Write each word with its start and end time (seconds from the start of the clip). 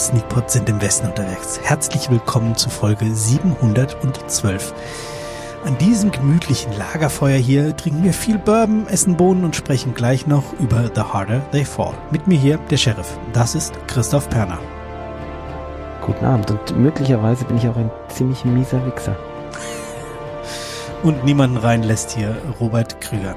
Sneakpot 0.00 0.50
sind 0.50 0.66
im 0.70 0.80
Westen 0.80 1.08
unterwegs. 1.08 1.60
Herzlich 1.62 2.10
willkommen 2.10 2.56
zu 2.56 2.70
Folge 2.70 3.14
712. 3.14 4.72
An 5.66 5.76
diesem 5.76 6.10
gemütlichen 6.10 6.72
Lagerfeuer 6.72 7.36
hier 7.36 7.76
trinken 7.76 8.02
wir 8.02 8.14
viel 8.14 8.38
Bourbon, 8.38 8.86
essen 8.86 9.18
Bohnen 9.18 9.44
und 9.44 9.56
sprechen 9.56 9.92
gleich 9.92 10.26
noch 10.26 10.54
über 10.58 10.90
The 10.94 11.02
Harder 11.02 11.42
They 11.50 11.66
Fall. 11.66 11.92
Mit 12.10 12.26
mir 12.26 12.38
hier 12.38 12.56
der 12.70 12.78
Sheriff. 12.78 13.18
Das 13.34 13.54
ist 13.54 13.74
Christoph 13.88 14.30
Perner. 14.30 14.58
Guten 16.00 16.24
Abend 16.24 16.50
und 16.50 16.78
möglicherweise 16.78 17.44
bin 17.44 17.58
ich 17.58 17.68
auch 17.68 17.76
ein 17.76 17.90
ziemlich 18.08 18.42
mieser 18.46 18.84
Wichser. 18.86 19.14
Und 21.02 21.26
niemanden 21.26 21.58
reinlässt 21.58 22.12
hier 22.12 22.38
Robert 22.58 23.02
Krüger. 23.02 23.36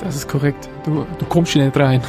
Das 0.00 0.16
ist 0.16 0.28
korrekt. 0.28 0.68
Du, 0.84 1.06
du 1.18 1.24
kommst 1.24 1.52
hier 1.52 1.64
nicht 1.64 1.78
rein. 1.78 2.02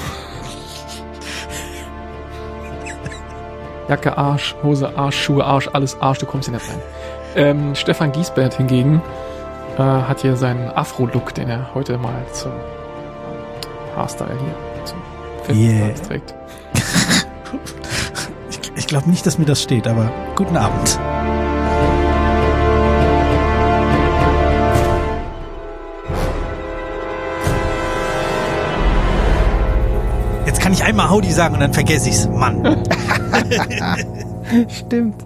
Jacke 3.92 4.18
Arsch, 4.18 4.56
Hose 4.64 4.98
Arsch, 4.98 5.22
Schuhe 5.22 5.44
Arsch, 5.44 5.68
alles 5.74 6.00
Arsch, 6.00 6.20
du 6.20 6.26
kommst 6.26 6.48
hier 6.48 6.58
nicht 6.58 6.66
rein. 6.70 6.80
Ähm, 7.36 7.76
Stefan 7.76 8.14
Giesbert 8.14 8.54
hingegen 8.54 9.02
äh, 9.78 9.82
hat 9.82 10.22
hier 10.22 10.38
seinen 10.38 10.70
Afro-Look, 10.70 11.34
den 11.34 11.50
er 11.50 11.74
heute 11.74 11.98
mal 11.98 12.26
zum 12.32 12.54
Haarstyle 13.94 14.30
hier 14.30 14.86
zum 14.86 14.98
Yeah. 15.54 15.90
Trägt. 16.08 16.34
Ich, 18.50 18.72
ich 18.76 18.88
glaube 18.88 19.10
nicht, 19.10 19.26
dass 19.26 19.38
mir 19.38 19.46
das 19.46 19.62
steht, 19.62 19.86
aber 19.88 20.10
guten 20.36 20.56
Abend. 20.56 20.98
Jetzt 30.46 30.62
kann 30.62 30.72
ich 30.72 30.82
einmal 30.84 31.10
Howdy 31.10 31.32
sagen 31.32 31.56
und 31.56 31.60
dann 31.60 31.74
vergesse 31.74 32.08
ich's. 32.08 32.30
Mann. 32.30 32.84
Stimmt. 34.70 35.26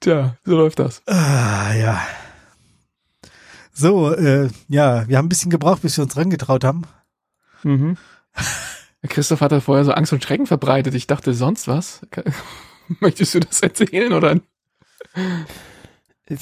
Tja, 0.00 0.36
so 0.44 0.56
läuft 0.56 0.78
das. 0.78 1.02
Ah, 1.06 1.72
ja. 1.74 2.00
So, 3.72 4.12
äh, 4.12 4.48
ja, 4.68 5.08
wir 5.08 5.16
haben 5.18 5.26
ein 5.26 5.28
bisschen 5.28 5.50
gebraucht, 5.50 5.82
bis 5.82 5.96
wir 5.96 6.04
uns 6.04 6.16
rangetraut 6.16 6.64
haben. 6.64 6.82
Mhm. 7.62 7.96
Christoph 9.08 9.40
hat 9.40 9.52
da 9.52 9.60
vorher 9.60 9.84
so 9.84 9.92
Angst 9.92 10.12
und 10.12 10.22
Schrecken 10.24 10.46
verbreitet. 10.46 10.94
Ich 10.94 11.06
dachte, 11.06 11.32
sonst 11.34 11.68
was? 11.68 12.00
Möchtest 13.00 13.34
du 13.34 13.40
das 13.40 13.60
erzählen 13.60 14.12
oder? 14.12 14.40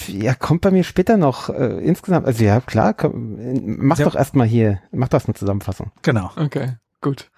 Ja, 0.08 0.34
kommt 0.34 0.62
bei 0.62 0.70
mir 0.70 0.82
später 0.84 1.16
noch 1.16 1.48
äh, 1.50 1.78
insgesamt. 1.84 2.26
Also 2.26 2.42
ja, 2.44 2.60
klar, 2.60 2.94
komm, 2.94 3.38
äh, 3.38 3.60
mach 3.62 3.98
Ja. 3.98 4.06
doch 4.06 4.14
erstmal 4.16 4.46
hier, 4.46 4.80
mach 4.90 5.08
doch 5.08 5.16
erst 5.18 5.28
eine 5.28 5.34
Zusammenfassung. 5.34 5.92
Genau. 6.02 6.30
Okay, 6.36 6.76
gut. 7.00 7.30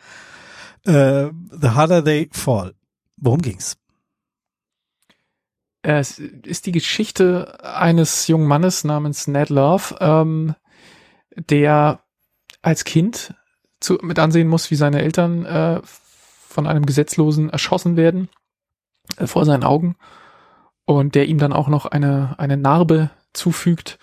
Äh, 0.85 1.31
the 1.51 1.71
Harder 1.71 2.05
They 2.05 2.29
Fall. 2.33 2.75
Worum 3.17 3.43
ging's? 3.43 3.77
Es 5.83 6.19
ist 6.19 6.67
die 6.67 6.73
Geschichte 6.73 7.65
eines 7.65 8.27
jungen 8.27 8.47
Mannes 8.47 8.85
namens 8.85 9.27
Ned 9.29 9.49
Love, 9.49 9.97
ähm, 10.01 10.55
der 11.37 12.01
als 12.63 12.85
Kind 12.85 13.35
zu, 13.81 13.99
mit 14.03 14.19
ansehen 14.19 14.49
muss, 14.49 14.71
wie 14.71 14.77
seine 14.77 15.03
Eltern 15.03 15.45
äh, 15.45 15.81
von 15.85 16.67
einem 16.67 16.85
Gesetzlosen 16.85 17.51
erschossen 17.51 17.97
werden 17.97 18.29
äh, 19.17 19.27
vor 19.27 19.45
seinen 19.45 19.65
Augen 19.65 19.97
und 20.85 21.15
der 21.15 21.27
ihm 21.27 21.39
dann 21.39 21.53
auch 21.53 21.69
noch 21.69 21.87
eine, 21.87 22.35
eine 22.39 22.57
Narbe 22.57 23.11
zufügt. 23.33 23.99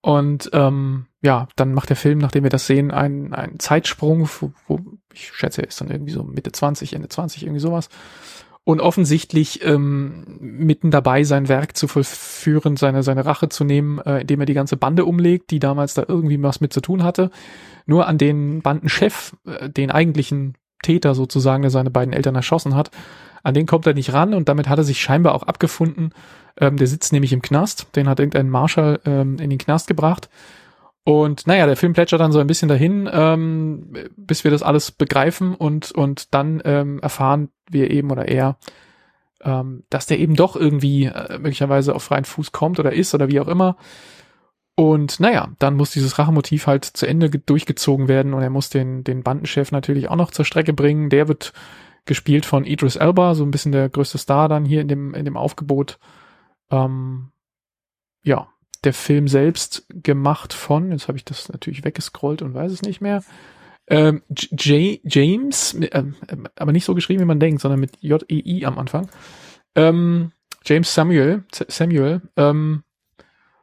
Und 0.00 0.50
ähm, 0.52 1.06
ja, 1.20 1.48
dann 1.56 1.74
macht 1.74 1.90
der 1.90 1.96
Film, 1.96 2.18
nachdem 2.18 2.42
wir 2.42 2.50
das 2.50 2.66
sehen, 2.66 2.90
einen, 2.90 3.34
einen 3.34 3.60
Zeitsprung, 3.60 4.28
wo, 4.40 4.52
wo 4.66 4.80
ich 5.14 5.32
schätze, 5.34 5.62
er 5.62 5.68
ist 5.68 5.80
dann 5.80 5.90
irgendwie 5.90 6.12
so 6.12 6.22
Mitte 6.22 6.52
20, 6.52 6.94
Ende 6.94 7.08
20, 7.08 7.42
irgendwie 7.42 7.60
sowas 7.60 7.88
und 8.64 8.80
offensichtlich 8.80 9.64
ähm, 9.64 10.38
mitten 10.40 10.90
dabei 10.90 11.24
sein 11.24 11.48
Werk 11.48 11.76
zu 11.76 11.88
vollführen, 11.88 12.76
seine, 12.76 13.02
seine 13.02 13.26
Rache 13.26 13.48
zu 13.48 13.64
nehmen, 13.64 13.98
äh, 13.98 14.20
indem 14.20 14.40
er 14.40 14.46
die 14.46 14.54
ganze 14.54 14.76
Bande 14.76 15.04
umlegt, 15.04 15.50
die 15.50 15.58
damals 15.58 15.94
da 15.94 16.04
irgendwie 16.06 16.40
was 16.42 16.60
mit 16.60 16.72
zu 16.72 16.80
tun 16.80 17.02
hatte. 17.02 17.30
Nur 17.86 18.06
an 18.06 18.18
den 18.18 18.62
Bandenchef, 18.62 19.34
äh, 19.46 19.68
den 19.68 19.90
eigentlichen 19.90 20.54
Täter 20.82 21.14
sozusagen, 21.14 21.62
der 21.62 21.70
seine 21.70 21.90
beiden 21.90 22.12
Eltern 22.12 22.36
erschossen 22.36 22.76
hat, 22.76 22.90
an 23.42 23.54
den 23.54 23.66
kommt 23.66 23.86
er 23.86 23.94
nicht 23.94 24.12
ran 24.12 24.34
und 24.34 24.48
damit 24.48 24.68
hat 24.68 24.78
er 24.78 24.84
sich 24.84 25.00
scheinbar 25.00 25.34
auch 25.34 25.42
abgefunden. 25.42 26.10
Ähm, 26.56 26.76
der 26.76 26.86
sitzt 26.86 27.12
nämlich 27.12 27.32
im 27.32 27.42
Knast, 27.42 27.88
den 27.96 28.08
hat 28.08 28.20
irgendein 28.20 28.48
Marschall 28.48 29.00
ähm, 29.04 29.38
in 29.40 29.50
den 29.50 29.58
Knast 29.58 29.88
gebracht. 29.88 30.28
Und 31.04 31.48
naja, 31.48 31.66
der 31.66 31.76
Film 31.76 31.94
plätschert 31.94 32.20
dann 32.20 32.30
so 32.30 32.38
ein 32.38 32.46
bisschen 32.46 32.68
dahin, 32.68 33.08
ähm, 33.12 33.92
bis 34.16 34.44
wir 34.44 34.52
das 34.52 34.62
alles 34.62 34.92
begreifen 34.92 35.54
und, 35.54 35.90
und 35.90 36.32
dann 36.32 36.62
ähm, 36.64 37.00
erfahren 37.00 37.48
wir 37.68 37.90
eben 37.90 38.12
oder 38.12 38.28
er, 38.28 38.56
ähm, 39.42 39.82
dass 39.90 40.06
der 40.06 40.20
eben 40.20 40.36
doch 40.36 40.54
irgendwie 40.54 41.06
äh, 41.06 41.38
möglicherweise 41.38 41.96
auf 41.96 42.04
freien 42.04 42.24
Fuß 42.24 42.52
kommt 42.52 42.78
oder 42.78 42.92
ist 42.92 43.14
oder 43.14 43.28
wie 43.28 43.40
auch 43.40 43.48
immer. 43.48 43.76
Und 44.76 45.18
naja, 45.18 45.48
dann 45.58 45.74
muss 45.74 45.90
dieses 45.90 46.20
Rachemotiv 46.20 46.68
halt 46.68 46.84
zu 46.84 47.06
Ende 47.06 47.30
ge- 47.30 47.42
durchgezogen 47.44 48.06
werden 48.06 48.32
und 48.32 48.42
er 48.42 48.50
muss 48.50 48.70
den, 48.70 49.02
den 49.02 49.24
Bandenchef 49.24 49.72
natürlich 49.72 50.08
auch 50.08 50.16
noch 50.16 50.30
zur 50.30 50.44
Strecke 50.44 50.72
bringen. 50.72 51.10
Der 51.10 51.26
wird 51.26 51.52
gespielt 52.04 52.46
von 52.46 52.64
Idris 52.64 52.94
Elba, 52.94 53.34
so 53.34 53.44
ein 53.44 53.50
bisschen 53.50 53.72
der 53.72 53.88
größte 53.88 54.18
Star 54.18 54.48
dann 54.48 54.64
hier 54.64 54.80
in 54.80 54.88
dem, 54.88 55.14
in 55.14 55.24
dem 55.24 55.36
Aufgebot. 55.36 55.98
Ähm, 56.70 57.32
ja, 58.22 58.48
der 58.84 58.92
Film 58.92 59.28
selbst 59.28 59.86
gemacht 59.88 60.52
von, 60.52 60.90
jetzt 60.90 61.08
habe 61.08 61.18
ich 61.18 61.24
das 61.24 61.48
natürlich 61.48 61.84
weggescrollt 61.84 62.42
und 62.42 62.54
weiß 62.54 62.72
es 62.72 62.82
nicht 62.82 63.00
mehr. 63.00 63.22
Ähm, 63.86 64.22
J 64.30 65.00
James, 65.04 65.76
ähm, 65.92 66.16
aber 66.56 66.72
nicht 66.72 66.84
so 66.84 66.94
geschrieben, 66.94 67.20
wie 67.20 67.26
man 67.26 67.40
denkt, 67.40 67.60
sondern 67.60 67.80
mit 67.80 67.98
J-E-I 68.00 68.64
am 68.64 68.78
Anfang. 68.78 69.08
Ähm, 69.74 70.32
James 70.64 70.94
Samuel, 70.94 71.44
Samuel, 71.52 72.22
ähm, 72.36 72.84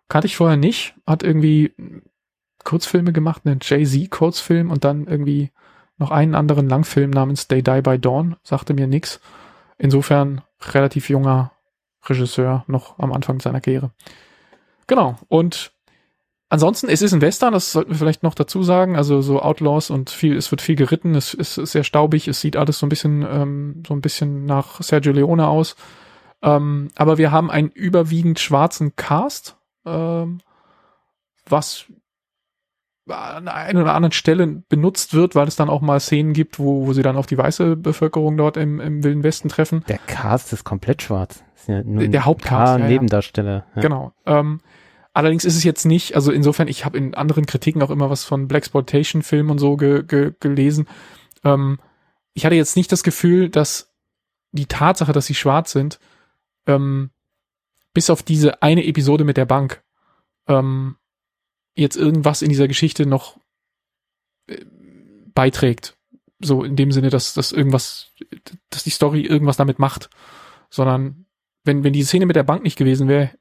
kannte 0.10 0.28
ich 0.28 0.36
vorher 0.36 0.58
nicht, 0.58 0.96
hat 1.08 1.24
irgendwie 1.24 1.74
Kurzfilme 2.64 3.14
gemacht, 3.14 3.44
einen 3.46 3.60
Jay-Z-Kurzfilm 3.62 4.70
und 4.72 4.84
dann 4.84 5.08
irgendwie 5.08 5.52
noch 5.98 6.12
einen 6.12 6.36
anderen 6.36 6.68
Langfilm 6.68 7.12
namens 7.12 7.48
They 7.48 7.62
Die 7.62 7.82
by 7.82 8.00
Dawn, 8.00 8.36
sagte 8.44 8.74
mir 8.74 8.88
nix. 8.88 9.20
Insofern 9.78 10.42
relativ 10.74 11.10
junger 11.10 11.52
Regisseur, 12.06 12.64
noch 12.68 13.00
am 13.00 13.14
Anfang 13.14 13.40
seiner 13.40 13.62
Karriere. 13.62 13.92
Genau, 14.90 15.18
und 15.28 15.72
ansonsten, 16.50 16.90
es 16.90 17.04
ist 17.04 17.14
ein 17.14 17.22
Western, 17.22 17.54
das 17.54 17.72
sollten 17.72 17.92
wir 17.92 17.98
vielleicht 17.98 18.24
noch 18.24 18.34
dazu 18.34 18.64
sagen, 18.64 18.96
also 18.96 19.22
so 19.22 19.40
Outlaws 19.40 19.92
und 19.92 20.10
viel, 20.10 20.36
es 20.36 20.50
wird 20.50 20.62
viel 20.62 20.76
geritten, 20.76 21.14
es, 21.14 21.36
ist 21.36 21.54
sehr 21.54 21.84
staubig, 21.84 22.28
es 22.28 22.42
sieht 22.42 22.58
alles 22.58 22.80
so 22.80 22.88
ein 22.88 22.90
bisschen, 22.90 23.22
ähm, 23.22 23.84
so 23.88 23.94
ein 23.94 24.02
bisschen 24.02 24.46
nach 24.46 24.82
Sergio 24.82 25.14
Leone 25.14 25.48
aus. 25.48 25.76
Ähm, 26.42 26.88
aber 26.96 27.20
wir 27.20 27.32
haben 27.32 27.52
einen 27.52 27.70
überwiegend 27.70 28.40
schwarzen 28.40 28.96
Cast, 28.96 29.58
ähm, 29.86 30.40
was 31.48 31.86
an 33.08 33.46
der 33.46 33.56
einen 33.56 33.82
oder 33.82 33.94
anderen 33.94 34.12
Stelle 34.12 34.48
benutzt 34.48 35.14
wird, 35.14 35.36
weil 35.36 35.48
es 35.48 35.56
dann 35.56 35.70
auch 35.70 35.82
mal 35.82 36.00
Szenen 36.00 36.34
gibt, 36.34 36.58
wo, 36.58 36.88
wo 36.88 36.94
sie 36.94 37.04
dann 37.04 37.16
auf 37.16 37.28
die 37.28 37.38
weiße 37.38 37.76
Bevölkerung 37.76 38.38
dort 38.38 38.58
im, 38.58 38.80
im 38.80 39.04
Wilden 39.04 39.22
Westen 39.22 39.50
treffen. 39.50 39.84
Der 39.88 40.00
Cast 40.00 40.52
ist 40.52 40.64
komplett 40.64 41.04
schwarz. 41.04 41.44
Sind 41.56 42.00
ja 42.00 42.08
Der 42.08 42.26
Hauptcast, 42.26 42.80
ja. 42.80 42.88
Nebendarsteller. 42.88 43.66
Ja. 43.76 43.82
Genau. 43.82 44.14
Ähm, 44.26 44.62
allerdings 45.14 45.46
ist 45.46 45.56
es 45.56 45.64
jetzt 45.64 45.86
nicht, 45.86 46.16
also 46.16 46.32
insofern, 46.32 46.68
ich 46.68 46.86
habe 46.86 46.98
in 46.98 47.14
anderen 47.16 47.46
Kritiken 47.46 47.82
auch 47.82 47.90
immer 47.90 48.10
was 48.10 48.24
von 48.24 48.48
Blaxploitation-Filmen 48.48 49.52
und 49.52 49.60
so 49.60 49.78
ge, 49.78 50.04
ge, 50.04 50.34
gelesen. 50.40 50.88
Ähm, 51.44 51.80
ich 52.34 52.46
hatte 52.46 52.56
jetzt 52.56 52.76
nicht 52.76 52.92
das 52.92 53.04
Gefühl, 53.04 53.50
dass 53.50 53.94
die 54.52 54.66
Tatsache, 54.66 55.12
dass 55.12 55.26
sie 55.26 55.36
schwarz 55.36 55.72
sind, 55.72 56.00
ähm, 56.66 57.12
bis 57.94 58.10
auf 58.10 58.24
diese 58.24 58.62
eine 58.62 58.86
Episode 58.86 59.24
mit 59.24 59.38
der 59.38 59.46
Bank, 59.46 59.84
ähm, 60.48 60.98
jetzt 61.76 61.96
irgendwas 61.96 62.42
in 62.42 62.50
dieser 62.50 62.68
Geschichte 62.68 63.06
noch 63.06 63.40
äh, 64.48 64.64
beiträgt. 65.34 65.98
So 66.40 66.64
in 66.64 66.76
dem 66.76 66.92
Sinne, 66.92 67.10
dass, 67.10 67.34
dass 67.34 67.52
irgendwas, 67.52 68.14
dass 68.70 68.84
die 68.84 68.90
Story 68.90 69.22
irgendwas 69.22 69.58
damit 69.58 69.80
macht. 69.80 70.10
Sondern 70.70 71.26
wenn, 71.64 71.84
wenn 71.84 71.94
die 71.94 72.04
Szene 72.04 72.26
mit 72.26 72.36
der 72.36 72.44
Bank 72.44 72.64
nicht 72.64 72.78
gewesen 72.78 73.08
wäre, 73.08 73.32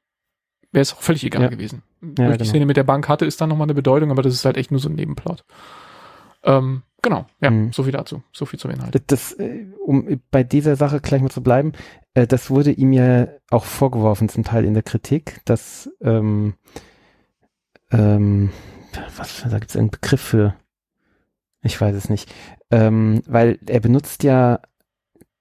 wäre 0.71 0.81
es 0.81 0.93
auch 0.93 1.01
völlig 1.01 1.23
egal 1.23 1.43
Ja. 1.43 1.47
gewesen. 1.49 1.83
Ja, 2.01 2.07
die 2.31 2.37
genau. 2.37 2.43
Szene 2.45 2.65
mit 2.65 2.77
der 2.77 2.83
Bank 2.83 3.09
hatte, 3.09 3.25
ist 3.25 3.41
dann 3.41 3.49
nochmal 3.49 3.65
eine 3.65 3.73
Bedeutung, 3.73 4.11
aber 4.11 4.21
das 4.21 4.33
ist 4.33 4.45
halt 4.45 4.57
echt 4.57 4.71
nur 4.71 4.79
so 4.79 4.89
ein 4.89 4.95
Nebenplot. 4.95 5.43
Ähm, 6.43 6.83
genau, 7.01 7.25
ja, 7.41 7.49
Mhm. 7.51 7.73
so 7.73 7.83
viel 7.83 7.91
dazu. 7.91 8.23
So 8.31 8.45
viel 8.45 8.59
zum 8.59 8.71
Inhalt. 8.71 8.95
Das, 8.95 9.01
das, 9.07 9.31
äh, 9.33 9.65
um 9.85 10.21
bei 10.31 10.43
dieser 10.43 10.75
Sache 10.77 11.01
gleich 11.01 11.21
mal 11.21 11.29
zu 11.29 11.43
bleiben, 11.43 11.73
äh, 12.13 12.27
das 12.27 12.49
wurde 12.49 12.71
ihm 12.71 12.93
ja 12.93 13.27
auch 13.49 13.65
vorgeworfen, 13.65 14.29
zum 14.29 14.43
Teil 14.43 14.63
in 14.63 14.73
der 14.73 14.83
Kritik, 14.83 15.41
dass, 15.45 15.89
ähm, 16.01 16.53
ähm, 17.91 18.51
was, 19.17 19.43
da 19.49 19.59
gibt 19.59 19.71
es 19.71 19.77
einen 19.77 19.89
Begriff 19.89 20.21
für, 20.21 20.55
ich 21.61 21.79
weiß 21.79 21.95
es 21.95 22.09
nicht, 22.09 22.33
ähm, 22.71 23.21
weil 23.27 23.59
er 23.65 23.79
benutzt 23.81 24.23
ja 24.23 24.61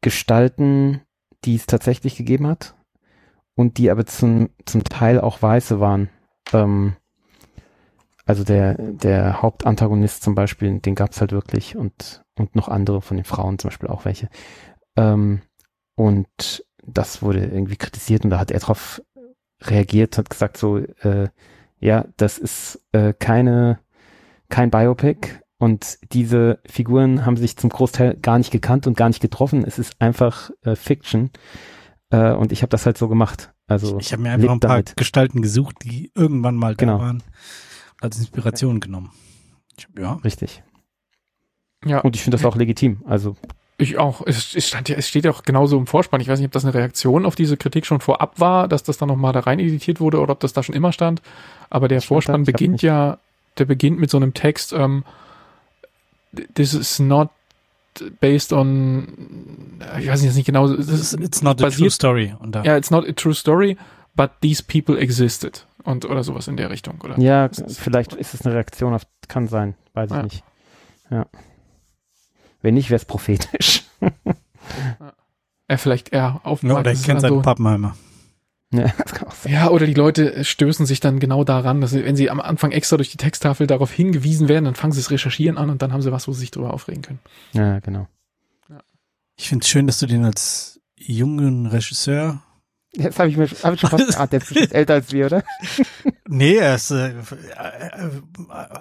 Gestalten, 0.00 1.02
die 1.44 1.54
es 1.54 1.66
tatsächlich 1.66 2.16
gegeben 2.16 2.46
hat 2.46 2.74
und 3.58 3.76
die 3.78 3.90
aber 3.90 4.06
zum, 4.06 4.50
zum 4.66 4.84
Teil 4.84 5.20
auch 5.20 5.42
weiße 5.42 5.80
waren. 5.80 6.10
Ähm, 6.52 6.94
also 8.24 8.44
der, 8.44 8.74
der 8.78 9.42
Hauptantagonist 9.42 10.22
zum 10.22 10.36
Beispiel, 10.36 10.78
den 10.78 10.94
gab 10.94 11.10
es 11.10 11.20
halt 11.20 11.32
wirklich 11.32 11.76
und, 11.76 12.22
und 12.38 12.54
noch 12.54 12.68
andere 12.68 13.02
von 13.02 13.16
den 13.16 13.24
Frauen 13.24 13.58
zum 13.58 13.70
Beispiel 13.70 13.88
auch 13.88 14.04
welche. 14.04 14.28
Ähm, 14.96 15.42
und 15.96 16.64
das 16.86 17.20
wurde 17.20 17.40
irgendwie 17.40 17.74
kritisiert 17.74 18.22
und 18.22 18.30
da 18.30 18.38
hat 18.38 18.52
er 18.52 18.60
drauf 18.60 19.02
reagiert, 19.60 20.18
hat 20.18 20.30
gesagt 20.30 20.56
so, 20.56 20.78
äh, 20.78 21.28
ja, 21.80 22.04
das 22.16 22.38
ist 22.38 22.80
äh, 22.92 23.12
keine, 23.12 23.80
kein 24.50 24.70
Biopic 24.70 25.40
und 25.58 25.98
diese 26.12 26.60
Figuren 26.64 27.26
haben 27.26 27.36
sich 27.36 27.56
zum 27.56 27.70
Großteil 27.70 28.18
gar 28.18 28.38
nicht 28.38 28.52
gekannt 28.52 28.86
und 28.86 28.96
gar 28.96 29.08
nicht 29.08 29.20
getroffen. 29.20 29.64
Es 29.64 29.80
ist 29.80 30.00
einfach 30.00 30.50
äh, 30.62 30.76
Fiction. 30.76 31.30
Äh, 32.10 32.32
und 32.32 32.52
ich 32.52 32.62
habe 32.62 32.70
das 32.70 32.86
halt 32.86 32.98
so 32.98 33.08
gemacht. 33.08 33.52
Also 33.66 33.98
ich, 33.98 34.06
ich 34.06 34.12
habe 34.12 34.22
mir 34.22 34.30
einfach 34.30 34.50
ein 34.50 34.60
paar 34.60 34.70
damit. 34.70 34.96
Gestalten 34.96 35.42
gesucht, 35.42 35.76
die 35.84 36.10
irgendwann 36.14 36.56
mal 36.56 36.74
da 36.74 36.86
genau. 36.86 37.00
waren, 37.00 37.22
als 38.00 38.18
Inspiration 38.18 38.80
genommen. 38.80 39.12
Ja. 39.96 40.14
Richtig. 40.24 40.62
Ja. 41.84 42.00
Und 42.00 42.16
ich 42.16 42.22
finde 42.22 42.36
das 42.36 42.44
auch 42.46 42.56
legitim. 42.56 43.02
Also 43.04 43.36
ich 43.80 43.96
auch. 43.96 44.22
Es, 44.26 44.56
es, 44.56 44.66
stand 44.66 44.88
ja, 44.88 44.96
es 44.96 45.08
steht 45.08 45.24
ja 45.24 45.30
auch 45.30 45.42
genauso 45.42 45.78
im 45.78 45.86
Vorspann. 45.86 46.20
Ich 46.20 46.26
weiß 46.26 46.40
nicht, 46.40 46.46
ob 46.46 46.52
das 46.52 46.64
eine 46.64 46.74
Reaktion 46.74 47.24
auf 47.24 47.36
diese 47.36 47.56
Kritik 47.56 47.86
schon 47.86 48.00
vorab 48.00 48.40
war, 48.40 48.66
dass 48.66 48.82
das 48.82 48.98
dann 48.98 49.08
nochmal 49.08 49.32
da 49.32 49.40
rein 49.40 49.60
editiert 49.60 50.00
wurde 50.00 50.18
oder 50.18 50.32
ob 50.32 50.40
das 50.40 50.52
da 50.52 50.64
schon 50.64 50.74
immer 50.74 50.92
stand. 50.92 51.22
Aber 51.70 51.86
der 51.86 52.02
Vorspann 52.02 52.42
beginnt 52.44 52.82
ja, 52.82 53.18
der 53.56 53.66
beginnt 53.66 54.00
mit 54.00 54.10
so 54.10 54.16
einem 54.16 54.34
Text, 54.34 54.72
ähm, 54.72 55.04
this 56.54 56.74
is 56.74 56.98
not 56.98 57.30
based 58.20 58.52
on, 58.52 59.78
ich 59.98 60.08
weiß 60.08 60.22
nicht 60.22 60.46
genau, 60.46 60.70
it's, 60.70 61.12
it's 61.14 61.42
not 61.42 61.58
basiert, 61.58 61.74
a 61.74 61.78
true 61.78 61.90
story. 61.90 62.34
Ja, 62.54 62.62
yeah, 62.64 62.76
it's 62.76 62.90
not 62.90 63.08
a 63.08 63.12
true 63.12 63.34
story, 63.34 63.76
but 64.14 64.30
these 64.40 64.62
people 64.62 64.98
existed. 64.98 65.66
Und, 65.84 66.04
oder 66.04 66.22
sowas 66.22 66.48
in 66.48 66.56
der 66.56 66.70
Richtung, 66.70 67.00
oder? 67.02 67.18
Ja, 67.18 67.48
vielleicht 67.68 68.14
ist 68.14 68.34
es 68.34 68.44
eine 68.44 68.54
Reaktion 68.54 68.94
auf, 68.94 69.02
kann 69.28 69.48
sein, 69.48 69.74
weiß 69.94 70.10
ich 70.10 70.16
ja. 70.16 70.22
nicht. 70.22 70.44
Ja. 71.10 71.26
Wenn 72.60 72.74
nicht, 72.74 72.90
wäre 72.90 72.96
es 72.96 73.04
prophetisch. 73.04 73.84
ja, 75.70 75.76
vielleicht 75.76 76.12
eher 76.12 76.40
auf. 76.44 76.62
Ja, 76.62 76.78
oder 76.78 76.90
er 76.90 76.96
kennt 76.96 77.20
seinen 77.20 77.36
so, 77.36 77.42
Pappenheimer. 77.42 77.96
Ja, 78.72 78.92
das 78.98 79.14
kann 79.14 79.28
auch 79.28 79.34
sein. 79.34 79.52
ja, 79.52 79.70
oder 79.70 79.86
die 79.86 79.94
Leute 79.94 80.44
stößen 80.44 80.86
sich 80.86 81.00
dann 81.00 81.20
genau 81.20 81.44
daran, 81.44 81.80
dass 81.80 81.90
sie, 81.90 82.04
wenn 82.04 82.16
sie 82.16 82.30
am 82.30 82.40
Anfang 82.40 82.72
extra 82.72 82.96
durch 82.96 83.10
die 83.10 83.16
Texttafel 83.16 83.66
darauf 83.66 83.90
hingewiesen 83.90 84.48
werden, 84.48 84.66
dann 84.66 84.74
fangen 84.74 84.92
sie 84.92 85.00
das 85.00 85.10
Recherchieren 85.10 85.56
an 85.56 85.70
und 85.70 85.82
dann 85.82 85.92
haben 85.92 86.02
sie 86.02 86.12
was, 86.12 86.28
wo 86.28 86.32
sie 86.32 86.40
sich 86.40 86.50
drüber 86.50 86.74
aufregen 86.74 87.02
können. 87.02 87.20
Ja, 87.52 87.78
genau. 87.80 88.08
Ja. 88.68 88.80
Ich 89.36 89.48
finde 89.48 89.64
es 89.64 89.68
schön, 89.68 89.86
dass 89.86 89.98
du 89.98 90.06
den 90.06 90.24
als 90.24 90.80
jungen 90.96 91.66
Regisseur 91.66 92.42
Jetzt 92.92 93.18
habe 93.18 93.28
ich 93.28 93.36
mir 93.36 93.46
hab 93.46 93.74
ich 93.74 93.80
schon 93.80 93.90
fast, 93.90 94.16
ah, 94.18 94.26
der 94.26 94.40
ist 94.40 94.72
älter 94.72 94.94
als 94.94 95.12
wir, 95.12 95.26
oder? 95.26 95.44
nee, 96.26 96.56
er 96.56 96.74
ist 96.74 96.90
äh, 96.90 97.12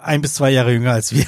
ein 0.02 0.22
bis 0.22 0.36
zwei 0.36 0.50
Jahre 0.50 0.72
jünger 0.72 0.94
als 0.94 1.14
wir. 1.14 1.26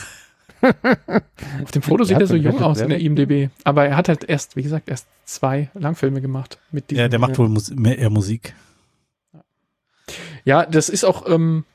Auf 1.64 1.72
dem 1.72 1.82
Foto 1.82 2.04
sieht 2.04 2.20
er 2.20 2.28
so 2.28 2.36
jung 2.36 2.62
aus 2.62 2.82
in 2.82 2.90
der 2.90 3.00
IMDb. 3.00 3.50
Aber 3.64 3.86
er 3.86 3.96
hat 3.96 4.10
halt 4.10 4.24
erst, 4.24 4.56
wie 4.56 4.64
gesagt, 4.64 4.90
erst 4.90 5.08
zwei 5.26 5.70
Langfilme 5.74 6.22
gemacht. 6.22 6.58
Mit 6.72 6.92
ja, 6.92 7.08
der 7.08 7.20
macht 7.20 7.38
wohl 7.38 7.50
Mus 7.50 7.72
mehr, 7.72 7.98
eher 7.98 8.10
Musik. 8.10 8.54
Ja, 10.44 10.66
das 10.66 10.90
ist 10.90 11.04
auch, 11.04 11.28
ähm, 11.30 11.66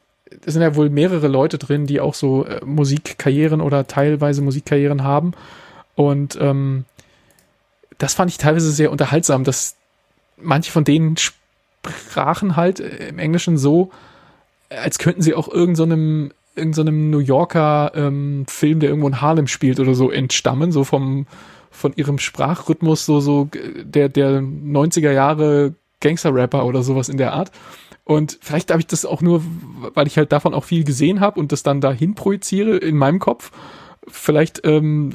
es 0.45 0.55
sind 0.55 0.63
ja 0.63 0.75
wohl 0.77 0.91
mehrere 0.91 1.29
Leute 1.29 1.59
drin, 1.59 1.87
die 1.87 2.01
auch 2.01 2.15
so 2.15 2.45
äh, 2.45 2.65
Musikkarrieren 2.65 3.61
oder 3.61 3.87
teilweise 3.87 4.43
Musikkarrieren 4.43 5.03
haben. 5.05 5.33
Und 5.95 6.37
ähm, 6.41 6.85
das 7.99 8.15
fand 8.15 8.31
ich 8.31 8.39
teilweise 8.39 8.73
sehr 8.73 8.91
unterhaltsam, 8.91 9.45
dass 9.45 9.77
manche 10.37 10.73
von 10.73 10.85
denen 10.85 11.17
sprachen 11.17 12.57
halt 12.57 12.81
äh, 12.81 13.09
im 13.09 13.19
Englischen 13.19 13.57
so, 13.57 13.91
als 14.71 14.99
könnten 14.99 15.23
sie 15.23 15.35
auch 15.35 15.49
irgendeinem 15.49 16.29
so 16.29 16.35
irgendeinem 16.55 17.11
New 17.11 17.19
Yorker 17.19 17.93
ähm, 17.95 18.45
Film, 18.49 18.81
der 18.81 18.91
irgendwo 18.91 19.09
in 19.09 19.21
Harlem 19.21 19.47
spielt 19.47 19.81
oder 19.81 19.95
so, 19.95 20.11
entstammen, 20.11 20.73
so 20.73 20.85
vom 20.85 21.27
von 21.71 21.93
ihrem 21.97 22.19
Sprachrhythmus, 22.19 23.05
so 23.05 23.21
so 23.21 23.49
der 23.83 24.09
der 24.09 24.41
90er 24.41 25.11
Jahre 25.11 25.75
Gangster-Rapper 26.01 26.65
oder 26.65 26.83
sowas 26.83 27.09
in 27.09 27.17
der 27.17 27.33
Art. 27.33 27.51
Und 28.05 28.39
vielleicht 28.43 28.71
habe 28.71 28.81
ich 28.81 28.87
das 28.87 29.07
auch 29.07 29.23
nur, 29.23 29.43
weil 29.95 30.07
ich 30.07 30.19
halt 30.19 30.31
davon 30.31 30.55
auch 30.55 30.65
viel 30.65 30.85
gesehen 30.85 31.21
habe 31.21 31.41
und 31.41 31.53
das 31.53 31.63
dann 31.63 31.81
dahin 31.81 32.15
projiziere 32.15 32.77
in 32.77 32.97
meinem 32.97 33.19
Kopf. 33.19 33.51
Vielleicht, 34.07 34.61
ähm, 34.65 35.13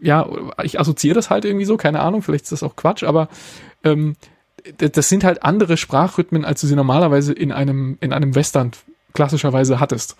ja, 0.00 0.26
ich 0.62 0.80
assoziiere 0.80 1.14
das 1.14 1.28
halt 1.28 1.44
irgendwie 1.44 1.66
so, 1.66 1.76
keine 1.76 2.00
Ahnung, 2.00 2.22
vielleicht 2.22 2.44
ist 2.44 2.52
das 2.52 2.62
auch 2.62 2.74
Quatsch, 2.74 3.04
aber 3.04 3.28
ähm, 3.84 4.16
das 4.78 5.10
sind 5.10 5.24
halt 5.24 5.42
andere 5.42 5.76
Sprachrhythmen, 5.76 6.46
als 6.46 6.62
du 6.62 6.66
sie 6.66 6.76
normalerweise 6.76 7.34
in 7.34 7.52
einem, 7.52 7.98
in 8.00 8.14
einem 8.14 8.34
Western 8.34 8.72
klassischerweise 9.12 9.80
hattest. 9.80 10.16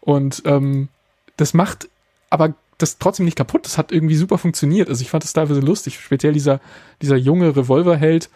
Und 0.00 0.42
ähm, 0.46 0.88
das 1.36 1.54
macht 1.54 1.88
aber 2.30 2.54
das 2.78 2.98
trotzdem 2.98 3.26
nicht 3.26 3.36
kaputt. 3.36 3.64
Das 3.64 3.78
hat 3.78 3.92
irgendwie 3.92 4.16
super 4.16 4.38
funktioniert. 4.38 4.88
Also 4.88 5.02
ich 5.02 5.10
fand 5.10 5.24
das 5.24 5.32
teilweise 5.32 5.60
lustig. 5.60 6.00
Speziell 6.00 6.32
dieser, 6.32 6.60
dieser 7.00 7.16
junge 7.16 7.54
Revolverheld. 7.54 8.30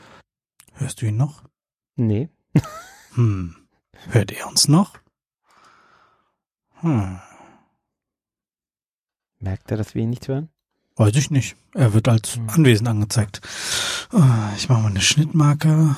Hörst 0.74 1.00
du 1.00 1.06
ihn 1.06 1.16
noch? 1.16 1.42
Nee. 1.96 2.28
hm. 3.14 3.56
Hört 4.10 4.32
er 4.32 4.46
uns 4.46 4.68
noch? 4.68 4.98
Hm. 6.80 7.18
Merkt 9.38 9.70
er, 9.70 9.76
dass 9.76 9.94
wir 9.94 10.02
ihn 10.02 10.10
nicht 10.10 10.28
hören? 10.28 10.50
Weiß 10.96 11.14
ich 11.16 11.30
nicht. 11.30 11.56
Er 11.74 11.92
wird 11.94 12.08
als 12.08 12.36
hm. 12.36 12.48
anwesend 12.50 12.88
angezeigt. 12.88 13.40
Ah, 14.12 14.50
ich 14.56 14.68
mache 14.68 14.82
mal 14.82 14.90
eine 14.90 15.00
Schnittmarke. 15.00 15.96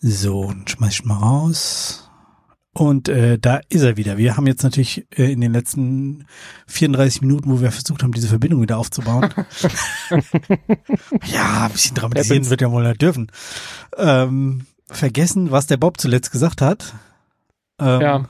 So, 0.00 0.40
und 0.40 0.70
schmeiß 0.70 0.92
ich 0.92 1.04
mal 1.04 1.16
raus. 1.16 2.08
Und 2.72 3.08
äh, 3.08 3.38
da 3.38 3.60
ist 3.68 3.82
er 3.82 3.96
wieder. 3.96 4.18
Wir 4.18 4.36
haben 4.36 4.46
jetzt 4.46 4.62
natürlich 4.62 5.04
äh, 5.16 5.32
in 5.32 5.40
den 5.40 5.52
letzten 5.52 6.26
34 6.68 7.22
Minuten, 7.22 7.50
wo 7.50 7.60
wir 7.60 7.72
versucht 7.72 8.02
haben, 8.02 8.12
diese 8.12 8.28
Verbindung 8.28 8.62
wieder 8.62 8.78
aufzubauen. 8.78 9.28
ja, 11.26 11.66
ein 11.66 11.72
bisschen 11.72 11.96
dramatisieren 11.96 12.48
wird 12.48 12.60
ja 12.60 12.70
wohl 12.70 12.86
nicht 12.86 13.02
dürfen. 13.02 13.32
Ähm, 13.96 14.66
vergessen, 14.86 15.50
was 15.50 15.66
der 15.66 15.76
Bob 15.76 16.00
zuletzt 16.00 16.30
gesagt 16.30 16.62
hat. 16.62 16.94
Ähm, 17.80 18.00
ja. 18.00 18.24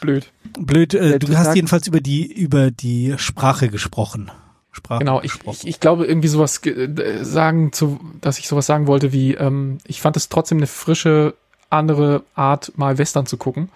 Blöd. 0.00 0.32
Blöd. 0.58 0.94
Äh, 0.94 1.18
du 1.18 1.36
hast 1.36 1.54
jedenfalls 1.54 1.86
über 1.86 2.00
die 2.00 2.32
über 2.32 2.70
die 2.70 3.14
Sprache 3.18 3.68
gesprochen. 3.68 4.30
Sprache 4.72 5.00
genau, 5.00 5.20
ich, 5.22 5.32
ich, 5.46 5.66
ich, 5.66 5.80
glaube 5.80 6.06
irgendwie 6.06 6.28
sowas 6.28 6.64
äh, 6.64 7.24
sagen 7.24 7.72
zu, 7.72 7.98
dass 8.20 8.38
ich 8.38 8.46
sowas 8.46 8.66
sagen 8.66 8.86
wollte 8.86 9.12
wie, 9.12 9.34
ähm, 9.34 9.78
ich 9.86 10.00
fand 10.00 10.16
es 10.16 10.28
trotzdem 10.28 10.58
eine 10.58 10.68
frische, 10.68 11.34
andere 11.70 12.22
Art, 12.34 12.72
mal 12.76 12.98
Western 12.98 13.26
zu 13.26 13.36
gucken. 13.36 13.68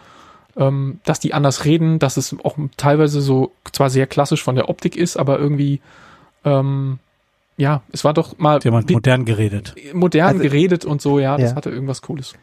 Ähm, 0.57 1.01
dass 1.05 1.19
die 1.19 1.35
anders 1.35 1.65
reden, 1.65 1.99
dass 1.99 2.17
es 2.17 2.37
auch 2.45 2.57
teilweise 2.77 3.21
so 3.21 3.51
zwar 3.73 3.91
sehr 3.91 4.07
klassisch 4.07 4.41
von 4.41 4.55
der 4.55 4.69
Optik 4.69 4.95
ist, 4.95 5.17
aber 5.17 5.41
irgendwie 5.41 5.81
ähm, 6.45 7.01
ja, 7.57 7.83
es 7.91 8.05
war 8.05 8.15
doch 8.15 8.39
mal 8.39 8.61
jemand 8.63 8.89
modern 8.89 9.25
geredet. 9.25 9.75
Modern 9.93 10.29
also, 10.29 10.43
geredet 10.43 10.85
und 10.85 11.03
so, 11.03 11.19
ja, 11.19 11.37
das 11.37 11.51
ja. 11.51 11.57
hatte 11.57 11.71
irgendwas 11.71 12.03
Cooles 12.03 12.35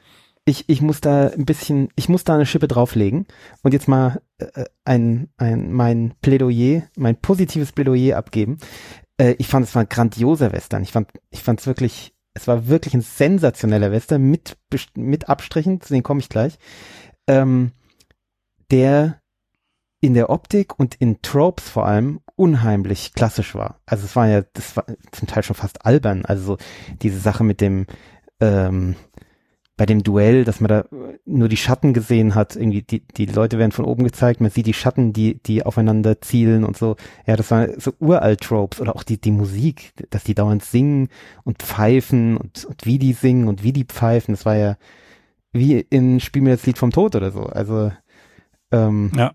ich, 0.46 0.68
ich 0.68 0.82
muss 0.82 1.02
da 1.02 1.28
ein 1.28 1.46
bisschen, 1.46 1.90
ich 1.96 2.10
muss 2.10 2.24
da 2.24 2.36
eine 2.36 2.46
Schippe 2.46 2.68
drauflegen 2.68 3.28
und 3.62 3.74
jetzt 3.74 3.88
mal 3.88 4.22
äh, 4.40 4.66
ein, 4.86 5.30
ein, 5.38 5.72
mein 5.72 6.14
Plädoyer, 6.22 6.84
mein 6.98 7.16
positives 7.16 7.72
Plädoyer 7.72 8.18
abgeben. 8.18 8.58
Äh, 9.18 9.36
ich 9.38 9.48
fand 9.48 9.68
es 9.68 9.76
war 9.76 9.84
ein 9.84 9.90
grandioser 9.90 10.52
Western. 10.52 10.82
Ich 10.84 10.92
fand, 10.92 11.10
ich 11.30 11.44
fand 11.44 11.60
es 11.60 11.68
wirklich, 11.68 12.14
es 12.34 12.48
war 12.48 12.68
wirklich 12.68 12.94
ein 12.94 13.02
sensationeller 13.02 13.92
Western 13.92 14.24
mit, 14.24 14.58
mit 14.96 15.30
Abstrichen, 15.30 15.80
zu 15.82 15.94
denen 15.94 16.04
komme 16.04 16.22
ich 16.22 16.30
gleich, 16.30 16.58
ähm, 17.28 17.72
der 18.72 19.22
in 20.04 20.16
der 20.16 20.32
Optik 20.32 20.80
und 20.80 20.96
in 20.96 21.22
Tropes 21.22 21.70
vor 21.70 21.86
allem 21.86 22.22
unheimlich 22.36 23.14
klassisch 23.14 23.54
war. 23.54 23.80
Also 23.86 24.06
es 24.06 24.16
war 24.16 24.28
ja, 24.28 24.42
das 24.54 24.76
war 24.76 24.86
zum 25.12 25.28
Teil 25.28 25.44
schon 25.44 25.56
fast 25.56 25.86
albern. 25.86 26.26
Also 26.26 26.44
so 26.44 26.58
diese 27.04 27.20
Sache 27.20 27.44
mit 27.44 27.62
dem, 27.62 27.86
ähm, 28.40 28.96
bei 29.82 29.88
dem 29.88 30.04
Duell, 30.04 30.46
dass 30.46 30.60
man 30.60 30.68
da 30.68 30.86
nur 31.26 31.50
die 31.50 31.58
Schatten 31.58 31.92
gesehen 31.92 32.36
hat, 32.36 32.56
irgendwie 32.56 32.84
die, 32.84 33.00
die 33.00 33.26
Leute 33.26 33.58
werden 33.58 33.72
von 33.72 33.84
oben 33.84 34.04
gezeigt, 34.04 34.40
man 34.40 34.52
sieht 34.52 34.68
die 34.68 34.76
Schatten, 34.76 35.12
die, 35.12 35.42
die 35.42 35.66
aufeinander 35.66 36.22
zielen 36.22 36.64
und 36.64 36.78
so. 36.78 36.98
Ja, 37.26 37.36
das 37.36 37.50
waren 37.50 37.80
so 37.80 37.92
uralt 37.98 38.42
Tropes 38.42 38.80
oder 38.80 38.96
auch 38.96 39.02
die, 39.02 39.20
die 39.20 39.32
Musik, 39.32 39.94
dass 40.12 40.24
die 40.24 40.36
dauernd 40.36 40.64
singen 40.64 41.10
und 41.46 41.64
pfeifen 41.64 42.38
und, 42.38 42.64
und 42.64 42.86
wie 42.86 43.00
die 43.00 43.14
singen 43.14 43.48
und 43.48 43.64
wie 43.64 43.74
die 43.74 43.86
pfeifen, 43.86 44.36
das 44.36 44.46
war 44.46 44.56
ja 44.56 44.78
wie 45.52 45.80
in 45.80 46.20
Spiel 46.20 46.44
mir 46.44 46.52
das 46.52 46.66
Lied 46.68 46.78
vom 46.78 46.92
Tod 46.92 47.16
oder 47.16 47.32
so. 47.32 47.48
Also, 47.48 47.92
ähm, 48.72 49.12
ja. 49.16 49.34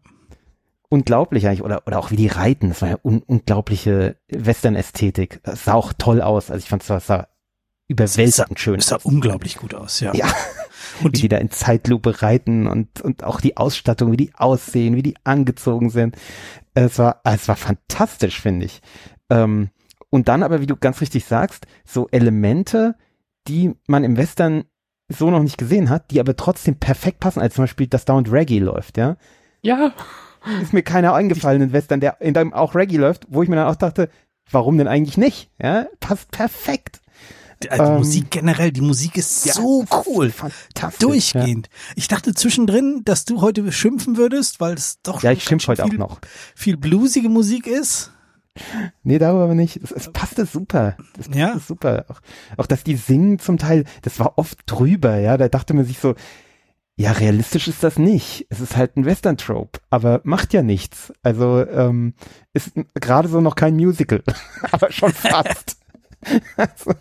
unglaublich 0.89 1.49
eigentlich 1.49 1.65
oder, 1.65 1.83
oder 1.89 1.99
auch 1.99 2.13
wie 2.13 2.17
die 2.17 2.29
reiten, 2.29 2.69
das 2.69 2.83
war 2.83 2.89
ja 2.91 2.99
un 3.03 3.21
unglaubliche 3.27 4.15
Western-Ästhetik. 4.29 5.41
Das 5.43 5.65
sah 5.65 5.75
auch 5.75 5.93
toll 5.93 6.23
aus. 6.23 6.53
Also 6.53 6.63
ich 6.63 6.69
fand 6.69 6.89
es 6.89 7.05
sah 7.05 7.27
überwältigend 7.89 8.59
schön. 8.59 8.77
Das 8.77 8.89
sah 8.89 8.99
unglaublich 9.03 9.57
gut 9.57 9.75
aus, 9.75 10.01
ja. 10.01 10.15
Ja. 10.15 10.27
Und 11.03 11.17
wie 11.17 11.23
die 11.23 11.29
da 11.29 11.39
in 11.39 11.51
Zeitlupe 11.51 12.23
reiten 12.23 12.67
und, 12.67 13.03
und 13.03 13.23
auch 13.23 13.43
die 13.43 13.59
Ausstattung, 13.59 14.13
wie 14.13 14.17
die 14.17 14.33
aussehen, 14.35 14.97
wie 14.97 15.03
die 15.03 15.17
angezogen 15.25 15.91
sind. 15.91 16.17
Es 16.73 16.99
war, 16.99 17.21
es 17.25 17.49
war 17.49 17.57
fantastisch, 17.57 18.41
finde 18.41 18.65
ich. 18.65 18.81
Ähm, 19.29 19.69
und 20.09 20.29
dann 20.29 20.43
aber, 20.43 20.63
wie 20.63 20.67
du 20.67 20.77
ganz 20.77 21.03
richtig 21.03 21.27
sagst, 21.27 21.67
so 21.85 22.09
Elemente, 22.13 22.95
die 23.47 23.75
man 23.87 24.05
im 24.05 24.17
Western 24.17 24.65
so 25.09 25.31
noch 25.31 25.43
nicht 25.43 25.59
gesehen 25.59 25.91
hat, 25.91 26.11
die 26.11 26.21
aber 26.21 26.37
trotzdem 26.37 26.77
perfekt 26.77 27.21
passen, 27.21 27.41
als 27.41 27.55
zum 27.55 27.65
Beispiel, 27.65 27.87
dass 27.89 28.07
dauernd 28.07 28.33
Reggae 28.33 28.59
läuft, 28.59 28.97
ja? 28.97 29.17
Ja. 29.63 29.93
ist 30.63 30.73
mir 30.73 30.83
keiner 30.83 31.15
eingefallen 31.15 31.61
in 31.61 31.73
Western, 31.73 32.01
der 32.01 32.21
in 32.21 32.35
dem 32.35 32.55
auch 32.55 32.75
Reggae 32.75 32.97
läuft, 32.97 33.27
wo 33.29 33.43
ich 33.43 33.49
mir 33.49 33.57
dann 33.57 33.69
auch 33.69 33.77
dachte, 33.77 34.09
warum 34.51 34.79
denn 34.79 34.89
eigentlich 34.89 35.19
nicht? 35.19 35.51
Ja, 35.61 35.87
passt 36.01 36.31
perfekt. 36.31 37.01
Die, 37.63 37.71
also 37.71 37.85
Ähm, 37.85 37.99
Musik 37.99 38.31
generell, 38.31 38.71
die 38.73 38.81
Musik 38.83 39.17
ist 39.17 39.47
Ja, 39.47 39.55
so 39.55 39.85
cool. 40.07 40.31
Fantastisch. 40.31 40.99
Durchgehend. 40.99 41.69
Ich 41.95 42.09
dachte 42.09 42.35
zwischendrin, 42.35 43.03
dass 43.05 43.25
du 43.25 43.41
heute 43.41 43.71
schimpfen 43.73 44.17
würdest, 44.17 44.61
weil 44.61 44.75
es 44.75 45.01
doch 45.03 45.23
Ja, 45.23 45.31
ja 45.31 45.37
ich 45.37 45.45
schimpf 45.45 45.67
heute 45.69 45.83
schön 45.83 45.87
auch 45.87 45.91
viel, 45.91 45.99
noch. 45.99 46.21
viel 46.55 46.77
bluesige 46.77 47.29
Musik 47.29 47.67
ist. 47.67 48.13
Nee, 49.03 49.19
darüber 49.19 49.45
aber 49.45 49.55
nicht. 49.55 49.77
Es, 49.83 49.91
es 49.91 50.13
passte 50.13 50.47
super. 50.47 50.97
Ja. 51.33 51.49
passte 51.53 51.67
super. 51.67 52.05
Auch, 52.09 52.21
auch, 52.59 52.67
dass 52.67 52.85
die 52.85 52.97
singen 52.97 53.39
zum 53.39 53.59
Teil, 53.59 53.85
das 54.03 54.19
war 54.19 54.39
oft 54.39 54.59
drüber, 54.67 55.19
ja. 55.19 55.37
Da 55.37 55.49
dachte 55.49 55.75
man 55.75 55.85
sich 55.85 55.99
so, 55.99 56.15
ja, 56.99 57.13
realistisch 57.13 57.69
ist 57.69 57.83
das 57.83 57.99
nicht. 57.99 58.47
Es 58.49 58.61
ist 58.61 58.77
halt 58.77 58.97
ein 58.97 59.05
Western-Trope, 59.05 59.81
aber 59.91 60.21
macht 60.25 60.55
ja 60.55 60.63
nichts. 60.63 61.13
Also, 61.23 61.67
ähm, 61.67 62.15
ist 62.55 62.73
gerade 62.95 63.29
so 63.29 63.43
noch 63.43 63.55
kein 63.55 63.77
Musical, 63.77 64.23
aber 64.73 64.91
schon 64.91 65.13
fast. 65.13 65.77
also, 66.57 66.93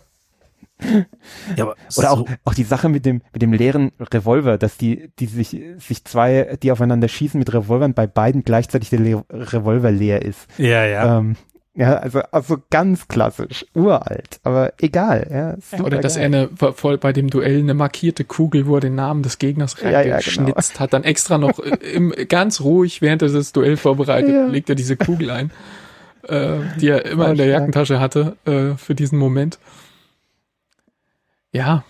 Ja, 1.56 1.64
aber 1.64 1.74
oder 1.96 2.10
auch, 2.12 2.18
so, 2.18 2.26
auch 2.44 2.54
die 2.54 2.64
Sache 2.64 2.88
mit 2.88 3.06
dem, 3.06 3.22
mit 3.32 3.42
dem 3.42 3.52
leeren 3.52 3.92
Revolver, 4.00 4.58
dass 4.58 4.76
die, 4.76 5.10
die 5.18 5.26
sich, 5.26 5.58
sich 5.78 6.04
zwei, 6.04 6.56
die 6.62 6.72
aufeinander 6.72 7.08
schießen 7.08 7.38
mit 7.38 7.52
Revolvern, 7.52 7.94
bei 7.94 8.06
beiden 8.06 8.44
gleichzeitig 8.44 8.90
der 8.90 9.00
Le 9.00 9.24
Revolver 9.30 9.90
leer 9.90 10.22
ist. 10.22 10.46
ja, 10.58 10.84
ja. 10.84 11.18
Ähm, 11.18 11.36
ja, 11.78 11.96
also, 11.98 12.20
also 12.30 12.56
ganz 12.70 13.06
klassisch, 13.06 13.66
uralt, 13.74 14.40
aber 14.44 14.72
egal. 14.80 15.26
Ja, 15.70 15.78
Oder 15.84 15.98
dass 16.00 16.16
er 16.16 16.24
eine, 16.24 16.48
voll 16.74 16.96
bei 16.96 17.12
dem 17.12 17.28
Duell 17.28 17.58
eine 17.58 17.74
markierte 17.74 18.24
Kugel, 18.24 18.66
wo 18.66 18.76
er 18.76 18.80
den 18.80 18.94
Namen 18.94 19.22
des 19.22 19.36
Gegners 19.38 19.76
Ja, 19.82 19.90
ja, 19.90 20.00
genau. 20.00 20.14
reingeschnitzt 20.14 20.80
hat, 20.80 20.94
dann 20.94 21.04
extra 21.04 21.36
noch 21.36 21.58
äh, 21.58 21.76
im, 21.92 22.14
ganz 22.30 22.62
ruhig, 22.62 23.02
während 23.02 23.20
er 23.20 23.28
das 23.28 23.52
Duell 23.52 23.76
vorbereitet, 23.76 24.32
Ja. 24.32 24.46
legt 24.46 24.70
er 24.70 24.74
diese 24.74 24.96
Kugel 24.96 25.30
ein, 25.30 25.50
äh, 26.26 26.60
die 26.80 26.88
er 26.88 27.04
immer 27.04 27.24
War 27.24 27.30
in 27.32 27.36
der 27.36 27.44
stark. 27.44 27.58
Jackentasche 27.60 28.00
hatte, 28.00 28.36
äh, 28.46 28.78
für 28.78 28.94
diesen 28.94 29.18
Moment. 29.18 29.58
Ja. 31.56 31.84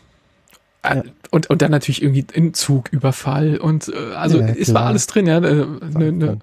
Äh, 0.82 0.96
Ja. 0.96 1.02
Und, 1.30 1.50
und 1.50 1.60
dann 1.62 1.70
natürlich 1.72 2.02
irgendwie 2.02 2.24
ein 2.36 2.54
Zugüberfall 2.54 3.58
und 3.58 3.88
äh, 3.88 4.14
also 4.14 4.38
Ja, 4.40 4.46
es 4.48 4.72
war 4.72 4.86
alles 4.86 5.06
drin, 5.08 5.26
ja. 5.26 5.36
Eine, 5.38 5.66
eine, 5.94 6.38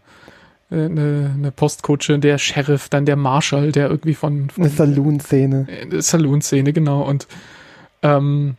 eine, 0.70 1.32
eine 1.38 1.52
Postkutsche, 1.52 2.20
der 2.20 2.38
Sheriff, 2.38 2.90
dann 2.90 3.06
der 3.06 3.16
Marshall, 3.16 3.72
der 3.72 3.90
irgendwie 3.90 4.14
von, 4.16 4.50
von 4.50 4.64
Eine 4.66 4.74
Saloon-Szene. 4.74 5.68
äh, 5.70 6.02
Saloon-Szene, 6.02 6.74
genau. 6.74 7.02
Und 7.04 7.28
ähm, 8.02 8.56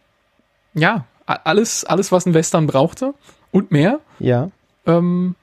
ja, 0.75 1.04
alles, 1.26 1.85
alles, 1.85 2.11
was 2.12 2.25
ein 2.26 2.35
Western 2.35 2.66
brauchte 2.66 3.14
und 3.52 3.71
mehr, 3.71 4.00
Ja. 4.18 4.50
ähm, 4.87 5.35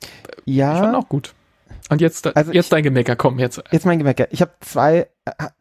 fand 0.00 0.42
Ja, 0.46 0.96
auch 0.96 1.08
gut. 1.08 1.34
Und 1.88 2.00
jetzt, 2.00 2.26
Also 2.36 2.52
jetzt 2.52 2.66
ich- 2.66 2.70
dein 2.70 2.82
Gemecker, 2.82 3.14
komm, 3.16 3.38
jetzt. 3.38 3.62
jetzt 3.70 3.86
mein 3.86 3.98
Gemecker. 3.98 4.26
Ich 4.30 4.40
habe 4.40 4.52
zwei 4.60 5.08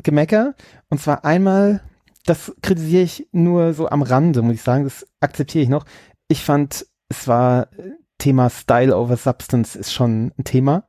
Gemecker 0.04 0.54
und 0.90 1.00
zwar 1.02 1.24
einmal, 1.26 1.82
das 2.26 2.54
kritisiere 2.62 3.04
ich 3.04 3.28
nur 3.32 3.74
so 3.74 3.88
am 3.88 4.02
Rande, 4.02 4.42
muss 4.42 4.56
ich 4.56 4.62
sagen, 4.62 4.84
das 4.84 5.06
akzeptiere 5.20 5.64
ich 5.64 5.70
noch. 5.70 5.86
Ich 6.28 6.44
fand, 6.44 6.86
es 7.10 7.28
war 7.28 7.72
äh, 7.78 7.92
Thema 8.18 8.50
Style 8.50 8.96
over 8.96 9.18
Substance 9.18 9.76
ist 9.78 9.94
schon 9.94 10.32
ein 10.38 10.44
Thema, 10.44 10.88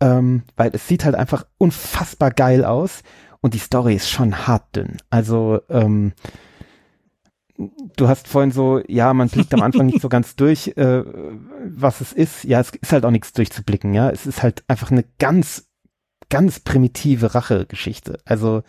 ähm, 0.00 0.42
weil 0.56 0.70
es 0.74 0.88
sieht 0.88 1.04
halt 1.04 1.14
einfach 1.14 1.46
unfassbar 1.58 2.30
geil 2.30 2.64
aus 2.64 3.02
und 3.40 3.54
die 3.54 3.58
Story 3.58 3.94
ist 3.94 4.10
schon 4.10 4.46
hart 4.46 4.74
dünn. 4.74 4.96
Also 5.08 5.60
ähm, 5.68 6.12
du 7.96 8.08
hast 8.08 8.28
vorhin 8.28 8.50
so, 8.50 8.82
ja, 8.86 9.14
man 9.14 9.28
blickt 9.28 9.54
am 9.54 9.62
Anfang 9.62 9.86
nicht 9.86 10.00
so 10.00 10.08
ganz 10.10 10.36
durch, 10.36 10.76
äh, 10.76 11.04
was 11.64 12.00
es 12.00 12.12
ist. 12.12 12.44
Ja, 12.44 12.60
es 12.60 12.70
ist 12.70 12.92
halt 12.92 13.04
auch 13.04 13.10
nichts 13.10 13.32
durchzublicken, 13.32 13.94
ja. 13.94 14.10
Es 14.10 14.26
ist 14.26 14.42
halt 14.42 14.64
einfach 14.68 14.90
eine 14.90 15.04
ganz, 15.18 15.70
ganz 16.28 16.60
primitive 16.60 17.34
Rachegeschichte. 17.34 18.18
Also, 18.24 18.62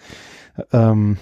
ähm, 0.72 1.18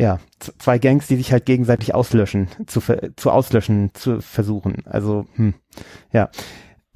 ja, 0.00 0.18
zwei 0.58 0.78
Gangs, 0.78 1.06
die 1.08 1.16
sich 1.16 1.30
halt 1.32 1.44
gegenseitig 1.44 1.94
auslöschen, 1.94 2.48
zu, 2.66 2.80
zu 3.16 3.30
auslöschen, 3.30 3.90
zu 3.94 4.20
versuchen. 4.20 4.82
Also, 4.86 5.26
hm, 5.34 5.54
ja. 6.12 6.30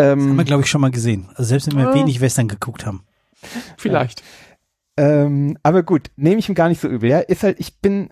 haben 0.01 0.21
Ähm, 0.21 0.37
wir, 0.37 0.45
glaube 0.45 0.63
ich, 0.63 0.71
schon 0.71 0.81
mal 0.81 0.91
gesehen. 0.91 1.29
Also 1.35 1.45
selbst 1.51 1.67
wenn 1.71 1.77
wir 1.79 1.85
Ja. 1.85 1.95
wenig 1.95 2.21
Western 2.21 2.49
geguckt 2.49 2.87
haben. 2.87 3.05
Vielleicht. 3.77 4.23
Ähm, 4.97 5.59
aber 5.63 5.83
gut, 5.83 6.11
nehme 6.17 6.39
ich 6.39 6.49
ihm 6.49 6.55
gar 6.55 6.69
nicht 6.69 6.81
so 6.81 6.89
übel. 6.89 7.11
Ja, 7.11 7.19
ist 7.19 7.43
halt, 7.43 7.61
ich 7.61 7.79
bin, 7.81 8.11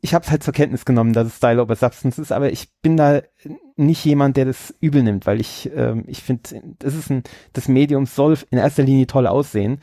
ich 0.00 0.14
habe 0.14 0.24
es 0.24 0.30
halt 0.30 0.42
zur 0.42 0.54
Kenntnis 0.54 0.84
genommen, 0.84 1.12
dass 1.12 1.28
es 1.28 1.36
Style 1.36 1.62
over 1.62 1.76
Substance 1.76 2.20
ist, 2.20 2.32
aber 2.32 2.50
ich 2.50 2.70
bin 2.82 2.96
da 2.96 3.22
nicht 3.76 4.04
jemand, 4.04 4.36
der 4.36 4.46
das 4.46 4.74
übel 4.80 5.02
nimmt, 5.02 5.26
weil 5.26 5.40
ich, 5.40 5.70
ähm, 5.76 6.04
ich 6.06 6.22
finde, 6.22 6.74
das 6.78 6.94
ist 6.94 7.10
ein, 7.10 7.22
das 7.52 7.68
Medium 7.68 8.06
soll 8.06 8.38
in 8.50 8.58
erster 8.58 8.82
Linie 8.82 9.06
toll 9.06 9.26
aussehen. 9.26 9.78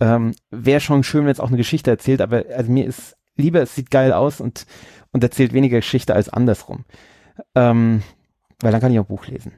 Ähm, 0.00 0.34
Wäre 0.50 0.80
schon 0.80 1.02
schön, 1.02 1.24
wenn 1.24 1.32
es 1.32 1.40
auch 1.40 1.48
eine 1.48 1.56
Geschichte 1.56 1.90
erzählt, 1.90 2.20
aber 2.20 2.44
also 2.54 2.70
mir 2.70 2.86
ist 2.86 3.16
lieber, 3.38 3.62
es 3.62 3.74
sieht 3.74 3.90
geil 3.90 4.12
aus 4.12 4.40
und 4.40 4.66
und 5.12 5.22
erzählt 5.22 5.52
weniger 5.52 5.78
Geschichte 5.78 6.14
als 6.14 6.28
andersrum. 6.28 6.84
Ähm, 7.54 8.02
weil 8.60 8.72
dann 8.72 8.80
kann 8.80 8.92
ich 8.92 8.98
auch 8.98 9.06
Buch 9.06 9.26
lesen. 9.26 9.52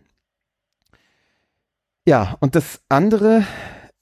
Ja, 2.06 2.36
und 2.40 2.54
das 2.54 2.82
andere, 2.88 3.44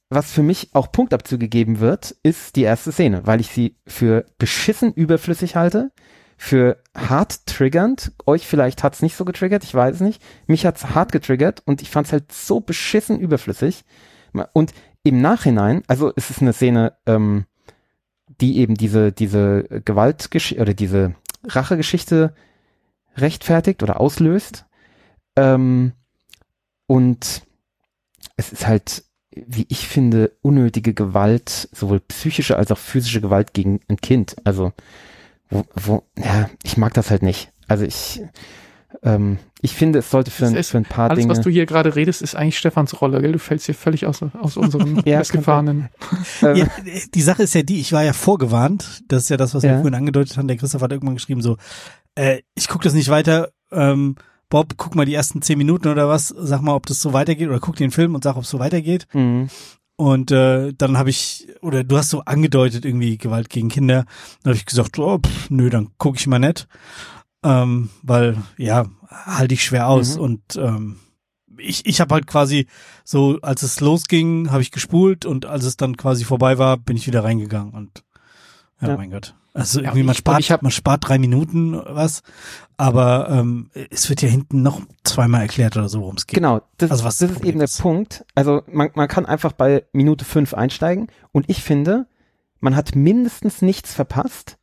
was 0.09 0.33
für 0.33 0.43
mich 0.43 0.71
auch 0.73 0.93
Punktabzüge 0.93 1.49
geben 1.49 1.81
wird, 1.81 2.17
ist 2.23 2.57
die 2.57 2.63
erste 2.63 2.93
Szene, 2.93 3.27
weil 3.27 3.41
ich 3.41 3.49
sie 3.49 3.77
für 3.87 4.25
beschissen 4.39 4.93
überflüssig 4.93 5.57
halte, 5.57 5.93
für 6.37 6.83
hart 6.97 7.47
triggernd. 7.47 8.13
Euch 8.27 8.47
vielleicht 8.47 8.83
hat's 8.83 9.03
nicht 9.03 9.17
so 9.17 9.25
getriggert, 9.25 9.65
ich 9.65 9.75
weiß 9.75 9.97
es 9.97 10.01
nicht. 10.01 10.23
Mich 10.47 10.65
hat's 10.65 10.91
hart 10.91 11.13
getriggert 11.13 11.63
und 11.67 11.83
ich 11.83 11.91
fand's 11.91 12.13
halt 12.13 12.33
so 12.33 12.61
beschissen 12.61 13.19
überflüssig. 13.19 13.85
Und 14.53 14.73
im 15.03 15.21
Nachhinein, 15.21 15.83
also 15.89 16.13
es 16.17 16.31
ist 16.31 16.41
eine 16.41 16.53
Szene, 16.53 16.97
ähm, 17.07 17.47
die 18.41 18.59
eben 18.59 18.75
diese, 18.75 19.13
diese 19.13 19.65
Gewaltgeschichte 19.85 20.63
oder 20.63 20.75
diese 20.75 21.15
Rachegeschichte 21.45 22.35
rechtfertigt 23.17 23.83
oder 23.83 24.01
auslöst. 24.01 24.67
Ähm, 25.37 25.93
und 26.87 27.43
es 28.37 28.53
ist 28.53 28.67
halt, 28.67 29.05
wie 29.31 29.67
ich 29.69 29.89
finde, 29.89 30.33
unnötige 30.43 30.95
Gewalt, 30.95 31.69
sowohl 31.73 32.01
psychische 32.01 32.57
als 32.57 32.71
auch 32.71 32.79
physische 32.79 33.21
Gewalt 33.21 33.55
gegen 33.55 33.81
ein 33.89 33.97
Kind. 33.97 34.37
Also, 34.45 34.73
wo, 35.51 35.65
wo, 35.75 36.03
ja, 36.17 36.49
ich 36.63 36.77
mag 36.77 36.95
das 36.95 37.11
halt 37.11 37.23
nicht. 37.23 37.53
Also 37.67 37.85
ich, 37.85 38.23
ähm, 39.03 39.39
ich 39.61 39.75
finde, 39.75 39.99
es 39.99 40.11
sollte 40.11 40.31
für, 40.31 40.47
ein, 40.47 40.55
ist 40.55 40.71
für 40.71 40.79
ein 40.79 40.85
paar 40.85 41.11
Alles, 41.11 41.23
Dinge. 41.25 41.31
was 41.37 41.43
du 41.43 41.51
hier 41.51 41.67
gerade 41.67 41.95
redest, 41.97 42.23
ist 42.23 42.35
eigentlich 42.35 42.57
Stefans 42.59 43.01
Rolle, 43.01 43.21
gell? 43.21 43.33
Du 43.33 43.39
fällst 43.39 43.67
hier 43.67 43.75
völlig 43.75 44.07
aus, 44.07 44.23
aus 44.23 44.57
unserem 44.57 45.03
Ja, 45.05 45.19
festgefahrenen. 45.19 45.89
äh, 46.43 46.59
Ja, 46.61 46.67
die 47.15 47.23
Sache 47.23 47.43
ist 47.43 47.55
ja 47.55 47.63
die, 47.63 47.81
ich 47.81 47.93
war 47.93 48.03
ja 48.05 48.13
vorgewarnt. 48.13 49.03
Das 49.09 49.25
ist 49.25 49.29
ja 49.31 49.37
das, 49.37 49.55
was 49.55 49.63
wir 49.63 49.71
Ja. 49.71 49.77
vorhin 49.77 49.95
angedeutet 49.95 50.37
haben. 50.37 50.49
Der 50.49 50.57
Christoph 50.57 50.83
hat 50.83 50.93
irgendwann 50.93 51.17
geschrieben 51.17 51.43
so, 51.43 51.57
äh, 52.15 52.41
ich 52.55 52.69
gucke 52.69 52.85
das 52.85 52.95
nicht 52.95 53.09
weiter. 53.11 53.51
Ähm, 53.71 54.17
Bob, 54.49 54.75
guck 54.79 54.95
mal 54.95 55.05
die 55.05 55.15
ersten 55.15 55.43
zehn 55.43 55.59
Minuten 55.59 55.89
oder 55.89 56.09
was. 56.09 56.29
Sag 56.29 56.63
mal, 56.63 56.75
ob 56.75 56.87
das 56.87 57.03
so 57.03 57.13
weitergeht. 57.13 57.49
Oder 57.49 57.61
guck 57.61 57.77
den 57.77 57.91
Film 57.91 58.15
und 58.15 58.25
sag, 58.25 58.37
ob 58.37 58.45
es 58.45 58.49
so 58.51 58.59
weitergeht. 58.59 59.07
mh, 59.13 59.49
Und 59.97 60.31
äh, 60.31 60.73
dann 60.73 60.97
habe 60.97 61.11
ich, 61.11 61.49
oder 61.61 61.85
du 61.85 61.99
hast 61.99 62.09
so 62.11 62.21
angedeutet 62.25 62.85
irgendwie 62.87 63.19
Gewalt 63.19 63.51
gegen 63.51 63.69
Kinder. 63.69 64.07
Dann 64.43 64.53
habe 64.53 64.57
ich 64.57 64.65
gesagt, 64.65 64.99
oh, 64.99 65.19
pff, 65.19 65.51
nö, 65.51 65.69
dann 65.69 65.89
gucke 65.99 66.17
ich 66.17 66.27
mal 66.27 66.39
nicht. 66.39 66.67
Ähm, 67.45 67.91
weil, 68.03 68.37
ja, 68.57 68.87
halte 69.09 69.55
ich 69.55 69.65
schwer 69.65 69.89
aus. 69.89 70.17
Mhm. 70.17 70.21
Und 70.23 70.57
ähm, 70.57 70.97
ich, 71.57 71.87
ich 71.87 72.01
habe 72.01 72.15
halt 72.15 72.27
quasi 72.27 72.67
so, 73.05 73.39
als 73.43 73.63
es 73.63 73.81
losging, 73.81 74.51
habe 74.51 74.63
ich 74.63 74.71
gespult 74.71 75.25
und 75.25 75.47
als 75.47 75.65
es 75.65 75.77
dann 75.77 75.97
quasi 75.97 76.25
vorbei 76.25 76.59
war, 76.59 76.77
bin 76.77 76.97
ich 76.97 77.07
wieder 77.07 77.25
reingegangen. 77.25 77.73
Und 77.73 78.05
ja, 78.81 78.89
Ja. 78.89 78.97
mein 78.97 79.11
Gott. 79.11 79.35
Also 79.55 79.81
Ja, 79.81 79.87
irgendwie, 79.87 80.01
und 80.01 80.07
man 80.07 80.15
spart, 80.15 80.41
ich 80.41 80.53
hab- 80.53 80.63
man 80.63 80.71
spart 80.71 81.09
drei 81.09 81.19
Minuten 81.19 81.75
was, 81.85 82.23
aber 82.77 83.29
ähm, 83.31 83.71
es 83.91 84.09
wird 84.09 84.23
ja 84.23 84.29
hinten 84.29 84.63
noch 84.63 84.83
zweimal 85.03 85.41
erklärt 85.41 85.77
oder 85.77 85.89
so, 85.89 86.01
worum 86.01 86.15
es 86.17 86.27
geht. 86.29 86.37
Genau, 86.37 86.61
das, 86.77 86.91
Also 86.93 87.03
was 87.05 87.19
das 87.19 87.31
das 87.31 87.39
ist 87.39 87.45
eben 87.45 87.59
der 87.59 87.65
ist. 87.65 87.81
Punkt. 87.81 88.25
Also 88.37 88.63
man, 88.71 88.91
man 88.95 89.09
kann 89.09 89.27
einfach 89.27 89.53
bei 89.53 89.85
Minute 89.93 90.25
fünf 90.25 90.55
einsteigen 90.55 91.09
und 91.33 91.49
ich 91.49 91.63
finde, 91.63 92.07
man 92.61 92.77
hat 92.77 92.95
mindestens 92.95 93.63
nichts 93.63 93.95
verpasst. 93.95 94.59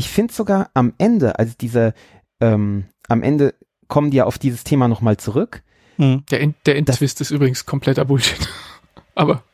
Ich 0.00 0.08
finde 0.08 0.32
sogar 0.32 0.70
am 0.72 0.94
Ende, 0.96 1.38
also 1.38 1.52
dieser, 1.60 1.92
ähm, 2.40 2.86
am 3.06 3.22
Ende 3.22 3.54
kommen 3.86 4.10
die 4.10 4.16
ja 4.16 4.24
auf 4.24 4.38
dieses 4.38 4.64
Thema 4.64 4.88
nochmal 4.88 5.18
zurück. 5.18 5.62
Mhm. 5.98 6.24
Der, 6.30 6.40
End, 6.40 6.56
der 6.64 6.76
Endtwist 6.76 7.20
ist 7.20 7.30
übrigens 7.30 7.66
kompletter 7.66 8.06
Bullshit. 8.06 8.48
Aber, 9.14 9.44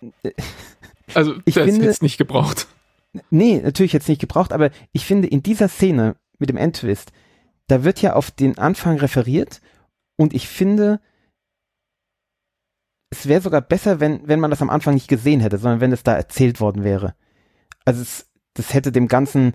also, 1.15 1.35
Ich 1.47 1.55
der 1.55 1.65
ist 1.65 1.73
finde- 1.73 1.87
jetzt 1.89 2.01
nicht 2.01 2.17
gebraucht. 2.17 2.69
Nee, 3.29 3.61
natürlich 3.61 3.93
jetzt 3.93 4.09
nicht 4.09 4.21
gebraucht, 4.21 4.53
aber 4.53 4.71
ich 4.93 5.05
finde 5.05 5.27
in 5.27 5.43
dieser 5.43 5.69
Szene 5.69 6.15
mit 6.39 6.49
dem 6.49 6.57
Endtwist, 6.59 7.11
da 7.67 7.83
wird 7.83 8.01
ja 8.01 8.13
auf 8.13 8.31
den 8.31 8.57
Anfang 8.57 8.99
referiert 8.99 9.61
und 10.17 10.33
ich 10.33 10.47
finde, 10.47 11.01
es 13.11 13.27
wäre 13.27 13.41
sogar 13.41 13.63
besser, 13.63 13.99
wenn, 13.99 14.29
wenn 14.29 14.39
man 14.39 14.51
das 14.53 14.63
am 14.63 14.71
Anfang 14.71 14.95
nicht 14.95 15.09
gesehen 15.09 15.41
hätte, 15.41 15.59
sondern 15.59 15.81
wenn 15.81 15.93
es 15.93 16.05
da 16.05 16.15
erzählt 16.15 16.61
worden 16.61 16.85
wäre. 16.85 17.17
Also 17.85 18.03
es, 18.03 18.31
das 18.55 18.75
hätte 18.75 18.93
dem 18.93 19.09
Ganzen 19.09 19.55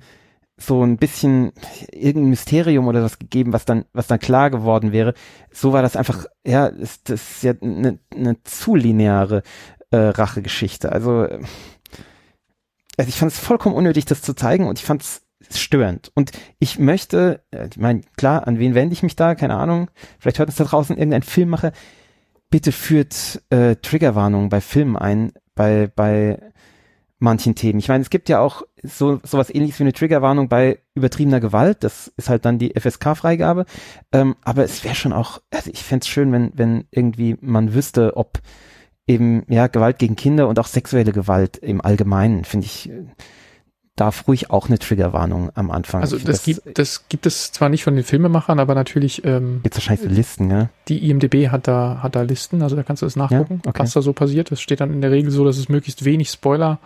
so 0.62 0.84
ein 0.84 0.98
bisschen 0.98 1.52
irgendein 1.92 2.30
Mysterium 2.30 2.88
oder 2.88 3.04
was 3.04 3.20
gegeben, 3.20 3.54
was 3.54 3.66
dann, 3.66 3.86
was 3.94 4.08
dann 4.08 4.20
klar 4.20 4.50
geworden 4.50 4.92
wäre. 4.92 5.14
So 5.52 5.74
war 5.74 5.82
das 5.82 5.96
einfach, 5.96 6.26
ja, 6.46 6.68
ist, 6.68 7.10
das 7.10 7.32
ist 7.32 7.44
ja 7.44 7.54
eine, 7.62 8.00
eine 8.16 8.42
zu 8.44 8.76
lineare 8.76 9.44
äh, 9.90 9.98
Rachegeschichte. 9.98 10.92
Also, 10.92 11.28
also 12.98 13.10
ich 13.10 13.16
fand 13.16 13.32
es 13.32 13.40
vollkommen 13.40 13.76
unnötig, 13.76 14.06
das 14.06 14.22
zu 14.22 14.34
zeigen 14.34 14.68
und 14.68 14.80
ich 14.80 14.86
fand 14.86 15.02
es 15.02 15.24
störend. 15.50 16.12
Und 16.14 16.32
ich 16.60 16.78
möchte, 16.78 17.44
äh, 17.52 17.68
ich 17.68 17.78
meine, 17.78 18.02
klar, 18.16 18.48
an 18.48 18.60
wen 18.60 18.76
wende 18.76 18.94
ich 18.94 19.04
mich 19.04 19.16
da? 19.16 19.36
Keine 19.36 19.56
Ahnung. 19.56 19.90
Vielleicht 20.20 20.40
hört 20.40 20.50
uns 20.50 20.58
da 20.58 20.66
draußen 20.66 20.98
irgendein 20.98 21.24
Filmmacher. 21.24 21.72
Bitte 22.50 22.72
führt 22.72 23.42
äh, 23.50 23.78
Triggerwarnungen 23.78 24.50
bei 24.50 24.62
Filmen 24.62 24.98
ein, 24.98 25.32
bei, 25.56 25.92
bei 25.96 26.51
manchen 27.22 27.56
Themen. 27.56 27.80
Ich 27.80 27.88
meine, 27.88 28.02
es 28.02 28.10
gibt 28.10 28.30
ja 28.30 28.40
auch 28.40 28.64
so 28.82 29.20
sowas 29.24 29.54
ähnliches 29.54 29.80
wie 29.80 29.84
eine 29.84 29.94
Triggerwarnung 29.94 30.50
bei 30.50 30.80
übertriebener 30.96 31.40
Gewalt. 31.40 31.84
Das 31.84 32.12
ist 32.18 32.30
halt 32.30 32.46
dann 32.46 32.58
die 32.58 32.74
FSK-Freigabe. 32.78 33.66
Ähm, 34.12 34.36
aber 34.44 34.64
es 34.64 34.84
wäre 34.84 34.96
schon 34.96 35.14
auch, 35.14 35.40
also 35.52 35.70
ich 35.72 35.84
fände 35.84 36.04
es 36.04 36.10
schön, 36.10 36.32
wenn, 36.32 36.52
wenn 36.56 36.86
irgendwie 36.90 37.38
man 37.42 37.74
wüsste, 37.74 38.18
ob 38.18 38.40
eben 39.08 39.44
ja 39.50 39.68
Gewalt 39.68 40.00
gegen 40.00 40.16
Kinder 40.16 40.48
und 40.48 40.58
auch 40.58 40.68
sexuelle 40.68 41.12
Gewalt 41.12 41.58
im 41.58 41.82
Allgemeinen, 41.82 42.44
finde 42.44 42.66
ich, 42.66 42.92
darf 44.02 44.28
ruhig 44.28 44.50
auch 44.50 44.68
eine 44.68 44.80
Triggerwarnung 44.80 45.52
am 45.54 45.70
Anfang. 45.70 46.02
Also 46.02 46.18
das, 46.18 46.26
das, 46.26 46.44
gibt, 46.44 46.80
das 46.80 47.08
gibt 47.08 47.28
es 47.28 47.52
zwar 47.52 47.70
nicht 47.70 47.84
von 47.84 47.96
den 47.96 48.04
Filmemachern, 48.04 48.60
aber 48.60 48.74
natürlich 48.74 49.24
ähm, 49.26 49.60
gibt 49.62 49.76
wahrscheinlich 49.76 50.10
so 50.10 50.14
Listen, 50.14 50.50
ja. 50.50 50.70
Die 50.88 51.08
IMDB 51.08 51.50
hat 51.50 51.68
da 51.68 52.00
hat 52.02 52.16
da 52.16 52.24
Listen, 52.24 52.64
also 52.64 52.76
da 52.76 52.82
kannst 52.82 53.04
du 53.04 53.06
das 53.06 53.16
nachgucken, 53.16 53.62
ja? 53.64 53.70
okay. 53.70 53.84
was 53.84 53.94
da 53.94 54.02
so 54.02 54.14
passiert. 54.14 54.50
Das 54.50 54.60
steht 54.60 54.82
dann 54.82 54.92
in 54.92 55.02
der 55.02 55.12
Regel 55.12 55.30
so, 55.30 55.46
dass 55.46 55.58
es 55.58 55.70
möglichst 55.70 56.04
wenig 56.04 56.32
Spoiler. 56.32 56.80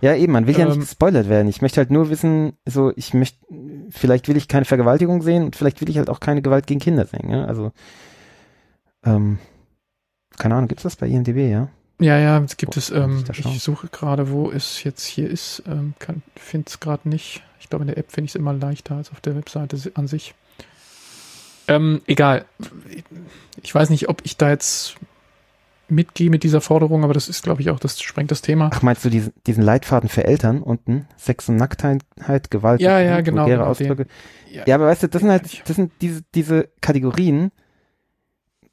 Ja, 0.00 0.14
eben, 0.14 0.32
man 0.32 0.46
will 0.46 0.54
ähm, 0.54 0.60
ja 0.60 0.66
nicht 0.66 0.76
ähm, 0.76 0.80
gespoilert 0.82 1.28
werden. 1.28 1.48
Ich 1.48 1.60
möchte 1.60 1.78
halt 1.78 1.90
nur 1.90 2.08
wissen, 2.08 2.52
so 2.66 2.92
ich 2.94 3.14
möchte, 3.14 3.44
vielleicht 3.90 4.28
will 4.28 4.36
ich 4.36 4.46
keine 4.46 4.64
Vergewaltigung 4.64 5.22
sehen 5.22 5.42
und 5.42 5.56
vielleicht 5.56 5.80
will 5.80 5.90
ich 5.90 5.98
halt 5.98 6.08
auch 6.08 6.20
keine 6.20 6.40
Gewalt 6.40 6.68
gegen 6.68 6.78
Kinder 6.78 7.04
sehen. 7.04 7.30
Ja? 7.30 7.46
Also 7.46 7.72
ähm, 9.04 9.40
keine 10.38 10.54
Ahnung, 10.54 10.68
gibt's 10.68 10.84
das 10.84 10.94
bei 10.94 11.08
IMDB, 11.08 11.50
ja? 11.50 11.68
Ja, 12.00 12.18
ja, 12.18 12.38
es 12.42 12.56
gibt 12.56 12.76
es, 12.76 12.90
ähm, 12.90 13.24
ich, 13.30 13.44
ich 13.44 13.62
suche 13.62 13.88
gerade, 13.88 14.30
wo 14.30 14.50
es 14.50 14.82
jetzt 14.84 15.04
hier 15.04 15.30
ist, 15.30 15.62
ähm, 15.66 15.94
finde 16.34 16.66
es 16.68 16.80
gerade 16.80 17.08
nicht. 17.08 17.42
Ich 17.60 17.68
glaube, 17.68 17.82
in 17.82 17.88
der 17.88 17.98
App 17.98 18.10
finde 18.10 18.26
ich 18.26 18.32
es 18.32 18.36
immer 18.36 18.54
leichter 18.54 18.96
als 18.96 19.12
auf 19.12 19.20
der 19.20 19.36
Webseite 19.36 19.76
an 19.94 20.08
sich. 20.08 20.34
Ähm, 21.68 22.00
egal. 22.06 22.46
Ich 23.62 23.74
weiß 23.74 23.90
nicht, 23.90 24.08
ob 24.08 24.22
ich 24.24 24.36
da 24.36 24.48
jetzt 24.48 24.96
mitgehe 25.90 26.30
mit 26.30 26.42
dieser 26.42 26.60
Forderung, 26.60 27.04
aber 27.04 27.14
das 27.14 27.28
ist, 27.28 27.42
glaube 27.42 27.60
ich, 27.60 27.70
auch, 27.70 27.78
das 27.78 28.00
sprengt 28.00 28.30
das 28.30 28.42
Thema. 28.42 28.70
Ach, 28.72 28.82
meinst 28.82 29.04
du 29.04 29.10
diesen, 29.10 29.32
diesen 29.46 29.62
Leitfaden 29.62 30.08
für 30.08 30.24
Eltern 30.24 30.62
unten? 30.62 31.06
Sex 31.16 31.48
und 31.48 31.56
Nacktheit, 31.56 32.02
Gewalt, 32.50 32.80
ja, 32.80 33.00
ja, 33.00 33.20
genau, 33.20 33.46
genau 33.46 33.64
Ausdrücke. 33.64 34.06
Ja, 34.50 34.64
ja, 34.66 34.74
aber 34.76 34.86
weißt 34.86 35.04
du, 35.04 35.08
das 35.08 35.20
sind 35.20 35.30
halt, 35.30 35.68
das 35.68 35.76
sind 35.76 35.92
diese, 36.00 36.22
diese 36.34 36.68
Kategorien, 36.80 37.52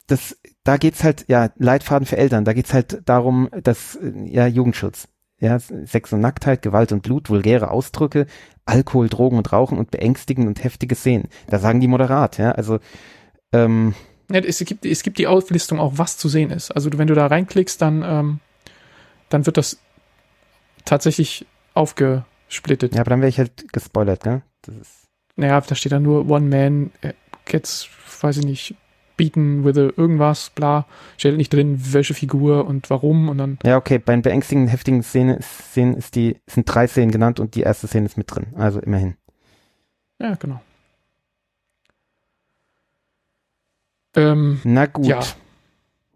das, 0.08 0.38
da 0.64 0.78
geht's 0.78 1.04
halt, 1.04 1.26
ja, 1.28 1.50
Leitfaden 1.58 2.06
für 2.06 2.18
Eltern, 2.18 2.46
da 2.46 2.54
geht's 2.54 2.74
halt 2.74 3.02
darum, 3.06 3.50
dass, 3.64 3.98
ja, 4.26 4.48
Jugendschutz. 4.48 5.08
Ja, 5.40 5.60
Sex 5.60 6.12
und 6.14 6.22
Nacktheit, 6.22 6.64
Gewalt 6.64 6.92
und 6.92 7.04
Blut, 7.04 7.30
vulgäre 7.30 7.70
Ausdrücke, 7.70 8.26
Alkohol, 8.66 9.08
Drogen 9.08 9.38
und 9.38 9.54
Rauchen 9.54 9.78
und 9.78 9.92
beängstigend 9.92 10.48
und 10.48 10.64
heftige 10.64 10.96
Szenen. 10.96 11.30
Da 11.46 11.60
sagen 11.60 11.80
die 11.80 11.88
moderat, 11.88 12.40
ja, 12.40 12.54
also, 12.54 12.80
ähm, 13.54 13.94
ja, 14.32 14.40
es 14.40 14.58
gibt, 14.60 14.84
es 14.84 15.04
gibt 15.04 15.20
die 15.20 15.28
Auflistung 15.28 15.80
auch, 15.80 15.94
was 15.98 16.18
zu 16.18 16.28
sehen 16.28 16.50
ist. 16.50 16.72
Also 16.72 16.90
wenn 16.98 17.08
du 17.08 17.14
da 17.14 17.28
reinklickst, 17.28 17.82
dann, 17.82 18.04
ähm, 18.04 18.40
dann 19.30 19.46
wird 19.46 19.58
das 19.58 19.78
tatsächlich 20.86 21.46
aufgesplittet. 21.76 22.96
Ja, 22.96 23.02
aber 23.02 23.12
dann 23.12 23.22
wäre 23.22 23.30
ich 23.30 23.38
halt 23.38 23.72
gespoilert, 23.72 24.26
ne? 24.26 24.42
Das 24.64 24.76
ist 24.76 25.08
naja, 25.38 25.62
da 25.62 25.76
steht 25.76 25.92
da 25.92 26.00
nur 26.00 26.30
One 26.30 26.48
Man, 26.48 26.92
äh, 27.02 27.14
Cats, 27.46 27.88
weiß 28.22 28.38
ich 28.38 28.46
nicht, 28.46 28.76
bieten 29.18 29.66
with 29.66 29.76
irgendwas, 29.76 30.52
bla, 30.52 30.86
steht 31.18 31.36
nicht 31.36 31.52
drin, 31.52 31.80
welche 31.92 32.14
Figur 32.14 32.66
und 32.66 32.90
warum 32.90 33.30
und 33.30 33.38
dann. 33.40 33.58
Ja, 33.64 33.78
okay, 33.78 34.00
bei 34.00 34.14
den 34.14 34.22
beängstigenden, 34.22 34.70
heftigen 34.70 35.04
Szenen, 35.04 35.42
Szenen 35.42 35.96
ist 35.96 36.16
die, 36.16 36.38
sind 36.48 36.74
drei 36.74 36.88
Szenen 36.88 37.12
genannt 37.12 37.40
und 37.40 37.56
die 37.56 37.62
erste 37.62 37.88
Szene 37.88 38.06
ist 38.06 38.18
mit 38.18 38.34
drin, 38.34 38.48
also 38.56 38.80
immerhin. 38.80 39.16
Ja, 40.20 40.36
genau. 40.36 40.62
Ähm, 44.16 44.62
Na 44.64 44.86
gut. 44.86 45.06
Ja. 45.06 45.20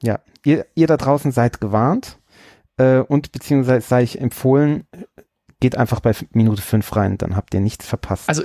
ja. 0.01 0.19
Ihr, 0.43 0.65
ihr 0.73 0.87
da 0.87 0.97
draußen 0.97 1.31
seid 1.31 1.61
gewarnt 1.61 2.17
äh, 2.77 2.99
und 2.99 3.31
beziehungsweise 3.31 3.87
sei 3.87 4.03
ich 4.03 4.19
empfohlen, 4.19 4.85
geht 5.61 5.77
einfach 5.77 6.01
bei 6.01 6.13
Minute 6.33 6.61
fünf 6.61 6.93
rein, 6.95 7.17
dann 7.17 7.35
habt 7.35 7.53
ihr 7.53 7.61
nichts 7.61 7.85
verpasst. 7.85 8.27
Also 8.27 8.43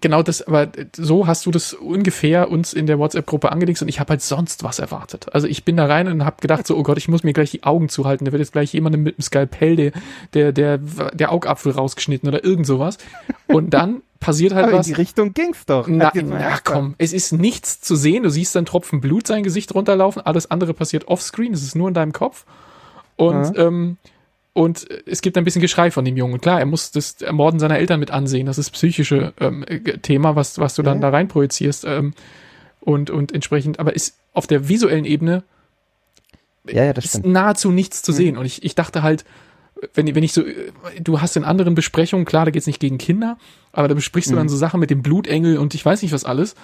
genau 0.00 0.22
das, 0.22 0.42
aber 0.42 0.68
so 0.94 1.26
hast 1.26 1.46
du 1.46 1.50
das 1.50 1.72
ungefähr 1.72 2.50
uns 2.50 2.74
in 2.74 2.86
der 2.86 2.98
WhatsApp-Gruppe 2.98 3.50
angelegt 3.50 3.80
und 3.80 3.88
ich 3.88 4.00
habe 4.00 4.10
halt 4.10 4.22
sonst 4.22 4.64
was 4.64 4.80
erwartet. 4.80 5.32
Also 5.32 5.46
ich 5.46 5.64
bin 5.64 5.76
da 5.76 5.86
rein 5.86 6.08
und 6.08 6.24
habe 6.24 6.36
gedacht 6.40 6.66
so, 6.66 6.76
oh 6.76 6.82
Gott, 6.82 6.98
ich 6.98 7.08
muss 7.08 7.22
mir 7.22 7.32
gleich 7.32 7.52
die 7.52 7.62
Augen 7.62 7.88
zuhalten. 7.88 8.24
Da 8.24 8.32
wird 8.32 8.40
jetzt 8.40 8.52
gleich 8.52 8.72
jemandem 8.72 9.04
mit 9.04 9.16
dem 9.16 9.22
Skalpell 9.22 9.76
der, 9.76 9.92
der, 10.34 10.52
der, 10.52 10.78
der 10.78 11.32
Augapfel 11.32 11.72
rausgeschnitten 11.72 12.28
oder 12.28 12.44
irgend 12.44 12.66
sowas. 12.66 12.98
Und 13.46 13.70
dann 13.70 14.02
passiert 14.18 14.52
halt 14.52 14.66
aber 14.66 14.78
was. 14.78 14.88
In 14.88 14.94
die 14.94 15.00
Richtung 15.00 15.34
ging's 15.34 15.64
doch. 15.64 15.86
Na, 15.86 16.10
na 16.12 16.58
komm, 16.64 16.96
es 16.98 17.12
ist 17.12 17.32
nichts 17.32 17.80
zu 17.80 17.94
sehen. 17.94 18.24
Du 18.24 18.30
siehst 18.30 18.56
dann 18.56 18.66
Tropfen 18.66 19.00
Blut 19.00 19.28
sein 19.28 19.44
Gesicht 19.44 19.74
runterlaufen. 19.76 20.22
Alles 20.22 20.50
andere 20.50 20.74
passiert 20.74 21.06
offscreen. 21.06 21.54
Es 21.54 21.62
ist 21.62 21.76
nur 21.76 21.86
in 21.86 21.94
deinem 21.94 22.12
Kopf. 22.12 22.44
Und 23.14 23.56
ja. 23.56 23.66
ähm, 23.66 23.96
und 24.58 24.88
es 25.06 25.22
gibt 25.22 25.38
ein 25.38 25.44
bisschen 25.44 25.62
Geschrei 25.62 25.92
von 25.92 26.04
dem 26.04 26.16
Jungen. 26.16 26.40
Klar, 26.40 26.58
er 26.58 26.66
muss 26.66 26.90
das 26.90 27.22
Ermorden 27.22 27.60
seiner 27.60 27.78
Eltern 27.78 28.00
mit 28.00 28.10
ansehen. 28.10 28.44
Das 28.44 28.58
ist 28.58 28.70
psychische 28.70 29.32
ähm, 29.38 29.64
Thema, 30.02 30.34
was, 30.34 30.58
was 30.58 30.74
du 30.74 30.82
dann 30.82 30.96
ja. 30.96 31.02
da 31.02 31.16
rein 31.16 31.28
projizierst. 31.28 31.84
Ähm, 31.84 32.12
und, 32.80 33.08
und 33.08 33.30
entsprechend, 33.30 33.78
aber 33.78 33.94
ist 33.94 34.18
auf 34.32 34.48
der 34.48 34.68
visuellen 34.68 35.04
Ebene 35.04 35.44
ja, 36.66 36.84
ja, 36.84 36.92
das 36.92 37.04
ist 37.04 37.24
nahezu 37.24 37.70
nichts 37.70 38.02
zu 38.02 38.10
mhm. 38.10 38.16
sehen. 38.16 38.36
Und 38.36 38.46
ich, 38.46 38.64
ich 38.64 38.74
dachte 38.74 39.04
halt, 39.04 39.24
wenn, 39.94 40.14
wenn 40.14 40.22
ich 40.22 40.32
so, 40.32 40.42
du 41.00 41.20
hast 41.20 41.36
in 41.36 41.44
anderen 41.44 41.74
Besprechungen, 41.74 42.24
klar, 42.24 42.44
da 42.44 42.50
geht's 42.50 42.66
nicht 42.66 42.80
gegen 42.80 42.98
Kinder, 42.98 43.38
aber 43.72 43.88
da 43.88 43.94
besprichst 43.94 44.30
mhm. 44.30 44.34
du 44.34 44.36
dann 44.36 44.46
mhm. 44.46 44.50
so 44.50 44.56
Sachen 44.56 44.80
mit 44.80 44.90
dem 44.90 45.02
Blutengel 45.02 45.58
und 45.58 45.74
ich 45.74 45.84
weiß 45.84 46.02
nicht 46.02 46.12
was 46.12 46.24
alles 46.24 46.54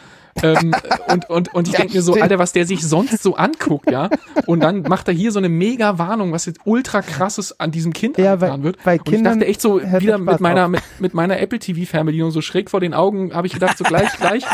ähm, 0.43 0.75
und, 1.09 1.31
und, 1.31 1.55
und 1.55 1.69
ich 1.69 1.75
ja, 1.75 1.81
denke 1.81 1.95
mir 1.95 2.03
so, 2.03 2.15
Alter, 2.15 2.39
was 2.39 2.53
der 2.53 2.67
sich 2.67 2.87
sonst 2.87 3.23
so 3.23 3.37
anguckt, 3.37 3.91
ja. 3.91 4.11
Und 4.47 4.61
dann 4.61 4.83
macht 4.83 5.09
er 5.09 5.15
hier 5.15 5.33
so 5.33 5.39
eine 5.39 5.49
mega 5.49 5.99
Warnung, 5.99 6.33
was 6.33 6.47
jetzt 6.47 6.61
ultra 6.65 7.03
krasses 7.03 7.59
an 7.61 7.71
diesem 7.71 7.93
Kind 7.93 8.19
ja, 8.19 8.35
angetan 8.35 8.63
wird. 8.63 8.83
Bei 8.85 8.99
und 8.99 9.13
ich 9.13 9.23
dachte 9.23 9.47
echt 9.47 9.61
so, 9.61 9.81
wieder 9.81 10.19
mit 10.19 10.41
meiner, 10.41 10.69
mit, 10.69 10.83
mit 10.99 11.15
meiner 11.15 11.39
Apple 11.39 11.59
TV-Fernbedienung 11.59 12.31
so 12.31 12.41
schräg 12.41 12.71
vor 12.71 12.81
den 12.81 12.95
Augen, 12.95 13.35
habe 13.35 13.47
ich 13.47 13.53
gedacht, 13.53 13.79
so 13.79 13.85
gleich, 13.85 14.13
gleich. 14.19 14.45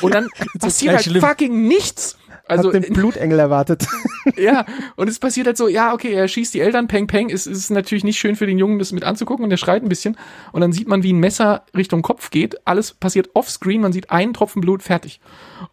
Und 0.00 0.14
dann 0.14 0.28
passiert 0.58 0.94
halt 0.94 1.04
schlimm. 1.04 1.22
fucking 1.22 1.66
nichts. 1.66 2.16
Also 2.48 2.72
Hab 2.72 2.80
den 2.80 2.92
Blutengel 2.92 3.38
erwartet. 3.38 3.86
ja, 4.36 4.64
und 4.94 5.08
es 5.08 5.18
passiert 5.18 5.48
halt 5.48 5.56
so, 5.56 5.66
ja, 5.66 5.92
okay, 5.92 6.12
er 6.12 6.28
schießt 6.28 6.54
die 6.54 6.60
Eltern, 6.60 6.86
peng, 6.86 7.08
peng, 7.08 7.30
es 7.30 7.46
ist 7.46 7.70
natürlich 7.70 8.04
nicht 8.04 8.18
schön 8.18 8.36
für 8.36 8.46
den 8.46 8.58
Jungen, 8.58 8.78
das 8.78 8.92
mit 8.92 9.02
anzugucken 9.02 9.42
und 9.42 9.50
der 9.50 9.56
schreit 9.56 9.82
ein 9.82 9.88
bisschen 9.88 10.16
und 10.52 10.60
dann 10.60 10.72
sieht 10.72 10.86
man, 10.86 11.02
wie 11.02 11.12
ein 11.12 11.18
Messer 11.18 11.64
Richtung 11.76 12.02
Kopf 12.02 12.30
geht, 12.30 12.56
alles 12.64 12.92
passiert 12.92 13.30
offscreen, 13.34 13.80
man 13.80 13.92
sieht 13.92 14.10
einen 14.10 14.32
Tropfen 14.32 14.60
Blut, 14.60 14.82
fertig. 14.82 15.20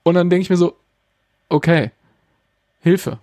Und 0.01 0.15
dann 0.15 0.31
denke 0.31 0.41
ich 0.41 0.49
mir 0.49 0.57
so, 0.57 0.75
okay, 1.49 1.91
Hilfe 2.81 3.19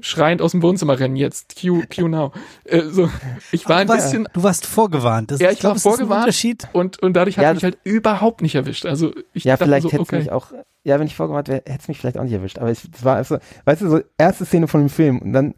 schreiend 0.00 0.42
aus 0.42 0.52
dem 0.52 0.62
Wohnzimmer 0.62 0.98
rennen 0.98 1.16
jetzt. 1.16 1.60
Q, 1.60 1.82
Q 1.94 2.08
now. 2.08 2.32
Äh, 2.64 2.82
so, 2.82 3.10
ich 3.52 3.68
war 3.68 3.78
ein 3.78 3.86
bisschen. 3.86 4.28
Du 4.32 4.42
warst 4.42 4.66
vorgewarnt. 4.66 5.30
Das, 5.30 5.40
ja, 5.40 5.48
ich, 5.48 5.54
ich 5.54 5.60
glaub, 5.60 5.74
war 5.74 5.80
vorgewarnt. 5.80 6.68
Und, 6.72 7.02
und 7.02 7.14
dadurch 7.14 7.38
hat 7.38 7.42
ja, 7.44 7.54
mich 7.54 7.64
halt 7.64 7.78
überhaupt 7.84 8.42
nicht 8.42 8.54
erwischt. 8.54 8.86
Also 8.86 9.12
ich 9.32 9.44
Ja, 9.44 9.56
vielleicht 9.56 9.84
so, 9.84 9.92
hätte 9.92 10.02
okay. 10.02 10.18
mich 10.18 10.32
auch, 10.32 10.52
ja, 10.84 10.98
wenn 10.98 11.06
ich 11.06 11.14
vorgewarnt 11.14 11.48
wäre, 11.48 11.62
hätte 11.66 11.80
es 11.80 11.88
mich 11.88 11.98
vielleicht 11.98 12.18
auch 12.18 12.24
nicht 12.24 12.32
erwischt. 12.32 12.58
Aber 12.58 12.70
es 12.70 12.88
war 13.02 13.16
also, 13.16 13.38
weißt 13.64 13.82
du, 13.82 13.90
so 13.90 14.00
erste 14.16 14.44
Szene 14.44 14.68
von 14.68 14.80
dem 14.80 14.90
Film 14.90 15.18
und 15.18 15.32
dann 15.32 15.54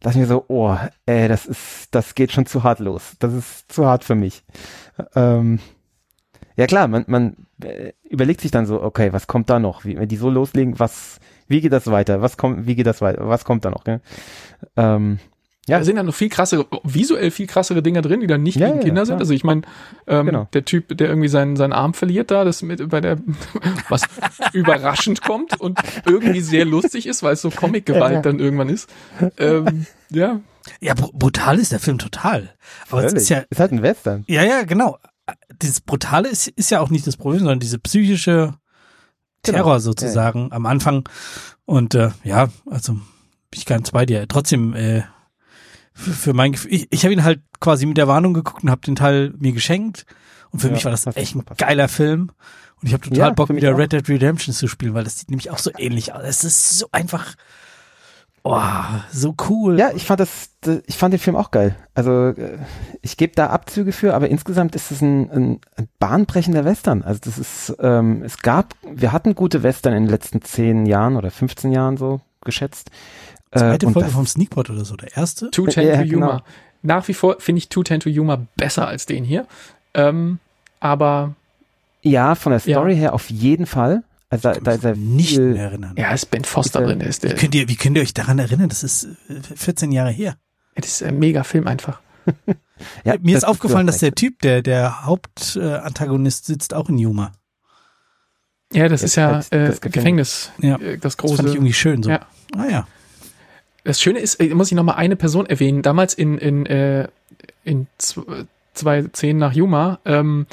dachte 0.00 0.16
ich 0.18 0.22
mir 0.22 0.26
so, 0.26 0.44
oh, 0.48 0.76
ey, 1.06 1.28
das 1.28 1.46
ist, 1.46 1.88
das 1.90 2.14
geht 2.14 2.32
schon 2.32 2.46
zu 2.46 2.62
hart 2.62 2.80
los. 2.80 3.12
Das 3.18 3.32
ist 3.32 3.70
zu 3.70 3.86
hart 3.86 4.04
für 4.04 4.14
mich. 4.14 4.44
Ähm, 5.14 5.60
ja 6.56 6.66
klar, 6.66 6.88
man, 6.88 7.04
man 7.06 7.36
äh, 7.62 7.92
überlegt 8.02 8.40
sich 8.40 8.50
dann 8.50 8.66
so, 8.66 8.82
okay, 8.82 9.12
was 9.12 9.26
kommt 9.26 9.50
da 9.50 9.58
noch? 9.58 9.84
Wie, 9.84 9.96
wenn 9.96 10.08
die 10.08 10.16
so 10.16 10.30
loslegen, 10.30 10.78
was, 10.78 11.18
wie 11.50 11.60
geht 11.60 11.72
das 11.72 11.86
weiter? 11.88 12.22
Was 12.22 12.36
kommt, 12.36 12.66
wie 12.66 12.74
geht 12.74 12.86
das 12.86 13.00
weiter? 13.00 13.28
Was 13.28 13.44
kommt 13.44 13.64
da 13.64 13.70
noch? 13.70 13.84
Gell? 13.84 14.00
Ähm, 14.76 15.18
ja. 15.68 15.78
Da 15.78 15.84
sind 15.84 15.96
ja 15.96 16.02
noch 16.02 16.14
viel 16.14 16.30
krassere, 16.30 16.66
visuell 16.82 17.30
viel 17.30 17.46
krassere 17.46 17.82
Dinge 17.82 18.02
drin, 18.02 18.20
die 18.20 18.26
dann 18.26 18.42
nicht 18.42 18.58
ja, 18.58 18.68
gegen 18.68 18.80
Kinder 18.80 19.02
ja, 19.02 19.06
sind. 19.06 19.18
Also 19.18 19.34
ich 19.34 19.44
meine, 19.44 19.62
ähm, 20.06 20.26
genau. 20.26 20.48
der 20.52 20.64
Typ, 20.64 20.96
der 20.96 21.08
irgendwie 21.08 21.28
seinen, 21.28 21.56
seinen 21.56 21.72
Arm 21.72 21.94
verliert 21.94 22.30
da, 22.30 22.44
das 22.44 22.62
mit 22.62 22.88
bei 22.88 23.00
der, 23.00 23.18
was 23.88 24.02
überraschend 24.52 25.22
kommt 25.22 25.60
und 25.60 25.78
irgendwie 26.06 26.40
sehr 26.40 26.64
lustig 26.64 27.06
ist, 27.06 27.22
weil 27.22 27.34
es 27.34 27.42
so 27.42 27.50
Comic-Gewalt 27.50 28.14
ja, 28.14 28.22
dann 28.22 28.40
irgendwann 28.40 28.68
ist. 28.68 28.88
Ähm, 29.38 29.86
ja. 30.10 30.40
Ja, 30.80 30.94
br 30.94 31.10
brutal 31.12 31.58
ist 31.58 31.72
der 31.72 31.78
Film 31.78 31.98
total. 31.98 32.50
Aber 32.88 33.04
es 33.04 33.12
ist 33.12 33.28
ja. 33.28 33.44
Ist 33.48 33.60
halt 33.60 33.72
ein 33.72 33.82
Western. 33.82 34.24
Ja, 34.26 34.42
ja, 34.42 34.64
genau. 34.64 34.98
Das 35.58 35.80
Brutale 35.80 36.28
ist, 36.28 36.48
ist 36.48 36.70
ja 36.70 36.80
auch 36.80 36.90
nicht 36.90 37.06
das 37.06 37.16
Problem, 37.16 37.40
sondern 37.40 37.60
diese 37.60 37.78
psychische. 37.78 38.54
Terror 39.42 39.62
genau. 39.62 39.78
sozusagen 39.78 40.48
ja. 40.48 40.56
am 40.56 40.66
Anfang. 40.66 41.08
Und 41.64 41.94
äh, 41.94 42.10
ja, 42.24 42.48
also 42.68 42.94
bin 42.94 43.02
ich 43.52 43.66
ganz 43.66 43.90
bei 43.90 44.06
dir. 44.06 44.26
Trotzdem, 44.28 44.74
äh, 44.74 45.02
für, 45.92 46.12
für 46.12 46.32
mein 46.32 46.52
Gefühl, 46.52 46.72
ich, 46.72 46.86
ich 46.90 47.04
habe 47.04 47.12
ihn 47.12 47.24
halt 47.24 47.40
quasi 47.60 47.86
mit 47.86 47.96
der 47.96 48.08
Warnung 48.08 48.34
geguckt 48.34 48.62
und 48.62 48.70
habe 48.70 48.80
den 48.82 48.96
Teil 48.96 49.32
mir 49.38 49.52
geschenkt. 49.52 50.06
Und 50.50 50.60
für 50.60 50.68
Ja, 50.68 50.74
mich 50.74 50.84
war 50.84 50.92
das 50.92 51.06
echt 51.16 51.34
ein 51.36 51.44
geiler 51.56 51.88
Film. 51.88 52.32
Und 52.80 52.86
ich 52.88 52.92
habe 52.92 53.02
total 53.02 53.18
Ja, 53.18 53.30
Bock, 53.30 53.50
wieder 53.50 53.74
auch. 53.74 53.78
Red 53.78 53.92
Dead 53.92 54.08
Redemption 54.08 54.54
zu 54.54 54.66
spielen, 54.66 54.94
weil 54.94 55.04
das 55.04 55.18
sieht 55.18 55.30
nämlich 55.30 55.50
auch 55.50 55.58
so 55.58 55.70
ähnlich 55.76 56.12
aus. 56.12 56.22
Es 56.24 56.44
ist 56.44 56.78
so 56.78 56.86
einfach, 56.92 57.34
oh, 58.44 58.60
so 59.12 59.34
cool. 59.48 59.78
Ja, 59.78 59.90
ich 59.94 60.04
fand 60.04 60.20
das, 60.20 60.50
ich 60.86 60.96
fand 60.96 61.12
den 61.12 61.18
Film 61.20 61.36
auch 61.36 61.50
geil. 61.50 61.76
Also 61.94 62.28
äh, 62.28 62.58
ich 63.02 63.16
gebe 63.16 63.34
da 63.34 63.48
Abzüge 63.48 63.92
für, 63.92 64.14
aber 64.14 64.28
insgesamt 64.28 64.74
ist 64.74 64.90
es 64.90 65.00
ein, 65.02 65.30
ein, 65.30 65.60
ein 65.76 65.88
bahnbrechender 65.98 66.64
Western. 66.64 67.02
Also 67.02 67.20
das 67.24 67.38
ist, 67.38 67.74
ähm, 67.80 68.22
es 68.22 68.38
gab, 68.38 68.74
wir 68.82 69.12
hatten 69.12 69.34
gute 69.34 69.62
Western 69.62 69.92
in 69.94 70.04
den 70.04 70.10
letzten 70.10 70.42
zehn 70.42 70.86
Jahren 70.86 71.16
oder 71.16 71.30
15 71.30 71.72
Jahren 71.72 71.96
so 71.96 72.20
geschätzt. 72.44 72.90
Zweite 73.52 73.84
Äh, 73.84 73.88
und 73.88 73.92
Folge 73.94 74.06
das- 74.08 74.14
vom 74.14 74.26
Sneakpot 74.26 74.70
oder 74.70 74.84
so, 74.84 74.96
der 74.96 75.16
erste. 75.16 75.50
Two 75.50 75.66
Ten 75.66 75.86
Ja, 75.86 75.96
to 76.02 76.08
genau. 76.08 76.26
Humor. 76.28 76.44
Nach 76.82 77.06
wie 77.08 77.14
vor 77.14 77.36
finde 77.40 77.58
ich 77.58 77.68
Two 77.68 77.82
Ten 77.82 78.00
to 78.00 78.08
Humor 78.10 78.46
besser 78.56 78.86
als 78.88 79.06
den 79.06 79.24
hier. 79.24 79.46
Ähm, 79.94 80.38
aber 80.78 81.34
Ja, 82.02 82.34
von 82.34 82.52
der 82.52 82.60
Ja. 82.64 82.78
Story 82.78 82.96
her 82.96 83.12
auf 83.12 83.28
jeden 83.28 83.66
Fall. 83.66 84.02
Also 84.30 84.52
da, 84.52 84.60
da 84.60 84.72
ist 84.72 84.84
er 84.84 84.94
nicht 84.96 85.30
viel, 85.30 85.52
mehr 85.54 85.64
erinnern. 85.64 85.94
ja, 85.98 86.12
ist 86.12 86.30
Ben 86.30 86.44
Foster 86.44 86.80
Ist 86.80 86.86
drin. 86.88 87.00
Ist, 87.00 87.22
der, 87.24 87.32
Wie 87.32 87.34
könnt 87.36 87.54
ihr, 87.54 87.68
wie 87.68 87.76
könnt 87.76 87.96
ihr 87.96 88.02
euch 88.02 88.14
daran 88.14 88.38
erinnern? 88.38 88.68
Das 88.68 88.82
ist 88.84 89.04
äh, 89.28 89.40
14 89.56 89.90
Jahre 89.92 90.10
her. 90.10 90.36
das 90.76 90.86
ist 90.86 91.02
ein 91.02 91.18
mega 91.18 91.42
Film 91.42 91.66
einfach. 91.66 92.00
ja, 93.04 93.16
Mir 93.20 93.34
ist 93.34 93.42
das 93.42 93.50
aufgefallen, 93.50 93.86
dass 93.88 93.98
der. 93.98 94.14
Typ, 94.14 94.40
der, 94.42 94.62
der 94.62 95.04
Hauptantagonist 95.04 96.46
sitzt 96.46 96.74
auch 96.74 96.88
in 96.88 96.98
Yuma. 96.98 97.32
Ja, 98.72 98.88
das 98.88 99.00
Jetzt 99.00 99.10
ist 99.10 99.16
ja 99.16 99.40
äh, 99.50 99.66
das 99.68 99.80
Gefängnis. 99.80 100.52
Ja. 100.58 100.76
äh, 100.76 100.96
Das 100.98 101.16
Das 101.16 101.30
fand 101.30 101.30
ich 101.32 101.36
große. 101.46 101.54
irgendwie 101.56 101.72
schön 101.72 102.02
so. 102.04 102.10
Ja. 102.10 102.20
Ah 102.56 102.66
ja. 102.70 102.86
Das 103.82 104.00
Schöne 104.00 104.20
ist, 104.20 104.36
äh, 104.36 104.54
muss 104.54 104.68
ich 104.70 104.76
noch 104.76 104.84
mal 104.84 104.94
eine 104.94 105.16
Person 105.16 105.46
erwähnen. 105.46 105.82
Damals 105.82 106.14
in 106.14 106.38
in 106.38 106.66
äh, 106.66 107.08
in 107.64 107.88
zw- 107.98 108.46
zwei 108.74 109.02
Szenen 109.12 109.40
nach 109.40 109.54
Yuma 109.54 109.98
ähm, 110.04 110.46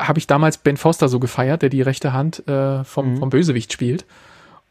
habe 0.00 0.18
ich 0.18 0.26
damals 0.26 0.58
Ben 0.58 0.76
Foster 0.76 1.08
so 1.08 1.18
gefeiert, 1.20 1.62
der 1.62 1.68
die 1.70 1.82
rechte 1.82 2.12
Hand 2.12 2.46
äh, 2.48 2.84
vom 2.84 3.14
Mhm. 3.14 3.16
vom 3.18 3.30
Bösewicht 3.30 3.72
spielt. 3.72 4.04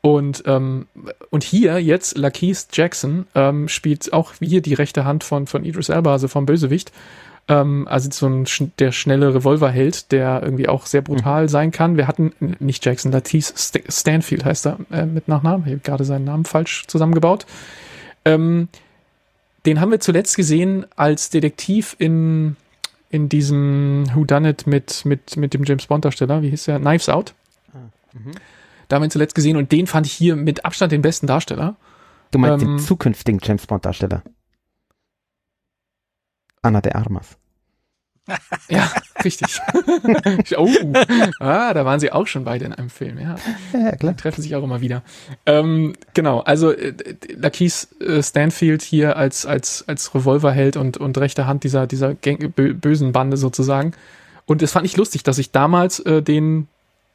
Und 0.02 0.44
ähm, 0.46 0.86
und 1.32 1.44
hier 1.44 1.80
jetzt 1.82 2.16
Lakeith 2.18 2.68
Jackson 2.74 3.26
ähm, 3.34 3.68
spielt 3.68 4.14
auch 4.14 4.34
hier 4.40 4.62
die 4.62 4.76
rechte 4.76 5.04
Hand 5.04 5.24
von 5.24 5.48
von 5.48 5.66
Idris 5.66 5.90
Elba, 5.90 6.12
also 6.12 6.28
vom 6.28 6.46
Bösewicht. 6.46 6.92
Ähm, 7.48 7.88
also 7.88 8.10
so 8.12 8.28
ein 8.28 8.46
der 8.80 8.92
schnelle 8.92 9.34
Revolverheld, 9.34 10.12
der 10.12 10.42
irgendwie 10.44 10.68
auch 10.68 10.86
sehr 10.86 11.02
brutal 11.02 11.50
sein 11.50 11.72
kann. 11.72 11.98
Wir 11.98 12.08
hatten 12.08 12.34
nicht 12.60 12.86
Jackson, 12.86 13.12
Lakeith 13.12 13.46
St 13.58 13.80
Stanfield 13.88 14.46
heißt 14.46 14.68
er 14.68 14.78
äh, 14.92 15.06
mit 15.06 15.28
Nachnamen. 15.28 15.66
Ich 15.66 15.72
habe 15.74 15.82
gerade 15.82 16.04
seinen 16.06 16.26
Namen 16.26 16.46
falsch 16.46 16.86
zusammengebaut. 16.88 17.48
Ähm, 18.26 18.68
den 19.66 19.82
haben 19.82 19.90
wir 19.92 20.00
zuletzt 20.00 20.36
gesehen 20.36 20.86
als 20.96 21.32
Detektiv 21.32 21.96
in 21.98 22.56
in 23.16 23.30
diesem 23.30 24.06
Who 24.14 24.26
Done 24.26 24.50
It 24.50 24.68
mit 24.68 25.06
mit 25.06 25.38
mit 25.38 25.54
dem 25.54 25.64
James 25.64 25.88
Bond 25.88 26.06
Darsteller. 26.06 26.42
Wie 26.42 26.50
hieß 26.50 26.66
der? 26.66 26.80
Knives 26.80 27.10
Out. 27.10 27.34
Mhm. 28.14 28.32
Da 28.88 28.96
haben 28.96 29.02
wir 29.02 29.08
ihn 29.08 29.12
zuletzt 29.12 29.36
gesehen 29.36 29.58
und 29.58 29.72
den 29.72 29.88
fand 29.88 30.06
ich 30.06 30.14
hier 30.14 30.36
mit 30.36 30.66
Abstand 30.66 30.92
den 30.92 31.02
besten 31.02 31.28
Darsteller. 31.28 31.76
Du 32.32 32.40
meinst 32.40 32.64
ähm, 32.64 32.78
den 32.78 32.80
zukünftigen 32.80 33.40
James 33.42 33.66
Bond 33.66 33.86
Darsteller? 33.86 34.24
Anna 36.62 36.82
de 36.82 36.94
Armas. 36.94 37.38
Ja, 38.70 38.92
richtig. 39.24 39.60
oh, 40.58 40.68
ah, 41.40 41.74
da 41.74 41.86
waren 41.86 42.00
sie 42.00 42.12
auch 42.12 42.26
schon 42.26 42.44
beide 42.44 42.66
in 42.66 42.74
einem 42.74 42.90
Film, 42.90 43.20
ja. 43.20 43.36
Ja, 43.74 43.96
klar. 43.96 44.14
Die 44.14 44.22
treffen 44.22 44.42
sich 44.42 44.56
auch 44.56 44.64
immer 44.64 44.82
wieder. 44.82 45.04
Ähm, 45.46 45.94
genau, 46.14 46.40
also 46.40 46.72
äh, 46.72 46.94
Lakeith 47.36 47.88
äh, 48.02 48.24
Stanfield 48.24 48.82
hier 48.82 49.18
als, 49.18 49.46
als, 49.46 49.86
als 49.88 50.16
Revolverheld 50.16 50.78
und, 50.78 50.98
und 50.98 51.18
rechte 51.18 51.46
Hand 51.46 51.64
dieser, 51.64 51.86
dieser 51.86 52.16
Gang, 52.16 52.54
bö, 52.56 52.74
bösen 52.74 53.12
Bande 53.12 53.38
sozusagen. 53.38 53.94
Und 54.46 54.62
das 54.62 54.72
fand 54.72 54.86
ich 54.86 54.98
lustig, 54.98 55.24
dass 55.24 55.38
ich 55.38 55.52
damals 55.52 56.00
äh, 56.00 56.22
den, 56.22 56.68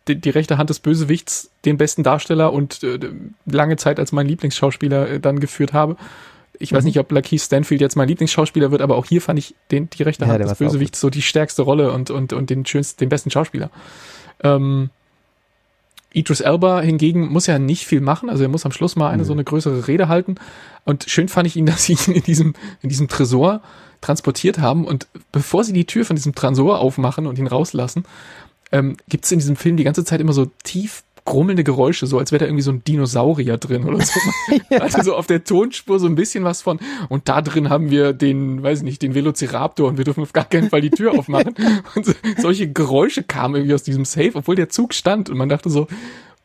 die, 0.09 0.17
die 0.17 0.31
rechte 0.31 0.59
Hand 0.59 0.71
des 0.71 0.79
Bösewichts, 0.79 1.51
den 1.65 1.77
besten 1.77 2.03
Darsteller 2.03 2.53
und 2.53 2.83
äh, 2.85 2.99
lange 3.47 3.77
Zeit 3.77 3.99
als 3.99 4.13
mein 4.13 4.27
Lieblingsschauspieler 4.27 5.09
äh, 5.09 5.21
dann 5.21 5.41
geführt 5.41 5.73
habe. 5.73 5.97
Ich 6.63 6.73
weiß 6.73 6.83
Mhm. 6.83 6.89
nicht, 6.89 6.99
ob 7.01 7.11
Lakeith 7.11 7.41
Stanfield 7.41 7.81
jetzt 7.81 7.97
mein 7.97 8.07
Lieblingsschauspieler 8.07 8.71
wird, 8.71 8.83
aber 8.83 8.97
auch 8.97 9.07
hier 9.07 9.21
fand 9.23 9.39
ich 9.39 9.55
den, 9.71 9.91
die 9.91 10.03
rechte 10.03 10.25
Ja, 10.25 10.31
Hand 10.31 10.41
der 10.41 10.47
des 10.49 10.59
Bösewichts 10.59 11.01
so 11.01 11.11
die 11.11 11.23
stärkste 11.23 11.63
Rolle 11.63 11.91
und, 11.91 12.11
und, 12.11 12.33
und 12.33 12.51
den 12.51 12.65
schönsten, 12.67 12.99
den 13.01 13.09
besten 13.09 13.31
Schauspieler. 13.31 13.71
Ähm, 14.45 14.91
Idris 16.13 16.41
Elba 16.41 16.81
hingegen 16.81 17.29
muss 17.29 17.47
ja 17.47 17.59
nicht 17.59 17.87
viel 17.87 18.01
machen, 18.01 18.29
also 18.31 18.43
er 18.43 18.49
muss 18.49 18.67
am 18.67 18.73
Schluss 18.73 18.97
mal 18.97 19.09
eine 19.11 19.23
Nö. 19.23 19.27
so 19.27 19.33
eine 19.33 19.45
größere 19.45 19.87
Rede 19.87 20.09
halten. 20.09 20.35
Und 20.85 21.05
schön 21.09 21.29
fand 21.29 21.47
ich 21.47 21.57
ihn, 21.57 21.67
dass 21.67 21.85
sie 21.85 21.93
ihn 21.95 22.15
in 22.15 22.23
diesem, 22.23 22.55
in 22.83 22.89
diesem 22.89 23.09
Tresor 23.09 23.63
transportiert 24.01 24.59
haben. 24.59 24.85
Und 24.87 25.07
bevor 25.31 25.63
sie 25.65 25.73
die 25.73 25.85
Tür 25.87 26.05
von 26.05 26.17
diesem 26.17 26.35
Tresor 26.35 26.81
aufmachen 26.81 27.27
und 27.27 27.39
ihn 27.39 27.47
rauslassen, 27.47 28.05
ähm, 28.73 28.97
gibt 29.09 29.25
es 29.25 29.33
in 29.33 29.39
diesem 29.39 29.57
Film 29.57 29.77
die 29.77 29.85
ganze 29.85 30.05
Zeit 30.05 30.21
immer 30.21 30.33
so 30.33 30.47
tief 30.65 31.03
grummelnde 31.31 31.65
Geräusche, 31.65 32.07
so 32.07 32.19
als 32.19 32.33
wäre 32.33 32.41
da 32.41 32.47
irgendwie 32.47 32.63
so 32.63 32.71
ein 32.73 32.83
Dinosaurier 32.85 33.57
drin 33.57 33.85
oder 33.85 34.05
so. 34.05 34.19
Also 34.81 35.03
so 35.03 35.15
auf 35.17 35.27
der 35.27 35.45
Tonspur 35.45 35.99
so 36.01 36.07
ein 36.07 36.15
bisschen 36.15 36.45
was 36.45 36.63
von, 36.63 36.79
und 37.09 37.29
da 37.29 37.41
drin 37.43 37.71
haben 37.71 37.91
wir 37.91 38.13
den, 38.13 38.63
weiß 38.63 38.79
ich 38.79 38.85
nicht, 38.85 39.03
den 39.03 39.15
Velociraptor 39.15 39.89
und 39.89 39.97
wir 39.99 40.05
dürfen 40.05 40.23
auf 40.23 40.33
gar 40.33 40.45
keinen 40.45 40.71
Fall 40.71 40.81
die 40.81 40.91
Tür 40.91 41.13
aufmachen. 41.19 41.55
Und 41.95 42.07
so, 42.07 42.13
solche 42.39 42.71
Geräusche 42.73 43.23
kamen 43.23 43.55
irgendwie 43.57 43.75
aus 43.75 43.83
diesem 43.83 44.05
Safe, 44.05 44.31
obwohl 44.35 44.57
der 44.57 44.69
Zug 44.69 44.93
stand 44.95 45.29
und 45.31 45.37
man 45.39 45.49
dachte 45.49 45.71
so, 45.71 45.87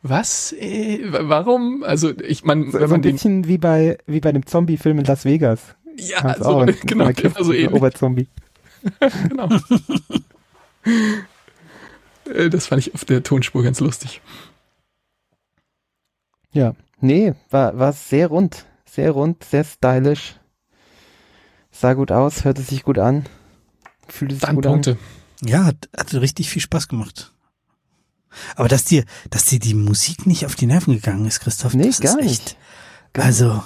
was, 0.02 0.52
äh, 0.52 1.00
wa- 1.10 1.20
warum? 1.24 1.82
Also 1.84 2.12
ich 2.20 2.44
meine, 2.44 2.70
So, 2.70 2.74
wenn 2.74 2.80
so 2.80 2.84
ein 2.84 2.90
man 2.90 3.02
den, 3.02 3.12
bisschen 3.12 3.48
wie 3.48 3.58
bei, 3.58 3.98
wie 4.06 4.20
bei 4.20 4.32
dem 4.32 4.46
Zombie-Film 4.46 4.98
in 5.00 5.04
Las 5.04 5.24
Vegas. 5.24 5.60
ja, 5.96 6.20
Kannst 6.20 6.38
also, 6.44 6.50
auch. 6.50 6.66
genau, 6.86 7.04
Man 7.06 7.14
also 7.34 7.50
einen 7.50 7.60
ähnlich, 7.60 7.72
Oberzombie. 7.72 8.26
genau. 9.28 9.48
Äh, 12.32 12.50
Das 12.50 12.66
fand 12.66 12.80
ich 12.86 12.94
auf 12.94 13.04
der 13.04 13.22
Tonspur 13.22 13.62
ganz 13.62 13.80
lustig. 13.80 14.20
Ja. 16.56 16.74
Nee, 17.00 17.34
war, 17.50 17.78
war 17.78 17.92
sehr 17.92 18.28
rund. 18.28 18.64
Sehr 18.86 19.10
rund, 19.10 19.44
sehr 19.44 19.62
stylisch. 19.62 20.36
Sah 21.70 21.92
gut 21.92 22.10
aus, 22.10 22.44
hörte 22.44 22.62
sich 22.62 22.82
gut 22.82 22.98
an. 22.98 23.26
Fühlte 24.08 24.36
sich 24.36 24.42
Dann 24.42 24.54
gut 24.54 24.64
Punkte. 24.64 24.96
Ja, 25.44 25.66
hat, 25.66 25.90
hat 25.94 26.14
richtig 26.14 26.48
viel 26.48 26.62
Spaß 26.62 26.88
gemacht. 26.88 27.34
Aber 28.54 28.68
dass 28.68 28.84
dir, 28.84 29.04
dass 29.28 29.44
dir 29.44 29.58
die 29.58 29.74
Musik 29.74 30.26
nicht 30.26 30.46
auf 30.46 30.54
die 30.54 30.66
Nerven 30.66 30.94
gegangen 30.94 31.26
ist, 31.26 31.40
Christoph, 31.40 31.74
an. 31.74 31.80
Nee, 31.80 31.88
das 31.88 32.00
gar 32.00 32.18
ist 32.18 32.24
echt, 32.24 32.28
nicht. 32.28 32.56
Gar 33.12 33.26
also, 33.26 33.62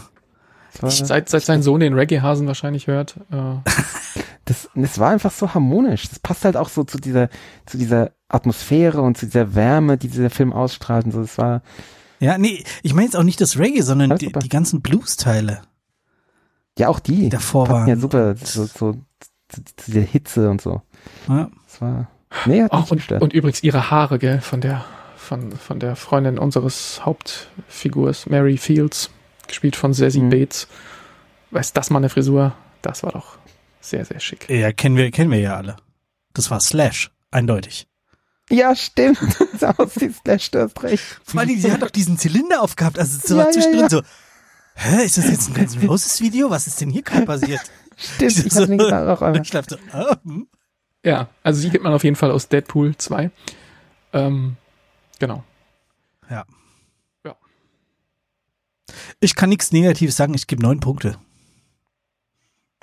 war, 0.80 0.90
Seit, 0.90 1.28
seit 1.28 1.44
sein 1.44 1.62
Sohn 1.62 1.80
den 1.80 1.94
Reggae-Hasen 1.94 2.48
wahrscheinlich 2.48 2.88
hört. 2.88 3.16
Äh, 3.30 3.70
das, 4.46 4.68
das 4.74 4.98
war 4.98 5.10
einfach 5.10 5.30
so 5.30 5.54
harmonisch. 5.54 6.08
Das 6.08 6.18
passt 6.18 6.44
halt 6.44 6.56
auch 6.56 6.68
so 6.68 6.82
zu 6.82 6.98
dieser, 6.98 7.28
zu 7.66 7.78
dieser 7.78 8.10
Atmosphäre 8.28 9.00
und 9.00 9.16
zu 9.16 9.26
dieser 9.26 9.54
Wärme, 9.54 9.96
die 9.96 10.08
dieser 10.08 10.30
Film 10.30 10.52
ausstrahlt 10.52 11.06
und 11.06 11.12
so. 11.12 11.20
Das 11.20 11.38
war, 11.38 11.62
ja, 12.20 12.38
nee, 12.38 12.62
ich 12.82 12.94
meine 12.94 13.06
jetzt 13.06 13.16
auch 13.16 13.22
nicht 13.24 13.40
das 13.40 13.58
Reggae, 13.58 13.82
sondern 13.82 14.16
die, 14.18 14.30
die 14.32 14.48
ganzen 14.48 14.80
Blues-Teile, 14.82 15.62
ja 16.78 16.88
auch 16.88 17.00
die, 17.00 17.16
die 17.16 17.28
davor 17.28 17.68
waren. 17.68 17.88
ja 17.88 17.96
super 17.96 18.36
so, 18.36 18.64
so 18.66 18.92
zu 18.92 19.04
der 19.88 20.02
Hitze 20.04 20.48
und 20.50 20.60
so. 20.60 20.82
Ja. 21.28 21.50
Das 21.66 21.80
war, 21.80 22.08
nee, 22.46 22.62
hat 22.62 22.72
mich 22.72 22.90
und, 22.90 22.96
gestört. 22.98 23.22
und 23.22 23.32
übrigens 23.32 23.62
ihre 23.62 23.90
Haare, 23.90 24.18
gell, 24.18 24.40
von 24.40 24.60
der, 24.60 24.84
von, 25.16 25.52
von 25.52 25.80
der 25.80 25.96
Freundin 25.96 26.38
unseres 26.38 27.04
Hauptfigurs, 27.04 28.26
Mary 28.26 28.56
Fields, 28.56 29.10
gespielt 29.48 29.74
von 29.76 29.92
Sassy 29.92 30.20
Mhm. 30.20 30.30
Bates. 30.30 30.68
Weißt 31.50 31.76
das 31.76 31.90
mal 31.90 31.98
eine 31.98 32.08
Frisur? 32.08 32.54
Das 32.82 33.02
war 33.02 33.10
doch 33.12 33.38
sehr, 33.80 34.04
sehr 34.04 34.20
schick. 34.20 34.48
Ja, 34.48 34.72
kennen 34.72 34.96
wir, 34.96 35.10
kennen 35.10 35.30
wir 35.32 35.40
ja 35.40 35.56
alle. 35.56 35.76
Das 36.32 36.50
war 36.50 36.60
Slash, 36.60 37.10
eindeutig. 37.32 37.88
Ja, 38.50 38.74
stimmt. 38.74 39.18
Das 39.60 39.78
aussieht 39.78 40.14
Slash, 40.16 40.50
du 40.50 40.62
hast 40.62 40.82
recht. 40.82 41.04
Vor 41.24 41.40
allem, 41.40 41.58
sie 41.58 41.70
hat 41.70 41.82
doch 41.82 41.90
diesen 41.90 42.18
Zylinder 42.18 42.62
aufgehabt, 42.62 42.98
also 42.98 43.18
so 43.22 43.36
Ja, 43.36 43.44
ja, 43.44 43.50
zwischendrin 43.50 43.82
ja. 43.82 43.88
so, 43.88 44.02
hä, 44.74 45.04
ist 45.04 45.18
das 45.18 45.28
jetzt 45.28 45.48
ein 45.48 45.54
Guns 45.54 45.76
N' 45.76 45.86
Roses 45.86 46.20
Video? 46.20 46.50
Was 46.50 46.66
ist 46.66 46.80
denn 46.80 46.90
hier 46.90 47.02
gerade 47.02 47.26
passiert? 47.26 47.60
Stimmt, 47.96 48.46
ich 48.46 48.54
hab 48.56 48.66
den 48.66 48.78
gedacht 48.78 49.06
auch 49.06 49.22
einmal. 49.22 49.42
Ich 49.42 49.50
so, 49.50 49.76
ah, 49.92 50.16
hm. 50.24 50.48
Ja, 51.04 51.28
also 51.42 51.60
sie 51.60 51.70
kennt 51.70 51.84
man 51.84 51.92
auf 51.92 52.04
jeden 52.04 52.16
Fall 52.16 52.30
aus 52.30 52.48
Deadpool 52.48 52.96
2. 52.96 53.30
Ähm, 54.12 54.56
genau. 55.18 55.44
ich 59.20 59.34
kann 59.34 59.50
nichts 59.50 59.72
Negatives 59.72 60.16
sagen, 60.16 60.34
ich 60.34 60.46
gebe 60.46 60.62
neun 60.62 60.80
Punkte. 60.80 61.18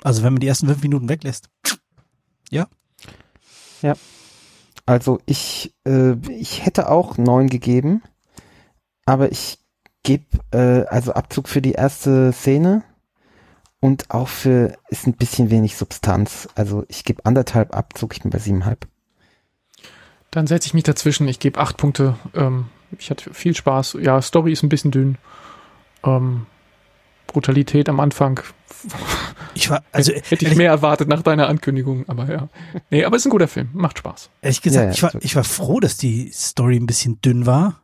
Also 0.02 0.22
wenn 0.22 0.32
man 0.32 0.40
die 0.40 0.46
ersten 0.46 0.68
fünf 0.68 0.82
Minuten 0.82 1.08
weglässt. 1.08 1.50
Also 4.88 5.20
ich, 5.26 5.74
äh, 5.86 6.14
ich 6.30 6.64
hätte 6.64 6.88
auch 6.88 7.18
neun 7.18 7.48
gegeben, 7.48 8.02
aber 9.04 9.30
ich 9.30 9.58
gebe 10.02 10.24
äh, 10.50 10.86
also 10.86 11.12
Abzug 11.12 11.46
für 11.46 11.60
die 11.60 11.72
erste 11.72 12.32
Szene 12.32 12.82
und 13.80 14.10
auch 14.10 14.28
für 14.28 14.78
ist 14.88 15.06
ein 15.06 15.12
bisschen 15.12 15.50
wenig 15.50 15.76
Substanz. 15.76 16.48
Also 16.54 16.86
ich 16.88 17.04
gebe 17.04 17.26
anderthalb 17.26 17.76
Abzug, 17.76 18.16
ich 18.16 18.22
bin 18.22 18.30
bei 18.30 18.38
siebenhalb. 18.38 18.88
Dann 20.30 20.46
setze 20.46 20.68
ich 20.68 20.74
mich 20.74 20.84
dazwischen. 20.84 21.28
Ich 21.28 21.38
gebe 21.38 21.60
acht 21.60 21.76
Punkte. 21.76 22.16
Ähm, 22.34 22.70
ich 22.98 23.10
hatte 23.10 23.34
viel 23.34 23.54
Spaß. 23.54 23.98
Ja, 24.00 24.22
Story 24.22 24.52
ist 24.52 24.62
ein 24.62 24.70
bisschen 24.70 24.90
dünn. 24.90 25.18
Ähm, 26.02 26.46
Brutalität 27.28 27.88
am 27.88 28.00
Anfang. 28.00 28.40
Ich 29.54 29.70
war, 29.70 29.84
also 29.92 30.12
hätte 30.12 30.46
ich 30.46 30.56
mehr 30.56 30.70
erwartet 30.70 31.08
nach 31.08 31.22
deiner 31.22 31.48
Ankündigung, 31.48 32.04
aber 32.08 32.28
ja. 32.28 32.48
Nee, 32.90 33.04
aber 33.04 33.16
ist 33.16 33.26
ein 33.26 33.30
guter 33.30 33.48
Film, 33.48 33.68
macht 33.72 33.98
Spaß. 33.98 34.30
ehrlich 34.42 34.62
gesagt, 34.62 34.82
Ja, 34.82 34.90
ja, 34.90 34.94
ich, 34.94 35.02
war, 35.02 35.22
ich 35.22 35.36
war 35.36 35.44
froh, 35.44 35.78
dass 35.80 35.96
die 35.96 36.30
Story 36.32 36.76
ein 36.76 36.86
bisschen 36.86 37.20
dünn 37.22 37.46
war, 37.46 37.82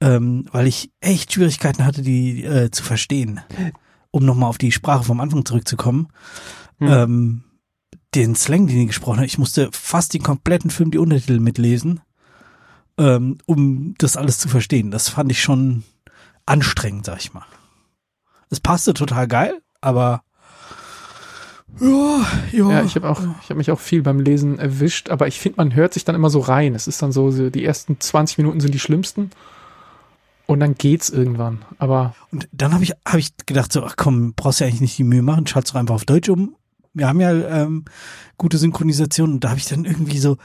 ähm, 0.00 0.46
weil 0.52 0.66
ich 0.66 0.90
echt 1.00 1.32
Schwierigkeiten 1.32 1.84
hatte, 1.84 2.02
die 2.02 2.44
äh, 2.44 2.70
zu 2.70 2.84
verstehen. 2.84 3.40
Um 4.10 4.24
nochmal 4.24 4.48
auf 4.48 4.58
die 4.58 4.72
Sprache 4.72 5.04
vom 5.04 5.20
Anfang 5.20 5.44
zurückzukommen. 5.44 6.08
Hm. 6.78 6.88
Ähm, 6.88 7.44
den 8.14 8.34
Slang, 8.34 8.66
den 8.66 8.78
die 8.78 8.86
gesprochen 8.86 9.18
hat, 9.18 9.26
ich 9.26 9.38
musste 9.38 9.68
fast 9.72 10.14
den 10.14 10.22
kompletten 10.22 10.70
Film 10.70 10.90
die 10.90 10.98
Untertitel 10.98 11.38
mitlesen, 11.38 12.00
ähm, 12.98 13.38
um 13.46 13.94
das 13.98 14.16
alles 14.16 14.38
zu 14.38 14.48
verstehen. 14.48 14.90
Das 14.90 15.08
fand 15.10 15.30
ich 15.30 15.40
schon 15.40 15.84
anstrengend, 16.46 17.06
sag 17.06 17.18
ich 17.20 17.34
mal. 17.34 17.44
Es 18.50 18.60
passte 18.60 18.94
total 18.94 19.26
geil, 19.28 19.60
aber 19.80 20.22
ja, 21.80 22.26
ja. 22.52 22.70
Ja, 22.70 22.82
ich 22.84 22.94
habe 22.94 23.08
auch, 23.10 23.20
ich 23.42 23.50
habe 23.50 23.56
mich 23.56 23.70
auch 23.70 23.80
viel 23.80 24.02
beim 24.02 24.20
Lesen 24.20 24.58
erwischt, 24.58 25.10
aber 25.10 25.26
ich 25.26 25.38
finde, 25.38 25.56
man 25.58 25.74
hört 25.74 25.94
sich 25.94 26.04
dann 26.04 26.14
immer 26.14 26.30
so 26.30 26.40
rein. 26.40 26.74
Es 26.74 26.86
ist 26.86 27.02
dann 27.02 27.12
so, 27.12 27.50
die 27.50 27.64
ersten 27.64 28.00
20 28.00 28.38
Minuten 28.38 28.60
sind 28.60 28.72
die 28.72 28.78
schlimmsten 28.78 29.30
und 30.46 30.60
dann 30.60 30.74
geht's 30.74 31.10
irgendwann. 31.10 31.64
Aber 31.78 32.14
Und 32.32 32.48
dann 32.52 32.72
habe 32.72 32.84
ich, 32.84 32.92
hab 33.04 33.16
ich 33.16 33.36
gedacht, 33.44 33.72
so, 33.72 33.84
ach 33.84 33.96
komm, 33.96 34.32
brauchst 34.34 34.60
du 34.60 34.64
eigentlich 34.64 34.80
nicht 34.80 34.98
die 34.98 35.04
Mühe 35.04 35.22
machen, 35.22 35.46
schalt's 35.46 35.72
doch 35.72 35.78
einfach 35.78 35.96
auf 35.96 36.04
Deutsch 36.04 36.28
um. 36.28 36.56
Wir 36.94 37.08
haben 37.08 37.20
ja 37.20 37.32
ähm, 37.32 37.84
gute 38.38 38.56
Synchronisation 38.56 39.34
und 39.34 39.44
da 39.44 39.50
habe 39.50 39.58
ich 39.58 39.66
dann 39.66 39.84
irgendwie 39.84 40.18
so 40.18 40.38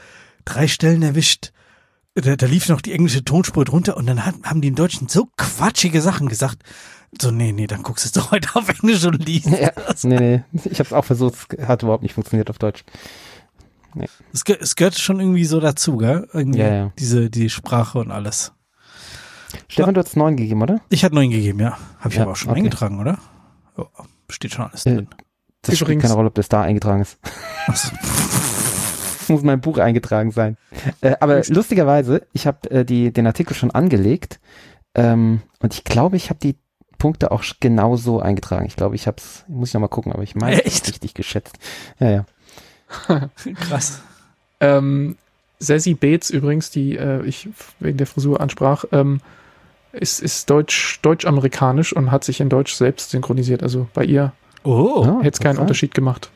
drei 0.44 0.68
Stellen 0.68 1.02
erwischt. 1.02 1.52
Da, 2.14 2.36
da 2.36 2.44
lief 2.44 2.68
noch 2.68 2.82
die 2.82 2.92
englische 2.92 3.24
Tonspur 3.24 3.64
drunter 3.64 3.96
und 3.96 4.06
dann 4.06 4.26
hat, 4.26 4.34
haben 4.44 4.60
die 4.60 4.68
im 4.68 4.74
Deutschen 4.74 5.08
so 5.08 5.28
quatschige 5.38 6.02
Sachen 6.02 6.28
gesagt. 6.28 6.62
So, 7.20 7.30
nee, 7.30 7.52
nee, 7.52 7.66
dann 7.66 7.82
guckst 7.82 8.04
du 8.04 8.08
es 8.08 8.12
doch 8.12 8.30
heute 8.32 8.48
auf 8.54 8.68
Englisch 8.68 9.04
und 9.04 9.24
liest. 9.24 9.46
Ja, 9.46 9.70
das. 9.70 10.04
nee, 10.04 10.18
nee. 10.18 10.60
Ich 10.64 10.78
habe 10.78 10.86
es 10.86 10.92
auch 10.92 11.04
versucht, 11.04 11.34
es 11.56 11.68
hat 11.68 11.82
überhaupt 11.82 12.02
nicht 12.02 12.14
funktioniert 12.14 12.48
auf 12.50 12.58
Deutsch. 12.58 12.84
Es, 14.32 14.44
ge- 14.44 14.56
es 14.58 14.74
gehört 14.76 14.98
schon 14.98 15.20
irgendwie 15.20 15.44
so 15.44 15.60
dazu, 15.60 15.98
gell? 15.98 16.26
Irgendwie 16.32 16.60
Ja, 16.60 16.74
ja. 16.74 16.92
Diese, 16.98 17.28
die 17.28 17.50
Sprache 17.50 17.98
und 17.98 18.10
alles. 18.10 18.52
Stefan, 19.68 19.92
du 19.92 20.00
hast 20.00 20.16
neun 20.16 20.36
gegeben, 20.36 20.62
oder? 20.62 20.80
Ich 20.88 21.04
hatte 21.04 21.14
neun 21.14 21.28
gegeben, 21.30 21.60
ja. 21.60 21.76
Habe 21.98 22.08
ich 22.08 22.14
Ja, 22.16 22.22
aber 22.22 22.32
auch 22.32 22.36
schon 22.36 22.50
okay. 22.50 22.60
eingetragen, 22.60 22.98
oder? 22.98 23.18
Ja, 23.76 23.84
steht 24.30 24.54
schon 24.54 24.64
alles 24.64 24.86
Äh, 24.86 24.94
drin. 24.94 25.08
Das 25.60 25.74
spielt 25.74 25.82
Übrigens- 25.88 26.02
keine 26.04 26.14
Rolle, 26.14 26.28
ob 26.28 26.34
das 26.34 26.48
da 26.48 26.62
eingetragen 26.62 27.02
ist. 27.02 27.18
Es 27.68 27.92
muss 29.28 29.42
in 29.42 29.46
mein 29.46 29.60
Buch 29.60 29.76
eingetragen 29.76 30.30
sein. 30.30 30.56
Äh, 31.02 31.14
aber 31.20 31.34
Übrigens- 31.34 31.50
lustigerweise, 31.54 32.26
ich 32.32 32.46
habe 32.46 32.70
äh, 32.70 32.84
die, 32.86 33.12
den 33.12 33.26
Artikel 33.26 33.54
schon 33.54 33.70
angelegt 33.70 34.40
ähm, 34.94 35.42
und 35.60 35.74
ich 35.74 35.84
glaube, 35.84 36.16
ich 36.16 36.30
habe 36.30 36.40
die 36.40 36.56
Punkte 37.02 37.32
auch 37.32 37.42
sch- 37.42 37.56
genauso 37.58 38.20
eingetragen. 38.20 38.64
Ich 38.66 38.76
glaube, 38.76 38.94
ich 38.94 39.06
habe 39.08 39.16
es, 39.18 39.44
muss 39.48 39.70
ich 39.70 39.74
nochmal 39.74 39.88
gucken, 39.88 40.12
aber 40.12 40.22
ich 40.22 40.34
meine, 40.36 40.56
hab's 40.58 40.86
richtig 40.88 41.14
geschätzt. 41.14 41.58
Ja, 41.98 42.10
ja. 42.10 42.24
Krass. 43.68 44.00
ähm, 44.60 45.16
Sassy 45.58 45.94
Bates 45.94 46.30
übrigens, 46.30 46.70
die 46.70 46.96
äh, 46.96 47.24
ich 47.24 47.48
wegen 47.80 47.98
der 47.98 48.06
Frisur 48.06 48.40
ansprach, 48.40 48.84
ähm, 48.92 49.20
ist, 49.92 50.20
ist 50.20 50.48
deutsch, 50.48 51.00
deutsch-amerikanisch 51.02 51.92
und 51.92 52.10
hat 52.10 52.24
sich 52.24 52.40
in 52.40 52.48
Deutsch 52.48 52.74
selbst 52.74 53.10
synchronisiert. 53.10 53.62
Also 53.62 53.88
bei 53.94 54.04
ihr 54.04 54.32
Oh. 54.64 55.02
Ja, 55.04 55.18
hätte 55.22 55.28
es 55.36 55.40
keinen. 55.40 55.58
Unterschied 55.58 55.92
gemacht. 55.94 56.30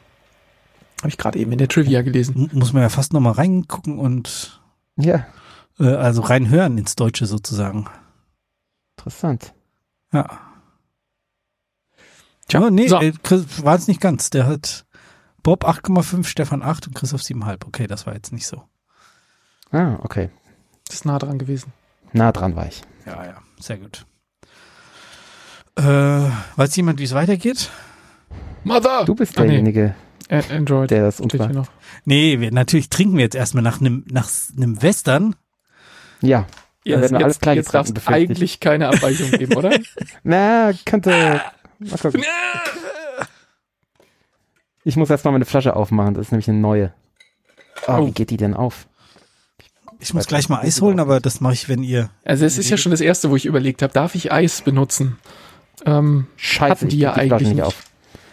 Habe 0.98 1.08
ich 1.10 1.16
gerade 1.18 1.38
eben 1.38 1.52
in 1.52 1.58
der 1.58 1.68
Trivia 1.68 2.02
gelesen. 2.02 2.50
Muss 2.52 2.72
man 2.72 2.82
ja 2.82 2.88
fast 2.88 3.12
noch 3.12 3.20
mal 3.20 3.30
reingucken 3.32 3.98
und 4.00 4.60
Ja, 4.96 5.26
äh, 5.78 5.84
also 5.94 6.22
reinhören 6.22 6.76
ins 6.76 6.96
Deutsche 6.96 7.26
sozusagen. 7.26 7.86
interessant. 8.98 9.52
Ja. 10.12 10.40
Tja, 12.48 12.70
nee, 12.70 12.88
So. 12.88 13.00
äh, 13.00 13.12
Chris 13.22 13.62
war 13.64 13.74
es 13.76 13.88
nicht 13.88 14.00
ganz. 14.00 14.30
Der 14.30 14.46
hat 14.46 14.84
Bob 15.42 15.64
8,5, 15.64 16.24
Stefan 16.26 16.62
8 16.62 16.88
und 16.88 16.94
Christoph 16.94 17.20
7,5. 17.22 17.66
Okay, 17.66 17.86
das 17.86 18.06
war 18.06 18.14
jetzt 18.14 18.32
nicht 18.32 18.46
so. 18.46 18.62
Ah, 19.72 19.98
okay. 20.02 20.30
Das 20.86 20.96
ist 20.96 21.04
nah 21.04 21.18
dran 21.18 21.38
gewesen. 21.38 21.72
Nah 22.12 22.30
dran 22.32 22.54
war 22.56 22.66
ich. 22.66 22.82
Ja, 23.04 23.24
ja, 23.24 23.36
sehr 23.58 23.78
gut. 23.78 24.06
Äh, 25.76 25.82
weiß 26.56 26.74
jemand, 26.76 26.98
wie 27.00 27.04
es 27.04 27.14
weitergeht? 27.14 27.70
Mother! 28.64 29.04
Du 29.04 29.14
bist 29.14 29.36
Ah, 29.38 29.42
nee. 29.42 29.48
derjenige, 29.48 29.94
A 30.30 30.38
Android. 30.54 30.90
der 30.90 31.02
das 31.04 31.20
uns 31.20 31.34
noch. 31.34 31.68
Nee, 32.04 32.40
wir, 32.40 32.50
natürlich 32.52 32.88
trinken 32.88 33.16
wir 33.16 33.24
jetzt 33.24 33.34
erstmal 33.36 33.62
nach 33.62 33.80
einem 33.80 34.04
nach 34.10 34.28
einem 34.56 34.80
Western. 34.82 35.36
Ja. 36.20 36.46
Jetzt 36.84 37.10
klein 37.42 37.56
jetzt 37.56 37.74
darf 37.74 37.88
es 37.88 38.06
eigentlich 38.06 38.60
keine 38.60 38.88
Abweichung 38.88 39.30
geben, 39.32 39.54
oder? 39.56 39.76
Na, 40.22 40.72
könnte. 40.84 41.40
Mal 41.78 41.98
gucken. 41.98 42.24
Ich 44.84 44.96
muss 44.96 45.10
erstmal 45.10 45.32
meine 45.32 45.44
Flasche 45.44 45.74
aufmachen, 45.76 46.14
das 46.14 46.26
ist 46.26 46.32
nämlich 46.32 46.48
eine 46.48 46.58
neue. 46.58 46.92
Oh, 47.88 47.92
Oh. 47.98 48.06
wie 48.06 48.12
geht 48.12 48.30
die 48.30 48.36
denn 48.36 48.54
auf? 48.54 48.86
Ich 49.98 50.12
muss 50.14 50.26
gleich 50.26 50.48
mal 50.48 50.60
Eis 50.60 50.80
holen, 50.80 51.00
aber 51.00 51.20
das 51.20 51.40
mache 51.40 51.54
ich, 51.54 51.68
wenn 51.68 51.82
ihr. 51.82 52.10
Also 52.24 52.44
es 52.44 52.58
ist 52.58 52.68
ja 52.70 52.76
schon 52.76 52.90
das 52.92 53.00
erste, 53.00 53.30
wo 53.30 53.36
ich 53.36 53.46
überlegt 53.46 53.82
habe, 53.82 53.92
darf 53.92 54.14
ich 54.14 54.30
Eis 54.32 54.60
benutzen? 54.62 55.18
Ähm, 55.84 56.26
Scheiße, 56.36 56.70
Hatten 56.70 56.88
die 56.88 56.96
ich 56.96 57.02
ja 57.02 57.10
die 57.14 57.14
Flasche 57.28 57.34
eigentlich 57.34 57.48
nicht 57.48 57.56
nicht. 57.56 57.64
auf. 57.64 57.82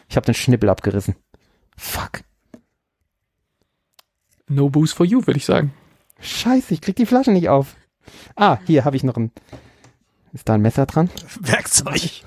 Ich 0.09 0.15
habe 0.15 0.25
den 0.25 0.35
Schnippel 0.35 0.69
abgerissen. 0.69 1.15
Fuck. 1.77 2.21
no 4.47 4.69
booze 4.69 4.93
for 4.95 5.05
you, 5.05 5.25
würde 5.25 5.37
ich 5.37 5.45
sagen. 5.45 5.73
Scheiße, 6.19 6.73
ich 6.73 6.81
krieg 6.81 6.95
die 6.95 7.05
Flasche 7.05 7.31
nicht 7.31 7.49
auf. 7.49 7.75
Ah, 8.35 8.57
hier 8.65 8.85
habe 8.85 8.95
ich 8.95 9.03
noch 9.03 9.15
ein. 9.17 9.31
Ist 10.33 10.49
da 10.49 10.55
ein 10.55 10.61
Messer 10.61 10.87
dran? 10.87 11.09
Werkzeug. 11.39 11.95
Ich 11.95 12.23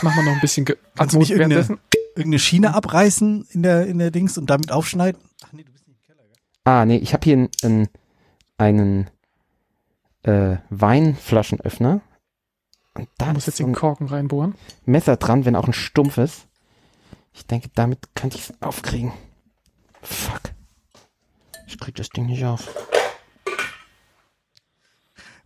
mach 0.00 0.16
mal 0.16 0.24
noch 0.24 0.32
ein 0.32 0.40
bisschen 0.40 0.64
Ge 0.64 0.76
Kannst 0.96 1.14
du 1.14 1.18
nicht 1.18 1.30
währenddessen. 1.30 1.78
Irgendeine 2.16 2.38
Schiene 2.38 2.74
abreißen 2.74 3.46
in 3.50 3.62
der 3.62 3.86
in 3.86 3.98
der 3.98 4.10
Dings 4.10 4.38
und 4.38 4.48
damit 4.48 4.72
aufschneiden? 4.72 5.20
Ach 5.44 5.52
nee, 5.52 5.62
du 5.62 5.70
bist 5.70 5.86
nicht 5.86 5.98
im 6.00 6.06
Keller. 6.06 6.24
Ah, 6.64 6.86
nee, 6.86 6.96
ich 6.96 7.12
habe 7.12 7.24
hier 7.24 7.48
einen, 7.62 7.88
einen 8.56 9.10
äh, 10.22 10.56
Weinflaschenöffner. 10.70 12.00
Und 12.94 13.08
da 13.18 13.26
muss 13.26 13.42
ist 13.42 13.46
jetzt 13.46 13.56
so 13.58 13.64
den 13.64 13.74
Korken 13.74 14.08
reinbohren. 14.08 14.54
Messer 14.86 15.16
dran, 15.16 15.44
wenn 15.44 15.54
auch 15.54 15.66
ein 15.66 15.72
stumpfes. 15.72 16.46
Ich 17.32 17.46
denke, 17.46 17.68
damit 17.74 18.14
könnte 18.14 18.36
ich 18.38 18.50
es 18.50 18.62
aufkriegen. 18.62 19.12
Fuck. 20.02 20.40
Ich 21.66 21.78
krieg 21.78 21.94
das 21.94 22.08
Ding 22.08 22.26
nicht 22.26 22.44
auf. 22.44 22.68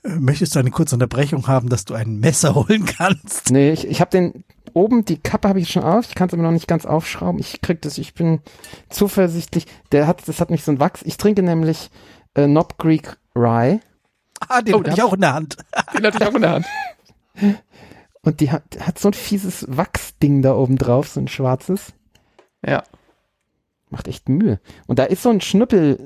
Möchtest 0.07 0.55
du 0.55 0.59
eine 0.59 0.71
kurze 0.71 0.97
Unterbrechung 0.97 1.47
haben, 1.47 1.69
dass 1.69 1.87
du 1.87 1.95
ein 1.95 2.21
Messer 2.21 2.55
holen 2.69 2.85
kannst? 2.85 3.51
Nee, 3.51 3.73
ich, 3.73 3.87
ich 3.87 4.01
habe 4.01 4.11
den 4.11 4.45
oben, 4.75 5.05
die 5.05 5.19
Kappe 5.19 5.49
habe 5.49 5.61
ich 5.61 5.71
schon 5.71 5.83
auf. 5.85 6.07
Ich 6.09 6.15
kann 6.15 6.29
es 6.29 6.35
aber 6.35 6.43
noch 6.43 6.51
nicht 6.51 6.69
ganz 6.69 6.85
aufschrauben. 6.85 7.41
Ich 7.41 7.61
krieg 7.63 7.81
das, 7.83 7.97
ich 7.99 8.15
bin 8.15 8.41
zuversichtlich. 8.91 9.67
Der 9.93 10.07
hat, 10.07 10.27
das 10.29 10.41
hat 10.41 10.51
mich 10.51 10.63
so 10.63 10.73
ein 10.73 10.81
Wachs. 10.81 11.03
Ich 11.03 11.17
trinke 11.17 11.43
nämlich 11.43 11.91
äh, 12.35 12.47
Knob 12.47 12.79
Creek 12.79 13.17
Rye. 13.35 13.81
Ah, 14.49 14.61
den 14.61 14.75
Oh, 14.75 14.79
hab 14.79 14.85
da 14.85 14.93
ich 14.93 15.03
auch 15.03 15.13
in 15.15 15.21
der 15.21 15.35
Hand. 15.35 15.57
Den 15.97 16.05
hatte 16.05 16.19
ich 16.21 16.29
auch 16.29 16.35
in 16.35 16.43
der 16.43 16.51
Hand. 16.51 16.67
Und 18.23 18.41
die 18.41 18.51
hat, 18.51 18.63
hat 18.81 18.99
so 18.99 19.09
ein 19.09 19.15
fieses 19.15 19.65
Wachsding 19.69 20.43
da 20.43 20.55
oben 20.55 20.77
drauf, 20.77 21.09
so 21.09 21.21
ein 21.21 21.29
schwarzes. 21.29 21.93
Ja. 22.67 22.83
Macht 23.91 24.09
echt 24.09 24.29
Mühe. 24.29 24.61
Und 24.87 24.99
da 24.99 25.05
ist 25.05 25.23
so 25.23 25.31
ein 25.31 25.41
Schnüppel, 25.41 25.99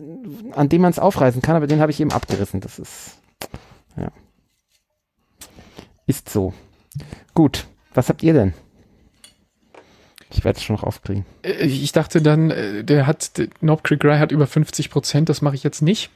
an 0.53 0.69
dem 0.69 0.83
man 0.83 0.91
es 0.91 0.99
aufreißen 0.99 1.43
kann, 1.43 1.57
aber 1.57 1.67
den 1.67 1.81
habe 1.81 1.91
ich 1.91 2.01
eben 2.01 2.13
abgerissen. 2.13 2.61
Das 2.61 2.79
ist, 2.79 3.19
ja. 4.01 4.13
Ist 6.07 6.29
so. 6.29 6.55
Gut. 7.35 7.67
Was 7.95 8.09
habt 8.09 8.23
ihr 8.23 8.33
denn? 8.33 8.55
Ich 10.31 10.45
werde 10.45 10.59
es 10.59 10.65
schon 10.65 10.77
noch 10.77 10.83
aufkriegen. 10.85 11.25
Äh, 11.43 11.67
Ich 11.67 11.93
dachte 11.93 12.21
dann, 12.23 12.51
äh, 12.51 12.85
der 12.85 13.07
hat, 13.07 13.31
Knob 13.61 13.83
Creek 13.85 14.05
Rye 14.05 14.19
hat 14.19 14.33
über 14.33 14.47
50 14.47 14.91
Prozent, 14.91 15.29
das 15.29 15.43
mache 15.43 15.55
ich 15.55 15.63
jetzt 15.65 15.83
nicht. 15.83 16.11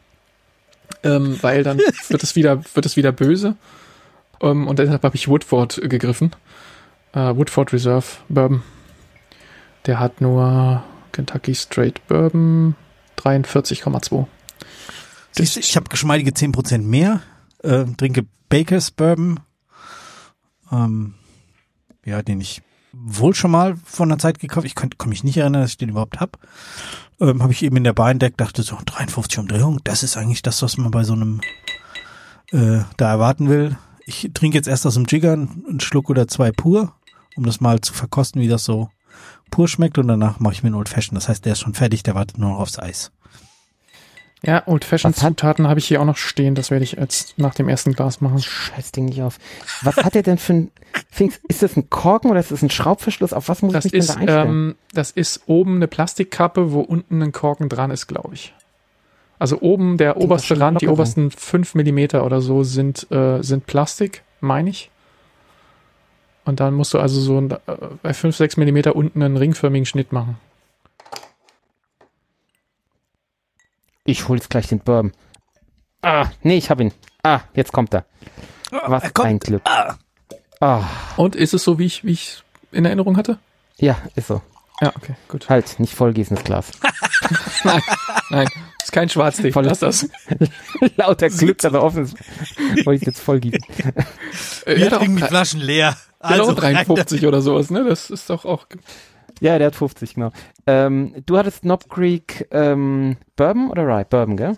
Ähm, 1.02 1.38
weil 1.42 1.62
dann 1.62 1.78
wird 2.08 2.22
es 2.22 2.36
wieder, 2.36 2.62
wird 2.74 2.86
es 2.86 2.96
wieder 2.96 3.12
böse. 3.12 3.56
Ähm, 4.40 4.68
und 4.68 4.78
deshalb 4.78 5.02
habe 5.02 5.16
ich 5.16 5.28
Woodford 5.28 5.80
gegriffen. 5.88 6.32
Äh, 7.12 7.34
Woodford 7.36 7.72
Reserve 7.72 8.06
Bourbon. 8.28 8.62
Der 9.86 9.98
hat 9.98 10.20
nur 10.20 10.84
Kentucky 11.12 11.54
Straight 11.54 12.06
Bourbon 12.06 12.74
43,2. 13.18 14.26
Siehst 15.32 15.56
du, 15.56 15.60
ich 15.60 15.76
habe 15.76 15.88
geschmeidige 15.88 16.30
10% 16.30 16.78
mehr. 16.82 17.22
Äh, 17.62 17.84
trinke 17.96 18.26
Bakers 18.48 18.90
Bourbon. 18.90 19.40
Ähm, 20.70 21.14
ja, 22.04 22.22
den 22.22 22.40
ich 22.40 22.62
wohl 22.92 23.34
schon 23.34 23.50
mal 23.50 23.76
vor 23.84 24.06
einer 24.06 24.18
Zeit 24.18 24.38
gekauft. 24.38 24.66
Ich 24.66 24.74
kann, 24.74 24.90
mich 25.06 25.24
nicht 25.24 25.36
erinnern, 25.36 25.62
dass 25.62 25.72
ich 25.72 25.78
den 25.78 25.88
überhaupt 25.88 26.20
hab. 26.20 26.38
Ähm, 27.20 27.42
habe 27.42 27.52
ich 27.52 27.62
eben 27.62 27.76
in 27.76 27.84
der 27.84 27.92
Bar 27.92 28.10
entdeckt, 28.10 28.40
dachte 28.40 28.62
so, 28.62 28.78
53 28.84 29.38
Umdrehungen, 29.38 29.80
das 29.84 30.02
ist 30.02 30.16
eigentlich 30.16 30.42
das, 30.42 30.62
was 30.62 30.76
man 30.76 30.90
bei 30.90 31.04
so 31.04 31.14
einem 31.14 31.40
äh, 32.50 32.80
da 32.96 33.10
erwarten 33.10 33.48
will. 33.48 33.78
Ich 34.04 34.30
trinke 34.34 34.58
jetzt 34.58 34.68
erst 34.68 34.86
aus 34.86 34.94
dem 34.94 35.04
Jigger 35.04 35.32
einen 35.32 35.80
Schluck 35.80 36.10
oder 36.10 36.28
zwei 36.28 36.50
pur, 36.50 36.94
um 37.36 37.44
das 37.44 37.60
mal 37.60 37.80
zu 37.80 37.94
verkosten, 37.94 38.42
wie 38.42 38.48
das 38.48 38.64
so 38.64 38.90
pur 39.50 39.68
schmeckt 39.68 39.98
und 39.98 40.08
danach 40.08 40.40
mache 40.40 40.54
ich 40.54 40.62
mir 40.62 40.68
einen 40.68 40.76
Old 40.76 40.88
Fashion. 40.88 41.14
Das 41.14 41.28
heißt, 41.28 41.44
der 41.44 41.52
ist 41.52 41.60
schon 41.60 41.74
fertig, 41.74 42.02
der 42.02 42.14
wartet 42.14 42.38
nur 42.38 42.50
noch 42.50 42.58
aufs 42.58 42.78
Eis. 42.78 43.12
Ja, 44.44 44.64
Old 44.66 44.84
Fashioned 44.84 45.14
Zutaten 45.16 45.68
habe 45.68 45.78
ich 45.78 45.86
hier 45.86 46.00
auch 46.00 46.04
noch 46.04 46.16
stehen. 46.16 46.54
Das 46.56 46.70
werde 46.72 46.82
ich 46.82 46.92
jetzt 46.92 47.38
nach 47.38 47.54
dem 47.54 47.68
ersten 47.68 47.92
Glas 47.92 48.20
machen. 48.20 48.40
Scheiß 48.40 48.90
Ding 48.90 49.04
nicht 49.04 49.22
auf. 49.22 49.38
Was 49.82 49.96
hat 49.98 50.14
der 50.16 50.22
denn 50.24 50.38
für 50.38 50.52
ein, 50.54 50.70
Pfingst, 51.12 51.40
ist 51.48 51.62
das 51.62 51.76
ein 51.76 51.88
Korken 51.90 52.30
oder 52.30 52.40
ist 52.40 52.50
das 52.50 52.60
ein 52.62 52.70
Schraubverschluss? 52.70 53.32
Auf 53.32 53.48
was 53.48 53.62
muss 53.62 53.72
Das 53.72 53.84
ich 53.84 53.92
mich 53.92 54.00
ist, 54.00 54.08
denn 54.08 54.16
da 54.16 54.20
einstellen? 54.20 54.48
ähm, 54.48 54.74
das 54.92 55.12
ist 55.12 55.42
oben 55.46 55.76
eine 55.76 55.86
Plastikkappe, 55.86 56.72
wo 56.72 56.80
unten 56.80 57.22
ein 57.22 57.30
Korken 57.32 57.68
dran 57.68 57.90
ist, 57.92 58.08
glaube 58.08 58.34
ich. 58.34 58.52
Also 59.38 59.60
oben 59.60 59.96
der 59.96 60.12
Klingt 60.14 60.24
oberste 60.26 60.58
Rand, 60.58 60.80
die 60.80 60.86
locker 60.86 60.94
obersten 60.94 61.30
fünf 61.30 61.74
Millimeter 61.74 62.24
oder 62.24 62.40
so 62.40 62.62
sind, 62.64 63.10
äh, 63.12 63.42
sind 63.42 63.66
Plastik, 63.66 64.22
meine 64.40 64.70
ich. 64.70 64.90
Und 66.44 66.58
dann 66.58 66.74
musst 66.74 66.92
du 66.94 66.98
also 66.98 67.20
so 67.20 67.40
ein, 67.40 67.50
äh, 67.52 67.58
bei 68.02 68.12
fünf, 68.12 68.36
sechs 68.36 68.56
Millimeter 68.56 68.96
unten 68.96 69.22
einen 69.22 69.36
ringförmigen 69.36 69.86
Schnitt 69.86 70.12
machen. 70.12 70.36
Ich 74.04 74.28
hol 74.28 74.36
jetzt 74.36 74.50
gleich 74.50 74.66
den 74.68 74.80
Bourbon. 74.80 75.12
Ah, 76.02 76.26
nee, 76.42 76.56
ich 76.56 76.70
hab 76.70 76.80
ihn. 76.80 76.92
Ah, 77.22 77.40
jetzt 77.54 77.72
kommt 77.72 77.94
er. 77.94 78.04
Was 78.70 79.04
er 79.04 79.10
kommt. 79.10 79.28
ein 79.28 79.38
Glück. 79.38 79.62
Ah. 79.64 79.94
Ah, 80.60 80.84
Und 81.16 81.36
ist 81.36 81.54
es 81.54 81.62
so, 81.64 81.78
wie 81.78 81.86
ich, 81.86 82.04
wie 82.04 82.12
ich 82.12 82.42
in 82.72 82.84
Erinnerung 82.84 83.16
hatte? 83.16 83.38
ja, 83.78 83.96
ist 84.14 84.28
so. 84.28 84.42
Ja, 84.80 84.92
okay, 84.96 85.14
gut. 85.28 85.48
Halt, 85.48 85.78
nicht 85.78 85.94
vollgießen 85.94 86.34
das 86.36 86.44
Glas. 86.44 86.70
Nein, 87.64 87.80
nein, 88.30 88.48
ist 88.82 88.90
kein 88.90 89.08
Schwarztee. 89.08 89.52
Voll- 89.52 89.64
Lass 89.66 89.78
das. 89.78 90.08
Lauter 90.96 91.28
Glück, 91.28 91.58
dass 91.58 91.72
er 91.72 91.82
offen 91.84 92.02
ist. 92.04 92.16
Wollte 92.84 93.00
ich 93.02 93.06
jetzt 93.06 93.20
vollgießen. 93.20 93.60
Äh, 94.66 94.76
Wir 94.76 94.86
hat 94.86 94.94
auch, 94.94 94.98
trinken 94.98 95.16
die 95.18 95.22
Flaschen 95.22 95.60
leer. 95.60 95.96
Also 96.18 96.44
rein 96.52 96.74
53 96.74 97.26
oder 97.26 97.40
sowas, 97.42 97.70
ne? 97.70 97.84
Das 97.84 98.10
ist 98.10 98.28
doch 98.30 98.44
auch. 98.44 98.66
Ja, 99.40 99.58
der 99.58 99.68
hat 99.68 99.76
50, 99.76 100.14
genau. 100.14 100.30
Ähm, 100.66 101.22
du 101.26 101.36
hattest 101.36 101.62
Knob 101.62 101.88
Creek 101.88 102.46
ähm, 102.50 103.16
Bourbon 103.36 103.70
oder 103.70 103.86
Rye? 103.86 104.04
Bourbon, 104.04 104.36
gell? 104.36 104.56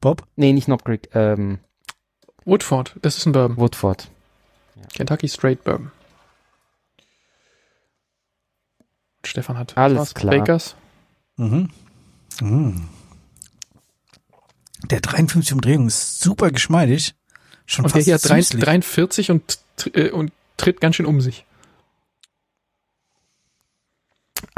Bob? 0.00 0.26
Nee, 0.36 0.52
nicht 0.52 0.64
Knob 0.66 0.84
Creek, 0.84 1.08
ähm, 1.14 1.58
Woodford, 2.44 2.96
das 3.02 3.18
ist 3.18 3.26
ein 3.26 3.32
Bourbon. 3.32 3.56
Woodford. 3.58 4.08
Kentucky 4.94 5.28
Straight 5.28 5.62
Bourbon. 5.64 5.90
Stefan 9.24 9.58
hat 9.58 9.76
Alles 9.76 9.98
was? 9.98 10.14
klar. 10.14 10.38
Bakers. 10.38 10.74
Mhm. 11.36 11.70
Mhm. 12.40 12.88
Der 14.84 15.00
53 15.00 15.52
Umdrehung 15.52 15.86
ist 15.88 16.20
super 16.20 16.50
geschmeidig. 16.50 17.14
Schon 17.66 17.84
Und 17.84 17.94
der 17.94 17.98
fast 18.00 18.04
hier 18.06 18.14
hat 18.14 18.28
drei- 18.28 18.40
süßlich. 18.40 18.64
43 18.64 19.30
und, 19.30 19.58
äh, 19.92 20.10
und 20.10 20.32
tritt 20.56 20.80
ganz 20.80 20.96
schön 20.96 21.06
um 21.06 21.20
sich. 21.20 21.44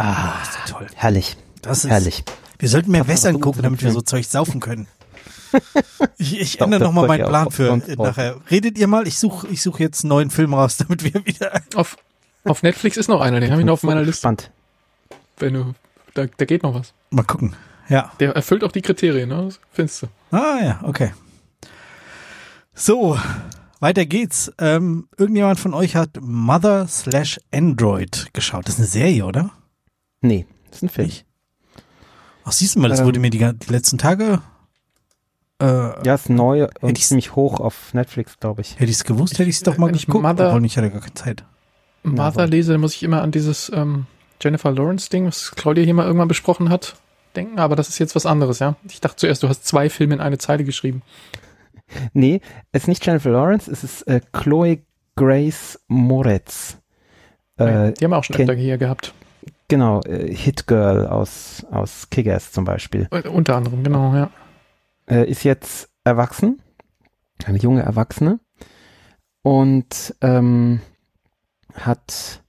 Ah, 0.02 0.42
ist 0.42 0.54
ja 0.54 0.74
toll. 0.78 0.86
herrlich, 0.94 1.36
Das 1.62 1.84
ist, 1.84 1.90
herrlich. 1.90 2.24
Wir 2.58 2.68
sollten 2.68 2.90
mehr 2.90 3.06
Wässern 3.06 3.40
gucken, 3.40 3.62
damit 3.62 3.82
wir 3.82 3.92
so. 3.92 4.00
Zeug 4.00 4.26
saufen 4.26 4.60
können. 4.60 4.86
Ich, 6.16 6.40
ich 6.40 6.56
Doch, 6.56 6.64
ändere 6.64 6.84
nochmal 6.84 7.06
meinen 7.06 7.26
Plan 7.26 7.46
auf 7.48 7.54
für 7.54 7.68
äh, 7.68 7.96
nachher. 7.96 8.36
Redet 8.50 8.78
ihr 8.78 8.86
mal? 8.86 9.06
Ich 9.06 9.18
suche 9.18 9.48
ich 9.48 9.60
such 9.60 9.80
jetzt 9.80 10.02
einen 10.02 10.08
neuen 10.08 10.30
Film 10.30 10.54
raus, 10.54 10.76
damit 10.78 11.04
wir 11.04 11.26
wieder. 11.26 11.60
Auf, 11.74 11.98
auf 12.44 12.62
Netflix 12.62 12.96
ist 12.96 13.08
noch 13.08 13.20
einer, 13.20 13.38
den 13.38 13.50
habe 13.50 13.60
ich 13.60 13.66
noch 13.66 13.74
auf 13.74 13.82
meiner 13.82 14.00
Liste. 14.02 14.20
Spannend. 14.20 14.50
Wenn 15.36 15.52
du, 15.54 15.74
da, 16.14 16.24
da 16.34 16.44
geht 16.46 16.62
noch 16.62 16.74
was. 16.74 16.94
Mal 17.10 17.24
gucken. 17.24 17.54
Ja. 17.90 18.12
Der 18.18 18.34
erfüllt 18.34 18.64
auch 18.64 18.72
die 18.72 18.80
Kriterien, 18.80 19.28
ne? 19.28 19.44
Das 19.44 19.60
findest 19.72 20.02
du. 20.02 20.06
Ah 20.30 20.58
ja, 20.62 20.80
okay. 20.84 21.12
So, 22.74 23.18
weiter 23.80 24.06
geht's. 24.06 24.50
Ähm, 24.58 25.08
irgendjemand 25.18 25.60
von 25.60 25.74
euch 25.74 25.96
hat 25.96 26.18
Mother 26.20 26.88
slash 26.88 27.38
Android 27.52 28.28
geschaut. 28.32 28.66
Das 28.68 28.74
ist 28.74 28.80
eine 28.80 28.88
Serie, 28.88 29.26
oder? 29.26 29.50
Nee, 30.22 30.46
das 30.70 30.78
ist 30.78 30.82
ein 30.84 30.88
Film. 30.88 31.08
Ich. 31.08 31.24
Ach, 32.44 32.52
siehst 32.52 32.74
du 32.76 32.80
mal, 32.80 32.88
das 32.88 33.00
Ähm. 33.00 33.06
wurde 33.06 33.20
mir 33.20 33.30
die, 33.30 33.38
die 33.38 33.70
letzten 33.72 33.98
Tage. 33.98 34.40
Äh, 35.60 35.66
Ja, 36.06 36.14
ist 36.14 36.28
neu 36.30 36.68
und 36.80 36.98
ziemlich 36.98 37.36
hoch 37.36 37.60
auf 37.60 37.94
Netflix, 37.94 38.38
glaube 38.40 38.62
ich. 38.62 38.74
Hätte 38.76 38.84
ich 38.90 38.96
es 38.96 39.04
gewusst, 39.04 39.34
hätte 39.38 39.48
ich 39.50 39.56
es 39.56 39.62
doch 39.62 39.76
mal 39.78 39.94
ich 39.94 40.06
geguckt. 40.06 40.24
Mother- 40.24 40.48
Obwohl, 40.48 40.64
ich 40.64 40.76
hatte 40.76 40.90
gar 40.90 41.00
keine 41.00 41.14
Zeit. 41.14 41.44
Mother 42.02 42.46
lese, 42.48 42.72
dann 42.72 42.80
muss 42.80 42.94
ich 42.94 43.02
immer 43.04 43.22
an 43.22 43.30
dieses 43.30 43.70
ähm, 43.72 44.06
Jennifer 44.40 44.72
Lawrence-Ding, 44.72 45.26
was 45.26 45.52
Claudia 45.52 45.84
hier 45.84 45.94
mal 45.94 46.04
irgendwann 46.06 46.26
besprochen 46.26 46.68
hat, 46.68 46.96
denken, 47.36 47.60
aber 47.60 47.76
das 47.76 47.88
ist 47.88 48.00
jetzt 48.00 48.16
was 48.16 48.26
anderes, 48.26 48.58
ja. 48.58 48.74
Ich 48.88 49.00
dachte 49.00 49.16
zuerst, 49.18 49.42
du 49.44 49.48
hast 49.48 49.64
zwei 49.64 49.88
Filme 49.88 50.14
in 50.14 50.20
eine 50.20 50.38
Zeile 50.38 50.64
geschrieben. 50.64 51.02
Nee, 52.14 52.40
es 52.72 52.84
ist 52.84 52.88
nicht 52.88 53.04
Jennifer 53.06 53.28
Lawrence, 53.30 53.70
es 53.70 53.84
ist 53.84 54.02
äh, 54.08 54.22
Chloe 54.32 54.78
Grace 55.14 55.78
Moretz. 55.88 56.78
Äh, 57.58 57.92
die 57.92 58.04
haben 58.04 58.12
wir 58.12 58.16
auch 58.16 58.24
schon 58.24 58.34
öfter 58.36 58.54
hier 58.54 58.78
gehabt. 58.78 59.12
Genau, 59.72 60.02
äh, 60.02 60.30
Hit 60.34 60.66
Girl 60.66 61.06
aus, 61.06 61.64
aus 61.70 62.10
Kick-Ass 62.10 62.52
zum 62.52 62.66
Beispiel. 62.66 63.08
Äh, 63.10 63.26
Unter 63.26 63.56
anderem, 63.56 63.82
genau, 63.82 64.14
ja. 64.14 64.28
Äh, 65.08 65.30
ist 65.30 65.44
jetzt 65.44 65.88
erwachsen, 66.04 66.60
eine 67.46 67.56
junge 67.56 67.80
Erwachsene 67.80 68.38
und 69.40 70.14
ähm, 70.20 70.82
hat 71.72 72.42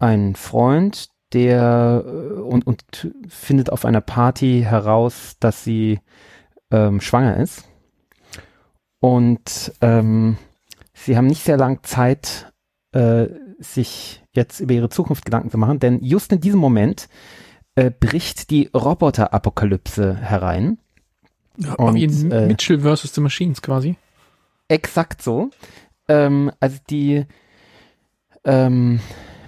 einen 0.00 0.34
Freund, 0.34 1.10
der 1.32 2.02
äh, 2.04 2.40
und, 2.40 2.66
und 2.66 3.12
findet 3.28 3.70
auf 3.70 3.84
einer 3.84 4.00
Party 4.00 4.66
heraus, 4.66 5.36
dass 5.38 5.62
sie 5.62 6.00
ähm, 6.72 7.00
schwanger 7.00 7.36
ist. 7.36 7.68
Und 8.98 9.72
ähm, 9.80 10.38
sie 10.92 11.16
haben 11.16 11.28
nicht 11.28 11.44
sehr 11.44 11.56
lang 11.56 11.84
Zeit, 11.84 12.52
äh, 12.90 13.28
sich 13.60 14.22
jetzt 14.32 14.60
über 14.60 14.74
ihre 14.74 14.88
Zukunft 14.88 15.24
Gedanken 15.24 15.50
zu 15.50 15.58
machen, 15.58 15.78
denn 15.78 16.02
just 16.02 16.32
in 16.32 16.40
diesem 16.40 16.58
Moment 16.58 17.08
äh, 17.74 17.90
bricht 17.90 18.50
die 18.50 18.70
Roboterapokalypse 18.74 20.16
herein. 20.16 20.78
Und, 21.76 21.94
Wie 21.94 22.04
in 22.04 22.30
äh, 22.30 22.46
Mitchell 22.46 22.80
vs. 22.80 23.14
The 23.14 23.20
Machines 23.20 23.62
quasi. 23.62 23.96
Exakt 24.68 25.22
so. 25.22 25.50
Ähm, 26.08 26.50
also 26.58 26.78
die 26.88 27.26
ähm, 28.44 29.00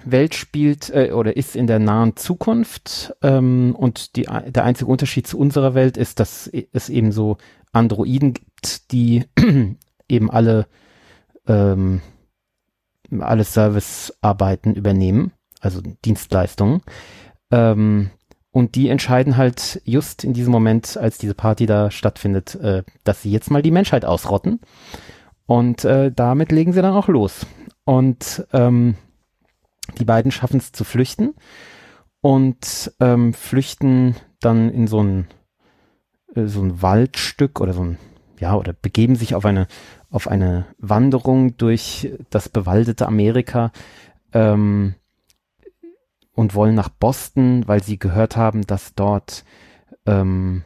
Welt 0.05 0.35
spielt 0.35 0.89
äh, 0.89 1.11
oder 1.11 1.35
ist 1.35 1.55
in 1.55 1.67
der 1.67 1.79
nahen 1.79 2.15
Zukunft 2.15 3.15
ähm, 3.21 3.75
und 3.75 4.15
die, 4.15 4.23
der 4.23 4.63
einzige 4.63 4.91
Unterschied 4.91 5.27
zu 5.27 5.37
unserer 5.37 5.73
Welt 5.73 5.97
ist, 5.97 6.19
dass 6.19 6.47
es 6.47 6.89
eben 6.89 7.11
so 7.11 7.37
Androiden 7.71 8.33
gibt, 8.33 8.91
die 8.91 9.25
eben 10.07 10.29
alle 10.29 10.67
ähm, 11.47 12.01
alle 13.21 13.43
Servicearbeiten 13.43 14.75
übernehmen, 14.75 15.31
also 15.59 15.81
Dienstleistungen. 16.05 16.81
Ähm, 17.51 18.09
und 18.51 18.75
die 18.75 18.89
entscheiden 18.89 19.35
halt 19.35 19.81
just 19.83 20.23
in 20.23 20.33
diesem 20.33 20.51
Moment, 20.51 20.95
als 20.95 21.17
diese 21.17 21.33
Party 21.33 21.65
da 21.65 21.89
stattfindet, 21.89 22.55
äh, 22.55 22.83
dass 23.03 23.21
sie 23.21 23.31
jetzt 23.31 23.49
mal 23.49 23.63
die 23.63 23.71
Menschheit 23.71 24.05
ausrotten. 24.05 24.59
Und 25.45 25.83
äh, 25.85 26.11
damit 26.11 26.51
legen 26.51 26.71
sie 26.71 26.81
dann 26.81 26.93
auch 26.93 27.07
los. 27.07 27.45
Und 27.83 28.45
ähm, 28.53 28.95
die 29.99 30.05
beiden 30.05 30.31
schaffen 30.31 30.57
es 30.57 30.71
zu 30.71 30.83
flüchten 30.83 31.33
und 32.21 32.93
ähm, 32.99 33.33
flüchten 33.33 34.15
dann 34.39 34.69
in 34.69 34.87
so 34.87 35.01
ein, 35.01 35.27
äh, 36.35 36.45
so 36.45 36.61
ein 36.61 36.81
Waldstück 36.81 37.59
oder 37.59 37.73
so 37.73 37.83
ein, 37.83 37.97
ja, 38.39 38.55
oder 38.55 38.73
begeben 38.73 39.15
sich 39.15 39.35
auf 39.35 39.45
eine, 39.45 39.67
auf 40.13 40.27
eine 40.27 40.67
Wanderung 40.77 41.57
durch 41.57 42.13
das 42.29 42.47
bewaldete 42.47 43.07
Amerika 43.07 43.71
ähm, 44.31 44.93
und 46.33 46.53
wollen 46.53 46.75
nach 46.75 46.89
Boston, 46.89 47.67
weil 47.67 47.83
sie 47.83 47.97
gehört 47.97 48.37
haben, 48.37 48.61
dass 48.61 48.93
dort 48.93 49.43
ähm, 50.05 50.63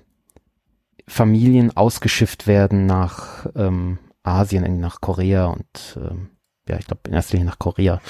Familien 1.07 1.75
ausgeschifft 1.75 2.45
werden 2.45 2.85
nach 2.85 3.47
ähm, 3.55 3.99
Asien, 4.21 4.81
nach 4.81 4.99
Korea 4.99 5.45
und 5.45 5.97
ähm, 5.97 6.29
ja, 6.67 6.77
ich 6.77 6.85
glaube 6.85 7.01
in 7.07 7.13
erster 7.13 7.37
Linie 7.37 7.49
nach 7.49 7.59
Korea, 7.59 8.01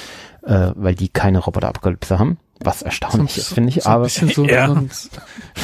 äh, 0.41 0.71
weil 0.76 0.95
die 0.95 1.10
keine 1.10 1.38
Roboterapokalypse 1.38 2.17
haben, 2.17 2.39
was 2.62 2.82
erstaunlich 2.82 3.38
ist, 3.38 3.54
finde 3.54 3.70
ich. 3.70 3.84
so 3.84 3.89
ein 3.89 3.96
aber 3.96 4.04
bisschen 4.06 4.30
so, 4.30 4.46
Ja. 4.48 4.67
so 4.67 4.74
ein, 4.76 4.89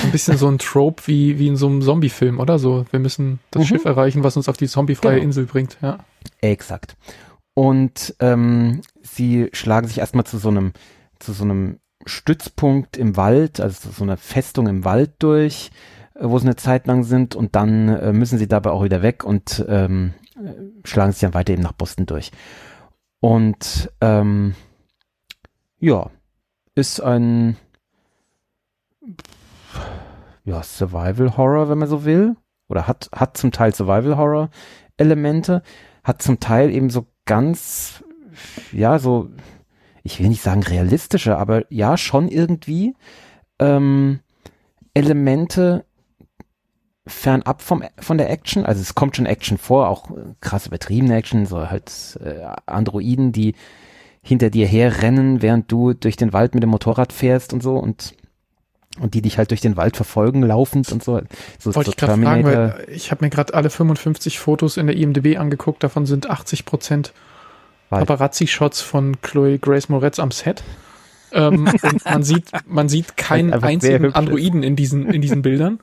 ein 0.03 0.11
bisschen 0.11 0.37
so 0.37 0.47
ein 0.47 0.57
Trope 0.59 1.03
wie, 1.07 1.39
wie 1.39 1.47
in 1.47 1.55
so 1.55 1.67
einem 1.67 1.81
Zombie-Film, 1.81 2.39
oder 2.39 2.59
so. 2.59 2.85
Wir 2.91 2.99
müssen 2.99 3.39
das 3.51 3.61
Mhm. 3.63 3.67
Schiff 3.67 3.85
erreichen, 3.85 4.23
was 4.23 4.37
uns 4.37 4.47
auf 4.49 4.57
die 4.57 4.67
zombiefreie 4.67 5.15
Genau. 5.15 5.25
Insel 5.25 5.45
bringt, 5.45 5.77
ja. 5.81 5.99
Exakt. 6.41 6.95
Und 7.55 8.15
ähm, 8.19 8.81
sie 9.01 9.49
schlagen 9.53 9.87
sich 9.87 9.99
erstmal 9.99 10.25
zu 10.25 10.37
so 10.37 10.49
einem, 10.49 10.73
zu 11.19 11.33
so 11.33 11.43
einem 11.43 11.79
Stützpunkt 12.05 12.97
im 12.97 13.15
Wald, 13.15 13.59
also 13.61 13.89
zu 13.89 13.95
so 13.95 14.03
einer 14.03 14.17
Festung 14.17 14.67
im 14.67 14.83
Wald 14.85 15.11
durch, 15.19 15.71
äh, 16.15 16.19
wo 16.23 16.37
sie 16.39 16.45
eine 16.47 16.55
Zeit 16.55 16.87
lang 16.87 17.03
sind 17.03 17.35
und 17.35 17.55
dann 17.55 17.89
äh, 17.89 18.11
müssen 18.13 18.37
sie 18.37 18.47
dabei 18.47 18.71
auch 18.71 18.83
wieder 18.83 19.01
weg 19.01 19.23
und 19.23 19.63
ähm, 19.69 20.13
äh, 20.35 20.51
schlagen 20.87 21.11
sich 21.11 21.21
dann 21.21 21.33
weiter 21.33 21.53
eben 21.53 21.61
nach 21.61 21.71
Boston 21.73 22.05
durch. 22.05 22.31
Und 23.19 23.89
ähm, 24.01 24.55
ja, 25.79 26.09
ist 26.75 27.01
ein 27.01 27.57
ja, 30.45 30.61
Survival 30.61 31.37
Horror, 31.37 31.69
wenn 31.69 31.77
man 31.77 31.87
so 31.87 32.05
will. 32.05 32.35
Oder 32.67 32.87
hat, 32.87 33.09
hat 33.13 33.37
zum 33.37 33.51
Teil 33.51 33.73
Survival 33.73 34.17
Horror 34.17 34.49
Elemente, 34.97 35.61
hat 36.03 36.21
zum 36.21 36.39
Teil 36.39 36.71
eben 36.71 36.89
so 36.89 37.07
ganz, 37.25 38.03
ja, 38.71 38.99
so, 38.99 39.29
ich 40.03 40.19
will 40.19 40.27
nicht 40.27 40.41
sagen 40.41 40.63
realistische, 40.63 41.37
aber 41.37 41.71
ja, 41.71 41.97
schon 41.97 42.27
irgendwie. 42.27 42.95
Ähm, 43.59 44.19
Elemente 44.93 45.85
fernab 47.05 47.61
vom, 47.61 47.83
von 47.99 48.17
der 48.17 48.29
Action. 48.29 48.65
Also 48.65 48.81
es 48.81 48.95
kommt 48.95 49.15
schon 49.15 49.25
Action 49.25 49.57
vor, 49.57 49.89
auch 49.89 50.09
krass 50.41 50.67
übertriebene 50.67 51.15
Action, 51.15 51.45
so 51.45 51.69
halt 51.69 52.19
äh, 52.23 52.45
Androiden, 52.65 53.31
die 53.31 53.55
hinter 54.23 54.49
dir 54.49 54.65
herrennen, 54.65 55.41
während 55.41 55.71
du 55.71 55.93
durch 55.93 56.15
den 56.15 56.33
Wald 56.33 56.55
mit 56.55 56.63
dem 56.63 56.69
Motorrad 56.71 57.13
fährst 57.13 57.53
und 57.53 57.61
so 57.61 57.77
und 57.77 58.15
und 58.99 59.15
die 59.15 59.23
dich 59.23 59.39
halt 59.39 59.49
durch 59.49 59.61
den 59.61 59.75
Wald 59.75 59.95
verfolgen, 59.95 60.43
laufend 60.43 60.91
und 60.91 61.03
so. 61.03 61.19
so 61.57 61.73
Wollte 61.73 61.85
so 61.87 61.91
ich 61.91 61.97
gerade 61.97 62.21
fragen, 62.21 62.43
weil 62.43 62.85
ich 62.89 63.09
habe 63.09 63.25
mir 63.25 63.31
gerade 63.31 63.53
alle 63.55 63.71
55 63.71 64.37
Fotos 64.37 64.77
in 64.77 64.85
der 64.85 64.95
IMDb 64.95 65.39
angeguckt, 65.39 65.83
davon 65.83 66.05
sind 66.05 66.29
80 66.29 66.65
Prozent 66.65 67.11
Paparazzi-Shots 67.89 68.81
von 68.81 69.19
Chloe 69.21 69.59
Grace 69.59 69.89
Moretz 69.89 70.19
am 70.19 70.31
Set. 70.31 70.63
Ähm, 71.31 71.67
und 71.83 72.05
man 72.05 72.23
sieht, 72.23 72.51
man 72.67 72.89
sieht 72.89 73.17
keinen 73.17 73.53
einzigen 73.53 74.13
Androiden 74.13 74.63
in 74.63 74.75
diesen, 74.75 75.11
in 75.11 75.21
diesen 75.21 75.41
Bildern. 75.41 75.79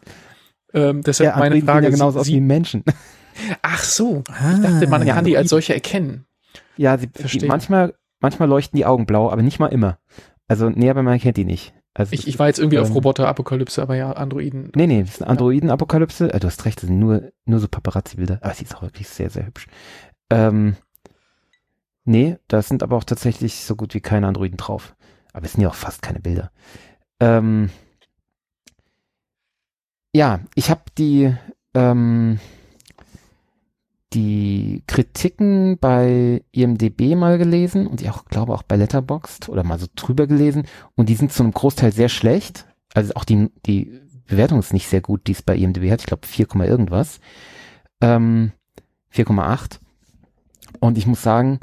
Ähm, 0.73 1.03
deshalb 1.03 1.31
ja, 1.31 1.39
meine 1.39 1.57
Androiden 1.57 1.69
Frage. 1.69 1.87
ja 1.87 1.91
genauso 1.91 2.13
sie, 2.13 2.21
aus 2.21 2.29
wie 2.29 2.41
Menschen. 2.41 2.85
Ach 3.63 3.83
so. 3.83 4.23
ich 4.29 4.63
dachte, 4.63 4.87
man 4.87 5.07
ja, 5.07 5.15
kann 5.15 5.25
die 5.25 5.31
Androiden. 5.31 5.37
als 5.37 5.51
solche 5.51 5.75
erkennen. 5.75 6.27
Ja, 6.77 6.97
sie, 6.99 7.09
Verstehe. 7.13 7.43
die, 7.43 7.49
manchmal, 7.49 7.95
manchmal 8.21 8.49
leuchten 8.49 8.77
die 8.77 8.87
Augen 8.87 9.07
blau, 9.07 9.31
aber 9.31 9.43
nicht 9.43 9.59
mal 9.59 9.67
immer. 9.67 9.99
Also, 10.49 10.69
nee, 10.71 10.91
aber 10.91 11.03
man 11.03 11.19
kennt 11.19 11.37
die 11.37 11.45
nicht. 11.45 11.75
Also, 11.95 12.13
Ich, 12.13 12.29
ich 12.29 12.39
war 12.39 12.47
jetzt 12.47 12.59
irgendwie 12.59 12.79
auf 12.79 12.89
ähm, 12.89 12.95
Roboter-Apokalypse, 12.95 13.83
aber 13.83 13.97
ja, 13.97 14.13
Androiden. 14.13 14.71
Nee, 14.75 14.87
nee, 14.87 15.01
das 15.03 15.15
ist 15.15 15.23
eine 15.23 15.31
Androiden-Apokalypse. 15.31 16.33
Äh, 16.33 16.41
du 16.41 16.47
hast 16.47 16.65
recht, 16.65 16.79
das 16.83 16.89
sind 16.89 16.99
nur, 16.99 17.33
nur 17.45 17.59
so 17.59 17.69
Paparazzi-Bilder. 17.69 18.39
Aber 18.43 18.55
sie 18.55 18.65
ist 18.65 18.77
auch 18.77 18.83
wirklich 18.83 19.09
sehr, 19.09 19.31
sehr 19.31 19.47
hübsch. 19.47 19.67
Ähm, 20.31 20.77
nee, 22.05 22.37
da 22.49 22.63
sind 22.63 22.83
aber 22.83 22.97
auch 22.97 23.05
tatsächlich 23.05 23.65
so 23.65 23.77
gut 23.77 23.95
wie 23.95 24.01
keine 24.01 24.29
Androiden 24.29 24.57
drauf. 24.57 24.95
Aber 25.33 25.47
es 25.47 25.53
sind 25.53 25.63
ja 25.63 25.69
auch 25.69 25.75
fast 25.75 26.03
keine 26.03 26.21
Bilder. 26.21 26.51
Ähm, 27.21 27.71
ja, 30.13 30.41
ich 30.55 30.71
habe 30.71 30.83
die, 30.99 31.35
ähm, 31.75 32.41
die 34.13 34.83
Kritiken 34.87 35.79
bei 35.79 36.43
IMDB 36.53 37.15
mal 37.15 37.39
gelesen 37.39 37.87
und 37.87 38.01
die 38.01 38.11
auch, 38.11 38.25
glaube 38.25 38.53
auch 38.53 38.63
bei 38.63 38.77
Letterboxd 38.77 39.49
oder 39.49 39.63
mal 39.63 39.79
so 39.79 39.87
drüber 39.95 40.27
gelesen 40.27 40.67
und 40.97 41.09
die 41.09 41.15
sind 41.15 41.33
zu 41.33 41.43
einem 41.43 41.53
Großteil 41.53 41.93
sehr 41.93 42.09
schlecht. 42.09 42.67
Also 42.93 43.15
auch 43.15 43.25
die, 43.25 43.51
die 43.67 44.01
Bewertung 44.27 44.59
ist 44.59 44.73
nicht 44.73 44.89
sehr 44.89 45.01
gut, 45.01 45.27
die 45.27 45.33
es 45.33 45.43
bei 45.43 45.57
IMDb 45.57 45.91
hat. 45.91 46.01
Ich 46.01 46.07
glaube 46.07 46.27
4, 46.27 46.49
irgendwas. 46.65 47.21
Ähm, 48.01 48.53
4,8. 49.15 49.79
Und 50.81 50.99
ich 50.99 51.07
muss 51.07 51.23
sagen, 51.23 51.61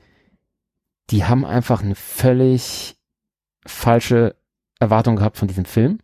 die 1.09 1.25
haben 1.25 1.45
einfach 1.45 1.81
eine 1.81 1.95
völlig 1.95 2.97
falsche 3.65 4.35
Erwartung 4.79 5.15
gehabt 5.15 5.37
von 5.37 5.47
diesem 5.47 5.65
Film. 5.65 5.99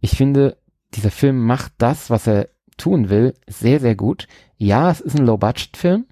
Ich 0.00 0.16
finde, 0.16 0.58
dieser 0.94 1.10
Film 1.10 1.44
macht 1.44 1.72
das, 1.78 2.10
was 2.10 2.26
er 2.26 2.48
tun 2.76 3.08
will, 3.08 3.34
sehr, 3.46 3.80
sehr 3.80 3.94
gut. 3.94 4.26
Ja, 4.56 4.90
es 4.90 5.00
ist 5.00 5.18
ein 5.18 5.26
Low-Budget-Film. 5.26 6.06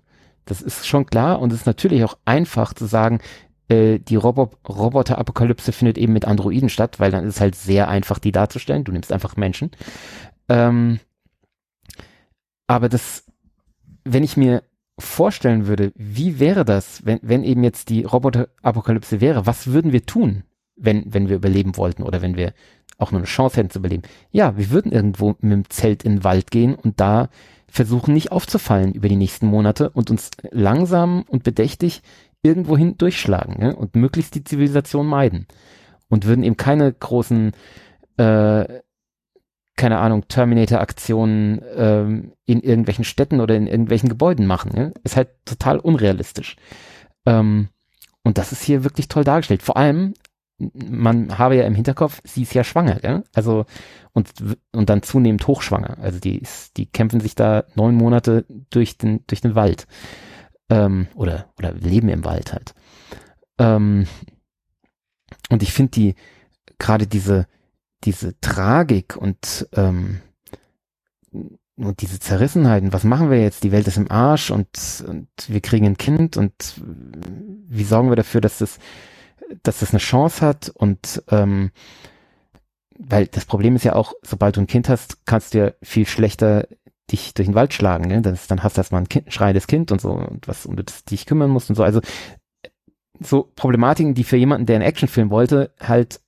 Das 0.45 0.61
ist 0.61 0.87
schon 0.87 1.07
klar. 1.07 1.41
Und 1.41 1.53
es 1.53 1.61
ist 1.61 1.67
natürlich 1.67 2.05
auch 2.05 2.19
einfach 2.25 2.75
zu 2.75 2.87
sagen, 2.87 3.21
äh, 3.69 3.99
die 3.99 4.17
Robo 4.17 4.51
Roboter-Apokalypse 4.69 5.73
findet 5.73 5.99
eben 5.99 6.13
mit 6.13 6.25
Androiden 6.25 6.69
statt, 6.69 7.01
weil 7.01 7.11
dann 7.11 7.25
ist 7.25 7.37
es 7.37 7.41
halt 7.41 7.55
sehr 7.55 7.89
einfach, 7.89 8.19
die 8.19 8.33
darzustellen. 8.33 8.85
Du 8.85 8.93
nimmst 8.93 9.13
einfach 9.13 9.37
Menschen. 9.37 9.71
Ähm, 10.49 11.01
aber 12.67 12.89
das, 12.89 13.25
wenn 14.05 14.25
ich 14.25 14.37
mir 14.37 14.63
vorstellen 14.99 15.67
würde, 15.67 15.93
wie 15.95 16.39
wäre 16.39 16.65
das, 16.65 17.05
wenn, 17.05 17.19
wenn 17.23 17.45
eben 17.45 17.65
jetzt 17.65 17.89
die 17.89 18.05
Roboter-Apokalypse 18.05 19.21
wäre, 19.21 19.47
was 19.47 19.69
würden 19.69 19.93
wir 19.93 20.07
tun, 20.07 20.45
wenn, 20.77 21.05
wenn 21.13 21.29
wir 21.29 21.37
überleben 21.37 21.77
wollten 21.77 22.03
oder 22.03 22.23
wenn 22.23 22.37
wir 22.37 22.53
auch 22.99 23.11
nur 23.11 23.21
eine 23.21 23.27
Chance 23.27 23.57
hätten 23.57 23.71
zu 23.71 23.79
überleben? 23.79 24.03
Ja, 24.31 24.57
wir 24.57 24.71
würden 24.71 24.93
irgendwo 24.93 25.37
mit 25.41 25.53
dem 25.53 25.71
Zelt 25.71 26.05
in 26.05 26.17
den 26.17 26.25
Wald 26.25 26.51
gehen 26.51 26.75
und 26.75 27.01
da 27.01 27.29
versuchen, 27.69 28.13
nicht 28.13 28.33
aufzufallen 28.33 28.93
über 28.93 29.09
die 29.09 29.17
nächsten 29.17 29.47
Monate 29.47 29.89
und 29.91 30.11
uns 30.11 30.31
langsam 30.51 31.25
und 31.29 31.43
bedächtig 31.43 32.03
irgendwohin 32.43 32.99
durchschlagen 32.99 33.59
ne? 33.59 33.75
und 33.75 33.97
möglichst 33.97 34.35
die 34.35 34.45
Zivilisation 34.45 35.07
meiden 35.07 35.47
und 36.09 36.27
würden 36.27 36.45
eben 36.45 36.59
keine 36.59 36.93
großen, 36.93 37.53
äh, 38.19 38.81
keine 39.77 39.99
Ahnung, 39.99 40.29
Terminator-Aktionen 40.29 41.63
ähm, 41.75 42.33
in 42.45 42.61
irgendwelchen 42.61 43.05
Städten 43.05 43.41
oder 43.41 43.57
in 43.57 43.67
irgendwelchen 43.67 44.11
Gebäuden 44.11 44.47
machen. 44.47 44.73
Ne? 44.75 44.93
Ist 45.05 45.17
halt 45.17 45.31
total 45.47 45.79
unrealistisch. 45.79 46.57
Ähm, 47.25 47.69
und 48.23 48.37
das 48.37 48.53
ist 48.53 48.63
hier 48.63 48.85
wirklich 48.85 49.09
toll 49.09 49.25
dargestellt. 49.25 49.63
Vor 49.63 49.79
allem, 49.79 50.13
man 50.75 51.39
habe 51.39 51.57
ja 51.57 51.65
im 51.65 51.75
Hinterkopf, 51.75 52.21
sie 52.25 52.43
ist 52.43 52.55
ja 52.55 52.65
schwanger, 52.65 52.97
gell? 52.97 53.25
Also 53.35 53.65
und 54.13 54.31
und 54.73 54.91
dann 54.91 55.03
zunehmend 55.03 55.47
hochschwanger. 55.47 55.99
Also 55.99 56.21
die 56.21 56.39
ist, 56.39 56.77
die 56.77 56.87
kämpfen 56.87 57.21
sich 57.21 57.35
da 57.35 57.65
neun 57.75 57.95
Monate 57.95 58.45
durch 58.71 58.99
den 58.99 59.25
durch 59.27 59.41
den 59.41 59.55
Wald 59.55 59.87
ähm, 60.71 61.09
oder 61.15 61.47
oder 61.59 61.73
leben 61.73 62.09
im 62.09 62.25
Wald 62.25 62.53
halt. 62.53 62.75
Ähm, 63.59 64.07
und 65.51 65.63
ich 65.63 65.73
finde 65.73 65.91
die 65.93 66.15
gerade 66.79 67.07
diese 67.07 67.47
diese 68.05 68.39
Tragik 68.41 69.17
und 69.17 69.69
ähm, 69.75 70.21
und 71.77 72.01
diese 72.03 72.19
Zerrissenheiten, 72.19 72.93
was 72.93 73.05
machen 73.05 73.31
wir 73.31 73.41
jetzt? 73.41 73.65
Die 73.65 73.73
Welt 73.73 73.87
ist 73.89 73.97
im 73.97 74.11
Arsch 74.11 74.51
und, 74.51 75.05
und 75.07 75.29
wir 75.49 75.61
kriegen 75.61 75.87
ein 75.87 75.97
Kind 75.97 76.37
und 76.37 76.53
wie 76.77 77.85
sorgen 77.85 78.11
wir 78.11 78.17
dafür, 78.17 78.41
dass 78.41 78.59
das, 78.59 78.79
dass 79.63 79.81
das 79.81 79.91
eine 79.91 80.01
Chance 80.01 80.45
hat 80.45 80.71
und 80.71 81.23
ähm, 81.31 81.71
weil 82.99 83.27
das 83.27 83.45
Problem 83.45 83.77
ist 83.77 83.85
ja 83.85 83.95
auch, 83.95 84.13
sobald 84.23 84.57
du 84.57 84.61
ein 84.61 84.67
Kind 84.67 84.89
hast, 84.89 85.27
kannst 85.27 85.55
du 85.55 85.59
ja 85.59 85.73
viel 85.83 86.07
schlechter 86.07 86.67
dich 87.11 87.35
durch 87.35 87.49
den 87.49 87.55
Wald 87.55 87.75
schlagen, 87.75 88.09
ne? 88.09 88.23
Das, 88.23 88.47
dann 88.47 88.63
hast 88.63 88.77
du 88.77 88.81
erstmal 88.81 89.03
ein, 89.03 89.09
kind, 89.09 89.33
schreiendes 89.33 89.67
Kind 89.67 89.93
und 89.93 90.01
so 90.01 90.11
und 90.13 90.47
was 90.47 90.67
um 90.67 90.77
das 90.77 91.05
dich 91.05 91.27
kümmern 91.27 91.51
musst 91.51 91.69
und 91.69 91.77
so. 91.77 91.83
Also 91.83 92.01
so 93.21 93.51
Problematiken, 93.55 94.15
die 94.15 94.25
für 94.25 94.37
jemanden, 94.37 94.67
der 94.67 94.77
einen 94.77 94.85
Actionfilm 94.85 95.31
wollte, 95.31 95.73
halt 95.81 96.21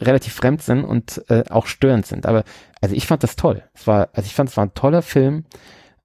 relativ 0.00 0.34
fremd 0.34 0.62
sind 0.62 0.84
und 0.84 1.24
äh, 1.30 1.44
auch 1.48 1.66
störend 1.66 2.06
sind. 2.06 2.26
Aber 2.26 2.44
also 2.80 2.94
ich 2.94 3.06
fand 3.06 3.22
das 3.22 3.36
toll. 3.36 3.64
Es 3.72 3.86
war, 3.86 4.10
also 4.12 4.26
ich 4.26 4.34
fand 4.34 4.50
es 4.50 4.56
war 4.56 4.66
ein 4.66 4.74
toller 4.74 5.02
Film, 5.02 5.44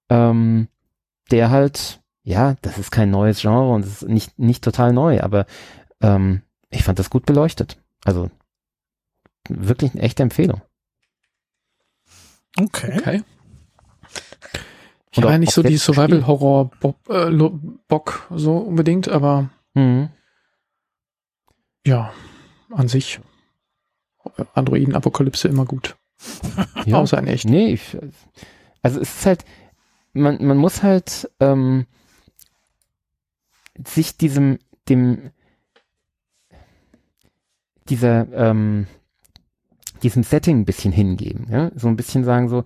ähm, 0.09 0.67
der 1.30 1.49
halt, 1.49 2.01
ja, 2.24 2.55
das 2.61 2.78
ist 2.78 2.91
kein 2.91 3.11
neues 3.11 3.41
Genre 3.41 3.74
und 3.74 3.84
es 3.84 4.01
ist 4.01 4.09
nicht 4.09 4.39
nicht 4.39 4.63
total 4.63 4.93
neu, 4.93 5.22
aber 5.22 5.45
ähm, 6.01 6.41
ich 6.72 6.84
fand 6.84 6.99
das 6.99 7.09
gut 7.09 7.26
beleuchtet. 7.26 7.78
Also 8.03 8.30
wirklich 9.47 9.91
eine 9.93 10.01
echte 10.01 10.24
Empfehlung. 10.24 10.61
Okay. 12.59 12.97
Okay. 12.97 13.24
Ich 15.11 15.22
war 15.22 15.32
ja 15.32 15.38
nicht 15.38 15.53
so 15.53 15.61
die. 15.61 15.78
Survival-Horror-Bock 15.78 18.28
äh, 18.32 18.38
so 18.38 18.57
unbedingt, 18.57 19.07
aber 19.09 19.49
Mhm. 19.74 20.09
ja, 21.86 22.11
an 22.72 22.88
sich 22.89 23.19
Androiden-Apokalypse 24.53 25.47
immer 25.47 25.65
gut. 25.65 25.97
Ja. 26.86 26.97
Außer 26.97 27.17
in 27.19 27.28
echt. 27.28 27.45
Nee, 27.45 27.74
ich, 27.74 27.97
also 28.82 28.99
es 28.99 29.15
ist 29.17 29.26
halt, 29.26 29.45
man, 30.13 30.43
man 30.45 30.57
muss 30.57 30.84
halt 30.84 31.30
ähm, 31.39 31.86
sich 33.86 34.17
diesem, 34.17 34.59
dem, 34.89 35.32
dieser, 37.92 38.28
ähm, 38.34 38.88
diesem 40.02 40.24
Setting 40.24 40.62
ein 40.62 40.66
bisschen 40.66 40.92
hingeben, 40.92 41.48
ja? 41.52 41.72
so 41.76 41.88
ein 41.88 41.96
bisschen 41.96 42.24
sagen 42.24 42.50
so, 42.50 42.64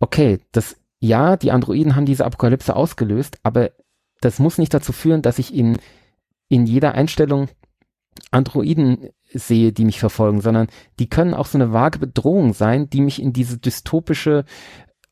okay, 0.00 0.38
das, 0.52 0.76
ja, 1.00 1.36
die 1.36 1.52
Androiden 1.52 1.94
haben 1.94 2.06
diese 2.06 2.24
Apokalypse 2.24 2.74
ausgelöst, 2.74 3.38
aber 3.42 3.72
das 4.20 4.38
muss 4.38 4.58
nicht 4.58 4.72
dazu 4.72 4.92
führen, 4.92 5.22
dass 5.22 5.38
ich 5.38 5.54
in, 5.54 5.78
in 6.48 6.66
jeder 6.66 6.94
Einstellung 6.94 7.48
Androiden 8.30 9.10
sehe, 9.32 9.72
die 9.72 9.84
mich 9.84 10.00
verfolgen, 10.00 10.40
sondern 10.40 10.68
die 10.98 11.08
können 11.08 11.34
auch 11.34 11.46
so 11.46 11.58
eine 11.58 11.72
vage 11.72 11.98
Bedrohung 11.98 12.52
sein, 12.54 12.88
die 12.90 13.00
mich 13.00 13.20
in 13.20 13.32
diese 13.32 13.58
dystopische 13.58 14.44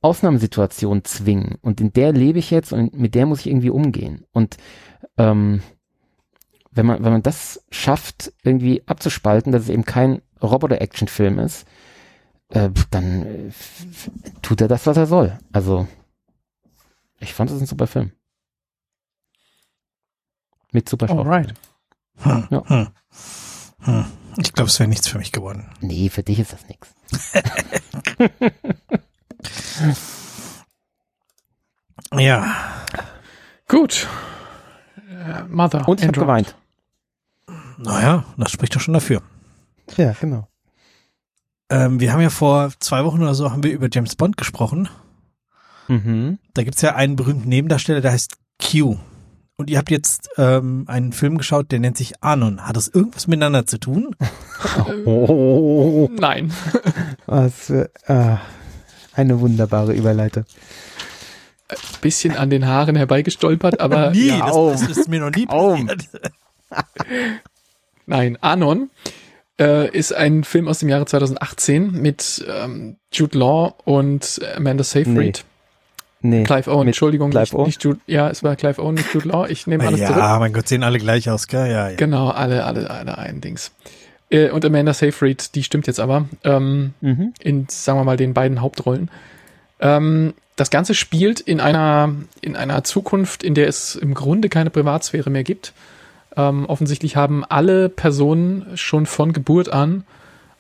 Ausnahmesituation 0.00 1.04
zwingen. 1.04 1.56
Und 1.60 1.80
in 1.80 1.92
der 1.92 2.12
lebe 2.12 2.38
ich 2.38 2.50
jetzt 2.50 2.72
und 2.72 2.94
mit 2.94 3.14
der 3.14 3.26
muss 3.26 3.40
ich 3.40 3.48
irgendwie 3.48 3.70
umgehen. 3.70 4.24
Und 4.32 4.56
ähm, 5.18 5.60
wenn 6.76 6.86
man, 6.86 7.02
wenn 7.04 7.12
man 7.12 7.22
das 7.22 7.64
schafft, 7.70 8.32
irgendwie 8.42 8.82
abzuspalten, 8.86 9.52
dass 9.52 9.62
es 9.64 9.68
eben 9.70 9.84
kein 9.84 10.22
Roboter-Action-Film 10.42 11.38
ist, 11.38 11.66
äh, 12.50 12.70
dann 12.90 13.22
äh, 13.22 13.50
tut 14.42 14.60
er 14.60 14.68
das, 14.68 14.86
was 14.86 14.96
er 14.96 15.06
soll. 15.06 15.38
Also, 15.52 15.88
ich 17.18 17.34
fand 17.34 17.50
es 17.50 17.60
ein 17.60 17.66
super 17.66 17.86
Film. 17.86 18.12
Mit 20.72 20.88
super. 20.88 21.08
Alright. 21.10 21.54
Hm, 22.18 22.46
Ja. 22.50 22.62
hm, 22.66 22.88
hm. 23.80 24.04
Ich 24.38 24.52
glaube, 24.52 24.68
es 24.68 24.78
wäre 24.78 24.88
nichts 24.88 25.08
für 25.08 25.16
mich 25.18 25.32
geworden. 25.32 25.70
Nee, 25.80 26.10
für 26.10 26.22
dich 26.22 26.38
ist 26.38 26.52
das 26.52 26.66
nix. 26.68 26.94
Ja. 32.12 32.54
Gut. 33.68 34.06
Äh, 35.08 35.42
Mother. 35.48 35.88
Und 35.88 36.00
ich 36.00 36.06
habe 36.06 36.18
geweint. 36.20 36.54
Naja, 37.78 38.24
das 38.36 38.50
spricht 38.50 38.74
doch 38.74 38.80
schon 38.80 38.94
dafür. 38.94 39.22
Ja, 39.96 40.14
genau. 40.20 40.48
Ähm, 41.68 42.00
wir 42.00 42.12
haben 42.12 42.20
ja 42.20 42.30
vor 42.30 42.70
zwei 42.78 43.04
Wochen 43.04 43.22
oder 43.22 43.34
so 43.34 43.50
haben 43.50 43.62
wir 43.62 43.72
über 43.72 43.88
James 43.90 44.16
Bond 44.16 44.36
gesprochen. 44.36 44.88
Mhm. 45.88 46.38
Da 46.54 46.62
gibt's 46.62 46.82
ja 46.82 46.94
einen 46.94 47.16
berühmten 47.16 47.48
Nebendarsteller, 47.48 48.00
der 48.00 48.12
heißt 48.12 48.36
Q. 48.60 48.98
Und 49.58 49.70
ihr 49.70 49.78
habt 49.78 49.90
jetzt 49.90 50.28
ähm, 50.36 50.84
einen 50.86 51.12
Film 51.12 51.38
geschaut, 51.38 51.72
der 51.72 51.80
nennt 51.80 51.96
sich 51.96 52.22
Anon. 52.22 52.66
Hat 52.66 52.76
das 52.76 52.88
irgendwas 52.88 53.26
miteinander 53.26 53.66
zu 53.66 53.78
tun? 53.78 54.14
Oh, 55.04 56.08
Nein. 56.18 56.52
was 57.26 57.52
für, 57.54 57.90
ah, 58.06 58.38
eine 59.14 59.40
wunderbare 59.40 59.92
Überleitung. 59.92 60.44
Bisschen 62.00 62.36
an 62.36 62.50
den 62.50 62.66
Haaren 62.66 62.96
herbeigestolpert, 62.96 63.80
aber 63.80 64.10
nie, 64.12 64.28
ja, 64.28 64.46
das, 64.46 64.80
das 64.80 64.98
ist 64.98 65.08
mir 65.08 65.20
noch 65.20 65.30
nie 65.30 65.46
passiert. 65.46 66.08
Nein, 68.06 68.38
Anon 68.40 68.90
äh, 69.60 69.90
ist 69.90 70.12
ein 70.12 70.44
Film 70.44 70.68
aus 70.68 70.78
dem 70.78 70.88
Jahre 70.88 71.06
2018 71.06 71.92
mit 71.92 72.44
ähm, 72.48 72.96
Jude 73.12 73.38
Law 73.38 73.74
und 73.84 74.40
Amanda 74.56 74.84
Seyfried. 74.84 75.44
Nee. 76.22 76.44
Clive 76.44 76.70
Owen, 76.70 76.80
mit 76.80 76.88
Entschuldigung, 76.88 77.30
Clive 77.30 77.42
nicht, 77.42 77.54
Owen? 77.54 77.66
nicht 77.66 77.84
Jude, 77.84 78.00
ja, 78.06 78.28
es 78.30 78.42
war 78.42 78.56
Clive 78.56 78.82
Owen, 78.82 78.94
nicht 78.94 79.12
Jude 79.12 79.28
Law. 79.28 79.46
Ich 79.48 79.66
nehme 79.66 79.86
alles 79.86 80.00
zurück. 80.00 80.16
Ja, 80.16 80.38
mein 80.38 80.52
Gott, 80.52 80.66
sehen 80.66 80.82
alle 80.82 80.98
gleich 80.98 81.28
aus, 81.30 81.46
gell? 81.46 81.70
Ja, 81.70 81.90
ja. 81.90 81.96
Genau, 81.96 82.28
alle, 82.30 82.64
alle, 82.64 82.90
alle 82.90 83.18
ein 83.18 83.40
Dings. 83.40 83.70
Äh, 84.30 84.50
und 84.50 84.64
Amanda 84.64 84.92
Seyfried, 84.92 85.54
die 85.54 85.62
stimmt 85.62 85.86
jetzt 85.86 86.00
aber, 86.00 86.24
ähm, 86.42 86.94
Mhm. 87.00 87.32
in, 87.40 87.66
sagen 87.68 87.98
wir 88.00 88.04
mal, 88.04 88.16
den 88.16 88.34
beiden 88.34 88.60
Hauptrollen. 88.60 89.10
Ähm, 89.80 90.34
das 90.56 90.70
Ganze 90.70 90.94
spielt 90.94 91.38
in 91.40 91.60
einer, 91.60 92.12
in 92.40 92.56
einer 92.56 92.82
Zukunft, 92.82 93.42
in 93.42 93.54
der 93.54 93.68
es 93.68 93.94
im 93.94 94.14
Grunde 94.14 94.48
keine 94.48 94.70
Privatsphäre 94.70 95.28
mehr 95.30 95.44
gibt. 95.44 95.74
Ähm, 96.36 96.66
offensichtlich 96.66 97.16
haben 97.16 97.44
alle 97.44 97.88
Personen 97.88 98.66
schon 98.76 99.06
von 99.06 99.32
Geburt 99.32 99.72
an 99.72 100.04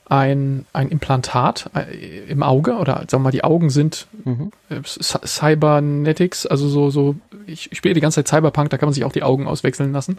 ein, 0.08 0.64
ein 0.72 0.88
Implantat 0.88 1.70
äh, 1.74 2.30
im 2.30 2.42
Auge 2.42 2.74
oder 2.76 2.94
sagen 3.08 3.10
wir 3.10 3.18
mal, 3.18 3.30
die 3.32 3.44
Augen 3.44 3.70
sind 3.70 4.06
Mhm. 4.24 4.52
äh, 4.70 4.76
Cy- 4.84 5.26
Cybernetics, 5.26 6.46
also 6.46 6.68
so, 6.68 6.90
so, 6.90 7.16
ich, 7.46 7.70
ich 7.72 7.78
spiele 7.78 7.94
die 7.94 8.00
ganze 8.00 8.22
Zeit 8.22 8.28
Cyberpunk, 8.28 8.70
da 8.70 8.78
kann 8.78 8.86
man 8.86 8.94
sich 8.94 9.04
auch 9.04 9.12
die 9.12 9.22
Augen 9.24 9.46
auswechseln 9.46 9.92
lassen. 9.92 10.18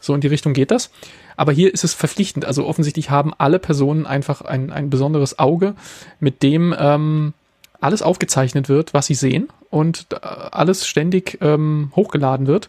So 0.00 0.14
in 0.14 0.20
die 0.20 0.28
Richtung 0.28 0.52
geht 0.52 0.70
das. 0.70 0.90
Aber 1.36 1.50
hier 1.52 1.72
ist 1.72 1.82
es 1.82 1.94
verpflichtend. 1.94 2.44
Also 2.44 2.66
offensichtlich 2.66 3.10
haben 3.10 3.32
alle 3.36 3.58
Personen 3.58 4.06
einfach 4.06 4.42
ein, 4.42 4.70
ein 4.70 4.90
besonderes 4.90 5.38
Auge, 5.38 5.74
mit 6.20 6.42
dem 6.42 6.74
ähm, 6.78 7.32
alles 7.80 8.02
aufgezeichnet 8.02 8.68
wird, 8.68 8.94
was 8.94 9.06
sie 9.06 9.14
sehen 9.14 9.48
und 9.70 10.06
äh, 10.12 10.16
alles 10.22 10.86
ständig 10.86 11.38
ähm, 11.40 11.90
hochgeladen 11.96 12.46
wird, 12.46 12.68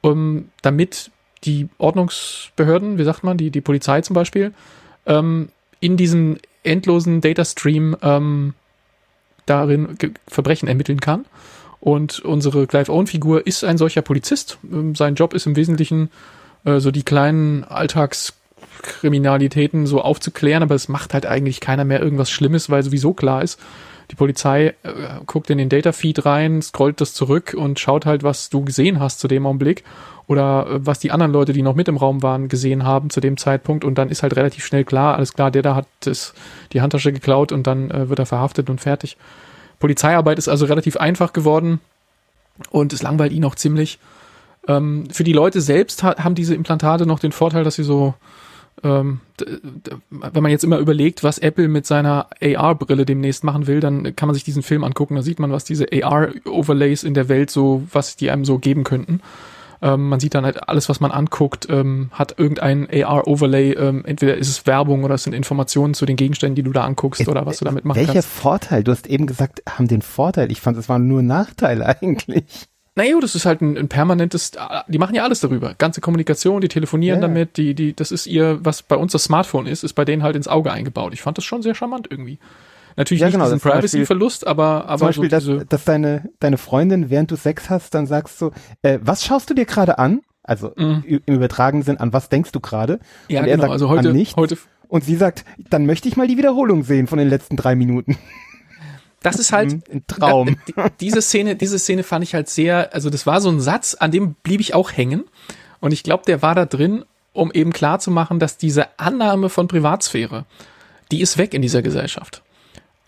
um, 0.00 0.50
damit 0.62 1.10
die 1.44 1.68
Ordnungsbehörden, 1.78 2.98
wie 2.98 3.04
sagt 3.04 3.22
man, 3.24 3.36
die, 3.36 3.50
die 3.50 3.60
Polizei 3.60 4.00
zum 4.00 4.14
Beispiel, 4.14 4.52
ähm, 5.06 5.48
in 5.80 5.96
diesem 5.96 6.38
endlosen 6.62 7.20
Datastream 7.20 7.96
ähm, 8.02 8.54
darin 9.46 9.98
Verbrechen 10.26 10.68
ermitteln 10.68 11.00
kann. 11.00 11.24
Und 11.80 12.20
unsere 12.20 12.66
Clive 12.66 12.90
Owen-Figur 12.90 13.46
ist 13.46 13.62
ein 13.62 13.76
solcher 13.76 14.00
Polizist. 14.02 14.58
Ähm, 14.70 14.94
sein 14.94 15.16
Job 15.16 15.34
ist 15.34 15.46
im 15.46 15.56
Wesentlichen 15.56 16.10
äh, 16.64 16.80
so 16.80 16.90
die 16.90 17.02
kleinen 17.02 17.64
Alltagskriminalitäten 17.64 19.86
so 19.86 20.00
aufzuklären, 20.00 20.62
aber 20.62 20.74
es 20.74 20.88
macht 20.88 21.12
halt 21.12 21.26
eigentlich 21.26 21.60
keiner 21.60 21.84
mehr 21.84 22.00
irgendwas 22.00 22.30
Schlimmes, 22.30 22.70
weil 22.70 22.82
sowieso 22.82 23.12
klar 23.12 23.42
ist, 23.42 23.60
die 24.10 24.16
Polizei 24.16 24.74
äh, 24.82 24.92
guckt 25.26 25.50
in 25.50 25.58
den 25.58 25.68
Datafeed 25.68 26.24
rein, 26.26 26.62
scrollt 26.62 27.00
das 27.00 27.14
zurück 27.14 27.54
und 27.56 27.80
schaut 27.80 28.06
halt, 28.06 28.22
was 28.22 28.50
du 28.50 28.64
gesehen 28.64 29.00
hast 29.00 29.20
zu 29.20 29.28
dem 29.28 29.46
Augenblick 29.46 29.84
oder 30.26 30.66
äh, 30.66 30.86
was 30.86 30.98
die 30.98 31.10
anderen 31.10 31.32
Leute, 31.32 31.52
die 31.52 31.62
noch 31.62 31.74
mit 31.74 31.88
im 31.88 31.96
Raum 31.96 32.22
waren, 32.22 32.48
gesehen 32.48 32.84
haben 32.84 33.10
zu 33.10 33.20
dem 33.20 33.36
Zeitpunkt 33.36 33.84
und 33.84 33.96
dann 33.96 34.10
ist 34.10 34.22
halt 34.22 34.36
relativ 34.36 34.64
schnell 34.64 34.84
klar, 34.84 35.16
alles 35.16 35.32
klar, 35.32 35.50
der 35.50 35.62
da 35.62 35.74
hat 35.74 35.86
das, 36.00 36.34
die 36.72 36.80
Handtasche 36.80 37.12
geklaut 37.12 37.52
und 37.52 37.66
dann 37.66 37.90
äh, 37.90 38.08
wird 38.08 38.18
er 38.18 38.26
verhaftet 38.26 38.70
und 38.70 38.80
fertig. 38.80 39.16
Polizeiarbeit 39.78 40.38
ist 40.38 40.48
also 40.48 40.66
relativ 40.66 40.96
einfach 40.96 41.32
geworden 41.32 41.80
und 42.70 42.92
es 42.92 43.02
langweilt 43.02 43.32
ihn 43.32 43.44
auch 43.44 43.54
ziemlich. 43.54 43.98
Ähm, 44.66 45.04
für 45.10 45.24
die 45.24 45.32
Leute 45.32 45.60
selbst 45.60 46.02
ha 46.02 46.16
haben 46.22 46.34
diese 46.34 46.54
Implantate 46.54 47.06
noch 47.06 47.18
den 47.18 47.32
Vorteil, 47.32 47.64
dass 47.64 47.74
sie 47.74 47.84
so, 47.84 48.14
ähm, 48.82 49.20
wenn 50.10 50.42
man 50.42 50.50
jetzt 50.50 50.64
immer 50.64 50.78
überlegt, 50.78 51.22
was 51.22 51.38
Apple 51.38 51.68
mit 51.68 51.86
seiner 51.86 52.28
AR-Brille 52.42 53.04
demnächst 53.06 53.44
machen 53.44 53.66
will, 53.66 53.80
dann 53.80 54.16
kann 54.16 54.26
man 54.26 54.34
sich 54.34 54.44
diesen 54.44 54.62
Film 54.62 54.84
angucken. 54.84 55.14
Da 55.14 55.22
sieht 55.22 55.38
man, 55.38 55.52
was 55.52 55.64
diese 55.64 55.86
AR-Overlays 55.92 57.04
in 57.04 57.14
der 57.14 57.28
Welt 57.28 57.50
so, 57.50 57.82
was 57.92 58.16
die 58.16 58.30
einem 58.30 58.44
so 58.44 58.58
geben 58.58 58.84
könnten. 58.84 59.20
Ähm, 59.84 60.08
man 60.08 60.18
sieht 60.18 60.34
dann 60.34 60.44
halt 60.44 60.68
alles, 60.68 60.88
was 60.88 61.00
man 61.00 61.10
anguckt, 61.10 61.68
ähm, 61.68 62.08
hat 62.12 62.38
irgendein 62.38 62.88
AR-Overlay. 62.90 63.72
Ähm, 63.72 64.04
entweder 64.04 64.36
ist 64.36 64.48
es 64.48 64.66
Werbung 64.66 65.04
oder 65.04 65.16
es 65.16 65.24
sind 65.24 65.34
Informationen 65.34 65.94
zu 65.94 66.06
den 66.06 66.16
Gegenständen, 66.16 66.56
die 66.56 66.62
du 66.62 66.72
da 66.72 66.84
anguckst 66.84 67.28
oder 67.28 67.44
was 67.46 67.58
du 67.58 67.64
damit 67.64 67.84
machen 67.84 67.98
Welcher 67.98 68.14
kannst. 68.14 68.28
Vorteil? 68.28 68.82
Du 68.82 68.92
hast 68.92 69.06
eben 69.06 69.26
gesagt, 69.26 69.62
haben 69.68 69.86
den 69.86 70.02
Vorteil. 70.02 70.50
Ich 70.50 70.60
fand, 70.60 70.78
es 70.78 70.88
waren 70.88 71.06
nur 71.06 71.22
Nachteile 71.22 71.86
eigentlich. 72.00 72.66
Naja, 72.96 73.18
das 73.20 73.34
ist 73.34 73.44
halt 73.44 73.60
ein, 73.60 73.76
ein 73.76 73.88
permanentes, 73.88 74.52
die 74.88 74.98
machen 74.98 75.14
ja 75.16 75.24
alles 75.24 75.40
darüber. 75.40 75.74
Ganze 75.74 76.00
Kommunikation, 76.00 76.60
die 76.60 76.68
telefonieren 76.68 77.20
Ja. 77.20 77.26
damit, 77.28 77.56
die, 77.56 77.74
die, 77.74 77.94
das 77.94 78.12
ist 78.12 78.26
ihr, 78.26 78.58
was 78.64 78.82
bei 78.82 78.96
uns 78.96 79.10
das 79.12 79.24
Smartphone 79.24 79.66
ist, 79.66 79.82
ist 79.82 79.94
bei 79.94 80.04
denen 80.04 80.22
halt 80.22 80.36
ins 80.36 80.46
Auge 80.46 80.70
eingebaut. 80.72 81.12
Ich 81.12 81.20
fand 81.22 81.36
das 81.36 81.44
schon 81.44 81.62
sehr 81.62 81.74
charmant 81.74 82.06
irgendwie. 82.10 82.38
Natürlich 82.96 83.22
Ja, 83.22 83.26
nicht 83.26 83.34
genau, 83.34 83.46
diesen 83.46 83.58
Privacy-Verlust, 83.60 84.46
aber, 84.46 84.86
aber 84.86 84.98
Zum 84.98 85.06
Beispiel, 85.08 85.24
so 85.24 85.28
dass, 85.36 85.44
diese, 85.44 85.66
dass 85.66 85.84
deine, 85.84 86.30
deine 86.38 86.56
Freundin, 86.58 87.10
während 87.10 87.32
du 87.32 87.36
Sex 87.36 87.68
hast, 87.68 87.94
dann 87.94 88.06
sagst 88.06 88.40
du, 88.40 88.52
äh, 88.82 89.00
was 89.02 89.24
schaust 89.24 89.50
du 89.50 89.54
dir 89.54 89.64
gerade 89.64 89.98
an? 89.98 90.20
Also 90.44 90.72
ü- 90.76 91.20
im 91.26 91.34
übertragenen 91.34 91.82
Sinn, 91.82 91.96
an 91.96 92.12
was 92.12 92.28
denkst 92.28 92.52
du 92.52 92.60
gerade? 92.60 93.00
ja 93.28 93.40
und 93.40 93.46
er 93.48 93.52
genau, 93.56 93.62
sagt, 93.62 93.72
also 93.72 93.88
heute, 93.88 94.10
an 94.10 94.14
nichts. 94.14 94.36
heute, 94.36 94.56
Und 94.86 95.02
sie 95.02 95.16
sagt, 95.16 95.44
dann 95.70 95.86
möchte 95.86 96.06
ich 96.06 96.16
mal 96.16 96.28
die 96.28 96.36
Wiederholung 96.38 96.84
sehen 96.84 97.08
von 97.08 97.18
den 97.18 97.28
letzten 97.28 97.56
drei 97.56 97.74
Minuten. 97.74 98.16
Das 99.24 99.36
ist 99.40 99.52
halt, 99.52 99.72
Mhm, 99.72 99.82
Ein 99.92 100.04
Traum. 100.06 100.48
Äh, 100.48 100.54
die- 100.68 100.74
diese 101.00 101.20
Szene, 101.22 101.56
diese 101.56 101.78
Szene 101.80 102.04
fand 102.04 102.22
ich 102.22 102.34
halt 102.34 102.48
sehr, 102.48 102.94
also 102.94 103.10
das 103.10 103.26
war 103.26 103.40
so 103.40 103.48
ein 103.50 103.60
Satz, 103.60 103.94
an 103.94 104.12
dem 104.12 104.34
blieb 104.44 104.60
ich 104.60 104.74
auch 104.74 104.92
hängen. 104.92 105.24
Und 105.80 105.92
ich 105.92 106.02
glaube, 106.04 106.22
der 106.26 106.40
war 106.42 106.54
da 106.54 106.64
drin, 106.66 107.04
um 107.32 107.50
eben 107.52 107.72
klar 107.72 107.98
zu 107.98 108.10
machen, 108.12 108.38
dass 108.38 108.56
diese 108.56 108.98
Annahme 108.98 109.48
von 109.48 109.66
Privatsphäre, 109.66 110.44
die 111.10 111.20
ist 111.20 111.36
weg 111.38 111.52
in 111.54 111.62
dieser 111.62 111.82
Gesellschaft. 111.82 112.42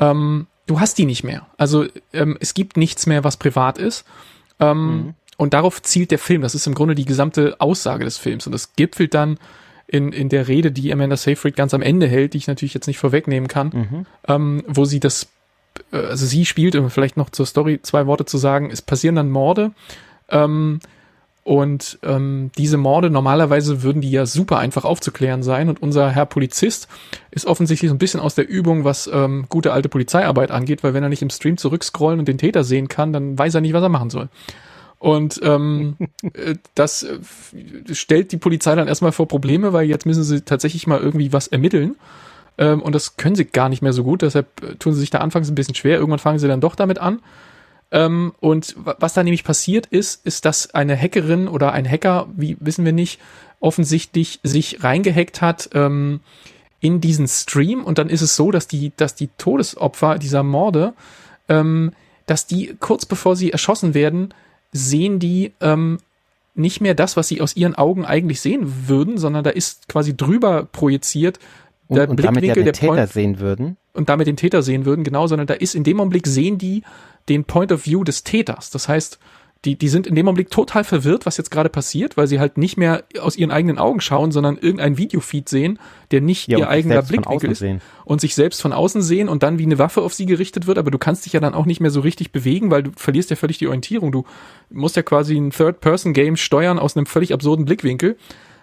Ähm, 0.01 0.47
du 0.67 0.81
hast 0.81 0.99
die 0.99 1.07
nicht 1.07 1.23
mehr. 1.25 1.47
Also 1.57 1.87
ähm, 2.13 2.37
es 2.41 2.53
gibt 2.55 2.77
nichts 2.77 3.07
mehr, 3.07 3.23
was 3.25 3.37
privat 3.37 3.79
ist. 3.79 4.05
Ähm, 4.61 5.15
Und 5.39 5.53
darauf 5.53 5.83
zielt 5.83 6.11
der 6.11 6.19
Film. 6.19 6.41
Das 6.43 6.55
ist 6.55 6.67
im 6.67 6.75
Grunde 6.75 6.95
die 6.95 7.05
gesamte 7.05 7.57
Aussage 7.61 8.05
des 8.07 8.17
Films. 8.17 8.47
Und 8.47 8.53
das 8.53 8.75
gipfelt 8.75 9.13
dann 9.13 9.39
in, 9.87 10.11
in 10.13 10.29
der 10.31 10.49
Rede, 10.49 10.73
die 10.73 10.91
Amanda 10.93 11.17
Seyfried 11.17 11.55
ganz 11.57 11.75
am 11.75 11.83
Ende 11.83 12.07
hält, 12.09 12.33
die 12.33 12.39
ich 12.39 12.47
natürlich 12.49 12.73
jetzt 12.75 12.87
nicht 12.87 12.99
vorwegnehmen 12.99 13.47
kann, 13.47 14.07
ähm, 14.29 14.65
wo 14.67 14.85
sie 14.87 14.99
das 14.99 15.29
also 15.91 16.27
sie 16.27 16.45
spielt, 16.45 16.77
um 16.77 16.91
vielleicht 16.91 17.17
noch 17.17 17.31
zur 17.31 17.47
Story 17.47 17.81
zwei 17.83 18.07
Worte 18.07 18.25
zu 18.25 18.39
sagen, 18.39 18.71
es 18.71 18.83
passieren 18.83 19.17
dann 19.17 19.31
Morde. 19.31 19.73
Ähm, 20.29 20.81
und 21.47 22.01
ähm, 22.03 22.51
diese 22.59 22.77
Morde, 22.77 23.09
normalerweise 23.09 23.85
würden 23.85 24.03
die 24.03 24.11
ja 24.11 24.27
super 24.27 24.59
einfach 24.59 24.85
aufzuklären 24.85 25.45
sein. 25.45 25.69
Und 25.69 25.81
unser 25.81 26.11
Herr 26.11 26.27
Polizist 26.27 26.89
ist 27.31 27.47
offensichtlich 27.47 27.89
so 27.89 27.95
ein 27.95 27.99
bisschen 27.99 28.19
aus 28.19 28.35
der 28.35 28.49
Übung, 28.49 28.83
was 28.83 29.09
ähm, 29.13 29.47
gute 29.49 29.73
alte 29.73 29.89
Polizeiarbeit 29.89 30.51
angeht, 30.51 30.83
weil 30.83 30.93
wenn 30.93 31.05
er 31.05 31.09
nicht 31.09 31.23
im 31.23 31.31
Stream 31.31 31.57
zurückscrollen 31.57 32.19
und 32.19 32.27
den 32.27 32.39
Täter 32.39 32.65
sehen 32.65 32.89
kann, 32.89 33.13
dann 33.13 33.39
weiß 33.39 33.55
er 33.55 33.61
nicht, 33.61 33.75
was 33.75 33.83
er 33.85 33.89
machen 33.89 34.11
soll. 34.11 34.29
Und 34.99 35.39
ähm, 35.45 35.97
äh, 36.33 36.57
das 36.75 37.05
äh, 37.05 37.21
stellt 37.93 38.33
die 38.33 38.39
Polizei 38.39 38.75
dann 38.75 38.89
erstmal 38.89 39.13
vor 39.13 39.29
Probleme, 39.29 39.73
weil 39.73 39.87
jetzt 39.87 40.05
müssen 40.05 40.25
sie 40.25 40.41
tatsächlich 40.41 40.89
mal 40.89 40.99
irgendwie 40.99 41.33
was 41.33 41.47
ermitteln. 41.47 41.95
Ähm, 42.59 42.81
und 42.83 42.95
das 42.95 43.17
können 43.17 43.37
sie 43.37 43.45
gar 43.45 43.69
nicht 43.69 43.83
mehr 43.83 43.93
so 43.93 44.05
gut, 44.05 44.23
deshalb 44.23 44.63
äh, 44.63 44.75
tun 44.77 44.95
sie 44.95 45.01
sich 45.01 45.11
da 45.11 45.19
anfangs 45.19 45.49
ein 45.49 45.55
bisschen 45.55 45.75
schwer. 45.75 45.99
Irgendwann 45.99 46.19
fangen 46.19 46.39
sie 46.39 46.49
dann 46.49 46.61
doch 46.61 46.75
damit 46.75 46.99
an. 46.99 47.21
Ähm, 47.93 48.33
und 48.41 48.75
wa- 48.79 48.97
was 48.99 49.15
da 49.15 49.23
nämlich 49.23 49.45
passiert 49.45 49.87
ist, 49.87 50.27
ist, 50.27 50.45
dass 50.45 50.75
eine 50.75 50.97
Hackerin 51.01 51.49
oder 51.49 51.73
ein 51.73 51.89
Hacker, 51.89 52.29
wie 52.35 52.57
wissen 52.61 52.85
wir 52.85 52.93
nicht, 52.93 53.21
offensichtlich 53.61 54.41
sich 54.43 54.83
reingehackt 54.83 55.41
hat 55.41 55.71
ähm, 55.75 56.21
in 56.81 57.01
diesen 57.01 57.29
Stream. 57.29 57.85
Und 57.85 57.99
dann 57.99 58.09
ist 58.09 58.23
es 58.23 58.37
so, 58.37 58.51
dass 58.51 58.67
die, 58.67 58.93
dass 58.97 59.15
die 59.15 59.29
Todesopfer 59.39 60.19
dieser 60.19 60.43
Morde, 60.43 60.95
ähm, 61.49 61.93
dass 62.27 62.47
die 62.47 62.75
kurz 62.81 63.07
bevor 63.07 63.37
sie 63.37 63.53
erschossen 63.53 63.95
werden, 63.95 64.35
sehen 64.73 65.19
die 65.19 65.53
ähm, 65.61 65.99
nicht 66.55 66.81
mehr 66.81 66.95
das, 66.95 67.17
was 67.17 67.29
sie 67.29 67.41
aus 67.41 67.55
ihren 67.55 67.75
Augen 67.77 68.05
eigentlich 68.05 68.41
sehen 68.41 68.89
würden, 68.89 69.17
sondern 69.17 69.45
da 69.45 69.51
ist 69.51 69.89
quasi 69.89 70.17
drüber 70.17 70.65
projiziert 70.65 71.39
Und, 71.89 71.97
der 71.97 72.09
und 72.09 72.23
damit 72.23 72.45
ja 72.45 72.55
den 72.55 72.65
der 72.65 72.73
Täter 72.73 72.95
Point 72.95 73.11
sehen 73.11 73.39
würden. 73.39 73.77
und 73.93 74.09
damit 74.09 74.27
den 74.27 74.37
Täter 74.37 74.63
sehen 74.63 74.85
würden, 74.87 75.05
genau, 75.05 75.27
sondern 75.27 75.47
da 75.47 75.55
ist 75.55 75.75
in 75.75 75.85
dem 75.85 76.01
Augenblick 76.01 76.27
sehen 76.27 76.59
die 76.59 76.83
den 77.29 77.45
Point 77.45 77.73
of 77.73 77.87
View 77.87 78.05
des 78.05 78.25
Täters. 78.25 78.71
Das 78.71 78.89
heißt, 78.89 79.19
die, 79.65 79.77
die 79.77 79.89
sind 79.89 80.07
in 80.07 80.15
dem 80.15 80.29
Augenblick 80.29 80.51
total 80.51 80.85
verwirrt, 80.85 81.27
was 81.27 81.39
jetzt 81.39 81.51
gerade 81.51 81.69
passiert, 81.69 82.17
weil 82.17 82.27
sie 82.29 82.39
halt 82.39 82.57
nicht 82.57 82.77
mehr 82.77 83.05
aus 83.21 83.37
ihren 83.37 83.51
eigenen 83.51 83.79
Augen 83.79 84.01
schauen, 84.01 84.31
sondern 84.31 84.59
irgendein 84.59 84.97
Videofeed 84.99 85.49
sehen, 85.49 85.79
der 86.13 86.21
nicht 86.21 86.47
Ja, 86.47 86.59
ihr 86.59 86.69
eigener 86.69 87.03
Blickwinkel 87.03 87.51
ist 87.51 87.61
sehen. 87.61 87.81
und 88.05 88.21
sich 88.21 88.35
selbst 88.35 88.63
von 88.63 88.73
außen 88.73 89.03
sehen 89.03 89.29
und 89.29 89.43
dann 89.43 89.59
wie 89.59 89.65
eine 89.65 89.79
Waffe 89.79 90.03
auf 90.03 90.15
sie 90.15 90.27
gerichtet 90.27 90.67
wird, 90.67 90.79
aber 90.79 90.91
du 90.91 90.99
kannst 90.99 91.27
dich 91.27 91.33
ja 91.33 91.41
dann 91.41 91.55
auch 91.55 91.67
nicht 91.67 91.81
mehr 91.81 91.91
so 91.91 92.01
richtig 92.01 92.31
bewegen, 92.33 92.71
weil 92.71 92.85
du 92.85 92.91
verlierst 92.97 93.31
ja 93.31 93.37
völlig 93.37 93.59
die 93.59 93.67
Orientierung. 93.67 94.13
Du 94.13 94.25
musst 94.71 94.95
ja 94.95 95.03
quasi 95.03 95.37
ein 95.37 95.51
Third-Person-Game 95.51 96.37
steuern 96.37 96.79
aus 96.79 96.97
einem 96.97 97.07
völlig 97.07 97.33
absurden 97.33 97.65
Blickwinkel. 97.65 98.17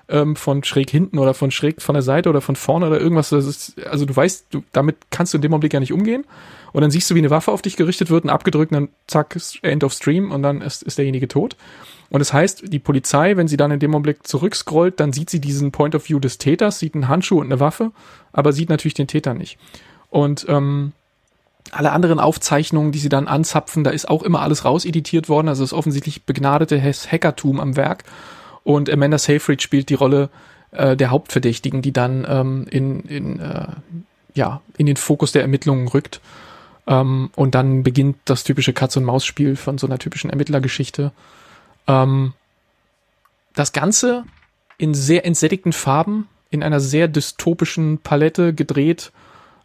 Ähm, 0.09 0.35
von 0.35 0.63
schräg 0.63 0.89
hinten 0.89 1.17
oder 1.17 1.33
von 1.33 1.51
schräg 1.51 1.81
von 1.81 1.93
der 1.93 2.01
Seite 2.01 2.29
oder 2.29 2.41
von 2.41 2.55
vorne 2.55 2.87
oder 2.87 2.99
irgendwas. 2.99 3.31
Ist, 3.31 3.79
also 3.85 4.05
du 4.05 4.15
weißt, 4.15 4.47
du, 4.51 4.63
damit 4.71 4.97
kannst 5.11 5.33
du 5.33 5.37
in 5.37 5.41
dem 5.41 5.53
Augenblick 5.53 5.73
ja 5.73 5.79
nicht 5.79 5.93
umgehen. 5.93 6.25
Und 6.71 6.81
dann 6.81 6.91
siehst 6.91 7.09
du, 7.09 7.15
wie 7.15 7.19
eine 7.19 7.29
Waffe 7.29 7.51
auf 7.51 7.61
dich 7.61 7.75
gerichtet 7.75 8.09
wird, 8.09 8.23
und 8.23 8.29
abgedrückt, 8.31 8.71
und 8.71 8.75
dann 8.75 8.89
zack, 9.07 9.37
End 9.61 9.83
of 9.83 9.93
Stream 9.93 10.31
und 10.31 10.41
dann 10.41 10.61
ist, 10.61 10.81
ist 10.81 10.97
derjenige 10.97 11.27
tot. 11.27 11.55
Und 12.09 12.19
das 12.19 12.33
heißt, 12.33 12.63
die 12.71 12.79
Polizei, 12.79 13.37
wenn 13.37 13.47
sie 13.47 13.57
dann 13.57 13.71
in 13.71 13.79
dem 13.79 13.93
Augenblick 13.93 14.27
zurückscrollt, 14.27 14.99
dann 14.99 15.13
sieht 15.13 15.29
sie 15.29 15.39
diesen 15.39 15.71
Point 15.71 15.95
of 15.95 16.09
View 16.09 16.19
des 16.19 16.37
Täters, 16.37 16.79
sieht 16.79 16.95
einen 16.95 17.07
Handschuh 17.07 17.39
und 17.39 17.45
eine 17.45 17.59
Waffe, 17.59 17.91
aber 18.31 18.53
sieht 18.53 18.69
natürlich 18.69 18.93
den 18.93 19.07
Täter 19.07 19.33
nicht. 19.33 19.57
Und 20.09 20.45
ähm, 20.47 20.93
alle 21.71 21.91
anderen 21.91 22.19
Aufzeichnungen, 22.19 22.91
die 22.91 22.99
sie 22.99 23.09
dann 23.09 23.27
anzapfen, 23.27 23.83
da 23.83 23.89
ist 23.91 24.09
auch 24.09 24.23
immer 24.23 24.41
alles 24.41 24.65
rauseditiert 24.65 25.29
worden. 25.29 25.47
Also 25.47 25.63
ist 25.63 25.73
offensichtlich 25.73 26.23
begnadete 26.23 26.79
Hackertum 26.81 27.59
am 27.59 27.75
Werk. 27.75 28.03
Und 28.63 28.89
Amanda 28.89 29.17
Seyfried 29.17 29.61
spielt 29.61 29.89
die 29.89 29.95
Rolle 29.95 30.29
äh, 30.71 30.95
der 30.95 31.11
Hauptverdächtigen, 31.11 31.81
die 31.81 31.91
dann 31.91 32.25
ähm, 32.27 32.67
in, 32.69 33.01
in, 33.01 33.39
äh, 33.39 33.67
ja, 34.33 34.61
in 34.77 34.85
den 34.85 34.97
Fokus 34.97 35.31
der 35.31 35.41
Ermittlungen 35.41 35.87
rückt. 35.87 36.21
Ähm, 36.87 37.29
und 37.35 37.55
dann 37.55 37.83
beginnt 37.83 38.17
das 38.25 38.43
typische 38.43 38.73
Katz-und-Maus-Spiel 38.73 39.55
von 39.55 39.77
so 39.77 39.87
einer 39.87 39.99
typischen 39.99 40.29
Ermittlergeschichte. 40.29 41.11
Ähm, 41.87 42.33
das 43.53 43.71
Ganze 43.71 44.23
in 44.77 44.93
sehr 44.93 45.25
entsättigten 45.25 45.73
Farben, 45.73 46.27
in 46.49 46.63
einer 46.63 46.79
sehr 46.79 47.07
dystopischen 47.07 47.99
Palette 47.99 48.53
gedreht. 48.53 49.11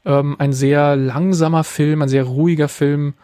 Ähm, 0.05 0.37
ein 0.39 0.53
sehr 0.53 0.97
langsamer 0.97 1.65
Film, 1.65 2.03
ein 2.03 2.09
sehr 2.09 2.25
ruhiger 2.25 2.69
Film. 2.69 3.15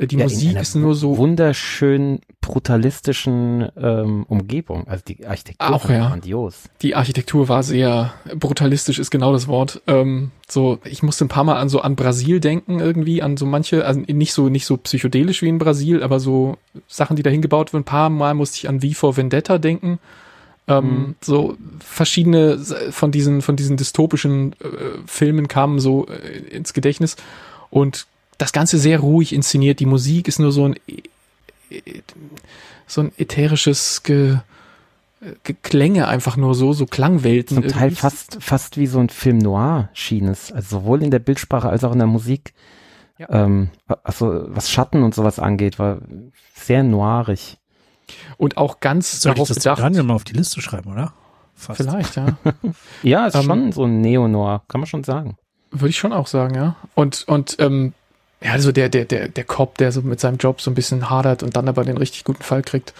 Äh, 0.00 0.06
Die 0.06 0.16
Ja, 0.16 0.24
Musik 0.24 0.56
ist 0.60 0.74
nur 0.74 0.94
so. 0.94 1.16
wunderschön 1.18 2.20
brutalistischen 2.40 3.68
ähm, 3.76 4.24
Umgebung. 4.28 4.86
Also 4.88 5.04
die 5.06 5.26
Architektur 5.26 5.70
Auch, 5.74 5.88
war 5.88 5.96
ja. 5.96 6.08
grandios. 6.08 6.64
Die 6.82 6.94
Architektur 6.94 7.48
war 7.48 7.62
sehr 7.62 8.12
brutalistisch, 8.34 8.98
ist 8.98 9.10
genau 9.10 9.32
das 9.32 9.46
Wort. 9.46 9.82
Ähm, 9.86 10.30
so, 10.48 10.78
ich 10.84 11.02
musste 11.02 11.24
ein 11.24 11.28
paar 11.28 11.44
Mal 11.44 11.56
an 11.58 11.68
so 11.68 11.80
an 11.80 11.96
Brasil 11.96 12.40
denken 12.40 12.80
irgendwie, 12.80 13.22
an 13.22 13.36
so 13.36 13.46
manche, 13.46 13.84
also 13.84 14.00
nicht 14.00 14.32
so 14.32 14.48
nicht 14.48 14.66
so 14.66 14.76
psychedelisch 14.78 15.42
wie 15.42 15.48
in 15.48 15.58
Brasil, 15.58 16.02
aber 16.02 16.18
so 16.18 16.56
Sachen, 16.88 17.16
die 17.16 17.22
da 17.22 17.30
hingebaut 17.30 17.72
wurden. 17.72 17.82
Ein 17.82 17.84
paar 17.84 18.10
Mal 18.10 18.34
musste 18.34 18.56
ich 18.58 18.68
an 18.68 18.80
V 18.80 18.88
for 18.94 19.16
Vendetta 19.16 19.58
denken. 19.58 19.98
Ähm, 20.66 20.84
Mhm. 20.84 21.14
So 21.20 21.56
verschiedene 21.80 22.58
von 22.90 23.10
diesen 23.12 23.42
von 23.42 23.56
diesen 23.56 23.76
dystopischen 23.76 24.52
äh, 24.54 24.66
Filmen 25.06 25.48
kamen 25.48 25.78
so 25.80 26.06
äh, 26.06 26.38
ins 26.56 26.72
Gedächtnis 26.72 27.16
und 27.70 28.06
das 28.40 28.52
Ganze 28.52 28.78
sehr 28.78 29.00
ruhig 29.00 29.32
inszeniert. 29.32 29.80
Die 29.80 29.86
Musik 29.86 30.28
ist 30.28 30.38
nur 30.38 30.52
so 30.52 30.66
ein 30.66 30.76
äh, 31.70 32.02
so 32.86 33.02
ein 33.02 33.12
ätherisches 33.16 34.02
Ge 34.02 34.38
Geklänge 35.44 36.08
einfach 36.08 36.38
nur 36.38 36.54
so, 36.54 36.72
so 36.72 36.86
Klangwelten. 36.86 37.56
Zum 37.56 37.68
Teil 37.68 37.88
irgendwie. 37.88 37.94
fast, 37.96 38.38
fast 38.40 38.78
wie 38.78 38.86
so 38.86 39.00
ein 39.00 39.10
Film 39.10 39.36
noir 39.36 39.90
schien 39.92 40.26
es. 40.28 40.50
Also 40.50 40.80
sowohl 40.80 41.02
in 41.02 41.10
der 41.10 41.18
Bildsprache 41.18 41.68
als 41.68 41.84
auch 41.84 41.92
in 41.92 41.98
der 41.98 42.06
Musik. 42.06 42.54
Ja. 43.18 43.28
Ähm, 43.28 43.68
also 44.02 44.44
was 44.46 44.70
Schatten 44.70 45.02
und 45.02 45.14
sowas 45.14 45.38
angeht, 45.38 45.78
war 45.78 45.98
sehr 46.54 46.82
noirig. 46.82 47.58
Und 48.38 48.56
auch 48.56 48.80
ganz 48.80 49.20
Soll 49.20 49.32
ich 49.32 49.34
darauf 49.34 49.48
das 49.48 49.58
zu 49.58 49.60
bedacht. 49.68 49.80
Daniel 49.82 50.04
mal 50.04 50.14
auf 50.14 50.24
die 50.24 50.32
Liste 50.32 50.62
schreiben, 50.62 50.90
oder? 50.90 51.12
Fast. 51.54 51.82
Vielleicht, 51.82 52.16
ja. 52.16 52.38
Ja, 53.02 53.26
ist 53.26 53.34
Ähm, 53.34 53.42
schon 53.42 53.72
so 53.72 53.84
ein 53.84 54.00
Neo-Noir, 54.00 54.62
kann 54.68 54.80
man 54.80 54.88
schon 54.88 55.04
sagen. 55.04 55.36
Würde 55.70 55.90
ich 55.90 55.98
schon 55.98 56.14
auch 56.14 56.28
sagen, 56.28 56.54
ja. 56.54 56.76
Und, 56.94 57.28
und, 57.28 57.56
ähm, 57.60 57.92
ja, 58.42 58.52
also 58.52 58.72
der, 58.72 58.88
der, 58.88 59.04
der, 59.04 59.28
der 59.28 59.44
Cop, 59.44 59.78
der 59.78 59.92
so 59.92 60.02
mit 60.02 60.20
seinem 60.20 60.36
Job 60.38 60.60
so 60.60 60.70
ein 60.70 60.74
bisschen 60.74 61.10
hadert 61.10 61.42
und 61.42 61.56
dann 61.56 61.68
aber 61.68 61.84
den 61.84 61.96
richtig 61.98 62.24
guten 62.24 62.42
Fall 62.42 62.62
kriegt. 62.62 62.94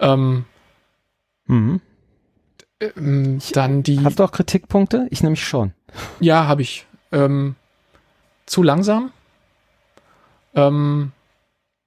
Ähm, 0.00 0.44
Mhm. 1.46 1.80
ähm, 2.80 3.38
dann 3.52 3.82
die. 3.82 4.00
Hast 4.04 4.18
du 4.18 4.24
auch 4.24 4.32
Kritikpunkte? 4.32 5.06
Ich 5.10 5.22
nämlich 5.22 5.44
schon. 5.44 5.72
Ja, 6.20 6.46
habe 6.46 6.62
ich. 6.62 6.86
Ähm, 7.12 7.54
zu 8.46 8.62
langsam. 8.62 9.12
Ähm, 10.54 11.12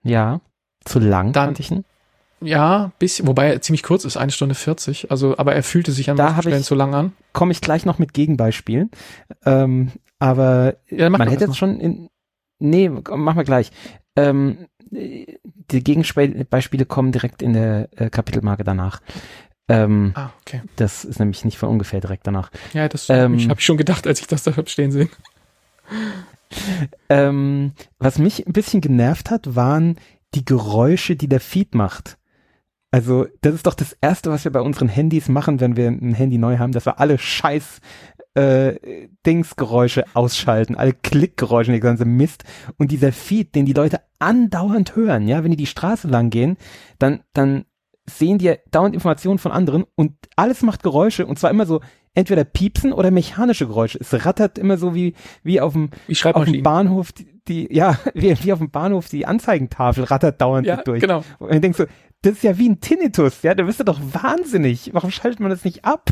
Ja. 0.03 0.39
Zu 0.85 0.99
lang, 0.99 1.33
Dann- 1.33 1.55
ich 1.59 1.71
ihn. 1.71 1.83
ja, 2.41 2.91
bisschen, 2.99 3.27
wobei 3.27 3.47
er 3.51 3.61
ziemlich 3.61 3.83
kurz 3.83 4.05
ist, 4.05 4.15
eine 4.15 4.31
Stunde 4.31 4.55
40. 4.55 5.11
Also, 5.11 5.37
aber 5.37 5.53
er 5.53 5.61
fühlte 5.63 5.91
sich 5.91 6.09
an 6.09 6.15
manchen 6.17 6.41
Stellen 6.41 6.61
ich- 6.61 6.65
zu 6.65 6.73
lang 6.75 6.95
an. 6.95 7.11
Komme 7.33 7.51
ich 7.51 7.59
gleich 7.61 7.85
noch 7.85 7.99
mit 7.99 8.13
Gegenbeispielen. 8.13 8.89
Ähm, 9.45 9.91
aber 10.19 10.75
Ja, 10.89 11.09
man 11.09 11.27
hätte 11.27 11.45
jetzt 11.45 11.57
schon 11.57 11.79
in. 11.79 12.09
Nee, 12.60 12.89
machen 12.89 13.38
wir 13.38 13.43
gleich. 13.43 13.72
Ähm, 14.16 14.68
die 14.91 15.84
Gegenbeispiele 15.84 16.86
kommen 16.86 17.12
direkt 17.12 17.41
in 17.41 17.53
der 17.53 17.89
äh, 17.95 18.10
Kapitelmarke 18.10 18.64
danach. 18.64 19.01
Ähm, 19.68 20.14
Ah, 20.16 20.32
okay. 20.41 20.62
das 20.78 21.05
ist 21.05 21.20
nämlich 21.20 21.45
nicht 21.45 21.57
von 21.57 21.70
ungefähr 21.70 22.01
direkt 22.01 22.26
danach. 22.26 22.49
Ja, 22.74 22.89
das 22.89 23.07
Ähm, 23.10 23.36
ich 23.36 23.49
habe 23.49 23.60
ich 23.60 23.66
schon 23.66 23.78
gedacht, 23.78 24.07
als 24.07 24.20
ich 24.20 24.28
das 24.28 24.43
da 24.43 24.55
hab 24.55 24.70
stehen 24.70 24.91
sehen. 24.91 25.10
Ähm, 27.10 27.74
was 27.99 28.18
mich 28.18 28.47
ein 28.47 28.53
bisschen 28.53 28.82
genervt 28.82 29.30
hat, 29.30 29.55
waren 29.55 29.97
die 30.34 30.45
Geräusche, 30.45 31.16
die 31.16 31.28
der 31.28 31.39
Feed 31.39 31.76
macht. 31.76 32.18
Also, 32.91 33.28
das 33.41 33.53
ist 33.53 33.68
doch 33.68 33.76
das 33.76 33.95
Erste, 34.01 34.32
was 34.32 34.45
wir 34.45 34.51
bei 34.51 34.62
unseren 34.62 34.89
Handys 34.89 35.30
machen, 35.30 35.60
wenn 35.60 35.76
wir 35.78 35.88
ein 35.89 36.16
Handy 36.16 36.39
neu 36.39 36.57
haben, 36.57 36.72
dass 36.72 36.88
wir 36.88 36.99
alle 36.99 37.20
scheiß 37.20 37.82
äh, 38.39 39.09
Dingsgeräusche 39.25 40.05
ausschalten, 40.13 40.75
alle 40.75 40.93
Klickgeräusche, 40.93 41.71
die 41.71 41.79
ganze 41.79 42.05
Mist. 42.05 42.43
Und 42.77 42.91
dieser 42.91 43.11
Feed, 43.11 43.55
den 43.55 43.65
die 43.65 43.73
Leute 43.73 43.99
andauernd 44.19 44.95
hören, 44.95 45.27
ja, 45.27 45.43
wenn 45.43 45.51
die 45.51 45.57
die 45.57 45.65
Straße 45.65 46.07
lang 46.07 46.29
gehen, 46.29 46.57
dann, 46.99 47.21
dann 47.33 47.65
sehen 48.09 48.37
die 48.39 48.45
ja 48.45 48.55
dauernd 48.71 48.95
Informationen 48.95 49.39
von 49.39 49.51
anderen 49.51 49.85
und 49.95 50.13
alles 50.35 50.61
macht 50.63 50.83
Geräusche 50.83 51.27
und 51.27 51.37
zwar 51.37 51.51
immer 51.51 51.65
so 51.65 51.81
entweder 52.15 52.43
piepsen 52.43 52.91
oder 52.91 53.11
mechanische 53.11 53.67
Geräusche. 53.67 53.99
Es 54.01 54.25
rattert 54.25 54.57
immer 54.57 54.77
so 54.77 54.95
wie, 54.95 55.13
wie 55.43 55.61
auf 55.61 55.73
dem, 55.73 55.91
auf 56.33 56.45
dem 56.45 56.63
Bahnhof, 56.63 57.11
die, 57.11 57.39
die 57.47 57.67
ja, 57.73 57.99
wie, 58.13 58.35
wie 58.43 58.53
auf 58.53 58.59
dem 58.59 58.71
Bahnhof 58.71 59.09
die 59.09 59.25
Anzeigentafel 59.25 60.05
rattert 60.05 60.41
dauernd 60.41 60.65
Ja, 60.65 60.77
durch. 60.77 61.01
genau. 61.01 61.23
Und 61.37 61.53
ich 61.53 61.61
denk 61.61 61.75
so, 61.75 61.85
das 62.21 62.33
ist 62.33 62.43
ja 62.43 62.57
wie 62.57 62.69
ein 62.69 62.79
Tinnitus, 62.81 63.43
ja, 63.43 63.53
da 63.53 63.63
bist 63.63 63.79
du 63.79 63.83
doch 63.83 63.99
wahnsinnig. 64.01 64.89
Warum 64.93 65.11
schaltet 65.11 65.39
man 65.39 65.51
das 65.51 65.63
nicht 65.63 65.85
ab? 65.85 66.09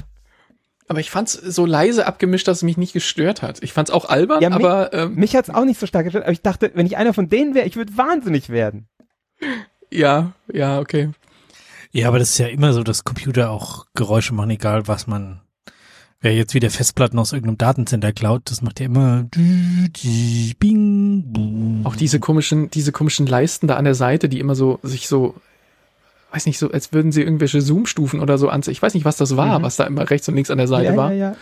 Aber 0.88 1.00
ich 1.00 1.12
fand's 1.12 1.34
so 1.34 1.66
leise 1.66 2.06
abgemischt, 2.06 2.48
dass 2.48 2.58
es 2.58 2.64
mich 2.64 2.78
nicht 2.78 2.94
gestört 2.94 3.42
hat. 3.42 3.62
Ich 3.62 3.74
fand's 3.74 3.92
auch 3.92 4.06
albern, 4.06 4.42
Ja, 4.42 4.52
aber 4.52 4.94
ähm, 4.94 5.16
Mich 5.16 5.36
hat's 5.36 5.50
auch 5.50 5.66
nicht 5.66 5.80
so 5.80 5.86
stark 5.86 6.06
gestört, 6.06 6.24
aber 6.24 6.32
ich 6.32 6.42
dachte, 6.42 6.72
wenn 6.76 6.86
ich 6.86 6.96
einer 6.98 7.14
von 7.14 7.28
denen 7.30 7.56
wäre, 7.56 7.68
ich 7.68 7.76
würde 7.76 7.98
wahnsinnig 7.98 8.50
werden. 8.50 8.88
ja, 9.92 10.32
ja, 10.52 10.80
okay. 10.80 11.12
Ja, 11.92 12.08
aber 12.08 12.20
das 12.20 12.32
ist 12.32 12.38
ja 12.38 12.48
immer 12.48 12.74
so, 12.74 12.84
dass 12.84 13.04
Computer 13.04 13.50
auch 13.52 13.86
Geräusche 13.96 14.34
machen, 14.34 14.52
egal 14.52 14.88
was 14.88 15.08
man. 15.08 15.42
Wer 16.20 16.34
jetzt 16.34 16.56
wieder 16.56 16.72
Festplatten 16.72 17.20
aus 17.20 17.32
irgendeinem 17.32 17.60
Datencenter 17.60 18.12
klaut, 18.12 18.50
das 18.50 18.64
macht 18.64 18.80
ja 18.80 18.88
immer. 18.88 19.28
Auch 21.84 21.96
diese 21.96 22.20
komischen, 22.20 22.72
diese 22.72 22.92
komischen 22.92 23.28
Leisten 23.28 23.68
da 23.68 23.76
an 23.76 23.86
der 23.86 23.94
Seite, 23.94 24.28
die 24.28 24.40
immer 24.40 24.56
so 24.56 24.80
sich 24.82 25.08
so, 25.08 25.36
weiß 26.32 26.46
nicht, 26.46 26.60
so, 26.60 26.70
als 26.72 26.94
würden 26.94 27.12
sie 27.12 27.22
irgendwelche 27.22 27.62
Zoom-Stufen 27.62 28.20
oder 28.20 28.38
so 28.38 28.50
anzeigen. 28.50 28.74
Ich 28.74 28.82
weiß 28.82 28.94
nicht, 28.94 29.06
was 29.06 29.18
das 29.18 29.38
war, 29.38 29.60
Mhm. 29.60 29.64
was 29.64 29.76
da 29.78 29.86
immer 29.86 30.10
rechts 30.10 30.28
und 30.28 30.36
links 30.36 30.50
an 30.52 30.58
der 30.58 30.68
Seite 30.68 30.92
ja, 30.92 30.98
war. 30.98 31.12
ja, 31.14 31.30
ja. 31.32 31.36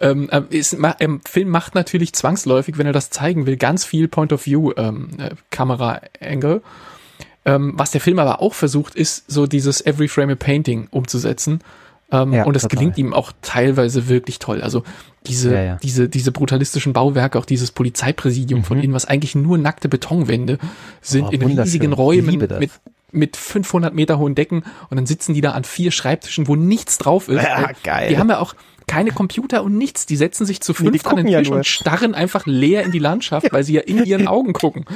Ähm, 0.00 0.28
ähm, 0.30 0.46
ist, 0.50 0.78
ma, 0.78 0.94
ähm, 1.00 1.20
Film 1.28 1.48
macht 1.48 1.74
natürlich 1.74 2.12
zwangsläufig, 2.12 2.78
wenn 2.78 2.86
er 2.86 2.92
das 2.92 3.10
zeigen 3.10 3.46
will, 3.46 3.56
ganz 3.56 3.84
viel 3.84 4.06
Point 4.06 4.32
of 4.32 4.46
View 4.46 4.70
ähm, 4.76 5.08
äh, 5.18 5.30
Kamera-Angle. 5.50 6.62
Ähm, 7.44 7.72
was 7.76 7.90
der 7.90 8.00
Film 8.00 8.18
aber 8.18 8.40
auch 8.40 8.54
versucht, 8.54 8.94
ist 8.94 9.24
so 9.30 9.46
dieses 9.46 9.84
Every 9.84 10.06
Frame 10.08 10.30
a 10.30 10.34
Painting 10.36 10.86
umzusetzen. 10.90 11.60
Ähm, 12.10 12.32
Ja, 12.32 12.44
und 12.44 12.54
total. 12.54 12.68
gelingt 12.68 12.96
ihm 12.98 13.12
auch 13.12 13.32
teilweise 13.42 14.08
wirklich 14.08 14.38
toll. 14.38 14.62
Also 14.62 14.82
diese, 15.26 15.52
Ja, 15.54 15.62
ja. 15.62 15.78
diese, 15.82 16.08
diese 16.08 16.32
brutalistischen 16.32 16.92
Bauwerke, 16.92 17.38
auch 17.38 17.44
dieses 17.44 17.70
Polizeipräsidium 17.72 18.64
von 18.64 18.78
Mhm. 18.78 18.84
innen, 18.84 18.94
was 18.94 19.04
eigentlich 19.04 19.34
nur 19.34 19.58
nackte 19.58 19.88
Betonwände 19.88 20.58
sind 21.02 21.26
Oh, 21.26 21.30
in 21.30 21.42
riesigen 21.42 21.92
Räumen 21.92 22.38
das. 22.48 22.60
mit 22.60 22.70
mit 23.12 23.36
500 23.36 23.94
Meter 23.94 24.18
hohen 24.18 24.34
Decken 24.34 24.64
und 24.90 24.96
dann 24.96 25.06
sitzen 25.06 25.34
die 25.34 25.40
da 25.40 25.52
an 25.52 25.64
vier 25.64 25.90
Schreibtischen, 25.90 26.48
wo 26.48 26.56
nichts 26.56 26.98
drauf 26.98 27.28
ist. 27.28 27.42
Ja, 27.42 27.70
Äh, 27.70 27.74
geil. 27.82 28.08
Die 28.08 28.18
haben 28.18 28.28
ja 28.28 28.38
auch 28.38 28.54
keine 28.88 29.10
Computer 29.12 29.62
und 29.62 29.76
nichts. 29.76 30.06
Die 30.06 30.16
setzen 30.16 30.46
sich 30.46 30.60
zu 30.60 30.72
Nee, 30.72 30.90
fünf 30.90 31.06
an 31.06 31.16
den 31.16 31.28
ja 31.28 31.38
Tisch 31.38 31.48
nur. 31.48 31.58
und 31.58 31.66
starren 31.66 32.14
einfach 32.14 32.46
leer 32.46 32.82
in 32.82 32.90
die 32.90 32.98
Landschaft, 32.98 33.52
weil 33.52 33.62
sie 33.62 33.74
ja 33.74 33.82
in 33.82 34.04
ihren 34.04 34.26
Augen 34.26 34.52
gucken. 34.52 34.86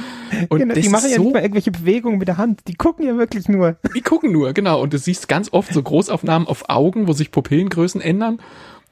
Und 0.49 0.59
genau, 0.59 0.73
die 0.73 0.89
machen 0.89 1.09
ja 1.09 1.17
so, 1.17 1.23
nicht 1.23 1.33
mal 1.33 1.41
irgendwelche 1.41 1.71
Bewegungen 1.71 2.17
mit 2.17 2.27
der 2.27 2.37
Hand, 2.37 2.61
die 2.67 2.73
gucken 2.73 3.05
ja 3.05 3.17
wirklich 3.17 3.47
nur. 3.47 3.77
die 3.95 4.01
gucken 4.01 4.31
nur, 4.31 4.53
genau. 4.53 4.81
Und 4.81 4.93
du 4.93 4.97
siehst 4.97 5.27
ganz 5.27 5.49
oft 5.53 5.71
so 5.73 5.81
Großaufnahmen 5.81 6.47
auf 6.47 6.69
Augen, 6.69 7.07
wo 7.07 7.13
sich 7.13 7.31
Pupillengrößen 7.31 8.01
ändern, 8.01 8.39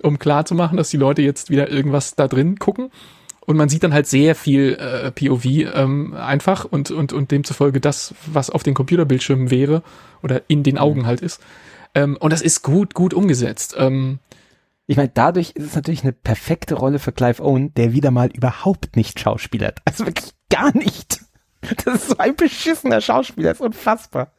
um 0.01 0.19
klarzumachen, 0.19 0.77
dass 0.77 0.89
die 0.89 0.97
Leute 0.97 1.21
jetzt 1.23 1.49
wieder 1.49 1.69
irgendwas 1.69 2.15
da 2.15 2.27
drin 2.27 2.59
gucken. 2.59 2.91
Und 3.51 3.57
man 3.57 3.69
sieht 3.69 3.83
dann 3.83 3.93
halt 3.93 4.07
sehr 4.07 4.33
viel 4.33 4.73
äh, 4.79 5.11
POV 5.11 5.45
ähm, 5.45 6.13
einfach 6.13 6.65
und, 6.65 6.89
und, 6.89 7.13
und 7.13 7.31
demzufolge 7.31 7.79
das, 7.79 8.15
was 8.25 8.49
auf 8.49 8.63
den 8.63 8.73
Computerbildschirmen 8.73 9.51
wäre 9.51 9.83
oder 10.23 10.41
in 10.47 10.63
den 10.63 10.77
Augen 10.77 11.05
halt 11.05 11.21
ist. 11.21 11.41
Ähm, 11.93 12.17
und 12.19 12.33
das 12.33 12.41
ist 12.41 12.63
gut, 12.63 12.93
gut 12.93 13.13
umgesetzt. 13.13 13.75
Ähm, 13.77 14.19
Ich 14.87 14.97
meine, 14.97 15.11
dadurch 15.13 15.51
ist 15.51 15.67
es 15.67 15.75
natürlich 15.75 16.03
eine 16.03 16.11
perfekte 16.11 16.75
Rolle 16.75 16.99
für 16.99 17.11
Clive 17.11 17.41
Owen, 17.43 17.73
der 17.75 17.93
wieder 17.93 18.11
mal 18.11 18.29
überhaupt 18.29 18.95
nicht 18.97 19.19
schauspielert. 19.19 19.79
Also 19.85 20.05
wirklich 20.05 20.31
gar 20.49 20.75
nicht. 20.75 21.21
Das 21.85 21.95
ist 21.95 22.09
so 22.09 22.17
ein 22.17 22.35
beschissener 22.35 23.01
Schauspieler, 23.01 23.49
das 23.49 23.59
ist 23.59 23.65
unfassbar. 23.65 24.33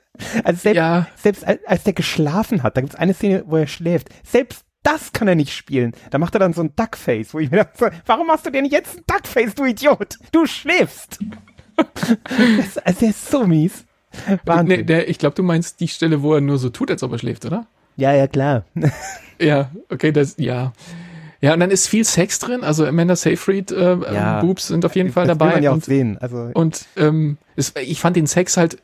Also 0.44 0.60
selbst, 0.60 0.76
ja, 0.76 1.06
selbst 1.16 1.46
als, 1.46 1.64
als 1.66 1.84
der 1.84 1.92
geschlafen 1.92 2.62
hat, 2.62 2.76
da 2.76 2.80
gibt 2.80 2.94
es 2.94 2.98
eine 2.98 3.14
Szene, 3.14 3.44
wo 3.46 3.56
er 3.56 3.66
schläft, 3.66 4.08
selbst 4.24 4.64
das 4.82 5.12
kann 5.12 5.28
er 5.28 5.34
nicht 5.34 5.52
spielen. 5.52 5.92
Da 6.10 6.18
macht 6.18 6.34
er 6.34 6.40
dann 6.40 6.52
so 6.52 6.62
ein 6.62 6.74
Duckface, 6.74 7.34
wo 7.34 7.38
ich 7.38 7.50
mir 7.50 7.58
dachte, 7.58 7.92
warum 8.06 8.26
machst 8.26 8.46
du 8.46 8.50
denn 8.50 8.64
jetzt 8.64 8.98
ein 8.98 9.04
Duckface, 9.06 9.54
du 9.54 9.64
Idiot? 9.64 10.18
Du 10.32 10.46
schläfst. 10.46 11.18
das, 11.76 12.78
also 12.78 13.00
der 13.00 13.10
ist 13.10 13.30
so 13.30 13.46
mies. 13.46 13.84
Wahnsinn. 14.44 14.66
Nee, 14.80 14.82
der, 14.82 15.08
ich 15.08 15.18
glaube, 15.18 15.34
du 15.34 15.42
meinst 15.42 15.80
die 15.80 15.88
Stelle, 15.88 16.22
wo 16.22 16.34
er 16.34 16.40
nur 16.40 16.58
so 16.58 16.68
tut, 16.68 16.90
als 16.90 17.02
ob 17.02 17.12
er 17.12 17.18
schläft, 17.18 17.44
oder? 17.44 17.66
Ja, 17.96 18.12
ja, 18.12 18.26
klar. 18.26 18.64
ja, 19.38 19.70
okay, 19.90 20.12
das, 20.12 20.34
ja. 20.38 20.72
Ja, 21.40 21.54
und 21.54 21.60
dann 21.60 21.70
ist 21.70 21.88
viel 21.88 22.04
Sex 22.04 22.38
drin. 22.38 22.62
Also 22.62 22.86
Amanda 22.86 23.16
Seyfried 23.16 23.72
äh, 23.72 23.96
ja, 24.14 24.40
Boobs 24.40 24.68
sind 24.68 24.84
auf 24.84 24.94
jeden 24.94 25.10
Fall 25.10 25.26
dabei. 25.26 25.46
Will 25.46 25.54
man 25.54 25.62
ja 25.64 25.72
und, 25.72 25.82
auch 25.82 25.86
sehen. 25.86 26.18
Also 26.18 26.50
und 26.54 26.86
ähm, 26.96 27.36
es, 27.56 27.74
ich 27.76 28.00
fand 28.00 28.16
den 28.16 28.28
Sex 28.28 28.56
halt 28.56 28.78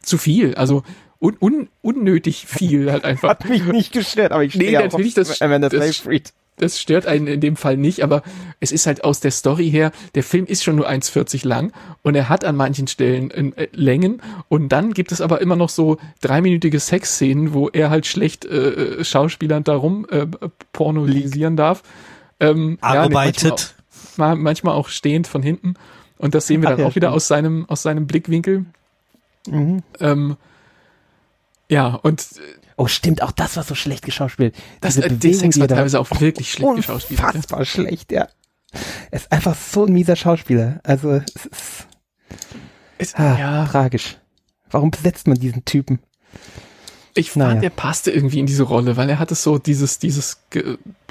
zu 0.00 0.16
viel. 0.16 0.54
Also 0.54 0.84
un, 1.20 1.36
un, 1.40 1.68
unnötig 1.82 2.46
viel 2.46 2.90
halt 2.90 3.04
einfach. 3.04 3.28
Hat 3.28 3.48
mich 3.48 3.64
nicht 3.64 3.92
gestört, 3.92 4.32
aber 4.32 4.44
ich 4.44 4.54
stehe 4.54 4.72
nee, 4.72 4.78
natürlich, 4.78 5.14
das, 5.14 5.40
Amanda 5.40 5.70
Seyfried 5.70 6.32
das 6.60 6.78
stört 6.78 7.06
einen 7.06 7.26
in 7.26 7.40
dem 7.40 7.56
Fall 7.56 7.76
nicht, 7.76 8.02
aber 8.02 8.22
es 8.60 8.72
ist 8.72 8.86
halt 8.86 9.02
aus 9.04 9.20
der 9.20 9.30
Story 9.30 9.70
her, 9.70 9.92
der 10.14 10.22
Film 10.22 10.44
ist 10.44 10.62
schon 10.62 10.76
nur 10.76 10.88
1,40 10.88 11.46
lang 11.46 11.72
und 12.02 12.14
er 12.14 12.28
hat 12.28 12.44
an 12.44 12.56
manchen 12.56 12.86
Stellen 12.86 13.30
äh, 13.30 13.68
Längen 13.72 14.20
und 14.48 14.68
dann 14.68 14.92
gibt 14.92 15.12
es 15.12 15.20
aber 15.20 15.40
immer 15.40 15.56
noch 15.56 15.70
so 15.70 15.96
dreiminütige 16.20 16.78
Sexszenen, 16.78 17.54
wo 17.54 17.68
er 17.68 17.90
halt 17.90 18.06
schlecht 18.06 18.44
äh, 18.44 18.98
äh 19.00 19.04
Schauspielern 19.04 19.64
darum 19.64 20.06
äh, 20.10 20.26
pornolisieren 20.72 21.56
darf. 21.56 21.82
Ähm, 22.38 22.78
Arbeitet. 22.80 23.44
Ja, 23.44 23.84
manchmal, 24.16 24.32
auch, 24.32 24.36
manchmal 24.36 24.74
auch 24.74 24.88
stehend 24.88 25.26
von 25.26 25.42
hinten 25.42 25.74
und 26.18 26.34
das 26.34 26.46
sehen 26.46 26.60
wir 26.62 26.68
dann 26.68 26.78
Ach, 26.78 26.82
ja, 26.82 26.86
auch 26.88 26.94
wieder 26.94 27.12
aus 27.12 27.26
seinem, 27.26 27.64
aus 27.68 27.82
seinem 27.82 28.06
Blickwinkel. 28.06 28.66
Mhm. 29.48 29.82
Ähm, 29.98 30.36
ja, 31.70 31.94
und 31.94 32.26
Oh, 32.80 32.86
stimmt, 32.86 33.22
auch 33.22 33.32
das 33.32 33.58
war 33.58 33.62
so 33.62 33.74
schlecht 33.74 34.06
geschauspielt. 34.06 34.54
Das, 34.80 34.94
Diese 34.94 35.06
äh, 35.06 35.10
Bewegung, 35.10 35.38
Sex 35.38 35.60
war 35.60 35.68
teilweise 35.68 36.00
auch 36.00 36.08
wirklich 36.18 36.50
schlecht 36.50 36.76
geschauspielt. 36.76 37.20
Unfassbar 37.20 37.58
ja. 37.58 37.64
schlecht, 37.66 38.10
ja. 38.10 38.26
Er 39.10 39.20
ist 39.20 39.30
einfach 39.30 39.54
so 39.54 39.84
ein 39.84 39.92
mieser 39.92 40.16
Schauspieler. 40.16 40.80
Also, 40.82 41.10
es 41.10 41.44
ist, 41.44 41.86
ist 42.96 43.20
ah, 43.20 43.38
ja. 43.38 43.66
tragisch. 43.66 44.16
Warum 44.70 44.90
besetzt 44.90 45.26
man 45.26 45.38
diesen 45.38 45.66
Typen? 45.66 45.98
Ich 47.14 47.32
fand, 47.32 47.48
naja. 47.48 47.60
der 47.60 47.68
passte 47.68 48.10
irgendwie 48.10 48.38
in 48.38 48.46
diese 48.46 48.62
Rolle, 48.62 48.96
weil 48.96 49.10
er 49.10 49.18
hatte 49.18 49.34
so 49.34 49.58
dieses, 49.58 49.98
dieses, 49.98 50.40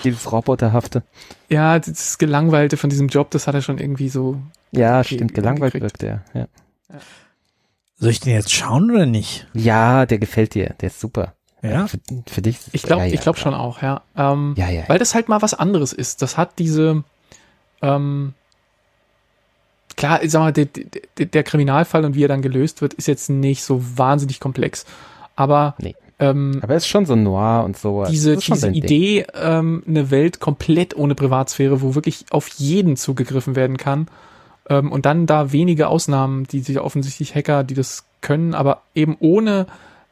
dieses 0.03 0.31
Roboterhafte. 0.31 1.03
Ja, 1.49 1.77
dieses 1.77 2.17
Gelangweilte 2.17 2.77
von 2.77 2.89
diesem 2.89 3.09
Job, 3.09 3.29
das 3.29 3.45
hat 3.45 3.53
er 3.53 3.61
schon 3.61 3.77
irgendwie 3.77 4.09
so. 4.09 4.41
Ja, 4.71 5.03
stimmt, 5.03 5.35
gelangweilt 5.35 5.75
wirkt 5.75 6.01
er, 6.01 6.23
ja. 6.33 6.47
ja. 6.89 6.99
Soll 7.99 8.11
ich 8.11 8.21
den 8.21 8.33
jetzt 8.33 8.51
schauen 8.51 8.89
oder 8.91 9.05
nicht? 9.05 9.47
Ja, 9.53 10.05
der 10.05 10.19
gefällt 10.19 10.55
dir, 10.55 10.73
der 10.79 10.87
ist 10.87 10.99
super. 10.99 11.33
Ja. 11.61 11.87
Für, 11.87 11.99
für 12.27 12.41
dich. 12.41 12.57
Ich 12.71 12.83
glaube, 12.83 13.01
ja, 13.01 13.07
ja, 13.09 13.13
ich 13.13 13.21
glaube 13.21 13.37
schon 13.37 13.53
auch, 13.53 13.81
ja. 13.81 14.01
Ähm, 14.15 14.55
ja, 14.57 14.69
ja. 14.69 14.83
Weil 14.87 14.99
das 14.99 15.13
halt 15.13 15.27
mal 15.27 15.41
was 15.41 15.53
anderes 15.53 15.91
ist. 15.91 16.21
Das 16.21 16.37
hat 16.37 16.57
diese, 16.57 17.03
ähm, 17.81 18.33
klar, 19.97 20.23
ich 20.23 20.31
sag 20.31 20.39
mal, 20.39 20.53
der, 20.53 20.67
der, 21.17 21.25
der 21.25 21.43
Kriminalfall 21.43 22.05
und 22.05 22.15
wie 22.15 22.23
er 22.23 22.29
dann 22.29 22.41
gelöst 22.41 22.81
wird, 22.81 22.93
ist 22.93 23.07
jetzt 23.07 23.29
nicht 23.29 23.63
so 23.63 23.81
wahnsinnig 23.97 24.39
komplex. 24.39 24.85
Aber 25.35 25.75
nee. 25.79 25.95
Ähm, 26.19 26.59
Aber 26.61 26.75
es 26.75 26.83
ist 26.83 26.89
schon 26.89 27.05
so 27.05 27.15
noir 27.15 27.63
und 27.63 27.77
so. 27.77 28.03
Diese, 28.05 28.35
diese 28.35 28.69
Idee, 28.69 29.25
ähm, 29.33 29.83
eine 29.87 30.11
Welt 30.11 30.41
komplett 30.41 30.95
ohne 30.95 31.15
Privatsphäre, 31.15 31.81
wo 31.81 31.95
wirklich 31.95 32.25
auf 32.29 32.49
jeden 32.57 32.97
zugegriffen 32.97 33.55
werden 33.55 33.77
kann. 33.77 34.07
Ähm, 34.69 34.91
und 34.91 35.05
dann 35.05 35.25
da 35.25 35.51
wenige 35.51 35.87
Ausnahmen, 35.87 36.45
die 36.45 36.61
sich 36.61 36.79
offensichtlich 36.79 37.35
Hacker, 37.35 37.63
die 37.63 37.73
das 37.73 38.05
können, 38.21 38.53
aber 38.53 38.81
eben 38.95 39.17
ohne 39.19 39.67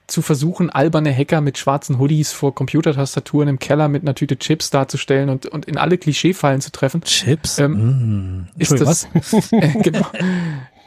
zu 0.07 0.21
versuchen, 0.21 0.69
alberne 0.69 1.13
Hacker 1.13 1.41
mit 1.41 1.57
schwarzen 1.57 1.99
Hoodies 1.99 2.31
vor 2.31 2.55
Computertastaturen 2.55 3.49
im 3.49 3.59
Keller 3.59 3.89
mit 3.89 4.03
einer 4.03 4.15
Tüte 4.15 4.37
Chips 4.37 4.69
darzustellen 4.69 5.29
und, 5.29 5.47
und 5.47 5.65
in 5.65 5.77
alle 5.77 5.97
Klischeefallen 5.97 6.61
zu 6.61 6.71
treffen. 6.71 7.01
Chips? 7.01 7.59
Ähm, 7.59 8.41
mm. 8.41 8.47
Ist 8.57 8.79
das, 8.79 9.07
äh, 9.51 9.73
genau, 9.83 10.07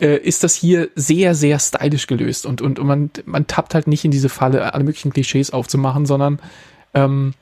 äh, 0.01 0.17
ist 0.17 0.43
das 0.43 0.55
hier 0.55 0.89
sehr, 0.95 1.35
sehr 1.35 1.59
stylisch 1.59 2.07
gelöst 2.07 2.47
und, 2.47 2.63
und, 2.63 2.79
und 2.79 2.87
man, 2.87 3.11
man 3.27 3.47
tappt 3.47 3.75
halt 3.75 3.87
nicht 3.87 4.07
in 4.07 4.11
diese 4.11 4.31
Falle, 4.31 4.73
alle 4.73 4.85
möglichen 4.85 5.13
Klischees 5.13 5.51
aufzumachen, 5.51 6.07
sondern 6.07 6.41
ähm, 6.95 7.35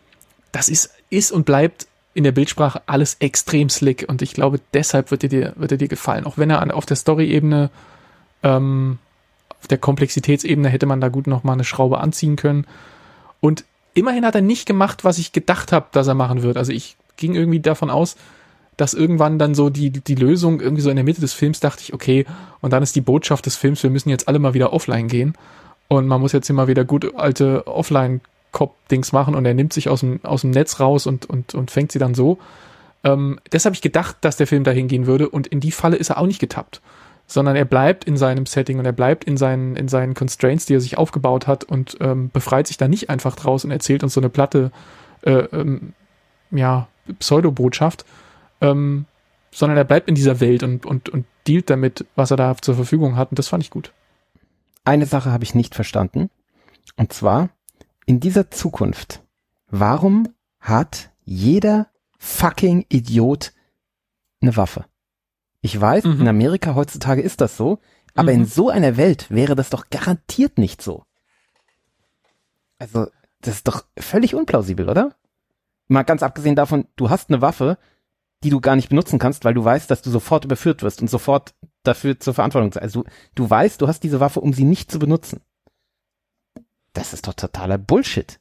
das 0.51 0.68
ist, 0.68 0.91
ist 1.11 1.31
und 1.31 1.47
bleibt 1.47 1.87
in 2.19 2.25
der 2.25 2.33
Bildsprache 2.33 2.83
alles 2.87 3.16
extrem 3.21 3.71
slick 3.71 4.05
und 4.09 4.23
ich 4.23 4.35
glaube, 4.35 4.59
deshalb 4.75 5.12
wird 5.12 5.23
er 5.23 5.29
dir, 5.29 5.53
wird 5.55 5.71
er 5.71 5.79
dir 5.79 5.87
gefallen. 5.87 6.27
Auch 6.27 6.37
wenn 6.37 6.51
er 6.51 6.61
an, 6.61 6.73
auf 6.73 6.85
der 6.85 6.97
Story-Ebene 6.97 7.71
ähm, 8.43 8.99
auf 9.61 9.69
der 9.69 9.79
Komplexitätsebene 9.79 10.69
hätte 10.69 10.87
man 10.87 11.01
da 11.01 11.11
gut 11.11 11.29
noch 11.29 11.45
mal 11.45 11.53
eine 11.53 11.62
Schraube 11.62 12.01
anziehen 12.01 12.35
können. 12.35 12.66
Und 13.41 13.64
immerhin 13.95 14.27
hat 14.27 14.35
er 14.35 14.41
nicht 14.41 14.66
gemacht, 14.66 15.05
was 15.05 15.19
ich 15.19 15.31
gedacht 15.31 15.71
habe, 15.71 15.87
dass 15.93 16.09
er 16.09 16.14
machen 16.14 16.43
wird. 16.43 16.57
Also 16.57 16.73
ich 16.73 16.97
ging 17.16 17.37
irgendwie 17.37 17.61
davon 17.61 17.89
aus, 17.89 18.16
dass 18.77 18.95
irgendwann 18.95 19.39
dann 19.39 19.55
so 19.55 19.71
die, 19.71 19.91
die 19.91 20.16
Lösung 20.16 20.61
irgendwie 20.61 20.83
so 20.83 20.91
in 20.91 20.97
der 20.97 21.05
Mitte 21.05 21.21
des 21.21 21.35
Films 21.35 21.61
dachte 21.61 21.83
ich, 21.85 21.95
okay, 21.95 22.27
und 22.61 22.73
dann 22.73 22.83
ist 22.83 22.97
die 22.97 23.01
Botschaft 23.01 23.47
des 23.47 23.55
Films, 23.55 23.85
wir 23.85 23.91
müssen 23.91 24.11
jetzt 24.11 24.27
alle 24.27 24.41
mal 24.41 24.55
wieder 24.55 24.73
offline 24.73 25.07
gehen. 25.07 25.35
Und 25.87 26.09
man 26.09 26.21
muss 26.21 26.33
jetzt 26.33 26.51
immer 26.51 26.66
wieder 26.66 26.85
gut 26.85 27.14
alte 27.14 27.64
Offline-Cop-Dings 28.53 29.12
machen 29.12 29.34
und 29.34 29.44
er 29.44 29.55
nimmt 29.55 29.72
sich 29.72 29.88
aus 29.88 30.01
dem, 30.01 30.20
aus 30.24 30.42
dem 30.42 30.51
Netz 30.51 30.80
raus 30.80 31.07
und, 31.07 31.26
und, 31.26 31.55
und 31.55 31.70
fängt 31.70 31.92
sie 31.92 31.99
dann 31.99 32.14
so. 32.14 32.38
Ähm, 33.05 33.38
das 33.51 33.64
habe 33.64 33.74
ich 33.74 33.82
gedacht, 33.82 34.16
dass 34.20 34.36
der 34.36 34.46
Film 34.46 34.64
dahin 34.64 34.88
gehen 34.88 35.07
würde 35.07 35.28
und 35.28 35.46
in 35.46 35.61
die 35.61 35.72
Falle 35.72 35.96
ist 35.96 36.11
er 36.11 36.18
auch 36.18 36.26
nicht 36.26 36.40
getappt 36.40 36.80
sondern 37.30 37.57
er 37.57 37.66
bleibt 37.66 38.05
in 38.05 38.16
seinem 38.16 38.46
Setting 38.46 38.78
und 38.78 38.86
er 38.86 38.92
bleibt 38.92 39.24
in 39.24 39.36
seinen, 39.36 39.76
in 39.76 39.86
seinen 39.86 40.14
Constraints, 40.14 40.64
die 40.64 40.72
er 40.72 40.80
sich 40.80 40.96
aufgebaut 40.96 41.46
hat 41.46 41.62
und 41.62 41.99
ähm, 42.01 42.30
befreit 42.30 42.66
sich 42.66 42.78
da 42.78 42.88
nicht 42.88 43.11
einfach 43.11 43.36
draus 43.36 43.66
und 43.66 43.70
erzählt 43.70 44.03
uns 44.03 44.14
so 44.14 44.20
eine 44.20 44.30
platte, 44.30 44.72
äh, 45.20 45.32
ähm, 45.32 45.92
ja, 46.51 46.88
Pseudo-Botschaft, 47.18 48.07
ähm, 48.62 49.05
sondern 49.51 49.76
er 49.76 49.84
bleibt 49.84 50.09
in 50.09 50.14
dieser 50.14 50.40
Welt 50.40 50.62
und, 50.62 50.86
und, 50.86 51.11
und 51.11 51.26
dealt 51.46 51.68
damit, 51.68 52.07
was 52.16 52.30
er 52.30 52.38
da 52.38 52.57
zur 52.57 52.76
Verfügung 52.76 53.16
hat 53.16 53.30
und 53.30 53.38
das 53.38 53.49
fand 53.49 53.62
ich 53.62 53.68
gut. 53.68 53.92
Eine 54.86 55.05
Sache 55.05 55.30
habe 55.30 55.44
ich 55.44 55.55
nicht 55.55 55.74
verstanden 55.74 56.30
und 56.96 57.12
zwar 57.12 57.51
in 58.09 58.20
dieser 58.20 58.50
Zukunft, 58.50 59.22
warum 59.66 60.28
hat 60.61 61.11
jeder 61.26 61.88
fucking 62.18 62.86
Idiot 62.88 63.52
eine 64.40 64.56
Waffe? 64.56 64.86
Ich 65.61 65.78
weiß, 65.78 66.04
mhm. 66.04 66.22
in 66.22 66.28
Amerika 66.28 66.74
heutzutage 66.74 67.20
ist 67.20 67.42
das 67.42 67.59
so, 67.59 67.80
aber 68.14 68.32
mhm. 68.32 68.38
in 68.38 68.46
so 68.46 68.70
einer 68.70 68.96
Welt 68.96 69.30
wäre 69.30 69.54
das 69.54 69.68
doch 69.68 69.90
garantiert 69.90 70.56
nicht 70.56 70.80
so. 70.80 71.04
Also, 72.78 73.09
das 73.42 73.56
ist 73.56 73.68
doch 73.68 73.84
völlig 73.98 74.34
unplausibel, 74.34 74.88
oder? 74.88 75.14
Mal 75.88 76.04
ganz 76.04 76.22
abgesehen 76.22 76.56
davon, 76.56 76.86
du 76.96 77.11
hast 77.11 77.28
eine 77.28 77.42
Waffe, 77.42 77.76
die 78.42 78.50
du 78.50 78.62
gar 78.62 78.76
nicht 78.76 78.88
benutzen 78.88 79.18
kannst, 79.18 79.44
weil 79.44 79.54
du 79.54 79.62
weißt, 79.62 79.90
dass 79.90 80.00
du 80.00 80.09
sofort 80.09 80.46
überführt 80.46 80.82
wirst 80.82 81.02
und 81.02 81.11
sofort 81.11 81.54
dafür 81.82 82.18
zur 82.18 82.32
Verantwortung. 82.32 82.72
Also 82.80 83.02
du, 83.02 83.11
du 83.34 83.50
weißt, 83.50 83.82
du 83.82 83.86
hast 83.86 84.02
diese 84.02 84.20
Waffe, 84.20 84.40
um 84.40 84.54
sie 84.54 84.64
nicht 84.64 84.90
zu 84.90 84.98
benutzen. 84.98 85.42
Das 86.99 87.12
ist 87.12 87.28
doch 87.28 87.34
totaler 87.34 87.78
Bullshit. 87.78 88.40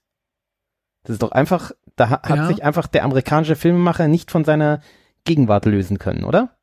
Das 1.04 1.14
ist 1.14 1.22
doch 1.22 1.32
einfach, 1.32 1.72
da 1.96 2.10
hat 2.10 2.28
ja. 2.28 2.48
sich 2.48 2.64
einfach 2.64 2.88
der 2.88 3.04
amerikanische 3.04 3.56
Filmemacher 3.56 4.08
nicht 4.08 4.32
von 4.32 4.44
seiner 4.46 4.82
Gegenwart 5.26 5.66
lösen 5.66 6.00
können, 6.00 6.24
oder? 6.24 6.58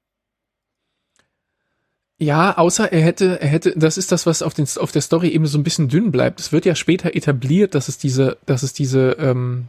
Ja, 2.18 2.58
außer 2.58 2.92
er 2.92 3.00
hätte, 3.00 3.40
er 3.40 3.48
hätte, 3.48 3.74
das 3.76 3.96
ist 3.96 4.10
das, 4.10 4.26
was 4.26 4.42
auf, 4.42 4.54
den, 4.54 4.66
auf 4.76 4.90
der 4.90 5.02
Story 5.02 5.28
eben 5.28 5.46
so 5.46 5.56
ein 5.56 5.62
bisschen 5.62 5.88
dünn 5.88 6.10
bleibt. 6.10 6.40
Es 6.40 6.50
wird 6.50 6.64
ja 6.64 6.74
später 6.74 7.14
etabliert, 7.14 7.76
dass 7.76 7.88
es 7.88 7.96
diese, 7.96 8.38
dass 8.44 8.64
es 8.64 8.72
diese 8.72 9.12
ähm, 9.12 9.68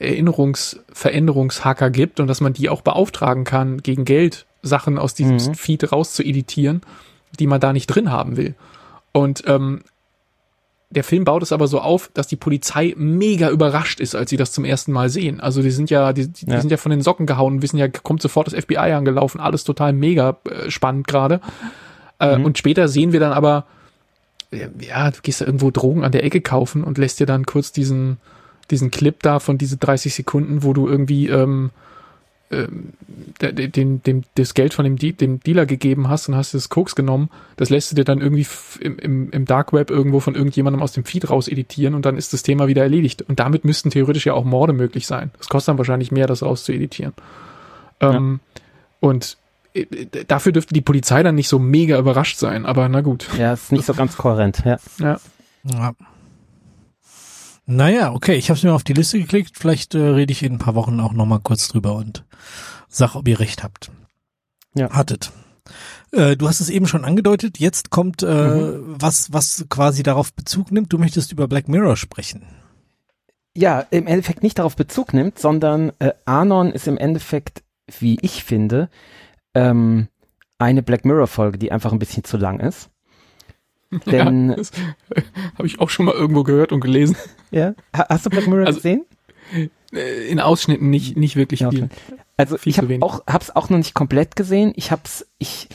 Erinnerungsveränderungshacker 0.00 1.90
gibt 1.90 2.18
und 2.18 2.26
dass 2.26 2.40
man 2.40 2.52
die 2.52 2.68
auch 2.68 2.80
beauftragen 2.80 3.44
kann, 3.44 3.80
gegen 3.80 4.04
Geld 4.04 4.46
Sachen 4.62 4.98
aus 4.98 5.14
diesem 5.14 5.36
mhm. 5.36 5.54
Feed 5.54 5.92
raus 5.92 6.14
zu 6.14 6.24
editieren, 6.24 6.80
die 7.38 7.46
man 7.46 7.60
da 7.60 7.72
nicht 7.72 7.86
drin 7.86 8.10
haben 8.10 8.36
will. 8.36 8.54
Und 9.12 9.44
ähm, 9.46 9.82
der 10.90 11.04
Film 11.04 11.24
baut 11.24 11.42
es 11.42 11.52
aber 11.52 11.66
so 11.66 11.80
auf, 11.80 12.10
dass 12.14 12.26
die 12.26 12.36
Polizei 12.36 12.94
mega 12.96 13.50
überrascht 13.50 14.00
ist, 14.00 14.14
als 14.14 14.30
sie 14.30 14.36
das 14.36 14.52
zum 14.52 14.64
ersten 14.64 14.92
Mal 14.92 15.08
sehen. 15.08 15.40
Also 15.40 15.62
die 15.62 15.70
sind 15.70 15.90
ja, 15.90 16.12
die, 16.12 16.28
die 16.28 16.46
ja. 16.46 16.60
sind 16.60 16.70
ja 16.70 16.76
von 16.76 16.90
den 16.90 17.02
Socken 17.02 17.26
gehauen, 17.26 17.62
wissen 17.62 17.78
ja, 17.78 17.88
kommt 17.88 18.22
sofort 18.22 18.46
das 18.46 18.54
FBI 18.54 18.76
angelaufen, 18.76 19.40
alles 19.40 19.64
total 19.64 19.92
mega 19.92 20.36
äh, 20.48 20.70
spannend 20.70 21.08
gerade. 21.08 21.40
Äh, 22.20 22.38
mhm. 22.38 22.44
Und 22.44 22.58
später 22.58 22.88
sehen 22.88 23.12
wir 23.12 23.20
dann 23.20 23.32
aber, 23.32 23.66
ja, 24.52 25.10
du 25.10 25.20
gehst 25.22 25.40
da 25.40 25.46
irgendwo 25.46 25.70
Drogen 25.70 26.04
an 26.04 26.12
der 26.12 26.24
Ecke 26.24 26.40
kaufen 26.40 26.84
und 26.84 26.98
lässt 26.98 27.18
dir 27.18 27.26
dann 27.26 27.44
kurz 27.44 27.72
diesen, 27.72 28.18
diesen 28.70 28.90
Clip 28.90 29.20
da 29.22 29.40
von 29.40 29.58
diese 29.58 29.78
30 29.78 30.14
Sekunden, 30.14 30.62
wo 30.62 30.72
du 30.72 30.88
irgendwie 30.88 31.28
ähm, 31.28 31.40
ähm, 31.40 31.70
dem, 32.50 34.02
dem, 34.02 34.22
das 34.34 34.54
Geld 34.54 34.74
von 34.74 34.84
dem, 34.84 34.96
dem 34.96 35.40
Dealer 35.40 35.66
gegeben 35.66 36.08
hast 36.08 36.28
und 36.28 36.36
hast 36.36 36.54
das 36.54 36.68
Koks 36.68 36.94
genommen, 36.94 37.30
das 37.56 37.70
lässt 37.70 37.90
du 37.90 37.96
dir 37.96 38.04
dann 38.04 38.20
irgendwie 38.20 38.46
im, 38.80 38.98
im, 38.98 39.30
im 39.30 39.44
Dark 39.44 39.72
Web 39.72 39.90
irgendwo 39.90 40.20
von 40.20 40.34
irgendjemandem 40.34 40.82
aus 40.82 40.92
dem 40.92 41.04
Feed 41.04 41.28
raus 41.30 41.48
editieren 41.48 41.94
und 41.94 42.04
dann 42.04 42.16
ist 42.16 42.32
das 42.32 42.42
Thema 42.42 42.68
wieder 42.68 42.82
erledigt. 42.82 43.22
Und 43.22 43.40
damit 43.40 43.64
müssten 43.64 43.90
theoretisch 43.90 44.26
ja 44.26 44.34
auch 44.34 44.44
Morde 44.44 44.72
möglich 44.72 45.06
sein. 45.06 45.30
Das 45.38 45.48
kostet 45.48 45.70
dann 45.70 45.78
wahrscheinlich 45.78 46.12
mehr, 46.12 46.26
das 46.26 46.42
raus 46.42 46.64
zu 46.64 46.72
editieren. 46.72 47.12
Ähm, 48.00 48.40
Und 49.00 49.36
äh, 49.74 49.86
dafür 50.26 50.52
dürfte 50.52 50.74
die 50.74 50.80
Polizei 50.80 51.22
dann 51.22 51.34
nicht 51.34 51.48
so 51.48 51.58
mega 51.58 51.98
überrascht 51.98 52.38
sein, 52.38 52.66
aber 52.66 52.88
na 52.88 53.00
gut. 53.00 53.28
Ja, 53.38 53.52
ist 53.52 53.72
nicht 53.72 53.84
so 53.86 53.94
ganz 53.94 54.16
kohärent, 54.16 54.62
ja. 54.64 54.78
Ja. 54.98 55.20
ja. 55.64 55.92
Naja, 57.66 58.12
okay, 58.12 58.34
ich 58.34 58.50
habe 58.50 58.58
es 58.58 58.64
mir 58.64 58.74
auf 58.74 58.84
die 58.84 58.92
Liste 58.92 59.18
geklickt. 59.18 59.58
Vielleicht 59.58 59.94
äh, 59.94 59.98
rede 59.98 60.32
ich 60.32 60.42
in 60.42 60.54
ein 60.54 60.58
paar 60.58 60.74
Wochen 60.74 61.00
auch 61.00 61.12
nochmal 61.12 61.40
kurz 61.40 61.68
drüber 61.68 61.94
und 61.94 62.24
sag, 62.88 63.14
ob 63.14 63.26
ihr 63.26 63.40
recht 63.40 63.62
habt. 63.62 63.90
Ja. 64.74 64.90
Hattet. 64.90 65.32
Äh, 66.12 66.36
du 66.36 66.48
hast 66.48 66.60
es 66.60 66.68
eben 66.68 66.86
schon 66.86 67.04
angedeutet. 67.04 67.58
Jetzt 67.58 67.90
kommt 67.90 68.22
äh, 68.22 68.26
mhm. 68.26 68.96
was, 68.98 69.32
was 69.32 69.66
quasi 69.70 70.02
darauf 70.02 70.32
Bezug 70.34 70.72
nimmt. 70.72 70.92
Du 70.92 70.98
möchtest 70.98 71.32
über 71.32 71.48
Black 71.48 71.68
Mirror 71.68 71.96
sprechen. 71.96 72.42
Ja, 73.56 73.80
im 73.90 74.06
Endeffekt 74.06 74.42
nicht 74.42 74.58
darauf 74.58 74.76
Bezug 74.76 75.14
nimmt, 75.14 75.38
sondern 75.38 75.92
äh, 76.00 76.12
Anon 76.24 76.72
ist 76.72 76.88
im 76.88 76.98
Endeffekt, 76.98 77.62
wie 77.98 78.18
ich 78.20 78.44
finde, 78.44 78.90
ähm, 79.54 80.08
eine 80.58 80.82
Black 80.82 81.04
Mirror 81.04 81.28
Folge, 81.28 81.58
die 81.58 81.72
einfach 81.72 81.92
ein 81.92 81.98
bisschen 81.98 82.24
zu 82.24 82.36
lang 82.36 82.60
ist. 82.60 82.90
Denn 84.06 84.50
ja, 84.50 84.56
habe 85.58 85.66
ich 85.66 85.80
auch 85.80 85.90
schon 85.90 86.06
mal 86.06 86.14
irgendwo 86.14 86.42
gehört 86.42 86.72
und 86.72 86.80
gelesen. 86.80 87.16
Ja, 87.50 87.74
hast 87.92 88.26
du 88.26 88.30
Black 88.30 88.46
Mirror 88.46 88.66
also, 88.66 88.78
gesehen? 88.78 89.04
Äh, 89.92 90.28
in 90.28 90.40
Ausschnitten 90.40 90.90
nicht 90.90 91.16
nicht 91.16 91.36
wirklich 91.36 91.60
ja, 91.60 91.70
viel. 91.70 91.88
Also 92.36 92.56
viel 92.56 92.70
ich 92.70 92.78
habe 92.78 92.98
auch 93.00 93.22
hab's 93.26 93.50
auch 93.50 93.70
noch 93.70 93.78
nicht 93.78 93.94
komplett 93.94 94.36
gesehen. 94.36 94.72
Ich 94.76 94.90
hab's 94.90 95.26
ich 95.38 95.68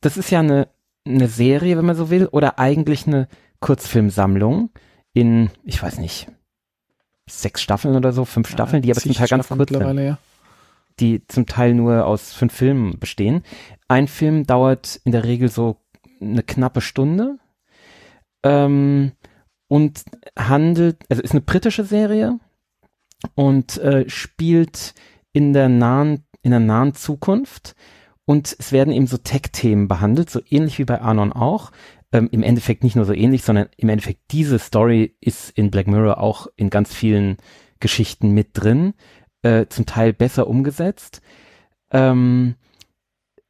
das 0.00 0.16
ist 0.16 0.30
ja 0.30 0.40
eine 0.40 0.68
eine 1.06 1.28
Serie, 1.28 1.76
wenn 1.76 1.86
man 1.86 1.96
so 1.96 2.10
will, 2.10 2.26
oder 2.26 2.58
eigentlich 2.58 3.06
eine 3.06 3.28
Kurzfilmsammlung 3.60 4.70
in 5.12 5.50
ich 5.64 5.82
weiß 5.82 5.98
nicht 5.98 6.28
sechs 7.28 7.62
Staffeln 7.62 7.96
oder 7.96 8.12
so, 8.12 8.24
fünf 8.24 8.48
Staffeln, 8.48 8.82
die 8.82 8.90
aber 8.90 9.00
zum 9.00 9.12
Teil 9.12 9.28
ganz 9.28 9.48
kurz 9.48 9.70
sind. 9.70 9.98
Ja. 9.98 10.18
Die 10.98 11.26
zum 11.28 11.46
Teil 11.46 11.74
nur 11.74 12.06
aus 12.06 12.32
fünf 12.32 12.52
Filmen 12.52 12.98
bestehen. 12.98 13.44
Ein 13.88 14.08
Film 14.08 14.46
dauert 14.46 15.00
in 15.04 15.12
der 15.12 15.24
Regel 15.24 15.48
so 15.48 15.76
eine 16.20 16.42
knappe 16.42 16.80
Stunde 16.80 17.38
ähm, 18.42 19.12
und 19.68 20.02
handelt, 20.38 20.98
also 21.08 21.22
ist 21.22 21.32
eine 21.32 21.40
britische 21.40 21.84
Serie 21.84 22.38
und 23.34 23.78
äh, 23.78 24.08
spielt 24.08 24.94
in 25.32 25.52
der 25.52 25.68
nahen, 25.68 26.24
in 26.42 26.50
der 26.50 26.60
nahen 26.60 26.94
Zukunft 26.94 27.74
und 28.24 28.54
es 28.58 28.72
werden 28.72 28.92
eben 28.92 29.06
so 29.06 29.16
Tech-Themen 29.16 29.88
behandelt, 29.88 30.30
so 30.30 30.40
ähnlich 30.48 30.78
wie 30.78 30.84
bei 30.84 31.00
Anon 31.00 31.32
auch. 31.32 31.72
Ähm, 32.12 32.28
Im 32.30 32.42
Endeffekt 32.42 32.84
nicht 32.84 32.96
nur 32.96 33.04
so 33.04 33.12
ähnlich, 33.12 33.42
sondern 33.42 33.68
im 33.76 33.88
Endeffekt 33.88 34.20
diese 34.30 34.58
Story 34.58 35.16
ist 35.20 35.50
in 35.50 35.70
Black 35.70 35.86
Mirror 35.86 36.18
auch 36.18 36.46
in 36.56 36.70
ganz 36.70 36.94
vielen 36.94 37.36
Geschichten 37.80 38.30
mit 38.30 38.50
drin, 38.54 38.94
äh, 39.42 39.66
zum 39.68 39.86
Teil 39.86 40.12
besser 40.12 40.46
umgesetzt. 40.46 41.22
Ähm, 41.90 42.54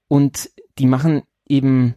und 0.08 0.50
die 0.78 0.86
machen 0.86 1.22
eben 1.46 1.94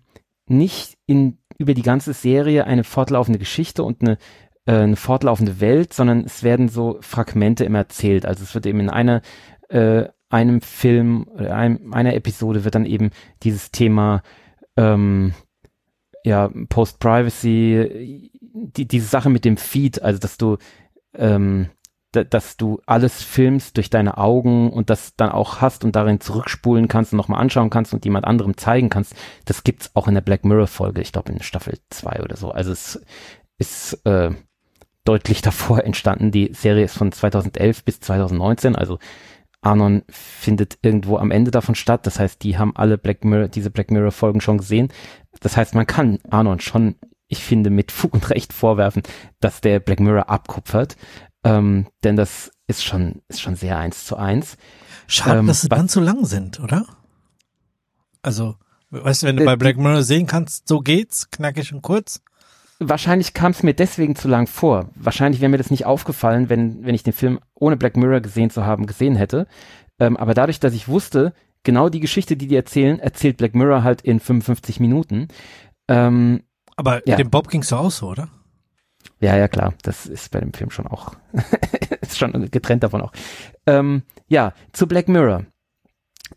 nicht 0.47 0.97
in 1.05 1.37
über 1.58 1.74
die 1.74 1.82
ganze 1.82 2.14
Serie 2.14 2.66
eine 2.66 2.84
fortlaufende 2.84 3.39
Geschichte 3.39 3.84
und 3.84 4.01
eine, 4.01 4.18
äh, 4.66 4.74
eine 4.74 4.95
fortlaufende 4.95 5.60
Welt, 5.60 5.93
sondern 5.93 6.26
es 6.26 6.43
werden 6.43 6.70
so 6.70 6.97
Fragmente 7.01 7.66
immer 7.66 7.80
erzählt. 7.80 8.26
Also 8.26 8.43
es 8.43 8.54
wird 8.56 8.66
eben 8.66 8.80
in 8.80 8.89
einer 8.89 9.22
äh, 9.70 10.08
einem 10.30 10.62
Film, 10.62 11.28
einem, 11.38 11.93
einer 11.93 12.16
Episode 12.16 12.64
wird 12.64 12.74
dann 12.74 12.88
eben 12.88 13.12
dieses 13.43 13.70
Thema 13.72 14.24
ähm, 14.76 15.34
ja, 16.24 16.49
Post-Privacy, 16.70 18.32
die, 18.39 18.88
diese 18.88 19.06
Sache 19.06 19.30
mit 19.30 19.45
dem 19.45 19.58
Feed, 19.58 20.01
also 20.01 20.20
dass 20.20 20.38
du 20.38 20.58
ähm, 21.16 21.70
dass 22.14 22.57
du 22.57 22.80
alles 22.86 23.24
filmst 23.24 23.78
durch 23.78 23.89
deine 23.89 24.18
Augen 24.18 24.72
und 24.72 24.89
das 24.89 25.16
dann 25.16 25.30
auch 25.30 25.61
hast 25.61 25.84
und 25.84 25.95
darin 25.95 26.20
zurückspulen 26.20 26.88
kannst 26.88 27.14
und 27.14 27.18
nochmal 27.18 27.41
anschauen 27.41 27.70
kannst 27.70 27.93
und 27.93 28.05
jemand 28.05 28.26
anderem 28.26 28.55
zeigen 28.57 28.89
kannst. 28.89 29.16
Das 29.45 29.64
gibt's 29.64 29.91
auch 29.95 30.07
in 30.07 30.14
der 30.14 30.22
Black 30.22 30.45
Mirror 30.45 30.68
Folge, 30.68 31.01
ich 31.01 31.11
glaube 31.11 31.32
in 31.32 31.41
Staffel 31.41 31.80
2 31.89 32.22
oder 32.22 32.38
so. 32.38 32.51
Also 32.51 32.72
es 32.72 33.01
ist 33.57 34.05
äh, 34.05 34.32
deutlich 35.03 35.41
davor 35.43 35.84
entstanden. 35.84 36.32
Die 36.32 36.53
Serie 36.53 36.86
ist 36.86 36.97
von 36.97 37.11
2011 37.11 37.84
bis 37.84 37.99
2019, 37.99 38.76
also 38.76 38.99
Anon 39.61 40.03
findet 40.09 40.78
irgendwo 40.82 41.18
am 41.18 41.32
Ende 41.32 41.49
davon 41.49 41.76
statt. 41.76 42.05
Das 42.05 42.20
heißt, 42.20 42.43
die 42.43 42.57
haben 42.57 42.76
alle 42.76 42.97
Black 42.97 43.24
Mirror, 43.24 43.47
diese 43.47 43.72
Black 43.72 43.91
Mirror 43.91 44.11
Folgen 44.11 44.41
schon 44.41 44.57
gesehen. 44.57 44.89
Das 45.39 45.57
heißt, 45.57 45.74
man 45.74 45.88
kann 45.88 46.20
Anon 46.30 46.59
schon, 46.59 46.95
ich 47.28 47.43
finde, 47.43 47.70
mit 47.70 47.91
Fug 47.91 48.14
und 48.14 48.30
Recht 48.30 48.53
vorwerfen, 48.53 49.03
dass 49.39 49.61
der 49.61 49.80
Black 49.80 50.01
Mirror 50.01 50.30
abkupfert. 50.30 50.97
Ähm, 51.43 51.87
denn 52.03 52.15
das 52.15 52.51
ist 52.67 52.83
schon, 52.83 53.21
ist 53.27 53.41
schon 53.41 53.55
sehr 53.55 53.77
eins 53.77 54.05
zu 54.05 54.15
eins. 54.15 54.57
Schade, 55.07 55.39
ähm, 55.39 55.47
dass 55.47 55.61
sie 55.61 55.69
dann 55.69 55.89
zu 55.89 55.99
lang 55.99 56.25
sind, 56.25 56.59
oder? 56.59 56.85
Also, 58.21 58.55
weißt 58.91 59.23
du, 59.23 59.27
wenn 59.27 59.37
du 59.37 59.43
äh, 59.43 59.45
bei 59.45 59.55
Black 59.55 59.77
Mirror 59.77 60.03
sehen 60.03 60.27
kannst, 60.27 60.67
so 60.67 60.79
geht's, 60.79 61.29
knackig 61.29 61.73
und 61.73 61.81
kurz. 61.81 62.21
Wahrscheinlich 62.79 63.33
kam 63.33 63.51
es 63.51 63.63
mir 63.63 63.73
deswegen 63.73 64.15
zu 64.15 64.27
lang 64.27 64.47
vor. 64.47 64.89
Wahrscheinlich 64.95 65.41
wäre 65.41 65.49
mir 65.49 65.57
das 65.57 65.71
nicht 65.71 65.85
aufgefallen, 65.85 66.49
wenn, 66.49 66.85
wenn 66.85 66.95
ich 66.95 67.03
den 67.03 67.13
Film 67.13 67.39
ohne 67.53 67.77
Black 67.77 67.97
Mirror 67.97 68.21
gesehen 68.21 68.49
zu 68.49 68.65
haben, 68.65 68.85
gesehen 68.87 69.15
hätte. 69.15 69.47
Ähm, 69.99 70.17
aber 70.17 70.33
dadurch, 70.33 70.59
dass 70.59 70.73
ich 70.73 70.87
wusste, 70.87 71.33
genau 71.63 71.89
die 71.89 71.99
Geschichte, 71.99 72.35
die 72.35 72.47
die 72.47 72.55
erzählen, 72.55 72.99
erzählt 72.99 73.37
Black 73.37 73.55
Mirror 73.55 73.83
halt 73.83 74.01
in 74.01 74.19
55 74.19 74.79
Minuten. 74.79 75.27
Ähm, 75.87 76.43
aber 76.75 77.07
ja. 77.07 77.15
dem 77.15 77.29
Bob 77.29 77.49
ging's 77.49 77.69
so 77.69 77.77
aus, 77.77 77.97
so, 77.97 78.09
oder? 78.09 78.29
Ja, 79.20 79.38
ja, 79.38 79.47
klar. 79.47 79.74
Das 79.84 80.06
ist 80.06 80.32
bei 80.32 80.39
dem 80.39 80.54
Film 80.54 80.70
schon 80.70 80.88
auch, 80.88 81.16
ist 82.01 82.18
schon 82.18 82.49
getrennt 82.51 82.84
davon 82.84 83.01
auch. 83.01 83.12
Ähm, 83.66 84.04
ja, 84.28 84.54
zu 84.72 84.88
Black 84.88 85.08
Mirror. 85.08 85.45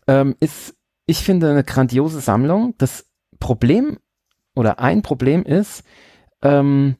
Ähm, 0.07 0.35
ist, 0.39 0.75
ich 1.05 1.19
finde, 1.19 1.49
eine 1.49 1.63
grandiose 1.63 2.19
Sammlung. 2.19 2.75
Das 2.77 3.05
Problem 3.39 3.97
oder 4.55 4.79
ein 4.79 5.01
Problem 5.01 5.43
ist, 5.43 5.83
ähm, 6.41 6.95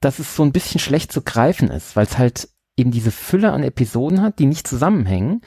dass 0.00 0.18
es 0.18 0.36
so 0.36 0.42
ein 0.42 0.52
bisschen 0.52 0.80
schlecht 0.80 1.12
zu 1.12 1.22
greifen 1.22 1.70
ist, 1.70 1.96
weil 1.96 2.06
es 2.06 2.18
halt 2.18 2.48
eben 2.76 2.90
diese 2.90 3.10
Fülle 3.10 3.52
an 3.52 3.62
Episoden 3.62 4.22
hat, 4.22 4.38
die 4.38 4.46
nicht 4.46 4.68
zusammenhängen. 4.68 5.40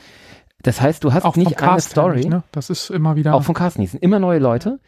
Das 0.62 0.82
heißt, 0.82 1.04
du 1.04 1.14
hast 1.14 1.24
auch 1.24 1.36
nicht 1.36 1.62
eine 1.62 1.80
Story. 1.80 2.26
Ne? 2.26 2.44
Das 2.52 2.70
ist 2.70 2.90
immer 2.90 3.16
wieder. 3.16 3.34
Auch 3.34 3.44
von 3.44 3.56
Carsten, 3.56 3.86
sind 3.86 4.04
immer 4.04 4.20
neue 4.20 4.40
Leute. 4.40 4.80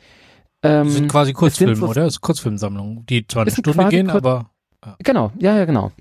Ähm, 0.63 0.85
das 0.85 0.95
sind 0.95 1.07
quasi 1.07 1.33
Kurzfilme, 1.33 1.75
so, 1.75 1.87
oder? 1.87 2.03
Das 2.03 2.15
ist 2.15 2.21
Kurzfilmsammlung, 2.21 3.05
die 3.05 3.25
zwar 3.25 3.43
eine 3.43 3.51
Stunde 3.51 3.87
gehen, 3.89 4.09
aber 4.09 4.51
Genau, 4.99 5.31
ja, 5.39 5.57
ja, 5.57 5.65
genau. 5.65 5.91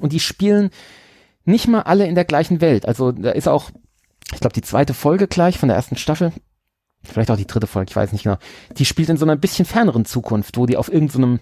Und 0.00 0.12
die 0.12 0.20
spielen 0.20 0.70
nicht 1.44 1.68
mal 1.68 1.82
alle 1.82 2.06
in 2.06 2.14
der 2.14 2.24
gleichen 2.24 2.60
Welt. 2.60 2.86
Also 2.86 3.12
da 3.12 3.30
ist 3.30 3.48
auch, 3.48 3.70
ich 4.32 4.40
glaube, 4.40 4.54
die 4.54 4.62
zweite 4.62 4.94
Folge 4.94 5.26
gleich 5.26 5.58
von 5.58 5.68
der 5.68 5.76
ersten 5.76 5.96
Staffel, 5.96 6.32
vielleicht 7.02 7.30
auch 7.30 7.36
die 7.36 7.46
dritte 7.46 7.66
Folge, 7.66 7.90
ich 7.90 7.96
weiß 7.96 8.12
nicht 8.12 8.22
genau, 8.22 8.38
die 8.76 8.84
spielt 8.84 9.08
in 9.08 9.16
so 9.16 9.24
einer 9.24 9.36
bisschen 9.36 9.64
ferneren 9.64 10.04
Zukunft, 10.04 10.56
wo 10.56 10.66
die 10.66 10.76
auf 10.76 10.92
irgendeinem 10.92 11.40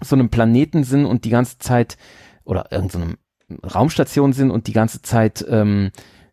so, 0.00 0.06
so 0.10 0.16
einem 0.16 0.30
Planeten 0.30 0.84
sind 0.84 1.04
und 1.04 1.24
die 1.24 1.30
ganze 1.30 1.58
Zeit, 1.58 1.96
oder 2.44 2.70
irgendeinem 2.70 3.18
so 3.48 3.68
Raumstation 3.68 4.32
sind 4.32 4.50
und 4.50 4.66
die 4.66 4.72
ganze 4.72 5.02
Zeit 5.02 5.44
ähm, 5.48 5.90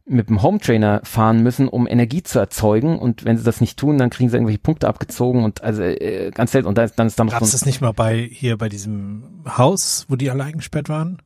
mit 0.08 0.30
dem 0.30 0.43
Home 0.43 0.60
Trainer 0.60 1.01
fahren 1.03 1.41
müssen, 1.41 1.68
um 1.68 1.88
Energie 1.88 2.22
zu 2.22 2.38
erzeugen. 2.38 2.99
Und 2.99 3.26
wenn 3.26 3.38
sie 3.38 3.43
das 3.43 3.60
nicht 3.60 3.78
tun, 3.78 3.97
dann 3.97 4.12
kriegen 4.12 4.30
sie 4.30 4.36
irgendwelche 4.36 4.60
Punkte 4.60 4.88
abgezogen 4.88 5.43
und 5.43 5.64
also 5.64 5.82
äh, 5.82 6.32
ganz 6.32 6.51
selten. 6.51 6.68
Und 6.68 6.78
dann 6.78 6.86
ist 6.86 6.95
dann 6.95 7.28
noch 7.28 7.34
Gab's 7.34 7.51
so 7.51 7.58
das 7.58 7.66
nicht 7.66 7.82
mal 7.82 7.91
bei 7.91 8.18
hier 8.18 8.58
bei 8.58 8.70
diesem 8.70 9.43
Haus, 9.47 10.06
wo 10.08 10.16
die 10.16 10.30
alle 10.30 10.43
eingesperrt 10.43 10.89
waren? 10.89 11.22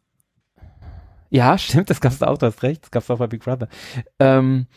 Ja, 1.30 1.58
stimmt, 1.58 1.90
das 1.90 2.00
gab's 2.00 2.22
auch, 2.22 2.38
du 2.38 2.46
hast 2.46 2.64
recht, 2.64 2.84
das 2.84 2.92
gab's 2.92 3.10
auch 3.12 3.20
bei 3.20 3.28
Big 3.28 3.44
Brother. 3.44 3.68
Ähm, 4.20 4.68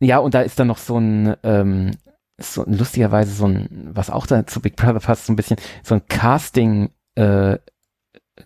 ja, 0.00 0.18
und 0.18 0.34
da 0.34 0.42
ist 0.42 0.58
dann 0.60 0.68
noch 0.68 0.78
so 0.78 0.98
ein, 0.98 1.34
ähm, 1.42 1.92
so 2.40 2.64
lustigerweise 2.66 3.32
so 3.32 3.46
ein, 3.46 3.88
was 3.92 4.10
auch 4.10 4.26
da 4.26 4.46
zu 4.46 4.60
Big 4.60 4.76
Brother 4.76 5.00
passt, 5.00 5.26
so 5.26 5.32
ein 5.32 5.36
bisschen, 5.36 5.58
so 5.82 5.94
ein 5.94 6.06
Casting, 6.06 6.90
äh, 7.16 7.58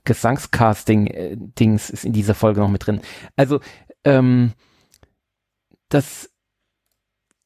Gesangscasting-Dings 0.05 1.91
äh, 1.91 1.93
ist 1.93 2.05
in 2.05 2.15
dieser 2.15 2.35
Folge 2.35 2.61
noch 2.61 2.71
mit 2.71 2.87
drin. 2.87 3.03
Also, 3.37 3.61
ähm, 4.05 4.53
das 5.93 6.31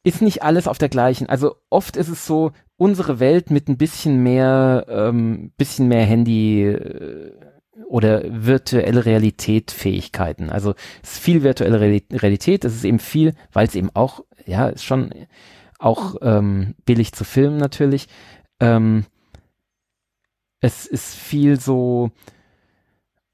ist 0.05 0.23
nicht 0.23 0.43
alles 0.43 0.69
auf 0.69 0.79
der 0.79 0.89
gleichen. 0.89 1.29
Also 1.29 1.57
oft 1.69 1.97
ist 1.97 2.09
es 2.09 2.27
so, 2.27 2.53
unsere 2.77 3.19
Welt 3.19 3.51
mit 3.51 3.69
ein 3.69 3.77
bisschen 3.77 4.23
mehr, 4.23 4.87
ähm, 4.89 5.53
bisschen 5.57 5.89
mehr 5.89 6.05
Handy 6.05 6.65
äh, 6.65 7.33
oder 7.89 8.23
virtuelle 8.29 9.05
Realität 9.05 9.71
Fähigkeiten. 9.71 10.51
Also 10.51 10.75
es 11.03 11.15
ist 11.15 11.19
viel 11.19 11.43
virtuelle 11.43 11.81
Realität, 11.81 12.65
es 12.65 12.75
ist 12.75 12.85
eben 12.85 12.99
viel, 12.99 13.35
weil 13.53 13.67
es 13.67 13.75
eben 13.75 13.91
auch, 13.95 14.25
ja, 14.47 14.69
ist 14.69 14.85
schon 14.85 15.11
auch 15.79 16.17
ähm, 16.23 16.75
billig 16.85 17.13
zu 17.13 17.25
filmen 17.25 17.59
natürlich. 17.59 18.09
Ähm, 18.61 19.07
es 20.61 20.87
ist 20.87 21.15
viel 21.15 21.61
so, 21.61 22.11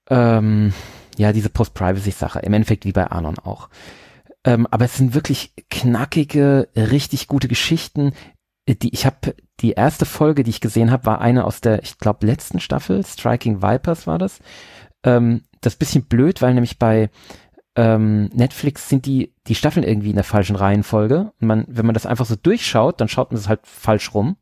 ähm, 0.09 0.73
ja, 1.17 1.33
diese 1.33 1.51
Post-Privacy-Sache, 1.51 2.41
im 2.41 2.53
Endeffekt 2.53 2.85
wie 2.85 2.93
bei 2.93 3.07
Anon 3.07 3.39
auch. 3.39 3.69
Ähm, 4.45 4.67
aber 4.71 4.87
es 4.87 4.97
sind 4.97 5.15
wirklich 5.15 5.55
knackige, 5.71 6.69
richtig 6.77 7.29
gute 7.29 7.49
Geschichten. 7.49 8.13
Äh, 8.67 8.75
die 8.75 8.93
ich 8.93 9.07
habe 9.07 9.35
die 9.61 9.73
erste 9.73 10.05
Folge, 10.05 10.43
die 10.43 10.51
ich 10.51 10.61
gesehen 10.61 10.91
habe, 10.91 11.07
war 11.07 11.21
eine 11.21 11.45
aus 11.45 11.61
der, 11.61 11.83
ich 11.83 11.99
glaube, 11.99 12.27
letzten 12.27 12.61
Staffel. 12.61 13.05
Striking 13.05 13.63
Vipers 13.63 14.07
war 14.07 14.19
das. 14.19 14.41
Ähm, 15.05 15.43
das 15.61 15.77
bisschen 15.77 16.05
blöd, 16.05 16.43
weil 16.43 16.55
nämlich 16.55 16.79
bei 16.79 17.11
ähm, 17.77 18.29
Netflix 18.35 18.89
sind 18.89 19.07
die 19.07 19.35
die 19.47 19.55
Staffeln 19.55 19.87
irgendwie 19.87 20.11
in 20.11 20.17
der 20.17 20.25
falschen 20.25 20.57
Reihenfolge. 20.57 21.33
Und 21.41 21.47
man, 21.47 21.65
wenn 21.69 21.87
man 21.87 21.95
das 21.95 22.07
einfach 22.07 22.27
so 22.27 22.37
durchschaut, 22.37 23.01
dann 23.01 23.09
schaut 23.09 23.31
man 23.31 23.39
es 23.39 23.49
halt 23.49 23.61
falsch 23.67 24.15
rum. 24.15 24.37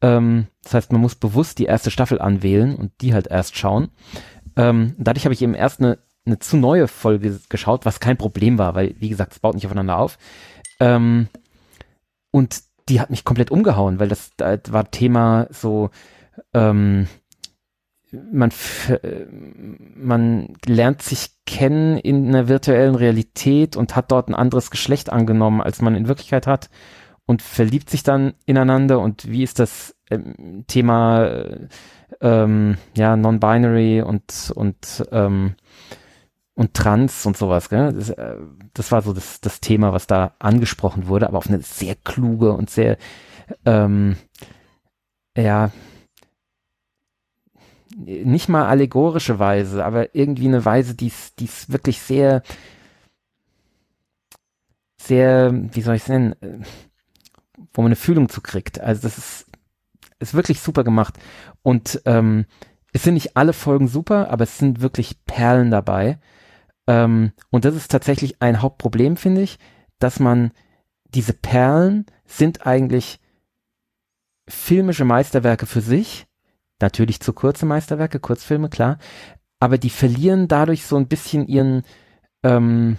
Ähm, 0.00 0.46
das 0.62 0.74
heißt, 0.74 0.92
man 0.92 1.00
muss 1.00 1.14
bewusst 1.16 1.58
die 1.58 1.66
erste 1.66 1.90
Staffel 1.90 2.20
anwählen 2.20 2.76
und 2.76 2.92
die 3.00 3.14
halt 3.14 3.26
erst 3.26 3.56
schauen. 3.56 3.90
Ähm, 4.56 4.94
dadurch 4.98 5.24
habe 5.24 5.34
ich 5.34 5.42
eben 5.42 5.54
erst 5.54 5.80
eine, 5.80 5.98
eine 6.28 6.38
zu 6.38 6.56
neue 6.56 6.88
Folge 6.88 7.40
geschaut, 7.48 7.84
was 7.84 8.00
kein 8.00 8.16
Problem 8.16 8.58
war, 8.58 8.74
weil, 8.74 8.94
wie 8.98 9.08
gesagt, 9.08 9.32
es 9.32 9.40
baut 9.40 9.54
nicht 9.54 9.66
aufeinander 9.66 9.98
auf. 9.98 10.18
Ähm, 10.80 11.28
und 12.30 12.62
die 12.88 13.00
hat 13.00 13.10
mich 13.10 13.24
komplett 13.24 13.50
umgehauen, 13.50 13.98
weil 13.98 14.08
das, 14.08 14.30
da 14.36 14.56
war 14.70 14.90
Thema 14.90 15.48
so, 15.50 15.90
ähm, 16.54 17.08
man, 18.10 18.50
man 19.94 20.54
lernt 20.64 21.02
sich 21.02 21.30
kennen 21.46 21.98
in 21.98 22.28
einer 22.28 22.48
virtuellen 22.48 22.94
Realität 22.94 23.76
und 23.76 23.96
hat 23.96 24.10
dort 24.10 24.28
ein 24.28 24.34
anderes 24.34 24.70
Geschlecht 24.70 25.10
angenommen, 25.10 25.60
als 25.60 25.82
man 25.82 25.94
in 25.94 26.08
Wirklichkeit 26.08 26.46
hat 26.46 26.70
und 27.26 27.42
verliebt 27.42 27.90
sich 27.90 28.02
dann 28.02 28.32
ineinander 28.46 29.00
und 29.00 29.30
wie 29.30 29.42
ist 29.42 29.58
das 29.58 29.94
ähm, 30.10 30.64
Thema 30.66 31.28
ähm, 32.22 32.78
ja 32.96 33.16
non-binary 33.16 34.00
und 34.00 34.52
und 34.54 35.04
ähm, 35.12 35.54
und 36.58 36.74
Trans 36.74 37.24
und 37.24 37.36
sowas, 37.36 37.68
gell? 37.68 37.92
Das, 37.92 38.10
äh, 38.10 38.36
das 38.74 38.90
war 38.90 39.00
so 39.00 39.12
das, 39.12 39.40
das 39.40 39.60
Thema, 39.60 39.92
was 39.92 40.08
da 40.08 40.34
angesprochen 40.40 41.06
wurde, 41.06 41.28
aber 41.28 41.38
auf 41.38 41.46
eine 41.46 41.60
sehr 41.60 41.94
kluge 41.94 42.52
und 42.52 42.68
sehr 42.68 42.98
ähm, 43.64 44.16
ja 45.36 45.70
nicht 47.96 48.48
mal 48.48 48.66
allegorische 48.66 49.38
Weise, 49.38 49.84
aber 49.84 50.16
irgendwie 50.16 50.48
eine 50.48 50.64
Weise, 50.64 50.96
die 50.96 51.06
es 51.06 51.70
wirklich 51.70 52.00
sehr, 52.00 52.42
sehr, 55.00 55.52
wie 55.52 55.80
soll 55.80 55.94
ich 55.94 56.02
es 56.02 56.08
nennen, 56.08 56.32
äh, 56.42 56.58
wo 57.72 57.82
man 57.82 57.90
eine 57.90 57.96
Fühlung 57.96 58.28
zu 58.28 58.40
kriegt. 58.40 58.80
Also 58.80 59.02
das 59.02 59.16
ist, 59.16 59.46
ist 60.18 60.34
wirklich 60.34 60.60
super 60.60 60.82
gemacht. 60.82 61.14
Und 61.62 62.02
ähm, 62.04 62.46
es 62.92 63.04
sind 63.04 63.14
nicht 63.14 63.36
alle 63.36 63.52
Folgen 63.52 63.86
super, 63.86 64.30
aber 64.30 64.42
es 64.42 64.58
sind 64.58 64.80
wirklich 64.80 65.24
Perlen 65.24 65.70
dabei. 65.70 66.18
Ähm, 66.88 67.32
und 67.50 67.64
das 67.64 67.76
ist 67.76 67.92
tatsächlich 67.92 68.42
ein 68.42 68.60
Hauptproblem, 68.60 69.16
finde 69.16 69.42
ich, 69.42 69.60
dass 70.00 70.18
man 70.18 70.50
diese 71.04 71.34
Perlen 71.34 72.06
sind 72.26 72.66
eigentlich 72.66 73.20
filmische 74.48 75.04
Meisterwerke 75.04 75.66
für 75.66 75.80
sich, 75.80 76.28
Natürlich 76.80 77.20
zu 77.20 77.32
kurze 77.32 77.66
Meisterwerke, 77.66 78.20
Kurzfilme, 78.20 78.68
klar. 78.68 78.98
Aber 79.60 79.78
die 79.78 79.90
verlieren 79.90 80.46
dadurch 80.46 80.84
so 80.86 80.96
ein 80.96 81.08
bisschen 81.08 81.46
ihren, 81.48 81.82
ähm, 82.44 82.98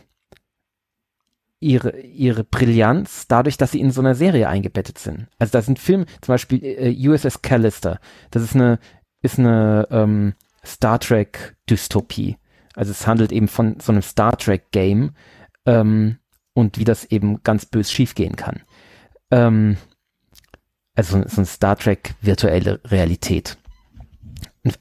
ihre, 1.61 1.97
ihre 2.01 2.43
Brillanz 2.43 3.27
dadurch, 3.27 3.57
dass 3.57 3.71
sie 3.71 3.79
in 3.79 3.91
so 3.91 4.01
einer 4.01 4.15
Serie 4.15 4.49
eingebettet 4.49 4.97
sind. 4.97 5.27
Also 5.37 5.51
da 5.51 5.61
sind 5.61 5.79
Filme, 5.79 6.05
zum 6.21 6.33
Beispiel 6.33 6.63
äh, 6.63 7.07
USS 7.07 7.41
Callister. 7.41 7.99
Das 8.31 8.43
ist 8.43 8.55
eine, 8.55 8.79
ist 9.21 9.39
eine 9.39 9.87
ähm, 9.91 10.33
Star 10.65 10.99
Trek 10.99 11.55
Dystopie. 11.69 12.37
Also 12.79 12.91
es 12.91 13.05
handelt 13.05 13.31
eben 13.31 13.49
von 13.49 13.79
so 13.79 13.91
einem 13.91 14.01
Star 14.01 14.37
Trek 14.37 14.71
Game 14.71 15.11
ähm, 15.65 16.17
und 16.53 16.77
wie 16.77 16.85
das 16.85 17.05
eben 17.05 17.43
ganz 17.43 17.65
bös 17.65 17.91
schiefgehen 17.91 18.35
kann. 18.35 18.61
Ähm, 19.31 19.77
also 20.95 21.21
so 21.27 21.41
ein 21.41 21.45
Star 21.45 21.75
Trek 21.75 22.15
virtuelle 22.21 22.79
Realität 22.85 23.57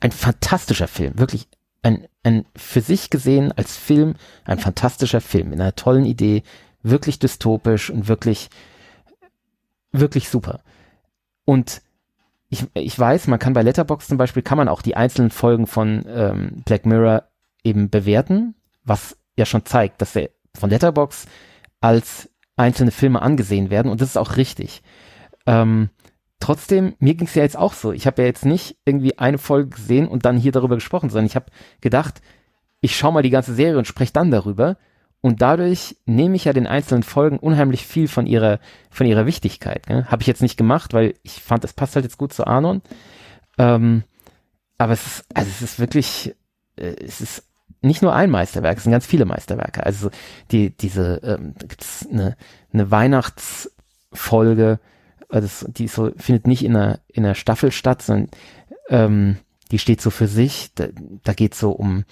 ein, 0.01 0.13
fantastischer 0.13 0.89
Film, 0.89 1.19
wirklich 1.19 1.49
ein, 1.83 2.07
ein 2.23 2.45
für 2.57 2.81
sich 2.81 3.11
gesehen 3.11 3.53
als 3.53 3.77
Film 3.77 4.15
ein 4.45 4.59
fantastischer 4.59 5.21
Film 5.21 5.53
in 5.53 5.61
einer 5.61 5.75
tollen 5.75 6.05
Idee, 6.05 6.43
wirklich 6.83 7.19
dystopisch 7.19 7.91
und 7.91 8.09
wirklich 8.09 8.49
wirklich 9.93 10.29
super. 10.29 10.61
Und 11.45 11.83
ich, 12.51 12.65
ich 12.75 12.99
weiß, 12.99 13.27
man 13.27 13.39
kann 13.39 13.53
bei 13.53 13.63
Letterbox 13.63 14.09
zum 14.09 14.19
Beispiel, 14.19 14.43
kann 14.43 14.59
man 14.59 14.69
auch 14.69 14.83
die 14.83 14.97
einzelnen 14.97 15.31
Folgen 15.31 15.67
von 15.67 16.05
ähm, 16.09 16.63
Black 16.65 16.87
Mirror 16.87 17.25
eben 17.65 17.91
bewerten, 17.91 18.55
was 18.85 19.17
ja 19.37 19.45
schon 19.45 19.65
zeigt, 19.65 20.01
dass 20.03 20.17
er 20.17 20.31
von 20.57 20.71
Letterbox 20.71 21.27
als 21.81 22.31
einzelne 22.57 22.91
Filme 22.91 23.23
angesehen 23.23 23.71
werden 23.71 23.91
und 23.91 24.01
das 24.01 24.11
ist 24.11 24.17
auch 24.17 24.37
richtig. 24.37 24.83
Ähm, 25.47 25.91
trotzdem, 26.41 26.95
mir 26.99 27.15
ging 27.15 27.27
es 27.27 27.35
ja 27.35 27.43
jetzt 27.43 27.57
auch 27.57 27.73
so. 27.73 27.93
Ich 27.93 28.07
habe 28.07 28.23
ja 28.23 28.27
jetzt 28.27 28.45
nicht 28.45 28.77
irgendwie 28.85 29.19
eine 29.19 29.39
Folge 29.39 29.71
gesehen 29.71 30.09
und 30.09 30.25
dann 30.25 30.37
hier 30.37 30.53
darüber 30.53 30.75
gesprochen, 30.75 31.11
sondern 31.11 31.27
ich 31.27 31.37
habe 31.37 31.47
gedacht, 31.81 32.21
ich 32.81 32.97
schaue 32.97 33.13
mal 33.13 33.23
die 33.23 33.31
ganze 33.31 33.55
Serie 33.55 33.79
und 33.79 33.87
spreche 33.87 34.13
dann 34.13 34.31
darüber. 34.31 34.77
Und 35.21 35.43
dadurch 35.43 35.97
nehme 36.07 36.37
ich 36.37 36.45
ja 36.45 36.53
den 36.53 36.69
einzelnen 36.69 37.03
Folgen 37.03 37.39
unheimlich 37.39 37.85
viel 37.85 38.07
von 38.07 38.27
ihrer, 38.27 38.61
von 38.89 39.07
ihrer 39.07 39.27
Wichtigkeit. 39.27 39.89
Ne? 39.89 40.07
Habe 40.09 40.23
ich 40.23 40.29
jetzt 40.29 40.43
nicht 40.43 40.57
gemacht, 40.57 40.93
weil 40.95 41.15
ich 41.25 41.43
fand, 41.43 41.65
es 41.65 41.73
passt 41.73 41.97
halt 41.97 42.05
jetzt 42.05 42.19
gut 42.19 42.33
zu 42.33 42.47
Arnon. 42.47 42.83
Ähm, 43.59 44.05
aber 44.77 44.93
es 44.93 45.05
ist, 45.07 45.25
also 45.35 45.51
es 45.51 45.61
ist 45.61 45.81
wirklich, 45.81 46.37
äh, 46.77 46.95
es 47.05 47.21
ist 47.21 47.48
nicht 47.81 48.03
nur 48.03 48.15
ein 48.15 48.31
Meisterwerk, 48.31 48.79
es 48.79 48.85
sind 48.85 48.93
ganz 48.93 49.07
viele 49.07 49.25
Meisterwerke. 49.25 49.85
Also 49.85 50.11
die, 50.51 50.77
diese, 50.77 51.21
ähm, 51.23 51.55
da 51.59 51.67
gibt 51.67 51.83
es 51.83 52.09
eine, 52.11 52.37
eine 52.73 52.91
Weihnachtsfolge, 52.91 54.81
das, 55.29 55.67
die 55.69 55.89
so, 55.89 56.11
findet 56.17 56.47
nicht 56.47 56.65
in 56.65 56.75
einer, 56.75 57.01
in 57.09 57.25
einer 57.25 57.35
Staffel 57.35 57.71
statt, 57.71 58.03
sondern 58.03 58.31
ähm, 58.89 59.37
die 59.71 59.79
steht 59.79 60.01
so 60.01 60.11
für 60.11 60.27
sich. 60.27 60.73
Da, 60.75 60.89
da 61.23 61.35
geht 61.35 61.55
es 61.55 61.61
so 61.61 61.71
um 61.71 62.05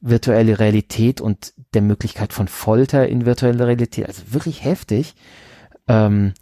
virtuelle 0.00 0.58
Realität 0.58 1.20
und 1.20 1.52
der 1.74 1.82
Möglichkeit 1.82 2.32
von 2.32 2.48
Folter 2.48 3.08
in 3.08 3.26
virtueller 3.26 3.66
Realität. 3.66 4.06
Also 4.06 4.22
wirklich 4.32 4.64
heftig. 4.64 5.14
Ähm, 5.88 6.32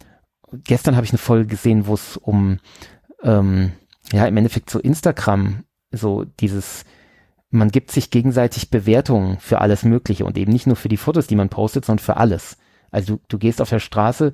gestern 0.63 0.95
habe 0.95 1.05
ich 1.05 1.11
eine 1.11 1.17
Folge 1.17 1.47
gesehen, 1.47 1.87
wo 1.87 1.95
es 1.95 2.15
um 2.15 2.59
ähm, 3.23 3.73
ja 4.11 4.25
im 4.25 4.37
Endeffekt 4.37 4.69
so 4.69 4.79
Instagram, 4.79 5.63
so 5.91 6.23
dieses 6.39 6.85
man 7.51 7.69
gibt 7.69 7.91
sich 7.91 8.11
gegenseitig 8.11 8.69
Bewertungen 8.69 9.39
für 9.39 9.61
alles 9.61 9.83
Mögliche 9.83 10.25
und 10.25 10.37
eben 10.37 10.51
nicht 10.51 10.67
nur 10.67 10.75
für 10.75 10.89
die 10.89 10.97
Fotos, 10.97 11.27
die 11.27 11.35
man 11.35 11.49
postet, 11.49 11.85
sondern 11.85 12.03
für 12.03 12.17
alles. 12.17 12.57
Also 12.91 13.15
du, 13.15 13.21
du 13.27 13.37
gehst 13.39 13.61
auf 13.61 13.69
der 13.69 13.79
Straße, 13.79 14.33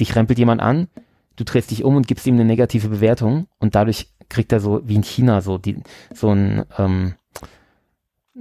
dich 0.00 0.16
rempelt 0.16 0.38
jemand 0.38 0.60
an, 0.60 0.88
du 1.36 1.44
drehst 1.44 1.70
dich 1.70 1.84
um 1.84 1.96
und 1.96 2.06
gibst 2.06 2.26
ihm 2.26 2.34
eine 2.34 2.44
negative 2.44 2.88
Bewertung 2.88 3.46
und 3.58 3.74
dadurch 3.74 4.10
kriegt 4.28 4.52
er 4.52 4.60
so 4.60 4.80
wie 4.86 4.96
in 4.96 5.02
China 5.02 5.40
so 5.40 5.56
die 5.56 5.82
so 6.14 6.30
ein 6.30 6.64
ähm, 6.76 7.14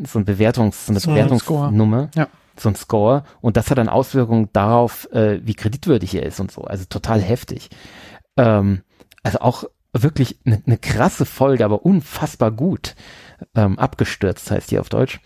so 0.03 0.19
ein 0.19 0.25
Bewertungs 0.25 0.85
so 0.85 0.91
eine 0.91 0.99
so 0.99 1.11
Bewertungsnummer, 1.11 2.09
ja. 2.15 2.27
so 2.57 2.69
ein 2.69 2.75
Score 2.75 3.23
und 3.41 3.57
das 3.57 3.69
hat 3.69 3.77
dann 3.77 3.89
Auswirkungen 3.89 4.49
darauf, 4.53 5.09
äh, 5.11 5.39
wie 5.45 5.53
kreditwürdig 5.53 6.15
er 6.15 6.23
ist 6.23 6.39
und 6.39 6.51
so. 6.51 6.63
Also 6.63 6.85
total 6.85 7.21
heftig. 7.21 7.69
Ähm, 8.35 8.81
also 9.23 9.39
auch 9.39 9.63
wirklich 9.93 10.37
eine 10.45 10.61
ne 10.65 10.77
krasse 10.77 11.25
Folge, 11.25 11.65
aber 11.65 11.85
unfassbar 11.85 12.51
gut. 12.51 12.95
Ähm, 13.55 13.77
abgestürzt 13.77 14.49
heißt 14.49 14.71
die 14.71 14.79
auf 14.79 14.89
Deutsch. 14.89 15.19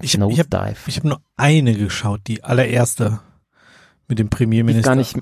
Ich 0.00 0.12
glaube, 0.12 0.32
ich 0.32 0.38
habe 0.38 0.74
hab, 0.74 1.04
nur 1.04 1.20
eine 1.36 1.74
geschaut, 1.74 2.20
die 2.26 2.44
allererste 2.44 3.20
mit 4.08 4.18
dem 4.18 4.28
Premierminister. 4.28 4.82
Die 4.82 4.86
gar 4.86 4.94
nicht, 4.94 5.18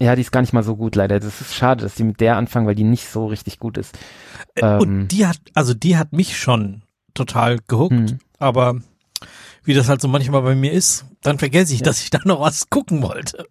ja, 0.00 0.14
die 0.14 0.22
ist 0.22 0.30
gar 0.30 0.42
nicht 0.42 0.52
mal 0.52 0.62
so 0.62 0.76
gut, 0.76 0.94
leider. 0.94 1.18
Das 1.18 1.40
ist 1.40 1.54
schade, 1.54 1.82
dass 1.82 1.94
die 1.94 2.04
mit 2.04 2.20
der 2.20 2.36
anfangen, 2.36 2.66
weil 2.66 2.76
die 2.76 2.84
nicht 2.84 3.08
so 3.08 3.26
richtig 3.26 3.58
gut 3.58 3.76
ist. 3.76 3.98
Äh, 4.54 4.76
und 4.76 4.88
ähm, 4.88 5.08
die 5.08 5.26
hat, 5.26 5.38
also 5.54 5.74
die 5.74 5.96
hat 5.96 6.12
mich 6.12 6.38
schon 6.38 6.82
total 7.14 7.58
gehuckt, 7.66 8.10
hm. 8.10 8.18
aber 8.38 8.80
wie 9.64 9.74
das 9.74 9.88
halt 9.88 10.00
so 10.00 10.08
manchmal 10.08 10.42
bei 10.42 10.54
mir 10.54 10.72
ist, 10.72 11.04
dann 11.22 11.38
vergesse 11.38 11.72
ich, 11.72 11.80
ja. 11.80 11.84
dass 11.84 12.02
ich 12.02 12.10
da 12.10 12.20
noch 12.24 12.40
was 12.40 12.68
gucken 12.70 13.02
wollte. 13.02 13.46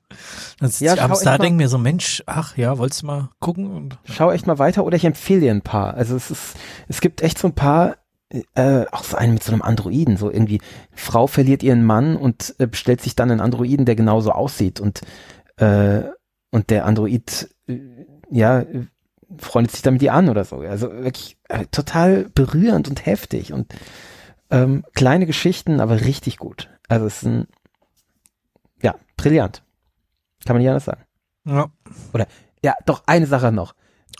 Dann 0.60 0.70
sitze 0.70 0.86
ja, 0.86 0.94
ich 0.96 1.02
abends 1.02 1.22
da, 1.22 1.38
denke 1.38 1.58
mir 1.58 1.70
so, 1.70 1.78
Mensch, 1.78 2.24
ach 2.26 2.58
ja, 2.58 2.78
wolltest 2.78 3.04
du 3.04 3.08
mal 3.08 3.30
gucken? 3.40 3.72
Und, 3.72 3.98
schau 4.06 4.32
echt 4.32 4.48
mal 4.48 4.60
weiter 4.60 4.84
oder 4.84 4.98
ich 4.98 5.06
empfehle 5.06 5.42
dir 5.42 5.52
ein 5.52 5.62
paar. 5.62 5.94
Also 5.94 6.16
es 6.16 6.32
ist, 6.32 6.56
es 6.88 7.02
gibt 7.02 7.22
echt 7.22 7.38
so 7.38 7.48
ein 7.48 7.56
paar, 7.56 7.98
äh, 8.56 8.86
auch 8.92 9.04
so 9.04 9.18
einen 9.18 9.34
mit 9.34 9.44
so 9.44 9.52
einem 9.52 9.62
Androiden, 9.62 10.18
so 10.18 10.30
irgendwie, 10.30 10.62
Frau 10.94 11.28
verliert 11.28 11.64
ihren 11.64 11.86
Mann 11.86 12.16
und 12.16 12.56
äh, 12.60 12.68
bestellt 12.68 13.02
sich 13.02 13.16
dann 13.16 13.32
einen 13.32 13.42
Androiden, 13.42 13.86
der 13.86 13.96
genauso 13.96 14.32
aussieht 14.32 14.80
und 14.80 15.02
äh, 15.58 16.04
und 16.52 16.70
der 16.70 16.86
Android, 16.86 17.50
äh, 17.68 17.80
ja, 18.30 18.66
freundet 19.38 19.72
sich 19.72 19.82
damit 19.82 20.02
die 20.02 20.10
an 20.10 20.30
oder 20.30 20.44
so. 20.44 20.58
Also 20.58 20.92
wirklich 20.92 21.38
äh, 21.48 21.66
total 21.72 22.26
berührend 22.36 22.90
und 22.90 23.06
heftig 23.06 23.54
und 23.54 23.74
ähm, 24.52 24.84
kleine 24.94 25.26
Geschichten, 25.26 25.80
aber 25.80 26.02
richtig 26.02 26.38
gut. 26.38 26.70
Also 26.88 27.06
es 27.06 27.18
ist 27.18 27.26
ein, 27.26 27.48
ja, 28.82 28.96
brillant. 29.18 29.64
Kann 30.46 30.56
man 30.56 30.62
nicht 30.62 30.70
anders 30.70 30.86
sagen. 30.86 31.04
Ja. 31.46 31.72
Oder, 32.14 32.28
ja, 32.64 32.76
doch, 32.86 33.04
eine 33.06 33.28
Sache 33.28 33.52
noch. 33.52 33.76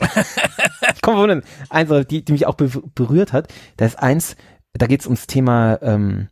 ich 0.94 1.02
komme 1.02 1.18
wundern, 1.18 1.42
eine 1.68 1.88
Sache, 1.88 2.04
die, 2.04 2.24
die 2.24 2.32
mich 2.32 2.46
auch 2.46 2.54
berührt 2.54 3.32
hat, 3.32 3.52
da 3.76 3.84
ist 3.84 3.98
eins, 3.98 4.36
da 4.72 4.86
geht 4.86 5.00
es 5.00 5.06
ums 5.06 5.26
Thema 5.26 5.78
ähm, 5.82 6.28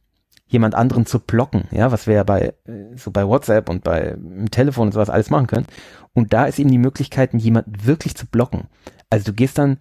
jemand 0.47 0.75
anderen 0.75 1.07
zu 1.07 1.21
blocken, 1.21 1.69
ja, 1.71 1.93
was 1.93 2.07
wir 2.07 2.15
ja 2.15 2.25
bei 2.25 2.55
äh, 2.65 2.97
so 2.97 3.11
bei 3.11 3.27
WhatsApp 3.27 3.69
und 3.69 3.85
bei 3.85 4.17
im 4.17 4.51
Telefon 4.51 4.89
und 4.89 4.93
sowas 4.93 5.11
alles 5.11 5.31
machen 5.31 5.47
können. 5.47 5.67
Und 6.13 6.33
da 6.33 6.47
ist 6.47 6.59
eben 6.59 6.71
die 6.71 6.79
Möglichkeit, 6.79 7.33
jemanden 7.35 7.87
wirklich 7.87 8.17
zu 8.17 8.27
blocken. 8.27 8.67
Also 9.11 9.27
du 9.27 9.33
gehst 9.33 9.59
dann 9.59 9.79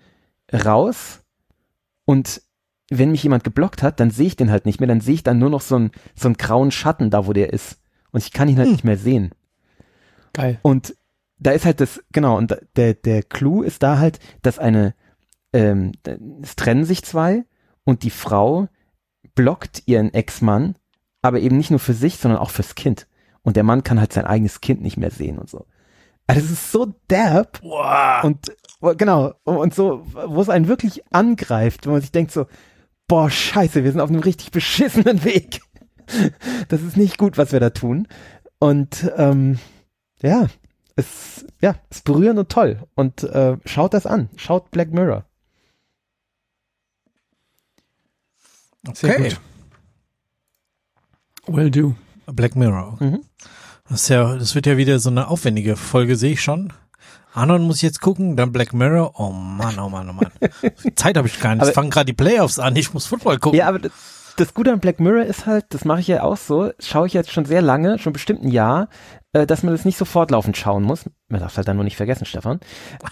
raus 0.54 1.24
und 2.06 2.42
wenn 2.90 3.12
mich 3.12 3.24
jemand 3.24 3.44
geblockt 3.44 3.84
hat, 3.84 4.00
dann 4.00 4.12
sehe 4.12 4.28
ich 4.28 4.36
den 4.36 4.52
halt 4.52 4.66
nicht 4.66 4.80
mehr, 4.80 4.88
dann 4.88 5.02
sehe 5.02 5.16
ich 5.16 5.24
dann 5.24 5.40
nur 5.40 5.50
noch 5.50 5.62
so 5.62 5.76
einen 5.76 5.92
so 6.16 6.28
einen 6.28 6.38
grauen 6.38 6.72
Schatten 6.72 7.10
da, 7.10 7.28
wo 7.28 7.34
der 7.34 7.54
ist. 7.54 7.80
Und 8.12 8.24
ich 8.24 8.32
kann 8.32 8.50
ihn 8.50 8.58
halt 8.58 8.68
hm. 8.68 8.74
nicht 8.74 8.84
mehr 8.84 8.98
sehen. 8.98 9.32
Geil. 10.34 10.60
Und 10.62 10.96
da 11.38 11.52
ist 11.52 11.66
halt 11.66 11.80
das, 11.80 12.04
genau, 12.12 12.38
und 12.38 12.58
der, 12.76 12.94
der 12.96 13.24
Clou 13.24 13.62
ist 13.62 13.84
da 13.84 13.98
halt, 13.98 14.20
dass 14.42 14.60
eine, 14.60 14.94
ähm, 15.54 15.94
es 16.42 16.56
trennen 16.56 16.84
sich 16.84 17.04
zwei 17.04 17.46
und 17.86 18.04
die 18.04 18.10
Frau 18.10 18.68
blockt 19.36 19.84
ihren 19.86 20.14
Ex-Mann, 20.14 20.76
aber 21.22 21.40
eben 21.40 21.58
nicht 21.58 21.70
nur 21.70 21.80
für 21.80 21.94
sich, 21.94 22.18
sondern 22.18 22.40
auch 22.40 22.50
fürs 22.50 22.76
Kind. 22.76 23.08
Und 23.42 23.56
der 23.56 23.64
Mann 23.64 23.84
kann 23.84 24.00
halt 24.00 24.14
sein 24.14 24.26
eigenes 24.26 24.62
Kind 24.62 24.82
nicht 24.82 24.98
mehr 24.98 25.12
sehen 25.12 25.38
und 25.38 25.50
so. 25.50 25.66
Also 26.28 26.42
es 26.42 26.52
ist 26.52 26.72
so 26.72 26.94
derb 27.10 27.62
Boah. 27.62 28.22
und 28.24 28.52
genau 28.98 29.34
und 29.46 29.74
so, 29.74 30.06
wo 30.28 30.42
es 30.42 30.50
einen 30.50 30.68
wirklich 30.68 31.04
angreift, 31.12 31.88
wo 31.88 31.92
man 31.92 32.02
sich 32.02 32.12
denkt 32.12 32.32
so, 32.32 32.46
boah 33.10 33.30
Scheiße, 33.30 33.84
wir 33.84 33.92
sind 33.92 34.00
auf 34.00 34.10
einem 34.10 34.22
richtig 34.22 34.52
beschissenen 34.52 35.26
Weg. 35.26 35.60
Das 36.70 36.82
ist 36.82 36.96
nicht 36.96 37.18
gut, 37.18 37.38
was 37.38 37.52
wir 37.52 37.60
da 37.60 37.72
tun. 37.72 38.08
Und 38.60 39.12
ähm, 39.18 39.60
ja, 40.22 40.48
es 40.96 41.46
ja, 41.62 41.76
ist 41.90 42.06
berührend 42.06 42.40
und 42.40 42.50
toll. 42.50 42.84
Und 42.96 43.24
äh, 43.24 43.58
schaut 43.66 43.94
das 43.94 44.06
an, 44.06 44.30
schaut 44.38 44.72
Black 44.72 44.92
Mirror. 44.92 45.26
Sehr 48.94 49.16
Okay. 49.16 49.30
gut. 49.30 49.40
Will 51.56 51.72
do. 51.72 51.96
Black 52.28 52.56
Mirror. 52.56 52.98
Mhm. 53.00 53.22
Das, 53.90 54.04
ist 54.04 54.10
ja, 54.10 54.36
das 54.36 54.56
wird 54.56 54.68
ja 54.68 54.78
wieder 54.78 55.00
so 55.00 55.10
eine 55.10 55.28
aufwendige 55.28 55.76
Folge, 55.76 56.16
sehe 56.16 56.34
ich 56.34 56.42
schon. 56.42 56.72
Anon 57.40 57.64
muss 57.64 57.78
ich 57.78 57.82
jetzt 57.84 58.02
gucken, 58.02 58.36
dann 58.36 58.52
Black 58.52 58.74
Mirror. 58.74 59.14
Oh 59.20 59.32
Mann, 59.32 59.78
oh 59.80 59.90
Mann, 59.90 60.10
oh 60.10 60.14
Mann. 60.14 60.32
Zeit 60.96 61.18
habe 61.18 61.28
ich 61.28 61.40
gar 61.40 61.56
nicht. 61.56 61.62
Es 61.64 61.70
Aber- 61.70 61.76
fangen 61.76 61.90
gerade 61.90 62.06
die 62.06 62.14
Playoffs 62.14 62.60
an. 62.60 62.76
Ich 62.76 62.94
muss 62.94 63.06
Football 63.06 63.40
gucken. 63.40 63.58
Ja, 63.58 63.68
aber 63.68 63.80
das, 63.80 63.92
das 64.38 64.54
Gute 64.54 64.72
an 64.72 64.80
Black 64.80 65.00
Mirror 65.00 65.24
ist 65.26 65.46
halt, 65.46 65.66
das 65.70 65.86
mache 65.86 66.00
ich 66.02 66.08
ja 66.08 66.24
auch 66.24 66.38
so, 66.38 66.72
schaue 66.80 67.08
ich 67.08 67.14
jetzt 67.14 67.32
schon 67.32 67.46
sehr 67.46 67.62
lange, 67.62 68.00
schon 68.00 68.14
bestimmt 68.14 68.44
ein 68.44 68.50
Jahr, 68.52 68.88
äh, 69.34 69.46
dass 69.46 69.64
man 69.64 69.74
das 69.74 69.86
nicht 69.86 69.98
so 69.98 70.06
fortlaufend 70.06 70.56
schauen 70.58 70.84
muss. 70.84 71.10
Man 71.28 71.40
darf 71.42 71.56
halt 71.58 71.68
dann 71.68 71.76
nur 71.76 71.84
nicht 71.84 71.98
vergessen, 71.98 72.26
Stefan. 72.26 72.60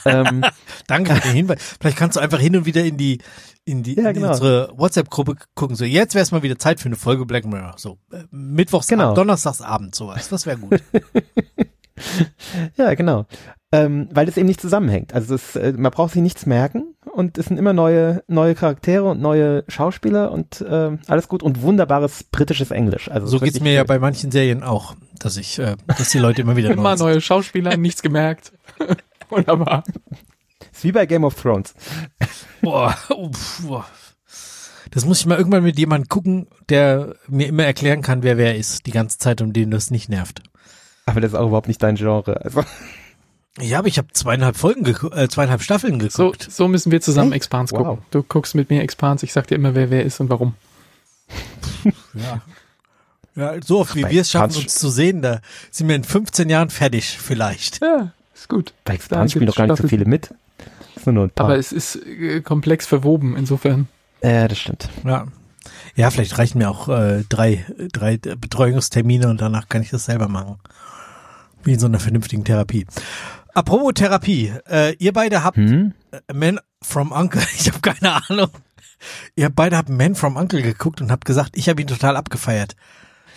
ähm, 0.05 0.43
Danke 0.87 1.13
für 1.15 1.21
den 1.21 1.33
Hinweis. 1.35 1.77
Vielleicht 1.79 1.97
kannst 1.97 2.15
du 2.17 2.21
einfach 2.21 2.39
hin 2.39 2.55
und 2.55 2.65
wieder 2.65 2.83
in 2.83 2.97
die 2.97 3.19
in 3.65 3.83
die 3.83 3.95
Ja, 3.95 4.07
in 4.07 4.13
genau. 4.13 4.29
unsere 4.29 4.71
WhatsApp-Gruppe 4.77 5.35
gucken. 5.53 5.75
So, 5.75 5.83
jetzt 5.83 6.15
wäre 6.15 6.23
es 6.23 6.31
mal 6.31 6.41
wieder 6.41 6.57
Zeit 6.57 6.79
für 6.79 6.85
eine 6.87 6.95
Folge 6.95 7.25
Black 7.25 7.43
Mirror. 7.45 7.73
So, 7.77 7.97
äh, 8.13 8.23
mittwochs, 8.31 8.87
Genau. 8.87 9.13
donnerstagsabend 9.13 9.93
sowas. 9.93 10.29
Das 10.29 10.45
wäre 10.45 10.57
gut. 10.57 10.81
ja, 12.77 12.93
genau. 12.93 13.25
Ähm, 13.73 14.07
weil 14.13 14.25
das 14.25 14.37
eben 14.37 14.47
nicht 14.47 14.61
zusammenhängt. 14.61 15.13
Also 15.13 15.33
das, 15.35 15.57
äh, 15.57 15.73
man 15.75 15.91
braucht 15.91 16.13
sich 16.13 16.21
nichts 16.21 16.45
merken 16.45 16.95
und 17.13 17.37
es 17.37 17.47
sind 17.47 17.57
immer 17.57 17.73
neue, 17.73 18.23
neue 18.27 18.55
Charaktere 18.55 19.03
und 19.03 19.19
neue 19.21 19.65
Schauspieler 19.67 20.31
und 20.31 20.61
äh, 20.61 20.97
alles 21.07 21.27
gut 21.27 21.43
und 21.43 21.61
wunderbares 21.61 22.23
britisches 22.23 22.71
Englisch. 22.71 23.11
Also 23.11 23.27
So 23.27 23.37
es 23.37 23.43
geht's 23.43 23.59
mir 23.59 23.73
ja 23.73 23.83
bei 23.83 23.99
manchen 23.99 24.31
Serien 24.31 24.63
auch, 24.63 24.95
dass 25.19 25.35
ich, 25.35 25.59
äh, 25.59 25.75
dass 25.97 26.11
die 26.11 26.19
Leute 26.19 26.43
immer 26.43 26.55
wieder 26.55 26.69
Immer 26.71 26.91
neu 26.91 26.95
sind. 26.97 27.05
neue 27.07 27.21
Schauspieler, 27.21 27.75
nichts 27.75 28.01
gemerkt. 28.01 28.53
Wunderbar. 29.29 29.83
Ist 30.71 30.85
wie 30.85 30.93
bei 30.93 31.05
Game 31.05 31.25
of 31.25 31.35
Thrones. 31.35 31.73
Boah, 32.61 32.95
uff, 33.09 33.63
boah. 33.67 33.85
Das 34.91 35.03
muss 35.05 35.19
ich 35.19 35.25
mal 35.25 35.37
irgendwann 35.37 35.63
mit 35.63 35.77
jemandem 35.77 36.07
gucken, 36.07 36.47
der 36.69 37.15
mir 37.27 37.47
immer 37.47 37.65
erklären 37.65 38.01
kann, 38.01 38.23
wer 38.23 38.37
wer 38.37 38.55
ist, 38.55 38.85
die 38.85 38.91
ganze 38.91 39.17
Zeit 39.17 39.41
und 39.41 39.51
dem 39.51 39.71
das 39.71 39.91
nicht 39.91 40.07
nervt. 40.07 40.41
Aber 41.05 41.19
das 41.19 41.31
ist 41.33 41.37
auch 41.37 41.47
überhaupt 41.47 41.67
nicht 41.67 41.83
dein 41.83 41.95
Genre. 41.95 42.39
Also 42.45 42.63
Ja, 43.59 43.79
aber 43.79 43.87
ich 43.87 43.97
habe 43.97 44.09
zweieinhalb 44.13 44.55
Folgen, 44.55 44.85
äh, 44.85 45.27
zweieinhalb 45.27 45.61
Staffeln 45.63 45.99
So, 46.09 46.25
geguckt. 46.31 46.51
so 46.51 46.67
müssen 46.67 46.91
wir 46.91 47.01
zusammen 47.01 47.31
Echt? 47.31 47.37
Expans 47.45 47.71
Wow. 47.71 47.79
gucken. 47.79 48.05
Du 48.11 48.23
guckst 48.23 48.53
mit 48.55 48.69
mir 48.69 48.81
Expans, 48.83 49.23
ich 49.23 49.33
sag 49.33 49.47
dir 49.47 49.55
immer, 49.55 49.73
wer 49.75 49.89
wer 49.89 50.03
ist 50.05 50.19
und 50.19 50.29
warum. 50.29 50.53
Ja. 52.13 52.41
Ja, 53.35 53.53
so 53.63 53.79
oft 53.81 53.95
wie 53.95 54.03
wir 54.09 54.21
es 54.21 54.31
schaffen, 54.31 54.57
uns 54.57 54.75
zu 54.75 54.89
sehen, 54.89 55.21
da 55.21 55.41
sind 55.69 55.87
wir 55.87 55.95
in 55.95 56.03
15 56.03 56.49
Jahren 56.49 56.69
fertig, 56.71 57.17
vielleicht. 57.19 57.81
Ja, 57.81 58.11
ist 58.33 58.49
gut. 58.49 58.73
bei 58.83 58.95
Expans 58.95 59.31
spielen 59.31 59.45
doch 59.45 59.55
gar 59.55 59.67
nicht 59.67 59.79
so 59.81 59.87
viele 59.87 60.05
mit. 60.05 60.33
Sind 61.03 61.13
nur 61.13 61.25
ein 61.25 61.29
paar. 61.29 61.45
Aber 61.45 61.57
es 61.57 61.71
ist 61.71 61.97
äh, 61.97 62.41
komplex 62.41 62.87
verwoben, 62.87 63.37
insofern. 63.37 63.87
Ja, 64.23 64.47
das 64.47 64.57
stimmt. 64.57 64.89
Ja. 65.05 65.27
Ja, 65.95 66.09
vielleicht 66.09 66.37
reichen 66.39 66.57
mir 66.57 66.69
auch 66.69 66.89
äh, 66.89 67.23
drei, 67.29 67.63
drei 67.93 68.17
Betreuungstermine 68.17 69.27
und 69.29 69.39
danach 69.39 69.69
kann 69.69 69.83
ich 69.83 69.91
das 69.91 70.05
selber 70.05 70.27
machen. 70.27 70.57
Wie 71.63 71.73
in 71.73 71.79
so 71.79 71.85
einer 71.85 71.99
vernünftigen 71.99 72.43
Therapie. 72.43 72.87
Apropos 73.57 73.91
Therapie, 73.95 74.53
äh, 74.69 74.95
ihr 74.99 75.13
beide 75.13 75.43
habt 75.43 75.57
Hm? 75.57 75.93
äh, 76.11 76.19
Man 76.33 76.59
from 76.83 77.11
Uncle, 77.11 77.41
ich 77.57 77.67
habe 77.71 77.79
keine 77.79 78.21
Ahnung. 78.29 78.49
Ihr 79.35 79.49
beide 79.49 79.77
habt 79.77 79.89
Man 79.89 80.13
from 80.13 80.37
Uncle 80.37 80.61
geguckt 80.61 81.01
und 81.01 81.11
habt 81.11 81.25
gesagt, 81.25 81.57
ich 81.57 81.67
habe 81.67 81.81
ihn 81.81 81.87
total 81.87 82.15
abgefeiert. 82.17 82.75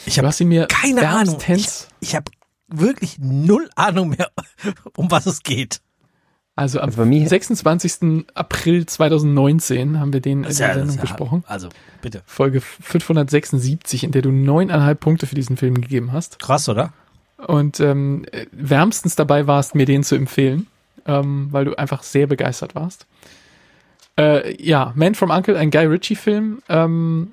Ich 0.05 0.18
habe 0.18 0.31
mir 0.45 0.66
keine 0.66 1.09
Ahnung. 1.09 1.39
Ich, 1.49 1.68
ich 2.01 2.14
habe 2.14 2.31
wirklich 2.68 3.16
null 3.18 3.68
Ahnung 3.77 4.11
mehr, 4.11 4.31
um 4.97 5.11
was 5.11 5.25
es 5.27 5.43
geht. 5.43 5.81
Also 6.55 6.81
am 6.81 6.87
Also 6.91 6.99
bei 6.99 7.05
mir- 7.07 7.27
26. 7.27 8.27
April 8.35 8.85
2019 8.85 9.99
haben 10.01 10.12
wir 10.12 10.21
den 10.21 10.39
in 10.39 10.43
der 10.43 10.53
Sendung 10.53 10.97
ja- 10.97 11.01
besprochen. 11.01 11.45
Also, 11.47 11.71
bitte. 12.03 12.23
Folge 12.27 12.61
576, 12.61 14.05
in 14.05 14.12
der 14.12 14.21
du 14.21 14.31
neuneinhalb 14.33 15.01
Punkte 15.01 15.27
für 15.27 15.35
diesen 15.35 15.57
Film 15.57 15.81
gegeben 15.81 16.12
hast. 16.12 16.39
Krass, 16.39 16.68
oder? 16.68 16.93
Und 17.47 17.80
ähm, 17.80 18.24
äh, 18.32 18.47
wärmstens 18.53 19.16
dabei 19.16 19.47
warst, 19.47 19.74
mir 19.74 19.86
den 19.86 20.03
zu 20.03 20.14
empfehlen, 20.14 20.66
ähm, 21.07 21.49
weil 21.51 21.64
du 21.64 21.74
einfach 21.78 22.03
sehr 22.03 22.26
begeistert 22.26 22.74
warst. 22.74 23.07
Äh, 24.18 24.62
ja, 24.62 24.93
Man 24.95 25.14
from 25.14 25.30
Uncle, 25.30 25.57
ein 25.57 25.70
Guy 25.70 25.86
Ritchie-Film 25.86 26.62
ähm, 26.68 27.32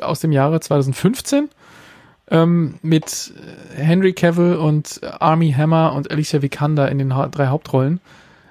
aus 0.00 0.20
dem 0.20 0.32
Jahre 0.32 0.60
2015 0.60 1.48
ähm, 2.30 2.74
mit 2.82 3.32
Henry 3.74 4.12
Cavill 4.12 4.56
und 4.56 5.00
Army 5.20 5.52
Hammer 5.52 5.92
und 5.94 6.10
Alicia 6.10 6.42
Vikander 6.42 6.90
in 6.90 6.98
den 6.98 7.14
ha 7.16 7.28
drei 7.28 7.46
Hauptrollen. 7.46 8.00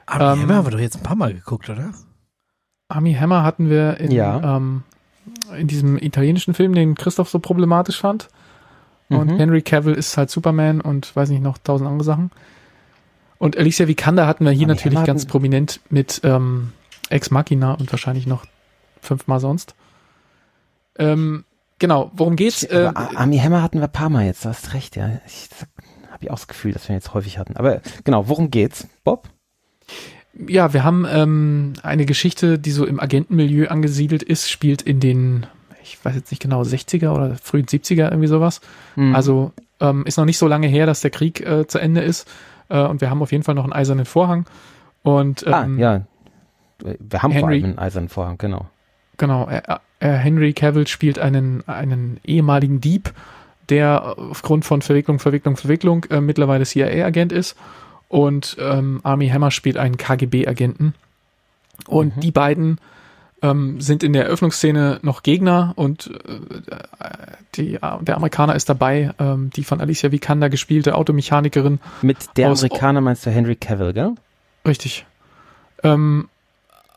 Aber 0.06 0.34
Ähm, 0.34 0.42
ähm, 0.44 0.52
haben 0.54 0.66
wir 0.66 0.72
doch 0.72 0.80
jetzt 0.80 0.98
ein 0.98 1.04
paar 1.04 1.16
Mal 1.16 1.34
geguckt, 1.34 1.70
oder? 1.70 1.92
Army 2.90 3.14
Hammer 3.14 3.44
hatten 3.44 3.70
wir 3.70 3.98
in, 4.00 4.12
Ja. 4.12 4.58
ähm, 4.58 4.84
in 5.58 5.68
diesem 5.68 5.98
italienischen 5.98 6.54
Film, 6.54 6.74
den 6.74 6.96
Christoph 6.96 7.30
so 7.30 7.40
problematisch 7.40 8.00
fand. 8.00 8.28
Und 9.12 9.32
Mhm. 9.32 9.38
Henry 9.38 9.62
Cavill 9.62 9.94
ist 9.94 10.18
halt 10.18 10.30
Superman 10.30 10.82
und 10.82 11.16
weiß 11.16 11.30
nicht 11.30 11.44
noch 11.44 11.58
tausend 11.58 11.90
andere 11.90 12.04
Sachen. 12.06 12.32
Und 13.38 13.58
Alicia 13.58 13.88
Vikander 13.88 14.28
hatten 14.28 14.46
wir 14.46 14.52
hier 14.52 14.68
Armie 14.68 14.76
natürlich 14.76 15.04
ganz 15.04 15.26
prominent 15.26 15.80
mit 15.90 16.22
ähm, 16.24 16.74
Ex 17.10 17.32
Machina 17.32 17.74
und 17.74 17.92
wahrscheinlich 17.92 18.28
noch 18.28 18.46
fünfmal 19.02 19.40
sonst. 19.40 19.74
Ähm, 20.98 21.44
genau, 21.80 22.12
worum 22.16 22.36
geht's? 22.36 22.64
Äh, 22.64 22.86
Aber 22.94 23.00
Ar- 23.00 23.18
Army 23.18 23.38
Hammer 23.40 23.62
hatten 23.64 23.80
wir 23.80 23.86
ein 23.86 23.92
paar 23.92 24.10
Mal 24.10 24.26
jetzt, 24.26 24.46
du 24.46 24.50
hast 24.50 24.74
recht, 24.74 24.96
ja. 24.96 25.10
Ich 25.26 25.50
habe 26.12 26.24
ich 26.26 26.30
auch 26.32 26.36
das 26.36 26.48
Gefühl, 26.48 26.72
dass 26.74 26.88
wir 26.88 26.94
ihn 26.94 26.98
jetzt 27.00 27.14
häufig 27.14 27.38
hatten. 27.38 27.58
Aber 27.58 27.82
genau, 28.04 28.28
worum 28.28 28.52
geht's, 28.52 28.88
Bob? 29.04 29.28
ja, 30.48 30.72
wir 30.74 30.84
haben 30.86 31.06
ähm, 31.10 31.74
eine 31.84 32.06
Geschichte, 32.06 32.58
die 32.58 32.72
so 32.72 32.86
im 32.86 33.00
Agentenmilieu 33.02 33.68
angesiedelt 33.68 34.24
ist, 34.24 34.50
spielt 34.50 34.82
in 34.82 35.00
den, 35.02 35.46
ich 35.94 36.06
weiß 36.06 36.16
jetzt 36.16 36.32
nicht 36.32 36.42
genau, 36.42 36.62
60er 36.62 37.10
oder 37.14 37.36
frühen 37.36 37.66
70er, 37.66 38.10
irgendwie 38.10 38.28
sowas. 38.28 38.62
Mhm. 38.96 39.16
Also 39.16 39.52
ähm, 39.80 40.06
ist 40.06 40.18
noch 40.18 40.26
nicht 40.26 40.38
so 40.38 40.48
lange 40.48 40.68
her, 40.68 40.86
dass 40.86 41.02
der 41.02 41.12
Krieg 41.12 41.42
äh, 41.46 41.68
zu 41.68 41.80
Ende 41.80 42.02
ist. 42.02 42.28
Äh, 42.70 42.82
und 42.84 43.02
wir 43.02 43.10
haben 43.10 43.22
auf 43.22 43.32
jeden 43.32 43.44
Fall 43.44 43.56
noch 43.56 43.64
einen 43.64 43.74
eisernen 43.74 44.06
Vorhang. 44.06 44.46
Und 45.04 45.46
ah, 45.48 45.64
ähm, 45.64 45.80
ja. 45.80 46.02
Wir 46.84 47.22
haben 47.22 47.32
vor 47.34 47.42
Henry- 47.42 47.56
allem 47.56 47.64
einen 47.66 47.80
eisernen 47.80 48.10
Vorhang, 48.10 48.38
genau. 48.38 48.66
genau, 49.18 49.46
er, 49.48 49.82
er, 50.00 50.18
Henry 50.18 50.54
Cavill 50.54 50.88
spielt 50.88 51.20
einen, 51.20 51.64
einen 51.68 52.20
ehemaligen 52.26 52.82
Dieb, 52.82 53.14
der 53.70 54.18
aufgrund 54.18 54.66
von 54.66 54.82
Verwicklung, 54.82 55.20
Verwicklung, 55.20 55.58
Verwicklung 55.58 56.06
äh, 56.06 56.22
mittlerweile 56.22 56.66
CIA-Agent 56.66 57.32
ist. 57.32 57.56
Und 58.10 58.58
ähm, 58.60 59.00
Army 59.04 59.30
Hammer 59.30 59.52
spielt 59.52 59.78
einen 59.78 59.96
KGB-Agenten. 59.98 60.94
Und 61.88 62.18
Mhm. 62.18 62.20
die 62.20 62.32
beiden 62.32 62.78
ähm, 63.42 63.82
sind 63.82 64.04
in 64.04 64.14
der 64.14 64.26
Eröffnungsszene 64.26 65.00
noch 65.02 65.24
Gegner 65.24 65.74
und 65.76 66.08
äh, 66.26 66.76
die, 67.56 67.80
der 68.02 68.16
Amerikaner 68.16 68.56
ist 68.56 68.70
dabei, 68.70 69.12
ähm, 69.20 69.50
die 69.56 69.64
von 69.64 69.82
Alicia 69.82 70.12
Vikander 70.12 70.50
gespielte 70.50 70.96
Automechanikerin 70.96 71.80
Mit 72.02 72.18
der 72.38 72.52
Aus- 72.52 72.64
Amerikaner 72.64 73.02
meinst 73.02 73.26
du 73.26 73.30
Henry 73.32 73.56
Cavill, 73.56 73.94
gell? 73.94 74.16
Richtig. 74.68 75.06
Ähm, 75.84 76.30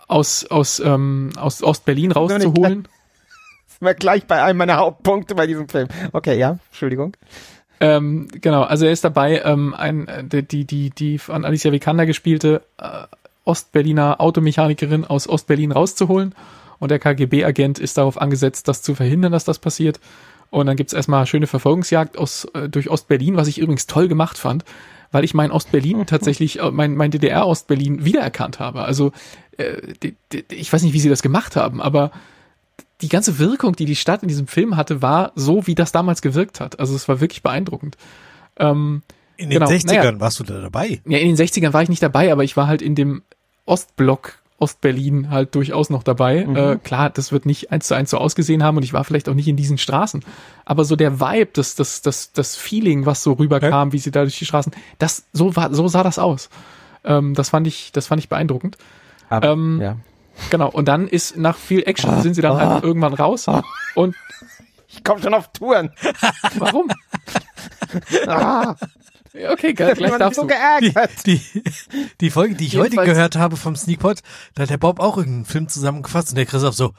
aus 0.07 0.45
aus, 0.51 0.81
ähm, 0.81 1.31
aus 1.37 1.63
Ostberlin 1.63 2.13
rauszuholen. 2.13 2.87
Sind 3.67 3.81
wir 3.87 3.95
gleich 3.95 4.27
bei 4.27 4.43
einem 4.43 4.59
meiner 4.59 4.77
Hauptpunkte 4.77 5.35
bei 5.35 5.47
diesem 5.47 5.69
Film. 5.69 5.89
Okay, 6.13 6.39
ja, 6.39 6.59
Entschuldigung. 6.71 7.17
Ähm, 7.81 8.29
genau, 8.41 8.63
also 8.63 8.87
er 8.87 8.93
ist 8.93 9.03
dabei, 9.05 9.43
ähm, 9.45 9.75
ein, 9.75 10.07
äh, 10.07 10.23
die, 10.25 10.43
die, 10.43 10.65
die, 10.65 10.91
die 10.91 11.19
von 11.19 11.45
Alicia 11.45 11.73
Vikander 11.73 12.07
gespielte 12.07 12.63
äh, 12.79 13.07
Ostberliner 13.45 14.21
Automechanikerin 14.21 15.05
aus 15.05 15.29
Ostberlin 15.29 15.73
rauszuholen. 15.73 16.35
Und 16.79 16.91
der 16.91 16.99
KGB-Agent 16.99 17.79
ist 17.79 17.97
darauf 17.99 18.21
angesetzt, 18.21 18.69
das 18.69 18.83
zu 18.83 18.95
verhindern, 18.95 19.33
dass 19.33 19.45
das 19.45 19.59
passiert. 19.59 20.01
Und 20.51 20.67
dann 20.67 20.77
gibt's 20.77 20.93
erstmal 20.93 21.27
schöne 21.27 21.47
Verfolgungsjagd 21.47 22.17
aus, 22.19 22.47
äh, 22.55 22.69
durch 22.69 22.89
Ostberlin, 22.91 23.37
was 23.37 23.49
ich 23.49 23.59
übrigens 23.59 23.87
toll 23.87 24.09
gemacht 24.09 24.39
fand, 24.39 24.65
weil 25.13 25.25
ich 25.25 25.35
mein 25.35 25.51
Ostberlin 25.51 26.07
tatsächlich, 26.07 26.61
äh, 26.61 26.71
mein, 26.71 26.95
mein 26.97 27.11
DDR-Ostberlin 27.11 28.05
wiedererkannt 28.05 28.59
habe. 28.61 28.83
Also 28.83 29.13
äh, 29.57 29.95
die, 30.03 30.17
die, 30.33 30.45
ich 30.51 30.73
weiß 30.73 30.83
nicht, 30.83 30.93
wie 30.93 31.01
sie 31.01 31.09
das 31.09 31.23
gemacht 31.23 31.57
haben, 31.57 31.81
aber 31.81 32.11
die 33.01 33.09
ganze 33.09 33.39
Wirkung, 33.39 33.75
die 33.77 33.85
die 33.85 33.97
Stadt 33.97 34.23
in 34.23 34.29
diesem 34.29 34.47
Film 34.47 34.77
hatte, 34.77 35.03
war 35.03 35.33
so, 35.35 35.67
wie 35.67 35.75
das 35.75 35.93
damals 35.93 36.23
gewirkt 36.23 36.61
hat. 36.61 36.79
Also 36.81 36.95
es 36.95 37.09
war 37.09 37.21
wirklich 37.21 37.43
beeindruckend. 37.43 37.97
Ähm, 38.59 39.03
In 39.37 39.51
den 39.51 39.59
Genau, 39.61 39.71
60ern 39.71 39.87
naja. 39.97 40.21
warst 40.21 40.39
du 40.41 40.45
da 40.45 40.61
dabei. 40.61 41.01
ja, 41.07 41.19
in 41.19 41.35
den 41.35 41.37
60ern 41.37 41.73
war 41.73 41.83
ich 41.83 41.89
nicht 41.89 42.03
dabei, 42.03 42.31
aber 42.33 42.45
ich 42.45 42.57
war 42.57 42.67
halt 42.69 42.83
in 42.83 42.95
dem 42.95 43.23
Ostblock 43.67 44.39
Ostberlin 44.59 45.31
halt 45.31 45.55
durchaus 45.57 45.91
noch 45.91 46.03
dabei. 46.05 46.47
Mhm. 46.47 46.57
Äh, 46.57 46.77
klar, 46.77 47.11
das 47.11 47.33
wird 47.33 47.45
nicht 47.45 47.73
eins 47.73 47.89
zu 47.89 47.95
eins 47.95 48.11
so 48.11 48.19
ausgesehen 48.19 48.63
haben 48.63 48.77
und 48.77 48.83
ich 48.85 48.93
war 48.93 49.03
vielleicht 49.05 49.29
auch 49.29 49.35
nicht 49.35 49.49
in 49.49 49.57
diesen 49.57 49.79
Straßen. 49.79 50.25
Aber 50.65 50.85
so 50.85 50.95
der 50.97 51.19
Vibe, 51.21 51.51
das, 51.53 51.75
das, 51.75 52.03
das, 52.03 52.33
das 52.33 52.57
Feeling, 52.57 53.05
was 53.05 53.23
so 53.23 53.33
rüberkam, 53.33 53.93
wie 53.93 53.99
sie 53.99 54.11
da 54.13 54.23
durch 54.23 54.39
die 54.39 54.47
Straßen, 54.47 54.73
das, 54.99 55.25
so 55.33 55.55
war, 55.57 55.75
so 55.75 55.89
sah 55.89 56.03
das 56.05 56.19
aus. 56.19 56.51
Ähm, 57.05 57.35
das 57.35 57.51
fand 57.51 57.67
ich, 57.67 57.91
das 57.93 58.07
fand 58.07 58.21
ich 58.21 58.29
beeindruckend. 58.29 58.79
Aber, 59.29 59.49
Ähm, 59.51 59.81
ja. 59.83 59.97
Genau. 60.51 60.71
Und 60.71 60.87
dann 60.87 61.09
ist 61.09 61.37
nach 61.37 61.57
viel 61.57 61.83
Action 61.87 62.11
Ah, 62.11 62.21
sind 62.23 62.35
sie 62.35 62.43
dann 62.43 62.57
ah, 62.57 62.75
halt 62.75 62.85
irgendwann 62.85 63.15
raus. 63.15 63.47
Und 63.95 64.15
Ich 64.89 65.03
komme 65.05 65.21
schon 65.21 65.35
auf 65.35 65.49
Touren. 65.53 65.91
warum? 66.59 66.89
Ah, 68.27 68.31
Ja, 68.31 68.77
Okay, 69.35 69.73
gleich, 69.75 69.95
gleich 69.99 70.17
darfst 70.17 70.37
so 70.37 70.43
du. 70.43 70.49
geärgert. 70.49 71.11
Die, 71.27 71.41
die 72.21 72.31
Folge, 72.31 72.55
die 72.55 72.67
ich 72.67 72.77
heute 72.77 72.91
Jedenfalls- 72.93 73.09
gehört 73.11 73.37
habe 73.37 73.57
vom 73.57 73.75
Sneakpot, 73.77 74.21
da 74.55 74.63
hat 74.63 74.71
der 74.71 74.79
Bob 74.79 75.01
auch 75.01 75.17
irgendeinen 75.17 75.45
Film 75.45 75.69
zusammengefasst 75.69 76.31
und 76.31 76.37
der 76.37 76.47
Christoph 76.47 76.75
so, 76.75 76.93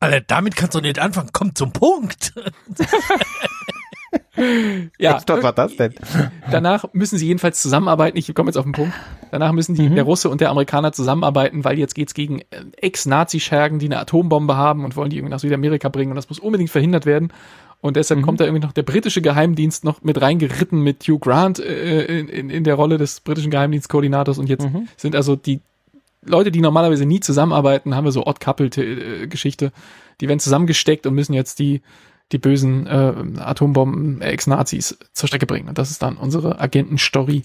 Alter, 0.00 0.20
damit 0.20 0.56
kannst 0.56 0.74
du 0.74 0.80
nicht 0.80 0.98
anfangen, 0.98 1.30
komm 1.32 1.54
zum 1.54 1.72
Punkt. 1.72 2.32
Ja, 4.98 5.14
Was 5.26 5.42
war 5.42 5.52
das 5.52 5.76
denn? 5.76 5.94
danach 6.50 6.84
müssen 6.92 7.16
sie 7.18 7.26
jedenfalls 7.26 7.60
zusammenarbeiten. 7.62 8.18
Ich 8.18 8.32
komme 8.34 8.48
jetzt 8.50 8.56
auf 8.58 8.64
den 8.64 8.72
Punkt. 8.72 8.92
Danach 9.30 9.52
müssen 9.52 9.74
die, 9.74 9.88
der 9.88 10.04
Russe 10.04 10.28
und 10.28 10.42
der 10.42 10.50
Amerikaner 10.50 10.92
zusammenarbeiten, 10.92 11.64
weil 11.64 11.78
jetzt 11.78 11.94
geht's 11.94 12.12
gegen 12.12 12.40
äh, 12.50 12.64
Ex-Nazi-Schergen, 12.76 13.78
die 13.78 13.86
eine 13.86 13.98
Atombombe 13.98 14.54
haben 14.56 14.84
und 14.84 14.94
wollen 14.94 15.08
die 15.08 15.16
irgendwie 15.16 15.32
nach 15.32 15.40
Südamerika 15.40 15.88
bringen 15.88 16.10
und 16.12 16.16
das 16.16 16.28
muss 16.28 16.38
unbedingt 16.38 16.70
verhindert 16.70 17.06
werden. 17.06 17.32
Und 17.80 17.96
deshalb 17.96 18.22
kommt 18.22 18.40
da 18.40 18.44
irgendwie 18.44 18.64
noch 18.64 18.72
der 18.72 18.82
britische 18.82 19.22
Geheimdienst 19.22 19.84
noch 19.84 20.02
mit 20.02 20.20
reingeritten 20.20 20.80
mit 20.80 21.04
Hugh 21.04 21.18
Grant 21.20 21.60
äh, 21.60 22.04
in, 22.04 22.28
in, 22.28 22.50
in 22.50 22.64
der 22.64 22.74
Rolle 22.74 22.98
des 22.98 23.20
britischen 23.20 23.50
Geheimdienstkoordinators 23.50 24.38
und 24.38 24.48
jetzt 24.48 24.66
sind 24.96 25.14
also 25.14 25.36
die 25.36 25.60
Leute, 26.28 26.50
die 26.50 26.60
normalerweise 26.60 27.06
nie 27.06 27.20
zusammenarbeiten, 27.20 27.94
haben 27.94 28.04
wir 28.04 28.12
so 28.12 28.26
Odd-Couple-Geschichte. 28.26 29.72
Die 30.20 30.28
werden 30.28 30.40
zusammengesteckt 30.40 31.06
und 31.06 31.14
müssen 31.14 31.32
jetzt 31.32 31.58
die, 31.58 31.82
die 32.32 32.38
bösen 32.38 32.86
äh, 32.86 33.40
Atombomben-Ex-Nazis 33.40 34.98
zur 35.12 35.28
Strecke 35.28 35.46
bringen. 35.46 35.68
Und 35.68 35.78
das 35.78 35.90
ist 35.90 36.02
dann 36.02 36.16
unsere 36.16 36.60
Agenten-Story 36.60 37.44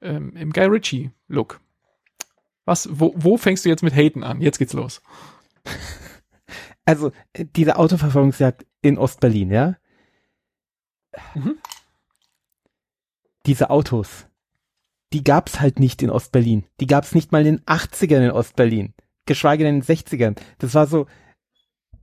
ähm, 0.00 0.36
im 0.36 0.52
Guy 0.52 0.66
Ritchie-Look. 0.66 1.60
Was, 2.64 2.88
wo, 2.92 3.12
wo 3.16 3.36
fängst 3.36 3.64
du 3.64 3.68
jetzt 3.68 3.82
mit 3.82 3.94
Haten 3.94 4.22
an? 4.22 4.40
Jetzt 4.40 4.58
geht's 4.58 4.72
los. 4.72 5.02
Also, 6.84 7.12
äh, 7.32 7.46
diese 7.56 7.76
Autoverfolgungsjagd 7.76 8.66
in 8.82 8.98
Ostberlin, 8.98 9.50
ja? 9.50 9.76
Mhm. 11.34 11.58
Diese 13.46 13.70
Autos, 13.70 14.26
die 15.12 15.24
gab's 15.24 15.60
halt 15.60 15.78
nicht 15.78 16.02
in 16.02 16.10
Ostberlin. 16.10 16.64
Die 16.80 16.86
gab's 16.86 17.14
nicht 17.14 17.32
mal 17.32 17.46
in 17.46 17.56
den 17.56 17.64
80ern 17.66 18.24
in 18.24 18.30
Ostberlin. 18.30 18.94
Geschweige 19.26 19.64
denn 19.64 19.76
in 19.76 19.80
den 19.80 19.96
60ern. 19.96 20.36
Das 20.58 20.74
war 20.74 20.86
so, 20.86 21.06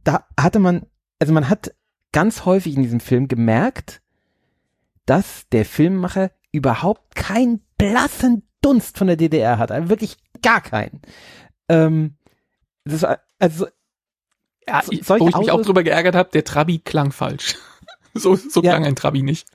da 0.03 0.25
hatte 0.39 0.59
man, 0.59 0.85
also 1.19 1.33
man 1.33 1.49
hat 1.49 1.75
ganz 2.11 2.45
häufig 2.45 2.75
in 2.75 2.83
diesem 2.83 2.99
Film 2.99 3.27
gemerkt, 3.27 4.01
dass 5.05 5.47
der 5.49 5.65
Filmemacher 5.65 6.31
überhaupt 6.51 7.15
keinen 7.15 7.61
blassen 7.77 8.47
Dunst 8.61 8.97
von 8.97 9.07
der 9.07 9.17
DDR 9.17 9.57
hat. 9.57 9.71
Also 9.71 9.89
wirklich 9.89 10.17
gar 10.41 10.61
keinen. 10.61 11.01
Ähm, 11.67 12.15
das 12.83 13.01
war, 13.01 13.19
also 13.39 13.67
Ja, 14.67 14.81
ich, 14.89 15.07
wo 15.09 15.15
ich 15.27 15.35
mich 15.38 15.51
auch 15.51 15.61
drüber 15.61 15.83
geärgert 15.83 16.15
habe, 16.15 16.29
der 16.31 16.43
Trabi 16.43 16.79
klang 16.79 17.11
falsch. 17.11 17.57
so 18.13 18.35
so 18.35 18.61
Ja. 18.61 18.71
klang 18.71 18.85
ein 18.85 18.95
Trabi 18.95 19.23
nicht. 19.23 19.47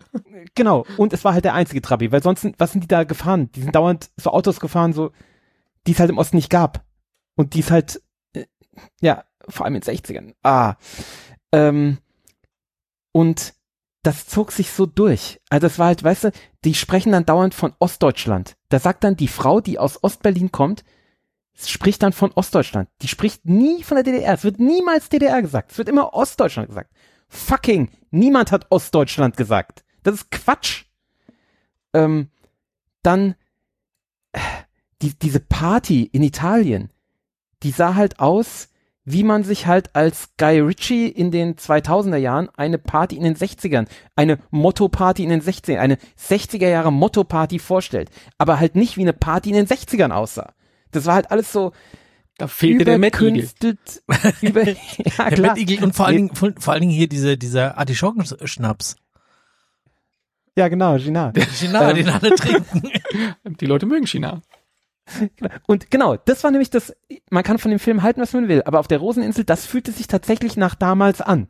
Genau, 0.54 0.84
und 0.96 1.12
es 1.12 1.24
war 1.24 1.32
halt 1.34 1.44
der 1.44 1.54
einzige 1.54 1.82
Trabi, 1.82 2.10
weil 2.12 2.22
sonst, 2.22 2.46
was 2.58 2.72
sind 2.72 2.82
die 2.84 2.88
da 2.88 3.04
gefahren? 3.04 3.50
Die 3.52 3.62
sind 3.62 3.74
dauernd 3.74 4.10
so 4.16 4.30
Autos 4.30 4.60
gefahren, 4.60 4.92
so, 4.92 5.12
die 5.86 5.92
es 5.92 6.00
halt 6.00 6.10
im 6.10 6.18
Osten 6.18 6.36
nicht 6.36 6.50
gab. 6.50 6.84
Und 7.36 7.54
die 7.54 7.60
es 7.60 7.70
halt, 7.70 8.02
äh, 8.32 8.46
ja, 9.00 9.24
vor 9.48 9.64
allem 9.66 9.76
in 9.76 9.82
den 9.82 9.94
60ern. 9.96 10.34
Ah. 10.42 10.74
Ähm, 11.52 11.98
und 13.12 13.54
das 14.02 14.26
zog 14.26 14.52
sich 14.52 14.70
so 14.70 14.86
durch. 14.86 15.40
Also 15.50 15.66
es 15.66 15.78
war 15.78 15.86
halt, 15.88 16.02
weißt 16.02 16.24
du, 16.24 16.32
die 16.64 16.74
sprechen 16.74 17.12
dann 17.12 17.26
dauernd 17.26 17.54
von 17.54 17.74
Ostdeutschland. 17.78 18.56
Da 18.68 18.78
sagt 18.78 19.04
dann 19.04 19.16
die 19.16 19.28
Frau, 19.28 19.60
die 19.60 19.78
aus 19.78 20.02
Ostberlin 20.02 20.52
kommt, 20.52 20.84
spricht 21.56 22.02
dann 22.02 22.12
von 22.12 22.32
Ostdeutschland. 22.32 22.88
Die 23.02 23.08
spricht 23.08 23.46
nie 23.46 23.82
von 23.82 23.96
der 23.96 24.04
DDR. 24.04 24.34
Es 24.34 24.44
wird 24.44 24.60
niemals 24.60 25.08
DDR 25.08 25.40
gesagt. 25.40 25.72
Es 25.72 25.78
wird 25.78 25.88
immer 25.88 26.14
Ostdeutschland 26.14 26.68
gesagt. 26.68 26.90
Fucking, 27.28 27.90
niemand 28.10 28.52
hat 28.52 28.66
Ostdeutschland 28.70 29.36
gesagt. 29.36 29.84
Das 30.02 30.14
ist 30.14 30.30
Quatsch. 30.30 30.84
Ähm, 31.92 32.28
dann 33.02 33.34
äh, 34.32 34.40
die, 35.02 35.18
diese 35.18 35.40
Party 35.40 36.04
in 36.04 36.22
Italien, 36.22 36.90
die 37.62 37.70
sah 37.70 37.94
halt 37.94 38.20
aus, 38.20 38.68
wie 39.04 39.22
man 39.22 39.44
sich 39.44 39.66
halt 39.66 39.94
als 39.94 40.30
Guy 40.36 40.60
Ritchie 40.60 41.08
in 41.08 41.30
den 41.30 41.54
2000er 41.54 42.16
Jahren 42.16 42.48
eine 42.56 42.76
Party 42.76 43.16
in 43.16 43.22
den 43.22 43.36
60ern, 43.36 43.86
eine 44.16 44.38
Motto-Party 44.50 45.22
in 45.22 45.30
den 45.30 45.40
60ern, 45.40 45.78
eine 45.78 45.98
60er 46.18 46.66
Jahre 46.66 46.92
Motto-Party 46.92 47.60
vorstellt. 47.60 48.10
Aber 48.36 48.58
halt 48.58 48.74
nicht 48.74 48.96
wie 48.96 49.02
eine 49.02 49.12
Party 49.12 49.50
in 49.50 49.54
den 49.54 49.66
60ern 49.66 50.10
aussah. 50.10 50.54
Das 50.90 51.04
war 51.06 51.14
halt 51.14 51.30
alles 51.30 51.52
so 51.52 51.72
Da 52.38 52.48
fehlte 52.48 52.84
der 52.84 52.98
Mettigel. 52.98 53.28
überkünstelt. 53.28 54.02
über, 54.42 54.62
ja, 54.66 54.74
Der 55.18 55.30
klar. 55.32 55.54
Mettigel 55.54 55.84
und 55.84 55.94
vor 55.94 56.06
allen 56.06 56.16
Dingen, 56.16 56.34
vor, 56.34 56.52
vor 56.58 56.72
allen 56.72 56.82
Dingen 56.82 56.92
hier 56.92 57.08
diese, 57.08 57.36
dieser 57.38 57.78
Artischockenschnaps. 57.78 58.96
Ja, 60.56 60.68
genau, 60.68 60.96
Gina. 60.96 61.32
China, 61.54 61.92
den 61.92 62.08
alle 62.08 62.34
trinken. 62.34 62.82
Die 63.60 63.66
Leute 63.66 63.86
mögen 63.86 64.06
China. 64.06 64.40
Und 65.66 65.90
genau, 65.90 66.16
das 66.16 66.42
war 66.42 66.50
nämlich 66.50 66.70
das, 66.70 66.94
man 67.30 67.44
kann 67.44 67.58
von 67.58 67.70
dem 67.70 67.78
Film 67.78 68.02
halten, 68.02 68.20
was 68.20 68.32
man 68.32 68.48
will, 68.48 68.62
aber 68.64 68.80
auf 68.80 68.88
der 68.88 68.98
Roseninsel, 68.98 69.44
das 69.44 69.64
fühlte 69.66 69.92
sich 69.92 70.08
tatsächlich 70.08 70.56
nach 70.56 70.74
damals 70.74 71.20
an. 71.20 71.48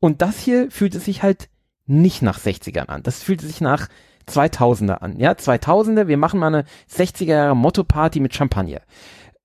Und 0.00 0.22
das 0.22 0.38
hier 0.40 0.70
fühlte 0.70 0.98
sich 1.00 1.22
halt 1.22 1.50
nicht 1.86 2.22
nach 2.22 2.38
60ern 2.38 2.86
an. 2.86 3.02
Das 3.02 3.22
fühlte 3.22 3.46
sich 3.46 3.60
nach 3.60 3.88
2000er 4.28 4.94
an. 4.98 5.18
Ja, 5.18 5.32
2000er, 5.32 6.06
wir 6.08 6.16
machen 6.16 6.40
mal 6.40 6.48
eine 6.48 6.64
60er 6.90 7.24
Jahre 7.24 7.56
Motto-Party 7.56 8.20
mit 8.20 8.34
Champagner. 8.34 8.82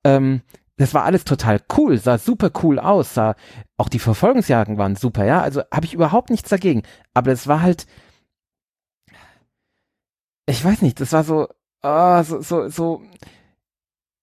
Ähm, 0.03 0.41
das 0.77 0.93
war 0.93 1.03
alles 1.03 1.23
total 1.23 1.61
cool, 1.77 1.97
sah 1.97 2.17
super 2.17 2.51
cool 2.63 2.79
aus, 2.79 3.13
sah, 3.13 3.35
auch 3.77 3.89
die 3.89 3.99
Verfolgungsjagden 3.99 4.77
waren 4.77 4.95
super, 4.95 5.23
ja, 5.23 5.41
also 5.41 5.61
habe 5.71 5.85
ich 5.85 5.93
überhaupt 5.93 6.29
nichts 6.31 6.49
dagegen. 6.49 6.81
Aber 7.13 7.31
es 7.31 7.47
war 7.47 7.61
halt, 7.61 7.85
ich 10.47 10.63
weiß 10.63 10.81
nicht, 10.81 10.99
das 10.99 11.11
war 11.13 11.23
so, 11.23 11.47
ah, 11.81 12.23
so, 12.23 12.41
so, 12.41 12.67
so, 12.69 13.01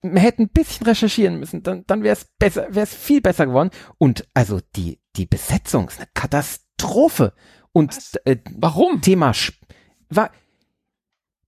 wir 0.02 0.20
hätten 0.20 0.42
ein 0.44 0.48
bisschen 0.48 0.86
recherchieren 0.86 1.38
müssen, 1.38 1.62
dann, 1.62 1.84
dann 1.86 2.02
wäre 2.02 2.14
es 2.14 2.26
besser, 2.38 2.66
wäre 2.70 2.84
es 2.84 2.94
viel 2.94 3.20
besser 3.20 3.46
geworden. 3.46 3.70
Und 3.98 4.26
also 4.34 4.60
die, 4.76 4.98
die 5.16 5.26
Besetzung 5.26 5.88
ist 5.88 5.98
eine 5.98 6.08
Katastrophe. 6.14 7.32
Und 7.72 7.96
äh, 8.24 8.38
Warum? 8.56 9.00
Thema 9.02 9.30
Sp- 9.36 9.60
war, 10.08 10.30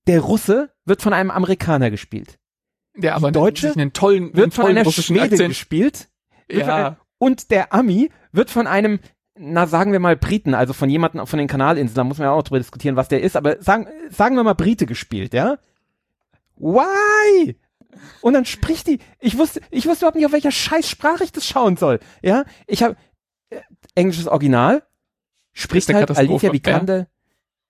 der 0.07 0.21
Russe 0.21 0.71
wird 0.85 1.03
von 1.03 1.13
einem 1.13 1.31
Amerikaner 1.31 1.91
gespielt, 1.91 2.39
Der 2.97 3.15
aber 3.15 3.31
Deutsche 3.33 3.69
sich 3.69 3.77
einen 3.77 3.93
tollen, 3.93 4.25
einen 4.25 4.37
wird 4.37 4.55
von 4.55 4.65
tollen 4.65 4.77
einer 4.79 4.85
russischen 4.85 5.17
Schwede 5.17 5.35
Akzent. 5.35 5.49
gespielt 5.51 6.09
von 6.51 6.59
Ja, 6.61 6.87
einem- 6.87 6.97
und 7.19 7.51
der 7.51 7.73
Ami 7.73 8.11
wird 8.33 8.51
von 8.51 8.67
einem, 8.67 8.99
na 9.39 9.67
sagen 9.67 9.93
wir 9.93 10.01
mal 10.01 10.17
Briten, 10.17 10.55
also 10.55 10.73
von 10.73 10.91
jemandem 10.91 11.27
von 11.27 11.39
den 11.39 11.49
Kanalinseln, 11.49 11.95
da 11.95 12.05
muss 12.05 12.19
man 12.19 12.27
ja 12.27 12.33
auch 12.33 12.39
noch 12.39 12.43
drüber 12.45 12.59
diskutieren, 12.59 12.97
was 12.97 13.09
der 13.09 13.23
ist, 13.23 13.37
aber 13.37 13.63
sagen, 13.63 13.87
sagen 14.11 14.37
wir 14.37 14.43
mal 14.43 14.55
Brite 14.55 14.87
gespielt, 14.87 15.33
ja? 15.35 15.59
Why? 16.57 17.57
Und 18.23 18.33
dann 18.35 18.45
spricht 18.45 18.87
die, 18.87 18.99
ich 19.21 19.39
wusste, 19.39 19.61
ich 19.71 19.87
wusste 19.87 20.05
überhaupt 20.05 20.17
nicht, 20.17 20.27
auf 20.27 20.33
welcher 20.33 20.51
scheiß 20.51 20.89
Sprache 20.89 21.25
ich 21.25 21.33
das 21.33 21.47
schauen 21.47 21.77
soll, 21.77 22.01
ja? 22.23 22.45
Ich 22.67 22.83
habe 22.83 22.97
englisches 23.95 24.27
Original, 24.27 24.83
spricht 25.53 25.93
halt 25.93 26.11
Alicia 26.17 26.53
Vikander, 26.53 27.07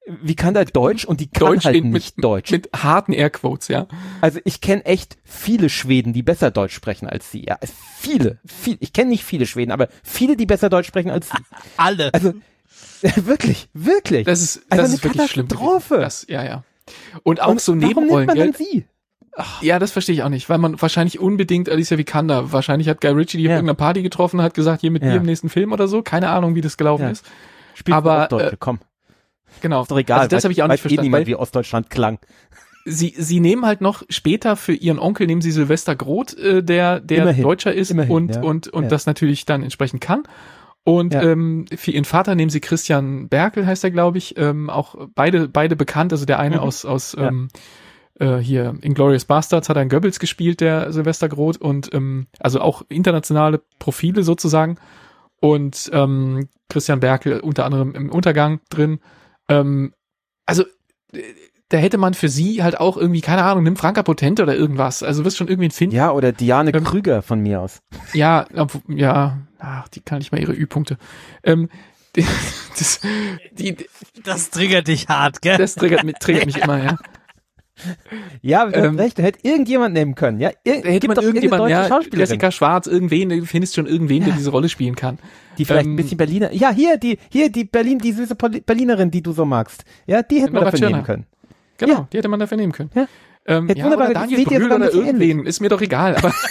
Vikander 0.06 0.64
Deutsch 0.64 1.04
und 1.04 1.20
die 1.20 1.28
kann 1.30 1.46
Deutsch 1.48 1.64
halt 1.64 1.84
nicht 1.84 2.16
mit, 2.16 2.24
Deutsch. 2.24 2.50
mit 2.50 2.68
harten 2.74 3.12
Airquotes, 3.12 3.68
ja. 3.68 3.86
Also 4.20 4.40
ich 4.44 4.60
kenne 4.60 4.84
echt 4.84 5.16
viele 5.24 5.68
Schweden, 5.68 6.12
die 6.12 6.22
besser 6.22 6.50
Deutsch 6.50 6.74
sprechen 6.74 7.08
als 7.08 7.30
sie. 7.30 7.44
Ja, 7.48 7.58
viele, 7.98 8.38
viel. 8.44 8.76
Ich 8.80 8.92
kenne 8.92 9.10
nicht 9.10 9.24
viele 9.24 9.46
Schweden, 9.46 9.70
aber 9.70 9.88
viele, 10.02 10.36
die 10.36 10.46
besser 10.46 10.68
Deutsch 10.70 10.88
sprechen 10.88 11.10
als 11.10 11.28
sie. 11.30 11.38
Alle. 11.76 12.12
Also 12.12 12.32
wirklich, 13.16 13.68
wirklich. 13.74 14.24
Das 14.24 14.42
ist, 14.42 14.62
Also 14.70 14.82
das 14.82 14.86
eine 14.86 14.94
ist 14.94 15.04
wirklich 15.04 15.30
schlimm. 15.30 15.48
Das, 15.48 16.26
ja, 16.28 16.44
ja. 16.44 16.64
Und 17.22 17.40
auch 17.40 17.48
Und 17.48 17.60
so 17.60 17.72
warum 17.72 17.78
nimmt 18.06 18.10
man 18.26 18.26
Nebenrollen, 18.26 18.54
sie? 18.54 18.84
Ja, 19.62 19.78
das 19.78 19.92
verstehe 19.92 20.14
ich 20.14 20.22
auch 20.24 20.28
nicht, 20.28 20.48
weil 20.50 20.58
man 20.58 20.80
wahrscheinlich 20.82 21.18
unbedingt 21.18 21.68
Alicia 21.70 21.96
Vikander, 21.96 22.52
wahrscheinlich 22.52 22.88
hat 22.88 23.00
Guy 23.00 23.12
Ritchie 23.12 23.38
die 23.38 23.46
auf 23.46 23.50
Ja. 23.50 23.56
irgendeiner 23.56 23.76
Party 23.76 24.02
getroffen, 24.02 24.42
hat 24.42 24.52
gesagt, 24.54 24.82
hier 24.82 24.90
mit 24.90 25.02
Ja. 25.02 25.10
mir 25.10 25.16
im 25.18 25.22
nächsten 25.22 25.48
Film 25.48 25.72
oder 25.72 25.88
so, 25.88 26.02
keine 26.02 26.28
Ahnung, 26.28 26.54
wie 26.54 26.60
das 26.60 26.76
gelaufen 26.76 27.04
Ja. 27.04 27.10
ist. 27.10 27.24
Spielt 27.74 27.96
Aber, 27.96 28.26
Deutsche, 28.28 28.52
äh, 28.52 28.56
komm. 28.58 28.80
Genau. 29.60 29.82
Ist 29.82 29.90
doch 29.90 29.98
egal. 29.98 30.20
Also 30.20 30.28
das 30.28 30.44
habe 30.44 30.52
ich 30.52 30.62
auch 30.62 30.68
nicht 30.68 30.78
eh 30.78 30.82
verstanden, 30.82 31.02
niemand, 31.04 31.20
weil 31.22 31.26
wie 31.26 31.36
Ostdeutschland 31.36 31.90
klang. 31.90 32.18
sie, 32.84 33.14
sie 33.16 33.40
nehmen 33.40 33.64
halt 33.66 33.80
noch 33.80 34.02
später 34.08 34.56
für 34.56 34.72
ihren 34.72 34.98
Onkel, 34.98 35.26
nehmen 35.26 35.40
sie 35.42 35.52
Sylvester 35.52 35.94
Groth, 35.94 36.34
äh, 36.38 36.62
der, 36.62 37.00
der 37.00 37.22
Immerhin. 37.22 37.42
Deutscher 37.42 37.72
ist 37.72 37.90
Immerhin, 37.90 38.12
und, 38.12 38.34
ja. 38.36 38.42
und, 38.42 38.68
und 38.68 38.84
Ja. 38.84 38.88
das 38.88 39.06
natürlich 39.06 39.44
dann 39.46 39.62
entsprechend 39.62 40.00
kann. 40.00 40.24
Und 40.84 41.14
Ja. 41.14 41.22
ähm, 41.22 41.66
für 41.76 41.92
ihren 41.92 42.04
Vater 42.04 42.34
nehmen 42.34 42.50
sie 42.50 42.58
Christian 42.60 43.28
Berkel, 43.28 43.66
heißt 43.66 43.84
er, 43.84 43.92
glaube 43.92 44.18
ich, 44.18 44.36
ähm, 44.36 44.68
auch 44.68 44.96
beide, 45.14 45.46
beide 45.48 45.76
bekannt, 45.76 46.12
also 46.12 46.24
der 46.26 46.40
eine 46.40 46.56
Mhm. 46.56 46.62
aus, 46.62 46.84
aus 46.84 47.16
ähm, 47.16 47.48
äh, 48.18 48.38
hier 48.38 48.74
Inglourious 48.82 49.24
Bastards 49.26 49.68
hat 49.68 49.76
einen 49.76 49.88
Goebbels 49.90 50.18
gespielt, 50.18 50.60
der 50.60 50.92
Sylvester 50.92 51.28
Groth 51.28 51.58
und 51.58 51.94
ähm, 51.94 52.26
also 52.40 52.60
auch 52.60 52.82
internationale 52.88 53.60
Profile 53.78 54.24
sozusagen 54.24 54.76
und 55.38 55.88
ähm, 55.92 56.48
Christian 56.68 56.98
Berkel 57.00 57.38
unter 57.40 57.64
anderem 57.64 57.94
im 57.94 58.10
Untergang 58.10 58.60
drin. 58.68 58.98
Ähm, 59.48 59.94
also 60.46 60.64
da 61.68 61.78
hätte 61.78 61.96
man 61.98 62.12
für 62.14 62.28
sie 62.28 62.62
halt 62.62 62.78
auch 62.78 62.96
irgendwie, 62.96 63.20
keine 63.22 63.44
Ahnung, 63.44 63.64
nimm 63.64 63.76
Franka 63.76 64.02
Potente 64.02 64.42
oder 64.42 64.54
irgendwas. 64.54 65.02
Also 65.02 65.24
wirst 65.24 65.36
schon 65.38 65.48
irgendwie 65.48 65.70
finden. 65.70 65.96
Ja, 65.96 66.10
oder 66.12 66.32
Diane 66.32 66.72
Ähm, 66.74 66.84
Krüger 66.84 67.22
von 67.22 67.40
mir 67.40 67.60
aus. 67.60 67.80
Ja, 68.12 68.46
ja, 68.88 69.38
ach, 69.58 69.88
die 69.88 70.00
kann 70.00 70.18
nicht 70.18 70.32
mal 70.32 70.40
ihre 70.40 70.52
Ü-Punkte. 70.52 70.98
Ähm, 71.44 71.68
das, 72.78 73.00
die, 73.52 73.76
Das 74.22 74.50
triggert 74.50 74.88
dich 74.88 75.08
hart, 75.08 75.40
gell? 75.40 75.56
das 75.56 75.74
triggert, 75.74 76.04
mich- 76.04 76.16
triggert 76.16 76.44
mich 76.46 76.58
immer, 76.58 76.82
ja. 76.82 76.98
Ja, 78.42 78.66
du 78.66 78.78
Ähm, 78.78 78.96
recht, 78.96 79.18
da 79.18 79.22
hätte 79.22 79.40
irgendjemand 79.42 79.94
nehmen 79.94 80.14
können. 80.14 80.40
Ja, 80.40 80.50
Ir 80.50 80.54
Da 80.64 80.88
hätte 80.88 81.00
gibt 81.00 81.16
man 81.16 81.24
irgendjemand, 81.24 81.70
ja, 81.70 82.00
Jessica 82.12 82.50
Schwarz, 82.50 82.86
irgendwen, 82.86 83.28
du 83.28 83.44
findest 83.46 83.74
schon 83.74 83.86
irgendwen, 83.86 84.24
der 84.24 84.34
diese 84.34 84.50
Rolle 84.50 84.68
spielen 84.68 84.94
kann. 84.96 85.18
die 85.58 85.64
vielleicht 85.64 85.86
ähm, 85.86 85.92
ein 85.94 85.96
bisschen 85.96 86.18
Berliner. 86.18 86.52
Ja, 86.52 86.70
hier 86.70 86.96
die, 86.96 87.18
hier 87.30 87.50
die 87.50 87.64
Berlin, 87.64 87.98
die 87.98 88.12
süße 88.12 88.34
Berlinerin, 88.34 89.10
die 89.10 89.22
du 89.22 89.32
so 89.32 89.44
magst. 89.44 89.84
Ja, 90.06 90.22
die 90.22 90.40
hätte 90.40 90.52
man 90.52 90.64
dafür 90.64 90.88
nehmen 90.88 91.04
können. 91.04 91.26
Genau, 91.78 91.92
Ja. 91.94 92.08
die 92.12 92.18
hätte 92.18 92.28
man 92.28 92.40
dafür 92.40 92.56
nehmen 92.56 92.72
können. 92.72 92.90
Ja. 92.94 93.06
Ähm, 93.46 93.66
Hätte 93.68 93.80
ja, 93.80 93.84
wunderbar, 93.86 94.06
oder 94.10 94.14
das 94.14 94.22
Daniel 94.30 94.44
Brühl 94.44 94.64
oder 94.72 94.78
bisschen 94.78 95.06
irgendwen, 95.06 95.46
ist 95.46 95.60
mir 95.60 95.68
doch 95.68 95.80
egal. 95.80 96.16
Aber 96.16 96.32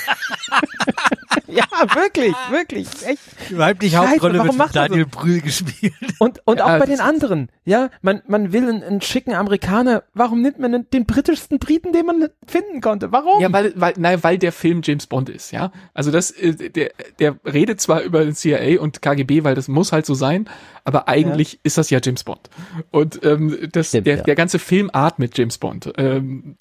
Ja, 1.48 1.66
wirklich, 1.96 2.34
wirklich, 2.50 2.88
echt. 3.06 3.20
Die 3.50 3.58
weibliche 3.58 3.98
Scheiße, 3.98 4.12
Hauptrolle 4.12 4.40
warum 4.40 4.48
wird 4.48 4.56
von 4.56 4.58
macht 4.58 4.76
er 4.76 4.84
so? 4.84 4.88
Daniel 4.90 5.06
Brühl 5.06 5.42
gespielt. 5.42 5.94
Und, 6.20 6.40
und 6.46 6.60
Ja, 6.60 6.64
auch 6.66 6.70
bei 6.70 6.80
das- 6.80 6.90
den 6.90 7.00
anderen. 7.02 7.50
Ja, 7.66 7.90
man, 8.02 8.22
man 8.28 8.54
will 8.54 8.70
einen, 8.70 8.84
einen 8.84 9.02
schicken 9.02 9.34
Amerikaner. 9.34 10.04
Warum 10.14 10.42
nimmt 10.42 10.60
man 10.60 10.72
den, 10.72 10.90
den 10.92 11.06
britischsten 11.06 11.60
Briten, 11.60 11.92
den 11.92 12.06
man 12.06 12.30
finden 12.48 12.80
konnte? 12.80 13.12
Warum? 13.12 13.42
ja, 13.42 13.52
weil, 13.52 13.74
weil, 13.76 13.94
nein, 13.98 14.24
weil 14.24 14.38
der 14.38 14.52
Film 14.54 14.82
James 14.84 15.08
Bond 15.08 15.30
ist, 15.30 15.52
ja. 15.52 15.72
Also 15.94 16.10
das, 16.12 16.32
äh, 16.32 16.70
der, 16.70 16.92
der 17.20 17.36
redet 17.46 17.82
zwar 17.82 18.02
über 18.02 18.24
den 18.24 18.36
CIA 18.36 18.80
und 18.82 19.02
KGB, 19.02 19.44
weil 19.44 19.56
das 19.56 19.68
muss 19.68 19.92
halt 19.92 20.06
so 20.06 20.14
sein, 20.14 20.48
aber 20.86 21.08
eigentlich 21.10 21.60
ist 21.64 21.78
das 21.78 21.90
ja 21.90 22.00
James 22.02 22.24
Bond. 22.24 22.50
Und 22.92 23.24
ähm, 23.26 23.58
das, 23.74 23.90
Stimmt, 23.90 24.08
der, 24.08 24.18
ja. 24.18 24.24
der 24.24 24.36
ganze 24.36 24.58
Film 24.60 24.90
atmet 24.94 25.38
James 25.38 25.58
Bond. 25.58 25.92
Ähm, 25.98 26.56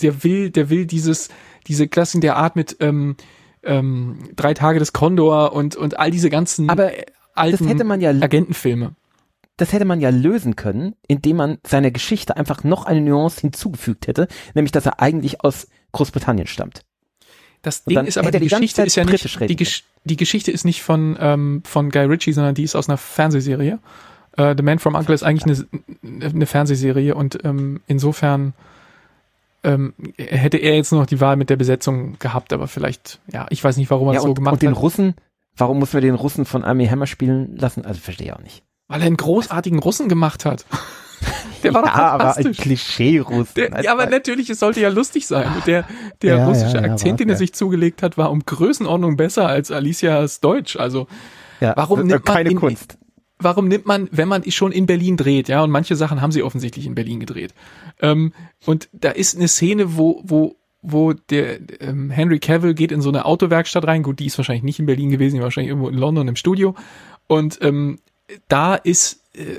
der 0.00 0.24
will, 0.24 0.50
der 0.50 0.70
will 0.70 0.86
dieses, 0.86 1.28
diese 1.66 1.88
Klassen 1.88 2.20
der 2.20 2.36
Art 2.36 2.56
mit 2.56 2.76
ähm, 2.80 3.16
ähm, 3.62 4.18
drei 4.36 4.54
Tage 4.54 4.78
des 4.78 4.92
Kondor 4.92 5.52
und 5.52 5.76
und 5.76 5.98
all 5.98 6.10
diese 6.10 6.30
ganzen 6.30 6.68
Aber 6.70 6.90
alten 7.34 7.66
hätte 7.66 7.84
man 7.84 8.00
ja- 8.00 8.10
Agentenfilme. 8.10 8.92
das 9.56 9.72
hätte 9.72 9.84
man 9.84 10.00
ja 10.00 10.10
lösen 10.10 10.56
können, 10.56 10.94
indem 11.08 11.36
man 11.36 11.58
seiner 11.66 11.90
Geschichte 11.90 12.36
einfach 12.36 12.64
noch 12.64 12.84
eine 12.86 13.00
Nuance 13.00 13.40
hinzugefügt 13.40 14.06
hätte, 14.06 14.28
nämlich 14.54 14.72
dass 14.72 14.86
er 14.86 15.00
eigentlich 15.00 15.42
aus 15.42 15.68
Großbritannien 15.92 16.46
stammt. 16.46 16.82
Das 17.62 17.84
Ding 17.84 18.04
ist 18.04 18.18
aber 18.18 18.30
die 18.30 18.40
die 18.40 18.48
Geschichte 18.48 18.82
ist 18.82 18.94
ja 18.96 19.04
nicht 19.04 19.40
die, 19.48 19.56
Gesch 19.56 19.84
die 20.04 20.16
Geschichte 20.16 20.50
ist 20.50 20.64
nicht 20.66 20.82
von 20.82 21.16
ähm, 21.18 21.62
von 21.64 21.88
Guy 21.90 22.04
Ritchie, 22.04 22.32
sondern 22.34 22.54
die 22.54 22.64
ist 22.64 22.76
aus 22.76 22.88
einer 22.90 22.98
Fernsehserie. 22.98 23.78
Äh, 24.36 24.54
The 24.56 24.62
Man 24.62 24.78
from 24.78 24.94
Uncle 24.96 25.14
ist 25.14 25.22
eigentlich 25.22 25.56
eine, 26.02 26.28
eine 26.28 26.46
Fernsehserie 26.46 27.14
und 27.14 27.42
ähm, 27.44 27.80
insofern 27.86 28.52
ähm, 29.64 29.94
hätte 30.16 30.58
er 30.58 30.74
jetzt 30.76 30.92
nur 30.92 31.00
noch 31.00 31.06
die 31.06 31.20
Wahl 31.20 31.36
mit 31.36 31.50
der 31.50 31.56
Besetzung 31.56 32.18
gehabt, 32.18 32.52
aber 32.52 32.68
vielleicht, 32.68 33.20
ja, 33.32 33.46
ich 33.50 33.62
weiß 33.64 33.76
nicht, 33.76 33.90
warum 33.90 34.08
er 34.08 34.14
Ja, 34.14 34.18
das 34.20 34.24
so 34.24 34.34
gemacht 34.34 34.52
und 34.54 34.62
den 34.62 34.70
hat. 34.72 34.78
Russen, 34.82 35.14
warum 35.56 35.78
muss 35.78 35.92
man 35.92 36.02
den 36.02 36.14
Russen 36.14 36.44
von 36.44 36.64
Army 36.64 36.86
Hammer 36.86 37.06
spielen 37.06 37.56
lassen? 37.56 37.84
Also 37.84 38.00
verstehe 38.00 38.28
ich 38.28 38.32
auch 38.32 38.40
nicht. 38.42 38.62
Weil 38.88 39.00
er 39.00 39.06
einen 39.06 39.16
großartigen 39.16 39.78
Russen 39.78 40.08
gemacht 40.08 40.44
hat. 40.44 40.64
Der 41.62 41.72
war 41.72 41.82
doch 41.82 41.96
ja, 41.96 42.10
aber 42.10 42.36
ein. 42.36 42.52
Klischee-Russen. 42.52 43.68
Ja, 43.82 43.92
aber 43.92 44.04
natürlich, 44.06 44.50
es 44.50 44.60
sollte 44.60 44.80
ja 44.80 44.90
lustig 44.90 45.26
sein. 45.26 45.50
Der, 45.66 45.84
der 46.20 46.36
Ja, 46.36 46.46
russische 46.46 46.76
ja, 46.76 46.82
Akzent, 46.82 47.20
den 47.20 47.30
er 47.30 47.36
sich 47.36 47.54
zugelegt 47.54 48.02
hat, 48.02 48.18
war 48.18 48.30
um 48.30 48.44
Größenordnung 48.44 49.16
besser 49.16 49.46
als 49.48 49.70
Alicias 49.70 50.40
Deutsch. 50.40 50.76
Also 50.76 51.06
ja, 51.60 51.72
warum 51.76 52.00
äh, 52.00 52.04
nimmt 52.04 52.26
man 52.26 52.34
keine 52.36 52.50
in- 52.50 52.58
Kunst? 52.60 52.98
Warum 53.38 53.68
nimmt 53.68 53.86
man, 53.86 54.08
wenn 54.10 54.28
man 54.28 54.48
schon 54.50 54.72
in 54.72 54.86
Berlin 54.86 55.16
dreht, 55.16 55.48
ja, 55.48 55.62
und 55.62 55.70
manche 55.70 55.96
Sachen 55.96 56.20
haben 56.20 56.32
sie 56.32 56.42
offensichtlich 56.42 56.86
in 56.86 56.94
Berlin 56.94 57.20
gedreht. 57.20 57.54
Ähm, 58.00 58.32
und 58.64 58.88
da 58.92 59.10
ist 59.10 59.36
eine 59.36 59.48
Szene, 59.48 59.96
wo, 59.96 60.22
wo, 60.24 60.56
wo 60.82 61.12
der 61.12 61.58
ähm, 61.80 62.10
Henry 62.10 62.38
Cavill 62.38 62.74
geht 62.74 62.92
in 62.92 63.00
so 63.00 63.08
eine 63.08 63.24
Autowerkstatt 63.24 63.86
rein. 63.86 64.02
Gut, 64.02 64.18
die 64.20 64.26
ist 64.26 64.38
wahrscheinlich 64.38 64.64
nicht 64.64 64.78
in 64.78 64.86
Berlin 64.86 65.10
gewesen, 65.10 65.34
die 65.34 65.40
war 65.40 65.46
wahrscheinlich 65.46 65.70
irgendwo 65.70 65.88
in 65.88 65.98
London 65.98 66.28
im 66.28 66.36
Studio. 66.36 66.74
Und 67.26 67.58
ähm, 67.62 67.98
da 68.48 68.74
ist 68.74 69.20
äh, 69.34 69.56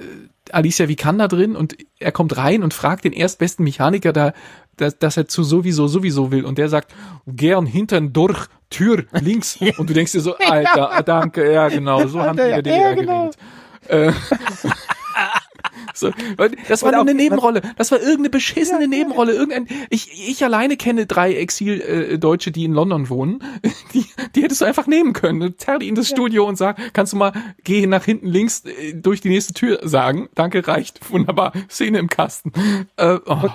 Alicia 0.52 0.88
Vikander 0.88 1.27
drin 1.27 1.56
und 1.56 1.76
er 1.99 2.11
kommt 2.11 2.38
rein 2.38 2.64
und 2.64 2.73
fragt 2.73 3.03
den 3.03 3.14
erstbesten 3.14 3.64
Mechaniker 3.64 4.14
da, 4.14 4.34
dass, 4.77 4.97
dass 4.99 5.18
er 5.18 5.27
zu 5.27 5.43
sowieso 5.43 5.88
sowieso 5.88 6.31
will 6.31 6.45
und 6.45 6.57
der 6.57 6.69
sagt 6.69 6.93
gern 7.26 7.65
hintern 7.65 8.14
durch 8.14 8.47
Tür 8.69 9.06
links 9.11 9.57
und 9.77 9.89
du 9.89 9.93
denkst 9.93 10.11
dir 10.11 10.22
so 10.22 10.35
Alter 10.38 11.02
danke 11.03 11.52
ja 11.52 11.69
genau 11.69 12.07
so 12.07 12.19
haben 12.22 12.38
die 12.38 12.43
Ja, 12.43 12.57
in 12.57 12.64
der 12.64 12.64
DDR 12.64 12.89
ja, 12.89 12.93
genau. 12.93 13.19
geredet 13.22 13.38
so, 15.94 16.12
weil 16.38 16.52
das 16.68 16.84
war 16.84 16.91
nur 16.91 17.02
eine 17.02 17.14
Nebenrolle. 17.14 17.62
Das 17.78 17.91
war 17.91 17.99
irgendeine 17.99 18.30
beschissene 18.30 18.88
Nebenrolle. 18.88 19.34
Irgendein, 19.34 19.68
ich, 19.90 20.30
ich 20.30 20.44
alleine 20.44 20.78
kenne 20.78 21.06
drei 21.06 21.36
Exil-Deutsche, 21.36 22.52
die 22.52 22.66
in 22.66 22.74
London 22.74 23.10
wohnen. 23.10 23.40
Die, 23.94 24.06
die 24.36 24.44
hättest 24.44 24.62
du 24.62 24.66
einfach 24.66 24.88
nehmen 24.88 25.14
können. 25.14 25.57
Zerr 25.57 25.80
die 25.80 25.88
in 25.88 25.95
das 25.95 26.10
Studio 26.10 26.45
und 26.45 26.57
sag, 26.57 26.94
kannst 26.94 27.14
du 27.14 27.18
mal, 27.18 27.32
geh 27.64 27.88
nach 27.88 28.03
hinten 28.03 28.28
links 28.28 28.64
äh, 28.66 28.94
durch 28.94 29.22
die 29.22 29.30
nächste 29.30 29.53
Tür 29.53 29.80
sagen. 29.84 30.28
Danke, 30.36 30.68
reicht. 30.68 31.10
Wunderbar. 31.10 31.53
Szene 31.70 31.99
im 31.99 32.10
Kasten. 32.10 32.52
Äh, 32.98 33.20
oh. 33.26 33.49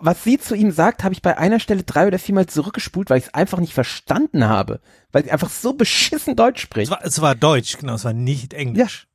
Was 0.00 0.24
sie 0.24 0.38
zu 0.38 0.56
ihm 0.56 0.72
sagt, 0.72 1.04
habe 1.04 1.14
ich 1.14 1.22
bei 1.22 1.38
einer 1.38 1.60
Stelle 1.60 1.84
drei 1.84 2.08
oder 2.08 2.18
viermal 2.18 2.46
zurückgespult, 2.46 3.10
weil 3.10 3.18
ich 3.18 3.26
es 3.26 3.34
einfach 3.34 3.60
nicht 3.60 3.74
verstanden 3.74 4.48
habe. 4.48 4.80
Weil 5.12 5.22
sie 5.24 5.30
einfach 5.30 5.50
so 5.50 5.74
beschissen 5.74 6.34
Deutsch 6.34 6.56
Es 6.58 6.62
spricht. 6.62 6.90
war, 6.90 7.04
es 7.04 7.20
war 7.20 7.34
Deutsch, 7.36 7.78
genau, 7.78 7.94
es 7.94 8.04
war 8.04 8.12
nicht 8.12 8.54
Englisch. 8.54 9.06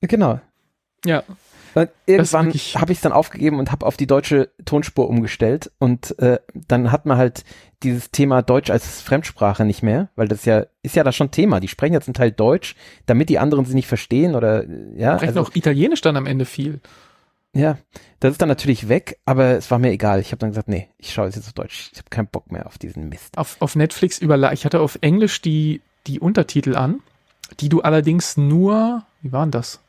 Genau. 0.00 0.40
Ja. 1.04 1.22
Und 1.74 1.90
irgendwann 2.06 2.52
habe 2.52 2.92
ich 2.92 2.98
es 2.98 3.02
dann 3.02 3.12
aufgegeben 3.12 3.58
und 3.58 3.70
habe 3.70 3.86
auf 3.86 3.96
die 3.96 4.06
deutsche 4.06 4.50
Tonspur 4.64 5.08
umgestellt 5.08 5.70
und 5.78 6.18
äh, 6.18 6.40
dann 6.54 6.90
hat 6.90 7.06
man 7.06 7.18
halt 7.18 7.44
dieses 7.82 8.10
Thema 8.10 8.42
Deutsch 8.42 8.70
als 8.70 9.00
Fremdsprache 9.00 9.64
nicht 9.64 9.82
mehr, 9.82 10.08
weil 10.16 10.26
das 10.26 10.44
ja 10.44 10.66
ist 10.82 10.96
ja 10.96 11.04
da 11.04 11.12
schon 11.12 11.30
Thema. 11.30 11.60
Die 11.60 11.68
sprechen 11.68 11.94
ja 11.94 12.00
zum 12.00 12.14
Teil 12.14 12.32
Deutsch, 12.32 12.74
damit 13.06 13.28
die 13.28 13.38
anderen 13.38 13.64
sie 13.64 13.74
nicht 13.74 13.86
verstehen 13.86 14.34
oder 14.34 14.64
äh, 14.64 14.66
ja, 14.96 15.18
Vielleicht 15.18 15.36
also, 15.36 15.42
noch 15.42 15.54
Italienisch 15.54 16.00
dann 16.00 16.16
am 16.16 16.26
Ende 16.26 16.46
viel. 16.46 16.80
ja, 17.54 17.78
das 18.18 18.32
ist 18.32 18.42
dann 18.42 18.48
natürlich 18.48 18.88
weg, 18.88 19.18
aber 19.24 19.50
es 19.52 19.70
war 19.70 19.78
mir 19.78 19.90
egal. 19.90 20.20
Ich 20.20 20.32
habe 20.32 20.38
dann 20.38 20.50
gesagt, 20.50 20.68
nee, 20.68 20.88
ich 20.98 21.12
schaue 21.12 21.26
jetzt 21.26 21.38
auf 21.38 21.52
Deutsch. 21.52 21.90
Ich 21.92 21.98
habe 21.98 22.10
keinen 22.10 22.28
Bock 22.28 22.50
mehr 22.50 22.66
auf 22.66 22.78
diesen 22.78 23.08
Mist. 23.08 23.38
Auf, 23.38 23.56
auf 23.60 23.76
Netflix 23.76 24.18
über, 24.18 24.52
ich 24.52 24.64
hatte 24.64 24.80
auf 24.80 24.98
Englisch 25.00 25.42
die, 25.42 25.80
die 26.06 26.18
Untertitel 26.18 26.74
an, 26.74 27.00
die 27.60 27.68
du 27.68 27.82
allerdings 27.82 28.36
nur, 28.36 29.04
wie 29.22 29.30
waren 29.30 29.50
das? 29.50 29.80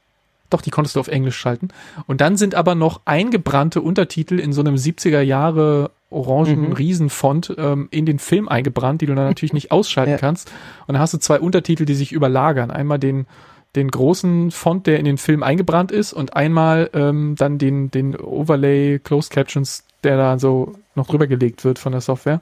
Doch, 0.49 0.61
die 0.61 0.69
konntest 0.71 0.95
du 0.95 0.99
auf 0.99 1.07
Englisch 1.07 1.37
schalten. 1.37 1.69
Und 2.07 2.21
dann 2.21 2.35
sind 2.37 2.55
aber 2.55 2.73
noch 2.75 3.01
eingebrannte 3.05 3.81
Untertitel 3.81 4.39
in 4.39 4.51
so 4.53 4.61
einem 4.61 4.75
70er 4.75 5.21
Jahre 5.21 5.91
orangen 6.09 6.67
Mhm. 6.69 6.73
Riesenfont 6.73 7.53
ähm, 7.57 7.87
in 7.91 8.05
den 8.07 8.17
Film 8.17 8.49
eingebrannt, 8.49 9.01
die 9.01 9.05
du 9.05 9.13
dann 9.13 9.25
natürlich 9.27 9.53
nicht 9.53 9.71
ausschalten 9.71 10.13
Ja. 10.13 10.17
kannst. 10.17 10.49
Und 10.87 10.93
dann 10.93 10.99
hast 10.99 11.13
du 11.13 11.19
zwei 11.19 11.39
Untertitel, 11.39 11.85
die 11.85 11.93
sich 11.93 12.11
überlagern. 12.11 12.71
Einmal 12.71 12.97
den, 12.97 13.27
den 13.75 13.89
großen 13.89 14.49
Font, 14.49 14.87
der 14.87 14.97
in 14.97 15.05
den 15.05 15.17
Film 15.19 15.43
eingebrannt 15.43 15.91
ist, 15.91 16.13
und 16.13 16.35
einmal 16.35 16.89
ähm, 16.93 17.35
dann 17.37 17.59
den, 17.59 17.91
den 17.91 18.15
Overlay 18.15 18.97
Closed 18.97 19.31
Captions, 19.31 19.83
der 20.03 20.17
da 20.17 20.39
so 20.39 20.73
noch 20.95 21.05
drüber 21.07 21.27
gelegt 21.27 21.63
wird 21.63 21.77
von 21.77 21.91
der 21.91 22.01
Software. 22.01 22.41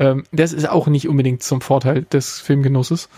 Ähm, 0.00 0.24
das 0.32 0.52
ist 0.52 0.68
auch 0.68 0.88
nicht 0.88 1.08
unbedingt 1.08 1.44
zum 1.44 1.60
Vorteil 1.60 2.02
des 2.02 2.40
Filmgenusses. 2.40 3.08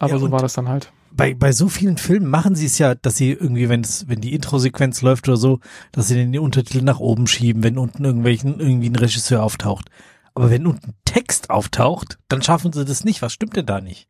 Aber 0.00 0.12
Ja, 0.14 0.18
so 0.18 0.32
war 0.32 0.40
das 0.42 0.54
dann 0.54 0.68
halt. 0.68 0.90
Bei, 1.12 1.34
bei 1.34 1.52
so 1.52 1.68
vielen 1.68 1.96
Filmen 1.98 2.28
machen 2.28 2.54
sie 2.54 2.66
es 2.66 2.78
ja, 2.78 2.94
dass 2.94 3.16
sie 3.16 3.32
irgendwie, 3.32 3.68
wenn 3.68 3.80
es, 3.80 4.08
wenn 4.08 4.20
die 4.20 4.34
Intro-Sequenz 4.34 5.02
läuft 5.02 5.28
oder 5.28 5.36
so, 5.36 5.60
dass 5.92 6.08
sie 6.08 6.14
den 6.14 6.38
Untertitel 6.38 6.82
nach 6.84 7.00
oben 7.00 7.26
schieben, 7.26 7.62
wenn 7.62 7.78
unten 7.78 8.04
irgendwelchen, 8.04 8.60
irgendwie 8.60 8.88
ein 8.88 8.96
Regisseur 8.96 9.42
auftaucht. 9.42 9.90
Aber 10.34 10.50
wenn 10.50 10.66
unten 10.66 10.94
Text 11.04 11.50
auftaucht, 11.50 12.18
dann 12.28 12.42
schaffen 12.42 12.72
sie 12.72 12.84
das 12.84 13.04
nicht. 13.04 13.22
Was 13.22 13.32
stimmt 13.32 13.56
denn 13.56 13.66
da 13.66 13.80
nicht? 13.80 14.08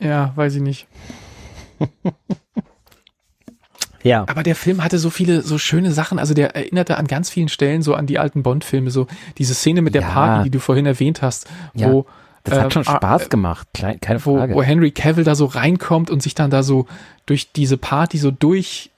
Ja, 0.00 0.32
weiß 0.34 0.54
ich 0.56 0.62
nicht. 0.62 0.86
Ja. 4.04 4.24
Aber 4.28 4.44
der 4.44 4.54
Film 4.54 4.84
hatte 4.84 4.98
so 4.98 5.10
viele, 5.10 5.42
so 5.42 5.58
schöne 5.58 5.92
Sachen. 5.92 6.18
Also 6.20 6.32
der 6.32 6.54
erinnerte 6.54 6.96
an 6.98 7.08
ganz 7.08 7.30
vielen 7.30 7.48
Stellen 7.48 7.82
so 7.82 7.94
an 7.94 8.06
die 8.06 8.18
alten 8.18 8.44
Bond-Filme. 8.44 8.90
So 8.92 9.08
diese 9.38 9.54
Szene 9.54 9.82
mit 9.82 9.94
der 9.94 10.02
Ja. 10.02 10.08
Party, 10.10 10.44
die 10.44 10.50
du 10.50 10.60
vorhin 10.60 10.86
erwähnt 10.86 11.20
hast, 11.20 11.48
Ja, 11.74 11.90
wo, 11.92 12.06
Das 12.50 12.60
hat 12.60 12.72
schon 12.72 12.86
ah, 12.86 12.96
Spaß 12.96 13.28
gemacht, 13.28 13.68
klein, 13.74 14.00
keine 14.00 14.24
wo, 14.24 14.36
Frage. 14.36 14.54
wo 14.54 14.62
Henry 14.62 14.90
Cavill 14.90 15.24
da 15.24 15.34
so 15.34 15.46
reinkommt 15.46 16.10
und 16.10 16.22
sich 16.22 16.34
dann 16.34 16.50
da 16.50 16.62
so 16.62 16.86
durch 17.26 17.52
diese 17.52 17.76
Party 17.76 18.18
so 18.18 18.30
durch, 18.30 18.90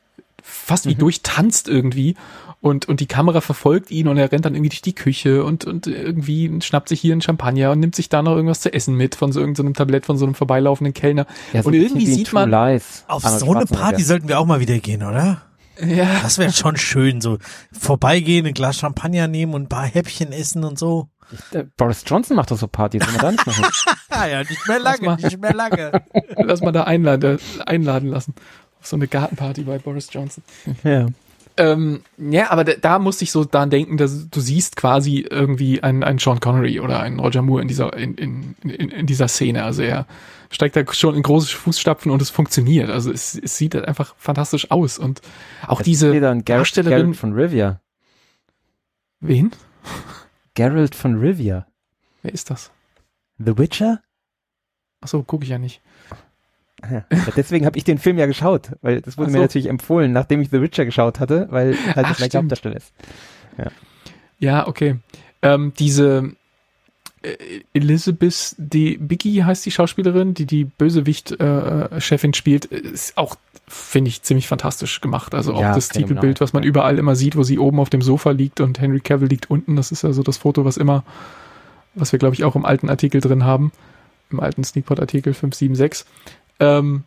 fast 0.43 0.86
Mhm. 0.86 0.90
wie 0.90 0.94
durchtanzt 0.97 1.68
irgendwie. 1.68 2.16
Und, 2.62 2.86
und 2.89 3.01
die 3.01 3.06
Kamera 3.06 3.40
verfolgt 3.40 3.90
ihn 3.90 4.06
und 4.06 4.18
er 4.18 4.31
rennt 4.31 4.44
dann 4.44 4.55
irgendwie 4.55 4.68
durch 4.68 4.82
die 4.82 4.94
Küche 4.94 5.44
und, 5.44 5.64
und 5.64 5.86
irgendwie 5.86 6.60
schnappt 6.60 6.90
sich 6.90 7.01
hier 7.01 7.12
einen 7.12 7.22
Champagner 7.22 7.70
und 7.70 7.81
nimmt 7.81 7.94
sich 7.94 8.10
da 8.10 8.20
noch 8.22 8.32
irgendwas 8.36 8.60
zu 8.60 8.70
essen 8.70 8.94
mit 8.97 9.14
von 9.14 9.32
so 9.32 9.40
irgendeinem 9.40 9.72
Tablett 9.72 10.05
von 10.05 10.18
so 10.18 10.27
einem 10.27 10.35
vorbeilaufenden 10.35 10.93
Kellner. 10.93 11.27
ja, 11.55 11.62
so 11.62 11.68
und 11.68 11.74
ein 11.74 11.81
irgendwie 11.81 12.05
sieht 12.06 12.35
man, 12.35 12.51
Lies. 12.51 13.05
Auf 13.09 13.24
Arnold 13.24 13.40
so 13.40 13.55
eine. 13.55 13.64
Party 13.64 14.02
sollten 14.02 14.28
wir 14.28 14.39
auch 14.39 14.44
mal 14.44 14.60
wieder 14.60 14.78
gehen, 14.78 15.02
oder? 15.02 15.40
Ja. 15.82 16.20
Das 16.22 16.36
wäre 16.36 16.52
schon 16.52 16.77
schön, 16.77 17.22
so 17.22 17.39
vorbeigehen, 17.72 18.44
ein 18.44 18.52
Glas 18.52 18.77
Champagner 18.77 19.27
nehmen 19.27 19.55
und 19.55 19.62
ein 19.62 19.68
paar 19.70 19.86
Häppchen 19.86 20.31
essen 20.32 20.62
und 20.62 20.78
so. 20.78 21.09
Äh, 21.52 21.65
Boris 21.77 22.02
Johnson 22.07 22.36
macht 22.36 22.51
doch 22.51 22.59
so 22.59 22.66
Partys, 22.69 23.02
wenn 23.07 23.15
wir 23.15 23.20
da 23.20 23.31
nicht 23.32 23.47
machen. 23.47 23.65
Ja, 24.12 24.40
nicht 24.40 24.69
mehr 24.69 24.81
lange, 24.81 25.02
mal. 25.02 25.16
nicht 25.16 25.40
mehr 25.40 25.55
lange. 25.55 25.93
Lass 26.36 26.61
mal 26.61 26.73
da 26.73 26.82
einladen, 26.85 27.39
einladen 27.65 28.09
lassen. 28.09 28.35
Auf 28.81 28.86
so 28.86 28.97
eine 28.97 29.09
Gartenparty 29.09 29.62
bei 29.62 29.78
Boris 29.78 30.09
Johnson. 30.12 30.43
ja. 30.85 31.07
Ähm, 31.57 32.02
ja, 32.16 32.51
aber 32.51 32.65
da, 32.65 32.73
da 32.81 32.98
musste 32.98 33.24
ich 33.24 33.32
so 33.32 33.44
daran 33.44 33.70
denken, 33.70 33.97
dass 33.97 34.28
du 34.31 34.40
siehst 34.40 34.77
quasi 34.77 35.27
irgendwie 35.28 35.82
einen, 35.82 36.02
einen 36.02 36.19
Sean 36.19 36.40
Connery 36.40 36.81
oder 36.81 37.01
einen 37.01 37.20
Roger 37.20 37.43
Moore 37.43 37.62
in 37.62 37.69
dieser, 37.69 37.94
in, 37.97 38.15
in, 38.15 38.55
in, 38.62 38.89
in 38.90 39.07
dieser 39.07 39.28
Szene. 39.28 39.65
Also 39.65 39.82
er 39.82 40.07
steigt 40.51 40.77
da 40.77 40.82
schon 40.93 41.15
in 41.15 41.23
große 41.23 41.55
Fußstapfen 41.55 42.11
und 42.11 42.23
es 42.23 42.31
funktioniert. 42.31 42.90
Also 42.90 43.12
es, 43.12 43.39
es 43.43 43.57
sieht 43.57 43.74
halt 43.74 43.86
einfach 43.86 44.15
fantastisch 44.16 44.70
aus. 44.70 44.98
Und 44.98 45.20
auch 45.66 45.82
diese 45.82 46.09
dann 46.20 46.44
Geralt, 46.44 46.61
Darstellerin. 46.61 46.98
Geralt 46.98 47.16
von 47.16 47.32
Rivia. 47.32 47.81
Wen? 49.20 49.51
Geralt 50.61 50.95
von 50.95 51.19
Rivia. 51.19 51.66
Wer 52.20 52.35
ist 52.35 52.51
das? 52.51 52.70
The 53.39 53.57
Witcher? 53.57 54.03
Ach 55.01 55.09
so, 55.09 55.23
gucke 55.23 55.45
ich 55.45 55.51
ja 55.51 55.57
nicht. 55.57 55.81
Ja. 56.91 57.07
Deswegen 57.35 57.65
habe 57.65 57.78
ich 57.78 57.85
den 57.85 57.97
Film 57.97 58.19
ja 58.19 58.27
geschaut, 58.27 58.73
weil 58.82 59.01
das 59.01 59.16
wurde 59.16 59.28
Ach 59.28 59.32
mir 59.32 59.39
so. 59.39 59.45
natürlich 59.45 59.69
empfohlen, 59.69 60.12
nachdem 60.12 60.43
ich 60.43 60.51
The 60.51 60.61
Witcher 60.61 60.85
geschaut 60.85 61.19
hatte, 61.19 61.47
weil 61.51 61.74
halt 61.95 62.07
Ach, 62.07 62.09
das 62.09 62.16
stimmt. 62.19 62.35
Hauptdarsteller 62.35 62.77
ist. 62.77 62.93
Ja, 64.39 64.69
okay. 64.69 64.97
Ähm, 65.41 65.73
diese 65.78 66.37
Elizabeth 67.74 68.55
de 68.56 68.97
Biggie 68.97 69.44
heißt 69.44 69.66
die 69.66 69.70
Schauspielerin, 69.70 70.32
die 70.34 70.47
die 70.47 70.64
Bösewicht-Chefin 70.64 72.32
spielt, 72.34 72.64
ist 72.64 73.16
auch, 73.18 73.36
finde 73.68 74.09
ich, 74.09 74.22
ziemlich 74.22 74.48
fantastisch 74.48 75.01
gemacht. 75.01 75.34
Also 75.34 75.55
auch 75.55 75.60
Ja, 75.60 75.74
das. 75.74 75.90
Titelbild, 75.90 76.40
was 76.40 76.52
man 76.52 76.62
überall 76.62 76.98
immer 76.98 77.16
sieht, 77.16 77.36
wo 77.36 77.42
sie 77.42 77.59
oben 77.59 77.78
auf 77.78 77.90
dem 77.90 78.01
Sofa 78.01 78.30
liegt 78.30 78.60
und 78.60 78.80
Henry 78.80 79.01
Cavill 79.01 79.28
liegt 79.28 79.51
unten. 79.51 79.76
Das 79.76 79.92
ist 79.92 80.02
ja 80.02 80.12
so 80.12 80.22
das 80.22 80.38
Foto, 80.38 80.64
was 80.64 80.78
immer, 80.78 81.05
was 81.94 82.12
wir, 82.12 82.18
glaube 82.18 82.34
ich, 82.34 82.44
auch 82.44 82.56
im 82.56 82.64
alten 82.64 82.88
Artikel 82.88 83.20
drin 83.20 83.44
haben. 83.44 83.72
Im 84.30 84.40
alten 84.40 84.64
Sneakpot-Artikel 84.64 85.34
576. 85.34 86.06
Ähm, 86.59 87.05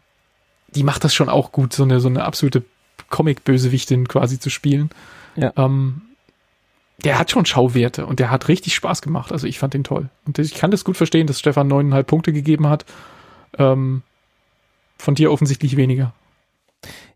die 0.75 0.83
macht 0.83 1.03
das 1.03 1.13
schon 1.13 1.29
auch 1.29 1.51
gut, 1.51 1.73
so 1.73 1.83
eine, 1.83 1.99
so 1.99 2.07
eine 2.07 2.23
absolute 2.23 2.63
Comic-Bösewichtin 3.09 4.07
quasi 4.07 4.39
zu 4.39 4.49
spielen. 4.49 4.89
Ja. 5.35 5.53
Ähm, 5.55 6.01
der 7.03 7.19
hat 7.19 7.31
schon 7.31 7.45
Schauwerte 7.45 8.05
und 8.05 8.19
der 8.19 8.29
hat 8.29 8.47
richtig 8.47 8.75
Spaß 8.75 9.01
gemacht. 9.01 9.31
Also 9.31 9.47
ich 9.47 9.59
fand 9.59 9.73
den 9.73 9.83
toll. 9.83 10.09
Und 10.25 10.39
ich 10.39 10.53
kann 10.53 10.71
das 10.71 10.85
gut 10.85 10.97
verstehen, 10.97 11.27
dass 11.27 11.39
Stefan 11.39 11.67
neuneinhalb 11.67 12.07
Punkte 12.07 12.33
gegeben 12.33 12.67
hat. 12.67 12.85
Ähm, 13.57 14.03
von 14.97 15.15
dir 15.15 15.31
offensichtlich 15.31 15.75
weniger. 15.75 16.13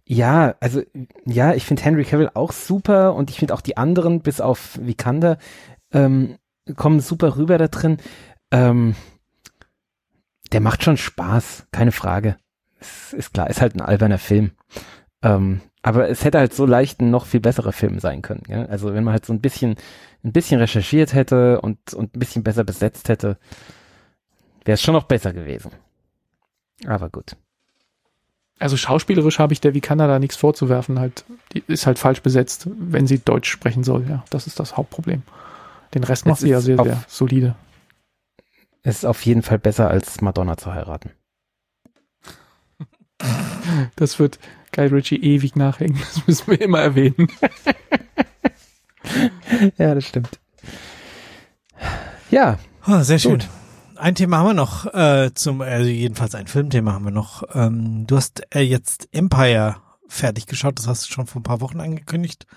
Ja, 0.04 0.56
also 0.60 0.82
ja, 1.26 1.54
ich 1.54 1.66
finde 1.66 1.84
Henry 1.84 2.06
Cavill 2.06 2.32
auch 2.34 2.52
super 2.52 3.14
und 3.14 3.30
ich 3.30 3.40
finde 3.40 3.54
auch 3.54 3.62
die 3.62 3.78
anderen, 3.78 4.22
bis 4.22 4.42
auf 4.42 4.80
Vikander, 4.82 5.38
ähm, 5.92 6.38
kommen 6.76 7.00
super 7.00 7.38
rüber 7.38 7.58
da 7.58 7.68
drin. 7.68 7.98
Ähm, 8.52 8.96
der 10.52 10.62
macht 10.62 10.84
schon 10.84 10.98
Spaß, 10.98 11.68
keine 11.72 11.92
Frage. 11.92 12.38
Es 12.80 13.14
ist 13.14 13.34
klar, 13.34 13.50
ist 13.50 13.62
halt 13.62 13.76
ein 13.76 13.82
alberner 13.82 14.18
Film. 14.18 14.52
Ähm, 15.22 15.62
aber 15.88 16.10
es 16.10 16.26
hätte 16.26 16.38
halt 16.38 16.54
so 16.54 16.66
leicht 16.66 17.00
ein 17.00 17.12
noch 17.12 17.26
viel 17.26 17.40
besserer 17.40 17.72
Film 17.72 18.00
sein 18.00 18.22
können. 18.22 18.44
Gell? 18.46 18.68
Also 18.68 18.94
wenn 18.94 19.06
man 19.06 19.14
halt 19.14 19.26
so 19.26 19.32
ein 19.32 19.40
bisschen, 19.40 19.78
ein 20.22 20.34
bisschen 20.34 20.60
recherchiert 20.60 21.14
hätte 21.14 21.62
und, 21.62 21.94
und 21.94 22.14
ein 22.14 22.20
bisschen 22.20 22.44
besser 22.44 22.66
besetzt 22.66 23.08
hätte, 23.08 23.38
wäre 24.66 24.74
es 24.74 24.82
schon 24.82 24.94
noch 24.94 25.06
besser 25.06 25.32
gewesen. 25.32 25.72
Aber 26.86 27.10
gut. 27.10 27.38
Also 28.60 28.76
schauspielerisch 28.76 29.40
habe 29.40 29.54
ich 29.54 29.62
der 29.62 29.74
Vikander 29.74 30.08
da 30.08 30.20
nichts 30.20 30.36
vorzuwerfen. 30.36 31.00
Halt, 31.00 31.24
die 31.54 31.64
ist 31.68 31.88
halt 31.88 32.00
falsch 32.00 32.22
besetzt, 32.22 32.68
wenn 32.78 33.08
sie 33.08 33.20
Deutsch 33.20 33.50
sprechen 33.50 33.86
soll. 33.86 34.06
Ja, 34.10 34.26
das 34.30 34.46
ist 34.46 34.60
das 34.60 34.76
Hauptproblem. 34.76 35.24
Den 35.94 36.04
Rest 36.04 36.24
Es 36.24 36.26
macht 36.26 36.40
sie 36.42 36.50
ja 36.50 36.60
sehr, 36.60 36.84
sehr 36.84 37.02
solide. 37.08 37.56
Es 38.84 38.98
ist 38.98 39.06
auf 39.06 39.26
jeden 39.26 39.42
Fall 39.42 39.58
besser 39.58 39.90
als 39.90 40.20
Madonna 40.20 40.58
zu 40.58 40.74
heiraten. 40.74 41.12
Das 43.96 44.20
wird 44.20 44.38
Guy 44.78 44.88
Ritchie 44.88 45.22
ewig 45.22 45.58
nachhängen. 45.58 46.00
Das 46.14 46.26
müssen 46.26 46.48
wir 46.48 46.62
immer 46.62 46.80
erwähnen. 46.80 47.28
Ja, 49.78 49.96
das 49.96 50.06
stimmt. 50.06 50.38
Ja, 52.30 52.60
Ah, 52.88 53.04
sehr 53.04 53.20
schön. 53.20 53.34
Gut. 53.34 53.50
Ein 53.98 54.16
Thema 54.16 54.38
haben 54.38 54.48
wir 54.48 54.54
noch 54.54 54.86
äh, 54.94 55.34
zum, 55.34 55.60
also 55.60 55.90
jedenfalls 55.90 56.36
ein 56.36 56.48
Filmthema 56.48 56.94
haben 56.94 57.04
wir 57.04 57.12
noch. 57.12 57.44
Ähm, 57.54 58.08
du 58.08 58.16
hast 58.16 58.44
äh, 58.56 58.62
jetzt 58.62 59.10
Empire 59.12 59.76
fertig 60.08 60.46
geschaut, 60.46 60.80
das 60.80 60.88
hast 60.88 61.10
du 61.10 61.14
schon 61.14 61.28
vor 61.28 61.42
ein 61.42 61.44
paar 61.44 61.60
Wochen 61.60 61.82
angekündigt, 61.82 62.48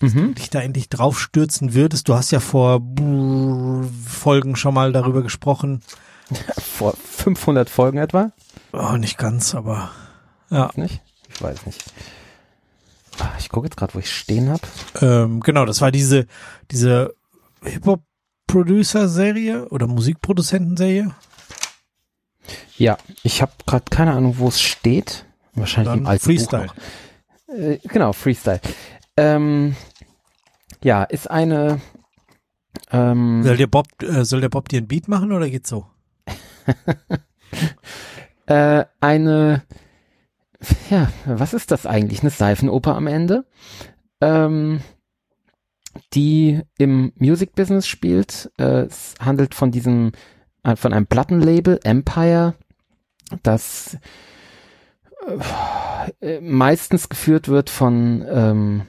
mhm. 0.00 0.36
dich 0.36 0.50
da 0.50 0.60
endlich 0.60 0.88
draufstürzen 0.88 1.74
würdest. 1.74 2.08
Du 2.08 2.14
hast 2.14 2.30
ja 2.30 2.38
vor 2.38 2.78
brrr, 2.78 3.88
Folgen 4.06 4.54
schon 4.54 4.74
mal 4.74 4.92
darüber 4.92 5.22
gesprochen. 5.22 5.80
vor 6.60 6.94
500 6.94 7.68
Folgen 7.68 7.98
etwa. 7.98 8.30
Oh, 8.72 8.96
nicht 8.96 9.18
ganz, 9.18 9.56
aber 9.56 9.90
ja. 10.50 10.70
Nicht? 10.76 11.02
Ich 11.38 11.44
weiß 11.44 11.66
nicht. 11.66 11.84
Ah, 13.20 13.30
Ich 13.38 13.48
gucke 13.48 13.68
jetzt 13.68 13.76
gerade, 13.76 13.94
wo 13.94 14.00
ich 14.00 14.12
stehen 14.12 14.50
habe. 14.50 14.62
Ähm, 15.00 15.38
genau, 15.38 15.64
das 15.66 15.80
war 15.80 15.92
diese, 15.92 16.26
diese 16.72 17.14
Hip-Hop-Producer-Serie 17.62 19.68
oder 19.68 19.86
Musikproduzentenserie. 19.86 21.14
Ja, 22.76 22.98
ich 23.22 23.40
habe 23.40 23.52
gerade 23.66 23.84
keine 23.88 24.14
Ahnung, 24.14 24.38
wo 24.38 24.48
es 24.48 24.60
steht. 24.60 25.26
Wahrscheinlich 25.54 25.94
im 25.94 26.06
alten 26.08 26.24
Freestyle. 26.24 26.70
Äh, 27.46 27.78
genau, 27.84 28.12
Freestyle. 28.12 28.60
Ähm, 29.16 29.76
ja, 30.82 31.04
ist 31.04 31.30
eine 31.30 31.80
ähm, 32.90 33.44
Soll 33.44 33.58
der 33.58 33.68
Bob, 33.68 33.86
äh, 34.02 34.24
soll 34.24 34.40
der 34.40 34.48
Bob 34.48 34.68
dir 34.68 34.80
ein 34.80 34.88
Beat 34.88 35.06
machen 35.06 35.30
oder 35.30 35.48
geht's 35.48 35.68
so? 35.68 35.86
äh, 38.46 38.84
eine 39.00 39.62
ja, 40.90 41.10
was 41.24 41.54
ist 41.54 41.70
das 41.70 41.86
eigentlich? 41.86 42.20
Eine 42.20 42.30
Seifenoper 42.30 42.94
am 42.94 43.06
Ende, 43.06 43.44
ähm, 44.20 44.80
die 46.14 46.60
im 46.78 47.12
Music 47.16 47.54
Business 47.54 47.86
spielt. 47.86 48.50
Äh, 48.58 48.86
es 48.86 49.14
handelt 49.20 49.54
von 49.54 49.70
diesem, 49.70 50.12
äh, 50.64 50.76
von 50.76 50.92
einem 50.92 51.06
Plattenlabel 51.06 51.80
Empire, 51.84 52.54
das 53.42 53.98
äh, 56.20 56.40
meistens 56.40 57.08
geführt 57.08 57.48
wird 57.48 57.70
von 57.70 58.24
ähm, 58.28 58.82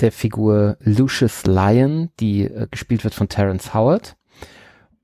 der 0.00 0.12
Figur 0.12 0.76
Lucius 0.80 1.46
Lyon, 1.46 2.10
die 2.18 2.42
äh, 2.44 2.66
gespielt 2.70 3.04
wird 3.04 3.14
von 3.14 3.28
Terrence 3.28 3.74
Howard. 3.74 4.16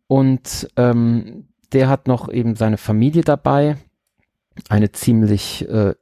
Und 0.07 0.69
ähm, 0.77 1.49
der 1.73 1.89
hat 1.89 2.09
noch 2.09 2.31
eben 2.31 2.57
seine 2.57 2.79
Familie 2.79 3.23
dabei, 3.23 3.77
eine 4.69 4.93
ziemlich 4.93 5.69
äh, 5.69 5.95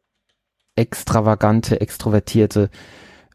extravagante, 0.76 1.80
extrovertierte 1.80 2.70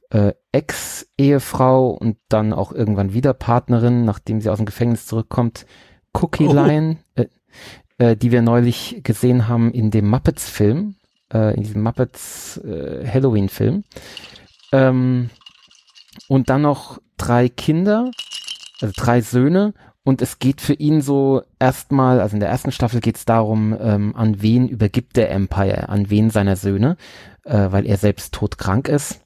äh, 0.09 0.33
Ex-Ehefrau 0.51 1.89
und 1.89 2.17
dann 2.29 2.53
auch 2.53 2.71
irgendwann 2.71 3.13
wieder 3.13 3.33
Partnerin, 3.33 4.05
nachdem 4.05 4.41
sie 4.41 4.49
aus 4.49 4.57
dem 4.57 4.65
Gefängnis 4.65 5.05
zurückkommt, 5.05 5.65
Cookie 6.13 6.47
Oh. 6.47 6.53
Lion, 6.53 6.97
äh, 7.15 7.27
äh, 7.97 8.15
die 8.17 8.31
wir 8.31 8.41
neulich 8.41 9.01
gesehen 9.03 9.47
haben 9.47 9.71
in 9.71 9.91
dem 9.91 10.09
Muppets-Film, 10.09 10.95
äh, 11.33 11.55
in 11.55 11.63
diesem 11.63 11.81
Muppets 11.81 12.57
äh, 12.57 13.07
Halloween-Film. 13.07 13.83
Ähm, 14.73 15.29
und 16.27 16.49
dann 16.49 16.63
noch 16.63 16.99
drei 17.17 17.47
Kinder, 17.47 18.11
also 18.81 18.93
drei 18.97 19.21
Söhne 19.21 19.73
und 20.03 20.21
es 20.21 20.39
geht 20.39 20.61
für 20.61 20.73
ihn 20.73 21.01
so 21.01 21.43
erstmal, 21.59 22.19
also 22.21 22.35
in 22.35 22.39
der 22.39 22.49
ersten 22.49 22.71
Staffel 22.71 23.01
geht 23.01 23.17
es 23.17 23.25
darum, 23.25 23.77
ähm, 23.79 24.15
an 24.15 24.41
wen 24.41 24.67
übergibt 24.67 25.15
der 25.15 25.31
Empire, 25.31 25.89
an 25.89 26.09
wen 26.09 26.29
seiner 26.29 26.55
Söhne, 26.55 26.97
äh, 27.43 27.67
weil 27.71 27.85
er 27.85 27.97
selbst 27.97 28.33
todkrank 28.33 28.87
ist. 28.87 29.21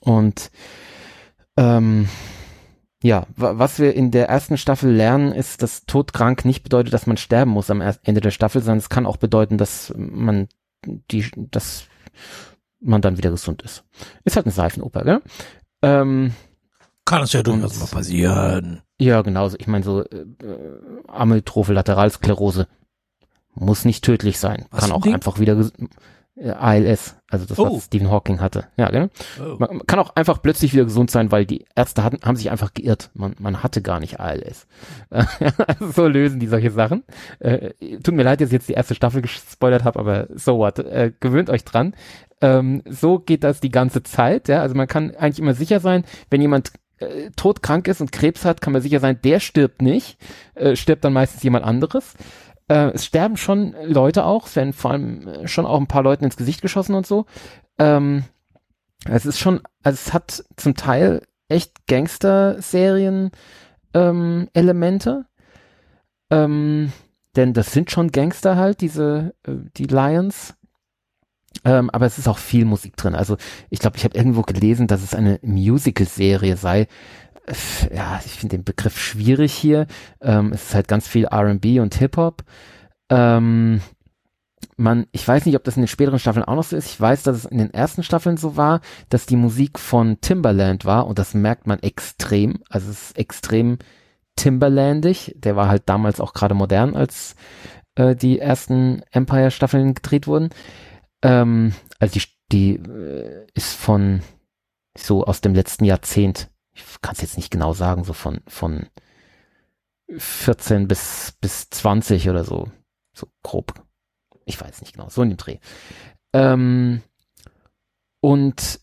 Und 0.00 0.50
ähm, 1.56 2.08
ja, 3.02 3.26
wa- 3.36 3.58
was 3.58 3.78
wir 3.80 3.94
in 3.94 4.10
der 4.12 4.28
ersten 4.28 4.56
Staffel 4.58 4.92
lernen, 4.92 5.32
ist, 5.32 5.62
dass 5.62 5.86
todkrank 5.86 6.44
nicht 6.44 6.62
bedeutet, 6.62 6.92
dass 6.92 7.06
man 7.06 7.16
sterben 7.16 7.50
muss 7.50 7.70
am 7.70 7.80
Ende 7.80 8.20
der 8.20 8.30
Staffel, 8.30 8.60
sondern 8.62 8.78
es 8.78 8.90
kann 8.90 9.06
auch 9.06 9.16
bedeuten, 9.16 9.58
dass 9.58 9.92
man 9.96 10.48
die, 11.10 11.28
dass 11.50 11.84
man 12.80 13.02
dann 13.02 13.18
wieder 13.18 13.30
gesund 13.30 13.62
ist. 13.62 13.84
Ist 14.24 14.36
halt 14.36 14.46
eine 14.46 14.52
Seifenoper, 14.52 15.02
gell? 15.02 15.22
Ähm, 15.82 16.32
Kann 17.04 17.22
es 17.22 17.32
ja 17.32 17.42
durchaus 17.42 17.78
mal 17.80 17.86
passieren. 17.86 18.82
Ja, 19.00 19.22
genau. 19.22 19.48
so- 19.48 19.56
Ich 19.58 19.66
meine, 19.66 19.84
so 19.84 20.02
äh, 20.04 20.24
Amyotrophe 21.08 21.72
Lateralsklerose 21.72 22.66
muss 23.54 23.84
nicht 23.84 24.04
tödlich 24.04 24.38
sein. 24.38 24.66
Was 24.70 24.80
kann 24.84 24.92
auch 24.92 25.02
Ding? 25.02 25.14
einfach 25.14 25.38
wieder 25.40 25.58
äh, 26.36 26.50
ALS, 26.50 27.16
also 27.28 27.44
das, 27.44 27.58
Oh. 27.58 27.76
was 27.76 27.84
Stephen 27.86 28.10
Hawking 28.10 28.40
hatte. 28.40 28.68
Ja, 28.78 28.88
genau. 28.88 29.08
Oh. 29.40 29.56
Man, 29.58 29.76
man 29.78 29.86
kann 29.86 29.98
auch 29.98 30.14
einfach 30.16 30.40
plötzlich 30.40 30.72
wieder 30.72 30.84
gesund 30.84 31.10
sein, 31.10 31.30
weil 31.32 31.44
die 31.44 31.66
Ärzte 31.74 32.02
hatten, 32.04 32.18
haben 32.24 32.36
sich 32.36 32.50
einfach 32.50 32.72
geirrt. 32.72 33.10
Man, 33.12 33.34
man 33.38 33.62
hatte 33.62 33.82
gar 33.82 34.00
nicht 34.00 34.20
ALS. 34.20 34.66
Also 35.10 35.28
so 35.94 36.06
lösen 36.06 36.38
die 36.40 36.46
solche 36.46 36.70
Sachen. 36.70 37.02
Äh, 37.40 37.70
tut 38.02 38.14
mir 38.14 38.22
leid, 38.22 38.40
dass 38.40 38.48
ich 38.48 38.52
jetzt 38.54 38.68
die 38.68 38.74
erste 38.74 38.94
Staffel 38.94 39.20
gespoilert 39.22 39.84
habe, 39.84 39.98
aber 39.98 40.28
so 40.34 40.56
what. 40.58 40.78
Äh, 40.78 41.12
gewöhnt 41.20 41.50
euch 41.50 41.64
dran. 41.64 41.94
Ähm, 42.40 42.82
so 42.88 43.18
geht 43.18 43.44
das 43.44 43.60
die 43.60 43.70
ganze 43.70 44.02
Zeit, 44.02 44.48
ja. 44.48 44.62
Also 44.62 44.74
man 44.74 44.86
kann 44.86 45.14
eigentlich 45.16 45.40
immer 45.40 45.52
sicher 45.54 45.80
sein, 45.80 46.04
wenn 46.30 46.40
jemand 46.40 46.72
äh, 47.00 47.30
todkrank 47.36 47.88
ist 47.88 48.00
und 48.00 48.12
Krebs 48.12 48.44
hat, 48.44 48.60
kann 48.60 48.72
man 48.72 48.82
sicher 48.82 49.00
sein, 49.00 49.18
der 49.22 49.40
stirbt 49.40 49.82
nicht, 49.82 50.18
äh, 50.54 50.76
stirbt 50.76 51.04
dann 51.04 51.12
meistens 51.12 51.42
jemand 51.42 51.64
anderes. 51.64 52.14
Äh, 52.68 52.92
es 52.92 53.04
sterben 53.04 53.36
schon 53.36 53.74
Leute 53.84 54.24
auch, 54.24 54.46
es 54.46 54.56
werden 54.56 54.72
vor 54.72 54.92
allem 54.92 55.26
äh, 55.26 55.48
schon 55.48 55.66
auch 55.66 55.80
ein 55.80 55.88
paar 55.88 56.02
Leuten 56.02 56.24
ins 56.24 56.36
Gesicht 56.36 56.62
geschossen 56.62 56.94
und 56.94 57.06
so. 57.06 57.26
Ähm, 57.78 58.24
es 59.06 59.26
ist 59.26 59.38
schon, 59.38 59.60
also 59.82 59.96
es 59.96 60.12
hat 60.12 60.44
zum 60.56 60.74
Teil 60.74 61.22
echt 61.48 61.86
Gangster-Serien 61.86 63.30
ähm, 63.94 64.48
Elemente. 64.52 65.26
Ähm, 66.30 66.92
denn 67.36 67.52
das 67.52 67.72
sind 67.72 67.90
schon 67.90 68.12
Gangster 68.12 68.56
halt, 68.56 68.80
diese, 68.80 69.34
äh, 69.44 69.52
die 69.76 69.86
Lions. 69.86 70.54
Ähm, 71.64 71.90
aber 71.90 72.06
es 72.06 72.18
ist 72.18 72.28
auch 72.28 72.38
viel 72.38 72.64
Musik 72.64 72.96
drin. 72.96 73.14
Also 73.14 73.36
ich 73.68 73.80
glaube, 73.80 73.96
ich 73.96 74.04
habe 74.04 74.16
irgendwo 74.16 74.42
gelesen, 74.42 74.86
dass 74.86 75.02
es 75.02 75.14
eine 75.14 75.38
Musical-Serie 75.42 76.56
sei. 76.56 76.86
Ja, 77.92 78.20
ich 78.24 78.32
finde 78.32 78.58
den 78.58 78.64
Begriff 78.64 78.98
schwierig 78.98 79.52
hier. 79.52 79.86
Ähm, 80.20 80.52
es 80.52 80.68
ist 80.68 80.74
halt 80.74 80.88
ganz 80.88 81.08
viel 81.08 81.24
R&B 81.24 81.80
und 81.80 81.94
Hip-Hop. 81.94 82.44
Ähm, 83.08 83.80
man, 84.76 85.06
ich 85.12 85.26
weiß 85.26 85.46
nicht, 85.46 85.56
ob 85.56 85.64
das 85.64 85.76
in 85.76 85.82
den 85.82 85.88
späteren 85.88 86.18
Staffeln 86.18 86.44
auch 86.44 86.54
noch 86.54 86.64
so 86.64 86.76
ist. 86.76 86.86
Ich 86.86 87.00
weiß, 87.00 87.22
dass 87.22 87.36
es 87.36 87.44
in 87.44 87.58
den 87.58 87.74
ersten 87.74 88.02
Staffeln 88.02 88.36
so 88.36 88.56
war, 88.56 88.80
dass 89.08 89.26
die 89.26 89.36
Musik 89.36 89.78
von 89.78 90.20
Timberland 90.20 90.84
war 90.84 91.06
und 91.06 91.18
das 91.18 91.34
merkt 91.34 91.66
man 91.66 91.80
extrem. 91.80 92.60
Also 92.68 92.90
es 92.90 93.10
ist 93.10 93.18
extrem 93.18 93.78
Timberlandig. 94.36 95.34
Der 95.36 95.56
war 95.56 95.68
halt 95.68 95.82
damals 95.86 96.20
auch 96.20 96.32
gerade 96.32 96.54
modern, 96.54 96.94
als 96.94 97.34
äh, 97.94 98.14
die 98.16 98.38
ersten 98.38 99.02
Empire-Staffeln 99.10 99.94
gedreht 99.94 100.26
wurden. 100.26 100.50
Ähm, 101.22 101.74
also 101.98 102.18
die, 102.18 102.26
die 102.52 102.74
äh, 102.76 103.46
ist 103.54 103.74
von 103.74 104.22
so 104.96 105.24
aus 105.24 105.40
dem 105.40 105.54
letzten 105.54 105.84
Jahrzehnt. 105.84 106.50
Ich 106.72 106.84
kann 107.02 107.14
es 107.14 107.20
jetzt 107.20 107.36
nicht 107.36 107.50
genau 107.50 107.72
sagen, 107.72 108.04
so 108.04 108.12
von 108.12 108.40
von 108.46 108.86
14 110.16 110.88
bis 110.88 111.36
bis 111.40 111.70
20 111.70 112.28
oder 112.30 112.44
so, 112.44 112.68
so 113.12 113.28
grob. 113.42 113.74
Ich 114.44 114.60
weiß 114.60 114.80
nicht 114.80 114.94
genau, 114.94 115.08
so 115.08 115.22
in 115.22 115.30
dem 115.30 115.36
Dreh. 115.36 115.58
Ähm, 116.32 117.02
und 118.20 118.80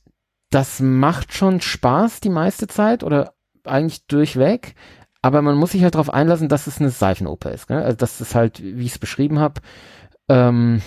das 0.50 0.80
macht 0.80 1.34
schon 1.34 1.62
Spaß 1.62 2.22
die 2.22 2.30
meiste 2.30 2.68
Zeit 2.68 3.04
oder 3.04 3.34
eigentlich 3.64 4.06
durchweg. 4.08 4.76
Aber 5.22 5.42
man 5.42 5.56
muss 5.56 5.72
sich 5.72 5.84
halt 5.84 5.96
darauf 5.96 6.10
einlassen, 6.10 6.48
dass 6.48 6.68
es 6.68 6.80
eine 6.80 6.90
Seifenoper 6.90 7.52
ist. 7.52 7.70
Ne? 7.70 7.84
Also 7.84 7.98
dass 7.98 8.22
es 8.22 8.34
halt, 8.36 8.62
wie 8.64 8.86
ich 8.86 8.94
es 8.94 9.00
beschrieben 9.00 9.40
habe, 9.40 9.62
ähm, 10.30 10.82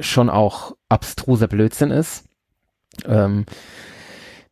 schon 0.00 0.30
auch 0.30 0.76
abstruser 0.88 1.48
Blödsinn 1.48 1.90
ist. 1.90 2.24
Ähm, 3.04 3.46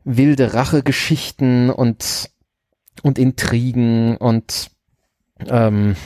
wilde 0.04 0.54
Rachegeschichten 0.54 1.70
und 1.70 2.30
und 3.02 3.18
Intrigen 3.18 4.16
und 4.16 4.70
ähm, 5.46 5.96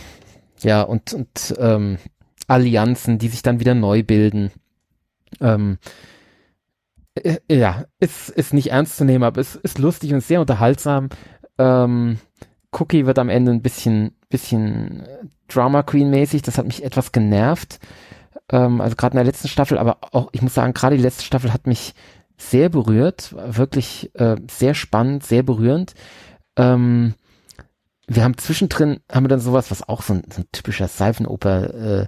ja 0.60 0.82
und 0.82 1.12
und 1.12 1.55
ähm, 1.59 1.98
Allianzen, 2.47 3.18
die 3.18 3.28
sich 3.28 3.42
dann 3.42 3.60
wieder 3.60 3.74
neu 3.74 4.02
bilden. 4.02 4.51
Ähm, 5.40 5.78
äh, 7.14 7.38
ja, 7.51 7.84
ist 8.01 8.30
ist 8.30 8.55
nicht 8.55 8.70
ernst 8.70 8.97
zu 8.97 9.05
nehmen, 9.05 9.24
aber 9.24 9.40
es 9.40 9.55
ist 9.55 9.78
lustig 9.78 10.12
und 10.12 10.22
sehr 10.22 10.40
unterhaltsam. 10.40 11.10
Ähm, 11.59 12.18
Cookie 12.72 13.06
wird 13.06 13.18
am 13.18 13.28
Ende 13.28 13.52
ein 13.52 13.62
bisschen 13.62 14.16
bisschen 14.30 15.06
Drama 15.48 15.82
Queen 15.82 16.10
mäßig. 16.10 16.42
Das 16.42 16.59
hat 16.59 16.66
mich 16.66 16.84
etwas 16.84 17.12
genervt. 17.12 17.78
Ähm, 18.51 18.81
also 18.81 18.97
gerade 18.97 19.14
in 19.14 19.18
der 19.18 19.24
letzten 19.24 19.48
Staffel, 19.48 19.78
aber 19.78 19.98
auch, 20.12 20.28
ich 20.32 20.43
muss 20.43 20.55
sagen, 20.55 20.74
gerade 20.74 20.97
die 20.97 21.02
letzte 21.02 21.24
Staffel 21.24 21.52
hat 21.52 21.66
mich 21.66 21.94
sehr 22.36 22.68
berührt, 22.68 23.35
wirklich 23.36 24.10
äh, 24.14 24.36
sehr 24.51 24.74
spannend, 24.74 25.24
sehr 25.24 25.43
berührend. 25.43 25.94
Ähm, 26.56 27.14
wir 28.06 28.24
haben 28.24 28.36
zwischendrin, 28.39 29.01
haben 29.10 29.24
wir 29.24 29.28
dann 29.28 29.40
sowas, 29.40 29.70
was 29.70 29.89
auch 29.89 30.02
so 30.02 30.14
ein, 30.14 30.22
so 30.32 30.40
ein 30.40 30.47
typischer 30.51 30.89
Seifenoper 30.89 32.06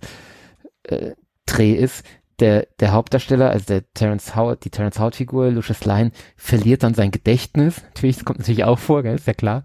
äh, 0.86 0.94
äh, 0.94 1.14
Dreh 1.46 1.72
ist. 1.72 2.04
Der, 2.40 2.66
der 2.80 2.92
Hauptdarsteller, 2.92 3.50
also 3.50 3.66
der 3.66 3.92
Terence 3.92 4.34
Howard, 4.34 4.64
die 4.64 4.70
Terence 4.70 4.98
Howard 4.98 5.14
Figur, 5.14 5.50
Lucius 5.50 5.84
Lyon, 5.84 6.10
verliert 6.36 6.82
dann 6.82 6.94
sein 6.94 7.12
Gedächtnis. 7.12 7.82
Natürlich, 7.84 8.16
das 8.16 8.24
kommt 8.24 8.40
natürlich 8.40 8.64
auch 8.64 8.80
vor, 8.80 9.02
gell, 9.02 9.14
ist 9.14 9.28
ja 9.28 9.34
klar. 9.34 9.64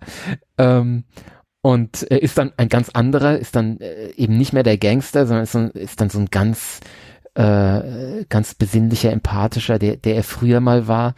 Ähm, 0.60 1.06
und 1.68 2.10
äh, 2.10 2.20
ist 2.20 2.38
dann 2.38 2.54
ein 2.56 2.70
ganz 2.70 2.88
anderer, 2.92 3.38
ist 3.38 3.58
dann 3.58 3.82
äh, 3.82 4.12
eben 4.12 4.38
nicht 4.38 4.54
mehr 4.54 4.64
der 4.64 4.78
Gangster, 4.78 5.28
sondern 5.28 5.44
ist, 5.44 5.52
so, 5.52 5.60
ist 5.78 6.00
dann 6.00 6.10
so 6.10 6.18
ein 6.18 6.28
ganz 6.28 6.80
äh, 7.34 8.24
ganz 8.30 8.56
besinnlicher, 8.56 9.12
empathischer, 9.12 9.78
der, 9.78 9.98
der 9.98 10.16
er 10.16 10.24
früher 10.24 10.62
mal 10.62 10.88
war. 10.88 11.14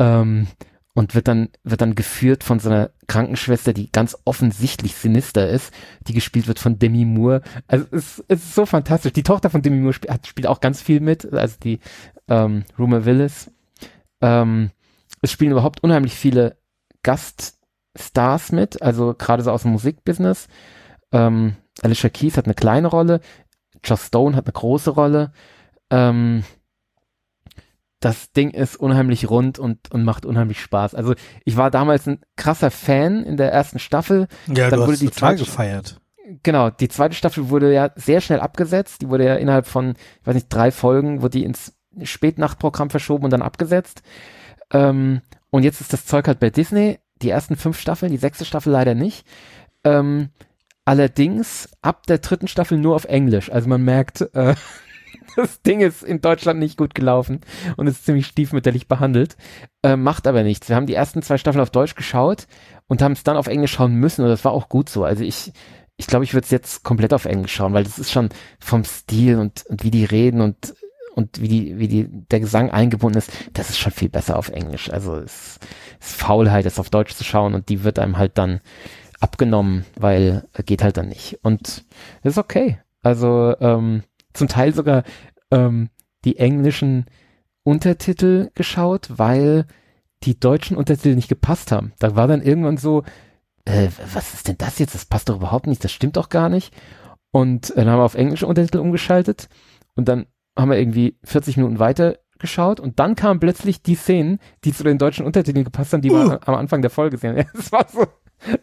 Ähm, 0.00 0.48
und 0.94 1.14
wird 1.14 1.28
dann, 1.28 1.48
wird 1.62 1.80
dann 1.80 1.94
geführt 1.94 2.42
von 2.42 2.58
so 2.58 2.70
einer 2.70 2.90
Krankenschwester, 3.06 3.72
die 3.72 3.92
ganz 3.92 4.16
offensichtlich 4.24 4.96
sinister 4.96 5.48
ist, 5.48 5.72
die 6.08 6.12
gespielt 6.12 6.48
wird 6.48 6.58
von 6.58 6.80
Demi 6.80 7.04
Moore. 7.04 7.42
Also 7.68 7.86
es, 7.92 8.24
es 8.26 8.42
ist 8.42 8.54
so 8.56 8.66
fantastisch. 8.66 9.12
Die 9.12 9.22
Tochter 9.22 9.48
von 9.48 9.62
Demi 9.62 9.78
Moore 9.78 9.92
spielt, 9.92 10.12
hat, 10.12 10.26
spielt 10.26 10.48
auch 10.48 10.58
ganz 10.58 10.82
viel 10.82 10.98
mit, 10.98 11.32
also 11.32 11.54
die 11.62 11.78
ähm, 12.26 12.64
Rumor 12.76 13.04
Willis. 13.04 13.48
Ähm, 14.20 14.72
es 15.22 15.30
spielen 15.30 15.52
überhaupt 15.52 15.84
unheimlich 15.84 16.14
viele 16.14 16.56
Gast 17.04 17.58
Stars 17.96 18.52
mit, 18.52 18.82
also 18.82 19.14
gerade 19.14 19.42
so 19.42 19.50
aus 19.50 19.62
dem 19.62 19.72
Musikbusiness. 19.72 20.48
Ähm, 21.12 21.56
Alicia 21.82 22.10
Keys 22.10 22.36
hat 22.36 22.46
eine 22.46 22.54
kleine 22.54 22.88
Rolle, 22.88 23.20
Joss 23.84 24.06
Stone 24.06 24.36
hat 24.36 24.46
eine 24.46 24.52
große 24.52 24.90
Rolle. 24.90 25.32
Ähm, 25.90 26.44
das 28.00 28.32
Ding 28.32 28.50
ist 28.50 28.76
unheimlich 28.76 29.30
rund 29.30 29.58
und, 29.58 29.90
und 29.90 30.04
macht 30.04 30.26
unheimlich 30.26 30.60
Spaß. 30.60 30.94
Also 30.94 31.14
ich 31.44 31.56
war 31.56 31.70
damals 31.70 32.06
ein 32.06 32.20
krasser 32.36 32.70
Fan 32.70 33.24
in 33.24 33.36
der 33.36 33.50
ersten 33.50 33.78
Staffel. 33.78 34.28
Ja, 34.46 34.68
Dann 34.68 34.80
du 34.80 34.86
wurde 34.86 34.92
hast 34.92 35.00
die 35.00 35.08
total 35.08 35.36
gefeiert. 35.36 36.00
Genau, 36.42 36.70
die 36.70 36.88
zweite 36.88 37.14
Staffel 37.14 37.48
wurde 37.48 37.72
ja 37.72 37.90
sehr 37.96 38.20
schnell 38.20 38.40
abgesetzt. 38.40 39.02
Die 39.02 39.08
wurde 39.08 39.24
ja 39.24 39.36
innerhalb 39.36 39.66
von, 39.66 39.94
ich 40.20 40.26
weiß 40.26 40.34
nicht, 40.34 40.48
drei 40.48 40.70
Folgen, 40.70 41.22
wurde 41.22 41.38
die 41.38 41.44
ins 41.44 41.74
Spätnachtprogramm 42.02 42.90
verschoben 42.90 43.24
und 43.24 43.30
dann 43.30 43.42
abgesetzt. 43.42 44.02
Ähm, 44.70 45.22
und 45.50 45.62
jetzt 45.62 45.80
ist 45.80 45.92
das 45.92 46.06
Zeug 46.06 46.26
halt 46.26 46.40
bei 46.40 46.50
Disney 46.50 46.98
die 47.22 47.30
ersten 47.30 47.56
fünf 47.56 47.78
Staffeln, 47.78 48.12
die 48.12 48.18
sechste 48.18 48.44
Staffel 48.44 48.72
leider 48.72 48.94
nicht. 48.94 49.26
Ähm, 49.84 50.30
allerdings 50.84 51.68
ab 51.82 52.06
der 52.06 52.18
dritten 52.18 52.48
Staffel 52.48 52.78
nur 52.78 52.94
auf 52.94 53.04
Englisch. 53.04 53.50
Also 53.50 53.68
man 53.68 53.82
merkt, 53.82 54.22
äh, 54.34 54.54
das 55.36 55.62
Ding 55.62 55.80
ist 55.80 56.02
in 56.02 56.20
Deutschland 56.20 56.60
nicht 56.60 56.76
gut 56.76 56.94
gelaufen 56.94 57.40
und 57.76 57.86
ist 57.86 58.04
ziemlich 58.04 58.26
stiefmütterlich 58.26 58.88
behandelt. 58.88 59.36
Äh, 59.82 59.96
macht 59.96 60.26
aber 60.26 60.42
nichts. 60.42 60.68
Wir 60.68 60.76
haben 60.76 60.86
die 60.86 60.94
ersten 60.94 61.22
zwei 61.22 61.38
Staffeln 61.38 61.62
auf 61.62 61.70
Deutsch 61.70 61.94
geschaut 61.94 62.46
und 62.86 63.02
haben 63.02 63.12
es 63.12 63.24
dann 63.24 63.36
auf 63.36 63.46
Englisch 63.46 63.72
schauen 63.72 63.94
müssen 63.94 64.22
und 64.22 64.28
das 64.28 64.44
war 64.44 64.52
auch 64.52 64.68
gut 64.68 64.88
so. 64.88 65.04
Also 65.04 65.24
ich, 65.24 65.52
ich 65.96 66.06
glaube, 66.06 66.24
ich 66.24 66.34
würde 66.34 66.44
es 66.44 66.50
jetzt 66.50 66.82
komplett 66.82 67.14
auf 67.14 67.24
Englisch 67.24 67.54
schauen, 67.54 67.72
weil 67.72 67.84
das 67.84 67.98
ist 67.98 68.12
schon 68.12 68.28
vom 68.58 68.84
Stil 68.84 69.38
und, 69.38 69.64
und 69.66 69.84
wie 69.84 69.90
die 69.90 70.04
reden 70.04 70.40
und 70.40 70.74
und 71.14 71.40
wie 71.40 71.48
die, 71.48 71.78
wie 71.78 71.88
die, 71.88 72.08
der 72.08 72.40
Gesang 72.40 72.70
eingebunden 72.70 73.18
ist, 73.18 73.30
das 73.52 73.70
ist 73.70 73.78
schon 73.78 73.92
viel 73.92 74.08
besser 74.08 74.36
auf 74.36 74.48
Englisch. 74.48 74.90
Also 74.90 75.16
es 75.16 75.58
ist 76.00 76.16
Faulheit, 76.16 76.66
es 76.66 76.80
auf 76.80 76.90
Deutsch 76.90 77.14
zu 77.14 77.22
schauen 77.22 77.54
und 77.54 77.68
die 77.68 77.84
wird 77.84 78.00
einem 78.00 78.18
halt 78.18 78.36
dann 78.36 78.60
abgenommen, 79.20 79.84
weil 79.96 80.44
geht 80.66 80.82
halt 80.82 80.96
dann 80.96 81.08
nicht. 81.08 81.38
Und 81.42 81.84
das 82.22 82.32
ist 82.32 82.38
okay. 82.38 82.78
Also 83.02 83.54
ähm, 83.60 84.02
zum 84.32 84.48
Teil 84.48 84.74
sogar 84.74 85.04
ähm, 85.52 85.88
die 86.24 86.38
englischen 86.38 87.06
Untertitel 87.62 88.50
geschaut, 88.54 89.08
weil 89.16 89.66
die 90.24 90.38
deutschen 90.38 90.76
Untertitel 90.76 91.14
nicht 91.14 91.28
gepasst 91.28 91.70
haben. 91.70 91.92
Da 92.00 92.16
war 92.16 92.26
dann 92.26 92.42
irgendwann 92.42 92.76
so, 92.76 93.04
äh, 93.66 93.88
was 94.12 94.34
ist 94.34 94.48
denn 94.48 94.58
das 94.58 94.80
jetzt? 94.80 94.94
Das 94.94 95.04
passt 95.04 95.28
doch 95.28 95.36
überhaupt 95.36 95.68
nicht, 95.68 95.84
das 95.84 95.92
stimmt 95.92 96.16
doch 96.16 96.28
gar 96.28 96.48
nicht. 96.48 96.74
Und 97.30 97.70
äh, 97.70 97.76
dann 97.76 97.88
haben 97.88 98.00
wir 98.00 98.04
auf 98.04 98.16
englische 98.16 98.48
Untertitel 98.48 98.78
umgeschaltet 98.78 99.48
und 99.94 100.08
dann 100.08 100.26
haben 100.56 100.70
wir 100.70 100.78
irgendwie 100.78 101.18
40 101.24 101.56
Minuten 101.56 101.78
weiter 101.78 102.18
geschaut 102.38 102.80
und 102.80 102.98
dann 102.98 103.14
kamen 103.14 103.40
plötzlich 103.40 103.82
die 103.82 103.94
Szenen, 103.94 104.38
die 104.64 104.72
zu 104.72 104.84
den 104.84 104.98
deutschen 104.98 105.24
Untertiteln 105.24 105.64
gepasst 105.64 105.92
haben, 105.92 106.02
die 106.02 106.10
uh. 106.10 106.14
wir 106.14 106.48
am 106.48 106.54
Anfang 106.54 106.82
der 106.82 106.90
Folge 106.90 107.16
sehen. 107.16 107.36
Es 107.54 107.72
war 107.72 107.86
so, 107.88 108.06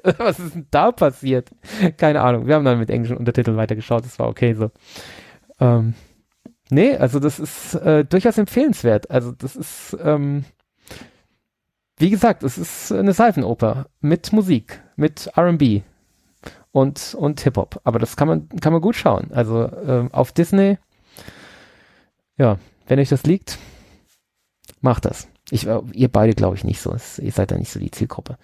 was 0.18 0.40
ist 0.40 0.56
denn 0.56 0.68
da 0.72 0.92
passiert? 0.92 1.50
Keine 1.98 2.22
Ahnung. 2.22 2.48
Wir 2.48 2.56
haben 2.56 2.66
dann 2.66 2.80
mit 2.80 2.90
englischen 2.90 3.18
Untertiteln 3.18 3.58
weitergeschaut, 3.58 4.06
das 4.06 4.20
war 4.20 4.28
okay 4.28 4.54
so. 4.54 4.72
Ähm, 5.60 5.94
nee, 6.70 6.96
also 6.96 7.20
das 7.20 7.40
ist 7.40 7.76
äh, 7.76 8.06
durchaus 8.06 8.38
empfehlenswert. 8.38 9.10
Also 9.10 9.32
das 9.32 9.56
ist, 9.56 9.98
ähm, 10.04 10.46
wie 11.98 12.10
gesagt, 12.10 12.44
es 12.44 12.58
ist 12.58 12.92
eine 12.92 13.14
Seifenoper 13.14 13.88
mit 14.00 14.34
Musik, 14.34 14.82
mit 14.96 15.32
R&B 15.36 15.82
und 16.72 17.16
und 17.18 17.42
Hip 17.42 17.58
Hop. 17.58 17.80
Aber 17.84 18.00
das 18.00 18.16
kann 18.16 18.28
man 18.28 18.50
kann 18.50 18.74
man 18.74 18.82
gut 18.82 18.96
schauen. 18.96 19.32
Also 19.32 19.64
äh, 19.64 20.10
auf 20.12 20.32
Disney 20.32 20.78
ja, 22.38 22.58
wenn 22.88 23.00
euch 23.00 23.10
das 23.10 23.24
liegt, 23.24 23.58
macht 24.82 25.06
das. 25.06 25.28
Ich, 25.50 25.68
äh, 25.68 25.82
ihr 25.94 26.08
beide 26.08 26.34
glaube 26.34 26.56
ich 26.56 26.64
nicht 26.64 26.80
so. 26.82 26.94
Es, 26.94 27.20
ihr 27.20 27.32
seid 27.32 27.52
da 27.52 27.58
nicht 27.58 27.72
so 27.72 27.80
die 27.80 27.92
Zielgruppe. 27.92 28.38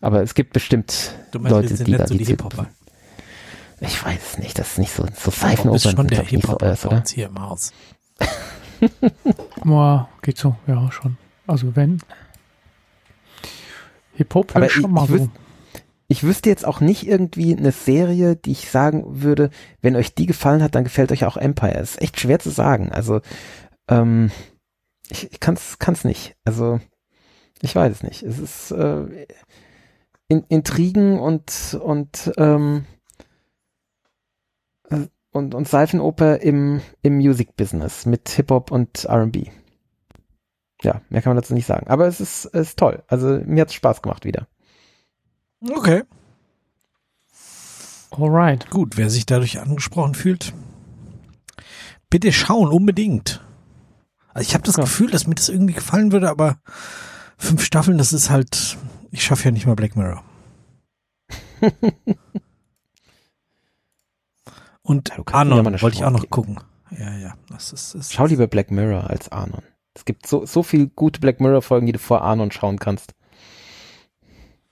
Aber 0.00 0.22
es 0.22 0.34
gibt 0.34 0.52
bestimmt 0.52 1.12
meinst, 1.34 1.50
Leute, 1.50 1.84
die 1.84 1.92
da 1.92 2.06
so 2.06 2.14
die, 2.16 2.24
Zielgruppe. 2.24 2.66
Ich 3.80 4.04
weiß 4.04 4.32
es 4.32 4.38
nicht. 4.38 4.58
Das 4.58 4.72
ist 4.72 4.78
nicht 4.78 4.92
so 4.92 5.06
so 5.14 5.30
Seifenopern. 5.30 5.72
Das 5.74 5.84
ist 5.84 5.92
schon 5.92 6.08
der 6.08 6.24
Hip-Hop 6.24 6.64
so, 6.76 6.90
uns 6.90 7.10
hier 7.10 7.26
im 7.26 7.40
Haus. 7.40 7.72
Boah, 9.64 10.08
geht 10.22 10.38
so, 10.38 10.56
ja, 10.66 10.90
schon. 10.90 11.16
Also 11.46 11.74
wenn. 11.76 12.00
Hip-Hop 14.14 14.54
wäre 14.54 14.68
schon 14.68 14.82
ich- 14.84 14.88
mal 14.88 15.04
ich 15.04 15.20
so. 15.22 15.30
Ich 16.10 16.24
wüsste 16.24 16.48
jetzt 16.48 16.64
auch 16.66 16.80
nicht 16.80 17.06
irgendwie 17.06 17.54
eine 17.54 17.70
Serie, 17.70 18.34
die 18.34 18.52
ich 18.52 18.70
sagen 18.70 19.22
würde, 19.22 19.50
wenn 19.82 19.94
euch 19.94 20.14
die 20.14 20.24
gefallen 20.26 20.62
hat, 20.62 20.74
dann 20.74 20.84
gefällt 20.84 21.12
euch 21.12 21.26
auch 21.26 21.36
Empire. 21.36 21.78
Ist 21.78 22.00
echt 22.00 22.18
schwer 22.18 22.38
zu 22.38 22.48
sagen. 22.48 22.90
Also, 22.90 23.20
ähm, 23.88 24.30
ich, 25.10 25.30
ich 25.30 25.40
kann's, 25.40 25.78
kann's 25.78 26.04
nicht. 26.04 26.34
Also, 26.44 26.80
ich 27.60 27.74
weiß 27.74 27.92
es 27.92 28.02
nicht. 28.02 28.22
Es 28.22 28.38
ist 28.38 28.70
äh, 28.70 29.26
in, 30.28 30.44
Intrigen 30.48 31.18
und 31.18 31.78
und 31.82 32.32
ähm, 32.38 32.86
äh, 34.90 35.08
und, 35.30 35.54
und 35.54 35.68
Seifenoper 35.68 36.40
im, 36.40 36.80
im 37.02 37.16
Music-Business 37.18 38.06
mit 38.06 38.30
Hip-Hop 38.30 38.70
und 38.70 39.04
R&B. 39.04 39.50
Ja, 40.82 41.02
mehr 41.10 41.22
kann 41.22 41.30
man 41.30 41.42
dazu 41.42 41.54
nicht 41.54 41.66
sagen. 41.66 41.88
Aber 41.88 42.06
es 42.06 42.20
ist, 42.20 42.46
es 42.46 42.68
ist 42.68 42.78
toll. 42.78 43.02
Also 43.08 43.40
mir 43.44 43.62
hat's 43.62 43.74
Spaß 43.74 44.00
gemacht 44.00 44.24
wieder. 44.24 44.46
Okay. 45.60 46.04
Alright. 48.10 48.68
Gut, 48.70 48.96
wer 48.96 49.10
sich 49.10 49.26
dadurch 49.26 49.60
angesprochen 49.60 50.14
fühlt, 50.14 50.52
bitte 52.10 52.32
schauen, 52.32 52.68
unbedingt. 52.68 53.44
Also 54.32 54.48
ich 54.48 54.54
habe 54.54 54.64
das 54.64 54.76
Ja. 54.76 54.84
Gefühl, 54.84 55.10
dass 55.10 55.26
mir 55.26 55.34
das 55.34 55.48
irgendwie 55.48 55.74
gefallen 55.74 56.12
würde, 56.12 56.30
aber 56.30 56.58
fünf 57.36 57.62
Staffeln, 57.64 57.98
das 57.98 58.12
ist 58.12 58.30
halt, 58.30 58.78
ich 59.10 59.22
schaffe 59.24 59.44
ja 59.46 59.50
nicht 59.50 59.66
mal 59.66 59.74
Black 59.76 59.96
Mirror. 59.96 60.22
Und 64.82 65.08
Ja, 65.10 65.16
ja 65.18 65.24
Anon 65.32 65.66
eine 65.66 65.82
wollte 65.82 65.96
ich 65.96 66.04
auch 66.04 66.10
noch 66.10 66.20
geben. 66.20 66.30
gucken. 66.30 66.60
Ja, 66.96 67.14
ja, 67.18 67.34
das 67.50 67.72
ist, 67.72 67.94
ist 67.94 68.12
Schau 68.14 68.24
lieber 68.26 68.46
Black 68.46 68.70
Mirror 68.70 69.10
als 69.10 69.28
Anon. 69.28 69.62
Es 69.94 70.04
gibt 70.06 70.26
so, 70.26 70.46
so 70.46 70.62
viel 70.62 70.86
gute 70.88 71.20
Black 71.20 71.40
Mirror 71.40 71.60
Folgen, 71.60 71.86
die 71.86 71.92
du 71.92 71.98
vor 71.98 72.22
Anon 72.22 72.50
schauen 72.50 72.78
kannst. 72.78 73.14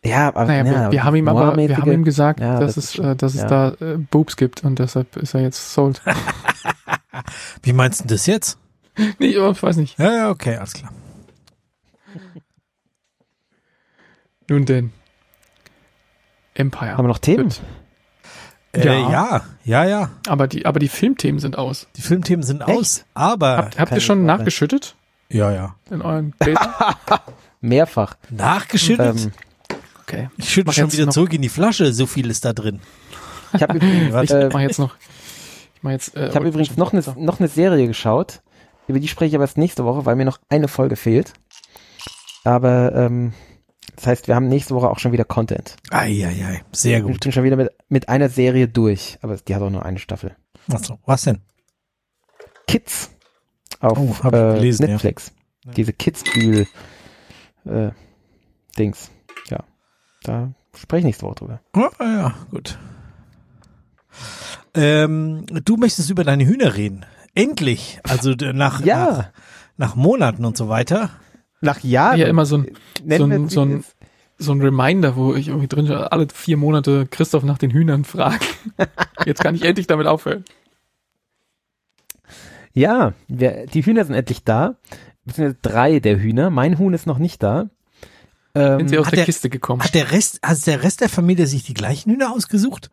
Ja, 0.09 0.29
aber 0.29 0.45
Naja, 0.47 0.65
ja, 0.65 0.85
wir, 0.87 0.93
wir 0.93 1.05
haben 1.05 1.17
ihm 1.17 1.29
aber, 1.29 1.57
wir 1.57 1.77
haben 1.77 1.93
ihm 1.93 2.05
gesagt, 2.05 2.41
Ja, 2.41 2.59
dass 2.61 2.75
das 2.75 2.77
es, 2.77 2.85
ist 2.91 2.95
schon- 2.97 3.05
äh, 3.05 3.17
dass 3.17 3.35
es 3.35 3.47
da 3.47 3.69
äh, 3.81 3.97
Boobs 3.99 4.37
gibt 4.37 4.65
und 4.65 4.79
deshalb 4.79 5.17
ist 5.17 5.35
er 5.35 5.41
jetzt 5.43 5.73
sold. 5.75 6.03
Wie 7.63 7.73
meinst 7.73 8.05
du 8.05 8.09
das 8.09 8.27
jetzt? 8.27 8.59
nee, 9.19 9.27
ich 9.29 9.63
weiß 9.63 9.77
nicht. 9.77 9.99
Ja, 9.99 10.13
ja, 10.13 10.31
okay, 10.31 10.57
alles 10.57 10.73
klar. 10.75 10.93
Nun 14.49 14.65
denn. 14.65 14.93
Empire. 16.55 16.93
Haben 16.97 17.05
wir 17.05 17.09
noch 17.09 17.19
Themen? 17.19 17.53
Äh, 18.73 18.85
Ja. 18.87 19.11
ja, 19.11 19.43
ja, 19.65 19.85
ja. 19.85 20.11
Aber 20.29 20.47
die, 20.49 20.67
aber 20.67 20.79
die 20.79 20.89
Filmthemen 20.89 21.41
sind 21.41 21.59
aus. 21.59 21.89
Die 21.97 22.03
Filmthemen 22.03 22.43
sind 22.43 22.63
aus, 22.63 23.05
aber 23.15 23.57
Habt, 23.57 23.79
habt 23.79 23.93
ihr 23.93 24.01
schon 24.01 24.25
nachgeschüttet 24.25 24.95
ja, 25.29 25.51
ja. 25.51 25.75
in 25.91 26.03
euren 26.03 26.33
Gläsern? 26.39 26.69
Mehrfach. 27.61 28.17
Nachgeschüttet? 28.31 29.25
Ähm, 29.25 29.33
Okay. 30.09 30.29
ich 30.37 30.51
schütte 30.53 30.73
schon 30.73 30.93
wieder 30.93 31.07
noch- 31.07 31.13
zurück 31.13 31.33
in 31.33 31.43
die 31.43 31.49
Flasche, 31.49 31.93
so 31.93 32.07
viel 32.07 32.31
ist 32.31 32.45
da 32.45 32.53
drin. 32.53 32.81
ich 33.53 33.63
habe 33.63 33.75
übrigens, 33.77 34.23
Ich 34.25 34.31
äh, 34.31 34.49
mach 34.53 34.61
jetzt 34.61 34.79
noch. 34.79 34.97
Ich 35.75 35.83
mach 35.83 35.91
jetzt. 35.91 36.17
Äh, 36.17 36.29
ich 36.29 36.37
hab 36.37 36.45
übrigens 36.45 36.77
noch 36.77 36.93
eine, 36.93 37.03
noch 37.17 37.41
eine 37.41 37.49
Serie 37.49 37.87
geschaut. 37.87 38.43
Über 38.89 39.01
die 39.01 39.09
spreche 39.09 39.31
ich 39.31 39.35
aber 39.35 39.45
erst 39.45 39.59
nächste 39.59 39.85
Woche, 39.85 40.07
weil 40.07 40.15
mir 40.15 40.25
noch 40.25 40.39
eine 40.49 40.69
Folge 40.69 40.95
fehlt. 40.97 41.33
Aber 42.45 42.95
ähm, 42.95 43.33
das 43.97 44.07
heißt, 44.07 44.29
wir 44.29 44.37
haben 44.37 44.47
nächste 44.47 44.75
Woche 44.77 44.89
auch 44.89 45.01
schon 45.01 45.11
wieder 45.11 45.25
Content. 45.25 45.75
Eieiei, 45.91 46.63
sehr 46.71 46.99
Ich 46.99 47.05
gut. 47.05 47.19
bin 47.21 47.33
schon 47.33 47.43
wieder 47.43 47.57
mit, 47.57 47.71
mit 47.89 48.09
einer 48.09 48.29
Serie 48.29 48.69
durch, 48.69 49.19
aber 49.23 49.37
die 49.37 49.55
hat 49.55 49.63
auch 49.63 49.71
nur 49.71 49.85
eine 49.85 49.99
Staffel. 49.99 50.37
Achso, 50.71 50.99
was 51.05 51.23
denn? 51.23 51.41
Kids 52.69 53.11
auf 53.81 53.99
Oh, 53.99 54.15
ich 54.19 54.25
äh, 54.25 54.31
gelesen. 54.55 54.87
Netflix. 54.87 55.33
Ja. 55.65 55.73
Diese 55.73 55.93
Kids-Bühl 55.93 56.67
äh, 57.65 57.91
Dings. 58.79 59.11
Ja. 59.11 59.16
Da 60.27 60.51
spreche 60.77 60.99
ich 61.01 61.05
nächste 61.05 61.25
Woche 61.27 61.37
drüber. 61.37 61.61
Ja, 61.77 61.91
ja, 62.01 62.35
gut. 62.51 62.77
Ähm, 64.75 65.47
du 65.47 65.77
möchtest 65.77 66.11
über 66.11 66.25
deine 66.25 66.47
Hühner 66.47 66.75
reden. 66.75 67.07
Endlich. 67.35 68.01
Also 68.03 68.33
nach, 68.33 68.53
nach, 68.53 68.85
Ja, 68.85 69.31
nach 69.77 69.95
Monaten 69.95 70.45
und 70.45 70.57
so 70.57 70.69
weiter. 70.69 71.11
nach 71.61 71.81
Jahren. 71.85 72.19
Ja, 72.19 72.27
immer 72.27 72.45
so 72.45 72.59
ein, 72.59 72.67
so 73.09 73.25
ein, 73.25 73.49
so 73.49 73.63
ein, 73.63 73.85
so 74.39 74.53
ein 74.53 74.61
Reminder, 74.61 75.17
wo 75.17 75.35
ich 75.35 75.49
irgendwie 75.49 75.69
drin 75.69 75.87
stehe, 75.87 76.11
alle 76.11 76.27
vier 76.33 76.57
Monate 76.57 77.07
Christoph 77.07 77.45
nach 77.45 77.59
den 77.59 77.71
Hühnern 77.71 78.05
frage. 78.05 78.45
Jetzt 79.25 79.43
kann 79.43 79.55
ich 79.55 79.63
endlich 79.63 79.87
damit 79.87 80.07
aufhören. 80.07 80.45
Ja, 82.73 83.15
wir, 83.29 83.67
die 83.67 83.85
Hühner 83.85 84.05
sind 84.05 84.15
endlich 84.15 84.45
da. 84.45 84.77
Beziehungsweise 85.25 85.59
drei 85.63 86.01
der 86.01 86.19
Hühner. 86.21 86.51
Mein 86.51 86.79
Huhn 86.79 86.93
ist 86.95 87.07
noch 87.07 87.19
nicht 87.19 87.43
da. 87.43 87.71
Ähm, 88.57 88.79
Sind 88.81 88.89
sie 88.89 88.99
aus 88.99 89.07
hat 89.07 89.13
der 89.13 89.17
der- 89.19 89.25
Kiste 89.27 89.51
gekommen. 89.51 89.83
Hat 89.83 89.95
der 89.95 90.11
Rest, 90.13 90.41
hat 90.43 90.67
der 90.67 90.83
Rest 90.83 91.01
der 91.01 91.09
Familie 91.09 91.47
sich 91.47 91.63
die 91.65 91.75
gleichen 91.75 92.11
Hühner 92.13 92.33
ausgesucht? 92.33 92.91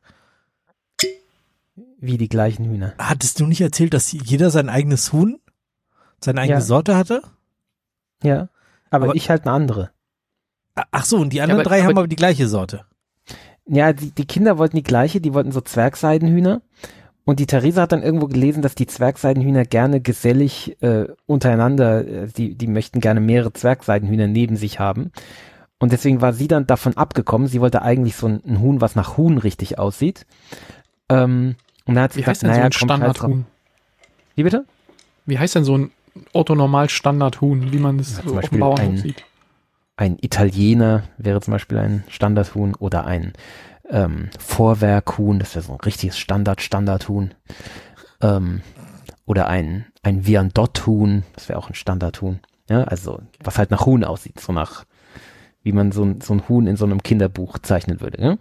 wie 1.99 2.17
die 2.17 2.27
gleichen 2.29 2.65
Hühner. 2.65 2.93
Hattest 2.99 3.39
du 3.39 3.45
nicht 3.45 3.61
erzählt, 3.61 3.93
dass 3.93 4.11
jeder 4.11 4.49
sein 4.49 4.67
eigenes 4.67 5.13
Huhn, 5.13 5.39
seine 6.19 6.41
eigene 6.41 6.59
Ja. 6.59 6.61
Sorte 6.61 6.97
hatte? 6.97 7.21
Ja. 8.21 8.49
Aber, 8.89 9.05
Aber- 9.05 9.15
ich 9.15 9.29
halt 9.29 9.43
eine 9.43 9.53
andere. 9.53 9.91
Ach 10.75 11.05
so, 11.05 11.17
und 11.17 11.31
die 11.31 11.39
anderen 11.41 11.61
aber- 11.61 11.69
drei 11.69 11.81
haben 11.81 11.91
aber- 11.91 12.01
aber 12.01 12.07
die 12.09 12.15
gleiche 12.17 12.47
Sorte. 12.49 12.85
Ja, 13.65 13.93
die, 13.93 14.11
die 14.11 14.25
Kinder 14.25 14.57
wollten 14.57 14.75
die 14.75 14.83
gleiche, 14.83 15.21
die 15.21 15.33
wollten 15.33 15.53
so 15.53 15.61
Zwergseidenhühner. 15.61 16.61
Und 17.25 17.39
die 17.39 17.45
Theresa 17.45 17.83
hat 17.83 17.93
dann 17.93 18.03
irgendwo 18.03 18.27
gelesen, 18.27 18.61
dass 18.61 18.75
die 18.75 18.85
Zwergseidenhühner 18.87 19.63
gerne 19.63 20.01
gesellig 20.01 20.75
äh, 20.81 21.05
untereinander, 21.25 22.05
äh, 22.05 22.27
die, 22.27 22.55
die 22.55 22.67
möchten 22.67 22.99
gerne 22.99 23.21
mehrere 23.21 23.53
Zwergseidenhühner 23.53 24.27
neben 24.27 24.57
sich 24.57 24.79
haben. 24.79 25.13
Und 25.79 25.91
deswegen 25.91 26.21
war 26.21 26.33
sie 26.33 26.47
dann 26.47 26.65
davon 26.67 26.95
abgekommen. 26.95 27.47
Sie 27.47 27.59
wollte 27.61 27.81
eigentlich 27.81 28.15
so 28.15 28.27
ein, 28.27 28.41
ein 28.47 28.59
Huhn, 28.61 28.79
was 28.81 28.95
nach 28.95 29.17
Huhn 29.17 29.37
richtig 29.37 29.79
aussieht. 29.79 30.25
Ähm, 31.09 31.55
und 31.85 31.95
dann 31.95 32.03
hat 32.05 32.13
sie 32.13 32.19
Wie 32.19 32.21
gesagt, 32.23 32.39
so 32.39 32.47
naja, 32.47 32.63
ein 32.65 32.71
kommt 32.71 32.91
halt 32.91 33.01
drauf. 33.01 33.15
Standardhuhn? 33.17 33.45
Wie 34.35 34.43
bitte? 34.43 34.65
Wie 35.25 35.37
heißt 35.37 35.55
denn 35.55 35.63
so 35.65 35.77
ein 35.77 35.91
Otto-Normal-Standardhuhn, 36.31 37.71
wie 37.73 37.77
man 37.79 37.99
es 37.99 38.17
Ja, 38.17 38.19
zum 38.21 38.29
so 38.29 38.35
auf 38.35 38.41
Beispiel 38.41 38.57
dem 38.57 38.61
Bauernhof 38.61 38.89
ein- 38.89 38.97
sieht? 38.97 39.23
Ein 39.95 40.17
Italiener 40.21 41.03
wäre 41.17 41.39
zum 41.41 41.51
Beispiel 41.51 41.77
ein 41.77 42.03
Standardhuhn 42.09 42.73
oder 42.75 43.05
ein 43.05 43.33
ähm, 43.89 44.29
Vorwerkhuhn, 44.39 45.37
das 45.37 45.53
wäre 45.55 45.63
so 45.65 45.73
ein 45.73 45.79
richtiges 45.81 46.17
Standard-Standardhuhn. 46.17 47.33
Ähm, 48.21 48.61
oder 49.25 49.47
ein, 49.47 49.85
ein 50.01 50.25
Viandott-Huhn, 50.25 51.23
das 51.35 51.47
wäre 51.47 51.59
auch 51.59 51.69
ein 51.69 51.75
Standardhuhn. 51.75 52.39
Ja, 52.69 52.85
also 52.85 53.21
was 53.43 53.57
halt 53.59 53.69
nach 53.71 53.85
Huhn 53.85 54.03
aussieht, 54.03 54.39
so 54.39 54.51
nach, 54.51 54.85
wie 55.63 55.71
man 55.71 55.91
so 55.91 56.03
ein, 56.03 56.21
so 56.21 56.33
ein 56.33 56.47
Huhn 56.47 56.67
in 56.67 56.75
so 56.75 56.85
einem 56.85 57.01
Kinderbuch 57.03 57.57
zeichnen 57.59 58.01
würde. 58.01 58.21
Ja? 58.21 58.37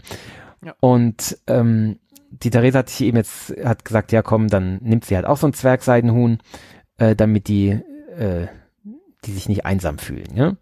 Ja. 0.64 0.74
Und 0.80 1.38
ähm, 1.46 1.98
die 2.30 2.50
Theresa 2.50 2.80
hat 2.80 2.90
sich 2.90 3.06
eben 3.06 3.16
jetzt, 3.16 3.54
hat 3.64 3.84
gesagt, 3.84 4.12
ja 4.12 4.22
komm, 4.22 4.48
dann 4.48 4.78
nimmt 4.82 5.04
sie 5.04 5.16
halt 5.16 5.26
auch 5.26 5.36
so 5.36 5.46
ein 5.46 5.52
Zwergseidenhuhn, 5.54 6.38
äh, 6.98 7.14
damit 7.16 7.48
die, 7.48 7.68
äh, 8.16 8.46
die 9.24 9.32
sich 9.32 9.48
nicht 9.48 9.64
einsam 9.66 9.98
fühlen. 9.98 10.34
Ja? 10.34 10.56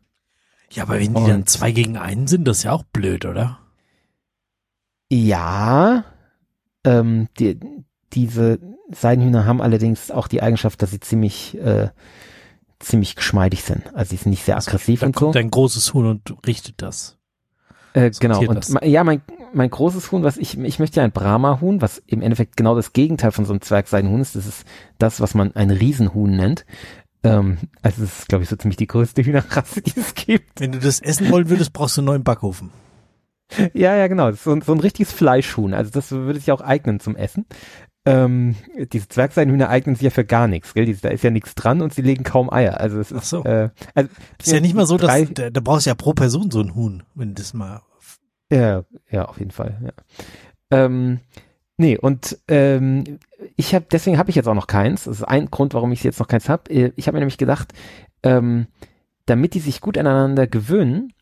Ja, 0.73 0.85
aber 0.85 0.95
wenn 1.01 1.15
die 1.15 1.21
Und- 1.21 1.29
dann 1.29 1.47
zwei 1.47 1.73
gegen 1.73 1.97
einen 1.97 2.27
sind, 2.27 2.47
das 2.47 2.59
ist 2.59 2.63
ja 2.65 2.73
auch 2.73 2.85
blöd, 2.85 3.25
oder? 3.25 3.59
Ja, 5.11 6.05
ähm, 6.85 7.29
die, 7.39 7.59
diese 8.13 8.59
Seidenhühner 8.93 9.45
haben 9.45 9.61
allerdings 9.61 10.11
auch 10.11 10.29
die 10.29 10.43
Eigenschaft, 10.43 10.83
dass 10.83 10.91
sie 10.93 11.01
ziemlich, 11.01 11.59
äh, 11.59 11.89
ziemlich 12.81 13.15
geschmeidig 13.15 13.63
sind. 13.63 13.95
Also 13.95 14.11
sie 14.11 14.17
sind 14.17 14.31
nicht 14.31 14.45
sehr 14.45 14.57
aggressiv 14.57 15.01
Da 15.01 15.07
und 15.07 15.17
so. 15.17 15.27
kommt 15.27 15.37
ein 15.37 15.51
großes 15.51 15.95
Huhn 15.95 16.07
und 16.07 16.35
richtet 16.47 16.83
das. 16.83 17.19
Äh, 17.93 18.11
genau. 18.19 18.41
Und 18.41 18.57
das. 18.57 18.75
ja, 18.83 19.05
mein, 19.05 19.23
mein 19.53 19.71
großes 19.71 20.13
Huhn, 20.13 20.23
was 20.23 20.37
ich, 20.37 20.59
ich 20.59 20.79
möchte 20.79 21.01
ja 21.01 21.05
ein 21.05 21.13
Brahma-Huhn, 21.13 21.83
was 21.83 22.03
im 22.07 22.23
Endeffekt 22.23 22.57
genau 22.57 22.75
das 22.75 22.93
Gegenteil 22.93 23.33
von 23.33 23.45
so 23.45 23.53
einem 23.53 23.61
Zwergseidenhuhn 23.61 24.21
ist. 24.21 24.37
Das 24.37 24.47
ist 24.47 24.65
das, 24.99 25.21
was 25.21 25.35
man 25.35 25.55
ein 25.57 25.71
Riesenhuhn 25.71 26.35
nennt. 26.37 26.65
Ähm, 27.23 27.59
also 27.83 28.03
das 28.03 28.21
ist, 28.21 28.29
glaube 28.29 28.45
ich, 28.45 28.51
so 28.51 28.57
ziemlich 28.57 28.77
die 28.77 28.87
größte 28.87 29.25
Hühnerrasse, 29.25 29.83
die 29.83 29.99
es 29.99 30.15
gibt. 30.15 30.61
Wenn 30.61 30.73
du 30.73 30.79
das 30.79 31.01
essen 31.01 31.31
wollen 31.31 31.51
würdest, 31.51 31.73
brauchst 31.73 31.97
du 31.97 32.01
einen 32.01 32.07
neuen 32.07 32.25
Backofen. 32.25 32.71
Ja, 33.75 33.97
ja, 33.97 34.07
genau. 34.07 34.31
So, 34.33 34.59
so 34.61 34.73
ein 34.73 34.81
richtiges 34.81 35.13
Fleischhuhn. 35.13 35.75
Also 35.75 35.91
das 35.91 36.13
würde 36.13 36.39
sich 36.39 36.53
auch 36.53 36.61
eignen 36.61 37.01
zum 37.01 37.17
Essen. 37.17 37.47
Ähm, 38.07 38.57
diese 38.93 39.09
Zwergseidenhühner 39.09 39.69
eignen 39.69 39.95
sich 39.95 40.05
ja 40.05 40.11
für 40.11 40.25
gar 40.25 40.49
nichts, 40.49 40.73
gell? 40.73 40.93
Da 41.03 41.11
ist 41.11 41.23
ja 41.23 41.31
nichts 41.31 41.55
dran 41.55 41.83
und 41.83 41.93
sie 41.93 42.01
legen 42.03 42.25
kaum 42.25 42.51
Eier. 42.51 42.81
Also 42.81 42.99
es 42.99 43.11
ist, 43.13 43.19
Ach 43.19 43.25
so. 43.25 43.45
äh, 43.45 43.69
also, 43.95 44.11
Ist 44.39 44.53
ja 44.53 44.61
nicht 44.61 44.75
mal 44.75 44.87
so, 44.87 44.97
dass 44.97 45.33
da, 45.35 45.51
da 45.51 45.61
brauchst 45.61 45.85
du 45.87 45.91
ja 45.91 45.95
pro 45.95 46.15
Person 46.15 46.51
so 46.51 46.61
ein 46.61 46.75
Huhn, 46.75 47.03
wenn 47.15 47.35
das 47.35 47.53
mal. 47.53 47.83
Ja, 48.51 48.85
ja, 49.11 49.27
auf 49.27 49.39
jeden 49.39 49.51
Fall. 49.51 49.79
Ja. 49.85 49.93
Ähm, 50.71 51.21
nee, 51.77 51.99
und 51.99 52.39
ähm, 52.49 53.19
ich 53.57 53.75
habe, 53.75 53.87
deswegen 53.93 54.19
habe 54.19 54.31
ich 54.31 54.37
jetzt 54.37 54.49
auch 54.49 54.55
noch 54.55 54.67
keins. 54.67 55.05
Das 55.05 55.19
ist 55.19 55.25
ein 55.25 55.51
Grund, 55.51 55.75
warum 55.75 55.93
ich 55.93 56.03
jetzt 56.03 56.21
noch 56.21 56.29
keins 56.29 56.49
habe. 56.49 56.73
Ich 56.73 57.07
habe 57.07 57.17
mir 57.17 57.21
nämlich 57.21 57.39
gedacht, 57.39 57.73
ähm, 58.23 58.67
damit 59.27 59.55
die 59.55 59.61
sich 59.61 59.81
gut 59.81 59.99
aneinander 59.99 60.47
gewöhnen, 60.47 61.13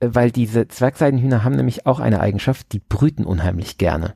äh, 0.00 0.08
weil 0.12 0.30
diese 0.30 0.66
Zwergseidenhühner 0.66 1.44
haben 1.44 1.56
nämlich 1.56 1.86
auch 1.86 2.00
eine 2.00 2.20
Eigenschaft, 2.20 2.72
die 2.72 2.80
brüten 2.80 3.24
unheimlich 3.24 3.76
gerne. 3.78 4.14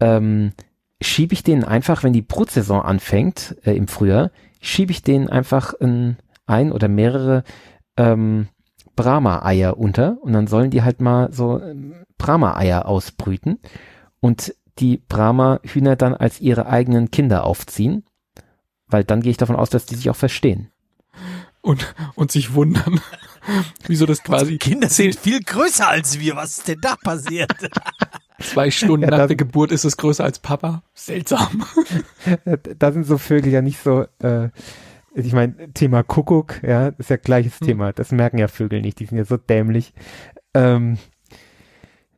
Ähm, 0.00 0.52
schiebe 1.00 1.32
ich 1.32 1.42
denen 1.42 1.64
einfach, 1.64 2.02
wenn 2.02 2.12
die 2.12 2.22
Brutsaison 2.22 2.82
anfängt 2.82 3.56
äh, 3.64 3.72
im 3.72 3.88
Frühjahr, 3.88 4.30
schiebe 4.60 4.92
ich 4.92 5.02
denen 5.02 5.28
einfach 5.28 5.74
ein, 5.80 6.18
ein 6.46 6.72
oder 6.72 6.88
mehrere 6.88 7.44
ähm, 7.96 8.48
Brahma-Eier 8.96 9.78
unter 9.78 10.18
und 10.20 10.32
dann 10.32 10.46
sollen 10.46 10.70
die 10.70 10.82
halt 10.82 11.00
mal 11.00 11.32
so 11.32 11.60
ähm, 11.60 11.94
Brahma-Eier 12.18 12.86
ausbrüten 12.86 13.58
und 14.20 14.54
die 14.78 14.98
Brahma-Hühner 14.98 15.96
dann 15.96 16.14
als 16.14 16.40
ihre 16.40 16.66
eigenen 16.66 17.10
Kinder 17.10 17.44
aufziehen, 17.44 18.04
weil 18.86 19.04
dann 19.04 19.22
gehe 19.22 19.30
ich 19.30 19.36
davon 19.36 19.56
aus, 19.56 19.70
dass 19.70 19.86
die 19.86 19.94
sich 19.94 20.10
auch 20.10 20.16
verstehen. 20.16 20.70
Und, 21.62 21.94
und 22.14 22.30
sich 22.32 22.54
wundern, 22.54 23.00
wieso 23.86 24.06
das 24.06 24.22
quasi 24.22 24.58
Kinder 24.58 24.88
sind 24.88 25.18
viel 25.18 25.40
größer 25.40 25.88
als 25.88 26.18
wir. 26.18 26.36
Was 26.36 26.58
ist 26.58 26.68
denn 26.68 26.80
da 26.80 26.96
passiert? 26.96 27.52
zwei 28.40 28.70
Stunden 28.70 29.04
Ja, 29.10 29.16
nach 29.16 29.26
der 29.26 29.36
Geburt 29.36 29.72
ist 29.72 29.84
es 29.84 29.96
größer 29.96 30.24
als 30.24 30.38
Papa. 30.38 30.82
Seltsam. 30.94 31.64
da 32.78 32.92
sind 32.92 33.04
so 33.04 33.18
Vögel 33.18 33.52
ja 33.52 33.62
nicht 33.62 33.78
so, 33.82 34.06
äh, 34.22 34.48
ich 35.14 35.32
meine, 35.32 35.72
Thema 35.72 36.02
Kuckuck, 36.02 36.62
ja, 36.62 36.88
ist 36.98 37.10
ja 37.10 37.16
gleiches 37.16 37.60
Hm. 37.60 37.66
Thema. 37.66 37.92
Das 37.92 38.12
merken 38.12 38.38
ja 38.38 38.48
Vögel 38.48 38.80
nicht, 38.80 38.98
die 39.00 39.06
sind 39.06 39.18
ja 39.18 39.24
so 39.24 39.36
dämlich. 39.36 39.92
Ähm, 40.54 40.98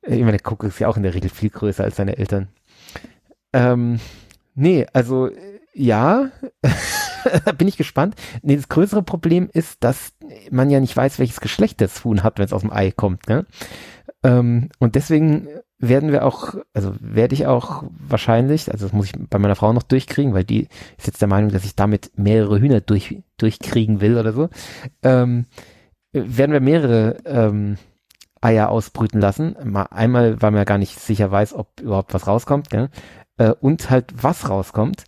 ich 0.02 0.20
meine, 0.20 0.32
der 0.32 0.40
Kuckuck 0.40 0.68
ist 0.70 0.78
ja 0.78 0.88
auch 0.88 0.96
in 0.96 1.02
der 1.02 1.14
Regel 1.14 1.30
viel 1.30 1.50
größer 1.50 1.84
als 1.84 1.96
seine 1.96 2.18
Eltern. 2.18 2.48
Ähm, 3.52 4.00
nee, 4.54 4.86
also 4.92 5.28
äh, 5.28 5.60
ja, 5.74 6.30
bin 7.58 7.68
ich 7.68 7.76
gespannt. 7.76 8.16
Nee, 8.42 8.56
das 8.56 8.68
größere 8.68 9.02
Problem 9.02 9.48
ist, 9.52 9.84
dass 9.84 10.12
man 10.50 10.70
ja 10.70 10.80
nicht 10.80 10.96
weiß, 10.96 11.18
welches 11.18 11.40
Geschlecht 11.40 11.80
das 11.80 12.04
Huhn 12.04 12.22
hat, 12.22 12.38
wenn 12.38 12.44
es 12.44 12.52
aus 12.52 12.62
dem 12.62 12.72
Ei 12.72 12.90
kommt. 12.90 13.28
Ne? 13.28 13.46
Ähm, 14.22 14.68
und 14.78 14.94
deswegen 14.94 15.48
werden 15.82 16.12
wir 16.12 16.24
auch, 16.24 16.54
also 16.72 16.94
werde 17.00 17.34
ich 17.34 17.46
auch 17.48 17.82
wahrscheinlich, 17.98 18.70
also 18.70 18.86
das 18.86 18.92
muss 18.92 19.06
ich 19.06 19.12
bei 19.28 19.38
meiner 19.38 19.56
Frau 19.56 19.72
noch 19.72 19.82
durchkriegen, 19.82 20.32
weil 20.32 20.44
die 20.44 20.68
ist 20.96 21.08
jetzt 21.08 21.20
der 21.20 21.28
Meinung, 21.28 21.50
dass 21.50 21.64
ich 21.64 21.74
damit 21.74 22.12
mehrere 22.16 22.60
Hühner 22.60 22.80
durch, 22.80 23.22
durchkriegen 23.36 24.00
will 24.00 24.16
oder 24.16 24.32
so, 24.32 24.48
ähm, 25.02 25.46
werden 26.12 26.52
wir 26.52 26.60
mehrere 26.60 27.16
ähm, 27.24 27.78
Eier 28.40 28.68
ausbrüten 28.68 29.20
lassen. 29.20 29.56
Mal 29.64 29.86
einmal, 29.90 30.40
weil 30.40 30.52
man 30.52 30.60
ja 30.60 30.64
gar 30.64 30.78
nicht 30.78 31.00
sicher 31.00 31.30
weiß, 31.30 31.52
ob 31.54 31.80
überhaupt 31.80 32.14
was 32.14 32.28
rauskommt, 32.28 32.70
gell? 32.70 32.88
Äh, 33.36 33.50
und 33.60 33.90
halt 33.90 34.12
was 34.22 34.48
rauskommt, 34.48 35.04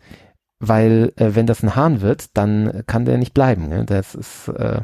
weil 0.59 1.13
äh, 1.17 1.37
wenn 1.37 1.47
das 1.47 1.63
ein 1.63 1.77
Hahn 1.77 2.01
wird, 2.01 2.37
dann 2.37 2.83
kann 2.87 3.05
der 3.05 3.19
nicht 3.19 3.35
bleiben. 3.35 3.71
Gell? 3.71 3.85
Das 3.87 4.17
ist, 4.17 4.49
äh, 4.49 4.81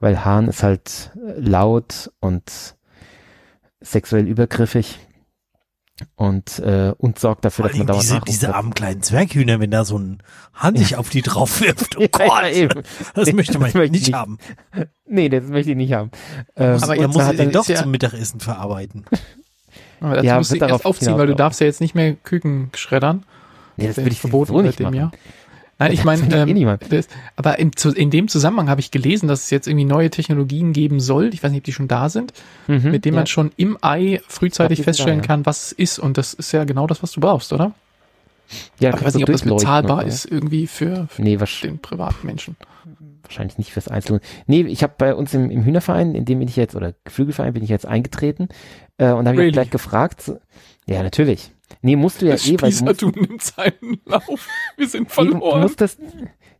weil 0.00 0.24
Hahn 0.24 0.48
ist 0.48 0.62
halt 0.62 1.10
äh, 1.14 1.38
laut 1.40 2.10
und 2.20 2.76
sexuell 3.84 4.26
übergriffig 4.26 4.98
und 6.16 6.58
äh, 6.58 6.92
und 6.98 7.20
sorgt 7.20 7.44
dafür, 7.44 7.68
dass 7.68 7.76
man 7.76 7.86
dauernd 7.86 8.02
diese, 8.02 8.20
diese 8.26 8.54
armen 8.54 8.74
kleinen 8.74 9.02
Zwerghühner, 9.02 9.60
wenn 9.60 9.70
da 9.70 9.84
so 9.84 9.96
ein 9.96 10.20
Hahn 10.52 10.74
sich 10.76 10.96
auf 10.96 11.08
die 11.08 11.22
drauf 11.22 11.60
wirft. 11.60 11.96
Oh 11.96 12.00
Ja, 12.00 12.08
Gott, 12.08 12.42
ja, 12.42 12.48
eben. 12.48 12.82
das 13.14 13.26
Nee, 13.28 13.32
möchte 13.34 13.58
man 13.60 13.66
das 13.68 13.74
möchte 13.74 13.84
ich 13.84 13.90
nicht 13.92 14.06
nicht. 14.08 14.14
haben. 14.16 14.38
Nee, 15.06 15.28
das 15.28 15.44
möchte 15.44 15.70
ich 15.70 15.76
nicht 15.76 15.92
haben. 15.92 16.10
Ähm, 16.56 16.82
Aber 16.82 16.96
dann 16.96 17.10
muss 17.10 17.28
den 17.28 17.38
er- 17.38 17.46
doch 17.52 17.68
ja- 17.68 17.76
zum 17.80 17.92
Mittagessen 17.92 18.40
verarbeiten. 18.40 19.04
Aber 20.00 20.14
dazu 20.16 20.26
Ja, 20.26 20.36
musst 20.38 20.50
du 20.50 20.56
erst 20.56 20.62
darauf 20.70 20.84
aufziehen, 20.84 21.16
weil 21.16 21.28
du 21.28 21.36
darfst 21.36 21.60
ja 21.60 21.66
jetzt 21.66 21.80
nicht 21.80 21.94
mehr 21.94 22.14
Küken 22.14 22.70
schreddern. 22.74 23.24
nee, 23.76 23.86
das 23.86 23.96
Wäre 23.96 24.06
würde 24.06 24.14
ich 24.14 24.20
verboten 24.20 24.64
seit 24.64 24.78
dem 24.80 24.84
machen. 24.86 24.94
Jahr. 24.96 25.12
Nein, 25.78 25.92
ich 25.92 26.04
meine, 26.04 26.22
eh 26.46 26.50
ähm, 26.50 26.78
das, 26.88 27.08
aber 27.36 27.58
in, 27.58 27.72
in 27.96 28.10
dem 28.10 28.28
Zusammenhang 28.28 28.68
habe 28.68 28.80
ich 28.80 28.90
gelesen, 28.90 29.28
dass 29.28 29.44
es 29.44 29.50
jetzt 29.50 29.66
irgendwie 29.66 29.84
neue 29.84 30.08
Technologien 30.10 30.72
geben 30.72 31.00
soll. 31.00 31.34
Ich 31.34 31.42
weiß 31.42 31.50
nicht, 31.50 31.60
ob 31.60 31.64
die 31.64 31.72
schon 31.72 31.88
da 31.88 32.08
sind, 32.08 32.32
Mhm, 32.68 32.90
mit 32.92 33.04
denen 33.04 33.14
ja. 33.14 33.20
man 33.20 33.26
schon 33.26 33.50
im 33.56 33.76
Ei 33.82 34.20
frühzeitig 34.28 34.82
feststellen 34.82 35.18
da, 35.18 35.24
ja. 35.24 35.26
kann, 35.26 35.46
was 35.46 35.66
es 35.66 35.72
ist. 35.72 35.98
Und 35.98 36.16
das 36.16 36.32
ist 36.34 36.52
ja 36.52 36.64
genau 36.64 36.86
das, 36.86 37.02
was 37.02 37.12
du 37.12 37.20
brauchst, 37.20 37.52
oder? 37.52 37.72
ja, 38.78 38.90
Aber 38.90 38.98
ich 39.00 39.04
weiß 39.06 39.14
nicht, 39.14 39.24
ob 39.28 39.32
das 39.32 39.42
bezahlbar 39.42 40.02
so. 40.02 40.06
ist 40.06 40.24
irgendwie 40.26 40.66
für, 40.66 41.06
für 41.08 41.22
Nee, 41.22 41.38
den 41.62 41.78
Privatmenschen. 41.80 42.56
wahrscheinlich 43.22 43.58
nicht 43.58 43.72
fürs 43.72 43.88
Einzelne. 43.88 44.20
Nee, 44.46 44.62
ich 44.62 44.82
habe 44.82 44.94
bei 44.98 45.14
uns 45.14 45.34
im, 45.34 45.50
im 45.50 45.64
Hühnerverein, 45.64 46.14
in 46.14 46.24
dem 46.24 46.38
bin 46.38 46.48
ich 46.48 46.56
jetzt, 46.56 46.76
oder 46.76 46.94
Geflügelverein 47.04 47.52
bin 47.54 47.64
ich 47.64 47.70
jetzt 47.70 47.86
eingetreten, 47.86 48.48
äh, 48.98 49.10
und 49.10 49.24
da 49.24 49.30
habe 49.30 49.38
Really? 49.38 49.52
gleich 49.52 49.70
gefragt, 49.70 50.30
ja, 50.86 51.02
natürlich. 51.02 51.50
Nee, 51.84 51.96
musst 51.96 52.22
du 52.22 52.26
ja 52.26 52.32
Das 52.32 52.46
eh, 52.48 52.56
weil 52.62 52.70
du 52.72 52.84
musst, 52.84 53.00
Spießertum 53.00 53.12
nimmt 53.20 53.42
seinen 53.42 54.00
Lauf. 54.06 54.48
Wir 54.78 54.88
sind 54.88 55.02
nee, 55.18 55.24
du, 55.24 55.32
du 55.34 55.38
verloren. 55.40 55.72
das, 55.76 55.98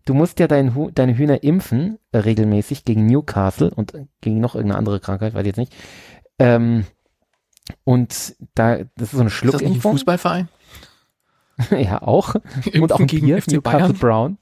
du 0.05 0.12
musst 0.12 0.38
ja 0.38 0.46
dein, 0.46 0.92
deine 0.94 1.16
Hühner 1.16 1.42
impfen, 1.42 1.98
äh, 2.12 2.18
regelmäßig 2.18 2.84
gegen 2.84 3.06
Newcastle 3.06 3.70
und 3.70 3.94
gegen 4.20 4.40
noch 4.40 4.55
irgendeine 4.55 4.78
andere 4.78 5.01
Krankheit, 5.01 5.32
weiß 5.32 5.40
ich 5.40 5.46
jetzt 5.46 5.56
nicht. 5.56 5.74
Ähm, 6.38 6.84
und 7.84 8.36
da, 8.55 8.76
das 8.76 8.84
ist 8.84 9.10
so 9.12 9.20
eine 9.20 9.28
ist 9.28 9.42
das 9.42 9.42
nicht 9.42 9.46
ein 9.46 9.51
Schluckimpfung. 9.51 9.92
Fußballverein? 9.92 10.48
ja, 11.70 12.02
auch. 12.02 12.34
Impfen 12.66 12.82
und 12.82 12.92
auch 12.92 13.01
ein 13.01 13.06
gegen 13.06 13.26
Bier, 13.26 13.40
FC 13.40 13.52
Newcastle 13.52 13.78
Bayern? 13.78 13.94
Brown. 13.94 14.38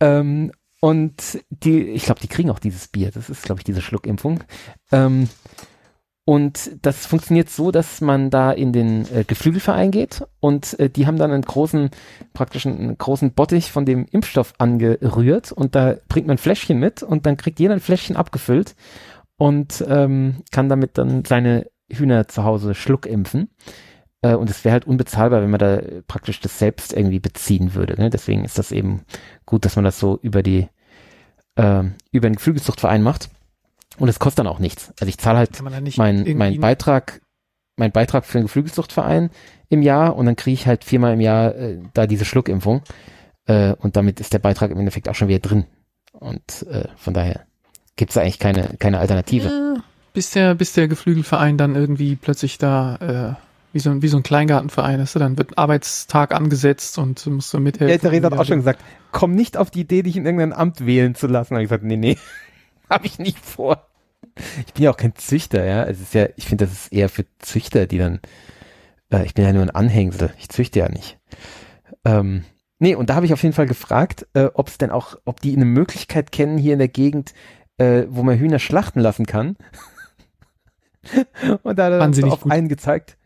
Ähm, 0.00 0.52
und 0.80 1.44
die, 1.50 1.90
ich 1.90 2.06
glaube, 2.06 2.20
die 2.20 2.28
kriegen 2.28 2.50
auch 2.50 2.58
dieses 2.58 2.88
Bier. 2.88 3.12
Das 3.12 3.30
ist, 3.30 3.44
glaube 3.44 3.60
ich, 3.60 3.64
diese 3.64 3.82
Schluckimpfung. 3.82 4.42
Ähm, 4.90 5.28
und 6.28 6.72
das 6.82 7.06
funktioniert 7.06 7.48
so, 7.50 7.70
dass 7.70 8.00
man 8.00 8.30
da 8.30 8.50
in 8.50 8.72
den 8.72 9.06
äh, 9.14 9.22
Geflügelverein 9.22 9.92
geht 9.92 10.24
und 10.40 10.76
äh, 10.80 10.90
die 10.90 11.06
haben 11.06 11.18
dann 11.18 11.30
einen 11.30 11.44
großen, 11.44 11.90
praktisch 12.34 12.66
einen 12.66 12.98
großen 12.98 13.30
Bottich 13.32 13.70
von 13.70 13.86
dem 13.86 14.06
Impfstoff 14.10 14.52
angerührt 14.58 15.52
und 15.52 15.76
da 15.76 15.94
bringt 16.08 16.26
man 16.26 16.36
Fläschchen 16.36 16.80
mit 16.80 17.04
und 17.04 17.26
dann 17.26 17.36
kriegt 17.36 17.60
jeder 17.60 17.74
ein 17.74 17.80
Fläschchen 17.80 18.16
abgefüllt 18.16 18.74
und 19.36 19.84
ähm, 19.88 20.42
kann 20.50 20.68
damit 20.68 20.98
dann 20.98 21.24
seine 21.24 21.68
Hühner 21.88 22.26
zu 22.26 22.42
Hause 22.42 22.74
schluckimpfen. 22.74 23.48
Äh, 24.20 24.34
und 24.34 24.50
es 24.50 24.64
wäre 24.64 24.72
halt 24.72 24.86
unbezahlbar, 24.88 25.42
wenn 25.42 25.50
man 25.50 25.60
da 25.60 25.76
äh, 25.76 26.02
praktisch 26.02 26.40
das 26.40 26.58
selbst 26.58 26.92
irgendwie 26.92 27.20
beziehen 27.20 27.74
würde. 27.74 27.94
Ne? 28.02 28.10
Deswegen 28.10 28.44
ist 28.44 28.58
das 28.58 28.72
eben 28.72 29.02
gut, 29.44 29.64
dass 29.64 29.76
man 29.76 29.84
das 29.84 30.00
so 30.00 30.18
über 30.22 30.42
die 30.42 30.66
ähm, 31.56 31.94
über 32.10 32.28
den 32.28 32.34
Geflügelzuchtverein 32.34 33.04
macht. 33.04 33.30
Und 33.98 34.08
es 34.08 34.18
kostet 34.18 34.40
dann 34.40 34.46
auch 34.46 34.58
nichts. 34.58 34.92
Also 35.00 35.08
ich 35.08 35.18
zahle 35.18 35.38
halt 35.38 35.50
nicht 35.82 35.98
mein, 35.98 36.24
Beitrag, 36.60 37.20
mein 37.76 37.92
Beitrag 37.92 38.24
für 38.24 38.38
den 38.38 38.42
Geflügelzuchtverein 38.44 39.30
im 39.68 39.82
Jahr 39.82 40.16
und 40.16 40.26
dann 40.26 40.36
kriege 40.36 40.54
ich 40.54 40.66
halt 40.66 40.84
viermal 40.84 41.14
im 41.14 41.20
Jahr 41.20 41.54
äh, 41.54 41.78
da 41.94 42.06
diese 42.06 42.24
Schluckimpfung. 42.24 42.82
Äh, 43.46 43.72
und 43.74 43.96
damit 43.96 44.20
ist 44.20 44.32
der 44.32 44.38
Beitrag 44.38 44.70
im 44.70 44.78
Endeffekt 44.78 45.08
auch 45.08 45.14
schon 45.14 45.28
wieder 45.28 45.38
drin. 45.40 45.66
Und 46.12 46.66
äh, 46.70 46.88
von 46.96 47.14
daher 47.14 47.46
gibt 47.96 48.10
es 48.10 48.16
eigentlich 48.18 48.38
keine, 48.38 48.70
keine 48.78 48.98
Alternative. 48.98 49.48
Ja, 49.48 49.74
bis 50.12 50.30
der, 50.30 50.54
bis 50.54 50.72
der 50.72 50.88
Geflügelverein 50.88 51.56
dann 51.58 51.74
irgendwie 51.74 52.16
plötzlich 52.16 52.58
da, 52.58 53.36
äh, 53.36 53.42
wie 53.72 53.78
so, 53.80 53.90
ein- 53.90 54.02
wie 54.02 54.08
so 54.08 54.16
ein 54.16 54.22
Kleingartenverein 54.22 55.00
ist, 55.00 55.14
dann 55.16 55.36
wird 55.36 55.50
ein 55.52 55.58
Arbeitstag 55.58 56.34
angesetzt 56.34 56.98
und 56.98 57.24
du 57.24 57.30
musst 57.30 57.50
so 57.50 57.60
mithelfen. 57.60 57.92
Ja, 57.94 57.98
Theresa 57.98 58.30
hat 58.30 58.38
auch 58.38 58.44
schon 58.46 58.58
gesagt, 58.58 58.80
komm 59.12 59.34
nicht 59.34 59.56
auf 59.56 59.70
die 59.70 59.80
Idee, 59.80 60.02
dich 60.02 60.16
in 60.16 60.24
irgendein 60.24 60.52
Amt 60.54 60.86
wählen 60.86 61.14
zu 61.14 61.26
lassen. 61.26 61.50
Da 61.50 61.56
habe 61.56 61.64
ich 61.64 61.68
gesagt, 61.68 61.84
nee, 61.84 61.96
nee, 61.96 62.16
habe 62.90 63.06
ich 63.06 63.18
nicht 63.18 63.38
vor. 63.38 63.88
Ich 64.66 64.74
bin 64.74 64.84
ja 64.84 64.90
auch 64.90 64.96
kein 64.96 65.14
Züchter, 65.14 65.64
ja. 65.64 65.84
Es 65.84 66.00
ist 66.00 66.14
ja, 66.14 66.28
ich 66.36 66.46
finde, 66.46 66.66
das 66.66 66.74
ist 66.74 66.92
eher 66.92 67.08
für 67.08 67.24
Züchter, 67.38 67.86
die 67.86 67.98
dann, 67.98 68.20
äh, 69.10 69.24
ich 69.24 69.34
bin 69.34 69.44
ja 69.44 69.52
nur 69.52 69.62
ein 69.62 69.70
Anhängsel, 69.70 70.32
ich 70.38 70.48
züchte 70.48 70.80
ja 70.80 70.88
nicht. 70.88 71.18
Ähm, 72.04 72.44
nee, 72.78 72.94
und 72.94 73.10
da 73.10 73.14
habe 73.14 73.26
ich 73.26 73.32
auf 73.32 73.42
jeden 73.42 73.54
Fall 73.54 73.66
gefragt, 73.66 74.26
äh, 74.34 74.48
ob 74.54 74.68
es 74.68 74.78
denn 74.78 74.90
auch, 74.90 75.16
ob 75.24 75.40
die 75.40 75.54
eine 75.54 75.64
Möglichkeit 75.64 76.32
kennen 76.32 76.58
hier 76.58 76.74
in 76.74 76.78
der 76.78 76.88
Gegend, 76.88 77.34
äh, 77.78 78.04
wo 78.08 78.22
man 78.22 78.38
Hühner 78.38 78.58
schlachten 78.58 79.00
lassen 79.00 79.26
kann. 79.26 79.56
und 81.62 81.78
da 81.78 81.86
hat 81.86 81.92
er 81.92 81.98
dann 81.98 82.12
so 82.12 82.26
auf 82.26 82.42
gut. 82.42 82.52
einen 82.52 82.68
gezeigt, 82.68 83.16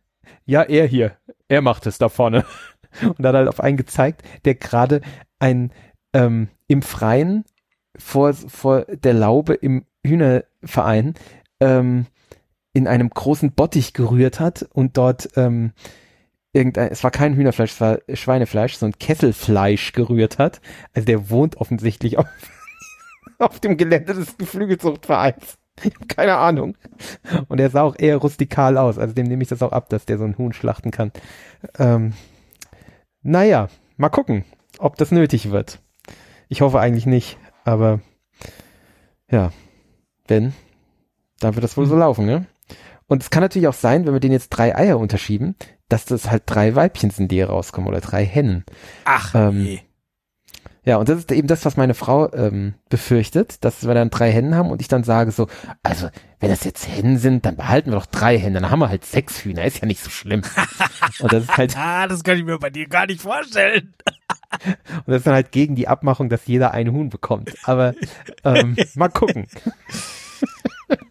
ja, 0.45 0.63
er 0.63 0.87
hier, 0.87 1.17
er 1.49 1.63
macht 1.63 1.87
es 1.87 1.99
da 1.99 2.09
vorne. 2.09 2.45
Und 3.03 3.21
da 3.21 3.29
hat 3.29 3.35
er 3.37 3.39
halt 3.39 3.49
auf 3.49 3.61
einen 3.61 3.77
gezeigt, 3.77 4.25
der 4.45 4.57
gerade 4.57 5.01
ein 5.39 5.73
ähm, 6.13 6.49
im 6.67 6.83
Freien 6.83 7.45
vor, 8.01 8.33
vor 8.33 8.85
der 8.87 9.15
Laube 9.15 9.55
im 9.55 9.85
Hühnerverein 10.05 11.15
ähm, 11.61 12.07
in 12.73 12.87
einem 12.87 13.11
großen 13.11 13.53
Bottich 13.53 13.93
gerührt 13.93 14.41
hat 14.41 14.63
und 14.73 14.97
dort 14.97 15.31
ähm, 15.37 15.73
irgendein, 16.53 16.91
es 16.91 17.05
war 17.05 17.11
kein 17.11 17.35
Hühnerfleisch, 17.35 17.73
es 17.73 17.81
war 17.81 17.99
Schweinefleisch, 18.13 18.77
so 18.77 18.87
ein 18.87 18.99
Kesselfleisch 18.99 19.93
gerührt 19.93 20.39
hat. 20.39 20.61
Also 20.95 21.07
der 21.07 21.31
wohnt 21.31 21.57
offensichtlich 21.57 22.19
auf, 22.19 22.27
auf 23.39 23.61
dem 23.61 23.77
Gelände 23.77 24.15
des 24.15 24.37
Geflügelzuchtvereins. 24.37 25.59
Keine 26.09 26.37
Ahnung. 26.37 26.77
Und 27.49 27.61
er 27.61 27.71
sah 27.71 27.83
auch 27.83 27.97
eher 27.99 28.19
rustikal 28.19 28.77
aus. 28.77 28.99
Also 28.99 29.15
dem 29.15 29.27
nehme 29.27 29.43
ich 29.43 29.49
das 29.49 29.63
auch 29.63 29.73
ab, 29.73 29.89
dass 29.89 30.05
der 30.05 30.19
so 30.19 30.25
ein 30.25 30.37
Huhn 30.37 30.53
schlachten 30.53 30.91
kann. 30.91 31.13
Ähm, 31.79 32.13
naja, 33.23 33.69
mal 33.97 34.09
gucken, 34.11 34.45
ob 34.79 34.97
das 34.97 35.11
nötig 35.11 35.51
wird. 35.51 35.81
Ich 36.49 36.61
hoffe 36.61 36.81
eigentlich 36.81 37.07
nicht, 37.07 37.39
aber 37.65 38.01
ja, 39.31 39.53
wenn, 40.27 40.53
dann 41.41 41.55
wird 41.55 41.65
das 41.65 41.77
wohl 41.77 41.87
so 41.87 41.97
laufen, 41.97 42.27
ne? 42.27 42.47
Und 43.07 43.23
es 43.23 43.31
kann 43.31 43.43
natürlich 43.43 43.67
auch 43.67 43.75
sein, 43.75 44.07
wenn 44.07 44.13
wir 44.13 44.21
denen 44.21 44.35
jetzt 44.35 44.51
drei 44.51 44.77
Eier 44.77 44.99
unterschieben, 44.99 45.57
dass 45.89 46.05
das 46.05 46.31
halt 46.31 46.45
drei 46.47 46.77
Weibchen 46.77 47.11
sind, 47.11 47.33
die 47.33 47.37
hier 47.37 47.49
rauskommen 47.51 47.89
oder 47.89 48.01
drei 48.01 48.25
Hennen. 48.25 48.65
Ach, 49.05 49.35
Ähm, 49.35 49.65
nee. 49.65 49.83
Ja, 50.85 50.97
und 50.97 51.09
das 51.09 51.19
ist 51.19 51.33
eben 51.33 51.47
das, 51.47 51.65
was 51.67 51.77
meine 51.77 51.93
Frau 51.93 52.33
ähm, 52.33 52.75
befürchtet, 52.89 53.65
dass 53.65 53.87
wir 53.87 53.93
dann 53.93 54.09
drei 54.09 54.33
Hennen 54.33 54.55
haben 54.55 54.71
und 54.71 54.81
ich 54.81 54.89
dann 54.89 55.05
sage 55.05 55.31
so, 55.31 55.47
also 55.83 56.09
wenn 56.39 56.49
das 56.49 56.65
jetzt 56.65 56.89
Hennen 56.89 57.19
sind, 57.19 57.45
dann 57.45 57.57
behalten 57.57 57.91
wir 57.91 57.99
doch 57.99 58.07
drei 58.07 58.39
Hennen, 58.39 58.55
dann 58.55 58.71
haben 58.71 58.79
wir 58.79 58.89
halt 58.89 59.05
sechs 59.05 59.45
Hühner, 59.45 59.65
ist 59.65 59.81
ja 59.81 59.87
nicht 59.87 60.03
so 60.03 60.09
schlimm. 60.09 60.41
und 61.21 61.33
das 61.33 61.45
ist 61.45 61.57
halt, 61.57 61.77
Ah, 61.77 62.07
das 62.07 62.25
kann 62.25 62.39
ich 62.39 62.45
mir 62.45 62.59
bei 62.59 62.71
dir 62.71 62.89
gar 62.89 63.07
nicht 63.07 63.21
vorstellen. 63.21 63.93
und 64.65 65.07
das 65.07 65.19
ist 65.19 65.27
dann 65.27 65.35
halt 65.35 65.53
gegen 65.53 65.75
die 65.75 65.87
Abmachung, 65.87 66.31
dass 66.31 66.47
jeder 66.47 66.73
ein 66.73 66.93
Huhn 66.93 67.11
bekommt. 67.11 67.55
Aber 67.65 67.95
ähm, 68.45 68.77
mal 68.95 69.09
gucken. 69.09 69.49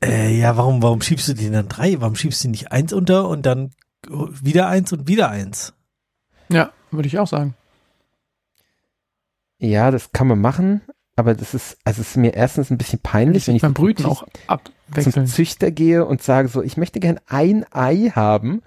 Äh, 0.03 0.35
ja, 0.35 0.57
warum, 0.57 0.81
warum 0.81 1.01
schiebst 1.01 1.27
du 1.27 1.33
den 1.33 1.53
dann 1.53 1.69
drei? 1.69 2.01
Warum 2.01 2.15
schiebst 2.15 2.43
du 2.43 2.49
nicht 2.49 2.71
eins 2.71 2.91
unter 2.91 3.27
und 3.27 3.45
dann 3.45 3.71
wieder 4.07 4.67
eins 4.67 4.91
und 4.93 5.07
wieder 5.07 5.29
eins? 5.29 5.73
Ja, 6.49 6.71
würde 6.89 7.07
ich 7.07 7.19
auch 7.19 7.27
sagen. 7.27 7.53
Ja, 9.59 9.91
das 9.91 10.11
kann 10.11 10.27
man 10.27 10.39
machen, 10.39 10.81
aber 11.15 11.35
das 11.35 11.53
ist, 11.53 11.77
also 11.83 12.01
es 12.01 12.11
ist 12.11 12.17
mir 12.17 12.33
erstens 12.33 12.69
ein 12.71 12.77
bisschen 12.77 12.99
peinlich, 12.99 13.47
wenn 13.47 13.55
ich 13.55 13.61
beim 13.61 13.73
Brüten 13.73 14.03
zum 14.03 14.11
auch 14.11 14.25
zum. 14.47 15.25
Züchter 15.25 15.69
gehe 15.71 16.05
und 16.05 16.23
sage 16.23 16.47
so, 16.47 16.61
ich 16.63 16.77
möchte 16.77 16.99
gern 16.99 17.19
ein 17.27 17.65
Ei 17.71 18.11
haben. 18.15 18.61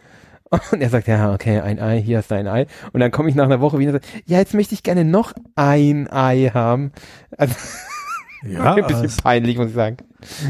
Und 0.71 0.83
er 0.83 0.91
sagt, 0.91 1.09
ja, 1.09 1.33
okay, 1.33 1.61
ein 1.61 1.81
Ei, 1.81 1.99
hier 2.03 2.19
hast 2.19 2.31
du 2.31 2.35
ein 2.35 2.47
Ei. 2.47 2.67
Und 2.93 3.01
dann 3.01 3.11
komme 3.11 3.31
ich 3.31 3.35
nach 3.35 3.47
einer 3.47 3.63
Woche 3.63 3.79
wieder 3.79 3.95
und 3.95 4.03
sage, 4.03 4.23
ja, 4.27 4.37
jetzt 4.37 4.53
möchte 4.53 4.75
ich 4.75 4.83
gerne 4.83 5.03
noch 5.03 5.33
ein 5.57 6.13
Ei 6.13 6.51
haben. 6.53 6.93
Also 7.39 7.55
Ja, 8.43 8.75
ein 8.75 8.87
bisschen 8.87 9.05
es, 9.05 9.17
peinlich, 9.17 9.57
muss 9.57 9.69
ich 9.69 9.75
sagen. 9.75 9.99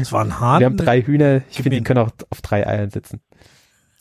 es 0.01 0.11
war 0.11 0.23
ein 0.25 0.39
Hahn. 0.39 0.59
Wir 0.59 0.65
haben 0.65 0.77
drei 0.77 1.01
Hühner, 1.01 1.41
ich 1.49 1.57
finde, 1.57 1.77
die 1.77 1.83
können 1.83 1.99
auch 1.99 2.11
auf 2.29 2.41
drei 2.41 2.65
Eiern 2.65 2.89
sitzen. 2.89 3.21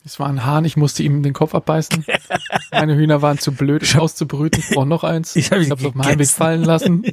Es 0.05 0.19
war 0.19 0.29
ein 0.29 0.45
Hahn, 0.45 0.65
ich 0.65 0.77
musste 0.77 1.03
ihm 1.03 1.23
den 1.23 1.33
Kopf 1.33 1.55
abbeißen. 1.55 2.05
Meine 2.73 2.97
Hühner 2.97 3.23
waren 3.23 3.39
zu 3.39 3.53
blöd, 3.53 3.83
es 3.83 3.97
auszubrüten. 3.97 4.61
Ich 4.61 4.75
brauche 4.75 4.87
noch 4.87 5.05
eins. 5.05 5.37
Ich 5.43 5.51
hab 5.53 5.61
ihn 5.61 5.71
hab's 5.71 5.85
auf 5.85 5.93
dem 5.93 6.05
Heimweg 6.05 6.29
fallen 6.29 6.65
lassen. 6.65 7.05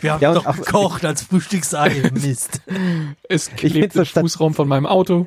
Wir 0.00 0.12
haben 0.12 0.20
Ja, 0.20 0.34
doch 0.34 0.56
gekocht 0.56 1.04
als 1.04 1.22
Frühstücksei. 1.22 2.10
Mist. 2.14 2.60
Es 3.28 3.50
klebt 3.50 3.92
so 3.94 4.00
im 4.00 4.06
Fußraum 4.06 4.54
von 4.54 4.68
meinem 4.68 4.86
Auto. 4.86 5.26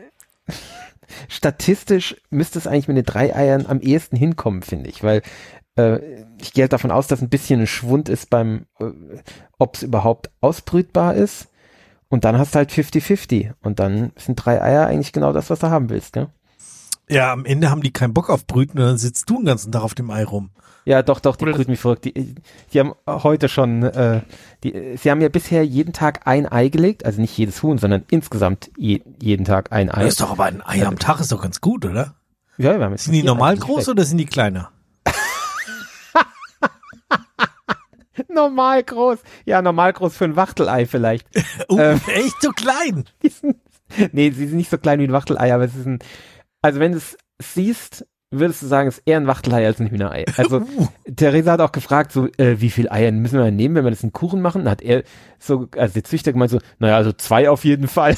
Statistisch 1.28 2.16
müsste 2.30 2.60
es 2.60 2.68
eigentlich 2.68 2.88
mit 2.88 2.98
den 2.98 3.06
drei 3.06 3.36
Eiern 3.36 3.66
am 3.68 3.80
ehesten 3.80 4.16
hinkommen, 4.16 4.64
finde 4.64 4.90
ich, 4.90 5.04
weil 5.04 5.22
äh, 5.78 6.00
ich 6.42 6.54
gehe 6.54 6.64
halt 6.64 6.74
davon 6.74 6.92
aus, 6.92 7.08
dass 7.08 7.22
ein 7.22 7.30
bisschen 7.30 7.62
ein 7.62 7.68
Schwund 7.68 8.10
ist 8.10 8.30
beim, 8.30 8.66
äh, 8.80 8.86
ob 9.58 9.76
es 9.76 9.84
überhaupt 9.84 10.30
ausbrütbar 10.42 11.16
ist. 11.16 11.48
Und 12.10 12.24
dann 12.24 12.38
hast 12.38 12.54
du 12.54 12.58
halt 12.58 12.72
50-50. 12.72 13.54
Und 13.62 13.80
dann 13.80 14.12
sind 14.16 14.36
drei 14.36 14.62
Eier 14.62 14.88
eigentlich 14.88 15.14
genau 15.14 15.34
das, 15.34 15.50
was 15.50 15.60
du 15.60 15.70
haben 15.70 15.90
willst, 15.90 16.14
gell? 16.14 16.28
Ja, 17.08 17.32
am 17.34 17.46
Ende 17.46 17.70
haben 17.70 17.82
die 17.82 17.92
keinen 17.92 18.14
Bock 18.14 18.30
auf 18.30 18.48
Brüten 18.48 18.80
und 18.80 18.86
dann 18.86 18.98
sitzt 18.98 19.30
du 19.30 19.38
den 19.38 19.46
ganzen 19.46 19.72
Tag 19.72 19.84
auf 19.84 19.94
dem 19.94 20.10
Ei 20.10 20.24
rum. 20.24 20.50
Ja, 20.86 21.02
doch, 21.02 21.20
doch, 21.20 21.36
die 21.36 21.44
Oder 21.44 21.54
brüten 21.54 21.72
mich 21.72 21.80
verrückt. 21.80 22.06
Die, 22.06 22.36
die 22.74 22.80
haben 22.80 22.94
heute 23.08 23.50
schon, 23.50 23.84
äh, 23.84 24.22
die, 24.64 24.98
sie 24.98 25.10
haben 25.10 25.22
ja 25.22 25.30
bisher 25.30 25.66
jeden 25.66 25.94
Tag 25.94 26.28
ein 26.28 26.48
Ei 26.48 26.70
gelegt, 26.70 27.06
also 27.06 27.22
nicht 27.22 27.36
jedes 27.38 27.62
Huhn, 27.64 27.78
sondern 27.78 28.04
insgesamt 28.10 28.72
je, 28.78 29.02
jeden 29.22 29.46
Tag 29.46 29.72
ein 29.72 29.90
Ei. 29.90 30.04
Das 30.04 30.14
ist 30.14 30.22
doch 30.22 30.32
aber 30.32 30.46
ein 30.46 30.62
Ei 30.66 30.86
am 30.86 31.00
Tag 31.00 31.20
ist 31.20 31.32
doch 31.32 31.42
ganz 31.42 31.62
gut, 31.62 31.86
oder? 31.86 32.16
ja, 32.58 32.78
wir 32.78 32.86
haben 32.86 32.92
jetzt 32.92 33.06
Sind 33.06 33.14
die 33.14 33.24
normal 33.24 33.58
groß 33.58 33.90
oder 33.90 34.04
sind 34.06 34.18
die 34.18 34.26
kleiner? 34.26 34.72
Normal 38.30 38.84
groß. 38.84 39.20
Ja, 39.46 39.62
normal 39.62 39.94
groß 39.94 40.16
für 40.16 40.26
ein 40.26 40.36
Wachtelei 40.36 40.86
vielleicht. 40.86 41.28
Oh, 41.68 41.78
Ähm. 41.80 42.00
echt 42.08 42.42
so 42.42 42.52
klein. 42.52 43.06
Die 43.24 43.30
sind, 43.30 43.58
nee, 44.12 44.32
sie 44.32 44.48
sind 44.48 44.58
nicht 44.58 44.70
so 44.70 44.78
klein 44.78 45.00
wie 45.00 45.04
ein 45.06 45.12
Wachtelei, 45.14 45.54
aber 45.54 45.64
es 45.66 45.76
ist 45.76 45.86
ein, 45.86 46.00
also 46.62 46.80
wenn 46.80 46.94
du 46.94 46.98
es 46.98 47.18
siehst, 47.40 48.06
würdest 48.32 48.62
du 48.62 48.68
sagen, 48.68 48.90
es 48.90 48.98
ist 48.98 49.04
eher 49.06 49.18
ein 49.18 49.28
Wachtelei 49.28 49.66
als 49.66 49.80
ein 49.80 49.90
Hühnerei. 49.90 50.26
Also 50.38 50.62
Uh, 50.62 50.88
Theresa 51.16 51.54
hat 51.54 51.62
auch 51.62 51.72
gefragt, 51.72 52.12
so, 52.12 52.28
äh, 52.38 52.60
wie 52.60 52.70
viel 52.70 52.90
Eier 52.90 53.12
müssen 53.12 53.38
wir 53.38 53.46
denn 53.46 53.56
nehmen, 53.56 53.76
wenn 53.76 53.84
wir 53.86 53.92
das 53.92 54.04
in 54.04 54.12
Kuchen 54.14 54.42
machen? 54.42 54.64
Dann 54.64 54.72
hat 54.72 54.82
er 54.82 55.04
so, 55.40 55.68
also 55.78 55.94
der 55.94 56.04
Züchter 56.04 56.34
gemeint 56.34 56.52
so, 56.52 56.60
naja, 56.80 56.96
also 56.98 57.12
zwei 57.14 57.50
auf 57.50 57.64
jeden 57.64 57.88
Fall. 57.88 58.16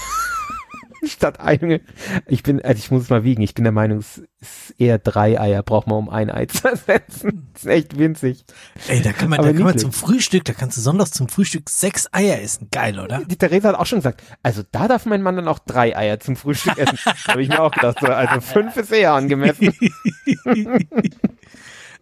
Statt 1.06 1.40
eine. 1.40 1.82
Ich 2.28 2.44
bin, 2.44 2.62
also 2.62 2.80
ich 2.80 2.92
muss 2.92 3.04
es 3.04 3.10
mal 3.10 3.24
wiegen. 3.24 3.42
Ich 3.42 3.54
bin 3.54 3.64
der 3.64 3.72
Meinung, 3.72 4.00
es 4.00 4.18
ist 4.40 4.76
eher 4.78 5.00
drei 5.00 5.40
Eier 5.40 5.64
braucht 5.64 5.88
man, 5.88 5.98
um 5.98 6.10
ein 6.10 6.30
Ei 6.30 6.46
zu 6.46 6.68
ersetzen. 6.70 7.50
Das 7.54 7.64
ist 7.64 7.70
echt 7.70 7.98
winzig. 7.98 8.46
ey, 8.88 9.02
da 9.02 9.12
kann 9.14 9.30
man, 9.30 9.40
Aber 9.40 9.50
da 9.50 9.54
kann 9.54 9.64
man 9.64 9.78
zum 9.78 9.92
Frühstück, 9.92 10.46
da 10.46 10.54
kannst 10.54 10.78
du 10.78 10.82
sonntags 10.82 11.12
zum 11.12 11.30
Frühstück 11.30 11.70
sechs 11.70 12.08
Eier 12.12 12.42
essen. 12.42 12.70
Geil, 12.72 13.00
oder? 13.00 13.24
Die 13.26 13.38
Theresa 13.38 13.70
hat 13.70 13.76
auch 13.76 13.86
schon 13.86 14.00
gesagt, 14.00 14.24
also 14.44 14.64
da 14.72 14.88
darf 14.88 15.06
mein 15.06 15.22
Mann 15.22 15.36
dann 15.36 15.48
auch 15.48 15.60
drei 15.60 15.96
Eier 15.96 16.20
zum 16.20 16.36
Frühstück 16.36 16.78
essen. 16.78 16.98
Habe 17.28 17.42
ich 17.42 17.50
mir 17.50 17.62
auch 17.62 17.72
gedacht, 17.72 17.98
so, 18.00 18.08
also 18.08 18.42
fünf 18.42 18.78
ist 18.78 18.92
eher 18.92 19.14
angemessen. 19.14 19.74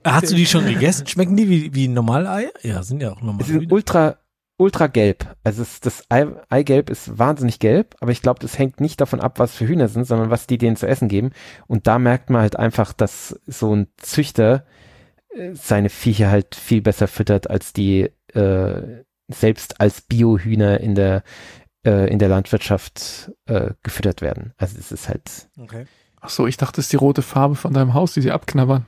Hast 0.03 0.31
du 0.31 0.35
die 0.35 0.45
schon 0.45 0.65
gegessen? 0.65 1.07
Schmecken 1.07 1.35
die 1.35 1.49
wie, 1.49 1.73
wie 1.73 1.87
Normaleier? 1.87 2.51
Ja, 2.61 2.83
sind 2.83 3.01
ja 3.01 3.11
auch 3.11 3.21
normal. 3.21 3.49
ist 3.49 3.71
ultra, 3.71 4.17
ultra 4.57 4.87
gelb. 4.87 5.35
Also 5.43 5.61
es, 5.61 5.79
das 5.79 6.09
Ei, 6.09 6.27
Eigelb 6.49 6.89
ist 6.89 7.17
wahnsinnig 7.17 7.59
gelb, 7.59 7.95
aber 7.99 8.11
ich 8.11 8.21
glaube, 8.21 8.39
das 8.39 8.57
hängt 8.57 8.79
nicht 8.79 9.01
davon 9.01 9.19
ab, 9.19 9.39
was 9.39 9.55
für 9.55 9.67
Hühner 9.67 9.87
sind, 9.87 10.05
sondern 10.05 10.29
was 10.29 10.47
die 10.47 10.57
denen 10.57 10.77
zu 10.77 10.87
essen 10.87 11.07
geben. 11.07 11.31
Und 11.67 11.87
da 11.87 11.99
merkt 11.99 12.29
man 12.29 12.41
halt 12.41 12.57
einfach, 12.57 12.93
dass 12.93 13.39
so 13.45 13.75
ein 13.75 13.87
Züchter 13.97 14.65
äh, 15.29 15.53
seine 15.53 15.89
Viecher 15.89 16.29
halt 16.29 16.55
viel 16.55 16.81
besser 16.81 17.07
füttert, 17.07 17.49
als 17.49 17.73
die 17.73 18.09
äh, 18.33 19.03
selbst 19.27 19.81
als 19.81 20.01
Biohühner 20.01 20.79
in 20.79 20.95
der 20.95 21.23
äh, 21.85 22.09
in 22.11 22.19
der 22.19 22.29
Landwirtschaft 22.29 23.31
äh, 23.45 23.71
gefüttert 23.83 24.21
werden. 24.21 24.53
Also 24.57 24.77
es 24.79 24.91
ist 24.91 25.09
halt 25.09 25.49
Okay. 25.59 25.85
Ach 26.21 26.29
so, 26.29 26.47
ich 26.47 26.57
dachte, 26.57 26.81
es 26.81 26.87
ist 26.87 26.93
die 26.93 26.97
rote 26.97 27.21
Farbe 27.21 27.53
von 27.53 27.73
deinem 27.73 27.93
Haus, 27.93 28.13
die 28.13 28.21
sie 28.21 28.31
abknabbern. 28.31 28.87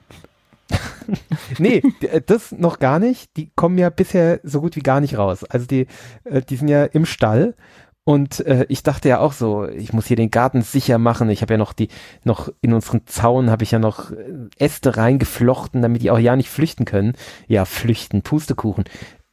Nee, 1.60 1.82
äh, 2.02 2.22
das 2.26 2.52
noch 2.52 2.80
gar 2.80 3.00
nicht. 3.00 3.36
Die 3.38 3.52
kommen 3.56 3.78
ja 3.78 3.90
bisher 3.90 4.40
so 4.44 4.62
gut 4.62 4.76
wie 4.76 4.82
gar 4.82 5.00
nicht 5.00 5.18
raus. 5.18 5.44
Also 5.46 5.66
die, 5.66 5.88
äh, 6.26 6.42
die 6.42 6.58
sind 6.58 6.68
ja 6.68 6.84
im 6.84 7.06
Stall. 7.06 7.56
Und 8.04 8.40
äh, 8.46 8.66
ich 8.70 8.84
dachte 8.84 9.10
ja 9.10 9.20
auch 9.20 9.34
so, 9.34 9.68
ich 9.68 9.92
muss 9.92 10.06
hier 10.06 10.16
den 10.16 10.32
Garten 10.32 10.62
sicher 10.62 10.98
machen. 10.98 11.30
Ich 11.30 11.42
habe 11.42 11.56
ja 11.56 11.58
noch 11.58 11.74
die, 11.74 11.90
noch 12.24 12.50
in 12.62 12.74
unseren 12.74 13.06
Zaun 13.06 13.50
habe 13.50 13.64
ich 13.64 13.72
ja 13.72 13.80
noch 13.80 14.12
äh, 14.12 14.48
Äste 14.58 14.96
reingeflochten, 14.96 15.82
damit 15.82 16.04
die 16.04 16.12
auch 16.12 16.20
ja 16.20 16.36
nicht 16.38 16.50
flüchten 16.50 16.86
können. 16.86 17.14
Ja, 17.48 17.66
flüchten, 17.66 18.22
Pustekuchen. 18.22 18.86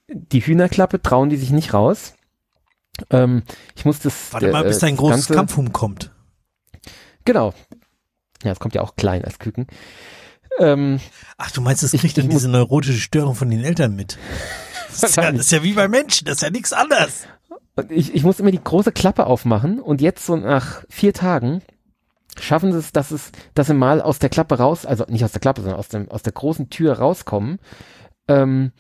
Die 0.08 0.40
Hühnerklappe 0.40 1.00
trauen 1.00 1.30
die 1.30 1.36
sich 1.36 1.50
nicht 1.50 1.72
raus. 1.72 2.14
Ähm, 3.10 3.42
ich 3.76 3.84
muss 3.84 4.00
das. 4.00 4.32
Warte 4.32 4.50
mal, 4.50 4.64
äh, 4.64 4.68
bis 4.68 4.80
dein 4.80 4.96
großes 4.96 5.28
Kampfhuhn 5.28 5.72
kommt. 5.72 6.10
Genau. 7.24 7.54
Ja, 8.42 8.52
es 8.52 8.58
kommt 8.60 8.74
ja 8.74 8.82
auch 8.82 8.96
klein 8.96 9.24
als 9.24 9.38
Küken. 9.38 9.66
Ähm, 10.58 11.00
Ach, 11.36 11.50
du 11.50 11.60
meinst, 11.60 11.82
das 11.82 11.92
kriegt 11.92 12.16
dann 12.16 12.28
diese 12.28 12.48
neurotische 12.48 13.00
Störung 13.00 13.34
von 13.34 13.50
den 13.50 13.64
Eltern 13.64 13.94
mit? 13.96 14.18
Das 15.00 15.10
ist, 15.10 15.16
ja, 15.16 15.32
das 15.32 15.40
ist 15.40 15.50
ja 15.50 15.64
wie 15.64 15.72
bei 15.72 15.88
Menschen, 15.88 16.24
das 16.24 16.36
ist 16.36 16.42
ja 16.42 16.50
nichts 16.50 16.72
anderes. 16.72 17.26
Und 17.74 17.90
ich, 17.90 18.14
ich 18.14 18.22
muss 18.22 18.38
immer 18.38 18.52
die 18.52 18.62
große 18.62 18.92
Klappe 18.92 19.26
aufmachen 19.26 19.80
und 19.80 20.00
jetzt 20.00 20.24
so 20.24 20.36
nach 20.36 20.84
vier 20.88 21.12
Tagen 21.12 21.62
schaffen 22.40 22.72
sie 22.72 22.78
es, 22.78 22.92
dass 22.92 23.10
es, 23.10 23.32
dass 23.54 23.66
sie 23.66 23.74
mal 23.74 24.00
aus 24.00 24.18
der 24.18 24.30
Klappe 24.30 24.58
raus, 24.58 24.86
also 24.86 25.04
nicht 25.08 25.24
aus 25.24 25.32
der 25.32 25.40
Klappe, 25.40 25.62
sondern 25.62 25.78
aus 25.78 25.88
dem, 25.88 26.08
aus 26.10 26.22
der 26.22 26.32
großen 26.32 26.70
Tür 26.70 26.94
rauskommen. 26.94 27.58
Ähm, 28.28 28.72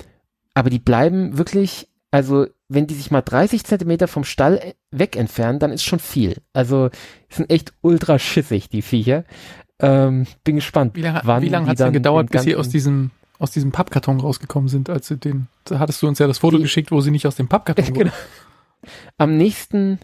aber 0.54 0.70
die 0.70 0.78
bleiben 0.78 1.36
wirklich, 1.36 1.88
also 2.10 2.46
wenn 2.68 2.86
die 2.86 2.94
sich 2.94 3.10
mal 3.10 3.22
30 3.22 3.64
Zentimeter 3.64 4.08
vom 4.08 4.24
Stall 4.24 4.58
äh, 4.58 4.74
weg 4.90 5.16
entfernen, 5.16 5.58
dann 5.58 5.72
ist 5.72 5.84
schon 5.84 5.98
viel. 5.98 6.38
Also 6.52 6.90
sind 7.28 7.50
echt 7.50 7.72
ultra 7.80 8.18
schissig, 8.18 8.68
die 8.68 8.82
Viecher. 8.82 9.24
Ähm, 9.84 10.26
bin 10.44 10.56
gespannt. 10.56 10.94
Wie 10.96 11.02
lange, 11.02 11.20
wann 11.24 11.42
wie 11.42 11.48
lange 11.48 11.64
die 11.66 11.70
hat 11.70 11.74
es 11.74 11.78
denn 11.78 11.86
dann 11.86 11.92
gedauert, 11.92 12.30
bis 12.30 12.42
sie 12.42 12.56
aus 12.56 12.68
diesem, 12.68 13.10
aus 13.38 13.50
diesem 13.50 13.72
Pappkarton 13.72 14.20
rausgekommen 14.20 14.68
sind, 14.68 14.88
als 14.90 15.08
sie 15.08 15.16
den, 15.16 15.48
da 15.64 15.78
hattest 15.78 16.02
du 16.02 16.06
uns 16.08 16.18
ja 16.18 16.26
das 16.26 16.38
Foto 16.38 16.56
Die- 16.56 16.62
geschickt, 16.62 16.90
wo 16.90 17.00
sie 17.00 17.10
nicht 17.10 17.26
aus 17.26 17.36
dem 17.36 17.48
Pappkarton 17.48 17.84
Genau. 17.94 18.12
Am 19.18 19.36
nächsten 19.36 19.98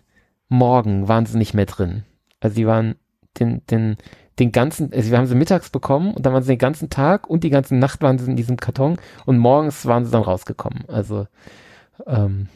Morgen 0.49 1.07
waren 1.09 1.27
sie 1.27 1.39
nicht 1.39 1.55
mehr 1.55 1.67
drin. 1.67 2.05
Also 2.41 2.55
sie 2.57 2.67
waren 2.67 2.95
den, 3.39 3.65
den, 3.71 3.97
den 4.39 4.53
ganzen, 4.53 4.93
also 4.93 5.11
wir 5.11 5.19
haben 5.19 5.27
sie 5.27 5.35
mittags 5.35 5.71
bekommen 5.71 6.15
und 6.15 6.25
dann 6.27 6.33
waren 6.33 6.43
sie 6.43 6.53
den 6.53 6.59
ganzen 6.59 6.89
Tag 6.91 7.29
und 7.29 7.45
die 7.45 7.51
ganze 7.51 7.77
Nacht 7.77 8.03
waren 8.03 8.19
sie 8.19 8.29
in 8.31 8.37
diesem 8.37 8.57
Karton 8.57 8.99
und 9.27 9.39
morgens 9.39 9.85
waren 9.87 10.05
sie 10.05 10.11
dann 10.11 10.23
rausgekommen. 10.23 10.85
Also 10.89 11.27
ähm, 12.07 12.49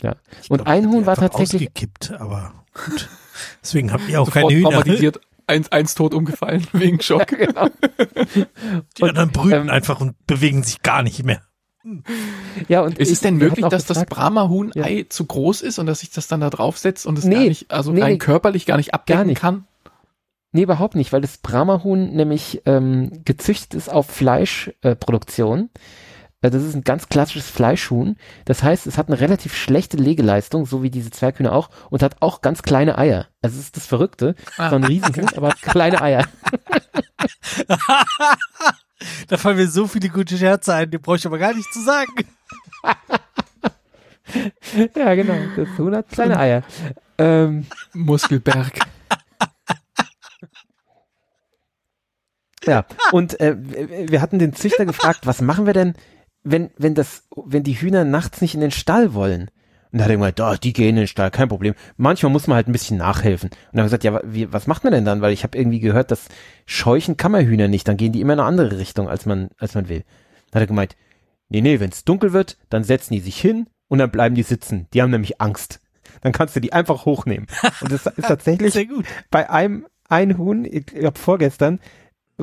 ja. 0.00 0.16
Ich 0.42 0.50
Und 0.50 0.58
glaub, 0.58 0.68
ein 0.68 0.88
Huhn 0.90 1.04
war 1.06 1.16
tatsächlich- 1.16 1.68
Ausgekippt, 1.68 2.12
aber 2.18 2.52
gut. 2.74 3.08
Deswegen 3.62 3.92
habt 3.92 4.08
ihr 4.08 4.20
auch 4.20 4.26
Sofort 4.32 4.44
keine 4.48 4.54
Hühner. 4.58 4.70
traumatisiert, 4.70 5.20
eins, 5.50 5.70
eins 5.72 5.94
tot 5.94 6.14
umgefallen 6.14 6.66
wegen 6.72 7.00
Schock. 7.00 7.26
genau. 7.28 7.68
Die 8.98 9.02
anderen 9.04 9.30
brüten 9.30 9.62
ähm, 9.62 9.70
einfach 9.70 10.00
und 10.00 10.14
bewegen 10.26 10.62
sich 10.62 10.82
gar 10.82 11.02
nicht 11.02 11.22
mehr. 11.24 11.42
Ja, 12.68 12.82
und 12.82 12.98
Ist 12.98 13.08
ich- 13.08 13.14
es 13.14 13.20
denn 13.20 13.36
möglich, 13.36 13.64
dass 13.66 13.84
das 13.86 13.96
gefragt- 13.98 14.10
Brahma-Huhn-Ei 14.10 15.06
zu 15.08 15.24
groß 15.24 15.62
ist 15.62 15.78
und 15.78 15.86
dass 15.86 16.00
sich 16.00 16.10
das 16.10 16.28
dann 16.28 16.40
da 16.40 16.50
draufsetzt 16.50 17.06
und 17.06 17.18
es 17.18 17.24
gar 17.24 17.30
Nee, 17.30 17.48
nicht, 17.48 17.70
also 17.70 17.90
nee, 17.92 18.02
rein 18.02 18.12
nee. 18.12 18.18
körperlich 18.18 18.66
gar 18.66 18.76
nicht 18.76 18.92
abdecken 18.94 19.18
Gar 19.18 19.24
nicht. 19.26 19.40
kann? 19.40 19.64
Nee, 20.52 20.62
überhaupt 20.62 20.94
nicht, 20.96 21.12
weil 21.12 21.20
das 21.22 21.38
Brahma-Huhn 21.38 22.10
nämlich 22.14 22.60
ähm, 22.66 23.22
gezüchtet 23.24 23.74
ist 23.74 23.88
auf 23.90 24.06
Fleischproduktion. 24.08 24.98
Produktion. 24.98 25.58
Äh, 25.60 25.78
das 26.48 26.62
ist 26.62 26.74
ein 26.74 26.84
ganz 26.84 27.08
klassisches 27.08 27.50
Fleischhuhn. 27.50 28.16
Das 28.46 28.62
heißt, 28.62 28.86
es 28.86 28.96
hat 28.96 29.08
eine 29.08 29.20
relativ 29.20 29.54
schlechte 29.54 29.98
Legeleistung, 29.98 30.64
so 30.64 30.82
wie 30.82 30.90
diese 30.90 31.10
Zwerghühner 31.10 31.52
auch, 31.52 31.68
und 31.90 32.02
hat 32.02 32.16
auch 32.20 32.40
ganz 32.40 32.62
kleine 32.62 32.96
Eier. 32.96 33.26
Also 33.42 33.56
das 33.56 33.66
ist 33.66 33.76
das 33.76 33.86
Verrückte. 33.86 34.34
Ah. 34.56 34.70
So 34.70 34.76
ein 34.76 34.84
Riesenhuhn, 34.84 35.28
aber 35.36 35.50
hat 35.50 35.60
kleine 35.60 36.00
Eier. 36.00 36.26
Da 39.28 39.38
fallen 39.38 39.56
mir 39.56 39.68
so 39.68 39.86
viele 39.86 40.10
gute 40.10 40.36
Scherze 40.36 40.74
ein, 40.74 40.90
die 40.90 40.98
brauche 40.98 41.16
ich 41.16 41.26
aber 41.26 41.38
gar 41.38 41.54
nicht 41.54 41.72
zu 41.72 41.80
sagen. 41.80 42.12
ja, 44.94 45.14
genau. 45.14 45.36
Das 45.56 45.68
Huhn 45.78 45.96
hat 45.96 46.10
kleine 46.10 46.38
Eier. 46.38 46.62
Ähm, 47.16 47.66
Muskelberg. 47.94 48.80
ja, 52.64 52.84
und 53.12 53.40
äh, 53.40 53.56
wir 54.10 54.20
hatten 54.20 54.38
den 54.38 54.54
Züchter 54.54 54.84
gefragt, 54.84 55.26
was 55.26 55.40
machen 55.40 55.64
wir 55.64 55.72
denn, 55.72 55.94
wenn, 56.42 56.70
wenn 56.76 56.94
das, 56.94 57.24
wenn 57.36 57.62
die 57.62 57.74
Hühner 57.74 58.04
nachts 58.04 58.40
nicht 58.40 58.54
in 58.54 58.60
den 58.60 58.70
Stall 58.70 59.14
wollen? 59.14 59.50
Und 59.92 59.98
da 59.98 60.04
hat 60.04 60.10
er 60.10 60.16
gemeint, 60.16 60.40
oh, 60.40 60.54
die 60.54 60.72
gehen 60.72 60.90
in 60.90 60.96
den 60.96 61.06
Stall, 61.08 61.30
kein 61.30 61.48
Problem. 61.48 61.74
Manchmal 61.96 62.30
muss 62.30 62.46
man 62.46 62.54
halt 62.54 62.68
ein 62.68 62.72
bisschen 62.72 62.98
nachhelfen. 62.98 63.50
Und 63.50 63.56
dann 63.72 63.80
haben 63.80 63.90
wir 63.90 63.98
gesagt, 63.98 64.04
ja, 64.04 64.20
wie, 64.24 64.52
was 64.52 64.68
macht 64.68 64.84
man 64.84 64.92
denn 64.92 65.04
dann? 65.04 65.20
Weil 65.20 65.32
ich 65.32 65.42
habe 65.42 65.58
irgendwie 65.58 65.80
gehört, 65.80 66.12
dass 66.12 66.28
scheuchen 66.64 67.16
Kammerhühner 67.16 67.66
nicht, 67.66 67.88
dann 67.88 67.96
gehen 67.96 68.12
die 68.12 68.20
immer 68.20 68.34
in 68.34 68.40
eine 68.40 68.48
andere 68.48 68.78
Richtung, 68.78 69.08
als 69.08 69.26
man, 69.26 69.50
als 69.58 69.74
man 69.74 69.88
will. 69.88 70.04
Dann 70.50 70.60
hat 70.60 70.64
er 70.64 70.68
gemeint, 70.68 70.96
nee, 71.48 71.60
nee, 71.60 71.80
wenn 71.80 71.90
es 71.90 72.04
dunkel 72.04 72.32
wird, 72.32 72.56
dann 72.68 72.84
setzen 72.84 73.14
die 73.14 73.20
sich 73.20 73.40
hin 73.40 73.66
und 73.88 73.98
dann 73.98 74.12
bleiben 74.12 74.36
die 74.36 74.44
sitzen. 74.44 74.86
Die 74.94 75.02
haben 75.02 75.10
nämlich 75.10 75.40
Angst. 75.40 75.80
Dann 76.22 76.32
kannst 76.32 76.54
du 76.54 76.60
die 76.60 76.72
einfach 76.72 77.04
hochnehmen. 77.04 77.46
Und 77.80 77.90
das 77.90 78.06
ist 78.06 78.22
tatsächlich 78.26 78.72
Sehr 78.72 78.86
gut. 78.86 79.06
bei 79.30 79.50
einem 79.50 79.86
ein 80.08 80.38
Huhn, 80.38 80.64
ich 80.64 80.86
glaube 80.86 81.18
vorgestern, 81.18 81.80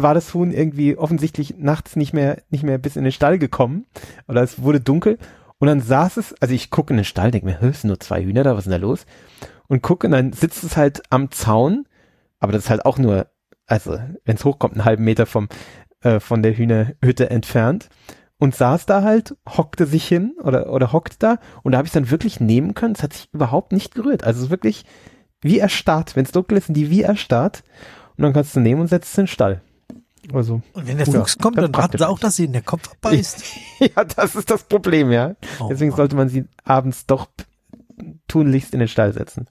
war 0.01 0.13
das 0.13 0.33
Huhn 0.33 0.51
irgendwie 0.51 0.97
offensichtlich 0.97 1.55
nachts 1.57 1.95
nicht 1.95 2.13
mehr, 2.13 2.41
nicht 2.49 2.63
mehr 2.63 2.77
bis 2.77 2.95
in 2.95 3.03
den 3.03 3.11
Stall 3.11 3.39
gekommen. 3.39 3.85
Oder 4.27 4.43
es 4.43 4.61
wurde 4.61 4.79
dunkel. 4.79 5.17
Und 5.59 5.67
dann 5.67 5.81
saß 5.81 6.17
es, 6.17 6.35
also 6.41 6.53
ich 6.53 6.69
gucke 6.69 6.93
in 6.93 6.97
den 6.97 7.05
Stall, 7.05 7.31
denke 7.31 7.47
mir, 7.47 7.61
es 7.61 7.81
sind 7.81 7.87
nur 7.87 7.99
zwei 7.99 8.23
Hühner 8.23 8.43
da, 8.43 8.53
was 8.53 8.59
ist 8.59 8.71
denn 8.71 8.79
da 8.79 8.87
los? 8.87 9.05
Und 9.67 9.81
gucke, 9.81 10.07
und 10.07 10.11
dann 10.11 10.33
sitzt 10.33 10.63
es 10.63 10.77
halt 10.77 11.01
am 11.09 11.31
Zaun, 11.31 11.87
aber 12.39 12.51
das 12.51 12.65
ist 12.65 12.69
halt 12.69 12.85
auch 12.85 12.97
nur, 12.97 13.27
also 13.65 13.97
wenn 14.23 14.35
es 14.35 14.45
hochkommt, 14.45 14.75
einen 14.75 14.85
halben 14.85 15.03
Meter 15.03 15.25
vom, 15.25 15.49
äh, 16.01 16.19
von 16.19 16.43
der 16.43 16.55
Hühnerhütte 16.55 17.29
entfernt 17.29 17.89
und 18.37 18.55
saß 18.55 18.85
da 18.85 19.01
halt, 19.01 19.35
hockte 19.47 19.87
sich 19.87 20.07
hin 20.07 20.35
oder, 20.43 20.71
oder 20.71 20.93
hockt 20.93 21.23
da 21.23 21.39
und 21.63 21.71
da 21.71 21.79
habe 21.79 21.87
ich 21.87 21.93
dann 21.93 22.11
wirklich 22.11 22.39
nehmen 22.39 22.75
können. 22.75 22.93
Es 22.95 23.03
hat 23.03 23.13
sich 23.13 23.29
überhaupt 23.33 23.71
nicht 23.71 23.95
gerührt. 23.95 24.23
Also 24.23 24.45
es 24.45 24.49
wirklich 24.51 24.85
wie 25.41 25.59
erstarrt. 25.59 26.15
Wenn 26.15 26.25
es 26.25 26.31
dunkel 26.31 26.57
ist, 26.57 26.67
sind 26.67 26.77
die 26.77 26.89
wie 26.89 27.01
erstarrt. 27.01 27.63
Und 28.15 28.23
dann 28.23 28.33
kannst 28.33 28.55
du 28.55 28.59
nehmen 28.59 28.81
und 28.81 28.87
setzt 28.87 29.11
es 29.11 29.17
in 29.17 29.23
den 29.23 29.27
Stall. 29.27 29.61
Also, 30.33 30.61
Und 30.73 30.87
wenn 30.87 30.97
der 30.97 31.07
Ja, 31.07 31.13
Fuchs 31.19 31.37
kommt, 31.37 31.57
dann 31.57 31.73
warten 31.73 31.97
sie 31.97 32.07
auch, 32.07 32.19
dass 32.19 32.35
sie 32.35 32.45
in 32.45 32.53
der 32.53 32.61
Kopf 32.61 32.89
abbeißt. 32.91 33.43
ja, 33.79 34.03
das 34.03 34.35
ist 34.35 34.49
das 34.51 34.63
Problem, 34.63 35.11
ja. 35.11 35.35
Oh 35.59 35.67
Deswegen 35.69 35.91
Mann. 35.91 35.97
sollte 35.97 36.15
man 36.15 36.29
sie 36.29 36.45
abends 36.65 37.05
doch 37.05 37.27
tunlichst 38.27 38.73
in 38.73 38.79
den 38.79 38.87
Stall 38.89 39.13
setzen. 39.13 39.47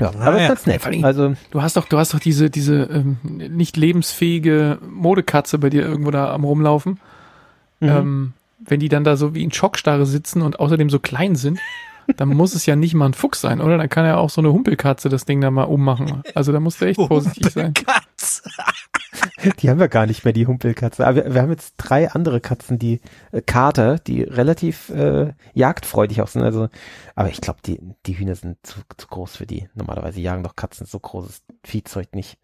Ja, 0.00 0.08
aber 0.08 0.18
Naja, 0.18 0.36
ist 0.44 0.48
ganz 0.48 0.66
nett. 0.66 0.86
allem- 0.86 1.04
Also, 1.04 1.34
Du 1.50 1.62
hast 1.62 1.76
doch, 1.76 1.86
du 1.86 1.98
hast 1.98 2.14
doch 2.14 2.18
diese, 2.20 2.50
diese 2.50 2.82
ähm, 2.84 3.18
nicht 3.22 3.76
lebensfähige 3.76 4.78
Modekatze 4.88 5.58
bei 5.58 5.70
dir 5.70 5.82
irgendwo 5.82 6.10
da 6.10 6.32
am 6.32 6.44
rumlaufen. 6.44 6.98
mhm. 7.80 7.88
Ähm, 7.88 8.32
wenn 8.64 8.78
die 8.80 8.88
dann 8.88 9.02
da 9.02 9.16
so 9.16 9.34
wie 9.34 9.42
in 9.42 9.52
Schockstarre 9.52 10.06
sitzen 10.06 10.40
und 10.40 10.60
außerdem 10.60 10.88
so 10.88 10.98
klein 11.00 11.34
sind, 11.36 11.58
dann 12.16 12.28
muss 12.28 12.54
es 12.54 12.66
ja 12.66 12.76
nicht 12.76 12.94
mal 12.94 13.06
ein 13.06 13.14
Fuchs 13.14 13.40
sein, 13.40 13.60
oder? 13.60 13.78
Dann 13.78 13.88
kann 13.88 14.04
ja 14.04 14.16
auch 14.16 14.30
so 14.30 14.40
eine 14.40 14.52
Humpelkatze 14.52 15.08
das 15.08 15.24
Ding 15.24 15.40
da 15.40 15.50
mal 15.50 15.64
ummachen. 15.64 16.22
Also 16.34 16.52
da 16.52 16.60
musst 16.60 16.80
du 16.80 16.86
echt 16.86 16.96
vorsichtig 16.96 17.52
sein. 17.52 17.74
Die 19.60 19.70
haben 19.70 19.78
wir 19.78 19.88
gar 19.88 20.06
nicht 20.06 20.24
mehr, 20.24 20.32
die 20.32 20.46
Humpelkatze. 20.46 21.06
Aber 21.06 21.16
wir, 21.16 21.34
wir 21.34 21.42
haben 21.42 21.50
jetzt 21.50 21.74
drei 21.76 22.10
andere 22.10 22.40
Katzen, 22.40 22.78
die 22.78 23.00
äh, 23.30 23.40
Kater, 23.42 23.98
die 23.98 24.22
relativ 24.22 24.88
äh, 24.90 25.34
jagdfreudig 25.54 26.22
auch 26.22 26.28
sind. 26.28 26.42
Also, 26.42 26.68
aber 27.14 27.28
ich 27.28 27.40
glaube, 27.40 27.60
die, 27.64 27.80
die 28.06 28.18
Hühner 28.18 28.34
sind 28.34 28.58
zu, 28.62 28.80
zu 28.96 29.06
groß 29.06 29.36
für 29.36 29.46
die. 29.46 29.68
Normalerweise 29.74 30.20
jagen 30.20 30.42
doch 30.42 30.56
Katzen 30.56 30.86
so 30.86 30.98
großes 30.98 31.42
Viehzeug 31.64 32.14
nicht. 32.14 32.38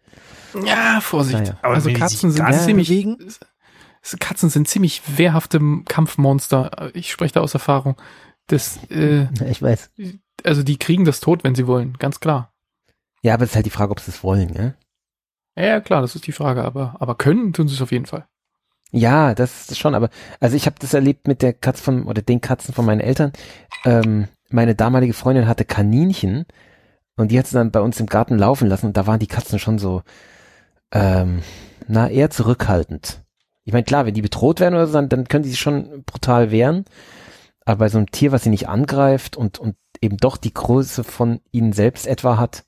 Ja, 0.65 0.99
Vorsicht. 1.01 1.39
Naja. 1.39 1.57
Aber 1.61 1.75
also 1.75 1.91
Katzen 1.91 2.31
sind 2.31 2.53
ziemlich, 2.53 2.89
bewegen? 2.89 3.17
Katzen 4.19 4.49
sind 4.49 4.67
ziemlich 4.67 5.01
wehrhafte 5.17 5.59
Kampfmonster. 5.87 6.91
Ich 6.93 7.11
spreche 7.11 7.33
da 7.33 7.41
aus 7.41 7.53
Erfahrung. 7.53 7.95
Das, 8.49 8.79
äh, 8.89 9.27
Ich 9.49 9.61
weiß. 9.61 9.91
also 10.43 10.63
die 10.63 10.77
kriegen 10.77 11.05
das 11.05 11.21
tot, 11.21 11.43
wenn 11.45 11.55
sie 11.55 11.67
wollen, 11.67 11.93
ganz 11.97 12.19
klar. 12.19 12.51
Ja, 13.21 13.33
aber 13.33 13.43
es 13.43 13.51
ist 13.51 13.55
halt 13.55 13.65
die 13.65 13.71
Frage, 13.71 13.91
ob 13.91 13.99
sie 13.99 14.11
es 14.11 14.23
wollen, 14.23 14.53
ja? 14.53 14.73
Ja, 15.57 15.65
ja, 15.65 15.79
klar, 15.81 16.01
das 16.01 16.15
ist 16.15 16.27
die 16.27 16.31
Frage, 16.31 16.63
aber, 16.63 16.95
aber 16.99 17.15
können 17.15 17.53
tun 17.53 17.67
sie 17.67 17.75
es 17.75 17.81
auf 17.81 17.91
jeden 17.91 18.05
Fall. 18.05 18.27
Ja, 18.91 19.35
das 19.35 19.69
ist 19.69 19.77
schon, 19.77 19.93
aber 19.93 20.09
also 20.39 20.55
ich 20.55 20.65
habe 20.65 20.77
das 20.79 20.93
erlebt 20.93 21.27
mit 21.27 21.41
der 21.41 21.53
Katze 21.53 21.83
von 21.83 22.03
oder 22.03 22.21
den 22.21 22.41
Katzen 22.41 22.73
von 22.73 22.85
meinen 22.85 23.01
Eltern. 23.01 23.33
Ähm, 23.85 24.27
meine 24.49 24.73
damalige 24.73 25.13
Freundin 25.13 25.47
hatte 25.47 25.65
Kaninchen 25.65 26.45
und 27.15 27.29
die 27.29 27.37
hat 27.37 27.45
sie 27.45 27.53
dann 27.53 27.71
bei 27.71 27.81
uns 27.81 27.99
im 27.99 28.07
Garten 28.07 28.37
laufen 28.37 28.67
lassen 28.67 28.87
und 28.87 28.97
da 28.97 29.05
waren 29.05 29.19
die 29.19 29.27
Katzen 29.27 29.59
schon 29.59 29.77
so, 29.77 30.01
ähm, 30.91 31.43
na 31.87 32.09
eher 32.09 32.31
zurückhaltend. 32.31 33.21
Ich 33.63 33.73
meine, 33.73 33.83
klar, 33.83 34.07
wenn 34.07 34.15
die 34.15 34.23
bedroht 34.23 34.59
werden 34.59 34.73
oder 34.73 34.87
so, 34.87 34.93
dann, 34.93 35.09
dann 35.09 35.27
können 35.27 35.43
die 35.43 35.49
sich 35.51 35.59
schon 35.59 36.03
brutal 36.05 36.49
wehren. 36.49 36.85
Aber 37.65 37.77
bei 37.77 37.89
so 37.89 37.97
einem 37.97 38.11
Tier, 38.11 38.31
was 38.31 38.43
sie 38.43 38.49
nicht 38.49 38.67
angreift 38.67 39.37
und, 39.37 39.59
und 39.59 39.75
eben 40.01 40.17
doch 40.17 40.37
die 40.37 40.53
Größe 40.53 41.03
von 41.03 41.41
ihnen 41.51 41.73
selbst 41.73 42.07
etwa 42.07 42.37
hat, 42.37 42.65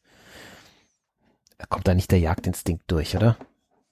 kommt 1.70 1.88
da 1.88 1.94
nicht 1.94 2.12
der 2.12 2.20
Jagdinstinkt 2.20 2.84
durch, 2.88 3.16
oder? 3.16 3.38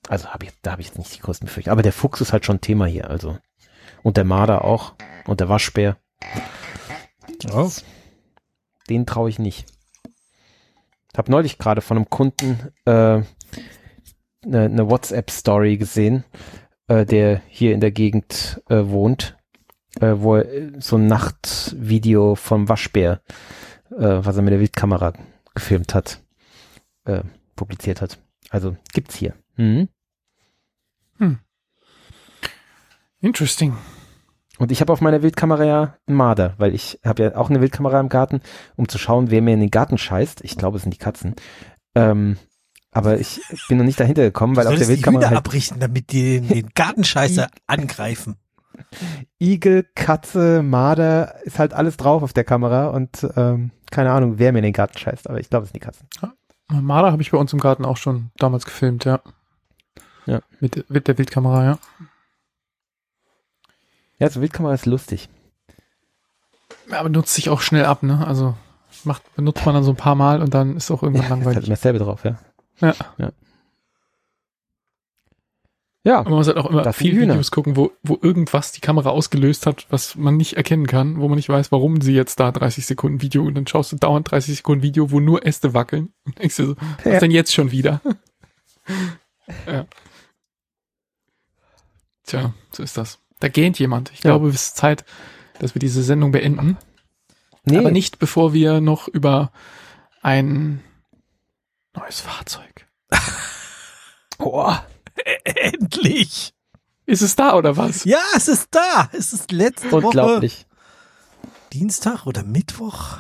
Also 0.08 0.30
hab 0.30 0.44
ich, 0.44 0.52
da 0.62 0.72
habe 0.72 0.82
ich 0.82 0.88
jetzt 0.88 0.98
nicht 0.98 1.16
die 1.16 1.22
größten 1.22 1.46
Befürchtungen. 1.46 1.72
Aber 1.72 1.84
der 1.84 1.94
Fuchs 1.94 2.22
ist 2.22 2.34
halt 2.34 2.46
schon 2.46 2.62
Thema 2.62 2.86
hier, 2.86 3.10
also. 3.10 3.38
Und 4.02 4.18
der 4.18 4.24
Marder 4.24 4.64
auch. 4.64 4.94
Und 5.26 5.40
der 5.40 5.50
Waschbär. 5.50 5.98
Oh. 7.54 7.70
Den 8.90 9.06
traue 9.06 9.30
ich 9.30 9.40
nicht. 9.40 9.66
Hab 11.16 11.30
neulich 11.30 11.58
gerade 11.58 11.82
von 11.82 11.98
einem 11.98 12.10
Kunden 12.10 12.72
äh, 12.86 12.92
eine, 12.92 13.26
eine 14.44 14.90
WhatsApp-Story 14.90 15.78
gesehen, 15.78 16.24
äh, 16.88 17.06
der 17.06 17.42
hier 17.48 17.74
in 17.74 17.82
der 17.82 17.92
Gegend 17.92 18.62
äh, 18.70 18.86
wohnt, 18.86 19.38
äh, 20.00 20.16
wo 20.18 20.36
er 20.36 20.52
äh, 20.52 20.72
so 20.80 20.98
ein 20.98 21.08
Nachtvideo 21.08 22.36
vom 22.36 22.70
Waschbär, 22.70 23.22
äh, 23.92 23.98
was 23.98 24.36
er 24.36 24.42
mit 24.42 24.54
der 24.54 24.60
Wildkamera 24.60 25.14
gefilmt 25.54 25.94
hat, 25.94 26.22
äh, 27.06 27.22
publiziert 27.56 28.02
hat. 28.02 28.20
Also 28.50 28.78
gibt's 28.94 29.16
hier. 29.16 29.36
Mhm. 29.58 29.90
Interesting. 33.22 33.76
Und 34.58 34.72
ich 34.72 34.82
habe 34.82 34.92
auf 34.92 35.02
meiner 35.02 35.22
Wildkamera 35.22 35.64
ja 35.64 35.98
einen 36.08 36.18
Marder, 36.18 36.56
weil 36.58 36.74
ich 36.74 37.00
habe 37.06 37.24
ja 37.24 37.36
auch 37.36 37.50
eine 37.50 37.62
Wildkamera 37.62 38.00
im 38.00 38.10
Garten, 38.10 38.42
um 38.76 38.88
zu 38.88 38.98
schauen, 38.98 39.32
wer 39.32 39.42
mir 39.42 39.54
in 39.54 39.60
den 39.62 39.72
Garten 39.72 39.98
scheißt. 39.98 40.44
Ich 40.44 40.58
glaube, 40.58 40.78
es 40.78 40.84
sind 40.84 40.94
die 40.94 40.98
Katzen. 40.98 41.36
Ähm, 41.96 42.38
aber 42.92 43.20
ich 43.20 43.42
bin 43.68 43.78
noch 43.78 43.86
nicht 43.86 44.00
dahinter 44.00 44.24
gekommen, 44.24 44.56
weil 44.56 44.68
auf 44.68 44.72
der 44.72 44.80
solltest 44.80 44.90
die 44.90 44.94
Wildkamera 44.96 45.22
Hühner 45.22 45.30
halt 45.30 45.46
abrichten, 45.46 45.80
damit 45.80 46.12
die 46.12 46.42
den, 46.42 46.48
den 46.48 46.70
Gartenscheißer 46.74 47.50
angreifen. 47.68 48.36
Igel, 49.40 49.86
Katze, 49.96 50.62
Marder, 50.64 51.36
ist 51.44 51.60
halt 51.60 51.74
alles 51.74 51.98
drauf 51.98 52.24
auf 52.24 52.34
der 52.34 52.44
Kamera 52.44 52.88
und 52.88 53.28
ähm, 53.36 53.72
keine 53.92 54.12
Ahnung, 54.12 54.40
wer 54.40 54.52
mir 54.52 54.60
in 54.60 54.64
den 54.66 54.74
Garten 54.74 54.98
scheißt, 54.98 55.30
aber 55.30 55.40
ich 55.40 55.50
glaube, 55.50 55.64
es 55.64 55.70
sind 55.72 55.82
die 55.82 55.86
Katzen. 55.86 56.08
Marder 56.72 57.12
habe 57.12 57.22
ich 57.22 57.32
bei 57.32 57.38
uns 57.38 57.52
im 57.54 57.60
Garten 57.60 57.86
auch 57.86 57.98
schon 57.98 58.32
damals 58.38 58.66
gefilmt, 58.66 59.06
ja. 59.06 59.22
Ja. 60.26 60.42
Mit, 60.60 60.90
mit 60.90 61.08
der 61.08 61.18
Wildkamera, 61.18 61.64
ja. 61.66 61.80
Ja, 64.20 64.30
so 64.30 64.42
Wildkamera 64.42 64.74
ist 64.74 64.86
lustig. 64.86 65.30
Ja, 66.92 67.00
Aber 67.00 67.10
nutzt 67.10 67.34
sich 67.34 67.50
auch 67.50 67.62
schnell 67.62 67.86
ab, 67.86 68.04
ne? 68.04 68.26
Also 68.28 68.56
macht, 69.04 69.24
benutzt 69.36 69.66
man 69.66 69.76
dann 69.76 69.84
so 69.84 69.92
ein 69.92 69.96
paar 69.98 70.16
Mal 70.16 70.42
und 70.42 70.54
dann 70.54 70.76
ist 70.76 70.92
auch 70.92 71.02
irgendwann 71.04 71.22
Ja, 71.22 71.28
ist 71.28 71.32
halt 71.32 71.40
langweilig. 71.46 71.68
immer 71.68 71.76
dasselbe 71.76 72.00
drauf, 72.00 72.24
ja. 72.26 72.38
Ja. 72.82 72.94
Ja. 73.18 73.32
Ja, 76.06 76.20
Aber 76.20 76.30
man 76.30 76.40
muss 76.40 76.48
halt 76.48 76.58
auch 76.58 76.70
immer 76.70 76.92
viele. 76.94 77.22
Videos 77.22 77.52
gucken, 77.52 77.76
wo, 77.76 77.92
wo 78.04 78.18
irgendwas 78.22 78.72
die 78.72 78.80
Kamera 78.80 79.10
ausgelöst 79.10 79.66
hat, 79.66 79.86
was 79.90 80.16
man 80.16 80.38
nicht 80.38 80.54
erkennen 80.54 80.88
kann, 80.88 81.20
wo 81.20 81.28
man 81.28 81.36
nicht 81.36 81.50
weiß, 81.50 81.72
warum 81.74 82.00
sie 82.02 82.14
jetzt 82.14 82.40
da 82.40 82.52
30 82.54 82.86
Sekunden 82.86 83.22
Video 83.22 83.44
und 83.44 83.56
dann 83.56 83.68
schaust 83.68 83.92
du 83.92 83.98
dauernd 83.98 84.32
30 84.32 84.58
Sekunden 84.58 84.82
Video, 84.82 85.12
wo 85.12 85.20
nur 85.20 85.46
Äste 85.46 85.74
wackeln 85.74 86.14
und 86.26 86.40
denkst 86.40 86.56
dir 86.56 86.66
so, 86.68 86.76
was 87.04 87.14
Ja. 87.14 87.20
denn 87.20 87.32
jetzt 87.32 87.54
schon 87.54 87.72
wieder? 87.72 88.00
ja. 89.68 89.86
Tja, 92.26 92.54
so 92.72 92.84
ist 92.84 92.98
das. 92.98 93.20
Da 93.40 93.48
gähnt 93.50 93.80
jemand. 93.80 94.12
Ich 94.14 94.20
Ja. 94.24 94.32
glaube, 94.32 94.50
es 94.50 94.56
ist 94.56 94.78
Zeit, 94.78 95.04
dass 95.60 95.76
wir 95.76 95.80
diese 95.80 96.04
Sendung 96.04 96.32
beenden. 96.32 96.78
nee, 97.66 97.78
Aber 97.78 97.92
nicht, 97.92 98.20
bevor 98.20 98.54
wir 98.54 98.80
noch 98.82 99.08
über 99.08 99.52
ein 100.22 100.82
neues 101.96 102.22
Fahrzeug. 102.22 102.88
Oh, 104.42 104.74
Endlich! 105.44 106.54
Ist 107.06 107.22
es 107.22 107.36
da 107.36 107.56
oder 107.56 107.76
was? 107.76 108.04
Ja, 108.04 108.22
es 108.36 108.48
ist 108.48 108.68
da! 108.72 109.10
Es 109.14 109.34
ist 109.34 109.52
letzte 109.52 109.92
Woche 109.92 110.08
unglaublich. 110.08 110.68
Dienstag 111.74 112.26
oder 112.26 112.44
Mittwoch. 112.44 113.18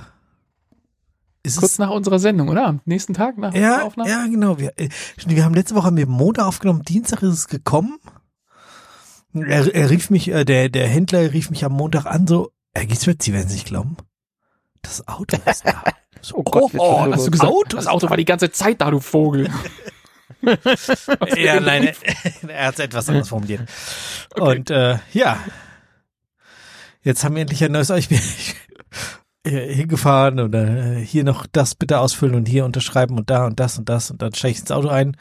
Ist 1.42 1.58
Kurz 1.60 1.78
nach 1.80 1.90
unserer 1.90 2.20
Sendung, 2.20 2.50
oder? 2.50 2.68
Am 2.68 2.82
nächsten 2.86 3.14
Tag 3.14 3.38
nach 3.38 3.54
unserer 3.54 3.64
ja, 3.64 3.82
Aufnahme? 3.84 4.10
ja, 4.10 4.26
genau. 4.28 4.60
Wir, 4.60 4.74
äh, 4.78 4.90
wir 5.26 5.46
haben 5.46 5.54
letzte 5.54 5.76
Woche 5.76 5.86
haben 5.86 5.98
wir 5.98 6.08
Montag 6.08 6.46
aufgenommen, 6.46 6.84
Dienstag 6.84 7.24
ist 7.24 7.34
es 7.34 7.48
gekommen. 7.48 7.98
Er, 9.34 9.74
er 9.74 9.90
rief 9.90 10.10
mich, 10.10 10.28
äh, 10.30 10.44
der, 10.44 10.70
der 10.70 10.88
Händler 10.88 11.32
rief 11.34 11.50
mich 11.50 11.64
am 11.64 11.74
Montag 11.74 12.06
an, 12.06 12.28
so, 12.28 12.52
Herr 12.74 12.86
Giswitz, 12.86 13.26
Sie 13.26 13.34
werden 13.34 13.48
es 13.48 13.54
nicht 13.54 13.68
glauben. 13.68 13.96
Das 14.82 15.08
Auto 15.08 15.38
ist 15.46 15.66
da. 15.66 15.84
So, 16.22 16.36
Oh 16.40 16.44
Gott, 16.44 16.72
Oh, 16.78 17.06
hast 17.12 17.28
du 17.28 17.32
gesagt, 17.32 17.52
Auto 17.52 17.78
das 17.78 17.88
Auto 17.88 18.10
war 18.10 18.18
die 18.18 18.26
ganze 18.26 18.52
Zeit 18.52 18.82
da, 18.82 18.92
du 18.92 19.00
Vogel. 19.00 19.50
ja, 21.36 21.60
nein, 21.60 21.91
er 22.48 22.68
hat 22.68 22.76
es 22.76 22.80
etwas 22.80 23.10
anders 23.10 23.30
formuliert. 23.30 23.61
Okay. 24.32 24.41
Und 24.41 24.70
äh, 24.70 24.99
ja, 25.14 25.40
jetzt 27.02 27.24
haben 27.24 27.36
wir 27.36 27.41
endlich 27.41 27.64
ein 27.64 27.72
neues 27.72 27.90
Ich 27.90 28.10
bin 28.10 28.20
hingefahren 29.45 30.40
und 30.40 30.53
äh, 30.53 31.03
hier 31.03 31.24
noch 31.24 31.45
das 31.48 31.76
bitte 31.76 31.99
ausfüllen 31.99 32.36
und 32.36 32.48
hier 32.48 32.66
unterschreiben 32.66 33.18
und 33.18 33.30
da 33.30 33.45
und 33.45 33.60
das 33.60 33.78
und 33.78 33.88
das 33.88 34.11
und 34.11 34.22
dann 34.22 34.34
steige 34.34 34.52
ich 34.52 34.60
ins 34.60 34.72
Auto 34.72 34.90
ein 34.90 35.16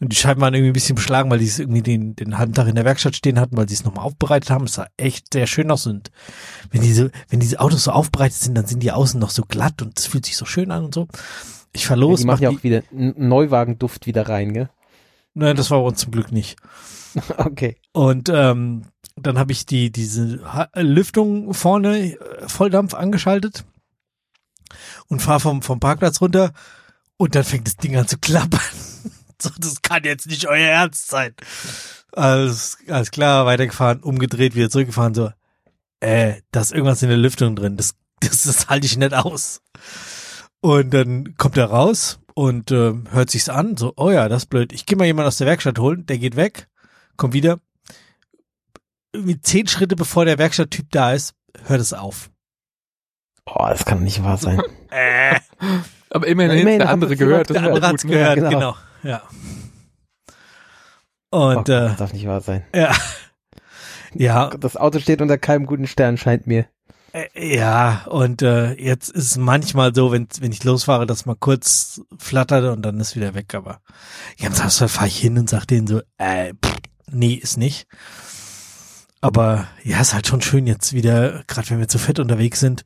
und 0.00 0.08
die 0.08 0.16
Scheiben 0.16 0.40
waren 0.40 0.52
irgendwie 0.52 0.70
ein 0.70 0.74
bisschen 0.74 0.96
beschlagen, 0.96 1.30
weil 1.30 1.38
die 1.38 1.46
es 1.46 1.60
irgendwie 1.60 1.82
den, 1.82 2.16
den 2.16 2.38
halben 2.38 2.54
Tag 2.54 2.66
in 2.66 2.74
der 2.74 2.84
Werkstatt 2.84 3.14
stehen 3.14 3.38
hatten, 3.38 3.56
weil 3.56 3.68
sie 3.68 3.74
es 3.74 3.84
nochmal 3.84 4.04
aufbereitet 4.04 4.50
haben. 4.50 4.64
Es 4.64 4.74
sah 4.74 4.88
echt 4.96 5.32
sehr 5.32 5.46
schön 5.46 5.70
aus 5.70 5.86
und 5.86 6.10
wenn 6.72 6.80
diese, 6.80 7.12
wenn 7.28 7.38
diese 7.38 7.60
Autos 7.60 7.84
so 7.84 7.92
aufbereitet 7.92 8.36
sind, 8.36 8.56
dann 8.56 8.66
sind 8.66 8.82
die 8.82 8.90
außen 8.90 9.20
noch 9.20 9.30
so 9.30 9.44
glatt 9.44 9.80
und 9.80 9.96
es 9.96 10.06
fühlt 10.06 10.26
sich 10.26 10.36
so 10.36 10.44
schön 10.44 10.72
an 10.72 10.84
und 10.84 10.92
so. 10.92 11.06
Ich 11.72 11.86
verlos. 11.86 12.20
Ja, 12.20 12.22
die 12.22 12.26
machen 12.26 12.42
ja 12.42 12.50
auch 12.50 12.62
wieder 12.62 12.82
Neuwagenduft 12.90 14.06
wieder 14.06 14.28
rein, 14.28 14.52
gell? 14.52 14.70
Nein, 15.34 15.56
das 15.56 15.70
war 15.70 15.80
bei 15.80 15.86
uns 15.86 16.00
zum 16.00 16.12
Glück 16.12 16.30
nicht. 16.30 16.56
okay. 17.38 17.76
Und 17.92 18.28
ähm, 18.28 18.82
dann 19.16 19.38
habe 19.38 19.52
ich 19.52 19.66
die 19.66 19.90
diese 19.90 20.40
Lüftung 20.74 21.54
vorne 21.54 22.12
äh, 22.12 22.48
Volldampf 22.48 22.94
angeschaltet 22.94 23.64
und 25.08 25.20
fahre 25.20 25.40
vom 25.40 25.62
vom 25.62 25.80
Parkplatz 25.80 26.20
runter 26.20 26.52
und 27.16 27.34
dann 27.34 27.44
fängt 27.44 27.66
das 27.66 27.76
Ding 27.76 27.96
an 27.96 28.08
zu 28.08 28.18
klappern. 28.18 28.60
so, 29.40 29.50
das 29.58 29.82
kann 29.82 30.04
jetzt 30.04 30.26
nicht 30.26 30.46
euer 30.46 30.68
Ernst 30.68 31.08
sein. 31.08 31.34
Alles, 32.12 32.78
alles 32.88 33.10
klar, 33.10 33.46
weitergefahren, 33.46 34.00
umgedreht, 34.00 34.54
wieder 34.54 34.68
zurückgefahren, 34.68 35.14
so, 35.14 35.30
äh, 36.00 36.42
da 36.50 36.60
ist 36.60 36.72
irgendwas 36.72 37.02
in 37.02 37.08
der 37.08 37.16
Lüftung 37.16 37.56
drin, 37.56 37.76
das, 37.76 37.94
das, 38.20 38.42
das 38.42 38.68
halte 38.68 38.86
ich 38.86 38.96
nicht 38.96 39.14
aus. 39.14 39.62
Und 40.62 40.94
dann 40.94 41.36
kommt 41.36 41.56
er 41.56 41.66
raus 41.66 42.20
und 42.34 42.70
äh, 42.70 42.94
hört 43.10 43.30
sich's 43.30 43.48
an, 43.48 43.76
so, 43.76 43.94
oh 43.96 44.10
ja, 44.10 44.28
das 44.28 44.44
ist 44.44 44.48
blöd. 44.48 44.72
Ich 44.72 44.86
gehe 44.86 44.96
mal 44.96 45.06
jemanden 45.06 45.26
aus 45.26 45.38
der 45.38 45.48
Werkstatt 45.48 45.78
holen, 45.80 46.06
der 46.06 46.18
geht 46.18 46.36
weg, 46.36 46.68
kommt 47.16 47.34
wieder. 47.34 47.58
Irgendwie 49.12 49.40
zehn 49.40 49.66
Schritte 49.66 49.96
bevor 49.96 50.24
der 50.24 50.38
Werkstatttyp 50.38 50.86
da 50.92 51.12
ist, 51.12 51.34
hört 51.64 51.80
es 51.80 51.92
auf. 51.92 52.30
Boah, 53.44 53.70
das 53.70 53.84
kann 53.84 54.04
nicht 54.04 54.22
wahr 54.22 54.36
sein. 54.36 54.62
äh. 54.90 55.40
Aber 56.10 56.28
immerhin, 56.28 56.58
immerhin 56.58 56.78
der 56.78 56.90
andere 56.90 57.16
gehört. 57.16 57.50
Der 57.50 57.64
andere 57.64 57.88
hat's 57.88 58.04
gehört, 58.04 58.36
genau. 58.36 58.50
genau. 58.50 58.76
Ja. 59.02 59.22
Und 61.30 61.68
oh, 61.68 61.72
äh, 61.72 61.88
das 61.88 61.96
darf 61.96 62.12
nicht 62.12 62.28
wahr 62.28 62.40
sein. 62.40 62.64
Ja. 62.72 62.94
Ja. 64.14 64.50
Das 64.50 64.76
Auto 64.76 65.00
steht 65.00 65.20
unter 65.20 65.38
keinem 65.38 65.66
guten 65.66 65.88
Stern, 65.88 66.18
scheint 66.18 66.46
mir. 66.46 66.66
Äh, 67.12 67.56
ja, 67.56 68.04
und 68.06 68.42
äh, 68.42 68.72
jetzt 68.74 69.10
ist 69.10 69.24
es 69.32 69.36
manchmal 69.36 69.94
so, 69.94 70.12
wenn, 70.12 70.28
wenn 70.40 70.52
ich 70.52 70.64
losfahre, 70.64 71.06
dass 71.06 71.26
mal 71.26 71.36
kurz 71.36 72.00
flattert 72.18 72.64
und 72.74 72.82
dann 72.82 73.00
ist 73.00 73.16
wieder 73.16 73.34
weg, 73.34 73.54
aber 73.54 73.80
ja, 74.38 74.48
am 74.48 74.54
Samstag 74.54 74.88
fahre 74.90 75.08
ich 75.08 75.18
hin 75.18 75.38
und 75.38 75.50
sag 75.50 75.66
denen 75.66 75.86
so, 75.86 76.00
äh, 76.16 76.54
pff, 76.54 76.76
nee, 77.10 77.34
ist 77.34 77.58
nicht. 77.58 77.86
Aber 79.20 79.68
ja, 79.84 80.00
ist 80.00 80.14
halt 80.14 80.26
schon 80.26 80.42
schön 80.42 80.66
jetzt 80.66 80.94
wieder, 80.94 81.44
gerade 81.46 81.70
wenn 81.70 81.78
wir 81.78 81.86
zu 81.86 81.98
fett 81.98 82.18
unterwegs 82.18 82.58
sind, 82.58 82.84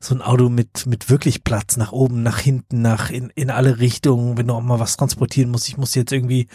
so 0.00 0.16
ein 0.16 0.22
Auto 0.22 0.48
mit 0.48 0.84
mit 0.86 1.10
wirklich 1.10 1.44
Platz 1.44 1.76
nach 1.76 1.92
oben, 1.92 2.24
nach 2.24 2.40
hinten, 2.40 2.82
nach 2.82 3.08
in 3.10 3.30
in 3.36 3.50
alle 3.50 3.78
Richtungen. 3.78 4.36
Wenn 4.36 4.48
du 4.48 4.54
auch 4.54 4.62
mal 4.62 4.80
was 4.80 4.96
transportieren 4.96 5.50
musst, 5.50 5.68
ich 5.68 5.76
muss 5.76 5.94
jetzt 5.94 6.10
irgendwie 6.10 6.48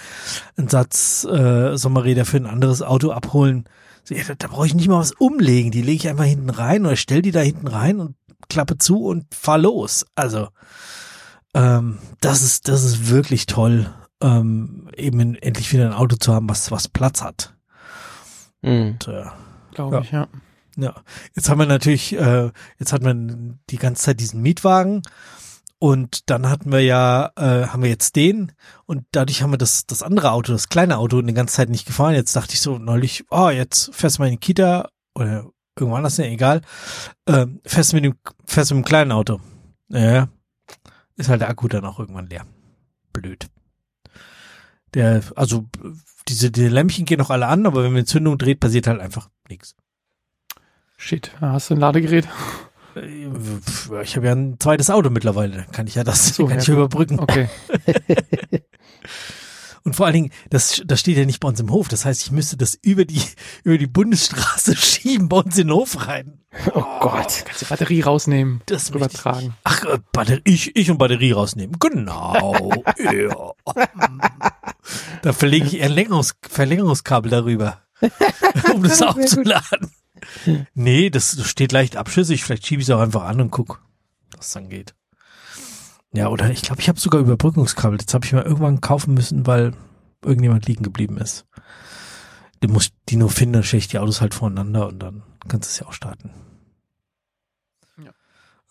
einen 0.57 0.67
Satz 0.67 1.23
äh, 1.23 1.77
Sommerräder 1.77 2.25
für 2.25 2.37
ein 2.37 2.45
anderes 2.45 2.81
Auto 2.81 3.11
abholen. 3.11 3.69
So, 4.11 4.17
ja, 4.17 4.23
da, 4.27 4.35
da 4.35 4.47
brauche 4.47 4.67
ich 4.67 4.75
nicht 4.75 4.87
mal 4.87 4.99
was 4.99 5.13
umlegen. 5.13 5.71
Die 5.71 5.81
lege 5.81 5.95
ich 5.95 6.09
einfach 6.09 6.25
hinten 6.25 6.49
rein 6.49 6.85
oder 6.85 6.95
stell 6.95 7.21
die 7.21 7.31
da 7.31 7.39
hinten 7.39 7.67
rein 7.67 7.99
und 7.99 8.15
klappe 8.49 8.77
zu 8.77 9.05
und 9.05 9.33
fahr 9.33 9.57
los. 9.57 10.05
Also 10.15 10.49
ähm, 11.53 11.97
das 12.19 12.41
ist 12.41 12.67
das 12.67 12.83
ist 12.83 13.09
wirklich 13.09 13.45
toll, 13.45 13.93
ähm, 14.21 14.89
eben 14.95 15.19
in, 15.19 15.35
endlich 15.35 15.71
wieder 15.71 15.85
ein 15.85 15.93
Auto 15.93 16.17
zu 16.17 16.33
haben, 16.33 16.49
was 16.49 16.71
was 16.71 16.87
Platz 16.87 17.21
hat. 17.21 17.55
Mhm. 18.61 18.97
äh, 19.07 19.25
Glaube 19.73 19.95
ja. 19.95 20.01
ich, 20.01 20.11
ja. 20.11 20.27
Ja, 20.77 20.95
jetzt 21.35 21.49
haben 21.49 21.59
wir 21.59 21.65
natürlich, 21.65 22.17
äh, 22.17 22.49
jetzt 22.79 22.93
hat 22.93 23.03
man 23.03 23.59
die 23.69 23.77
ganze 23.77 24.03
Zeit 24.03 24.19
diesen 24.21 24.41
Mietwagen 24.41 25.01
und 25.81 26.29
dann 26.29 26.47
hatten 26.47 26.71
wir 26.71 26.81
ja, 26.81 27.31
äh, 27.35 27.65
haben 27.65 27.81
wir 27.81 27.89
jetzt 27.89 28.15
den 28.15 28.51
und 28.85 29.03
dadurch 29.13 29.41
haben 29.41 29.49
wir 29.49 29.57
das, 29.57 29.87
das 29.87 30.03
andere 30.03 30.31
Auto, 30.31 30.51
das 30.51 30.69
kleine 30.69 30.99
Auto 30.99 31.17
in 31.17 31.25
der 31.25 31.33
ganzen 31.33 31.55
Zeit 31.55 31.69
nicht 31.69 31.87
gefahren. 31.87 32.13
Jetzt 32.13 32.35
dachte 32.35 32.53
ich 32.53 32.61
so 32.61 32.77
neulich, 32.77 33.25
oh, 33.31 33.49
jetzt 33.49 33.89
fährst 33.91 34.19
du 34.19 34.21
mal 34.21 34.27
in 34.27 34.33
die 34.33 34.37
Kita 34.37 34.89
oder 35.15 35.47
irgendwo 35.75 35.97
anders, 35.97 36.17
ja, 36.17 36.25
egal, 36.25 36.61
äh, 37.25 37.47
fährst 37.65 37.93
du 37.93 37.95
mit 37.95 38.05
dem, 38.05 38.13
fährst 38.45 38.69
du 38.69 38.75
mit 38.75 38.85
dem 38.85 38.87
kleinen 38.87 39.11
Auto. 39.11 39.41
Ja, 39.89 40.27
ist 41.15 41.29
halt 41.29 41.41
der 41.41 41.49
Akku 41.49 41.67
dann 41.67 41.85
auch 41.85 41.97
irgendwann 41.97 42.27
leer. 42.27 42.45
Blöd. 43.11 43.47
Der, 44.93 45.23
also 45.35 45.65
diese 46.27 46.51
die 46.51 46.67
Lämpchen 46.67 47.05
gehen 47.05 47.17
noch 47.17 47.31
alle 47.31 47.47
an, 47.47 47.65
aber 47.65 47.83
wenn 47.83 47.93
man 47.93 48.05
Zündung 48.05 48.37
dreht, 48.37 48.59
passiert 48.59 48.85
halt 48.85 49.01
einfach 49.01 49.31
nichts. 49.49 49.75
Shit, 50.95 51.31
hast 51.41 51.71
du 51.71 51.73
ein 51.73 51.79
Ladegerät? 51.79 52.27
Äh, 52.95 54.01
ich 54.03 54.15
habe 54.15 54.27
ja 54.27 54.33
ein 54.33 54.59
zweites 54.59 54.89
Auto 54.89 55.09
mittlerweile, 55.09 55.65
kann 55.71 55.87
ich 55.87 55.95
ja 55.95 56.03
das 56.03 56.35
so, 56.35 56.45
kann 56.45 56.57
ja, 56.57 56.61
ich 56.61 56.69
überbrücken. 56.69 57.19
Okay. 57.19 57.49
Und 59.83 59.95
vor 59.95 60.05
allen 60.05 60.13
Dingen, 60.13 60.31
das, 60.49 60.81
das 60.85 60.99
steht 60.99 61.17
ja 61.17 61.25
nicht 61.25 61.39
bei 61.39 61.47
uns 61.47 61.59
im 61.59 61.71
Hof. 61.71 61.87
Das 61.87 62.05
heißt, 62.05 62.21
ich 62.21 62.31
müsste 62.31 62.55
das 62.55 62.77
über 62.81 63.05
die, 63.05 63.21
über 63.63 63.77
die 63.77 63.87
Bundesstraße 63.87 64.75
schieben 64.77 65.29
bei 65.29 65.37
uns 65.37 65.57
in 65.57 65.67
den 65.67 65.75
Hof 65.75 66.07
rein. 66.07 66.39
Oh 66.73 66.83
Gott. 66.99 67.43
Kannst 67.45 67.61
du 67.61 67.65
Batterie 67.67 68.01
rausnehmen. 68.01 68.61
Das 68.65 68.89
übertragen. 68.89 69.55
Ach, 69.63 69.83
äh, 69.85 69.99
Batterie, 70.11 70.41
ich, 70.43 70.75
ich 70.75 70.91
und 70.91 70.97
Batterie 70.97 71.31
rausnehmen. 71.31 71.77
Genau. 71.79 72.83
ja. 72.99 73.53
Da 75.21 75.33
verlege 75.33 75.65
ich 75.65 75.79
Erlängerungs 75.79 76.35
Verlängerungskabel 76.41 77.31
darüber, 77.31 77.81
um 78.73 78.83
das 78.83 79.01
aufzuladen. 79.01 79.91
Nee, 80.73 81.09
das, 81.09 81.37
steht 81.47 81.71
leicht 81.71 81.95
abschüssig. 81.95 82.43
Vielleicht 82.43 82.65
schiebe 82.65 82.81
ich 82.81 82.87
es 82.87 82.95
auch 82.95 83.01
einfach 83.01 83.23
an 83.23 83.41
und 83.41 83.51
guck, 83.51 83.83
was 84.35 84.51
dann 84.51 84.69
geht. 84.69 84.95
Ja, 86.13 86.27
oder 86.27 86.49
ich 86.49 86.61
glaube, 86.61 86.81
ich 86.81 86.89
habe 86.89 86.99
sogar 86.99 87.21
Überbrückungskabel. 87.21 87.97
Das 87.97 88.13
habe 88.13 88.25
ich 88.25 88.33
mal 88.33 88.43
irgendwann 88.43 88.81
kaufen 88.81 89.13
müssen, 89.13 89.47
weil 89.47 89.73
irgendjemand 90.23 90.67
liegen 90.67 90.83
geblieben 90.83 91.17
ist. 91.17 91.45
Du 92.59 92.67
musst 92.67 92.93
die 93.09 93.15
nur 93.15 93.29
finden, 93.29 93.53
dann 93.53 93.63
stelle 93.63 93.79
ich 93.79 93.87
die 93.87 93.99
Autos 93.99 94.21
halt 94.21 94.33
voneinander 94.33 94.87
und 94.87 94.99
dann 94.99 95.23
kannst 95.47 95.69
du 95.69 95.71
es 95.71 95.79
ja 95.79 95.87
auch 95.87 95.93
starten. 95.93 96.31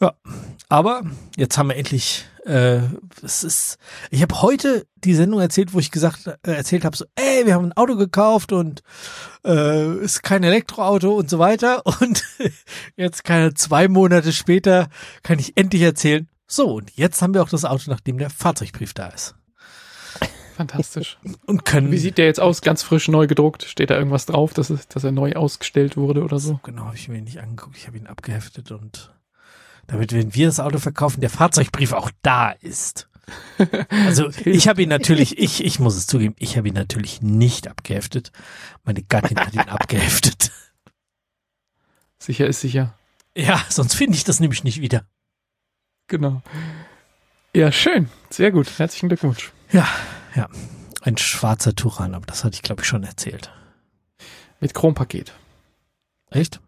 Ja, 0.00 0.14
aber 0.70 1.02
jetzt 1.36 1.58
haben 1.58 1.68
wir 1.68 1.76
endlich, 1.76 2.24
äh, 2.44 2.80
es 3.22 3.44
ist, 3.44 3.78
ich 4.10 4.22
habe 4.22 4.42
heute 4.42 4.86
die 4.96 5.14
Sendung 5.14 5.40
erzählt, 5.40 5.72
wo 5.72 5.78
ich 5.78 5.90
gesagt, 5.90 6.26
äh, 6.26 6.52
erzählt 6.52 6.84
habe, 6.84 6.96
so, 6.96 7.04
ey, 7.14 7.46
wir 7.46 7.54
haben 7.54 7.66
ein 7.66 7.76
Auto 7.76 7.96
gekauft 7.96 8.52
und 8.52 8.82
äh, 9.44 9.96
ist 9.98 10.22
kein 10.22 10.42
Elektroauto 10.42 11.14
und 11.14 11.30
so 11.30 11.38
weiter. 11.38 11.82
Und 12.00 12.24
jetzt 12.96 13.24
keine 13.24 13.52
zwei 13.54 13.88
Monate 13.88 14.32
später 14.32 14.88
kann 15.22 15.38
ich 15.38 15.56
endlich 15.56 15.82
erzählen, 15.82 16.28
so, 16.46 16.74
und 16.74 16.90
jetzt 16.96 17.22
haben 17.22 17.34
wir 17.34 17.42
auch 17.42 17.48
das 17.48 17.64
Auto, 17.64 17.90
nachdem 17.90 18.18
der 18.18 18.28
Fahrzeugbrief 18.28 18.92
da 18.92 19.08
ist. 19.08 19.36
Fantastisch. 20.56 21.18
Und 21.46 21.64
können. 21.64 21.92
Wie 21.92 21.98
sieht 21.98 22.18
der 22.18 22.26
jetzt 22.26 22.40
aus? 22.40 22.60
Ganz 22.60 22.82
frisch 22.82 23.08
neu 23.08 23.26
gedruckt? 23.26 23.62
Steht 23.62 23.90
da 23.90 23.96
irgendwas 23.96 24.26
drauf, 24.26 24.52
dass, 24.52 24.68
es, 24.68 24.88
dass 24.88 25.04
er 25.04 25.12
neu 25.12 25.34
ausgestellt 25.34 25.96
wurde 25.96 26.22
oder 26.22 26.38
so? 26.38 26.58
Genau, 26.64 26.86
habe 26.86 26.96
ich 26.96 27.08
mir 27.08 27.22
nicht 27.22 27.40
angeguckt. 27.40 27.76
Ich 27.76 27.86
habe 27.86 27.96
ihn 27.96 28.06
abgeheftet 28.06 28.70
und 28.72 29.12
damit, 29.90 30.12
wenn 30.12 30.34
wir 30.34 30.46
das 30.46 30.60
Auto 30.60 30.78
verkaufen, 30.78 31.20
der 31.20 31.30
Fahrzeugbrief 31.30 31.92
auch 31.92 32.10
da 32.22 32.50
ist. 32.50 33.08
Also 33.90 34.30
ich 34.44 34.66
habe 34.66 34.82
ihn 34.82 34.88
natürlich, 34.88 35.38
ich, 35.38 35.64
ich 35.64 35.78
muss 35.78 35.94
es 35.94 36.08
zugeben, 36.08 36.34
ich 36.38 36.56
habe 36.56 36.66
ihn 36.66 36.74
natürlich 36.74 37.22
nicht 37.22 37.68
abgeheftet. 37.68 38.32
Meine 38.82 39.02
Gattin 39.02 39.38
hat 39.38 39.54
ihn 39.54 39.60
abgeheftet. 39.68 40.50
Sicher 42.18 42.48
ist 42.48 42.60
sicher. 42.60 42.98
Ja, 43.36 43.64
sonst 43.68 43.94
finde 43.94 44.16
ich 44.16 44.24
das 44.24 44.40
nämlich 44.40 44.64
nicht 44.64 44.80
wieder. 44.80 45.04
Genau. 46.08 46.42
Ja, 47.54 47.70
schön. 47.70 48.08
Sehr 48.30 48.50
gut. 48.50 48.78
Herzlichen 48.78 49.08
Glückwunsch. 49.08 49.52
Ja, 49.70 49.86
ja. 50.34 50.48
Ein 51.02 51.16
schwarzer 51.16 51.74
Turan, 51.76 52.14
aber 52.14 52.26
das 52.26 52.42
hatte 52.42 52.54
ich, 52.54 52.62
glaube 52.62 52.82
ich, 52.82 52.88
schon 52.88 53.04
erzählt. 53.04 53.52
Mit 54.58 54.74
Chrompaket. 54.74 55.32
Echt? 56.30 56.60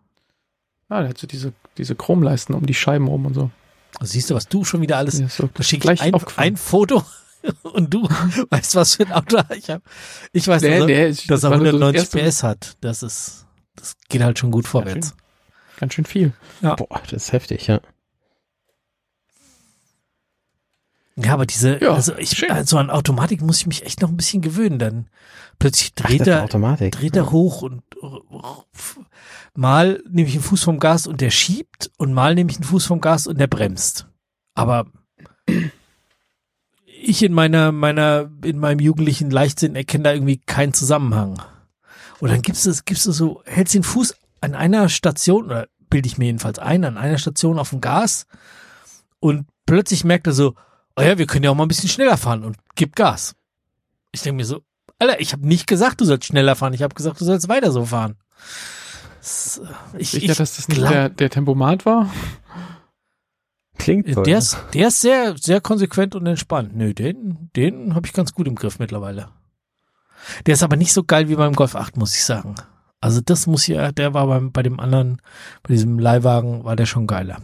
Ja, 0.93 1.01
der 1.01 1.09
hat 1.09 1.19
so 1.19 1.27
diese, 1.27 1.55
diese 1.78 1.94
Chromleisten 1.94 2.55
um 2.55 2.66
die 2.66 2.74
Scheiben 2.74 3.09
rum 3.09 3.24
und 3.24 3.32
so. 3.32 3.51
Also 3.98 4.12
siehst 4.12 4.28
du, 4.28 4.35
was 4.35 4.47
du 4.47 4.62
schon 4.62 4.82
wieder 4.82 4.98
alles. 4.98 5.19
Ja, 5.19 5.28
so 5.28 5.48
da 5.52 5.62
schicke 5.62 5.90
ich 5.90 6.02
ein, 6.02 6.14
ein 6.36 6.56
Foto 6.59 7.02
und 7.62 7.94
du 7.94 8.02
weißt, 8.51 8.74
was 8.74 8.97
für 8.97 9.06
ein 9.06 9.12
Auto 9.12 9.39
ich 9.56 9.70
habe. 9.70 9.82
Ich 10.32 10.47
weiß, 10.47 10.60
der, 10.60 10.74
also, 10.74 10.86
der, 10.86 11.14
dass 11.28 11.44
er 11.44 11.52
190 11.52 12.10
PS 12.10 12.43
hat. 12.43 12.77
Das 12.82 13.02
ist, 13.02 13.47
das 13.74 13.97
geht 14.10 14.23
halt 14.23 14.39
schon 14.39 14.51
gut 14.51 14.69
vorwärts. 14.69 15.14
Ganz 15.14 15.14
schön, 15.14 15.78
ganz 15.81 15.94
schön 15.94 16.05
viel. 16.05 16.32
Ja. 16.60 16.74
Boah, 16.74 17.01
das 17.05 17.24
ist 17.24 17.32
heftig, 17.32 17.69
ja. 17.69 17.81
Ja, 21.16 21.34
aber 21.34 21.44
diese, 21.44 21.82
ja, 21.82 21.93
also 21.93 22.16
ich, 22.16 22.30
schön. 22.30 22.51
also 22.51 22.78
an 22.78 22.90
Automatik 22.90 23.43
muss 23.43 23.59
ich 23.59 23.66
mich 23.66 23.84
echt 23.84 24.01
noch 24.01 24.09
ein 24.09 24.16
bisschen 24.16 24.40
gewöhnen, 24.40 24.78
dann 24.78 25.09
plötzlich 25.59 25.94
dreht 25.94 26.26
er, 26.26 26.47
dreht 26.47 27.16
er 27.16 27.30
hoch 27.30 27.62
und 27.62 27.82
mal 29.55 30.02
nehme 30.09 30.28
ich 30.28 30.34
einen 30.34 30.43
Fuß 30.43 30.62
vom 30.62 30.78
Gas 30.78 31.06
und 31.06 31.20
der 31.20 31.30
schiebt 31.30 31.90
und 31.98 32.14
mal 32.14 32.34
nehme 32.34 32.51
ich 32.51 32.56
einen 32.56 32.64
Fuß 32.64 32.86
vom 32.86 33.01
Gas 33.01 33.26
und 33.26 33.39
der 33.39 33.47
bremst. 33.47 34.06
Aber 34.55 34.86
ich 36.86 37.22
in 37.22 37.34
meiner, 37.34 37.72
meiner, 37.72 38.30
in 38.44 38.59
meinem 38.59 38.80
jugendlichen 38.80 39.30
Leichtsinn 39.30 39.76
erkenne 39.76 40.05
da 40.05 40.12
irgendwie 40.12 40.39
keinen 40.39 40.72
Zusammenhang. 40.72 41.43
Und 42.20 42.30
dann 42.30 42.40
gibst 42.40 42.64
du, 42.64 42.72
gibst 42.84 43.05
du 43.06 43.12
so, 43.12 43.43
hältst 43.44 43.74
den 43.74 43.82
Fuß 43.82 44.14
an 44.40 44.55
einer 44.55 44.89
Station, 44.89 45.47
oder 45.47 45.66
bilde 45.90 46.06
ich 46.06 46.18
mir 46.18 46.26
jedenfalls 46.26 46.59
ein, 46.59 46.84
an 46.84 46.97
einer 46.97 47.18
Station 47.18 47.59
auf 47.59 47.70
dem 47.70 47.80
Gas 47.80 48.26
und 49.20 49.47
plötzlich 49.66 50.05
merkt 50.05 50.26
er 50.26 50.32
so, 50.32 50.55
oh 50.97 51.02
ja, 51.02 51.19
wir 51.19 51.27
können 51.27 51.44
ja 51.44 51.51
auch 51.51 51.55
mal 51.55 51.64
ein 51.64 51.69
bisschen 51.69 51.89
schneller 51.89 52.16
fahren 52.16 52.44
und 52.44 52.56
gib 52.74 52.97
Gas. 52.97 53.35
Ich 54.12 54.23
denke 54.23 54.36
mir 54.36 54.44
so, 54.44 54.62
Alter, 54.98 55.20
ich 55.20 55.32
habe 55.32 55.47
nicht 55.47 55.66
gesagt, 55.66 56.01
du 56.01 56.05
sollst 56.05 56.27
schneller 56.27 56.55
fahren, 56.55 56.74
ich 56.74 56.82
habe 56.82 56.94
gesagt, 56.94 57.20
du 57.20 57.24
sollst 57.24 57.48
weiter 57.48 57.73
so 57.73 57.86
fahren. 57.86 58.16
Ich, 59.98 60.10
Sicher, 60.10 60.31
ich 60.31 60.36
dass 60.36 60.56
das 60.56 60.69
nicht 60.69 60.81
der, 60.81 61.09
der 61.09 61.31
Tempomat 61.31 61.86
war? 61.86 62.10
Klingt 63.78 64.12
toll. 64.12 64.24
Der 64.24 64.39
ist, 64.39 64.56
der 64.74 64.89
ist 64.89 65.01
sehr, 65.01 65.36
sehr 65.36 65.60
konsequent 65.60 66.14
und 66.14 66.27
entspannt. 66.27 66.77
Nö, 66.77 66.94
den, 66.94 67.51
den 67.56 67.94
habe 67.94 68.06
ich 68.06 68.12
ganz 68.12 68.32
gut 68.32 68.47
im 68.47 68.55
Griff 68.55 68.78
mittlerweile. 68.78 69.28
Der 70.47 70.55
ist 70.55 70.62
aber 70.62 70.77
nicht 70.77 70.93
so 70.93 71.02
geil 71.02 71.28
wie 71.28 71.35
beim 71.35 71.55
Golf 71.55 71.74
8, 71.74 71.97
muss 71.97 72.14
ich 72.14 72.24
sagen. 72.24 72.55
Also 73.01 73.20
das 73.20 73.48
muss 73.48 73.66
ja, 73.66 73.90
der 73.90 74.14
war 74.14 74.28
beim, 74.28 74.52
bei 74.52 74.62
dem 74.62 74.78
anderen, 74.78 75.20
bei 75.64 75.74
diesem 75.74 75.98
Leihwagen 75.98 76.64
war 76.64 76.77
der 76.77 76.86
schon 76.86 77.09
geiler. 77.09 77.39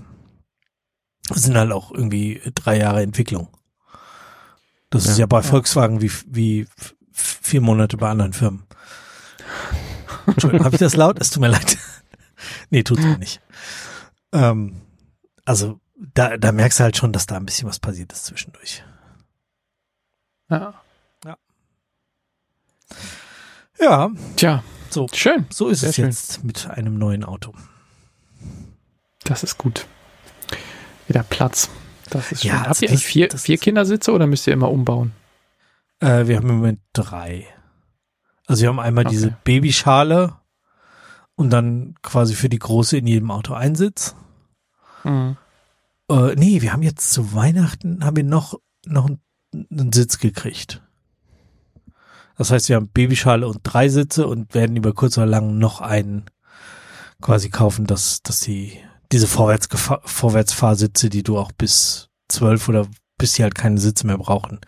Das 1.29 1.43
sind 1.43 1.57
halt 1.57 1.73
auch 1.73 1.93
irgendwie 1.93 2.41
drei 2.55 2.79
Jahre 2.79 3.03
Entwicklung. 3.03 3.49
Das 4.91 5.05
ja, 5.05 5.13
ist 5.13 5.19
ja 5.19 5.27
bei 5.27 5.43
Volkswagen 5.43 6.01
wie, 6.01 6.11
wie 6.27 6.67
vier 7.13 7.61
Monate 7.61 7.97
bei 7.97 8.09
anderen 8.09 8.33
Firmen. 8.33 8.65
Entschuldigung, 10.27 10.65
habe 10.65 10.77
ich 10.77 10.81
das 10.81 10.97
laut? 10.97 11.21
Es 11.21 11.31
tut 11.31 11.41
mir 11.41 11.49
leid. 11.49 11.79
nee, 12.71 12.83
tut's 12.83 13.03
mir 13.03 13.19
nicht. 13.19 13.41
Ähm, 14.33 14.83
also 15.45 15.81
da, 16.15 16.37
da 16.37 16.53
merkst 16.53 16.79
du 16.79 16.85
halt 16.85 16.97
schon, 16.97 17.13
dass 17.13 17.27
da 17.27 17.37
ein 17.37 17.47
bisschen 17.47 17.69
was 17.69 17.79
passiert 17.79 18.13
ist 18.13 18.27
zwischendurch. 18.27 18.85
Ja. 20.51 20.75
Ja. 21.25 21.37
Ja. 23.81 24.11
Tja. 24.37 24.65
So. 24.91 25.07
Schön. 25.13 25.47
So 25.51 25.69
ist 25.69 25.81
Sehr 25.81 25.91
es 25.91 25.97
schön. 25.97 26.05
jetzt 26.07 26.45
mit 26.45 26.69
einem 26.71 26.99
neuen 26.99 27.25
Auto. 27.25 27.53
Das 29.25 29.43
ist 29.43 29.59
gut. 29.59 29.87
Wieder 31.09 31.22
Platz. 31.22 31.70
Das 32.10 32.32
ist 32.32 32.43
schön. 32.43 32.51
Ja, 32.51 32.59
Habt 32.60 32.68
also 32.68 32.85
ihr 32.85 32.90
eigentlich 32.90 33.06
vier, 33.06 33.28
vier 33.30 33.59
Kindersitze 33.59 34.12
oder 34.12 34.26
müsst 34.26 34.47
ihr 34.47 34.52
immer 34.52 34.70
umbauen? 34.70 35.12
Äh, 36.01 36.26
wir 36.26 36.36
haben 36.36 36.48
im 36.48 36.56
Moment 36.56 36.80
drei. 36.93 37.47
Also 38.47 38.62
wir 38.62 38.68
haben 38.68 38.80
einmal 38.80 39.05
Okay. 39.06 39.14
diese 39.14 39.36
Babyschale 39.44 40.36
und 41.35 41.51
dann 41.51 41.94
quasi 42.02 42.35
für 42.35 42.48
die 42.48 42.59
große 42.59 42.97
in 42.97 43.06
jedem 43.06 43.30
Auto 43.30 43.55
ein 43.55 43.74
Sitz. 43.74 44.14
Mhm. 45.05 45.36
Äh, 46.10 46.35
nee, 46.36 46.62
wir 46.62 46.72
haben 46.72 46.82
jetzt 46.82 47.12
zu 47.12 47.35
Weihnachten 47.35 48.05
haben 48.05 48.16
wir 48.16 48.24
noch, 48.24 48.59
noch 48.86 49.06
einen, 49.06 49.20
einen 49.70 49.93
Sitz 49.93 50.18
gekriegt. 50.18 50.82
Das 52.36 52.51
heißt, 52.51 52.68
wir 52.68 52.76
haben 52.76 52.89
Babyschale 52.89 53.47
und 53.47 53.60
drei 53.64 53.89
Sitze 53.89 54.26
und 54.26 54.55
werden 54.55 54.76
über 54.76 54.94
kurz 54.94 55.18
oder 55.18 55.26
lang 55.26 55.59
noch 55.59 55.80
einen 55.80 56.26
quasi 57.20 57.51
kaufen, 57.51 57.86
dass, 57.86 58.22
dass 58.22 58.40
die, 58.40 58.78
diese 59.12 59.26
Vorwärts 59.26 59.68
Vorwärtsfahrsitze, 60.05 61.09
die 61.09 61.22
du 61.22 61.39
auch 61.39 61.52
bis 61.52 62.09
zwölf 62.28 62.68
oder 62.68 62.86
bis 63.16 63.35
sie 63.35 63.43
halt 63.43 63.55
keine 63.55 63.78
Sitze 63.78 64.06
mehr 64.06 64.18
brauchen, 64.18 64.60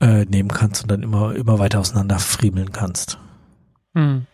äh, 0.00 0.24
nehmen 0.24 0.50
kannst 0.50 0.82
und 0.82 0.90
dann 0.90 1.02
immer, 1.02 1.34
immer 1.34 1.58
weiter 1.58 1.80
auseinander 1.80 2.18
friemeln 2.18 2.72
kannst. 2.72 3.18
Mhm. 3.94 4.26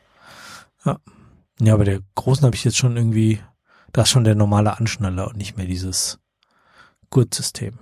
Ja, 1.59 1.75
bei 1.79 1.85
der 1.85 2.01
großen 2.17 2.45
habe 2.45 2.55
ich 2.55 2.65
jetzt 2.65 2.77
schon 2.77 2.99
irgendwie, 2.99 3.41
da 3.93 4.03
ist 4.03 4.11
schon 4.11 4.25
der 4.25 4.35
normale 4.35 4.77
Anschnaller 4.77 5.29
und 5.29 5.39
nicht 5.39 5.57
mehr 5.57 5.65
dieses 5.67 6.19
Gurtsystem. 7.09 7.79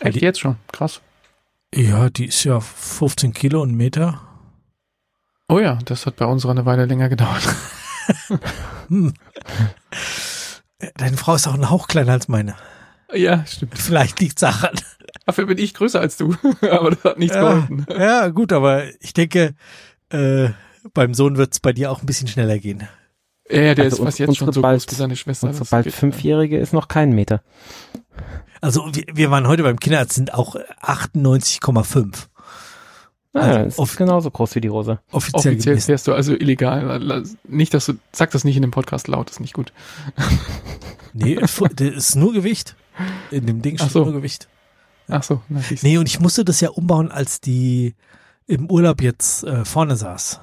Echt 0.00 0.16
die- 0.16 0.20
jetzt 0.20 0.40
schon? 0.40 0.56
Krass. 0.70 1.00
Ja, 1.74 2.10
die 2.10 2.26
ist 2.26 2.44
ja 2.44 2.60
15 2.60 3.32
Kilo 3.32 3.62
und 3.62 3.74
Meter. 3.74 4.20
Oh 5.48 5.58
ja, 5.60 5.78
das 5.86 6.04
hat 6.04 6.16
bei 6.16 6.26
unserer 6.26 6.50
eine 6.52 6.66
Weile 6.66 6.84
länger 6.84 7.08
gedauert. 7.08 7.42
Hm. 8.88 9.14
Deine 10.96 11.16
Frau 11.16 11.34
ist 11.34 11.46
auch 11.48 11.54
ein 11.54 11.70
Hauch 11.70 11.88
kleiner 11.88 12.12
als 12.12 12.28
meine. 12.28 12.54
ja, 13.14 13.44
stimmt. 13.46 13.78
Vielleicht 13.78 14.20
liegt's 14.20 14.40
daran. 14.40 14.74
Dafür 15.24 15.46
bin 15.46 15.58
ich 15.58 15.74
größer 15.74 16.00
als 16.00 16.16
du. 16.16 16.34
Aber 16.70 16.90
das 16.90 17.04
hat 17.04 17.18
nichts 17.18 17.34
Ja, 17.34 17.42
geholfen. 17.42 17.86
ja, 17.90 18.28
gut, 18.28 18.52
aber 18.52 18.84
ich 19.00 19.12
denke, 19.12 19.54
äh, 20.10 20.50
beim 20.94 21.14
Sohn 21.14 21.36
wird's 21.36 21.58
bei 21.60 21.72
dir 21.72 21.90
auch 21.90 22.00
ein 22.02 22.06
bisschen 22.06 22.28
schneller 22.28 22.58
gehen. 22.58 22.86
Ja, 23.50 23.60
ja, 23.62 23.74
der 23.74 23.84
Also 23.86 23.98
ist 23.98 24.02
fast 24.04 24.18
jetzt 24.18 24.36
schon 24.36 24.52
so 24.52 24.60
bald- 24.60 24.80
groß 24.82 24.90
wie 24.92 24.94
seine 24.96 25.16
Schwester. 25.16 25.46
Unsere 25.48 25.62
Das 25.64 25.70
bald 25.70 25.92
Fünfjährige 25.92 26.58
ist 26.58 26.72
noch 26.72 26.88
kein 26.88 27.10
Meter. 27.12 27.42
Also 28.60 28.88
wir, 28.92 29.04
wir 29.12 29.30
waren 29.30 29.46
heute 29.48 29.62
beim 29.62 29.78
Kinderarzt, 29.80 30.14
sind 30.14 30.34
auch 30.34 30.56
98,5. 30.82 32.26
Ah, 33.36 33.56
Also 33.56 33.82
ist 33.82 33.96
genauso 33.96 34.30
groß 34.30 34.54
wie 34.54 34.60
die 34.60 34.68
Rose. 34.68 34.98
Offiziell, 35.12 35.54
Offiziell 35.54 35.80
fährst 35.80 36.06
du 36.08 36.14
also 36.14 36.32
illegal. 36.34 37.22
Nicht, 37.48 37.74
dass 37.74 37.86
du, 37.86 37.94
sag 38.12 38.30
das 38.30 38.44
nicht 38.44 38.56
in 38.56 38.62
dem 38.62 38.70
Podcast 38.70 39.08
laut, 39.08 39.30
ist 39.30 39.40
nicht 39.40 39.54
gut. 39.54 39.72
Nee, 41.18 41.36
das 41.36 41.60
ist 41.80 42.14
nur 42.14 42.34
Gewicht. 42.34 42.76
In 43.30 43.46
dem 43.46 43.62
Ding 43.62 43.78
steht 43.78 43.90
so. 43.90 44.04
nur 44.04 44.12
Gewicht. 44.12 44.48
Ach 45.08 45.22
so, 45.22 45.40
na. 45.48 45.62
Nee, 45.80 45.96
und 45.96 46.06
ich 46.08 46.20
musste 46.20 46.44
das 46.44 46.60
ja 46.60 46.68
umbauen, 46.68 47.10
als 47.10 47.40
die 47.40 47.94
im 48.46 48.70
Urlaub 48.70 49.00
jetzt 49.00 49.42
äh, 49.44 49.64
vorne 49.64 49.96
saß. 49.96 50.40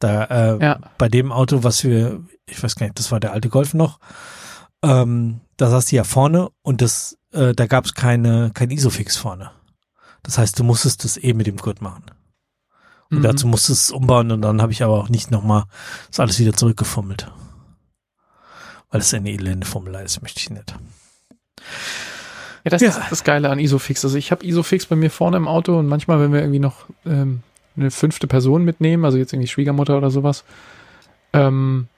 Da, 0.00 0.24
äh, 0.24 0.58
Ja. 0.64 0.80
bei 0.98 1.08
dem 1.08 1.30
Auto, 1.30 1.62
was 1.62 1.84
wir, 1.84 2.24
ich 2.46 2.60
weiß 2.60 2.74
gar 2.74 2.86
nicht, 2.86 2.98
das 2.98 3.12
war 3.12 3.20
der 3.20 3.32
alte 3.32 3.50
Golf 3.50 3.72
noch, 3.74 4.00
ähm, 4.82 5.40
da 5.56 5.70
saß 5.70 5.86
die 5.86 5.96
ja 5.96 6.04
vorne 6.04 6.48
und 6.62 6.80
das, 6.82 7.16
äh, 7.32 7.54
da 7.54 7.66
gab 7.66 7.84
es 7.84 7.94
keine, 7.94 8.50
kein 8.54 8.70
Isofix 8.70 9.16
vorne. 9.16 9.50
Das 10.22 10.38
heißt, 10.38 10.58
du 10.58 10.64
musstest 10.64 11.04
das 11.04 11.16
eh 11.16 11.32
mit 11.32 11.46
dem 11.46 11.56
Gurt 11.56 11.80
machen. 11.82 12.04
Und 13.10 13.18
Mhm. 13.18 13.22
dazu 13.22 13.46
musstest 13.46 13.90
du 13.90 13.94
es 13.94 13.96
umbauen 14.00 14.30
und 14.30 14.42
dann 14.42 14.62
habe 14.62 14.72
ich 14.72 14.82
aber 14.82 14.98
auch 14.98 15.08
nicht 15.08 15.30
nochmal 15.30 15.64
das 16.08 16.20
alles 16.20 16.38
wieder 16.38 16.52
zurückgefummelt. 16.52 17.30
Weil 18.90 19.00
es 19.00 19.14
eine 19.14 19.30
elende 19.30 19.66
Formelei 19.66 20.04
ist, 20.04 20.20
möchte 20.22 20.40
ich 20.40 20.50
nicht. 20.50 20.74
Ja, 22.64 22.70
das 22.70 22.82
Ja. 22.82 22.88
ist 22.90 23.00
das 23.10 23.24
Geile 23.24 23.48
an 23.50 23.58
Isofix. 23.58 24.04
Also 24.04 24.16
ich 24.18 24.30
habe 24.30 24.44
Isofix 24.46 24.86
bei 24.86 24.96
mir 24.96 25.10
vorne 25.10 25.36
im 25.36 25.48
Auto 25.48 25.78
und 25.78 25.86
manchmal, 25.86 26.20
wenn 26.20 26.32
wir 26.32 26.40
irgendwie 26.40 26.58
noch 26.58 26.86
ähm, 27.06 27.42
eine 27.76 27.90
fünfte 27.90 28.26
Person 28.26 28.64
mitnehmen, 28.64 29.04
also 29.04 29.16
jetzt 29.16 29.32
irgendwie 29.32 29.48
Schwiegermutter 29.48 29.96
oder 29.96 30.10
sowas, 30.10 30.44
ähm, 31.32 31.88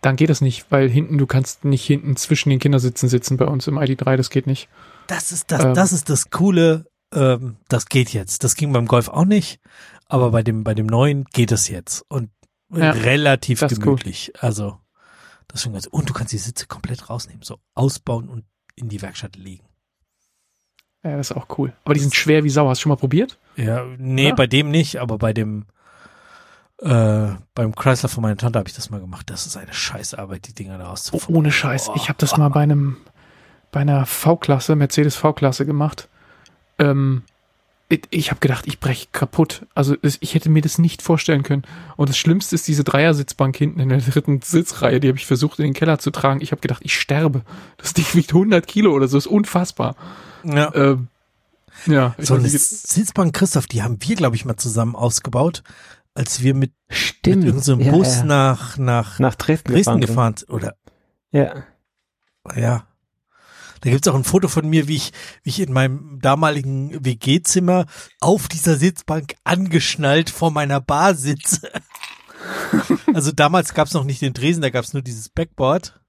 dann 0.00 0.16
geht 0.16 0.30
das 0.30 0.40
nicht, 0.40 0.66
weil 0.70 0.88
hinten, 0.90 1.16
du 1.16 1.26
kannst 1.26 1.64
nicht 1.64 1.84
hinten 1.86 2.16
zwischen 2.16 2.50
den 2.50 2.58
Kindersitzen 2.58 3.08
sitzen 3.08 3.36
bei 3.36 3.46
uns 3.46 3.68
im 3.68 3.78
ID3, 3.78 4.16
das 4.16 4.30
geht 4.30 4.46
nicht. 4.48 4.68
Das 5.06 5.32
ist 5.32 5.50
das, 5.50 5.64
Ähm. 5.64 5.74
das 5.74 5.92
ist 5.92 6.08
das 6.08 6.30
Coole. 6.30 6.86
Ähm, 7.12 7.56
das 7.68 7.86
geht 7.86 8.10
jetzt. 8.12 8.44
Das 8.44 8.54
ging 8.54 8.72
beim 8.72 8.86
Golf 8.86 9.08
auch 9.08 9.24
nicht, 9.26 9.60
aber 10.06 10.30
bei 10.30 10.42
dem 10.42 10.64
bei 10.64 10.74
dem 10.74 10.86
neuen 10.86 11.24
geht 11.26 11.52
es 11.52 11.68
jetzt 11.68 12.04
und 12.08 12.30
Ja, 12.74 12.90
relativ 12.92 13.60
ist 13.62 13.72
cool. 13.72 13.78
gemütlich. 13.84 14.32
Also 14.40 14.78
das 15.48 15.62
schon 15.62 15.74
ganz 15.74 15.86
und 15.86 16.08
du 16.08 16.14
kannst 16.14 16.32
die 16.32 16.38
Sitze 16.38 16.66
komplett 16.66 17.10
rausnehmen, 17.10 17.42
so 17.42 17.58
ausbauen 17.74 18.28
und 18.30 18.44
in 18.76 18.88
die 18.88 19.02
Werkstatt 19.02 19.36
legen. 19.36 19.66
Ja, 21.04 21.16
das 21.16 21.30
ist 21.30 21.36
auch 21.36 21.58
cool. 21.58 21.72
Aber 21.84 21.94
die 21.94 22.00
sind 22.00 22.14
schwer 22.14 22.44
wie 22.44 22.48
Sau. 22.50 22.68
Hast 22.68 22.78
du 22.78 22.82
schon 22.84 22.90
mal 22.90 22.96
probiert? 22.96 23.38
Ja, 23.56 23.84
nee, 23.98 24.28
Ja. 24.28 24.34
bei 24.34 24.46
dem 24.46 24.70
nicht, 24.70 25.00
aber 25.00 25.18
bei 25.18 25.32
dem 25.34 25.66
äh, 26.78 27.34
beim 27.54 27.74
Chrysler 27.74 28.08
von 28.08 28.22
meiner 28.22 28.36
Tante 28.36 28.58
habe 28.58 28.68
ich 28.68 28.74
das 28.74 28.90
mal 28.90 29.00
gemacht. 29.00 29.30
Das 29.30 29.46
ist 29.46 29.56
eine 29.56 29.72
Scheißarbeit, 29.72 30.48
die 30.48 30.54
Dinger 30.54 30.78
da 30.78 30.84
Oh, 30.84 30.88
rauszufahren. 30.88 31.36
ohne 31.36 31.52
Scheiß. 31.52 31.90
Ich 31.96 32.08
habe 32.08 32.18
das 32.18 32.36
mal 32.36 32.48
bei 32.48 32.62
einem, 32.62 32.96
bei 33.72 33.80
einer 33.80 34.06
V-Klasse, 34.06 34.76
Mercedes 34.76 35.16
V-Klasse 35.16 35.66
gemacht. 35.66 36.08
Ähm, 36.78 37.22
ich 37.88 38.02
ich 38.10 38.30
habe 38.30 38.40
gedacht, 38.40 38.66
ich 38.66 38.78
breche 38.78 39.08
kaputt. 39.12 39.66
Also 39.74 39.96
ich 40.02 40.34
hätte 40.34 40.50
mir 40.50 40.62
das 40.62 40.78
nicht 40.78 41.02
vorstellen 41.02 41.42
können. 41.42 41.64
Und 41.96 42.08
das 42.08 42.16
Schlimmste 42.16 42.54
ist 42.54 42.68
diese 42.68 42.84
Dreiersitzbank 42.84 43.56
hinten 43.56 43.80
in 43.80 43.88
der 43.88 43.98
dritten 43.98 44.40
Sitzreihe. 44.40 45.00
Die 45.00 45.08
habe 45.08 45.18
ich 45.18 45.26
versucht 45.26 45.58
in 45.58 45.64
den 45.64 45.74
Keller 45.74 45.98
zu 45.98 46.10
tragen. 46.10 46.40
Ich 46.40 46.52
habe 46.52 46.60
gedacht, 46.60 46.82
ich 46.84 46.98
sterbe. 46.98 47.42
Das 47.78 47.94
Ding 47.94 48.06
wiegt 48.12 48.30
100 48.30 48.66
Kilo 48.66 48.92
oder 48.92 49.08
so. 49.08 49.18
Ist 49.18 49.26
unfassbar. 49.26 49.96
Ja. 50.44 50.72
Ähm, 50.74 51.08
ja. 51.86 52.14
So 52.18 52.34
eine 52.34 52.48
Sitzbank, 52.48 53.34
Christoph, 53.34 53.66
die 53.66 53.82
haben 53.82 53.98
wir, 54.00 54.16
glaube 54.16 54.36
ich, 54.36 54.44
mal 54.44 54.56
zusammen 54.56 54.94
ausgebaut, 54.94 55.62
als 56.14 56.42
wir 56.42 56.54
mit, 56.54 56.72
Stimmt. 56.90 57.44
mit 57.44 57.46
irgendeinem 57.46 57.80
ja, 57.80 57.92
Bus 57.92 58.18
ja. 58.18 58.24
nach, 58.24 58.76
nach 58.78 59.18
nach 59.18 59.34
Dresden, 59.34 59.72
Dresden 59.72 60.00
gefahren 60.00 60.36
sind. 60.36 60.50
Oder 60.50 60.74
Ja. 61.30 61.64
Ja. 62.54 62.86
Da 63.82 63.90
gibt's 63.90 64.06
auch 64.06 64.14
ein 64.14 64.24
Foto 64.24 64.46
von 64.46 64.68
mir, 64.68 64.86
wie 64.86 64.96
ich, 64.96 65.12
wie 65.42 65.50
ich 65.50 65.60
in 65.60 65.72
meinem 65.72 66.20
damaligen 66.20 67.04
WG-Zimmer 67.04 67.86
auf 68.20 68.46
dieser 68.46 68.76
Sitzbank 68.76 69.34
angeschnallt 69.42 70.30
vor 70.30 70.52
meiner 70.52 70.80
Bar 70.80 71.14
sitze. 71.14 71.68
also 73.12 73.32
damals 73.32 73.74
gab's 73.74 73.92
noch 73.92 74.04
nicht 74.04 74.22
den 74.22 74.34
Tresen, 74.34 74.62
da 74.62 74.70
gab's 74.70 74.92
nur 74.92 75.02
dieses 75.02 75.28
Backboard. 75.28 76.00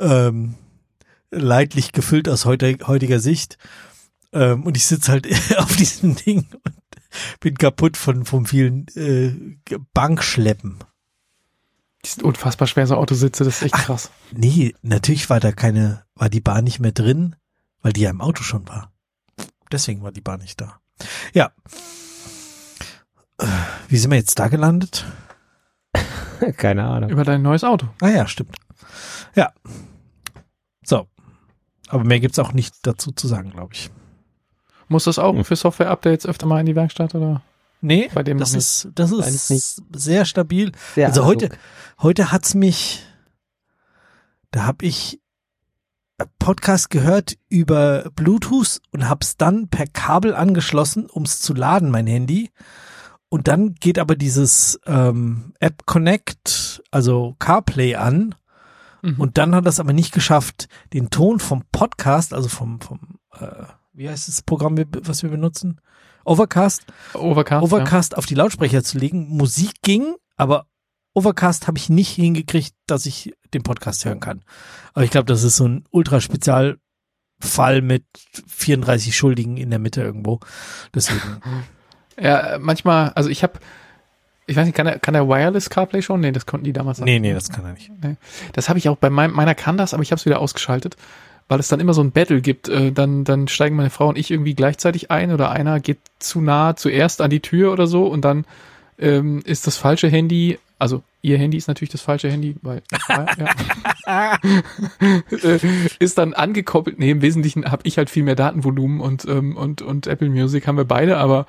Ähm, 0.00 0.56
leidlich 1.30 1.92
gefüllt 1.92 2.28
aus 2.28 2.44
heutiger 2.44 3.20
Sicht. 3.20 3.56
Ähm, 4.32 4.64
und 4.64 4.76
ich 4.76 4.84
sitze 4.84 5.12
halt 5.12 5.28
auf 5.58 5.76
diesem 5.76 6.16
Ding 6.16 6.48
und 6.64 6.74
bin 7.38 7.56
kaputt 7.56 7.96
von, 7.96 8.24
vom 8.24 8.46
vielen 8.46 8.88
äh, 8.96 9.76
Bankschleppen. 9.94 10.78
Die 12.04 12.08
sind 12.08 12.22
unfassbar 12.22 12.66
schwer, 12.66 12.86
so 12.86 12.96
Autositze. 12.96 13.44
Das 13.44 13.56
ist 13.56 13.62
echt 13.62 13.74
krass. 13.74 14.10
Nee, 14.32 14.74
natürlich 14.82 15.28
war 15.30 15.40
da 15.40 15.52
keine, 15.52 16.04
war 16.14 16.28
die 16.30 16.40
Bar 16.40 16.62
nicht 16.62 16.80
mehr 16.80 16.92
drin, 16.92 17.36
weil 17.82 17.92
die 17.92 18.00
ja 18.02 18.10
im 18.10 18.20
Auto 18.20 18.42
schon 18.42 18.66
war. 18.68 18.92
Deswegen 19.70 20.02
war 20.02 20.12
die 20.12 20.20
Bar 20.22 20.38
nicht 20.38 20.60
da. 20.60 20.80
Ja. 21.32 21.50
Wie 23.88 23.96
sind 23.96 24.10
wir 24.10 24.18
jetzt 24.18 24.38
da 24.38 24.48
gelandet? 24.48 25.04
Keine 26.56 26.84
Ahnung. 26.84 27.10
Über 27.10 27.24
dein 27.24 27.42
neues 27.42 27.64
Auto. 27.64 27.86
Ah 28.00 28.08
ja, 28.08 28.26
stimmt. 28.26 28.56
Ja. 29.34 29.52
So. 30.84 31.06
Aber 31.88 32.04
mehr 32.04 32.20
gibt's 32.20 32.38
auch 32.38 32.52
nicht 32.52 32.74
dazu 32.82 33.12
zu 33.12 33.26
sagen, 33.28 33.50
glaube 33.50 33.74
ich. 33.74 33.90
Muss 34.88 35.04
das 35.04 35.18
auch 35.18 35.34
Hm. 35.34 35.44
für 35.44 35.56
Software-Updates 35.56 36.26
öfter 36.26 36.46
mal 36.46 36.60
in 36.60 36.66
die 36.66 36.74
Werkstatt 36.76 37.14
oder? 37.14 37.42
Nee, 37.80 38.10
Bei 38.12 38.22
dem 38.22 38.38
das 38.38 38.54
ist, 38.54 38.88
das 38.94 39.10
ist 39.10 39.50
nicht. 39.50 39.82
sehr 39.96 40.24
stabil. 40.24 40.72
Sehr 40.94 41.08
also 41.08 41.24
heute, 41.24 41.46
analog. 41.46 41.60
heute 42.02 42.32
hat's 42.32 42.54
mich, 42.54 43.02
da 44.50 44.66
habe 44.66 44.84
ich 44.84 45.20
Podcast 46.38 46.90
gehört 46.90 47.38
über 47.48 48.10
Bluetooth 48.14 48.80
und 48.92 49.08
hab's 49.08 49.36
dann 49.36 49.68
per 49.68 49.86
Kabel 49.86 50.34
angeschlossen, 50.34 51.08
ums 51.12 51.40
zu 51.40 51.54
laden, 51.54 51.90
mein 51.90 52.06
Handy. 52.06 52.50
Und 53.28 53.48
dann 53.48 53.74
geht 53.74 53.98
aber 53.98 54.16
dieses 54.16 54.80
ähm, 54.86 55.54
App 55.60 55.86
Connect, 55.86 56.82
also 56.90 57.36
CarPlay 57.38 57.94
an. 57.94 58.34
Mhm. 59.02 59.20
Und 59.20 59.38
dann 59.38 59.54
hat 59.54 59.66
das 59.66 59.80
aber 59.80 59.92
nicht 59.92 60.12
geschafft, 60.12 60.68
den 60.92 61.10
Ton 61.10 61.38
vom 61.38 61.64
Podcast, 61.72 62.34
also 62.34 62.48
vom, 62.48 62.80
vom 62.80 62.98
äh, 63.38 63.64
wie 63.92 64.08
heißt 64.08 64.28
das 64.28 64.42
Programm, 64.42 64.76
was 65.02 65.22
wir 65.22 65.30
benutzen? 65.30 65.80
Overcast, 66.30 66.84
Overcast. 67.14 67.64
Overcast 67.64 68.16
auf 68.16 68.24
die 68.24 68.36
Lautsprecher 68.36 68.84
zu 68.84 68.98
legen. 68.98 69.26
Musik 69.30 69.82
ging, 69.82 70.14
aber 70.36 70.66
Overcast 71.12 71.66
habe 71.66 71.76
ich 71.76 71.88
nicht 71.88 72.10
hingekriegt, 72.10 72.72
dass 72.86 73.04
ich 73.04 73.34
den 73.52 73.64
Podcast 73.64 74.04
hören 74.04 74.20
kann. 74.20 74.44
Aber 74.94 75.04
ich 75.04 75.10
glaube, 75.10 75.26
das 75.26 75.42
ist 75.42 75.56
so 75.56 75.66
ein 75.66 75.86
Ultraspezialfall 75.90 77.82
mit 77.82 78.04
34 78.46 79.16
Schuldigen 79.16 79.56
in 79.56 79.70
der 79.70 79.80
Mitte 79.80 80.02
irgendwo. 80.02 80.38
Deswegen. 80.94 81.40
Ja, 82.16 82.52
ja 82.52 82.58
manchmal, 82.60 83.08
also 83.14 83.28
ich 83.28 83.42
habe, 83.42 83.58
ich 84.46 84.54
weiß 84.54 84.66
nicht, 84.66 84.76
kann 84.76 84.86
der, 84.86 85.00
kann 85.00 85.14
der 85.14 85.26
Wireless 85.26 85.68
CarPlay 85.68 86.00
schon? 86.00 86.20
Nee, 86.20 86.30
das 86.30 86.46
konnten 86.46 86.62
die 86.62 86.72
damals 86.72 87.00
nee, 87.00 87.18
nee, 87.18 87.34
das 87.34 87.50
kann 87.50 87.64
er 87.64 87.72
nicht. 87.72 87.90
Das 88.52 88.68
habe 88.68 88.78
ich 88.78 88.88
auch 88.88 88.98
bei 88.98 89.10
meinem, 89.10 89.34
meiner 89.34 89.56
kann 89.56 89.76
das, 89.76 89.94
aber 89.94 90.04
ich 90.04 90.12
habe 90.12 90.20
es 90.20 90.26
wieder 90.26 90.38
ausgeschaltet, 90.38 90.94
weil 91.50 91.58
es 91.58 91.66
dann 91.66 91.80
immer 91.80 91.94
so 91.94 92.00
ein 92.00 92.12
Battle 92.12 92.40
gibt. 92.40 92.68
Äh, 92.68 92.92
dann, 92.92 93.24
dann 93.24 93.48
steigen 93.48 93.74
meine 93.74 93.90
Frau 93.90 94.08
und 94.08 94.16
ich 94.16 94.30
irgendwie 94.30 94.54
gleichzeitig 94.54 95.10
ein 95.10 95.32
oder 95.32 95.50
einer 95.50 95.80
geht 95.80 95.98
zu 96.20 96.40
nah 96.40 96.76
zuerst 96.76 97.20
an 97.20 97.28
die 97.28 97.40
Tür 97.40 97.72
oder 97.72 97.88
so 97.88 98.06
und 98.06 98.24
dann 98.24 98.44
ähm, 98.98 99.42
ist 99.44 99.66
das 99.66 99.76
falsche 99.76 100.08
Handy, 100.08 100.60
also 100.78 101.02
ihr 101.22 101.38
Handy 101.38 101.56
ist 101.56 101.66
natürlich 101.66 101.90
das 101.90 102.02
falsche 102.02 102.30
Handy, 102.30 102.54
weil 102.62 102.82
ja, 104.06 104.38
äh, 105.42 105.58
ist 105.98 106.18
dann 106.18 106.34
angekoppelt. 106.34 107.00
Nee, 107.00 107.10
im 107.10 107.22
Wesentlichen 107.22 107.68
habe 107.68 107.82
ich 107.84 107.98
halt 107.98 108.10
viel 108.10 108.22
mehr 108.22 108.36
Datenvolumen 108.36 109.00
und 109.00 109.24
ähm, 109.24 109.56
und 109.56 109.82
und 109.82 110.06
Apple 110.06 110.30
Music 110.30 110.68
haben 110.68 110.76
wir 110.76 110.84
beide, 110.84 111.16
aber 111.18 111.46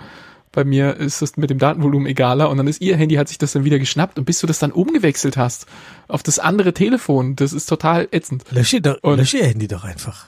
bei 0.52 0.64
mir 0.64 0.98
ist 0.98 1.22
es 1.22 1.38
mit 1.38 1.50
dem 1.50 1.60
Datenvolumen 1.60 2.08
egaler 2.08 2.50
und 2.50 2.58
dann 2.58 2.68
ist 2.68 2.82
ihr 2.82 2.98
Handy 2.98 3.16
hat 3.16 3.30
sich 3.30 3.38
das 3.38 3.54
dann 3.54 3.64
wieder 3.64 3.80
geschnappt 3.80 4.20
und 4.20 4.26
bis 4.26 4.40
du 4.40 4.48
das 4.48 4.60
dann 4.60 4.72
umgewechselt 4.72 5.38
hast 5.38 5.66
auf 6.08 6.24
das 6.24 6.40
andere 6.40 6.74
Telefon, 6.74 7.36
das 7.36 7.54
ist 7.54 7.68
total 7.68 8.08
ätzend. 8.12 8.44
Lösche, 8.52 8.82
doch, 8.82 8.98
Und- 9.02 9.18
lösche 9.18 9.38
ihr 9.38 9.46
Handy 9.48 9.68
doch 9.68 9.84
einfach. 9.84 10.26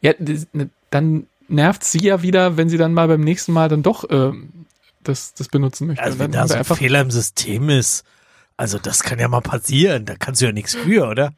Ja, 0.00 0.12
das, 0.18 0.46
ne, 0.52 0.70
dann 0.90 1.26
nervt 1.48 1.84
sie 1.84 2.00
ja 2.02 2.22
wieder, 2.22 2.56
wenn 2.56 2.68
sie 2.68 2.78
dann 2.78 2.94
mal 2.94 3.08
beim 3.08 3.20
nächsten 3.20 3.52
Mal 3.52 3.68
dann 3.68 3.82
doch 3.82 4.04
ähm, 4.10 4.50
das, 5.02 5.34
das 5.34 5.48
benutzen 5.48 5.88
möchte. 5.88 6.02
Also 6.02 6.18
wenn 6.18 6.30
da 6.32 6.46
so 6.48 6.54
ein 6.54 6.64
Fehler 6.64 7.00
im 7.00 7.10
System 7.10 7.68
ist, 7.68 8.04
also 8.56 8.78
das 8.78 9.02
kann 9.02 9.18
ja 9.18 9.28
mal 9.28 9.40
passieren. 9.40 10.04
Da 10.04 10.14
kannst 10.16 10.40
du 10.40 10.46
ja 10.46 10.52
nichts 10.52 10.74
für, 10.74 11.08
oder? 11.08 11.32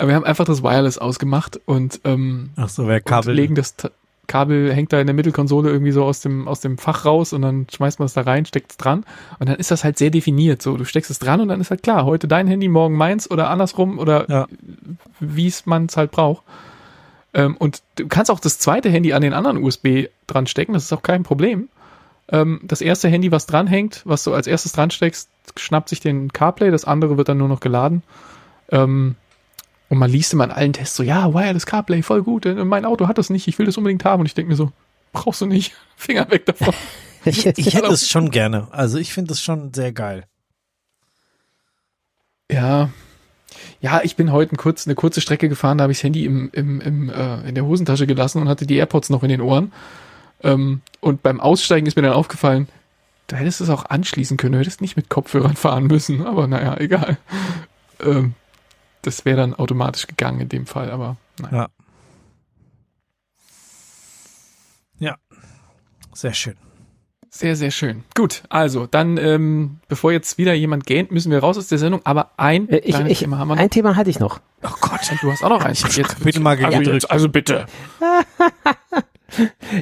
wir 0.00 0.14
haben 0.14 0.24
einfach 0.24 0.44
das 0.44 0.62
Wireless 0.62 0.96
ausgemacht 0.96 1.60
und, 1.66 2.00
ähm, 2.04 2.50
Ach 2.56 2.68
so, 2.68 2.86
wer 2.86 3.00
Kabel. 3.00 3.34
legen 3.34 3.54
das 3.56 3.74
Kabel 4.28 4.72
hängt 4.72 4.92
da 4.92 5.00
in 5.00 5.06
der 5.08 5.14
Mittelkonsole 5.14 5.70
irgendwie 5.70 5.90
so 5.90 6.04
aus 6.04 6.20
dem 6.20 6.46
aus 6.46 6.60
dem 6.60 6.78
Fach 6.78 7.04
raus 7.04 7.32
und 7.32 7.42
dann 7.42 7.66
schmeißt 7.72 7.98
man 7.98 8.06
es 8.06 8.12
da 8.12 8.20
rein, 8.20 8.46
steckt 8.46 8.70
es 8.70 8.76
dran 8.76 9.04
und 9.40 9.48
dann 9.48 9.56
ist 9.56 9.72
das 9.72 9.82
halt 9.82 9.98
sehr 9.98 10.10
definiert. 10.10 10.62
So, 10.62 10.76
du 10.76 10.84
steckst 10.84 11.10
es 11.10 11.18
dran 11.18 11.40
und 11.40 11.48
dann 11.48 11.60
ist 11.60 11.70
halt 11.70 11.82
klar, 11.82 12.04
heute 12.04 12.28
dein 12.28 12.46
Handy, 12.46 12.68
morgen 12.68 12.94
meins 12.96 13.28
oder 13.28 13.50
andersrum 13.50 13.98
oder 13.98 14.30
Ja. 14.30 14.46
wie 15.18 15.48
es 15.48 15.66
man 15.66 15.86
es 15.86 15.96
halt 15.96 16.12
braucht. 16.12 16.44
Ähm, 17.34 17.56
und 17.56 17.82
du 17.96 18.06
kannst 18.06 18.30
auch 18.30 18.40
das 18.40 18.58
zweite 18.58 18.90
Handy 18.90 19.12
an 19.12 19.22
den 19.22 19.32
anderen 19.32 19.62
USB 19.62 20.08
dran 20.26 20.46
stecken, 20.46 20.74
das 20.74 20.84
ist 20.84 20.92
auch 20.92 21.02
kein 21.02 21.22
Problem. 21.24 21.68
Ähm, 22.30 22.60
das 22.62 22.80
erste 22.80 23.08
Handy, 23.08 23.32
was 23.32 23.46
dranhängt, 23.46 24.02
was 24.04 24.24
du 24.24 24.34
als 24.34 24.46
erstes 24.46 24.72
dran 24.72 24.90
steckst, 24.90 25.30
schnappt 25.56 25.88
sich 25.88 26.00
den 26.00 26.32
CarPlay, 26.32 26.70
das 26.70 26.84
andere 26.84 27.16
wird 27.16 27.28
dann 27.28 27.38
nur 27.38 27.48
noch 27.48 27.60
geladen. 27.60 28.02
Ähm, 28.70 29.14
und 29.88 29.98
man 29.98 30.10
liest 30.10 30.32
immer 30.32 30.44
in 30.44 30.50
allen 30.50 30.72
Tests 30.72 30.96
so, 30.96 31.02
ja, 31.02 31.32
Wireless 31.32 31.66
CarPlay, 31.66 32.02
voll 32.02 32.22
gut, 32.22 32.46
äh, 32.46 32.64
mein 32.64 32.84
Auto 32.84 33.08
hat 33.08 33.18
das 33.18 33.30
nicht, 33.30 33.48
ich 33.48 33.58
will 33.58 33.66
das 33.66 33.76
unbedingt 33.76 34.04
haben. 34.04 34.20
Und 34.20 34.26
ich 34.26 34.34
denke 34.34 34.50
mir 34.50 34.56
so, 34.56 34.72
brauchst 35.12 35.40
du 35.40 35.46
nicht, 35.46 35.72
Finger 35.96 36.30
weg 36.30 36.46
davon. 36.46 36.74
Ich, 37.24 37.44
ich 37.44 37.74
hätte 37.74 37.88
es 37.88 38.08
schon 38.08 38.30
gerne. 38.30 38.68
Also 38.70 38.96
ich 38.96 39.12
finde 39.12 39.32
es 39.32 39.42
schon 39.42 39.74
sehr 39.74 39.92
geil. 39.92 40.24
Ja. 42.50 42.90
Ja, 43.80 44.00
ich 44.02 44.16
bin 44.16 44.32
heute 44.32 44.54
ein 44.54 44.56
kurz, 44.56 44.86
eine 44.86 44.94
kurze 44.94 45.20
Strecke 45.20 45.48
gefahren, 45.48 45.76
da 45.76 45.82
habe 45.82 45.92
ich 45.92 45.98
das 45.98 46.04
Handy 46.04 46.24
im, 46.24 46.48
im, 46.52 46.80
im, 46.80 47.10
äh, 47.10 47.48
in 47.48 47.54
der 47.54 47.66
Hosentasche 47.66 48.06
gelassen 48.06 48.40
und 48.40 48.48
hatte 48.48 48.66
die 48.66 48.76
AirPods 48.76 49.10
noch 49.10 49.24
in 49.24 49.28
den 49.28 49.40
Ohren. 49.40 49.72
Ähm, 50.42 50.80
und 51.00 51.22
beim 51.22 51.40
Aussteigen 51.40 51.86
ist 51.86 51.96
mir 51.96 52.02
dann 52.02 52.12
aufgefallen, 52.12 52.68
du 53.26 53.36
hättest 53.36 53.60
es 53.60 53.68
auch 53.68 53.84
anschließen 53.84 54.36
können, 54.36 54.52
du 54.52 54.60
hättest 54.60 54.80
nicht 54.80 54.96
mit 54.96 55.10
Kopfhörern 55.10 55.56
fahren 55.56 55.88
müssen, 55.88 56.24
aber 56.24 56.46
naja, 56.46 56.76
egal. 56.78 57.18
Ähm, 58.00 58.34
das 59.08 59.24
wäre 59.24 59.36
dann 59.38 59.54
automatisch 59.54 60.06
gegangen 60.06 60.40
in 60.40 60.48
dem 60.48 60.66
Fall, 60.66 60.90
aber 60.90 61.16
naja. 61.40 61.68
Ja. 64.98 65.16
Sehr 66.14 66.34
schön. 66.34 66.54
Sehr, 67.30 67.56
sehr 67.56 67.70
schön. 67.70 68.04
Gut, 68.16 68.42
also 68.48 68.86
dann, 68.86 69.16
ähm, 69.18 69.78
bevor 69.86 70.12
jetzt 70.12 70.38
wieder 70.38 70.54
jemand 70.54 70.86
gähnt, 70.86 71.10
müssen 71.12 71.30
wir 71.30 71.38
raus 71.40 71.58
aus 71.58 71.68
der 71.68 71.78
Sendung, 71.78 72.00
aber 72.04 72.30
ein 72.38 72.68
Äh, 72.68 72.78
Ich, 72.78 72.98
ich, 72.98 73.18
Thema 73.20 73.38
haben 73.38 73.48
wir 73.48 73.54
noch. 73.56 73.62
ein 73.62 73.70
Thema 73.70 73.96
hatte 73.96 74.10
ich 74.10 74.18
noch. 74.18 74.40
Oh 74.62 74.70
Gott. 74.80 75.00
Du 75.20 75.30
hast 75.30 75.44
auch 75.44 75.50
noch 75.50 75.64
eins. 75.64 75.78
Schon 75.92 76.04
bitte 76.24 76.40
mal 76.40 76.56
also, 76.64 76.90
jetzt, 76.90 77.10
also 77.10 77.28
bitte. 77.28 77.66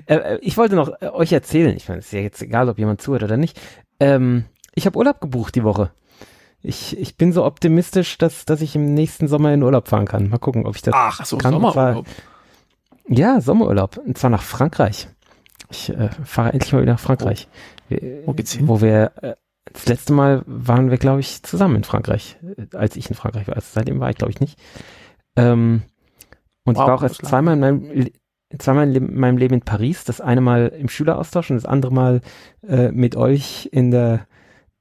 Äh, 0.06 0.14
äh, 0.16 0.38
ich 0.42 0.56
wollte 0.56 0.74
noch 0.74 0.90
äh, 1.00 1.06
euch 1.06 1.32
erzählen, 1.32 1.74
ich 1.76 1.88
meine, 1.88 2.00
es 2.00 2.06
ist 2.06 2.12
ja 2.12 2.18
jetzt 2.18 2.42
egal, 2.42 2.68
ob 2.68 2.78
jemand 2.80 3.00
zuhört 3.00 3.22
oder 3.22 3.36
nicht. 3.36 3.58
Ähm, 4.00 4.44
ich 4.74 4.86
habe 4.86 4.98
Urlaub 4.98 5.20
gebucht 5.20 5.54
die 5.54 5.62
Woche. 5.62 5.92
Ich, 6.66 6.98
ich 6.98 7.16
bin 7.16 7.32
so 7.32 7.44
optimistisch, 7.44 8.18
dass, 8.18 8.44
dass 8.44 8.60
ich 8.60 8.74
im 8.74 8.92
nächsten 8.94 9.28
Sommer 9.28 9.54
in 9.54 9.62
Urlaub 9.62 9.88
fahren 9.88 10.06
kann. 10.06 10.28
Mal 10.28 10.38
gucken, 10.38 10.66
ob 10.66 10.74
ich 10.74 10.82
das 10.82 10.94
Ach, 10.94 11.20
Ach 11.22 11.26
so, 11.26 11.38
kann. 11.38 11.52
Zwar- 11.52 11.72
Sommerurlaub. 11.72 12.06
Ja, 13.08 13.40
Sommerurlaub. 13.40 13.98
Und 13.98 14.18
zwar 14.18 14.30
nach 14.30 14.42
Frankreich. 14.42 15.08
Ich 15.70 15.90
äh, 15.90 16.08
fahre 16.24 16.52
endlich 16.52 16.72
mal 16.72 16.82
wieder 16.82 16.92
nach 16.94 17.00
Frankreich. 17.00 17.48
Wir- 17.88 18.26
Wo 18.26 18.32
geht's 18.32 18.52
hin? 18.52 18.66
Wo 18.68 18.80
wir, 18.80 19.12
äh, 19.22 19.34
das 19.72 19.86
letzte 19.86 20.12
Mal 20.12 20.42
waren 20.46 20.90
wir, 20.90 20.98
glaube 20.98 21.20
ich, 21.20 21.42
zusammen 21.42 21.76
in 21.76 21.84
Frankreich, 21.84 22.36
äh, 22.56 22.76
als 22.76 22.96
ich 22.96 23.08
in 23.08 23.14
Frankreich 23.16 23.46
war. 23.48 23.54
Also 23.56 23.68
seitdem 23.72 24.00
war 24.00 24.10
ich, 24.10 24.16
glaube 24.16 24.32
ich, 24.32 24.40
nicht. 24.40 24.58
Ähm, 25.36 25.82
und 26.64 26.76
Wow, 26.76 26.82
ich 26.82 26.88
war 26.88 26.94
auch 26.96 27.02
erst 27.04 27.24
zweimal 27.26 27.54
in 27.54 27.60
meinem, 27.60 28.08
zweimal 28.58 28.96
in 28.96 29.16
meinem 29.18 29.38
Leben 29.38 29.54
in 29.54 29.60
Paris. 29.62 30.02
Das 30.04 30.20
eine 30.20 30.40
Mal 30.40 30.68
im 30.68 30.88
Schüleraustausch 30.88 31.50
und 31.50 31.56
das 31.56 31.64
andere 31.66 31.92
Mal 31.92 32.20
äh, 32.66 32.90
mit 32.90 33.14
euch 33.14 33.68
in 33.72 33.90
der 33.92 34.26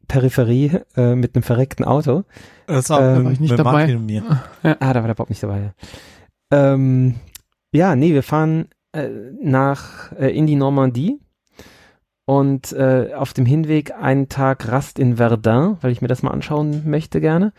Peripherie 0.08 0.80
äh, 0.96 1.16
mit 1.16 1.36
einem 1.36 1.44
verreckten 1.44 1.86
Auto. 1.86 2.24
Das 2.68 2.90
war 2.90 3.18
Ähm, 3.18 3.26
war 3.26 3.32
ich 3.32 3.40
nicht 3.40 3.52
mit 3.52 3.60
dabei. 3.60 3.72
Martin 3.72 3.98
und 3.98 4.06
mir. 4.06 4.24
Ah, 4.64 4.94
da 4.94 5.02
war 5.02 5.08
der 5.08 5.14
Bob 5.16 5.30
nicht 5.30 5.44
dabei. 5.44 5.74
Ähm, 6.52 7.16
ja, 7.72 7.96
nee, 7.96 8.14
wir 8.14 8.24
fahren 8.24 8.68
äh, 8.94 9.10
nach 9.42 10.12
äh, 10.14 10.36
in 10.36 10.48
die 10.48 10.56
Normandie 10.56 11.20
und 12.26 12.72
äh, 12.74 13.14
auf 13.14 13.34
dem 13.34 13.46
Hinweg 13.46 13.94
einen 13.94 14.30
Tag 14.30 14.72
Rast 14.72 14.98
in 15.00 15.18
Verdun, 15.18 15.78
weil 15.82 15.92
ich 15.92 16.02
mir 16.02 16.08
das 16.08 16.24
mal 16.24 16.32
anschauen 16.32 16.90
möchte 16.90 17.22
gerne. 17.22 17.54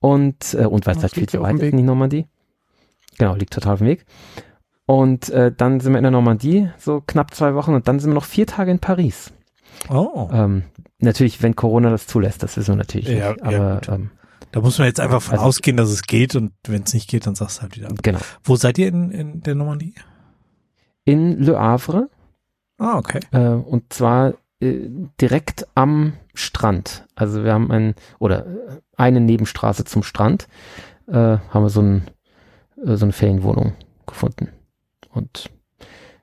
Und 0.00 0.54
äh, 0.54 0.66
und 0.66 0.86
weil 0.86 0.96
es 0.96 1.02
halt 1.02 1.14
viel 1.14 1.28
zu 1.28 1.38
ja 1.38 1.42
weit 1.42 1.56
ist 1.56 1.62
in 1.62 1.76
die 1.78 1.82
Normandie. 1.82 2.26
Genau, 3.18 3.34
liegt 3.34 3.54
total 3.54 3.74
auf 3.74 3.78
dem 3.78 3.88
Weg. 3.88 4.04
Und 4.86 5.30
äh, 5.30 5.50
dann 5.56 5.80
sind 5.80 5.92
wir 5.92 5.98
in 5.98 6.04
der 6.04 6.10
Normandie, 6.10 6.68
so 6.76 7.00
knapp 7.06 7.32
zwei 7.32 7.54
Wochen, 7.54 7.72
und 7.72 7.88
dann 7.88 8.00
sind 8.00 8.10
wir 8.10 8.14
noch 8.14 8.24
vier 8.24 8.46
Tage 8.46 8.70
in 8.70 8.80
Paris. 8.80 9.32
Oh. 9.88 10.28
Ähm, 10.32 10.64
natürlich, 10.98 11.42
wenn 11.42 11.56
Corona 11.56 11.90
das 11.90 12.06
zulässt, 12.06 12.42
das 12.42 12.56
wissen 12.56 12.72
wir 12.72 12.76
natürlich 12.76 13.08
Ja, 13.08 13.32
nicht. 13.32 13.40
ja, 13.44 13.46
Aber 13.60 13.74
gut. 13.76 13.88
ähm, 13.88 14.10
Da 14.52 14.60
muss 14.60 14.78
man 14.78 14.86
jetzt 14.86 15.00
einfach 15.00 15.20
von 15.22 15.34
Also- 15.34 15.44
ausgehen, 15.46 15.76
dass 15.76 15.90
es 15.90 16.02
geht 16.02 16.34
und 16.36 16.52
wenn 16.68 16.82
es 16.84 16.94
nicht 16.94 17.08
geht, 17.10 17.26
dann 17.26 17.34
sagst 17.34 17.58
du 17.58 17.62
halt 17.62 17.76
wieder. 17.76 17.88
ab. 17.90 17.96
genau. 18.02 18.20
Wo 18.44 18.56
seid 18.56 18.78
ihr 18.78 18.88
in, 18.88 19.10
in 19.10 19.40
der 19.42 19.54
Normandie? 19.54 19.94
In 21.04 21.40
Le 21.42 21.58
Havre, 21.58 22.08
Ah, 22.78 22.98
okay. 22.98 23.20
Äh, 23.30 23.50
und 23.50 23.92
zwar 23.92 24.34
äh, 24.60 24.88
direkt 25.20 25.64
am 25.76 26.14
Strand. 26.34 27.06
Also 27.14 27.44
wir 27.44 27.52
haben 27.52 27.70
ein 27.70 27.94
oder 28.18 28.46
äh, 28.46 28.50
eine 28.96 29.20
Nebenstraße 29.20 29.84
zum 29.84 30.02
Strand 30.02 30.48
äh, 31.06 31.12
haben 31.14 31.62
wir 31.62 31.68
so, 31.70 31.82
ein, 31.82 32.10
äh, 32.84 32.96
so 32.96 33.04
eine 33.04 33.12
Ferienwohnung 33.12 33.74
gefunden. 34.06 34.48
Und 35.12 35.50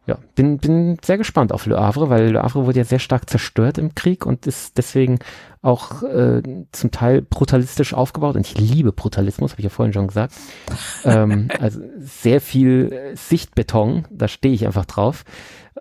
ja, 0.07 0.17
bin, 0.35 0.57
bin 0.57 0.97
sehr 1.03 1.17
gespannt 1.17 1.53
auf 1.53 1.67
Le 1.67 1.79
Havre, 1.79 2.09
weil 2.09 2.31
Le 2.31 2.41
Havre 2.41 2.65
wurde 2.65 2.79
ja 2.79 2.83
sehr 2.83 2.99
stark 2.99 3.29
zerstört 3.29 3.77
im 3.77 3.93
Krieg 3.93 4.25
und 4.25 4.47
ist 4.47 4.77
deswegen 4.77 5.19
auch 5.61 6.01
äh, 6.01 6.41
zum 6.71 6.89
Teil 6.89 7.21
brutalistisch 7.21 7.93
aufgebaut. 7.93 8.35
Und 8.35 8.47
ich 8.47 8.57
liebe 8.57 8.91
Brutalismus, 8.91 9.51
habe 9.51 9.61
ich 9.61 9.65
ja 9.65 9.69
vorhin 9.69 9.93
schon 9.93 10.07
gesagt. 10.07 10.33
ähm, 11.05 11.49
also 11.59 11.81
sehr 11.99 12.41
viel 12.41 12.91
äh, 12.91 13.15
Sichtbeton, 13.15 14.07
da 14.09 14.27
stehe 14.27 14.55
ich 14.55 14.65
einfach 14.65 14.85
drauf. 14.85 15.23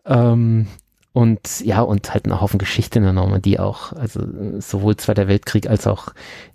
Ähm, 0.05 0.66
und 1.12 1.60
ja, 1.60 1.80
und 1.80 2.12
halt 2.12 2.26
ein 2.26 2.40
Haufen 2.40 2.59
Geschichte 2.59 2.98
in 2.98 3.05
der 3.05 3.14
Normandie 3.14 3.59
auch. 3.59 3.92
Also 3.94 4.20
sowohl 4.60 4.97
Zweiter 4.97 5.28
Weltkrieg 5.28 5.68
als 5.68 5.86
auch 5.86 6.09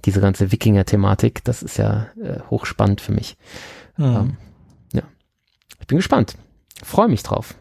diese 0.05 0.21
ganze 0.21 0.51
Wikinger-Thematik. 0.51 1.43
Das 1.43 1.61
ist 1.61 1.77
ja 1.77 2.07
äh, 2.21 2.39
hochspannend 2.49 3.01
für 3.01 3.11
mich. 3.11 3.37
Mhm. 3.97 4.05
Ähm, 4.05 4.37
ja. 4.93 5.01
Ich 5.81 5.87
bin 5.87 5.97
gespannt. 5.97 6.37
Freue 6.85 7.07
mich 7.07 7.23
drauf. 7.23 7.55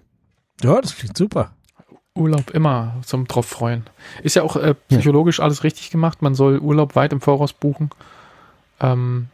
Ja, 0.62 0.80
das 0.80 0.94
klingt 0.96 1.16
super. 1.16 1.52
Urlaub 2.14 2.50
immer 2.50 2.94
zum 3.04 3.26
drauf 3.26 3.46
freuen. 3.46 3.84
Ist 4.22 4.36
ja 4.36 4.42
auch 4.42 4.54
äh, 4.56 4.74
psychologisch 4.88 5.40
alles 5.40 5.64
richtig 5.64 5.90
gemacht. 5.90 6.22
Man 6.22 6.34
soll 6.34 6.58
Urlaub 6.58 6.94
weit 6.94 7.12
im 7.12 7.20
Voraus 7.20 7.52
buchen, 7.52 7.90
ähm, 8.80 9.26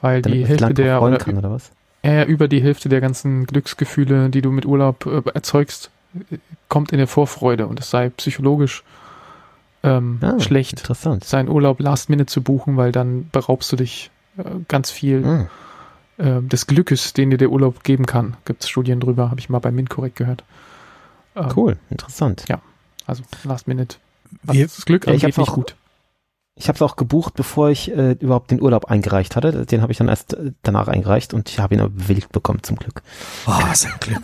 weil 0.00 0.22
Damit 0.22 0.38
die 0.38 0.46
Hälfte 0.46 0.74
der 0.74 1.00
oder, 1.02 1.18
kann, 1.18 1.38
oder 1.38 1.50
was? 1.52 1.70
äh, 2.02 2.24
über 2.24 2.48
die 2.48 2.60
Hälfte 2.62 2.88
der 2.88 3.00
ganzen 3.00 3.46
Glücksgefühle, 3.46 4.30
die 4.30 4.42
du 4.42 4.50
mit 4.50 4.66
Urlaub 4.66 5.06
äh, 5.06 5.22
erzeugst, 5.32 5.90
äh, 6.30 6.38
kommt 6.68 6.90
in 6.90 6.98
der 6.98 7.06
Vorfreude 7.06 7.66
und 7.68 7.78
es 7.78 7.90
sei 7.90 8.08
psychologisch 8.10 8.82
ähm, 9.84 10.18
Ah, 10.22 10.40
schlecht, 10.40 10.80
Interessant. 10.80 11.22
seinen 11.24 11.48
Urlaub 11.48 11.78
Last 11.78 12.08
Minute 12.10 12.26
zu 12.26 12.42
buchen, 12.42 12.76
weil 12.76 12.90
dann 12.90 13.28
beraubst 13.30 13.70
du 13.70 13.76
dich 13.76 14.10
äh, 14.38 14.42
ganz 14.66 14.90
viel 14.90 15.24
Ah, 15.24 15.46
äh, 16.18 16.40
des 16.42 16.66
Glückes, 16.66 17.12
den 17.12 17.30
dir 17.30 17.38
der 17.38 17.50
Urlaub 17.50 17.84
geben 17.84 18.06
kann. 18.06 18.36
Gibt 18.44 18.62
es 18.62 18.68
Studien 18.68 19.00
drüber, 19.00 19.30
habe 19.30 19.40
ich 19.40 19.48
mal 19.48 19.58
bei 19.58 19.70
MinCorrect 19.70 20.16
gehört. 20.16 20.44
Ähm, 21.36 21.48
cool, 21.56 21.76
interessant. 21.90 22.44
Also 23.06 23.22
Last 23.44 23.66
Minute. 23.68 23.96
Wir, 24.42 24.64
das 24.66 24.84
Glück 24.86 25.06
Ja, 25.06 25.12
ich 25.14 25.24
angeht 25.24 25.36
hab's 25.36 25.38
nicht 25.38 25.50
auch- 25.50 25.54
gut. 25.54 25.76
Ich 26.56 26.68
habe 26.68 26.76
es 26.76 26.82
auch 26.82 26.94
gebucht, 26.94 27.34
bevor 27.34 27.70
ich 27.70 27.90
äh, 27.90 28.12
überhaupt 28.12 28.52
den 28.52 28.62
Urlaub 28.62 28.84
eingereicht 28.84 29.34
hatte. 29.34 29.66
Den 29.66 29.82
habe 29.82 29.90
ich 29.90 29.98
dann 29.98 30.06
erst 30.06 30.34
äh, 30.34 30.52
danach 30.62 30.86
eingereicht 30.86 31.34
und 31.34 31.50
ich 31.50 31.58
habe 31.58 31.74
ihn 31.74 31.80
aber 31.80 31.90
bewilligt 31.90 32.30
bekommen, 32.30 32.62
zum 32.62 32.76
Glück. 32.76 33.02
oh, 33.48 33.50
was 33.62 33.84
ein 33.84 33.92
Glück. 33.98 34.22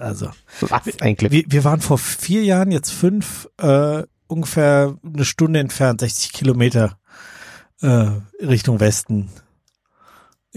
Also, 0.00 0.30
Was 0.60 1.00
ein 1.02 1.14
Glück. 1.16 1.30
wir, 1.30 1.44
wir 1.46 1.64
waren 1.64 1.82
vor 1.82 1.98
vier 1.98 2.42
Jahren, 2.42 2.70
jetzt 2.70 2.90
fünf, 2.90 3.50
äh, 3.58 4.04
ungefähr 4.28 4.96
eine 5.04 5.26
Stunde 5.26 5.60
entfernt, 5.60 6.00
60 6.00 6.32
Kilometer 6.32 6.96
äh, 7.82 8.12
Richtung 8.40 8.80
Westen. 8.80 9.28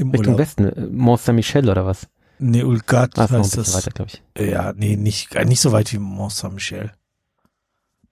Im 0.01 0.09
Richtung 0.11 0.33
Urlaub. 0.33 0.39
Westen, 0.39 0.65
äh, 0.65 0.87
Mont 0.87 1.21
Saint-Michel 1.21 1.69
oder 1.69 1.85
was? 1.85 2.07
Nee, 2.39 2.63
Ulgat 2.63 3.19
Ah, 3.19 3.29
heißt 3.29 3.57
das. 3.57 3.73
weiter, 3.75 3.91
glaube 3.91 4.11
ich. 4.11 4.23
Ja, 4.49 4.73
nee, 4.73 4.95
nicht, 4.95 5.35
äh, 5.35 5.45
nicht 5.45 5.61
so 5.61 5.71
weit 5.71 5.93
wie 5.93 5.99
Mont 5.99 6.31
Saint-Michel. 6.31 6.91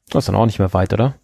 Das 0.09 0.23
ist 0.23 0.27
dann 0.29 0.35
auch 0.35 0.45
nicht 0.45 0.59
mehr 0.59 0.71
weit, 0.73 0.93
oder? 0.93 1.15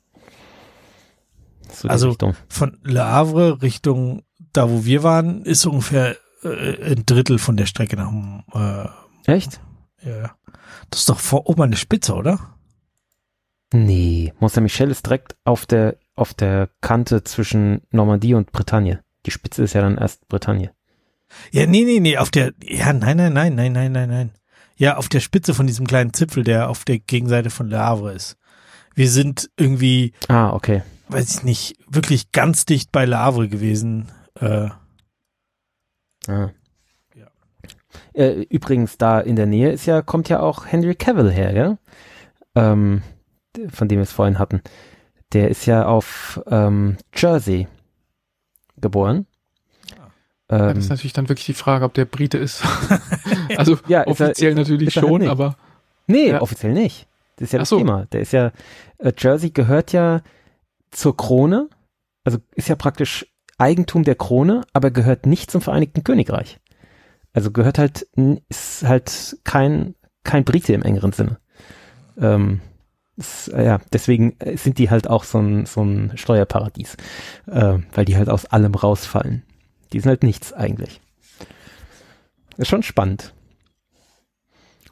So 1.71 1.87
Also- 1.87 2.09
Richtung. 2.09 2.35
Von 2.49 2.79
Le 2.83 3.03
Havre 3.05 3.61
Richtung 3.61 4.23
da, 4.53 4.69
wo 4.69 4.85
wir 4.85 5.03
waren, 5.03 5.43
ist 5.43 5.65
ungefähr 5.65 6.15
äh, 6.43 6.93
ein 6.93 7.05
Drittel 7.05 7.37
von 7.39 7.57
der 7.57 7.65
Strecke 7.65 7.95
nach 7.97 8.11
äh, 9.25 9.31
Echt? 9.31 9.59
ja, 10.03 10.17
ja. 10.17 10.35
Das 10.89 11.01
ist 11.01 11.09
doch 11.09 11.19
vor 11.19 11.47
oben 11.49 11.63
an 11.63 11.71
der 11.71 11.77
Spitze, 11.77 12.13
oder? 12.15 12.39
Nee, 13.73 14.33
Mont 14.39 14.53
Saint-Michel 14.53 14.89
ist 14.91 15.05
direkt 15.05 15.35
auf 15.43 15.65
der, 15.65 15.97
auf 16.15 16.33
der 16.33 16.69
Kante 16.81 17.23
zwischen 17.23 17.81
Normandie 17.91 18.33
und 18.35 18.51
Bretagne. 18.51 19.03
Die 19.25 19.31
Spitze 19.31 19.63
ist 19.63 19.73
ja 19.73 19.81
dann 19.81 19.97
erst 19.97 20.27
Bretagne. 20.27 20.71
Ja, 21.51 21.65
nee, 21.65 21.83
nee, 21.83 21.99
nee, 21.99 22.17
auf 22.17 22.29
der, 22.29 22.53
ja, 22.63 22.93
nein, 22.93 23.17
nein, 23.17 23.33
nein, 23.33 23.55
nein, 23.55 23.71
nein, 23.73 23.91
nein, 23.91 24.09
nein. 24.09 24.31
Ja, 24.77 24.97
auf 24.97 25.09
der 25.09 25.19
Spitze 25.21 25.53
von 25.53 25.67
diesem 25.67 25.87
kleinen 25.87 26.13
Zipfel, 26.13 26.43
der 26.43 26.69
auf 26.69 26.85
der 26.85 26.99
Gegenseite 26.99 27.49
von 27.49 27.67
Le 27.69 27.79
Havre 27.79 28.13
ist. 28.13 28.37
Wir 28.93 29.09
sind 29.09 29.49
irgendwie, 29.57 30.13
Ah, 30.27 30.51
okay. 30.53 30.83
weiß 31.09 31.37
ich 31.37 31.43
nicht, 31.43 31.77
wirklich 31.87 32.31
ganz 32.31 32.65
dicht 32.65 32.91
bei 32.91 33.05
Le 33.05 33.17
Havre 33.17 33.47
gewesen. 33.49 34.11
Äh, 34.39 34.69
Ah. 36.27 36.49
Ja. 37.15 37.27
Äh, 38.13 38.41
übrigens, 38.49 38.97
da 38.97 39.19
in 39.19 39.35
der 39.35 39.45
Nähe 39.45 39.71
ist 39.71 39.85
ja, 39.85 40.01
kommt 40.01 40.27
ja 40.29 40.39
auch 40.39 40.65
Henry 40.65 40.95
Cavill 40.95 41.31
her, 41.31 41.53
ja? 41.53 41.77
Ähm, 42.55 43.03
von 43.71 43.87
dem 43.87 43.99
wir 43.99 44.03
es 44.03 44.11
vorhin 44.11 44.39
hatten. 44.39 44.61
Der 45.33 45.49
ist 45.49 45.65
ja 45.67 45.85
auf 45.85 46.41
ähm, 46.47 46.97
Jersey 47.15 47.67
geboren. 48.79 49.25
Ja, 50.49 50.69
Ähm, 50.69 50.75
das 50.75 50.85
ist 50.85 50.89
natürlich 50.89 51.13
dann 51.13 51.29
wirklich 51.29 51.45
die 51.45 51.53
Frage, 51.53 51.85
ob 51.85 51.93
der 51.93 52.05
Brite 52.05 52.37
ist. 52.37 52.63
also 53.57 53.77
ja, 53.87 54.01
er- 54.01 54.07
offiziell 54.07 54.53
natürlich 54.55 54.95
er 54.95 55.01
halt 55.01 55.09
schon, 55.09 55.21
nicht. 55.21 55.29
aber 55.29 55.57
Nee, 56.07 56.29
Ja. 56.29 56.41
offiziell 56.41 56.73
nicht. 56.73 57.07
Das 57.37 57.47
ist 57.47 57.51
ja 57.53 57.57
Ach 57.59 57.61
das 57.63 57.69
so. 57.69 57.77
Thema. 57.79 58.05
Der 58.11 58.21
ist 58.21 58.31
ja, 58.31 58.51
äh, 58.99 59.11
Jersey 59.17 59.49
gehört 59.49 59.91
ja 59.91 60.21
zur 60.91 61.17
Krone, 61.17 61.67
also 62.23 62.37
ist 62.55 62.69
ja 62.69 62.75
praktisch 62.75 63.25
Eigentum 63.57 64.03
der 64.03 64.15
Krone, 64.15 64.61
aber 64.73 64.91
gehört 64.91 65.25
nicht 65.25 65.49
zum 65.51 65.61
Vereinigten 65.61 66.03
Königreich. 66.03 66.59
Also 67.33 67.51
gehört 67.51 67.77
halt, 67.79 68.07
ist 68.49 68.83
halt 68.83 69.37
kein, 69.43 69.95
kein 70.23 70.43
Brite 70.45 70.73
im 70.73 70.83
engeren 70.83 71.11
Sinne. 71.11 71.37
Ähm, 72.17 72.61
äh, 73.53 73.65
ja, 73.65 73.79
deswegen 73.93 74.35
äh, 74.39 74.57
sind 74.57 74.77
die 74.77 74.89
halt 74.89 75.09
auch 75.09 75.23
so 75.23 75.39
ein, 75.39 75.65
so 75.65 75.81
ein 75.83 76.11
Steuerparadies, 76.15 76.97
äh, 77.47 77.79
weil 77.93 78.05
die 78.05 78.17
halt 78.17 78.29
aus 78.29 78.45
allem 78.45 78.75
rausfallen. 78.75 79.43
Die 79.93 79.99
sind 79.99 80.09
halt 80.09 80.23
nichts 80.23 80.53
eigentlich. 80.53 81.01
Ist 82.57 82.67
schon 82.69 82.83
spannend. 82.83 83.33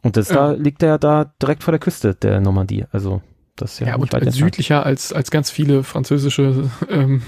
Und 0.02 0.18
das 0.18 0.30
Ja. 0.30 0.36
da 0.36 0.52
liegt 0.52 0.84
er 0.84 0.98
da 0.98 1.34
direkt 1.42 1.64
vor 1.64 1.72
der 1.72 1.80
Küste 1.80 2.14
der 2.16 2.42
Normandie. 2.42 2.86
Also 2.92 3.22
das 3.56 3.74
ist 3.74 3.80
ja, 3.80 3.88
ja, 3.88 3.98
nicht 3.98 4.14
und 4.14 4.32
südlicher 4.32 4.86
als, 4.86 5.14
als 5.14 5.32
ganz 5.32 5.50
viele 5.50 5.84
französische 5.84 6.70
ähm, 6.90 7.22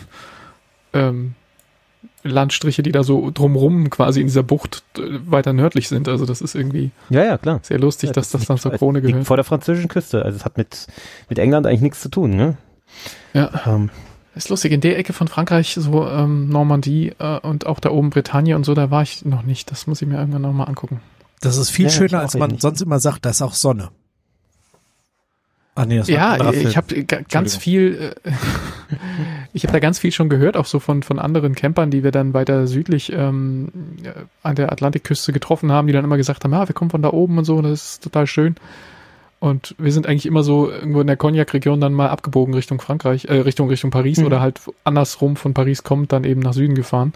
ähm, 0.94 1.36
Landstriche, 2.28 2.84
die 2.84 2.92
da 2.92 3.04
so 3.04 3.32
drumrum 3.34 3.90
quasi 3.90 4.20
in 4.22 4.28
dieser 4.28 4.44
Bucht 4.44 4.84
äh, 4.98 5.02
weiter 5.26 5.54
nördlich 5.54 5.88
sind. 5.88 6.08
Also 6.10 6.26
das 6.26 6.42
ist 6.42 6.56
irgendwie 6.56 6.92
Ja, 7.10 7.24
ja, 7.24 7.38
klar. 7.38 7.60
sehr 7.64 7.80
lustig, 7.80 8.08
Ja, 8.10 8.14
dass 8.14 8.30
das 8.32 8.46
dann 8.46 8.58
zur 8.58 8.74
es 8.74 8.80
Krone 8.80 9.00
liegt 9.00 9.12
gehört. 9.12 9.28
vor 9.28 9.38
der 9.38 9.44
französischen 9.44 9.88
Küste. 9.88 10.24
Also 10.26 10.38
es 10.38 10.46
hat 10.46 10.58
mit, 10.58 10.88
mit 11.30 11.40
England 11.40 11.68
eigentlich 11.68 11.82
nichts 11.82 12.02
zu 12.02 12.10
tun, 12.10 12.32
ne? 12.32 12.58
Ja, 13.34 13.50
Ähm, 13.66 13.90
ist 14.36 14.50
lustig. 14.50 14.72
In 14.74 14.82
der 14.82 14.98
Ecke 14.98 15.14
von 15.14 15.28
Frankreich, 15.28 15.76
so 15.80 16.08
ähm, 16.08 16.50
Normandie 16.50 17.14
äh, 17.20 17.40
und 17.40 17.66
auch 17.68 17.80
da 17.80 17.90
oben 17.92 18.10
Bretagne 18.10 18.56
und 18.56 18.66
so, 18.66 18.74
da 18.74 18.92
war 18.92 19.02
ich 19.04 19.24
noch 19.24 19.44
nicht. 19.44 19.72
Das 19.72 19.88
muss 19.88 20.02
ich 20.02 20.08
mir 20.08 20.18
irgendwann 20.18 20.42
nochmal 20.42 20.68
angucken. 20.68 21.00
das 21.42 21.58
ist 21.58 21.70
viel 21.70 21.86
Ja, 21.86 21.92
schöner, 21.92 22.20
als 22.20 22.36
man 22.36 22.58
sonst 22.60 22.82
immer 22.82 23.00
sagt, 23.00 23.24
da 23.26 23.30
ist 23.30 23.42
auch 23.42 23.54
Sonne. 23.54 23.90
Ah, 25.78 25.86
nee, 25.86 25.98
das 25.98 26.10
war 26.10 26.32
ein 26.32 26.40
Ja, 26.42 26.52
ich 26.54 26.78
habe 26.78 27.04
ganz 27.30 27.56
viel, 27.58 28.14
äh, 28.24 28.32
ich 29.56 29.64
habe 29.64 29.72
da 29.72 29.80
ganz 29.80 30.00
viel 30.00 30.12
schon 30.12 30.28
gehört, 30.28 30.58
auch 30.58 30.66
so 30.66 30.80
von 30.80 31.02
von 31.02 31.18
anderen 31.18 31.56
Campern, 31.56 31.90
die 31.90 32.04
wir 32.04 32.12
dann 32.12 32.34
weiter 32.34 32.68
südlich 32.68 33.12
ähm, 33.14 33.70
äh, 34.04 34.12
an 34.44 34.56
der 34.56 34.72
Atlantikküste 34.72 35.32
getroffen 35.32 35.72
haben, 35.72 35.88
die 35.88 35.94
dann 35.94 36.04
immer 36.04 36.18
gesagt 36.18 36.44
haben, 36.44 36.54
ah, 36.54 36.68
wir 36.68 36.76
kommen 36.76 36.92
von 36.92 37.02
da 37.02 37.12
oben 37.14 37.38
und 37.38 37.46
so, 37.46 37.62
das 37.62 37.72
ist 37.72 38.04
total 38.04 38.28
schön. 38.28 38.56
Und 39.40 39.76
wir 39.78 39.94
sind 39.94 40.08
eigentlich 40.08 40.26
immer 40.26 40.44
so 40.44 40.70
irgendwo 40.70 41.02
in 41.02 41.08
der 41.08 41.18
Cognac-Region 41.18 41.80
dann 41.80 41.94
mal 41.94 42.10
abgebogen 42.10 42.54
Richtung 42.54 42.82
Frankreich, 42.82 43.26
äh, 43.26 43.34
Richtung 43.40 43.70
Richtung 43.70 43.92
Paris 43.92 44.18
Mhm. 44.20 44.26
oder 44.26 44.42
halt 44.42 44.60
andersrum 44.84 45.36
von 45.38 45.54
Paris 45.54 45.84
kommt, 45.84 46.12
dann 46.12 46.26
eben 46.26 46.42
nach 46.42 46.54
Süden 46.54 46.76
gefahren. 46.76 47.14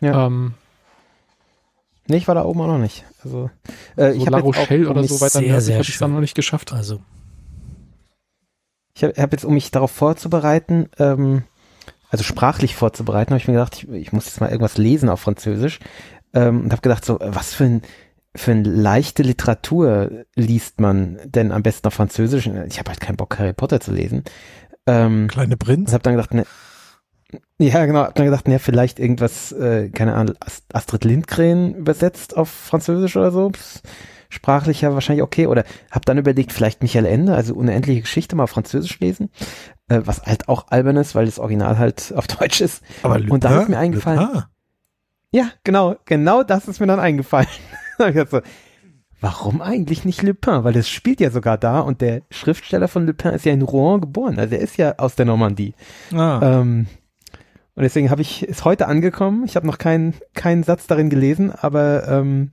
Ja. 0.00 0.26
Ähm, 0.26 0.54
nee, 2.06 2.16
ich 2.18 2.28
war 2.28 2.36
da 2.36 2.44
oben 2.44 2.60
auch 2.60 2.66
noch 2.68 2.78
nicht. 2.78 3.04
Also 3.24 3.50
äh, 3.96 4.12
so 4.12 4.18
ich 4.18 4.30
La 4.30 4.38
auch, 4.38 4.44
Rochelle 4.44 4.84
um 4.86 4.92
oder 4.92 5.04
so 5.04 5.20
weiter 5.20 5.40
sehr, 5.40 5.42
nördlich 5.42 5.64
sehr 5.64 5.74
habe 5.78 5.88
ich 5.88 5.98
dann 5.98 6.12
noch 6.12 6.20
nicht 6.20 6.34
geschafft. 6.34 6.72
Also, 6.72 7.00
Ich 8.94 9.04
habe 9.04 9.14
hab 9.20 9.32
jetzt, 9.32 9.44
um 9.44 9.54
mich 9.54 9.70
darauf 9.70 9.90
vorzubereiten, 9.90 10.88
ähm, 10.98 11.44
also 12.10 12.24
sprachlich 12.24 12.74
vorzubereiten, 12.74 13.30
habe 13.30 13.38
ich 13.40 13.48
mir 13.48 13.54
gedacht, 13.54 13.82
ich, 13.84 13.88
ich 13.88 14.12
muss 14.12 14.26
jetzt 14.26 14.40
mal 14.40 14.48
irgendwas 14.50 14.78
lesen 14.78 15.08
auf 15.08 15.20
Französisch 15.20 15.78
ähm, 16.34 16.62
und 16.62 16.72
habe 16.72 16.82
gedacht, 16.82 17.04
so 17.04 17.18
was 17.20 17.54
für 17.54 17.64
ein 17.64 17.82
für 18.36 18.52
eine 18.52 18.62
leichte 18.62 19.24
Literatur 19.24 20.24
liest 20.36 20.80
man 20.80 21.18
denn 21.24 21.50
am 21.50 21.64
besten 21.64 21.88
auf 21.88 21.94
Französisch? 21.94 22.46
Ich 22.46 22.78
habe 22.78 22.90
halt 22.90 23.00
keinen 23.00 23.16
Bock, 23.16 23.36
Harry 23.40 23.52
Potter 23.52 23.80
zu 23.80 23.90
lesen. 23.92 24.22
Ähm, 24.86 25.26
kleine 25.26 25.56
Prinz. 25.56 25.88
und 25.90 25.94
habe 25.94 26.04
dann 26.04 26.14
gedacht, 26.14 26.32
ne, 26.34 26.46
ja 27.58 27.84
genau, 27.86 28.00
hab 28.00 28.14
dann 28.14 28.26
gedacht, 28.26 28.48
ne, 28.48 28.58
vielleicht 28.58 28.98
irgendwas, 28.98 29.52
äh, 29.52 29.88
keine 29.90 30.14
Ahnung, 30.14 30.34
Ast- 30.40 30.64
Astrid 30.74 31.04
Lindgren 31.04 31.74
übersetzt 31.74 32.36
auf 32.36 32.48
Französisch 32.50 33.16
oder 33.16 33.30
so. 33.30 33.50
Pss, 33.50 33.82
Sprachlich 34.30 34.80
ja 34.80 34.94
wahrscheinlich 34.94 35.22
okay. 35.22 35.46
Oder 35.46 35.64
habe 35.90 36.04
dann 36.06 36.16
überlegt, 36.16 36.52
vielleicht 36.52 36.82
Michael 36.82 37.04
Ende, 37.04 37.34
also 37.34 37.54
unendliche 37.54 38.00
Geschichte 38.00 38.36
mal 38.36 38.44
auf 38.44 38.50
Französisch 38.50 38.98
lesen, 39.00 39.28
äh, 39.88 40.00
was 40.04 40.22
halt 40.22 40.48
auch 40.48 40.68
albern 40.70 40.96
ist, 40.96 41.14
weil 41.14 41.26
das 41.26 41.38
Original 41.38 41.76
halt 41.78 42.14
auf 42.16 42.26
Deutsch 42.26 42.60
ist. 42.62 42.82
Aber 43.02 43.16
Und 43.28 43.44
da 43.44 43.60
ist 43.60 43.68
mir 43.68 43.78
eingefallen- 43.78 44.20
Lupin? 44.20 44.42
Ja, 45.32 45.50
genau, 45.62 45.96
genau 46.06 46.42
das 46.42 46.66
ist 46.66 46.80
mir 46.80 46.86
dann 46.86 47.00
eingefallen. 47.00 47.48
So, 48.30 48.40
warum 49.20 49.60
eigentlich 49.60 50.06
nicht 50.06 50.22
Lupin? 50.22 50.64
Weil 50.64 50.72
das 50.72 50.88
spielt 50.88 51.20
ja 51.20 51.30
sogar 51.30 51.58
da 51.58 51.80
und 51.80 52.00
der 52.00 52.22
Schriftsteller 52.30 52.88
von 52.88 53.04
Lupin 53.06 53.32
ist 53.32 53.44
ja 53.44 53.52
in 53.52 53.60
Rouen 53.60 54.00
geboren. 54.00 54.38
Also 54.38 54.54
er 54.54 54.62
ist 54.62 54.78
ja 54.78 54.94
aus 54.96 55.16
der 55.16 55.26
Normandie. 55.26 55.74
Ah, 56.14 56.40
Ähm, 56.60 56.86
und 57.74 57.82
deswegen 57.82 58.10
habe 58.10 58.22
ich, 58.22 58.42
ist 58.42 58.64
heute 58.64 58.88
angekommen. 58.88 59.44
Ich 59.44 59.54
habe 59.56 59.66
noch 59.66 59.76
keinen 59.78 60.14
keinen 60.34 60.62
Satz 60.62 60.86
darin 60.86 61.10
gelesen, 61.10 61.52
aber 61.52 62.08
ähm, 62.08 62.52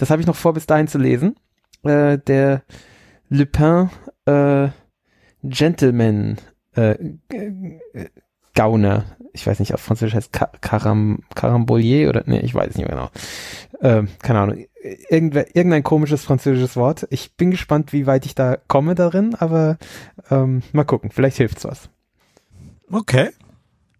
das 0.00 0.08
habe 0.08 0.22
ich 0.22 0.26
noch 0.26 0.36
vor, 0.36 0.54
bis 0.54 0.66
dahin 0.66 0.88
zu 0.88 0.98
lesen. 0.98 1.36
äh, 1.84 2.18
der 2.18 2.62
Lupin 3.28 3.90
äh, 4.24 4.68
Gentleman 5.42 6.38
äh, 6.72 6.96
Gauner. 8.54 9.04
Ich 9.32 9.46
weiß 9.46 9.60
nicht, 9.60 9.74
auf 9.74 9.80
Französisch 9.80 10.14
heißt 10.14 10.32
Caram, 10.32 11.20
Carambolier 11.34 12.08
oder 12.08 12.24
nee, 12.26 12.40
ich 12.40 12.54
weiß 12.54 12.74
nicht 12.74 12.88
mehr 12.88 12.96
genau. 12.96 13.10
Ähm, 13.80 14.08
keine 14.22 14.40
Ahnung. 14.40 14.64
Irgendwer, 15.10 15.54
irgendein 15.54 15.82
komisches 15.82 16.24
französisches 16.24 16.76
Wort. 16.76 17.06
Ich 17.10 17.36
bin 17.36 17.50
gespannt, 17.50 17.92
wie 17.92 18.06
weit 18.06 18.24
ich 18.24 18.34
da 18.34 18.56
komme 18.56 18.94
darin, 18.94 19.34
aber 19.34 19.76
ähm, 20.30 20.62
mal 20.72 20.84
gucken, 20.84 21.10
vielleicht 21.10 21.36
hilft's 21.36 21.64
was. 21.64 21.90
Okay. 22.90 23.30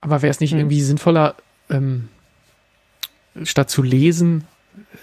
Aber 0.01 0.23
wäre 0.23 0.31
es 0.31 0.41
nicht 0.41 0.53
hm. 0.53 0.61
irgendwie 0.61 0.81
sinnvoller, 0.81 1.37
ähm, 1.69 2.09
statt 3.45 3.71
zu 3.71 3.83
lesen, 3.83 4.45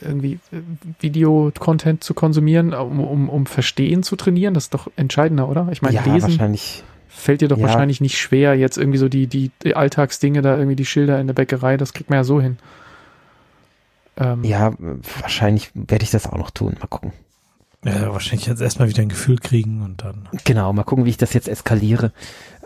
irgendwie 0.01 0.39
äh, 0.51 0.61
Videocontent 0.99 2.03
zu 2.03 2.13
konsumieren, 2.13 2.73
um, 2.73 2.99
um, 2.99 3.29
um 3.29 3.45
Verstehen 3.45 4.03
zu 4.03 4.15
trainieren? 4.15 4.53
Das 4.53 4.65
ist 4.65 4.73
doch 4.73 4.89
entscheidender, 4.95 5.49
oder? 5.49 5.67
Ich 5.71 5.81
meine, 5.81 5.95
ja, 5.95 6.03
lesen 6.03 6.29
wahrscheinlich. 6.29 6.83
fällt 7.07 7.41
dir 7.41 7.47
doch 7.47 7.57
ja. 7.57 7.63
wahrscheinlich 7.63 8.01
nicht 8.01 8.17
schwer, 8.17 8.55
jetzt 8.55 8.77
irgendwie 8.77 8.99
so 8.99 9.09
die, 9.09 9.27
die, 9.27 9.51
die 9.63 9.75
Alltagsdinge, 9.75 10.41
da 10.41 10.57
irgendwie 10.57 10.75
die 10.75 10.85
Schilder 10.85 11.19
in 11.19 11.27
der 11.27 11.33
Bäckerei, 11.33 11.77
das 11.77 11.93
kriegt 11.93 12.09
man 12.09 12.17
ja 12.17 12.23
so 12.23 12.41
hin. 12.41 12.57
Ähm, 14.17 14.43
ja, 14.43 14.73
wahrscheinlich 15.21 15.71
werde 15.73 16.03
ich 16.03 16.11
das 16.11 16.27
auch 16.27 16.37
noch 16.37 16.51
tun. 16.51 16.75
Mal 16.79 16.87
gucken. 16.87 17.13
Ja, 17.85 18.11
wahrscheinlich 18.11 18.47
jetzt 18.47 18.61
erstmal 18.61 18.89
wieder 18.89 19.03
ein 19.03 19.09
Gefühl 19.09 19.37
kriegen 19.37 19.81
und 19.83 20.03
dann. 20.03 20.27
Genau, 20.43 20.73
mal 20.73 20.83
gucken, 20.83 21.05
wie 21.05 21.11
ich 21.11 21.17
das 21.17 21.33
jetzt 21.33 21.47
eskaliere. 21.47 22.11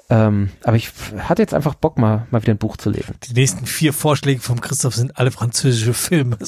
Ähm, 0.10 0.50
aber 0.64 0.76
ich 0.76 0.92
hatte 1.20 1.42
jetzt 1.42 1.54
einfach 1.54 1.74
Bock, 1.74 1.98
mal, 1.98 2.28
mal 2.32 2.42
wieder 2.42 2.54
ein 2.54 2.58
Buch 2.58 2.78
zu 2.78 2.90
lesen. 2.90 3.16
Die 3.24 3.34
nächsten 3.34 3.66
vier 3.66 3.94
Vorschläge 3.94 4.42
vom 4.42 4.60
Christoph 4.60 4.96
sind 4.96 5.18
alle 5.18 5.32
französische 5.32 5.94
Filme. 5.94 6.38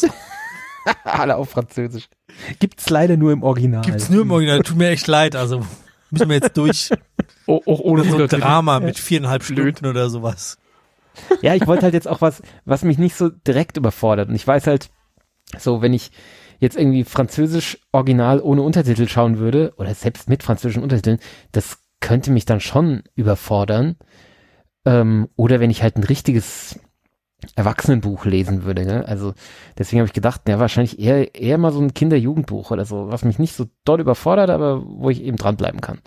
alle 1.03 1.35
auf 1.38 1.49
Französisch. 1.49 2.10
Gibt's 2.60 2.89
leider 2.89 3.18
nur 3.18 3.31
im 3.31 3.43
Original. 3.43 3.84
Gibt's 3.84 4.10
nur 4.10 4.23
im 4.23 4.31
Original. 4.31 4.61
Tut 4.61 4.77
mir 4.77 4.89
echt 4.89 5.07
leid. 5.07 5.35
Also 5.35 5.65
müssen 6.11 6.30
wir 6.30 6.35
jetzt 6.35 6.57
durch. 6.57 6.89
Oh, 7.45 7.60
auch 7.65 7.81
ohne 7.81 8.05
so 8.05 8.15
ein 8.15 8.27
Drama 8.30 8.80
mit 8.80 8.97
viereinhalb 8.97 9.43
Stunden 9.43 9.85
oder 9.85 10.10
sowas. 10.10 10.57
Ja, 11.41 11.55
ich 11.55 11.68
wollte 11.68 11.84
halt 11.84 11.93
jetzt 11.93 12.07
auch 12.07 12.22
was, 12.22 12.41
was 12.64 12.84
mich 12.84 12.97
nicht 12.97 13.15
so 13.15 13.27
direkt 13.27 13.76
überfordert. 13.76 14.30
Und 14.30 14.35
ich 14.35 14.47
weiß 14.47 14.65
halt, 14.65 14.89
so, 15.57 15.81
wenn 15.81 15.91
ich 15.91 16.11
jetzt 16.60 16.77
irgendwie 16.77 17.03
Französisch 17.03 17.80
Original 17.91 18.39
ohne 18.39 18.61
Untertitel 18.61 19.10
schauen 19.10 19.39
würde, 19.39 19.73
oder 19.76 19.93
selbst 19.93 20.30
mit 20.30 20.41
französischen 20.41 20.84
Untertiteln, 20.84 21.19
das 21.51 21.80
könnte 21.99 22.31
mich 22.31 22.45
dann 22.45 22.61
schon 22.61 23.03
überfordern. 23.15 23.97
Ähm, 24.85 25.27
oder 25.35 25.60
wenn 25.60 25.69
ich 25.69 25.84
halt 25.84 25.97
ein 25.97 26.03
richtiges 26.03 26.80
Erwachsenenbuch 27.56 28.26
lesen 28.26 28.64
würde. 28.64 28.86
Ne? 28.86 29.07
Also 29.07 29.34
deswegen 29.78 29.99
habe 29.99 30.07
ich 30.07 30.14
gedacht, 30.14 30.41
ja, 30.48 30.60
wahrscheinlich 30.60 30.99
eher, 30.99 31.36
eher 31.36 31.57
mal 31.57 31.72
so 31.72 31.80
ein 31.80 31.94
Kinderjugendbuch 31.94 32.72
oder 32.72 32.86
so, 32.86 33.11
was 33.11 33.24
mich 33.24 33.40
nicht 33.40 33.56
so 33.56 33.65
doll 33.86 33.99
überfordert, 33.99 34.49
aber 34.49 34.84
wo 34.86 35.10
ich 35.10 35.22
eben 35.24 35.38
dranbleiben 35.38 35.82
kann. 35.82 35.99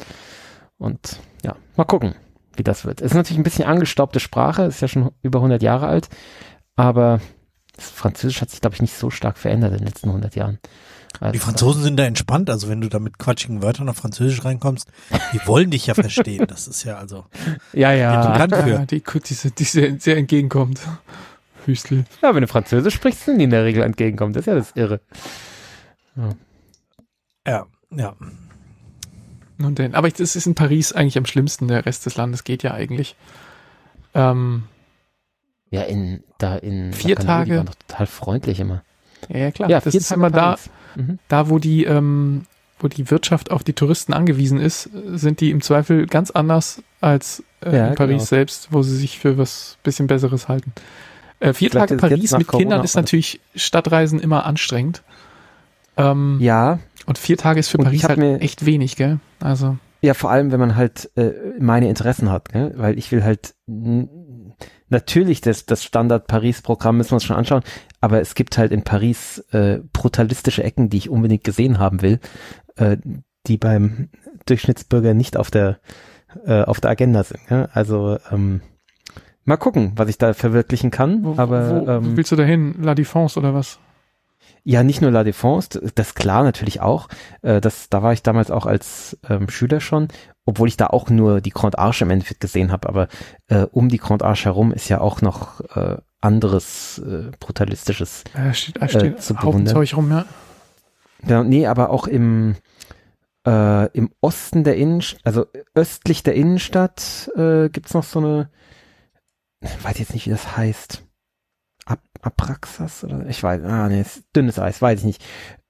Und 0.78 1.18
ja, 1.42 1.56
mal 1.76 1.84
gucken, 1.84 2.14
wie 2.56 2.62
das 2.62 2.84
wird. 2.84 3.00
Es 3.00 3.12
ist 3.12 3.16
natürlich 3.16 3.38
ein 3.38 3.44
bisschen 3.44 3.66
angestaubte 3.66 4.20
Sprache, 4.20 4.64
ist 4.64 4.80
ja 4.80 4.88
schon 4.88 5.10
über 5.22 5.38
100 5.38 5.62
Jahre 5.62 5.86
alt, 5.86 6.08
aber 6.76 7.20
das 7.76 7.90
Französisch 7.90 8.40
hat 8.40 8.50
sich, 8.50 8.60
glaube 8.60 8.74
ich, 8.74 8.82
nicht 8.82 8.96
so 8.96 9.10
stark 9.10 9.38
verändert 9.38 9.72
in 9.72 9.78
den 9.78 9.86
letzten 9.86 10.08
100 10.08 10.34
Jahren. 10.34 10.58
Also, 11.20 11.32
die 11.32 11.38
Franzosen 11.38 11.82
sind 11.82 11.96
da 11.96 12.04
entspannt, 12.04 12.50
also 12.50 12.68
wenn 12.68 12.80
du 12.80 12.88
da 12.88 12.98
mit 12.98 13.18
quatschigen 13.18 13.62
Wörtern 13.62 13.88
auf 13.88 13.96
Französisch 13.96 14.44
reinkommst, 14.44 14.88
die 15.32 15.40
wollen 15.46 15.70
dich 15.70 15.86
ja 15.86 15.94
verstehen. 15.94 16.46
Das 16.46 16.68
ist 16.68 16.84
ja 16.84 16.96
also. 16.98 17.24
Ja, 17.72 17.92
ja. 17.92 18.36
ja 18.38 18.78
die, 18.86 19.02
die, 19.02 19.50
die 19.58 19.64
sehr, 19.64 19.98
sehr 19.98 20.16
entgegenkommt. 20.16 20.80
Hüstel. 21.66 22.04
Ja, 22.22 22.34
wenn 22.34 22.42
du 22.42 22.48
Französisch 22.48 22.94
sprichst, 22.94 23.24
sind 23.24 23.38
die 23.38 23.44
in 23.44 23.50
der 23.50 23.64
Regel 23.64 23.82
entgegenkommt. 23.82 24.36
Das 24.36 24.42
ist 24.42 24.46
ja 24.46 24.54
das 24.54 24.72
Irre. 24.72 25.00
Ja, 26.16 26.30
ja. 27.46 27.66
ja. 27.90 28.16
Nun 29.58 29.74
denn, 29.74 29.94
aber 29.94 30.10
das 30.10 30.36
ist 30.36 30.46
in 30.46 30.54
Paris 30.54 30.92
eigentlich 30.92 31.16
am 31.16 31.26
schlimmsten. 31.26 31.68
Der 31.68 31.86
Rest 31.86 32.06
des 32.06 32.16
Landes 32.16 32.44
geht 32.44 32.62
ja 32.62 32.74
eigentlich. 32.74 33.16
Ähm, 34.14 34.64
ja, 35.70 35.82
in, 35.82 36.22
da 36.38 36.56
in 36.56 36.92
vier 36.92 37.16
Tage. 37.16 37.50
Die 37.50 37.56
waren 37.56 37.66
doch 37.66 37.74
total 37.74 38.06
freundlich 38.06 38.60
immer. 38.60 38.82
Ja, 39.28 39.38
ja 39.38 39.50
klar. 39.50 39.70
Ja, 39.70 39.80
das 39.80 39.94
ist 39.94 40.12
immer 40.12 40.30
da, 40.30 40.56
mhm. 40.94 41.18
da, 41.28 41.48
wo 41.48 41.58
die, 41.58 41.84
ähm, 41.84 42.46
wo 42.78 42.88
die 42.88 43.10
Wirtschaft 43.10 43.50
auf 43.50 43.64
die 43.64 43.72
Touristen 43.72 44.12
angewiesen 44.12 44.60
ist, 44.60 44.90
sind 45.06 45.40
die 45.40 45.50
im 45.50 45.62
Zweifel 45.62 46.06
ganz 46.06 46.30
anders 46.30 46.82
als 47.00 47.42
äh, 47.62 47.76
ja, 47.76 47.88
in 47.88 47.94
Paris 47.94 48.16
genau. 48.16 48.24
selbst, 48.24 48.68
wo 48.72 48.82
sie 48.82 48.96
sich 48.96 49.18
für 49.18 49.38
was 49.38 49.78
bisschen 49.82 50.06
Besseres 50.06 50.48
halten. 50.48 50.72
Äh, 51.40 51.52
vier 51.52 51.70
Vielleicht 51.70 51.88
Tage 51.88 52.00
Paris 52.00 52.32
mit 52.32 52.46
Corona 52.46 52.62
Kindern 52.62 52.84
ist 52.84 52.96
natürlich 52.96 53.40
Stadtreisen 53.54 54.20
immer 54.20 54.46
anstrengend. 54.46 55.02
Ähm, 55.96 56.38
ja. 56.40 56.78
Und 57.06 57.18
vier 57.18 57.36
Tage 57.36 57.60
ist 57.60 57.68
für 57.68 57.78
Paris 57.78 58.04
halt 58.04 58.18
echt 58.42 58.66
wenig, 58.66 58.96
gell? 58.96 59.20
Also. 59.40 59.76
Ja, 60.02 60.14
vor 60.14 60.30
allem, 60.30 60.52
wenn 60.52 60.60
man 60.60 60.76
halt 60.76 61.10
äh, 61.16 61.32
meine 61.58 61.88
Interessen 61.88 62.30
hat, 62.30 62.50
gell? 62.50 62.74
weil 62.76 62.98
ich 62.98 63.12
will 63.12 63.24
halt 63.24 63.54
natürlich 64.88 65.40
das, 65.40 65.66
das 65.66 65.84
Standard-Paris-Programm 65.84 66.96
müssen 66.96 67.12
wir 67.12 67.16
uns 67.16 67.24
schon 67.24 67.36
anschauen, 67.36 67.62
aber 68.00 68.20
es 68.20 68.34
gibt 68.34 68.58
halt 68.58 68.72
in 68.72 68.82
Paris 68.82 69.38
äh, 69.52 69.80
brutalistische 69.92 70.62
Ecken, 70.62 70.90
die 70.90 70.98
ich 70.98 71.10
unbedingt 71.10 71.44
gesehen 71.44 71.78
haben 71.78 72.02
will, 72.02 72.20
äh, 72.76 72.96
die 73.46 73.56
beim 73.56 74.10
Durchschnittsbürger 74.46 75.14
nicht 75.14 75.36
auf 75.36 75.50
der 75.50 75.78
äh, 76.44 76.62
auf 76.62 76.80
der 76.80 76.90
Agenda 76.90 77.24
sind. 77.24 77.40
Ja? 77.48 77.68
Also 77.72 78.18
ähm, 78.30 78.60
mal 79.46 79.56
gucken, 79.56 79.92
was 79.96 80.08
ich 80.08 80.18
da 80.18 80.34
verwirklichen 80.34 80.90
kann. 80.90 81.24
Wo, 81.24 81.34
aber 81.36 81.86
wo, 81.86 81.90
ähm, 81.90 82.16
willst 82.16 82.32
du 82.32 82.36
da 82.36 82.42
hin? 82.42 82.76
La 82.82 82.92
Défense 82.92 83.38
oder 83.38 83.54
was? 83.54 83.78
Ja, 84.64 84.82
nicht 84.82 85.00
nur 85.00 85.10
La 85.10 85.22
Défense, 85.22 85.80
das 85.94 86.14
klar 86.14 86.42
natürlich 86.42 86.80
auch. 86.80 87.08
Äh, 87.42 87.60
das, 87.60 87.88
da 87.88 88.02
war 88.02 88.12
ich 88.12 88.22
damals 88.22 88.50
auch 88.50 88.66
als 88.66 89.18
ähm, 89.28 89.48
Schüler 89.48 89.80
schon, 89.80 90.08
obwohl 90.44 90.68
ich 90.68 90.76
da 90.76 90.88
auch 90.88 91.08
nur 91.08 91.40
die 91.40 91.50
Grand 91.50 91.78
Arche 91.78 92.04
im 92.04 92.10
Endeffekt 92.10 92.40
gesehen 92.40 92.72
habe. 92.72 92.88
Aber 92.88 93.08
äh, 93.48 93.66
um 93.70 93.88
die 93.88 93.98
Grand 93.98 94.22
Arche 94.22 94.46
herum 94.46 94.72
ist 94.72 94.88
ja 94.88 95.00
auch 95.00 95.22
noch 95.22 95.60
äh, 95.76 95.96
anderes 96.20 96.98
äh, 96.98 97.30
brutalistisches 97.38 98.24
äh, 98.34 98.52
steht, 98.52 98.82
äh, 98.82 98.88
steht 98.88 99.22
zu. 99.22 99.34
Zeug 99.34 99.96
rum, 99.96 100.10
ja. 100.10 100.24
Ja, 101.26 101.44
nee, 101.44 101.66
aber 101.66 101.90
auch 101.90 102.06
im 102.06 102.56
äh, 103.46 103.86
im 103.92 104.10
Osten 104.20 104.64
der 104.64 104.76
Innenstadt, 104.76 105.20
also 105.24 105.46
östlich 105.74 106.22
der 106.22 106.34
Innenstadt 106.34 107.30
äh, 107.36 107.68
gibt's 107.68 107.94
noch 107.94 108.04
so 108.04 108.18
eine, 108.18 108.50
ich 109.66 109.84
weiß 109.84 109.98
jetzt 109.98 110.14
nicht, 110.14 110.26
wie 110.26 110.30
das 110.30 110.56
heißt. 110.56 111.02
Ab 111.84 112.00
Apraxas 112.22 113.04
oder 113.04 113.26
ich 113.28 113.40
weiß, 113.40 113.62
ah 113.62 113.88
nee, 113.88 114.04
dünnes 114.34 114.58
Eis, 114.58 114.82
weiß 114.82 115.00
ich 115.00 115.04
nicht. 115.04 115.24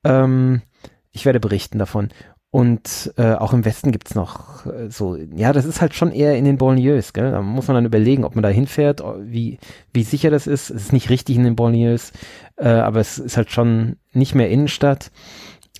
Ähm, 0.05 0.62
ich 1.10 1.27
werde 1.27 1.40
berichten 1.40 1.78
davon. 1.78 2.09
Und 2.51 3.12
äh, 3.18 3.35
auch 3.35 3.52
im 3.52 3.66
Westen 3.66 3.93
gibt's 3.93 4.14
noch 4.14 4.64
äh, 4.64 4.89
so, 4.89 5.16
ja, 5.16 5.52
das 5.52 5.66
ist 5.66 5.82
halt 5.82 5.94
schon 5.94 6.10
eher 6.10 6.39
in 6.39 6.47
den 6.47 6.56
Banlieues, 6.56 7.12
gell? 7.12 7.31
Da 7.31 7.43
muss 7.43 7.68
man 7.68 7.74
dann 7.74 7.85
überlegen, 7.85 8.24
ob 8.24 8.35
man 8.35 8.43
da 8.43 8.48
hinfährt, 8.48 9.02
wie, 9.20 9.59
wie 9.93 10.05
sicher 10.05 10.31
das 10.31 10.47
ist. 10.47 10.70
Es 10.70 10.85
ist 10.85 10.93
nicht 10.94 11.10
richtig 11.10 11.36
in 11.36 11.44
den 11.44 11.55
Banlieues, 11.56 12.12
äh, 12.56 12.68
aber 12.68 13.01
es 13.01 13.18
ist 13.18 13.36
halt 13.36 13.51
schon 13.51 13.97
nicht 14.14 14.35
mehr 14.35 14.48
Innenstadt. 14.48 15.10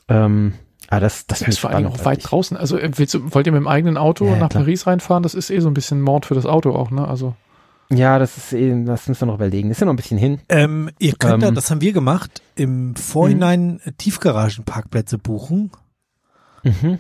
Ähm, 0.09 0.53
ah, 0.89 1.01
das, 1.01 1.27
das, 1.27 1.39
das 1.39 1.49
ist 1.49 1.59
vor 1.61 1.71
allem 1.71 1.87
auch 1.87 2.05
weit 2.05 2.21
draußen. 2.23 2.59
Also 2.59 2.77
äh, 2.77 2.91
willst 2.97 3.15
du, 3.15 3.35
wollt 3.35 3.47
ihr 3.47 3.53
mit 3.53 3.63
dem 3.63 3.69
eigenen 3.69 3.97
Auto 3.97 4.27
ja, 4.27 4.37
nach 4.37 4.51
klar. 4.51 4.65
Paris 4.65 4.87
reinfahren? 4.87 5.23
Das 5.23 5.35
ist 5.35 5.49
eh 5.49 5.61
so 5.61 5.69
ein 5.69 5.75
bisschen 5.75 6.03
Mord 6.03 6.27
für 6.27 6.35
das 6.35 6.45
Auto 6.45 6.73
auch, 6.73 6.91
ne? 6.91 7.09
Also. 7.09 7.35
Ja, 7.91 8.19
das 8.19 8.37
ist 8.37 8.53
eben, 8.53 8.85
das 8.85 9.09
müssen 9.09 9.23
wir 9.23 9.27
noch 9.27 9.35
überlegen. 9.37 9.69
Das 9.69 9.77
ist 9.77 9.81
ja 9.81 9.87
noch 9.87 9.93
ein 9.93 9.97
bisschen 9.97 10.19
hin. 10.19 10.41
Ähm, 10.49 10.91
ihr 10.99 11.15
könnt 11.15 11.35
ähm, 11.35 11.41
da, 11.41 11.51
das 11.53 11.71
haben 11.71 11.81
wir 11.81 11.93
gemacht, 11.93 12.43
im 12.57 12.97
Vorhinein 12.97 13.81
mhm. 13.85 13.97
Tiefgaragenparkplätze 13.97 15.19
buchen. 15.19 15.71
Mhm. 16.65 16.99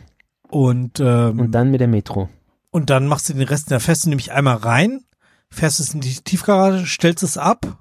Und, 0.48 1.00
ähm, 1.00 1.40
und 1.40 1.52
dann 1.52 1.70
mit 1.70 1.80
der 1.80 1.88
Metro. 1.88 2.28
Und 2.70 2.90
dann 2.90 3.06
machst 3.06 3.28
du 3.28 3.32
den 3.32 3.42
Rest, 3.42 3.70
da 3.70 3.78
fährst 3.80 4.04
du 4.04 4.10
nämlich 4.10 4.32
einmal 4.32 4.56
rein, 4.56 5.00
fährst 5.50 5.80
es 5.80 5.94
in 5.94 6.00
die 6.00 6.14
Tiefgarage, 6.14 6.86
stellst 6.86 7.22
es 7.22 7.36
ab 7.36 7.78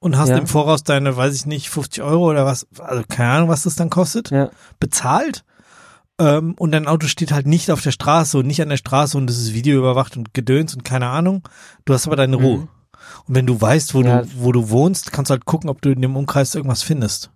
und 0.00 0.16
hast 0.16 0.30
ja. 0.30 0.38
im 0.38 0.46
Voraus 0.46 0.82
deine, 0.82 1.16
weiß 1.16 1.34
ich 1.34 1.46
nicht, 1.46 1.70
50 1.70 2.02
Euro 2.02 2.30
oder 2.30 2.46
was, 2.46 2.66
also 2.78 3.04
keine 3.08 3.30
Ahnung, 3.30 3.48
was 3.48 3.64
das 3.64 3.76
dann 3.76 3.90
kostet, 3.90 4.30
ja. 4.30 4.50
bezahlt. 4.80 5.44
Ähm, 6.18 6.54
und 6.58 6.72
dein 6.72 6.88
Auto 6.88 7.06
steht 7.06 7.32
halt 7.32 7.46
nicht 7.46 7.70
auf 7.70 7.82
der 7.82 7.92
Straße 7.92 8.38
und 8.38 8.46
nicht 8.46 8.60
an 8.60 8.68
der 8.68 8.76
Straße 8.76 9.16
und 9.16 9.30
es 9.30 9.38
ist 9.38 9.54
Video 9.54 9.78
überwacht 9.78 10.16
und 10.16 10.34
gedöns 10.34 10.74
und 10.74 10.84
keine 10.84 11.08
Ahnung. 11.08 11.46
Du 11.84 11.94
hast 11.94 12.06
aber 12.06 12.16
deine 12.16 12.36
Ruhe. 12.36 12.58
Mhm. 12.58 12.68
Und 13.26 13.34
wenn 13.34 13.46
du 13.46 13.60
weißt, 13.60 13.94
wo 13.94 14.02
ja. 14.02 14.22
du, 14.22 14.28
wo 14.36 14.52
du 14.52 14.70
wohnst, 14.70 15.12
kannst 15.12 15.30
du 15.30 15.32
halt 15.32 15.44
gucken, 15.44 15.70
ob 15.70 15.80
du 15.80 15.90
in 15.90 16.02
dem 16.02 16.16
Umkreis 16.16 16.54
irgendwas 16.54 16.82
findest. 16.82 17.30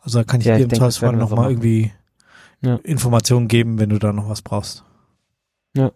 Also 0.00 0.18
da 0.18 0.24
kann 0.24 0.40
ich 0.40 0.46
ja, 0.46 0.56
dir 0.56 0.64
im 0.64 0.70
Zweifelsfall 0.70 1.16
nochmal 1.16 1.50
irgendwie 1.50 1.92
ja. 2.60 2.76
Informationen 2.82 3.48
geben, 3.48 3.78
wenn 3.78 3.90
du 3.90 3.98
da 3.98 4.12
noch 4.12 4.28
was 4.28 4.42
brauchst. 4.42 4.84
Ja. 5.74 5.92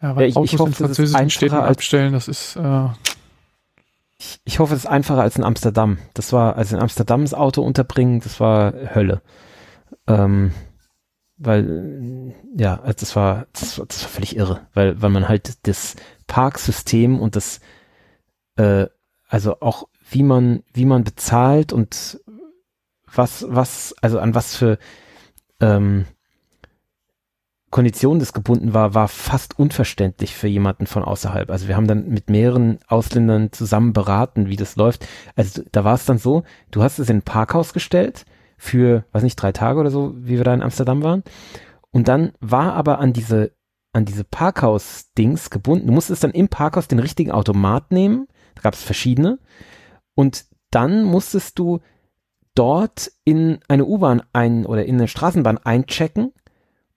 Ja, 0.00 0.16
weil 0.16 0.22
ja, 0.22 0.28
ich, 0.28 0.36
Autos 0.36 0.52
ich 0.52 0.58
hoffe, 0.58 0.70
in 0.70 0.74
französischen 0.74 1.30
Städten 1.30 1.56
abstellen, 1.56 2.12
das 2.14 2.26
ist 2.26 2.56
äh 2.56 2.88
ich, 4.20 4.40
ich 4.44 4.58
hoffe, 4.58 4.74
es 4.74 4.80
ist 4.80 4.86
einfacher 4.86 5.22
als 5.22 5.36
in 5.36 5.44
Amsterdam. 5.44 5.98
Das 6.14 6.32
war, 6.32 6.56
also 6.56 6.76
in 6.76 6.82
Amsterdam 6.82 7.22
das 7.22 7.32
Auto 7.32 7.62
unterbringen, 7.62 8.20
das 8.20 8.38
war 8.38 8.72
Hölle. 8.94 9.22
Ähm, 10.06 10.52
weil, 11.40 12.34
ja, 12.54 12.80
also 12.80 12.96
das 13.00 13.16
war, 13.16 13.46
das 13.54 13.78
war, 13.78 13.86
das 13.86 14.02
war 14.02 14.10
völlig 14.10 14.36
irre, 14.36 14.66
weil, 14.74 15.00
weil 15.00 15.08
man 15.08 15.26
halt 15.26 15.66
das 15.66 15.96
Parksystem 16.26 17.18
und 17.18 17.34
das, 17.34 17.60
äh, 18.56 18.86
also 19.26 19.60
auch 19.60 19.88
wie 20.10 20.22
man, 20.22 20.62
wie 20.74 20.84
man 20.84 21.02
bezahlt 21.02 21.72
und 21.72 22.20
was, 23.12 23.46
was, 23.48 23.94
also 24.02 24.18
an 24.20 24.34
was 24.34 24.54
für 24.54 24.78
ähm, 25.60 26.04
Kondition 27.70 28.18
des 28.18 28.34
gebunden 28.34 28.74
war, 28.74 28.94
war 28.94 29.08
fast 29.08 29.58
unverständlich 29.58 30.34
für 30.34 30.48
jemanden 30.48 30.86
von 30.86 31.04
außerhalb. 31.04 31.50
Also 31.50 31.68
wir 31.68 31.76
haben 31.76 31.86
dann 31.86 32.08
mit 32.08 32.28
mehreren 32.28 32.80
Ausländern 32.86 33.50
zusammen 33.50 33.94
beraten, 33.94 34.48
wie 34.48 34.56
das 34.56 34.76
läuft. 34.76 35.06
Also 35.36 35.62
da 35.72 35.84
war 35.84 35.94
es 35.94 36.04
dann 36.04 36.18
so, 36.18 36.42
du 36.70 36.82
hast 36.82 36.98
es 36.98 37.08
in 37.08 37.18
ein 37.18 37.22
Parkhaus 37.22 37.72
gestellt 37.72 38.26
für, 38.60 39.06
weiß 39.12 39.22
nicht, 39.22 39.36
drei 39.36 39.52
Tage 39.52 39.80
oder 39.80 39.90
so, 39.90 40.12
wie 40.16 40.36
wir 40.36 40.44
da 40.44 40.52
in 40.52 40.62
Amsterdam 40.62 41.02
waren. 41.02 41.22
Und 41.90 42.08
dann 42.08 42.32
war 42.40 42.74
aber 42.74 42.98
an 42.98 43.14
diese, 43.14 43.52
an 43.94 44.04
diese 44.04 44.22
Parkhaus-Dings 44.22 45.48
gebunden. 45.48 45.86
Du 45.86 45.94
musstest 45.94 46.22
dann 46.22 46.32
im 46.32 46.48
Parkhaus 46.48 46.86
den 46.86 46.98
richtigen 46.98 47.32
Automat 47.32 47.90
nehmen. 47.90 48.28
Da 48.54 48.60
gab 48.60 48.74
es 48.74 48.82
verschiedene. 48.82 49.38
Und 50.14 50.44
dann 50.70 51.04
musstest 51.04 51.58
du 51.58 51.80
dort 52.54 53.10
in 53.24 53.60
eine 53.66 53.86
U-Bahn 53.86 54.22
ein 54.34 54.66
oder 54.66 54.84
in 54.84 54.96
eine 54.96 55.08
Straßenbahn 55.08 55.56
einchecken 55.56 56.32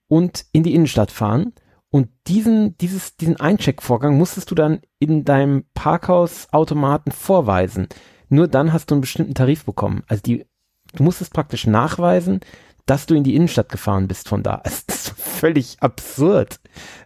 und 0.10 0.46
in 0.52 0.64
die 0.64 0.76
Innenstadt 0.76 1.12
fahren. 1.12 1.54
Und 1.90 2.10
diesen, 2.28 2.78
dieses, 2.80 3.16
diesen 3.16 3.40
Eincheckvorgang 3.40 4.18
musstest 4.18 4.52
du 4.52 4.56
dann 4.56 4.82
in 5.00 5.24
deinem 5.24 5.64
Parkhausautomaten 5.76 7.14
vorweisen. 7.14 7.88
Nur 8.28 8.50
dann 8.50 8.74
hast 8.74 8.92
du 8.92 8.96
einen 8.96 9.02
bestimmten 9.02 9.36
Tarif 9.36 9.64
bekommen. 9.64 10.04
Also 10.08 10.24
die, 10.24 10.46
du 10.96 11.04
musstest 11.04 11.34
praktisch 11.34 11.68
nachweisen, 11.68 12.42
dass 12.86 13.06
du 13.06 13.16
in 13.16 13.24
die 13.24 13.36
Innenstadt 13.36 13.70
gefahren 13.70 14.08
bist 14.08 14.28
von 14.28 14.44
da. 14.44 14.62
Das 14.64 14.86
ist 14.88 15.10
völlig 15.18 15.78
absurd. 15.80 16.60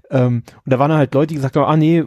Ähm, 0.10 0.44
und 0.66 0.74
da 0.74 0.80
waren 0.80 0.92
halt 0.92 1.14
Leute, 1.14 1.28
die 1.28 1.36
gesagt 1.36 1.56
haben, 1.56 1.66
ah 1.66 1.78
nee, 1.78 2.04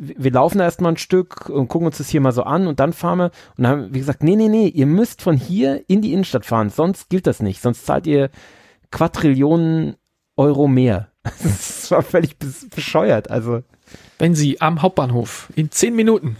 wir 0.00 0.30
laufen 0.30 0.58
da 0.58 0.64
erstmal 0.64 0.92
ein 0.92 0.96
Stück 0.96 1.48
und 1.48 1.68
gucken 1.68 1.86
uns 1.86 1.98
das 1.98 2.08
hier 2.08 2.20
mal 2.20 2.32
so 2.32 2.44
an 2.44 2.66
und 2.66 2.78
dann 2.80 2.92
fahren 2.92 3.18
wir. 3.18 3.30
Und 3.56 3.64
dann 3.64 3.66
haben 3.66 3.94
wir 3.94 4.00
gesagt, 4.00 4.22
nee, 4.22 4.36
nee, 4.36 4.48
nee, 4.48 4.68
ihr 4.68 4.86
müsst 4.86 5.22
von 5.22 5.36
hier 5.36 5.82
in 5.88 6.02
die 6.02 6.12
Innenstadt 6.12 6.46
fahren, 6.46 6.70
sonst 6.70 7.10
gilt 7.10 7.26
das 7.26 7.40
nicht. 7.40 7.60
Sonst 7.60 7.84
zahlt 7.84 8.06
ihr 8.06 8.30
Quadrillionen 8.90 9.96
Euro 10.36 10.68
mehr. 10.68 11.08
Das 11.42 11.90
war 11.90 12.02
völlig 12.02 12.36
bescheuert. 12.38 13.30
Also 13.30 13.62
wenn 14.18 14.34
Sie 14.34 14.60
am 14.60 14.82
Hauptbahnhof 14.82 15.50
in 15.56 15.70
zehn 15.70 15.94
Minuten 15.94 16.36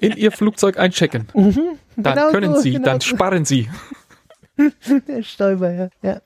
in 0.00 0.16
Ihr 0.16 0.32
Flugzeug 0.32 0.78
einchecken, 0.78 1.28
mhm, 1.34 1.60
dann 1.96 2.14
genau 2.14 2.30
können 2.30 2.54
so, 2.54 2.60
Sie, 2.60 2.72
genau 2.72 2.84
dann 2.84 3.00
sparen 3.00 3.44
Sie. 3.44 3.68
Der 5.08 5.22
Stäuber, 5.22 5.70
ja. 5.70 5.88
ja. 6.02 6.20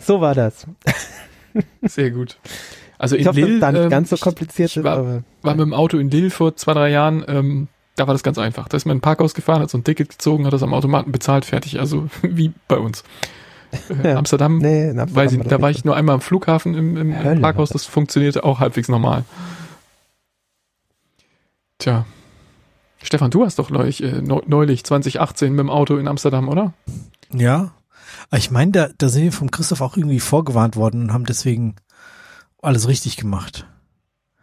So 0.00 0.20
war 0.20 0.34
das. 0.34 0.66
Sehr 1.82 2.10
gut. 2.10 2.38
Also 2.98 3.16
ich 3.16 3.26
in 3.26 3.32
Lille, 3.34 3.58
das 3.58 3.72
nicht 3.72 3.82
ähm, 3.82 3.90
ganz 3.90 4.10
so 4.10 4.16
kompliziert 4.16 4.70
ich, 4.70 4.76
ich 4.76 4.84
war, 4.84 4.98
aber, 4.98 5.22
war 5.42 5.54
mit 5.54 5.66
dem 5.66 5.74
Auto 5.74 5.98
in 5.98 6.10
Lille 6.10 6.30
vor 6.30 6.56
zwei, 6.56 6.72
drei 6.72 6.90
Jahren. 6.90 7.24
Ähm, 7.26 7.68
da 7.96 8.06
war 8.06 8.14
das 8.14 8.22
ganz 8.22 8.38
einfach. 8.38 8.68
Da 8.68 8.76
ist 8.76 8.86
man 8.86 8.96
in 8.96 8.98
ein 8.98 9.02
Parkhaus 9.02 9.34
gefahren, 9.34 9.60
hat 9.60 9.70
so 9.70 9.78
ein 9.78 9.84
Ticket 9.84 10.08
gezogen, 10.08 10.46
hat 10.46 10.52
das 10.52 10.62
am 10.62 10.72
Automaten 10.72 11.12
bezahlt, 11.12 11.44
fertig. 11.44 11.78
Also 11.78 12.08
wie 12.22 12.52
bei 12.68 12.78
uns. 12.78 13.04
Äh, 14.02 14.10
ja. 14.10 14.16
Amsterdam, 14.16 14.58
nee, 14.58 14.90
in 14.90 15.00
Amsterdam 15.00 15.16
weiß 15.16 15.32
ich, 15.32 15.42
da 15.42 15.60
war 15.60 15.70
ich 15.70 15.84
nur 15.84 15.96
einmal 15.96 16.14
am 16.14 16.20
Flughafen 16.20 16.74
im, 16.74 16.96
im. 16.96 17.40
Parkhaus, 17.40 17.70
das 17.70 17.86
funktionierte 17.86 18.44
auch 18.44 18.60
halbwegs 18.60 18.88
normal. 18.88 19.24
Tja. 21.78 22.06
Stefan, 23.02 23.30
du 23.30 23.44
hast 23.44 23.58
doch 23.58 23.70
neulich, 23.70 24.02
äh, 24.02 24.22
neulich 24.22 24.84
2018 24.84 25.52
mit 25.52 25.60
dem 25.60 25.70
Auto 25.70 25.96
in 25.96 26.08
Amsterdam, 26.08 26.48
oder? 26.48 26.72
Ja. 27.32 27.72
Ich 28.34 28.50
meine, 28.50 28.72
da, 28.72 28.88
da 28.96 29.08
sind 29.08 29.24
wir 29.24 29.32
vom 29.32 29.50
Christoph 29.50 29.80
auch 29.80 29.96
irgendwie 29.96 30.20
vorgewarnt 30.20 30.76
worden 30.76 31.02
und 31.02 31.12
haben 31.12 31.24
deswegen 31.24 31.76
alles 32.60 32.88
richtig 32.88 33.16
gemacht. 33.16 33.66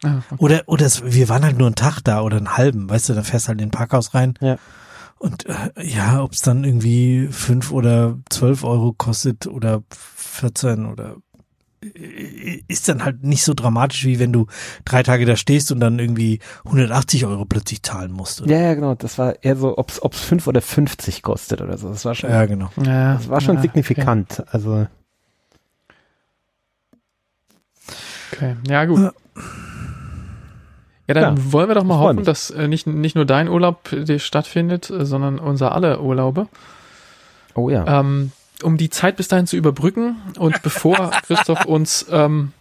Ah, 0.04 0.22
okay. 0.30 0.36
Oder, 0.38 0.64
oder 0.68 0.86
es, 0.86 1.04
wir 1.04 1.30
waren 1.30 1.44
halt 1.44 1.58
nur 1.58 1.68
einen 1.68 1.76
Tag 1.76 2.02
da 2.02 2.22
oder 2.22 2.38
einen 2.38 2.58
halben, 2.58 2.90
weißt 2.90 3.10
du, 3.10 3.14
da 3.14 3.24
fährst 3.24 3.48
halt 3.48 3.60
in 3.60 3.68
den 3.68 3.72
Parkhaus 3.72 4.14
rein. 4.14 4.36
Ja. 4.42 4.58
Und 5.18 5.46
äh, 5.48 5.72
ja, 5.82 6.24
ob 6.24 6.32
es 6.34 6.42
dann 6.42 6.64
irgendwie 6.64 7.28
fünf 7.32 7.72
oder 7.72 8.18
zwölf 8.30 8.64
Euro 8.64 8.94
kostet 8.94 9.48
oder 9.48 9.84
14 9.90 10.86
oder 10.86 11.18
ist 12.68 12.90
dann 12.90 13.06
halt 13.06 13.24
nicht 13.24 13.44
so 13.44 13.54
dramatisch, 13.54 14.04
wie 14.06 14.20
wenn 14.20 14.34
du 14.34 14.48
drei 14.84 15.02
Tage 15.02 15.26
da 15.26 15.36
stehst 15.36 15.72
und 15.72 15.80
dann 15.80 15.98
irgendwie 15.98 16.40
180 16.66 17.26
Euro 17.26 17.46
plötzlich 17.46 17.84
zahlen 17.84 18.12
musst. 18.12 18.42
Oder? 18.42 18.52
Ja, 18.52 18.62
ja, 18.62 18.74
genau. 18.74 18.96
Das 18.96 19.18
war 19.18 19.42
eher 19.44 19.56
so, 19.56 19.78
ob 19.78 19.90
es 19.90 20.02
fünf 20.20 20.48
oder 20.48 20.62
50 20.62 21.22
kostet 21.22 21.62
oder 21.62 21.78
so. 21.78 21.90
Das 21.90 22.04
war 22.04 22.16
schon, 22.16 22.30
ja, 22.30 22.46
genau. 22.46 22.70
Ja, 22.84 23.14
das 23.16 23.30
war 23.30 23.40
schon 23.40 23.56
ja, 23.56 23.62
signifikant. 23.62 24.40
Okay. 24.40 24.50
Also. 24.52 24.88
Okay, 28.34 28.56
ja, 28.68 28.86
gut. 28.86 29.14
Ja, 31.08 31.14
dann 31.16 31.38
ja, 31.38 31.54
wollen 31.54 31.70
wir 31.70 31.76
doch 31.76 31.84
mal 31.84 31.98
hoffen, 31.98 32.18
mich. 32.18 32.26
dass 32.26 32.52
äh, 32.52 32.68
nicht, 32.68 32.86
nicht 32.86 33.16
nur 33.16 33.26
dein 33.26 33.48
Urlaub 33.48 33.92
äh, 33.94 34.20
stattfindet, 34.20 34.90
äh, 34.90 35.06
sondern 35.06 35.40
unser 35.40 35.72
alle 35.72 36.02
Urlaube. 36.02 36.48
Oh 37.56 37.70
ja. 37.70 38.02
Ähm, 38.02 38.32
um 38.64 38.78
die 38.78 38.90
Zeit 38.90 39.18
bis 39.18 39.28
dahin 39.28 39.48
zu 39.48 39.58
überbrücken 39.58 40.18
und 40.38 40.62
bevor 40.64 41.12
Christoph 41.26 41.66
uns 41.66 42.06
ähm, 42.12 42.54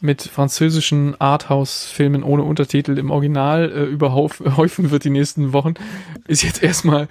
mit 0.00 0.22
französischen 0.22 1.18
Arthouse-Filmen 1.20 2.22
ohne 2.22 2.42
Untertitel 2.42 2.98
im 2.98 3.10
Original 3.10 3.70
äh, 3.70 3.84
überhäufen 3.84 4.90
wird 4.90 5.04
die 5.04 5.10
nächsten 5.10 5.52
Wochen, 5.52 5.74
ist 6.26 6.42
jetzt 6.42 6.62
erstmal 6.62 7.08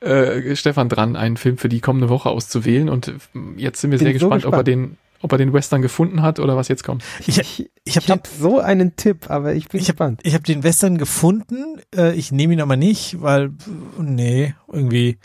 äh, 0.00 0.54
Stefan 0.54 0.88
dran, 0.88 1.16
einen 1.16 1.36
Film 1.36 1.58
für 1.58 1.68
die 1.68 1.80
kommende 1.80 2.08
Woche 2.08 2.30
auszuwählen. 2.30 2.88
Und 2.88 3.08
äh, 3.08 3.12
jetzt 3.56 3.80
sind 3.80 3.90
wir 3.90 3.98
Bin 3.98 4.06
sehr 4.06 4.12
gespannt, 4.12 4.42
gespannt, 4.42 4.54
ob 4.54 4.60
er 4.60 4.64
den 4.64 4.96
ob 5.22 5.32
er 5.32 5.38
den 5.38 5.52
Western 5.52 5.82
gefunden 5.82 6.22
hat 6.22 6.38
oder 6.38 6.56
was 6.56 6.68
jetzt 6.68 6.82
kommt. 6.82 7.04
Ich, 7.26 7.38
ich, 7.38 7.70
ich 7.84 7.96
habe 7.96 8.06
hab 8.06 8.26
so 8.26 8.58
einen 8.58 8.96
Tipp, 8.96 9.28
aber 9.28 9.54
ich 9.54 9.68
bin 9.68 9.80
ich 9.80 9.88
gespannt. 9.88 10.20
Hab, 10.20 10.26
ich 10.26 10.32
habe 10.32 10.44
den 10.44 10.62
Western 10.62 10.96
gefunden, 10.96 11.78
äh, 11.94 12.14
ich 12.14 12.32
nehme 12.32 12.54
ihn 12.54 12.60
aber 12.62 12.76
nicht, 12.76 13.20
weil, 13.20 13.50
nee, 13.98 14.54
irgendwie 14.72 15.18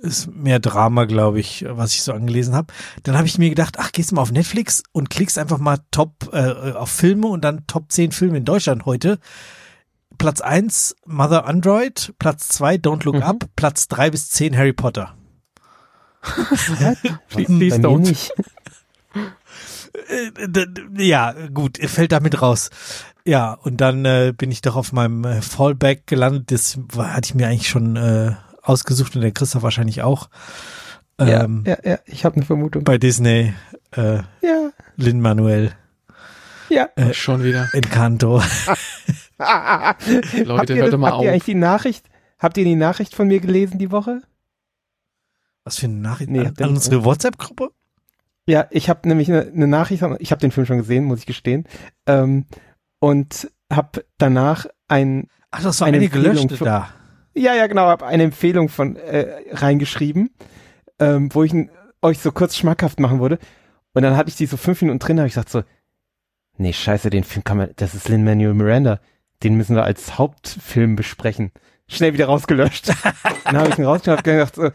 ist 0.00 0.28
mehr 0.28 0.58
Drama, 0.58 1.04
glaube 1.04 1.40
ich, 1.40 1.64
was 1.68 1.94
ich 1.94 2.02
so 2.02 2.12
angelesen 2.12 2.54
habe. 2.54 2.72
Dann 3.02 3.16
habe 3.16 3.26
ich 3.26 3.38
mir 3.38 3.48
gedacht, 3.48 3.76
ach, 3.78 3.92
gehst 3.92 4.10
du 4.10 4.16
mal 4.16 4.22
auf 4.22 4.32
Netflix 4.32 4.82
und 4.92 5.10
klickst 5.10 5.38
einfach 5.38 5.58
mal 5.58 5.78
Top 5.90 6.30
äh, 6.32 6.72
auf 6.72 6.90
Filme 6.90 7.28
und 7.28 7.42
dann 7.42 7.66
Top 7.66 7.90
10 7.90 8.12
Filme 8.12 8.38
in 8.38 8.44
Deutschland 8.44 8.86
heute. 8.86 9.18
Platz 10.18 10.40
1 10.40 10.96
Mother 11.04 11.46
Android, 11.46 12.14
Platz 12.18 12.48
2 12.48 12.76
Don't 12.76 13.04
Look 13.04 13.16
mhm. 13.16 13.22
Up, 13.22 13.44
Platz 13.56 13.88
3 13.88 14.10
bis 14.10 14.30
10 14.30 14.56
Harry 14.56 14.72
Potter. 14.72 15.14
Please 17.28 17.76
don't. 17.76 18.30
Äh, 20.08 21.02
ja, 21.02 21.32
gut, 21.48 21.78
fällt 21.78 22.12
damit 22.12 22.42
raus. 22.42 22.70
Ja, 23.24 23.54
und 23.54 23.80
dann 23.80 24.04
äh, 24.04 24.32
bin 24.36 24.50
ich 24.50 24.60
doch 24.60 24.76
auf 24.76 24.92
meinem 24.92 25.24
äh, 25.24 25.42
Fallback 25.42 26.06
gelandet. 26.06 26.50
Das 26.52 26.78
hatte 26.96 27.28
ich 27.28 27.34
mir 27.34 27.48
eigentlich 27.48 27.68
schon 27.68 27.96
äh, 27.96 28.36
ausgesucht 28.68 29.14
und 29.16 29.22
der 29.22 29.32
Christoph 29.32 29.62
wahrscheinlich 29.62 30.02
auch. 30.02 30.28
Ähm, 31.18 31.64
ja, 31.66 31.76
ja, 31.82 31.90
ja, 31.90 31.98
ich 32.06 32.24
habe 32.24 32.36
eine 32.36 32.44
Vermutung. 32.44 32.84
Bei 32.84 32.98
Disney. 32.98 33.54
Äh, 33.92 34.16
ja. 34.42 34.70
Lin 34.96 35.20
Manuel. 35.20 35.72
Ja. 36.68 36.88
Äh, 36.96 37.14
schon 37.14 37.42
wieder. 37.44 37.68
Encanto. 37.72 38.36
Leute, 40.44 40.74
hört 40.74 40.92
doch 40.92 40.98
mal 40.98 41.08
habt 41.08 41.18
auf. 41.18 41.24
Ihr 41.24 41.30
eigentlich 41.30 41.44
die 41.44 41.54
Nachricht, 41.54 42.08
habt 42.38 42.58
ihr 42.58 42.64
die 42.64 42.74
Nachricht 42.74 43.14
von 43.14 43.28
mir 43.28 43.40
gelesen 43.40 43.78
die 43.78 43.90
Woche? 43.90 44.22
Was 45.64 45.78
für 45.78 45.86
eine 45.86 45.96
Nachricht? 45.96 46.30
Nee, 46.30 46.40
an, 46.40 46.54
an 46.60 46.70
unsere 46.70 47.04
WhatsApp-Gruppe? 47.04 47.70
Ja, 48.46 48.66
ich 48.70 48.88
habe 48.88 49.08
nämlich 49.08 49.30
eine, 49.30 49.42
eine 49.42 49.66
Nachricht, 49.66 50.04
ich 50.18 50.30
habe 50.30 50.40
den 50.40 50.52
Film 50.52 50.66
schon 50.66 50.78
gesehen, 50.78 51.04
muss 51.04 51.20
ich 51.20 51.26
gestehen, 51.26 51.64
ähm, 52.06 52.46
und 53.00 53.50
habe 53.72 54.04
danach 54.18 54.66
ein 54.88 55.28
Ach, 55.50 55.62
das 55.62 55.80
war 55.80 55.88
eine, 55.88 55.96
eine 55.96 56.08
gelöschte 56.08 56.56
da. 56.56 56.90
Ja, 57.36 57.54
ja, 57.54 57.66
genau, 57.66 57.82
habe 57.82 58.06
eine 58.06 58.22
Empfehlung 58.22 58.70
von 58.70 58.96
äh, 58.96 59.42
reingeschrieben, 59.52 60.30
ähm, 60.98 61.28
wo 61.34 61.42
ich 61.42 61.52
euch 62.00 62.18
so 62.18 62.32
kurz 62.32 62.56
schmackhaft 62.56 62.98
machen 62.98 63.20
würde. 63.20 63.38
Und 63.92 64.02
dann 64.02 64.16
hatte 64.16 64.30
ich 64.30 64.36
die 64.36 64.46
so 64.46 64.56
fünf 64.56 64.80
Minuten 64.80 64.98
drin, 64.98 65.18
habe 65.18 65.28
ich 65.28 65.34
gesagt 65.34 65.50
so, 65.50 65.62
nee, 66.56 66.72
scheiße, 66.72 67.10
den 67.10 67.24
Film 67.24 67.44
kann 67.44 67.58
man, 67.58 67.70
das 67.76 67.94
ist 67.94 68.08
Lin-Manuel 68.08 68.54
Miranda, 68.54 69.00
den 69.42 69.54
müssen 69.54 69.76
wir 69.76 69.84
als 69.84 70.16
Hauptfilm 70.16 70.96
besprechen. 70.96 71.52
Schnell 71.88 72.14
wieder 72.14 72.26
rausgelöscht. 72.26 72.88
dann 73.44 73.58
habe 73.58 73.68
ich 73.68 73.78
ihn 73.78 73.84
rausgenommen 73.84 74.20
und 74.20 74.24
gedacht 74.24 74.54
so, 74.54 74.70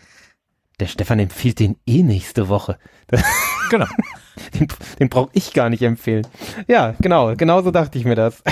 der 0.79 0.87
Stefan 0.87 1.19
empfiehlt 1.19 1.59
den 1.59 1.77
eh 1.85 2.03
nächste 2.03 2.47
Woche. 2.49 2.77
Genau. 3.69 3.85
den, 4.59 4.67
den 4.99 5.07
brauche 5.07 5.29
ich 5.31 5.53
gar 5.53 5.69
nicht 5.69 5.81
empfehlen. 5.81 6.27
Ja, 6.67 6.93
genau, 6.99 7.37
genau 7.37 7.61
so 7.61 7.71
dachte 7.71 7.97
ich 7.97 8.03
mir 8.03 8.15
das. 8.15 8.43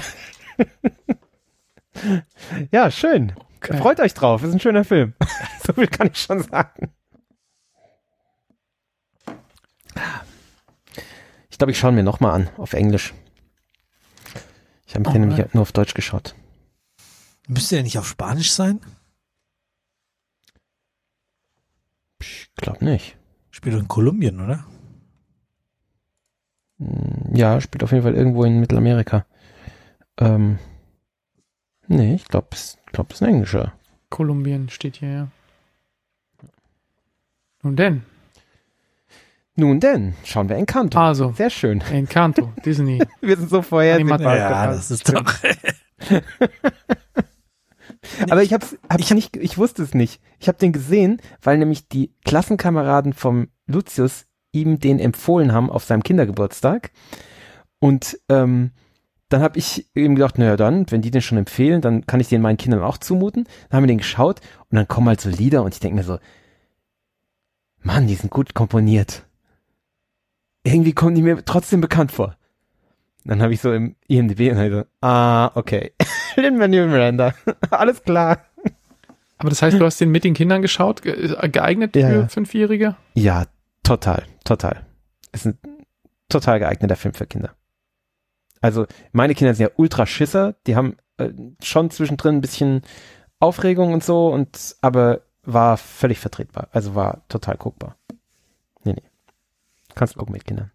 ja, 2.72 2.90
schön. 2.90 3.34
Okay. 3.62 3.78
Freut 3.78 4.00
euch 4.00 4.14
drauf, 4.14 4.42
ist 4.42 4.54
ein 4.54 4.60
schöner 4.60 4.86
Film. 4.86 5.14
so 5.66 5.74
viel 5.74 5.88
kann 5.88 6.08
ich 6.08 6.18
schon 6.18 6.42
sagen. 6.42 6.94
Ich 11.50 11.58
glaube, 11.58 11.72
ich 11.72 11.78
schaue 11.78 11.92
mir 11.92 12.04
nochmal 12.04 12.36
an, 12.36 12.50
auf 12.56 12.72
Englisch. 12.72 13.14
Ich 14.88 14.96
habe 14.96 15.10
oh, 15.10 15.12
den 15.12 15.28
nämlich 15.28 15.54
nur 15.54 15.64
auf 15.64 15.74
Deutsch 15.74 15.94
geschaut. 15.94 16.36
Müsste 17.50 17.76
der 17.76 17.84
nicht 17.84 18.00
auf 18.00 18.08
Spanisch 18.08 18.52
sein? 18.54 18.80
Ich 22.22 22.50
glaube 22.56 22.86
nicht. 22.86 23.18
Spielt 23.52 23.76
in 23.76 23.90
Kolumbien, 23.90 24.40
oder? 24.40 24.66
Hm, 26.78 27.36
ja, 27.36 27.60
spielt 27.60 27.84
auf 27.84 27.92
jeden 27.92 28.04
Fall 28.04 28.16
irgendwo 28.16 28.46
in 28.46 28.62
Mittelamerika. 28.62 29.26
Ähm, 30.18 30.60
nee, 31.88 32.16
ich 32.16 32.26
glaube, 32.26 32.48
es 32.52 32.79
glaub, 32.92 33.12
ist 33.12 33.22
ein 33.22 33.30
englischer. 33.30 33.74
Kolumbien 34.10 34.70
steht 34.70 34.98
hier, 34.98 35.10
ja. 35.10 35.28
Nun 37.62 37.76
denn. 37.76 38.04
Nun 39.56 39.80
denn, 39.82 40.14
schauen 40.24 40.48
wir 40.48 40.56
Encanto. 40.56 40.98
Also, 40.98 41.34
Sehr 41.34 41.50
schön. 41.50 41.82
Encanto, 41.82 42.54
Disney. 42.66 43.04
Wir 43.22 43.36
sind 43.38 43.50
so. 43.50 43.60
Animat- 43.60 44.22
Ja, 44.22 44.68
das 44.68 44.90
ist 44.92 45.10
doch. 45.14 45.24
Aber 48.30 48.42
ich 48.44 48.54
hab's, 48.54 48.78
hab 48.90 49.00
ich 49.00 49.12
nicht, 49.12 49.36
ich 49.36 49.58
wusste 49.58 49.84
es 49.84 49.94
nicht. 49.94 50.22
Ich 50.40 50.48
habe 50.48 50.58
den 50.58 50.72
gesehen, 50.72 51.22
weil 51.42 51.58
nämlich 51.58 51.88
die 51.90 52.14
Klassenkameraden 52.24 53.12
vom 53.14 53.50
Lucius 53.68 54.26
ihm 54.52 54.80
den 54.80 55.00
empfohlen 55.00 55.52
haben 55.52 55.70
auf 55.70 55.84
seinem 55.84 56.04
Kindergeburtstag. 56.04 56.92
Und 57.80 58.18
ähm, 58.30 58.72
dann 59.30 59.42
habe 59.42 59.60
ich 59.60 59.88
eben 59.96 60.16
gedacht, 60.16 60.38
naja 60.38 60.58
dann, 60.58 60.90
wenn 60.92 61.02
die 61.02 61.12
den 61.12 61.22
schon 61.22 61.38
empfehlen, 61.38 61.82
dann 61.82 62.06
kann 62.08 62.20
ich 62.20 62.30
den 62.30 62.42
meinen 62.42 62.58
Kindern 62.58 62.82
auch 62.82 62.98
zumuten. 62.98 63.46
Dann 63.70 63.78
haben 63.78 63.84
wir 63.84 63.88
den 63.88 64.00
geschaut 64.00 64.42
und 64.70 64.76
dann 64.76 64.88
kommen 64.88 65.08
halt 65.08 65.22
so 65.22 65.30
Lieder 65.30 65.64
und 65.64 65.74
ich 65.74 65.80
denke 65.80 65.98
mir 65.98 66.04
so, 66.04 66.18
Mann, 67.82 68.08
die 68.08 68.16
sind 68.16 68.32
gut 68.32 68.54
komponiert. 68.56 69.26
Irgendwie 70.64 70.94
kommen 70.94 71.16
die 71.16 71.22
mir 71.22 71.46
trotzdem 71.46 71.80
bekannt 71.80 72.12
vor. 72.12 72.36
Dann 73.24 73.42
habe 73.42 73.54
ich 73.54 73.62
so 73.62 73.72
im 73.72 73.96
IMDb 74.08 74.52
und 74.52 74.58
halt 74.58 74.74
so, 74.74 74.84
ah, 75.02 75.52
okay. 75.56 75.94
Lin-Manuel 76.36 76.88
Miranda. 76.88 77.34
Alles 77.70 78.04
klar. 78.04 78.46
Aber 79.38 79.50
das 79.50 79.62
heißt, 79.62 79.80
du 79.80 79.86
hast 79.86 80.02
den 80.02 80.10
mit 80.10 80.24
den 80.24 80.34
Kindern 80.34 80.62
geschaut, 80.62 81.02
ge 81.02 81.34
geeignet 81.50 81.96
Ja, 81.96 82.10
für 82.10 82.16
ja. 82.16 82.28
Fünfjährige? 82.28 82.96
Ja, 83.14 83.46
total, 83.84 84.24
total. 84.44 84.86
Ist 85.32 85.46
ein 85.46 85.58
total 86.28 86.60
geeigneter 86.60 86.98
Film 86.98 87.14
für 87.14 87.26
Kinder. 87.26 87.56
Also, 88.62 88.86
meine 89.12 89.36
Kinder 89.36 89.54
sind 89.54 89.66
ja 89.68 89.72
ultra 89.78 90.06
Schisser, 90.06 90.56
die 90.68 90.76
haben 90.76 90.98
äh, 91.18 91.32
schon 91.62 91.90
zwischendrin 91.92 92.36
ein 92.36 92.42
bisschen 92.42 92.82
Aufregung 93.40 93.94
und 93.94 94.04
so, 94.04 94.28
und 94.28 94.76
aber 94.82 95.22
war 95.44 95.78
völlig 95.78 96.20
vertretbar. 96.20 96.68
Also 96.72 96.94
war 96.96 97.22
total 97.30 97.56
guckbar. 97.58 97.96
Nee, 98.84 98.94
nee. 98.94 99.04
Kannst 99.96 100.16
gucken 100.18 100.34
mit 100.34 100.46
Kindern. 100.46 100.72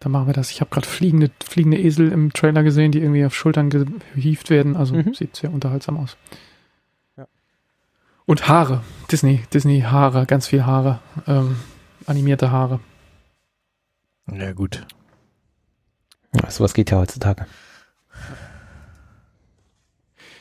Dann 0.00 0.12
machen 0.12 0.28
wir 0.28 0.32
das. 0.32 0.50
Ich 0.52 0.60
habe 0.60 0.70
gerade 0.70 0.86
fliegende, 0.86 1.30
fliegende 1.44 1.78
Esel 1.78 2.12
im 2.12 2.32
Trailer 2.32 2.62
gesehen, 2.62 2.92
die 2.92 3.00
irgendwie 3.00 3.26
auf 3.26 3.34
Schultern 3.34 3.68
gehievt 3.68 4.48
werden. 4.48 4.76
Also 4.76 4.94
Mhm. 4.94 5.12
sieht 5.12 5.34
sehr 5.34 5.52
unterhaltsam 5.52 5.96
aus. 5.96 6.16
Ja. 7.16 7.26
Und 8.24 8.48
Haare. 8.48 8.82
Disney, 9.10 9.42
Disney 9.52 9.80
Haare, 9.80 10.24
ganz 10.26 10.46
viel 10.46 10.64
Haare. 10.64 11.00
Ähm, 11.26 11.56
animierte 12.06 12.52
Haare. 12.52 12.78
Ja, 14.30 14.52
gut. 14.52 14.86
Ja, 16.42 16.50
sowas 16.50 16.74
geht 16.74 16.90
ja 16.90 16.98
heutzutage. 16.98 17.46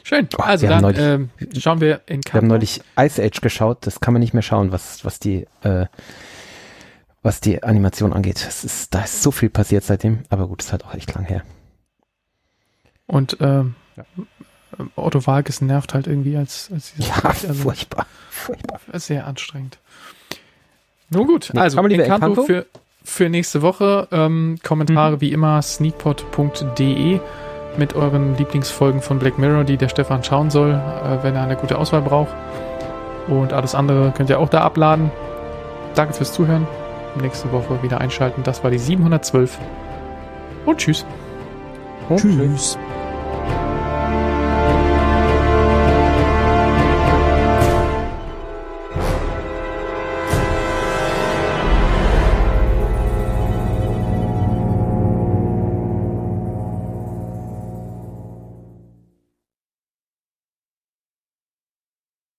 Schön. 0.03 0.29
Oh, 0.37 0.41
also 0.41 0.67
wir 0.67 0.75
haben 0.75 0.83
dann 0.83 0.95
neulich- 0.95 1.31
ähm, 1.51 1.59
schauen 1.59 1.81
wir 1.81 2.01
in 2.05 2.21
Wir 2.23 2.33
haben 2.33 2.47
neulich 2.47 2.81
Ice 2.97 3.21
Age 3.21 3.41
geschaut, 3.41 3.79
das 3.85 3.99
kann 3.99 4.13
man 4.13 4.21
nicht 4.21 4.33
mehr 4.33 4.41
schauen, 4.43 4.71
was, 4.71 5.03
was 5.03 5.19
die, 5.19 5.45
äh, 5.63 5.85
was 7.23 7.41
die 7.41 7.61
Animation 7.63 8.13
angeht. 8.13 8.45
Es 8.47 8.63
ist, 8.63 8.93
da 8.93 9.03
ist 9.03 9.21
so 9.21 9.31
viel 9.31 9.49
passiert 9.49 9.83
seitdem, 9.83 10.23
aber 10.29 10.47
gut, 10.47 10.63
ist 10.63 10.71
halt 10.71 10.85
auch 10.85 10.93
echt 10.93 11.13
lang 11.13 11.25
her. 11.25 11.43
Und 13.05 13.37
ähm, 13.41 13.75
Ja. 13.97 14.05
Otto 14.95 15.25
Walkes 15.25 15.59
nervt 15.61 15.93
halt 15.93 16.07
irgendwie 16.07 16.37
als, 16.37 16.69
als 16.71 16.93
dieses 16.93 17.07
Ja, 17.09 17.23
also 17.23 17.53
furchtbar. 17.53 18.05
Furchtbar. 18.29 18.79
sehr 18.93 19.25
anstrengend. 19.25 19.79
Nun 21.09 21.25
gut, 21.27 21.49
Nee, 21.53 21.59
also 21.61 21.77
haben 21.77 21.85
wir 21.85 21.89
lieber 21.89 22.03
Encanto, 22.03 22.27
Encanto? 22.27 22.45
für 22.45 22.65
für 23.07 23.29
nächste 23.29 23.61
Woche 23.61 24.07
ähm, 24.11 24.57
Kommentare 24.63 25.15
Mhm. 25.15 25.21
wie 25.21 25.31
immer 25.31 25.61
sneakpot.de 25.61 27.19
mit 27.77 27.95
euren 27.95 28.35
Lieblingsfolgen 28.37 29.01
von 29.01 29.17
Black 29.19 29.37
Mirror, 29.37 29.63
die 29.63 29.77
der 29.77 29.87
Stefan 29.87 30.23
schauen 30.23 30.49
soll, 30.49 30.71
äh, 30.71 31.23
wenn 31.23 31.35
er 31.35 31.43
eine 31.43 31.55
gute 31.55 31.77
Auswahl 31.77 32.01
braucht. 32.01 32.33
Und 33.27 33.53
alles 33.53 33.75
andere 33.75 34.11
könnt 34.15 34.29
ihr 34.29 34.39
auch 34.39 34.49
da 34.49 34.61
abladen. 34.61 35.11
Danke 35.95 36.13
fürs 36.13 36.33
Zuhören. 36.33 36.67
Nächste 37.21 37.51
Woche 37.51 37.81
wieder 37.81 37.99
einschalten. 38.01 38.43
Das 38.43 38.63
war 38.63 38.71
die 38.71 38.77
712. 38.79 39.57
Und 40.65 40.77
tschüss. 40.77 41.05
Und 42.09 42.19
Tschüss. 42.19 42.77